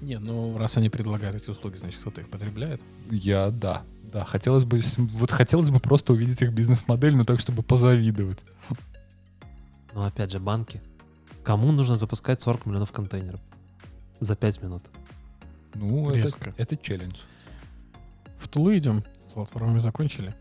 Не, 0.01 0.19
ну 0.19 0.57
раз 0.57 0.77
они 0.77 0.89
предлагают 0.89 1.35
эти 1.35 1.49
услуги, 1.49 1.77
значит 1.77 1.99
кто-то 1.99 2.21
их 2.21 2.29
потребляет. 2.29 2.81
Я, 3.09 3.51
да, 3.51 3.83
да, 4.03 4.25
хотелось 4.25 4.65
бы, 4.65 4.81
вот 4.97 5.31
хотелось 5.31 5.69
бы 5.69 5.79
просто 5.79 6.13
увидеть 6.13 6.41
их 6.41 6.53
бизнес-модель, 6.53 7.15
но 7.15 7.25
так, 7.25 7.39
чтобы 7.39 7.63
позавидовать. 7.63 8.43
Но 9.93 10.05
опять 10.05 10.31
же, 10.31 10.39
банки. 10.39 10.81
Кому 11.43 11.71
нужно 11.71 11.95
запускать 11.95 12.41
40 12.41 12.65
миллионов 12.65 12.91
контейнеров? 12.91 13.39
За 14.19 14.35
5 14.35 14.61
минут. 14.61 14.83
Ну, 15.75 16.09
это, 16.09 16.19
Резко. 16.19 16.53
это 16.57 16.77
челлендж. 16.77 17.21
В 18.38 18.47
Тулу 18.47 18.75
идем. 18.75 19.03
С 19.29 19.33
платформами 19.33 19.79
закончили. 19.79 20.33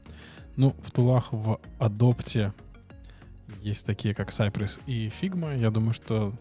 Ну, 0.57 0.75
в 0.83 0.91
Тулах 0.91 1.33
в 1.33 1.61
Адопте 1.79 2.53
есть 3.63 3.87
такие, 3.87 4.15
как 4.15 4.31
Cypress 4.31 4.81
и 4.87 5.09
Figma. 5.09 5.59
Я 5.59 5.71
думаю, 5.71 5.95
что 5.95 6.35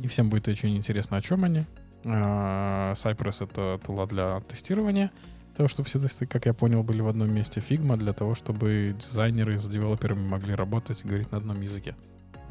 не 0.00 0.08
всем 0.08 0.30
будет 0.30 0.48
очень 0.48 0.76
интересно, 0.76 1.16
о 1.16 1.22
чем 1.22 1.44
они. 1.44 1.64
А, 2.04 2.94
Cypress— 2.94 3.44
это 3.50 3.80
тула 3.84 4.06
для 4.06 4.40
тестирования. 4.40 5.10
Того, 5.56 5.68
чтобы 5.68 5.88
все 5.88 6.00
тесты, 6.00 6.26
как 6.26 6.46
я 6.46 6.54
понял, 6.54 6.82
были 6.82 7.00
в 7.02 7.08
одном 7.08 7.32
месте. 7.32 7.60
Figma 7.60 7.96
для 7.96 8.12
того, 8.12 8.34
чтобы 8.34 8.94
дизайнеры 8.98 9.58
с 9.58 9.66
девелоперами 9.66 10.26
могли 10.26 10.54
работать 10.54 11.02
и 11.04 11.08
говорить 11.08 11.32
на 11.32 11.38
одном 11.38 11.60
языке. 11.60 11.94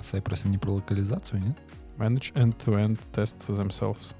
Cypress 0.02 0.48
не 0.48 0.58
про 0.58 0.72
локализацию, 0.72 1.42
нет? 1.42 1.58
Manage 1.98 2.34
end-to-end 2.34 3.00
test 3.14 3.38
themselves. 3.48 4.16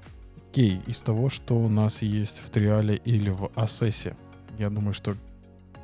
Окей, 0.50 0.80
из 0.86 1.00
того, 1.02 1.28
что 1.28 1.56
у 1.56 1.68
нас 1.68 2.02
есть 2.02 2.40
в 2.40 2.50
Триале 2.50 2.96
или 2.96 3.30
в 3.30 3.50
Асессе, 3.54 4.16
я 4.58 4.68
думаю, 4.68 4.92
что 4.92 5.14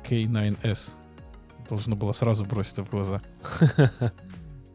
K9S 0.03 0.95
должно 1.69 1.95
было 1.95 2.11
сразу 2.11 2.45
броситься 2.45 2.83
в 2.83 2.89
глаза. 2.89 3.21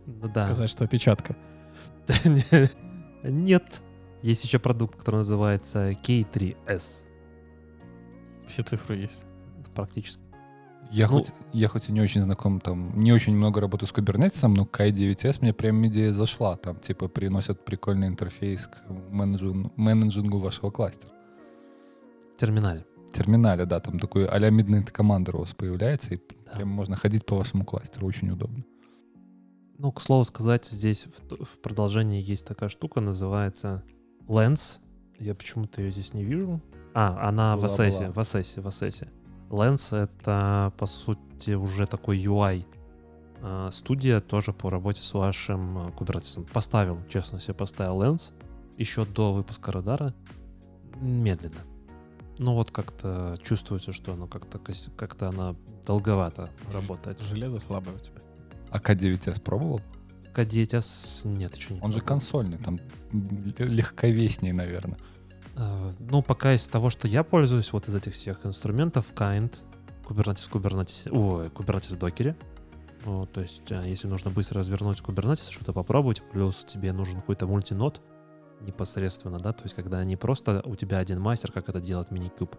Ну 0.05 0.29
да. 0.29 0.47
Сказать, 0.47 0.69
что 0.69 0.85
опечатка. 0.85 1.37
Нет. 3.23 3.83
Есть 4.23 4.45
еще 4.45 4.59
продукт, 4.59 4.97
который 4.97 5.17
называется 5.17 5.91
K3S. 5.91 7.07
Все 8.47 8.63
цифры 8.63 8.97
есть. 8.97 9.27
Практически. 9.75 10.23
Я, 10.91 11.07
Ну- 11.09 11.19
хоть, 11.19 11.33
я 11.53 11.69
хоть 11.69 11.89
и 11.89 11.93
не 11.93 12.01
очень 12.03 12.21
знаком, 12.21 12.61
там, 12.61 12.95
не 13.01 13.13
очень 13.13 13.35
много 13.35 13.61
работаю 13.61 13.89
с 13.89 13.93
кубернетисом, 13.93 14.53
но 14.55 14.65
K9S 14.65 15.39
мне 15.41 15.55
прям 15.55 15.87
идея 15.87 16.13
зашла. 16.13 16.57
Там, 16.57 16.79
типа, 16.81 17.09
приносят 17.09 17.65
прикольный 17.65 18.09
интерфейс 18.09 18.67
к 18.67 18.83
менеджингу, 19.11 19.73
менеджингу 19.77 20.39
вашего 20.39 20.71
кластера. 20.71 21.13
Терминале. 22.37 22.85
Терминале, 23.13 23.65
да, 23.67 23.81
там 23.81 23.99
такой 23.99 24.27
а-ля 24.27 24.49
Midnight 24.51 24.93
Commander 24.93 25.37
у 25.37 25.39
вас 25.41 25.53
появляется, 25.55 26.15
и 26.15 26.21
Да. 26.47 26.57
прям 26.57 26.69
можно 26.69 26.97
ходить 26.97 27.25
по 27.27 27.37
вашему 27.37 27.65
кластеру, 27.65 28.07
очень 28.07 28.31
удобно. 28.31 28.65
Ну, 29.79 29.93
к 29.93 30.01
слову 30.01 30.25
сказать, 30.25 30.67
здесь 30.67 31.07
в, 31.07 31.45
в 31.45 31.59
продолжении 31.61 32.23
есть 32.23 32.47
такая 32.47 32.69
штука, 32.69 33.01
называется 33.01 33.83
Lens. 34.29 34.79
Я 35.19 35.35
почему-то 35.35 35.81
ее 35.81 35.91
здесь 35.91 36.15
не 36.15 36.25
вижу. 36.25 36.61
А, 36.95 37.29
она 37.29 37.57
в 37.57 37.63
Была, 37.63 37.69
Assess, 37.69 37.99
была. 37.99 38.13
в 38.13 38.19
Assess, 38.19 38.61
в 38.61 38.67
Assess. 38.67 39.09
Lens— 39.51 39.97
это, 39.97 40.73
по 40.79 40.87
сути, 40.87 41.53
уже 41.53 41.87
такой 41.87 42.19
UI 42.19 42.65
а, 43.43 43.71
студия 43.71 44.21
тоже 44.21 44.53
по 44.53 44.71
работе 44.71 45.03
с 45.03 45.13
вашим 45.15 45.79
а, 45.79 45.91
кубернетисом. 45.91 46.45
Поставил, 46.45 46.99
честно 47.09 47.41
себе 47.41 47.55
поставил 47.55 48.01
Lens 48.03 48.33
еще 48.79 49.05
до 49.05 49.33
выпуска 49.33 49.73
радара. 49.73 50.15
Медленно. 51.01 51.61
Ну 52.39 52.55
вот 52.55 52.71
как-то 52.71 53.37
чувствуется, 53.43 53.93
что 53.93 54.13
оно 54.13 54.27
как-то 54.27 54.61
как-то 54.97 55.29
она 55.29 55.55
долговато 55.87 56.49
работает. 56.73 57.21
Железо 57.21 57.59
слабое 57.61 57.97
у 57.97 57.99
тебя. 57.99 58.21
А 58.71 58.79
K9S 58.79 59.41
пробовал? 59.43 59.81
K9S 60.35 61.29
нет, 61.29 61.55
еще 61.57 61.75
не 61.75 61.81
Он 61.81 61.93
же 61.93 62.01
консольный, 62.01 62.59
там 62.59 62.79
легковеснее, 63.59 64.53
наверное. 64.53 64.99
Э, 65.57 65.93
Ну, 65.99 66.23
пока 66.23 66.55
из 66.55 66.67
того, 66.69 66.91
что 66.91 67.09
я 67.09 67.23
пользуюсь, 67.23 67.73
вот 67.73 67.89
из 67.89 67.95
этих 67.95 68.15
всех 68.15 68.47
инструментов, 68.47 69.07
Kind, 69.15 69.55
Kubernetes, 70.05 70.51
Kubernetes, 70.51 71.11
ой, 71.11 71.49
Kubernetes 71.49 71.95
в 71.95 71.99
докере. 71.99 72.37
Ну, 73.05 73.27
то 73.27 73.41
есть, 73.41 73.71
э, 73.71 73.85
если 73.87 74.09
нужно 74.09 74.31
быстро 74.31 74.61
развернуть 74.61 75.01
Kubernetes, 75.01 75.51
что-то 75.51 75.73
попробовать, 75.73 76.23
плюс 76.33 76.65
тебе 76.65 76.93
нужен 76.93 77.21
какой-то 77.21 77.47
мультинод 77.47 78.01
непосредственно, 78.61 79.39
да, 79.39 79.53
то 79.53 79.65
есть, 79.65 79.75
когда 79.75 80.05
не 80.05 80.17
просто 80.17 80.63
у 80.65 80.77
тебя 80.77 80.99
один 80.99 81.21
мастер, 81.21 81.51
как 81.51 81.69
это 81.69 81.81
делает 81.81 82.11
Minikube, 82.11 82.57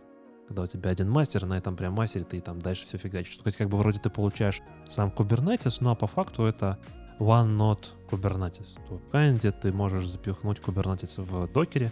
когда 0.47 0.63
у 0.63 0.67
тебя 0.67 0.89
один 0.89 1.09
мастер, 1.09 1.45
на 1.45 1.57
этом 1.57 1.77
прям 1.77 1.93
мастере 1.93 2.25
ты 2.25 2.41
там 2.41 2.59
дальше 2.59 2.85
все 2.85 2.97
фигачишь. 2.97 3.37
То 3.37 3.47
есть, 3.47 3.57
как 3.57 3.69
бы 3.69 3.77
вроде 3.77 3.99
ты 3.99 4.09
получаешь 4.09 4.61
сам 4.85 5.09
Kubernetes, 5.09 5.77
но 5.79 5.95
по 5.95 6.07
факту 6.07 6.43
это 6.43 6.77
one 7.19 7.57
node 7.57 7.91
Kubernetes. 8.09 8.77
То 8.87 8.97
в 8.97 9.13
Kind 9.13 9.51
ты 9.61 9.71
можешь 9.71 10.07
запихнуть 10.07 10.59
Kubernetes 10.59 11.21
в 11.21 11.51
докере, 11.51 11.91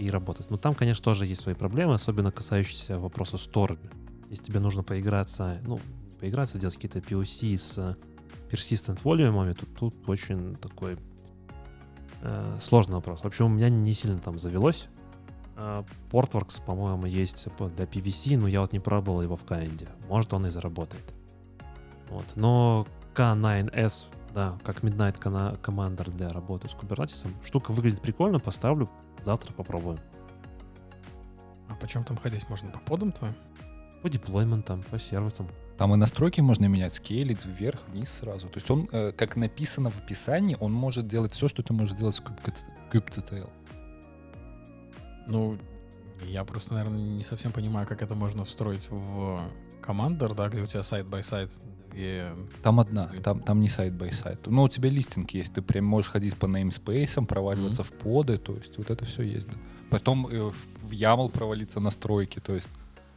и 0.00 0.10
работать. 0.10 0.50
Но 0.50 0.56
там, 0.56 0.74
конечно, 0.74 1.04
тоже 1.04 1.26
есть 1.26 1.42
свои 1.42 1.54
проблемы, 1.54 1.94
особенно 1.94 2.32
касающиеся 2.32 2.98
вопроса 2.98 3.36
сторожа. 3.36 3.78
Если 4.30 4.44
тебе 4.44 4.60
нужно 4.60 4.82
поиграться, 4.82 5.58
ну, 5.64 5.78
поиграться, 6.18 6.56
сделать 6.56 6.76
какие-то 6.76 7.00
POC 7.00 7.58
с 7.58 7.78
э, 7.78 7.96
persistent 8.50 9.00
волюмами, 9.04 9.52
то 9.52 9.66
тут 9.66 9.94
очень 10.08 10.56
такой 10.56 10.96
э, 12.22 12.56
сложный 12.60 12.94
вопрос. 12.94 13.22
Вообще 13.24 13.44
у 13.44 13.48
меня 13.48 13.68
не 13.68 13.92
сильно 13.92 14.18
там 14.18 14.38
завелось. 14.38 14.88
Э, 15.56 15.82
Portworx, 16.10 16.64
по-моему, 16.64 17.06
есть 17.06 17.48
для 17.76 17.84
PVC, 17.84 18.38
но 18.38 18.48
я 18.48 18.62
вот 18.62 18.72
не 18.72 18.80
пробовал 18.80 19.20
его 19.20 19.36
в 19.36 19.44
Kind. 19.44 19.86
Может, 20.08 20.32
он 20.32 20.46
и 20.46 20.50
заработает. 20.50 21.04
Вот. 22.08 22.24
Но 22.36 22.86
K9S, 23.14 24.06
да, 24.34 24.58
как 24.64 24.82
Midnight 24.82 25.18
Commander 25.20 26.10
для 26.10 26.28
работы 26.28 26.68
с 26.68 26.72
Kubernetes, 26.72 27.28
штука 27.44 27.72
выглядит 27.72 28.00
прикольно, 28.00 28.38
поставлю, 28.38 28.88
завтра 29.24 29.52
попробуем. 29.52 29.98
А 31.68 31.74
почем 31.74 32.04
там 32.04 32.16
ходить 32.16 32.48
можно? 32.48 32.70
По 32.70 32.78
подам 32.80 33.12
твоим? 33.12 33.34
По 34.02 34.08
деплойментам, 34.08 34.82
по 34.82 34.98
сервисам. 34.98 35.48
Там 35.76 35.94
и 35.94 35.96
настройки 35.96 36.40
можно 36.40 36.66
менять, 36.66 36.92
скейлить 36.92 37.44
вверх, 37.44 37.80
вниз 37.88 38.10
сразу. 38.10 38.48
То 38.48 38.58
есть 38.58 38.70
он, 38.70 38.88
э, 38.92 39.12
как 39.12 39.36
написано 39.36 39.90
в 39.90 39.98
описании, 39.98 40.56
он 40.60 40.72
может 40.72 41.06
делать 41.06 41.32
все, 41.32 41.48
что 41.48 41.62
ты 41.62 41.72
можешь 41.72 41.96
делать 41.96 42.20
в 42.20 42.92
kubectl. 42.92 43.48
Ну, 45.26 45.58
я 46.22 46.44
просто, 46.44 46.74
наверное, 46.74 46.98
не 46.98 47.22
совсем 47.22 47.52
понимаю, 47.52 47.86
как 47.86 48.02
это 48.02 48.14
можно 48.14 48.44
встроить 48.44 48.88
в 48.90 49.40
Commander, 49.80 50.34
да, 50.34 50.48
где 50.48 50.60
у 50.62 50.66
тебя 50.66 50.82
side-by-side 50.82 51.50
две... 51.90 52.32
Там 52.62 52.80
одна, 52.80 53.10
там, 53.22 53.40
там 53.40 53.60
не 53.60 53.68
side 53.68 53.92
by 53.94 54.12
side. 54.12 54.46
Но 54.46 54.64
у 54.64 54.68
тебя 54.68 54.90
листинг 54.90 55.30
есть, 55.32 55.54
ты 55.54 55.62
прям 55.62 55.84
можешь 55.84 56.10
ходить 56.10 56.36
по 56.36 56.46
namespace, 56.46 57.24
проваливаться 57.26 57.82
в 57.82 57.92
pod 57.92 58.20
ы, 58.20 58.38
то 58.38 58.54
есть 58.54 58.78
вот 58.78 58.90
это 58.90 59.04
все 59.04 59.22
есть. 59.22 59.48
да. 59.48 59.56
Потом 59.90 60.26
э, 60.26 60.50
в, 60.50 60.68
в 60.78 60.92
YAML 60.92 61.30
провалиться 61.30 61.80
настройки, 61.80 62.40
то 62.40 62.54
есть 62.54 62.70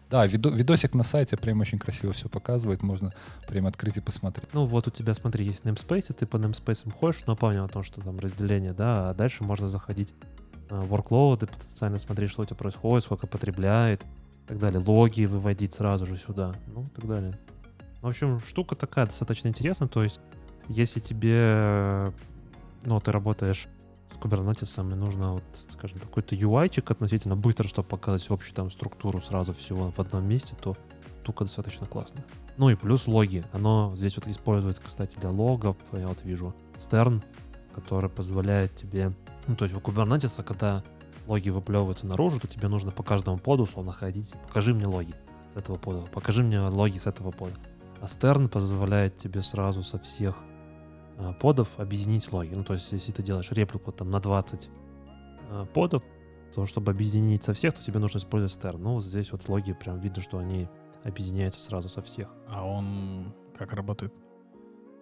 да, 0.10 0.28
видо- 0.28 0.52
видосик 0.52 0.94
на 0.94 1.04
сайте 1.04 1.38
прям 1.38 1.62
очень 1.62 1.80
красиво 1.80 2.14
все 2.14 2.30
показывает, 2.30 2.84
можно 2.84 3.12
прям 3.48 3.66
открыть 3.66 3.98
и 3.98 4.02
посмотреть. 4.02 4.48
Ну 4.54 4.66
вот 4.66 4.88
у 4.88 4.92
тебя, 4.92 5.14
смотри, 5.14 5.46
есть 5.46 5.64
namespace, 5.64 6.06
и 6.10 6.14
ты 6.14 6.26
по 6.26 6.38
namespace 6.38 6.92
ходишь, 6.92 7.24
но 7.26 7.36
помню 7.36 7.64
о 7.64 7.68
том, 7.68 7.84
что 7.84 8.02
там 8.02 8.20
разделение, 8.20 8.74
да, 8.74 9.10
а 9.10 9.14
дальше 9.14 9.44
можно 9.44 9.70
заходить 9.70 10.14
э, 10.70 10.80
в 10.80 10.94
workload 10.94 11.46
и 11.46 11.48
потенциально 11.48 12.00
смотреть, 12.00 12.32
что 12.32 12.44
у 12.44 12.46
тебя 12.46 12.56
происходит, 12.56 13.06
сколько 13.06 13.28
потребляет, 13.28 14.04
и 14.44 14.48
так 14.48 14.60
далее, 14.60 14.82
логи 14.86 15.26
выводить 15.26 15.74
сразу 15.74 16.06
же 16.06 16.18
сюда, 16.18 16.54
ну, 16.68 16.84
и 16.84 16.90
так 16.90 17.08
далее. 17.08 17.34
В 18.02 18.08
общем, 18.08 18.42
штука 18.42 18.76
такая 18.76 19.06
достаточно 19.06 19.48
интересная, 19.48 19.88
то 19.88 20.04
есть 20.04 20.20
если 20.68 21.00
тебе, 21.00 22.14
ну, 22.84 23.00
ты 23.00 23.12
работаешь 23.12 23.68
с 24.12 24.18
Kubernetes, 24.18 24.92
и 24.92 24.96
нужно, 24.96 25.34
вот, 25.34 25.44
скажем, 25.70 26.00
какой-то 26.00 26.36
UI-чик 26.36 26.92
относительно 26.92 27.36
быстро, 27.36 27.68
чтобы 27.68 27.88
показать 27.88 28.30
общую 28.30 28.54
там 28.54 28.72
структуру 28.72 29.22
сразу 29.22 29.54
всего 29.54 29.92
в 29.92 30.00
одном 30.00 30.28
месте, 30.28 30.56
то 30.60 30.76
штука 31.24 31.46
достаточно 31.46 31.86
классная. 31.86 32.26
Ну 32.58 32.70
и 32.70 32.76
плюс 32.76 33.08
логи. 33.08 33.44
Оно 33.52 33.94
здесь 33.96 34.16
вот 34.18 34.28
используется, 34.28 34.82
кстати, 34.84 35.18
для 35.18 35.30
логов. 35.30 35.76
Я 35.94 36.08
вот 36.08 36.24
вижу 36.24 36.54
Stern, 36.76 37.24
который 37.74 38.10
позволяет 38.10 38.76
тебе... 38.76 39.12
Ну, 39.48 39.56
то 39.56 39.66
есть 39.66 39.76
у 39.76 39.80
Kubernetes, 39.80 40.44
когда 40.44 40.84
логи 41.28 41.50
выплевываются 41.50 42.06
наружу, 42.06 42.40
то 42.40 42.48
тебе 42.48 42.68
нужно 42.68 42.92
по 42.92 43.04
каждому 43.04 43.38
поду 43.38 43.64
условно 43.64 43.92
ходить. 43.92 44.34
Покажи 44.48 44.74
мне 44.74 44.86
логи 44.86 45.14
с 45.54 45.58
этого 45.58 45.78
пода. 45.78 46.02
Покажи 46.12 46.44
мне 46.44 46.60
логи 46.60 46.98
с 46.98 47.08
этого 47.08 47.32
пода. 47.32 47.54
А 48.02 48.06
Stern 48.06 48.50
позволяет 48.50 49.18
тебе 49.18 49.42
сразу 49.42 49.84
со 49.84 49.98
всех 50.00 50.36
э, 51.18 51.34
подов 51.40 51.80
объединить 51.80 52.32
логи. 52.34 52.54
Ну, 52.54 52.64
то 52.64 52.74
есть, 52.74 52.92
если 52.92 53.12
ты 53.12 53.24
делаешь 53.24 53.52
реплику 53.52 53.92
там 53.92 54.12
на 54.12 54.20
20 54.20 54.70
э, 55.50 55.66
подов, 55.74 56.04
то 56.54 56.66
чтобы 56.66 56.92
объединить 56.92 57.44
со 57.44 57.54
всех, 57.54 57.74
то 57.74 57.84
тебе 57.84 58.00
нужно 58.00 58.18
использовать 58.18 58.54
Stern. 58.54 58.78
Ну, 58.78 58.94
вот 58.96 59.04
здесь 59.04 59.32
вот 59.32 59.48
логи 59.48 59.74
прям 59.74 60.00
видно, 60.00 60.22
что 60.22 60.38
они 60.38 60.68
объединяются 61.04 61.60
сразу 61.62 61.90
со 61.90 62.02
всех. 62.02 62.30
А 62.48 62.66
он 62.66 63.34
как 63.58 63.74
работает? 63.74 64.14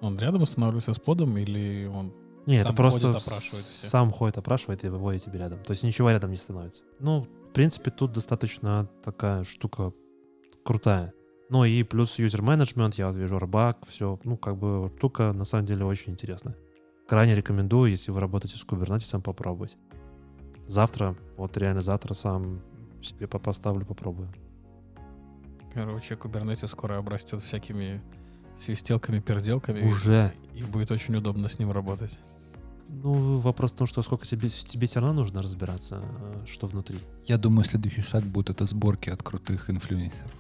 Он 0.02 0.18
рядом 0.18 0.42
устанавливается 0.42 0.94
с 0.94 1.00
подом 1.00 1.38
или 1.38 1.90
он... 1.94 2.14
Не, 2.46 2.58
Сам 2.58 2.66
это 2.66 2.74
просто 2.74 3.08
ходит, 3.08 3.28
опрашивает 3.28 3.66
сам 3.66 4.12
ходит, 4.12 4.38
опрашивает 4.38 4.84
и 4.84 4.90
выводит 4.90 5.24
тебе 5.24 5.40
рядом. 5.40 5.64
То 5.64 5.72
есть 5.72 5.84
ничего 5.84 6.10
рядом 6.10 6.32
не 6.32 6.38
становится. 6.38 6.84
Ну, 7.00 7.28
в 7.50 7.54
принципе, 7.54 7.92
тут 7.92 8.14
достаточно 8.14 8.90
такая 9.04 9.44
штука 9.44 9.94
крутая. 10.64 11.14
Ну 11.50 11.66
и 11.66 11.84
плюс 11.84 12.18
юзер 12.18 12.42
менеджмент, 12.42 12.96
я 12.96 13.08
вот 13.08 13.16
вижу 13.16 13.38
рыбак, 13.38 13.86
все. 13.86 14.20
Ну, 14.24 14.38
как 14.38 14.58
бы 14.58 14.92
штука 14.98 15.34
на 15.34 15.44
самом 15.44 15.66
деле 15.66 15.86
очень 15.86 16.14
интересная. 16.14 16.56
Крайне 17.08 17.36
рекомендую, 17.36 17.92
если 17.92 18.12
вы 18.12 18.22
работаете 18.22 18.58
с 18.58 18.66
Kubernetes, 18.66 19.22
попробовать. 19.22 19.76
Завтра, 20.66 21.16
вот 21.36 21.58
реально 21.58 21.82
завтра 21.82 22.14
сам 22.14 22.62
себе 23.02 23.28
по- 23.28 23.40
поставлю, 23.40 23.86
попробую. 23.86 24.30
Короче, 25.74 26.16
Kubernetes 26.16 26.68
скоро 26.68 26.98
обрастет 26.98 27.42
всякими 27.42 28.02
свистелками, 28.62 29.20
переделками. 29.20 29.86
Уже. 29.86 30.34
И 30.56 30.64
будет 30.64 30.92
очень 30.92 31.16
удобно 31.16 31.48
с 31.48 31.60
ним 31.60 31.72
работать. 31.72 32.18
Ну, 32.90 33.38
вопрос 33.38 33.72
в 33.72 33.76
том, 33.76 33.88
что 33.88 34.02
сколько 34.02 34.26
тебе, 34.26 34.50
тебе 34.50 34.86
все 34.86 35.00
равно 35.00 35.22
нужно 35.22 35.42
разбираться, 35.42 36.02
э, 36.04 36.46
что 36.46 36.68
внутри. 36.68 37.00
Я 37.26 37.38
думаю, 37.38 37.64
следующий 37.64 38.02
шаг 38.02 38.24
будет 38.24 38.50
это 38.50 38.66
сборки 38.66 39.10
от 39.10 39.24
крутых 39.24 39.70
инфлюенсеров. 39.70 40.32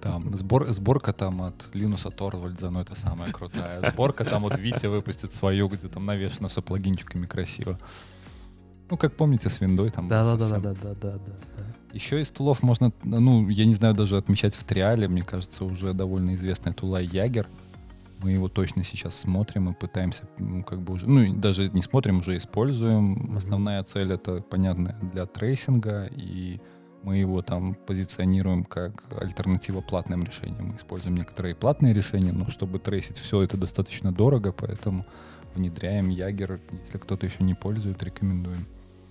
Там 0.00 0.32
сбор, 0.34 0.68
сборка 0.68 1.12
там 1.12 1.42
от 1.42 1.70
Линуса 1.74 2.10
Торвальдза, 2.10 2.70
ну 2.70 2.80
это 2.80 2.94
самая 2.94 3.32
крутая. 3.32 3.90
Сборка 3.90 4.24
там 4.24 4.42
вот 4.42 4.56
Витя 4.56 4.86
выпустит 4.86 5.32
свою, 5.32 5.68
где 5.68 5.88
там 5.88 6.04
навешано 6.04 6.46
все 6.46 6.62
плагинчиками 6.62 7.26
красиво. 7.26 7.78
Ну, 8.90 8.96
как 8.96 9.14
помните, 9.14 9.50
с 9.50 9.60
виндой 9.60 9.90
там. 9.90 10.08
Да, 10.08 10.24
да, 10.24 10.36
да, 10.36 10.58
да, 10.58 10.74
да, 10.74 10.94
да, 10.94 11.12
да. 11.12 11.64
Еще 11.92 12.20
из 12.20 12.30
tool 12.30 12.51
ов 12.51 12.62
можно, 12.62 12.92
ну, 13.02 13.48
я 13.48 13.66
не 13.66 13.74
знаю, 13.74 13.94
даже 13.94 14.16
отмечать 14.16 14.54
в 14.54 14.64
trial 14.64 14.95
е, 14.95 15.08
мне 15.08 15.22
кажется, 15.22 15.64
уже 15.64 15.94
довольно 15.94 16.34
известная 16.34 16.72
tool 16.72 17.00
а 17.00 17.06
Jaeger. 17.06 17.48
Мы 18.22 18.32
его 18.32 18.48
точно 18.48 18.84
сейчас 18.84 19.14
смотрим 19.14 19.70
и 19.70 19.74
пытаемся, 19.74 20.24
ну, 20.38 20.62
как 20.64 20.80
бы 20.80 20.94
уже, 20.94 21.08
ну, 21.08 21.32
даже 21.34 21.70
не 21.70 21.82
смотрим, 21.82 22.18
уже 22.18 22.36
используем. 22.36 23.12
Мгм. 23.12 23.36
Основная 23.36 23.82
цель 23.84 24.12
это, 24.12 24.42
понятно, 24.42 24.96
для 25.14 25.24
tracing 25.26 25.88
а, 25.88 26.06
и 26.06 26.60
мы 27.02 27.18
его 27.18 27.42
там 27.42 27.74
позиционируем 27.74 28.64
как 28.64 29.04
альтернатива 29.20 29.80
платным 29.80 30.24
решениям. 30.24 30.68
Мы 30.68 30.76
используем 30.76 31.16
некоторые 31.16 31.54
платные 31.54 31.94
решения, 31.94 32.32
но 32.32 32.50
чтобы 32.50 32.80
trace 32.80 33.04
ить 33.04 33.18
все 33.18 33.42
это 33.42 33.56
достаточно 33.56 34.12
дорого, 34.12 34.52
поэтому 34.52 35.06
внедряем 35.54 36.08
Jaeger. 36.08 36.60
Если 36.84 36.98
кто-то 36.98 37.24
еще 37.24 37.44
не 37.44 37.54
пользует, 37.54 38.02
рекомендуем. 38.02 38.66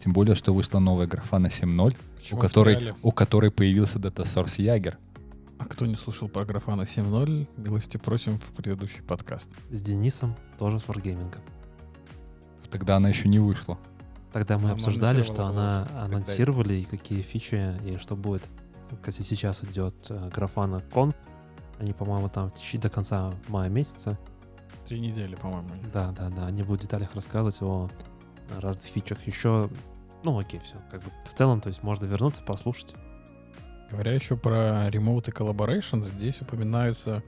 Тем 0.08 0.14
более, 0.14 0.36
что 0.36 0.54
вышла 0.54 0.80
новая 0.80 1.06
графана 1.06 1.48
7.0, 1.48 1.94
у 2.32 2.38
которой, 2.38 2.94
у 3.04 3.12
которой 3.12 3.52
появился 3.52 4.00
Data 4.00 4.24
Source 4.24 4.62
Ягер. 4.62 4.98
А 5.60 5.66
кто 5.66 5.86
не 5.86 5.96
слушал 5.96 6.30
про 6.30 6.46
графана 6.46 6.84
7.0, 6.84 7.46
милости 7.58 7.98
просим 7.98 8.40
в 8.40 8.54
предыдущий 8.54 9.04
подкаст. 9.04 9.50
С 9.70 9.82
Денисом, 9.82 10.38
тоже 10.58 10.80
с 10.80 10.86
Wargaming. 10.86 11.36
Тогда 12.70 12.96
она 12.96 13.10
еще 13.10 13.28
не 13.28 13.40
вышла. 13.40 13.78
Тогда 14.32 14.58
мы 14.58 14.68
Она 14.68 14.74
обсуждали, 14.76 15.24
что 15.24 15.46
она 15.46 15.90
анонсировали, 15.94 16.76
и 16.76 16.86
какие 16.86 17.22
фичи, 17.22 17.76
и 17.84 17.98
что 17.98 18.16
будет. 18.16 18.48
Кстати, 19.02 19.24
сейчас 19.24 19.62
идет 19.66 19.94
э, 20.08 20.30
графана 20.34 20.80
кон. 20.94 21.14
Они, 21.80 21.92
по-моему, 21.92 22.30
там 22.30 22.50
в 22.50 22.56
течение 22.56 22.84
до 22.84 22.90
конца 22.92 23.34
мая 23.50 23.70
месяца. 23.70 24.18
Три 24.88 25.02
недели, 25.02 25.36
по-моему. 25.36 25.68
Да, 25.92 26.14
да, 26.14 26.30
да. 26.30 26.46
Они 26.46 26.64
будут 26.64 26.80
в 26.80 26.84
деталях 26.84 27.14
рассказывать 27.14 27.62
о 27.62 27.90
разных 28.56 28.86
фичах. 28.86 29.28
Еще, 29.28 29.70
ну 30.24 30.40
окей, 30.40 30.60
все. 30.60 30.76
Как 30.92 31.04
бы 31.04 31.12
в 31.26 31.34
целом, 31.34 31.62
то 31.62 31.70
есть 31.70 31.84
можно 31.84 32.06
вернуться, 32.06 32.42
послушать. 32.44 32.96
Говоря 33.90 34.14
еще 34.14 34.36
про 34.36 34.90
Remote 34.90 35.30
и 35.30 35.32
Collaboration, 35.32 36.04
здесь 36.04 36.42
упоминаются 36.42 37.24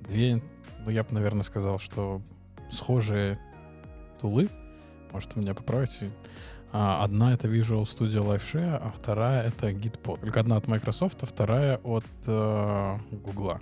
две, 0.00 0.40
ну 0.84 0.90
я 0.90 1.04
бы, 1.04 1.12
наверное, 1.12 1.42
сказал, 1.42 1.78
что 1.78 2.22
схожие 2.70 3.38
тулы. 4.20 4.48
Может, 5.12 5.34
вы 5.34 5.42
меня 5.42 5.54
поправите. 5.54 6.10
А, 6.72 7.04
одна 7.04 7.34
это 7.34 7.48
Visual 7.48 7.82
Studio 7.82 8.24
Live 8.26 8.42
Share, 8.50 8.76
а 8.76 8.90
вторая 8.96 9.46
это 9.46 9.70
Gitpod. 9.70 10.20
Только 10.20 10.40
одна 10.40 10.56
от 10.56 10.66
Microsoft, 10.66 11.22
а 11.22 11.26
вторая 11.26 11.76
от 11.84 12.06
э, 12.26 12.98
Google. 13.10 13.58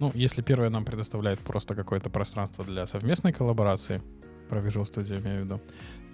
Ну, 0.00 0.10
если 0.12 0.42
первая 0.42 0.68
нам 0.68 0.84
предоставляет 0.84 1.38
просто 1.38 1.76
какое-то 1.76 2.10
пространство 2.10 2.64
для 2.64 2.86
совместной 2.86 3.32
коллаборации, 3.32 4.02
про 4.48 4.60
Visual 4.60 4.82
Studio 4.82 5.20
имею 5.20 5.42
в 5.42 5.44
виду, 5.44 5.60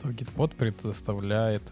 то 0.03 0.09
Gitpod 0.11 0.57
предоставляет 0.57 1.63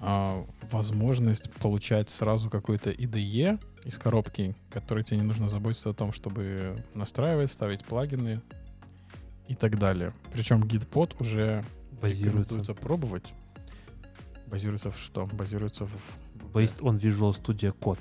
а, 0.00 0.44
возможность 0.70 1.50
получать 1.54 2.08
сразу 2.08 2.48
какой-то 2.48 2.90
IDE 2.90 3.58
из 3.84 3.98
коробки, 3.98 4.54
который 4.70 5.02
тебе 5.04 5.18
не 5.18 5.24
нужно 5.26 5.48
заботиться 5.48 5.90
о 5.90 5.94
том, 5.94 6.12
чтобы 6.12 6.76
настраивать, 6.94 7.50
ставить 7.50 7.84
плагины 7.84 8.40
и 9.48 9.54
так 9.54 9.78
далее. 9.78 10.12
Причем 10.32 10.62
Gitpod 10.62 11.16
уже 11.18 11.64
Базируется. 12.00 12.74
пробовать. 12.74 13.34
Базируется 14.46 14.90
в 14.90 14.98
что? 14.98 15.26
Базируется 15.26 15.86
в... 15.86 15.90
Based 16.54 16.80
on 16.80 16.98
Visual 16.98 17.30
Studio 17.32 17.74
Code. 17.78 18.00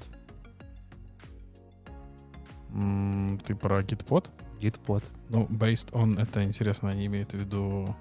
М, 2.74 3.40
Ты 3.44 3.56
про 3.56 3.82
Gitpod? 3.82 4.30
Gitpod. 4.60 5.04
Ну, 5.30 5.46
based 5.46 5.92
on, 5.92 6.22
это 6.22 6.44
интересно, 6.44 6.90
они 6.90 7.06
имеют 7.06 7.32
в 7.34 7.38
виду 7.38 7.96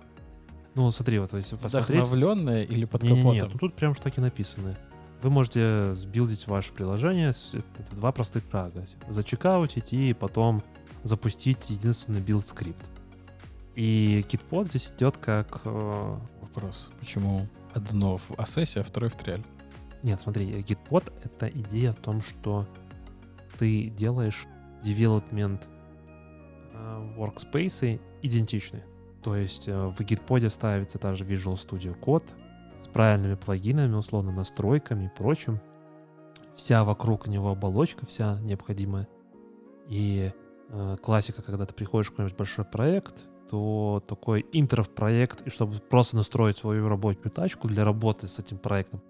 Ну, 0.78 0.90
смотри, 0.92 1.18
вот 1.18 1.32
если 1.32 1.56
посмотреть... 1.56 1.98
вдохновленное 1.98 2.62
или 2.62 2.84
под 2.84 3.02
капотом? 3.02 3.50
ну 3.52 3.58
тут 3.58 3.74
прям 3.74 3.94
штуки 3.94 4.20
написаны. 4.20 4.76
Вы 5.22 5.30
можете 5.30 5.92
с 5.94 6.00
build 6.00 6.29
ить 6.29 6.46
ваше 6.46 6.72
приложение, 6.72 7.32
с- 7.32 7.54
это 7.54 7.94
два 7.96 8.12
простых 8.12 8.44
шага. 8.52 8.84
За 9.08 9.21
checkout 9.21 9.73
ить 9.73 9.92
и 9.92 10.12
потом 10.14 10.62
запустить 11.02 11.68
единственный 11.70 12.20
build-скрипт. 12.20 12.84
И 13.74 14.24
Gitpod 14.28 14.68
здесь 14.68 14.92
идет 14.96 15.16
как... 15.18 15.62
э, 15.64 16.16
Вопрос. 16.40 16.90
Почему 17.00 17.48
одно 17.74 18.16
в 18.16 18.30
Assess, 18.32 18.78
а 18.80 18.82
второе 18.84 19.10
в 19.10 19.16
Trial? 19.16 19.44
Нет, 20.04 20.20
смотри, 20.20 20.46
Gitpod— 20.62 21.12
это 21.24 21.48
идея 21.48 21.92
в 21.92 21.96
том, 21.96 22.22
что 22.22 22.66
ты 23.58 23.88
делаешь 23.88 24.46
development 24.84 25.62
э, 26.74 27.14
workspace 27.18 28.00
идентичны. 28.22 28.84
То 29.22 29.36
есть 29.36 29.68
э, 29.68 29.86
в 29.88 30.00
Gitpod 30.00 30.48
ставится 30.50 30.98
та 30.98 31.14
же 31.14 31.24
Visual 31.24 31.54
Studio 31.54 31.98
Code 31.98 32.30
с 32.80 32.86
правильными 32.86 33.34
плагинами, 33.34 33.94
условно 33.94 34.32
настройками 34.32 35.06
и 35.06 35.16
прочим. 35.16 35.60
Вся 36.54 36.84
вокруг 36.84 37.26
него 37.26 37.50
оболочка, 37.50 38.06
вся 38.06 38.38
необходимая. 38.40 39.08
И 39.88 40.32
э, 40.68 40.96
классика, 41.02 41.42
когда 41.42 41.66
ты 41.66 41.74
приходишь 41.74 42.08
в 42.08 42.10
какой-нибудь 42.10 42.36
большой 42.36 42.64
проект, 42.64 43.26
то 43.50 44.02
такой 44.06 44.44
интеров-проект, 44.52 45.46
и 45.46 45.50
чтобы 45.50 45.78
просто 45.78 46.16
настроить 46.16 46.58
свою 46.58 46.88
рабочую 46.88 47.30
тачку 47.30 47.66
для 47.66 47.84
работы 47.84 48.28
с 48.28 48.38
этим 48.38 48.58
проектом, 48.58 49.00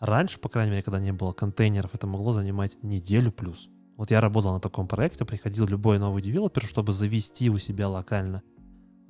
Раньше, 0.00 0.38
по 0.38 0.48
крайней 0.48 0.70
мере, 0.70 0.82
когда 0.82 0.98
не 0.98 1.12
было 1.12 1.32
контейнеров, 1.32 1.94
это 1.94 2.06
могло 2.06 2.32
занимать 2.32 2.82
неделю 2.82 3.30
плюс. 3.30 3.68
Вот 3.98 4.10
я 4.10 4.22
работал 4.22 4.54
на 4.54 4.60
таком 4.60 4.88
проекте, 4.88 5.26
приходил 5.26 5.66
любой 5.66 5.98
новый 5.98 6.22
девелопер, 6.22 6.64
чтобы 6.64 6.94
завести 6.94 7.50
у 7.50 7.58
себя 7.58 7.86
локально 7.86 8.42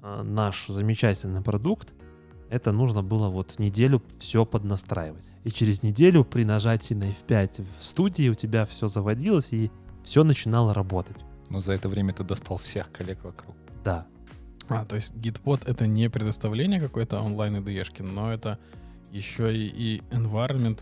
наш 0.02 0.66
замечательный 0.68 1.42
продукт. 1.42 1.94
Это 2.48 2.72
нужно 2.72 3.02
было 3.02 3.28
вот 3.28 3.58
неделю 3.58 4.02
все 4.18 4.44
поднастраивать. 4.44 5.30
И 5.44 5.50
через 5.50 5.82
неделю 5.82 6.24
при 6.24 6.44
нажатии 6.44 6.94
на 6.94 7.04
F5 7.04 7.64
в 7.78 7.84
студии 7.84 8.28
у 8.28 8.34
тебя 8.34 8.66
все 8.66 8.88
заводилось 8.88 9.52
и 9.52 9.70
все 10.02 10.24
начинало 10.24 10.74
работать. 10.74 11.16
Но 11.48 11.60
за 11.60 11.72
это 11.74 11.88
время 11.88 12.12
ты 12.12 12.24
достал 12.24 12.56
всех 12.56 12.90
коллег 12.90 13.22
вокруг. 13.22 13.54
Да, 13.84 14.06
А, 14.68 14.84
то 14.84 14.96
есть 14.96 15.12
Gitpod 15.14 15.62
это 15.66 15.86
не 15.86 16.08
предоставление 16.10 16.80
какой-то 16.80 17.20
онлайн 17.20 17.56
IDE-шки, 17.56 18.02
но 18.02 18.32
это 18.32 18.58
еще 19.12 19.54
и, 19.56 19.66
и 19.66 20.02
environment, 20.10 20.80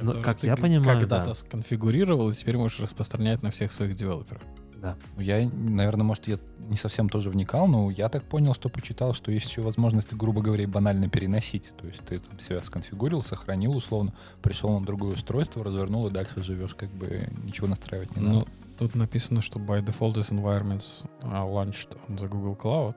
Ну, 0.00 0.22
как 0.22 0.38
ты 0.40 0.46
я 0.46 0.56
понимаю, 0.56 1.00
когда-то 1.00 1.26
да. 1.28 1.34
сконфигурировал, 1.34 2.30
и 2.30 2.34
теперь 2.34 2.56
можешь 2.56 2.80
распространять 2.80 3.42
на 3.42 3.50
всех 3.50 3.72
своих 3.72 3.94
девелоперов. 3.94 4.42
Да. 4.80 4.96
Ну, 5.16 5.22
Я, 5.22 5.48
наверное, 5.52 6.04
может, 6.04 6.26
я 6.28 6.38
не 6.68 6.76
совсем 6.76 7.08
тоже 7.08 7.30
вникал, 7.30 7.66
но 7.66 7.90
я 7.90 8.08
так 8.08 8.22
понял, 8.24 8.54
что 8.54 8.68
почитал, 8.68 9.12
что 9.12 9.30
есть 9.32 9.48
еще 9.48 9.62
возможность, 9.62 10.12
грубо 10.14 10.40
говоря, 10.40 10.66
банально 10.66 11.08
переносить. 11.08 11.72
То 11.76 11.86
есть 11.86 12.00
ты 12.04 12.18
там 12.18 12.38
себя 12.38 12.62
сконфигурил, 12.62 13.22
сохранил 13.22 13.76
условно, 13.76 14.12
пришел 14.42 14.78
на 14.78 14.84
другое 14.84 15.14
устройство, 15.14 15.62
развернул 15.64 16.06
и 16.06 16.10
дальше 16.10 16.42
живешь, 16.42 16.74
как 16.74 16.90
бы 16.90 17.28
ничего 17.44 17.66
настраивать 17.66 18.16
не 18.16 18.22
Ну, 18.22 18.34
надо. 18.40 18.46
тут 18.78 18.94
написано, 18.94 19.42
что 19.42 19.58
by 19.58 19.84
default 19.84 20.14
these 20.14 20.30
environments 20.30 21.06
are 21.22 21.46
launched 21.48 21.96
on 22.08 22.16
the 22.16 22.28
Google 22.28 22.56
Cloud. 22.56 22.96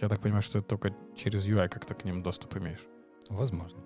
Я 0.00 0.08
так 0.08 0.20
понимаю, 0.20 0.42
что 0.42 0.58
это 0.58 0.68
только 0.68 0.92
через 1.16 1.46
UI 1.46 1.68
как-то 1.68 1.94
к 1.94 2.04
ним 2.04 2.22
доступ 2.22 2.56
имеешь. 2.56 2.84
Возможно. 3.30 3.78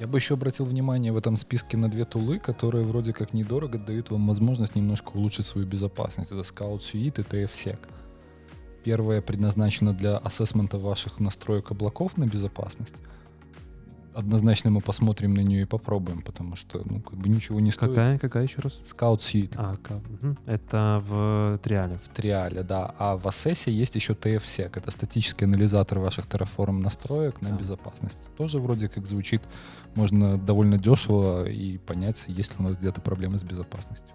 Я 0.00 0.06
бы 0.06 0.16
еще 0.16 0.32
обратил 0.32 0.64
внимание 0.64 1.12
в 1.12 1.18
этом 1.18 1.36
списке 1.36 1.76
на 1.76 1.90
две 1.90 2.06
тулы, 2.06 2.38
которые 2.38 2.86
вроде 2.86 3.12
как 3.12 3.34
недорого 3.34 3.78
дают 3.78 4.10
вам 4.10 4.26
возможность 4.28 4.74
немножко 4.74 5.10
улучшить 5.10 5.44
свою 5.44 5.66
безопасность. 5.66 6.32
Это 6.32 6.40
Scout 6.40 6.78
Suite 6.78 7.20
и 7.20 7.22
TFSec. 7.22 7.78
Первая 8.82 9.20
предназначена 9.20 9.92
для 9.92 10.16
ассессмента 10.16 10.78
ваших 10.78 11.20
настроек 11.20 11.70
облаков 11.70 12.16
на 12.16 12.26
безопасность. 12.26 12.94
Однозначно 14.14 14.70
мы 14.70 14.80
посмотрим 14.80 15.34
на 15.34 15.40
нее 15.40 15.62
и 15.62 15.64
попробуем, 15.64 16.22
потому 16.22 16.56
что, 16.56 16.82
ну, 16.84 17.00
как 17.00 17.18
бы 17.18 17.28
ничего 17.28 17.60
не 17.60 17.70
стоит. 17.70 17.90
Какая, 17.90 18.18
какая 18.18 18.42
еще 18.44 18.60
раз? 18.60 18.80
Scout 18.82 19.18
Suite 19.18 19.54
А, 19.56 19.76
мгм. 20.22 20.36
это 20.46 21.02
в 21.06 21.58
Триале. 21.62 21.98
в 22.04 22.08
Триале, 22.08 22.62
да. 22.62 22.94
А 22.98 23.16
в 23.16 23.26
Assess 23.26 23.70
есть 23.70 23.94
еще 23.94 24.14
TFSec. 24.14 24.72
Это 24.76 24.90
статический 24.90 25.46
анализатор 25.46 25.98
ваших 26.00 26.26
Terraform 26.26 26.78
настроек 26.80 27.40
на 27.40 27.50
Да. 27.50 27.56
безопасность. 27.56 28.18
Тоже 28.36 28.58
вроде 28.58 28.88
как 28.88 29.06
звучит, 29.06 29.42
можно 29.94 30.36
довольно 30.38 30.76
дешево 30.78 31.48
и 31.48 31.78
понять, 31.78 32.24
есть 32.26 32.50
ли 32.52 32.56
у 32.64 32.68
нас 32.68 32.76
где-то 32.78 33.00
проблемы 33.00 33.38
с 33.38 33.42
безопасностью. 33.42 34.08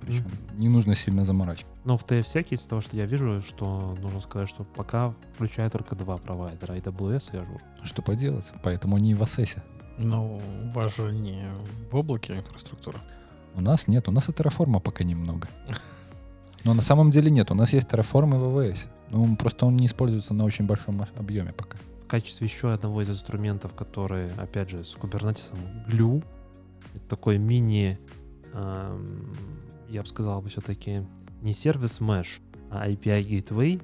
Причем 0.00 0.24
не 0.54 0.68
нужно 0.68 0.94
сильно 0.94 1.24
заморачиваться. 1.24 1.76
Но 1.84 1.96
в 1.96 2.04
TFSec 2.04 2.48
из 2.50 2.62
того, 2.62 2.80
что 2.80 2.96
я 2.96 3.06
вижу, 3.06 3.42
что 3.42 3.94
нужно 4.00 4.20
сказать, 4.20 4.48
что 4.48 4.64
пока 4.64 5.14
включает 5.34 5.72
только 5.72 5.94
два 5.96 6.16
провайдера, 6.16 6.74
AWS 6.74 7.34
и 7.34 7.36
Azure. 7.36 7.60
Что 7.84 8.02
поделать? 8.02 8.46
Поэтому 8.62 8.96
они 8.96 9.12
и 9.12 9.14
в 9.14 9.22
Assess. 9.22 9.62
Но 9.98 10.36
у 10.36 10.70
вас 10.70 10.96
же 10.96 11.12
не 11.12 11.52
в 11.90 11.96
облаке 11.96 12.34
инфраструктура. 12.34 13.00
У 13.54 13.60
нас 13.60 13.88
нет, 13.88 14.08
у 14.08 14.12
нас 14.12 14.28
и 14.28 14.32
Terraform 14.32 14.80
пока 14.80 15.04
немного. 15.04 15.48
Но 16.64 16.74
на 16.74 16.82
самом 16.82 17.10
деле 17.10 17.30
нет, 17.30 17.50
у 17.50 17.54
нас 17.54 17.72
есть 17.72 17.88
Terraform 17.88 18.34
и 18.34 18.70
ВВС. 18.72 18.86
Ну, 19.10 19.36
просто 19.36 19.66
он 19.66 19.76
не 19.76 19.86
используется 19.86 20.34
на 20.34 20.44
очень 20.44 20.66
большом 20.66 21.04
объеме 21.16 21.52
пока. 21.52 21.78
В 22.04 22.06
качестве 22.06 22.46
еще 22.46 22.72
одного 22.72 23.02
из 23.02 23.10
инструментов, 23.10 23.74
который, 23.74 24.30
опять 24.34 24.70
же, 24.70 24.84
с 24.84 24.96
Kubernetes, 24.96 25.54
Glue, 25.88 26.24
такой 27.08 27.38
мини, 27.38 27.98
эм, 28.54 29.34
я 29.88 30.02
бы 30.02 30.08
сказал 30.08 30.40
бы 30.42 30.48
все-таки, 30.48 31.06
не 31.42 31.52
сервис 31.52 32.00
Mesh, 32.00 32.40
а 32.70 32.88
API 32.88 33.22
Gateway 33.24 33.82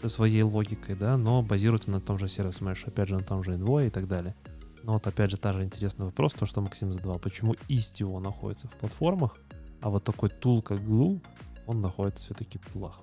со 0.00 0.08
своей 0.08 0.42
логикой, 0.42 0.94
да, 0.94 1.16
но 1.16 1.42
базируется 1.42 1.90
на 1.90 2.00
том 2.00 2.18
же 2.18 2.28
сервис 2.28 2.60
Mesh, 2.60 2.86
опять 2.86 3.08
же, 3.08 3.16
на 3.16 3.24
том 3.24 3.42
же 3.42 3.56
Envoy 3.56 3.88
и 3.88 3.90
так 3.90 4.06
далее. 4.06 4.34
Но 4.82 4.92
вот 4.92 5.06
опять 5.06 5.30
же, 5.30 5.36
та 5.36 5.52
же 5.52 5.64
интересный 5.64 6.06
вопрос, 6.06 6.32
то, 6.34 6.46
что 6.46 6.60
Максим 6.60 6.92
задавал, 6.92 7.18
почему 7.18 7.54
Istio 7.68 8.18
находится 8.20 8.68
в 8.68 8.72
платформах, 8.72 9.36
а 9.80 9.90
вот 9.90 10.04
такой 10.04 10.28
тул, 10.28 10.62
как 10.62 10.78
Glue, 10.80 11.20
он 11.66 11.80
находится 11.80 12.26
все-таки 12.26 12.58
в 12.58 12.62
пулах. 12.62 13.00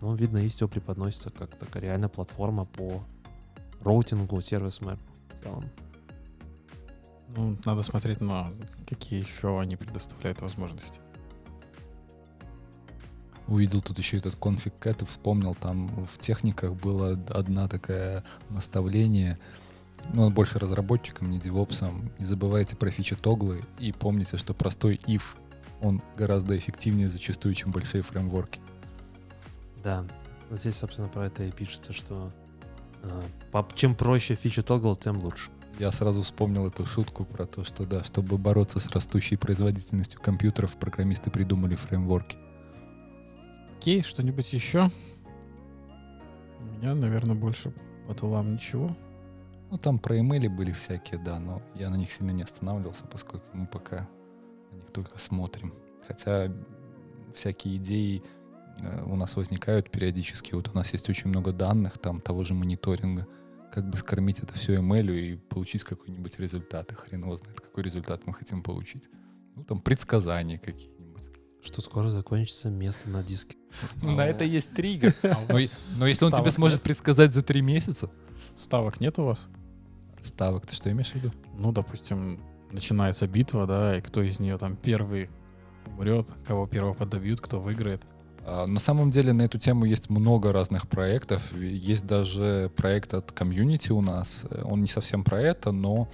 Ну, 0.00 0.14
видно, 0.14 0.38
Istio 0.38 0.68
преподносится 0.68 1.30
как 1.30 1.56
такая 1.56 1.82
реальная 1.82 2.08
платформа 2.08 2.64
по 2.64 3.02
роутингу, 3.80 4.40
сервис 4.40 4.80
мэп 4.80 4.98
в 5.34 5.42
целом. 5.42 5.64
Ну, 7.36 7.56
надо 7.64 7.82
смотреть 7.82 8.20
на 8.20 8.52
какие 8.88 9.20
еще 9.20 9.60
они 9.60 9.76
предоставляют 9.76 10.40
возможности. 10.42 11.00
Увидел 13.46 13.80
тут 13.80 13.98
еще 13.98 14.18
этот 14.18 14.34
конфиг 14.36 14.74
кэт 14.78 15.02
и 15.02 15.04
вспомнил, 15.04 15.54
там 15.54 15.88
в 16.06 16.18
техниках 16.18 16.74
было 16.74 17.12
одна 17.28 17.68
такая 17.68 18.24
наставление, 18.50 19.38
ну, 20.12 20.30
больше 20.30 20.58
разработчикам, 20.58 21.30
не 21.30 21.38
девопсам. 21.38 22.10
Не 22.18 22.24
забывайте 22.24 22.76
про 22.76 22.90
фичи 22.90 23.14
тоглы 23.14 23.62
и 23.78 23.92
помните, 23.92 24.36
что 24.36 24.52
простой 24.52 25.00
if, 25.06 25.22
он 25.80 26.02
гораздо 26.16 26.56
эффективнее 26.56 27.08
зачастую, 27.08 27.54
чем 27.54 27.70
большие 27.70 28.02
фреймворки. 28.02 28.60
Да, 29.84 30.04
здесь, 30.50 30.76
собственно, 30.76 31.08
про 31.08 31.26
это 31.26 31.44
и 31.44 31.52
пишется, 31.52 31.92
что 31.92 32.32
э, 33.02 33.62
чем 33.74 33.94
проще 33.94 34.34
фича 34.34 34.62
тогл, 34.62 34.96
тем 34.96 35.18
лучше. 35.18 35.50
Я 35.78 35.92
сразу 35.92 36.22
вспомнил 36.22 36.66
эту 36.66 36.86
шутку 36.86 37.24
про 37.24 37.44
то, 37.44 37.62
что 37.62 37.84
да, 37.84 38.02
чтобы 38.02 38.38
бороться 38.38 38.80
с 38.80 38.88
растущей 38.88 39.36
производительностью 39.36 40.20
компьютеров, 40.20 40.76
программисты 40.78 41.30
придумали 41.30 41.74
фреймворки. 41.74 42.38
Окей, 43.78 44.02
что-нибудь 44.02 44.52
еще? 44.52 44.90
У 46.60 46.64
меня, 46.78 46.94
наверное, 46.94 47.36
больше 47.36 47.72
по 48.06 48.14
тулам 48.14 48.54
ничего. 48.54 48.96
Ну, 49.70 49.78
там 49.78 49.98
про 49.98 50.18
имейли 50.18 50.48
были 50.48 50.72
всякие, 50.72 51.20
да, 51.20 51.38
но 51.38 51.62
я 51.74 51.90
на 51.90 51.96
них 51.96 52.10
сильно 52.12 52.30
не 52.30 52.42
останавливался, 52.42 53.04
поскольку 53.04 53.46
мы 53.52 53.66
пока 53.66 54.08
на 54.70 54.76
них 54.76 54.90
только 54.92 55.18
смотрим. 55.18 55.74
Хотя 56.06 56.52
всякие 57.34 57.76
идеи 57.76 58.22
э, 58.80 59.04
у 59.04 59.16
нас 59.16 59.36
возникают 59.36 59.90
периодически. 59.90 60.54
Вот 60.54 60.70
у 60.72 60.74
нас 60.74 60.92
есть 60.92 61.08
очень 61.10 61.28
много 61.28 61.52
данных, 61.52 61.98
там 61.98 62.20
того 62.20 62.44
же 62.44 62.54
мониторинга. 62.54 63.26
Как 63.72 63.88
бы 63.88 63.98
скормить 63.98 64.38
это 64.38 64.54
все 64.54 64.76
имейлю 64.76 65.14
и 65.14 65.36
получить 65.36 65.84
какой-нибудь 65.84 66.38
результат. 66.38 66.92
И 66.92 66.94
хрен 66.94 67.22
его 67.22 67.36
знает, 67.36 67.60
какой 67.60 67.82
результат 67.82 68.26
мы 68.26 68.32
хотим 68.32 68.62
получить. 68.62 69.08
Ну, 69.56 69.64
там 69.64 69.80
предсказания 69.80 70.58
какие-нибудь. 70.58 70.95
Что 71.66 71.80
скоро 71.82 72.10
закончится 72.10 72.70
место 72.70 73.10
на 73.10 73.24
диске. 73.24 73.56
Ну, 74.00 74.12
на 74.12 74.22
А 74.22 74.26
это 74.26 74.44
есть 74.44 74.70
триггер. 74.72 75.12
а 75.24 75.40
Но, 75.98 76.06
если 76.06 76.24
он 76.24 76.30
тебе 76.32 76.52
сможет 76.52 76.80
предсказать 76.80 77.34
за 77.34 77.42
три 77.42 77.60
месяца, 77.60 78.08
Ставок 78.54 79.00
нет 79.00 79.18
у 79.18 79.24
вас? 79.24 79.48
ставок, 80.22 80.66
ты 80.66 80.74
что 80.74 80.90
имеешь 80.90 81.10
в 81.10 81.14
виду? 81.16 81.30
Ну, 81.56 81.70
допустим, 81.72 82.40
начинается 82.72 83.26
битва, 83.28 83.66
да, 83.66 83.96
и 83.98 84.00
кто 84.00 84.22
из 84.22 84.40
нее 84.40 84.58
там 84.58 84.76
первый 84.76 85.28
умрет, 85.86 86.28
кого 86.46 86.66
первого 86.66 86.94
подобьют, 86.94 87.40
кто 87.40 87.60
выиграет. 87.60 88.02
А, 88.44 88.66
На 88.66 88.80
самом 88.80 89.10
деле 89.10 89.32
на 89.32 89.42
эту 89.42 89.58
тему 89.58 89.84
есть 89.84 90.08
много 90.10 90.52
разных 90.52 90.88
проектов. 90.88 91.52
Есть 91.56 92.06
даже 92.06 92.72
проект 92.76 93.14
от 93.14 93.30
комьюнити 93.32 93.92
у 93.92 94.00
нас. 94.00 94.46
Он 94.64 94.80
не 94.82 94.88
совсем 94.88 95.22
про 95.24 95.40
это, 95.40 95.70
но 95.72 96.08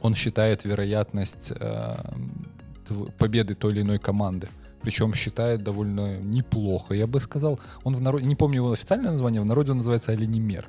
он 0.00 0.14
считает 0.14 0.64
вероятность 0.64 1.50
э, 1.52 1.54
тв- 1.56 2.59
победы 3.18 3.54
той 3.54 3.72
или 3.72 3.82
иной 3.82 3.98
команды. 3.98 4.48
Причем 4.82 5.14
считает 5.14 5.62
довольно 5.62 6.18
неплохо, 6.20 6.94
я 6.94 7.06
бы 7.06 7.20
сказал. 7.20 7.60
Он 7.84 7.94
в 7.94 8.00
народе, 8.00 8.24
не 8.24 8.34
помню 8.34 8.56
его 8.56 8.72
официальное 8.72 9.12
название, 9.12 9.42
в 9.42 9.46
народе 9.46 9.72
он 9.72 9.78
называется 9.78 10.12
оленемер. 10.12 10.68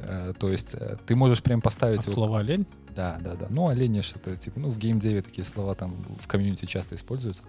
Э, 0.00 0.32
То 0.38 0.50
есть 0.50 0.74
э, 0.74 0.96
ты 1.06 1.16
можешь 1.16 1.42
прям 1.42 1.60
поставить 1.60 2.00
От 2.00 2.06
его 2.06 2.14
слова 2.14 2.42
«лень» 2.42 2.66
да, 2.94 3.18
да, 3.20 3.34
да. 3.34 3.46
Ну, 3.50 3.68
оленеш 3.68 4.14
это 4.14 4.36
типа, 4.36 4.60
ну, 4.60 4.70
в 4.70 4.78
геймдеве 4.78 5.22
такие 5.22 5.44
слова 5.44 5.74
там 5.74 5.96
в 6.18 6.26
комьюнити 6.26 6.66
часто 6.66 6.94
используются. 6.94 7.42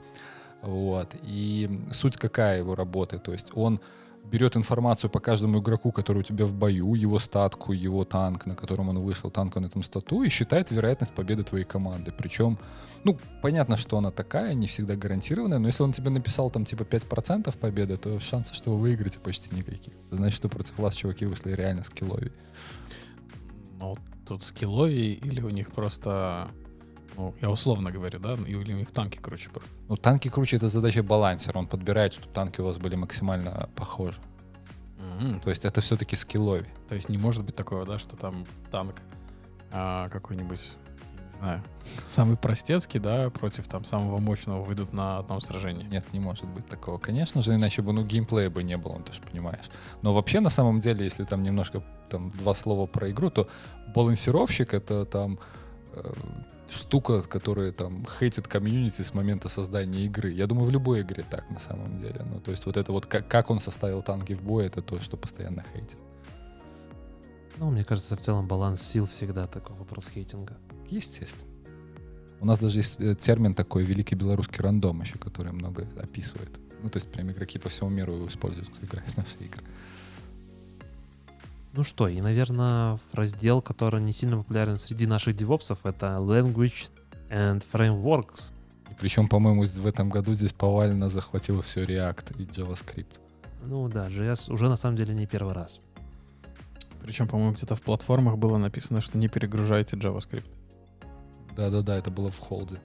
Вот. 0.62 1.16
И 1.24 1.70
суть 1.92 2.18
какая 2.18 2.60
его 2.60 2.76
работы? 2.76 3.20
То 3.20 3.32
есть 3.32 3.48
он 3.54 3.80
берет 4.32 4.58
информацию 4.58 5.10
по 5.10 5.20
каждому 5.20 5.60
игроку, 5.60 5.92
который 5.92 6.20
у 6.20 6.24
тебя 6.24 6.46
в 6.46 6.54
бою, 6.54 6.96
его 6.96 7.20
статку, 7.20 7.74
его 7.74 8.06
танк, 8.06 8.48
на 8.48 8.56
котором 8.56 8.90
он 8.90 9.00
вышел, 9.00 9.30
танк 9.30 9.56
на 9.56 9.68
этом 9.68 9.84
стату, 9.84 10.24
и 10.24 10.30
считает 10.30 10.72
вероятность 10.72 11.14
победы 11.14 11.44
твоей 11.44 11.66
команды. 11.66 12.12
Причем, 12.18 12.58
ну, 13.06 13.18
понятно, 13.42 13.78
что 13.78 13.98
она 13.98 14.12
такая, 14.12 14.54
не 14.56 14.66
всегда 14.66 14.96
гарантированная, 14.96 15.60
но 15.60 15.68
если 15.68 15.84
он 15.84 15.94
тебе 15.94 16.10
написал 16.10 16.50
там 16.50 16.66
типа 16.66 16.82
5% 16.82 17.58
победы, 17.58 17.98
то 17.98 18.20
шансы, 18.20 18.54
что 18.56 18.72
вы 18.72 18.80
выиграете, 18.80 19.20
почти 19.20 19.56
никаких. 19.56 19.94
Значит, 20.12 20.36
что 20.36 20.50
против 20.50 20.78
вас 20.80 20.96
чуваки 20.96 21.26
вышли 21.26 21.52
реально 21.52 21.84
скилловее. 21.84 22.34
Ну, 23.80 23.96
тут 24.26 24.44
скилловые 24.44 25.14
или 25.14 25.42
у 25.42 25.50
них 25.50 25.72
просто... 25.72 26.48
Ну, 27.16 27.34
я 27.42 27.50
условно 27.50 27.92
говорю, 27.92 28.20
да? 28.20 28.34
Или 28.48 28.74
у 28.74 28.78
них 28.78 28.92
танки 28.92 29.18
круче 29.18 29.50
просто. 29.50 29.70
Ну, 29.88 29.96
танки 29.96 30.30
круче, 30.30 30.58
это 30.58 30.68
задача 30.68 31.04
балансера. 31.04 31.60
Он 31.60 31.68
подбирает, 31.68 32.14
чтобы 32.14 32.34
танки 32.34 32.60
у 32.60 32.66
вас 32.66 32.78
были 32.78 32.96
максимально 32.96 33.70
похожи. 33.76 34.20
Мгм. 34.98 35.40
То 35.42 35.50
есть 35.52 35.64
это 35.64 35.80
все-таки 35.80 36.16
скиллови. 36.16 36.66
То 36.90 36.96
есть 36.96 37.08
не 37.08 37.18
может 37.18 37.46
быть 37.46 37.56
такого, 37.56 37.86
да, 37.86 38.00
что 38.00 38.18
там 38.18 38.46
танк 38.72 38.96
а, 39.72 40.10
какой-нибудь, 40.10 40.74
знаю, 41.36 41.64
самый 42.08 42.38
простецкий, 42.38 43.00
да, 43.00 43.30
против 43.30 43.68
там 43.68 43.86
самого 43.86 44.18
мощного 44.20 44.64
выйдут 44.64 44.94
на 44.94 45.20
одном 45.20 45.42
сражении. 45.42 45.86
Нет, 45.86 46.06
не 46.14 46.20
может 46.20 46.46
быть 46.46 46.66
такого. 46.68 46.98
Конечно 46.98 47.42
же, 47.42 47.54
иначе 47.54 47.82
бы, 47.82 47.94
ну, 47.94 48.04
геймплея 48.04 48.50
бы 48.50 48.64
не 48.64 48.78
было, 48.78 49.02
ты 49.02 49.14
же 49.14 49.22
понимаешь. 49.22 49.70
Но 50.02 50.14
вообще, 50.14 50.40
на 50.40 50.50
самом 50.50 50.80
деле, 50.80 51.06
если 51.06 51.24
там 51.24 51.44
немножко, 51.44 51.84
там, 52.10 52.32
два 52.32 52.54
слова 52.54 52.88
про 52.88 53.12
игру, 53.12 53.30
то 53.30 53.48
балансировщик— 53.94 54.74
это 54.74 55.06
там 55.06 55.40
э, 55.94 56.14
штука, 56.70 57.22
которая 57.22 57.72
там 57.72 58.06
хейтит 58.06 58.48
комьюнити 58.48 59.02
с 59.02 59.14
момента 59.14 59.50
создания 59.50 60.06
игры. 60.06 60.32
Я 60.32 60.48
думаю, 60.48 60.66
в 60.66 60.70
любой 60.70 61.02
игре 61.02 61.24
так, 61.30 61.50
на 61.50 61.60
самом 61.60 62.00
деле. 62.00 62.22
Ну, 62.26 62.40
то 62.40 62.52
есть 62.52 62.66
вот 62.66 62.78
это 62.78 62.92
вот, 62.92 63.06
как, 63.06 63.28
как 63.28 63.50
он 63.50 63.60
составил 63.60 64.02
танки 64.02 64.34
в 64.34 64.42
бой, 64.42 64.66
это 64.66 64.82
то, 64.82 65.00
что 65.00 65.18
постоянно 65.18 65.64
хейтит. 65.74 65.98
Ну, 67.58 67.70
мне 67.70 67.86
кажется, 67.86 68.18
в 68.18 68.20
целом 68.20 68.48
баланс 68.48 68.82
сил 68.82 69.06
всегда 69.06 69.48
такой 69.48 69.76
вопрос 69.78 70.10
хейтинга. 70.10 70.58
Естественно. 70.90 71.52
У 72.42 72.46
нас 72.46 72.60
даже 72.60 72.80
есть 72.80 73.00
э, 73.00 73.16
термин 73.16 73.54
такой 73.54 73.84
«великий 73.84 74.16
белорусский 74.16 74.62
рандом» 74.62 75.02
еще, 75.02 75.18
который 75.18 75.52
много 75.52 75.88
описывает. 75.98 76.50
Ну, 76.84 76.90
то 76.90 76.98
есть 76.98 77.12
прям 77.12 77.32
игроки 77.32 77.58
по 77.58 77.70
всему 77.70 77.90
миру 77.90 78.28
используют, 78.28 78.70
кто 78.70 78.86
играет 78.86 79.10
в 79.10 79.18
наши 79.18 79.38
игры. 79.40 79.64
Ну 81.74 81.84
что, 81.84 82.08
и, 82.08 82.22
наверное, 82.22 83.00
раздел, 83.12 83.62
который 83.62 84.02
не 84.02 84.14
сильно 84.14 84.38
популярен 84.38 84.78
среди 84.78 85.08
наших 85.08 85.36
девопсов, 85.36 85.86
это 85.86 86.18
Language 86.20 86.90
and 87.30 87.64
Frameworks. 87.74 88.52
И 88.92 88.96
причем, 89.00 89.28
по-моему, 89.28 89.66
в 89.66 89.88
этом 89.88 90.10
году 90.10 90.36
здесь 90.36 90.54
повально 90.54 91.10
захватил 91.10 91.62
все 91.62 91.84
React 91.84 92.42
и 92.42 92.46
JavaScript. 92.46 93.20
Ну 93.64 93.90
да, 93.90 94.08
JS 94.08 94.54
уже 94.54 94.70
на 94.70 94.76
самом 94.76 94.98
деле 94.98 95.14
не 95.14 95.26
первый 95.26 95.54
раз. 95.54 95.80
Причем, 97.02 97.28
по-моему, 97.28 97.54
где-то 97.54 97.76
в 97.76 97.82
платформах 97.82 98.38
было 98.38 98.58
написано, 98.58 99.02
что 99.02 99.18
не 99.18 99.28
перегружайте 99.28 99.98
JavaScript. 99.98 100.46
Да-да-да, 101.56 101.98
это 101.98 102.12
было 102.12 102.32
в 102.32 102.40
холде. 102.40 102.80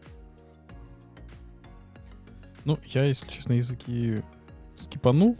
Ну, 2.64 2.78
я, 2.86 3.04
если 3.04 3.28
честно, 3.28 3.54
языки 3.54 4.22
скипанул. 4.76 5.36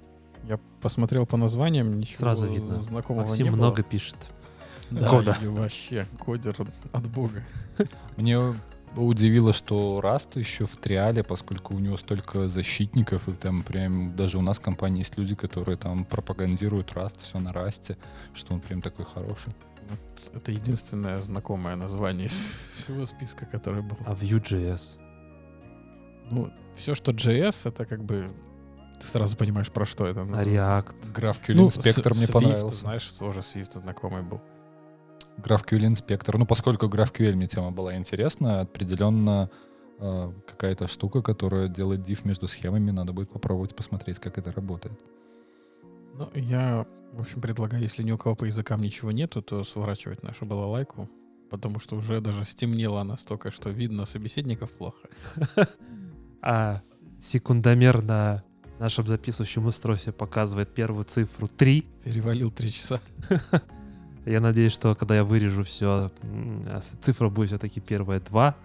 Я 0.48 0.58
посмотрел 0.80 1.26
по 1.26 1.36
названиям, 1.36 1.98
ничего 2.00 2.18
Сразу 2.18 2.48
видно. 2.48 2.80
знакомого 2.80 3.24
Максим 3.24 3.44
не 3.46 3.50
много 3.50 3.82
было. 3.82 3.84
пишет. 3.84 4.16
Да, 4.90 5.08
кода. 5.08 5.36
и 5.40 5.46
вообще, 5.46 6.06
кодер 6.18 6.56
от 6.92 7.06
бога. 7.08 7.44
Мне 8.16 8.38
удивило, 8.96 9.52
что 9.52 10.00
Rust 10.02 10.38
еще 10.38 10.66
в 10.66 10.76
триале, 10.78 11.22
поскольку 11.22 11.74
у 11.76 11.78
него 11.78 11.96
столько 11.96 12.48
защитников, 12.48 13.28
и 13.28 13.32
там 13.32 13.62
прям 13.62 14.16
даже 14.16 14.38
у 14.38 14.40
нас 14.40 14.58
в 14.58 14.62
компании 14.62 15.00
есть 15.00 15.16
люди, 15.16 15.36
которые 15.36 15.76
там 15.76 16.04
пропагандируют 16.04 16.90
Rust, 16.92 17.20
все 17.22 17.38
на 17.38 17.52
Расте, 17.52 17.96
что 18.34 18.54
он 18.54 18.60
прям 18.60 18.82
такой 18.82 19.04
хороший. 19.04 19.54
Вот 19.90 20.36
это 20.36 20.52
единственное 20.52 21.20
знакомое 21.20 21.76
название 21.76 22.26
из 22.26 22.72
всего 22.76 23.04
списка, 23.06 23.46
который 23.46 23.82
был. 23.82 23.96
А 24.06 24.12
Vue.js? 24.14 24.98
Ну, 26.30 26.52
все, 26.76 26.94
что 26.94 27.12
JS, 27.12 27.68
это 27.68 27.84
как 27.84 28.04
бы 28.04 28.30
ты 29.00 29.06
сразу 29.06 29.36
понимаешь, 29.36 29.70
про 29.70 29.84
что 29.86 30.06
это. 30.06 30.24
Ну, 30.24 30.36
А 30.36 30.42
React? 30.44 31.12
GraphQL 31.14 31.54
ну, 31.54 31.66
Inspector 31.68 32.14
с- 32.14 32.16
мне 32.16 32.26
Swift, 32.26 32.32
понравился. 32.32 32.76
знаешь, 32.76 33.10
тоже 33.12 33.40
Swift 33.40 33.78
знакомый 33.78 34.22
был. 34.22 34.40
GraphQL 35.38 35.88
Inspector. 35.92 36.36
Ну, 36.38 36.46
поскольку 36.46 36.86
GraphQL 36.86 37.34
мне 37.34 37.46
тема 37.46 37.70
была 37.72 37.96
интересна, 37.96 38.60
определенно 38.60 39.50
э, 39.98 40.32
какая-то 40.46 40.86
штука, 40.86 41.22
которая 41.22 41.68
делает 41.68 42.00
div 42.00 42.20
между 42.24 42.46
схемами, 42.46 42.90
надо 42.90 43.12
будет 43.12 43.30
попробовать 43.30 43.74
посмотреть, 43.74 44.18
как 44.18 44.38
это 44.38 44.52
работает. 44.52 44.98
Ну, 46.14 46.28
я, 46.34 46.86
в 47.12 47.20
общем, 47.20 47.40
предлагаю, 47.40 47.82
если 47.82 48.02
ни 48.02 48.12
у 48.12 48.18
кого 48.18 48.34
по 48.34 48.44
языкам 48.44 48.80
ничего 48.80 49.10
нету, 49.10 49.42
то 49.42 49.64
сворачивать 49.64 50.22
нашу 50.22 50.46
балалайку, 50.46 51.08
потому 51.50 51.80
что 51.80 51.96
уже 51.96 52.20
даже 52.20 52.44
стемнело 52.44 53.02
настолько, 53.02 53.50
что 53.50 53.70
видно 53.70 54.04
собеседников 54.04 54.70
плохо. 54.72 55.08
А 56.42 56.80
секундомер 57.20 58.02
на 58.02 58.42
нашем 58.78 59.06
записывающем 59.06 59.66
устройстве 59.66 60.10
показывает 60.10 60.72
первую 60.72 61.04
цифру 61.04 61.48
3. 61.48 61.86
Перевалил 62.02 62.50
три 62.50 62.72
часа. 62.72 62.98
Я 64.24 64.40
надеюсь, 64.40 64.72
что 64.72 64.94
когда 64.94 65.16
я 65.16 65.24
вырежу 65.24 65.64
все, 65.64 66.10
цифра 67.02 67.28
будет 67.28 67.48
все-таки 67.48 67.80
первая 67.80 68.20
2, 68.20 68.56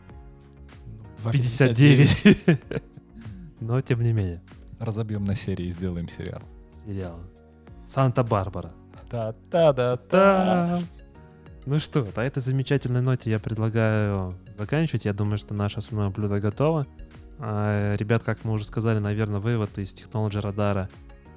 2,59. 1.25 1.31
59. 1.31 2.61
Но 3.59 3.81
тем 3.81 4.01
не 4.01 4.13
менее. 4.13 4.41
Разобьем 4.79 5.23
на 5.25 5.35
серии 5.35 5.67
и 5.67 5.71
сделаем 5.71 6.07
сериал. 6.07 6.43
сериал. 6.85 7.19
Санта-Барбара. 7.95 8.73
Та-та-да-та. 9.09 10.81
Ну 11.65 11.79
что, 11.79 12.05
на 12.13 12.25
этой 12.25 12.41
замечательной 12.41 13.01
ноте 13.01 13.31
я 13.31 13.39
предлагаю 13.39 14.33
заканчивать. 14.57 15.05
Я 15.05 15.13
думаю, 15.13 15.37
что 15.37 15.53
наше 15.53 15.79
основное 15.79 16.09
блюдо 16.09 16.41
готово. 16.41 16.85
А, 17.39 17.95
ребят, 17.95 18.21
как 18.25 18.43
мы 18.43 18.51
уже 18.51 18.65
сказали, 18.65 18.99
наверное, 18.99 19.39
вывод 19.39 19.77
из 19.77 19.93
технологии 19.93 20.39
радара. 20.39 20.89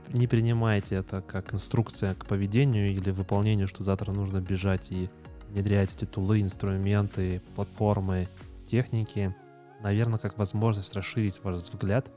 Не 0.08 0.26
принимайте 0.26 0.96
это 0.96 1.22
как 1.22 1.54
инструкция 1.54 2.14
к 2.14 2.26
поведению 2.26 2.90
или 2.90 3.12
выполнению, 3.12 3.68
что 3.68 3.84
завтра 3.84 4.10
нужно 4.10 4.40
бежать 4.40 4.90
и 4.90 5.08
внедрять 5.50 5.94
эти 5.94 6.06
тулы, 6.06 6.40
инструменты, 6.40 7.40
платформы, 7.54 8.26
техники. 8.66 9.32
Наверное, 9.80 10.18
как 10.18 10.36
возможность 10.36 10.92
расширить 10.94 11.40
ваш 11.44 11.60
взгляд. 11.60 12.10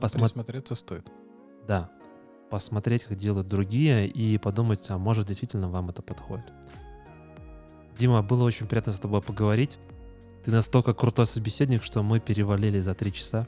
Посмотреть. 0.00 0.32
Присмотреться 0.32 0.74
стоит. 0.74 1.08
Да. 1.68 1.88
Посмотреть, 2.50 3.04
как 3.04 3.16
делают 3.16 3.48
другие, 3.48 4.06
и 4.06 4.38
подумать, 4.38 4.84
а 4.88 4.98
может 4.98 5.26
действительно 5.26 5.68
вам 5.68 5.90
это 5.90 6.02
подходит. 6.02 6.52
Дима, 7.98 8.22
было 8.22 8.44
очень 8.44 8.66
приятно 8.66 8.92
с 8.92 8.98
тобой 8.98 9.22
поговорить. 9.22 9.78
Ты 10.44 10.50
настолько 10.50 10.92
крутой 10.94 11.26
собеседник, 11.26 11.82
что 11.82 12.02
мы 12.02 12.20
перевалили 12.20 12.80
за 12.80 12.94
три 12.94 13.12
часа. 13.12 13.46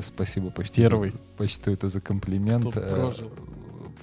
Спасибо, 0.00 0.50
почти. 0.50 0.82
Первый. 0.82 1.14
Почти 1.36 1.70
это 1.70 1.88
за 1.88 2.00
комплимент. 2.00 2.76
Э. 2.76 3.12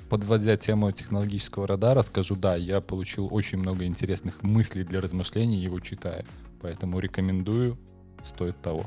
Подводя 0.10 0.56
тему 0.56 0.92
технологического 0.92 1.68
радара, 1.68 2.02
скажу, 2.02 2.36
да, 2.36 2.56
я 2.56 2.80
получил 2.82 3.28
очень 3.32 3.58
много 3.58 3.86
интересных 3.86 4.44
мыслей 4.44 4.84
для 4.84 5.02
размышлений, 5.02 5.58
его 5.58 5.80
читая. 5.80 6.26
Поэтому 6.62 7.00
рекомендую, 7.00 7.78
стоит 8.24 8.62
того. 8.62 8.86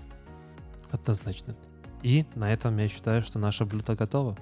Однозначно. 0.90 1.54
И 2.02 2.24
на 2.34 2.52
этом 2.52 2.76
я 2.78 2.88
считаю, 2.88 3.22
что 3.22 3.38
наше 3.38 3.64
блюдо 3.64 3.96
готово. 3.96 4.36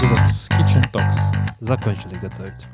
Devox 0.00 0.48
Kitchen 0.50 0.82
Talks. 0.92 1.16
Закончили 1.60 2.16
готовить. 2.16 2.66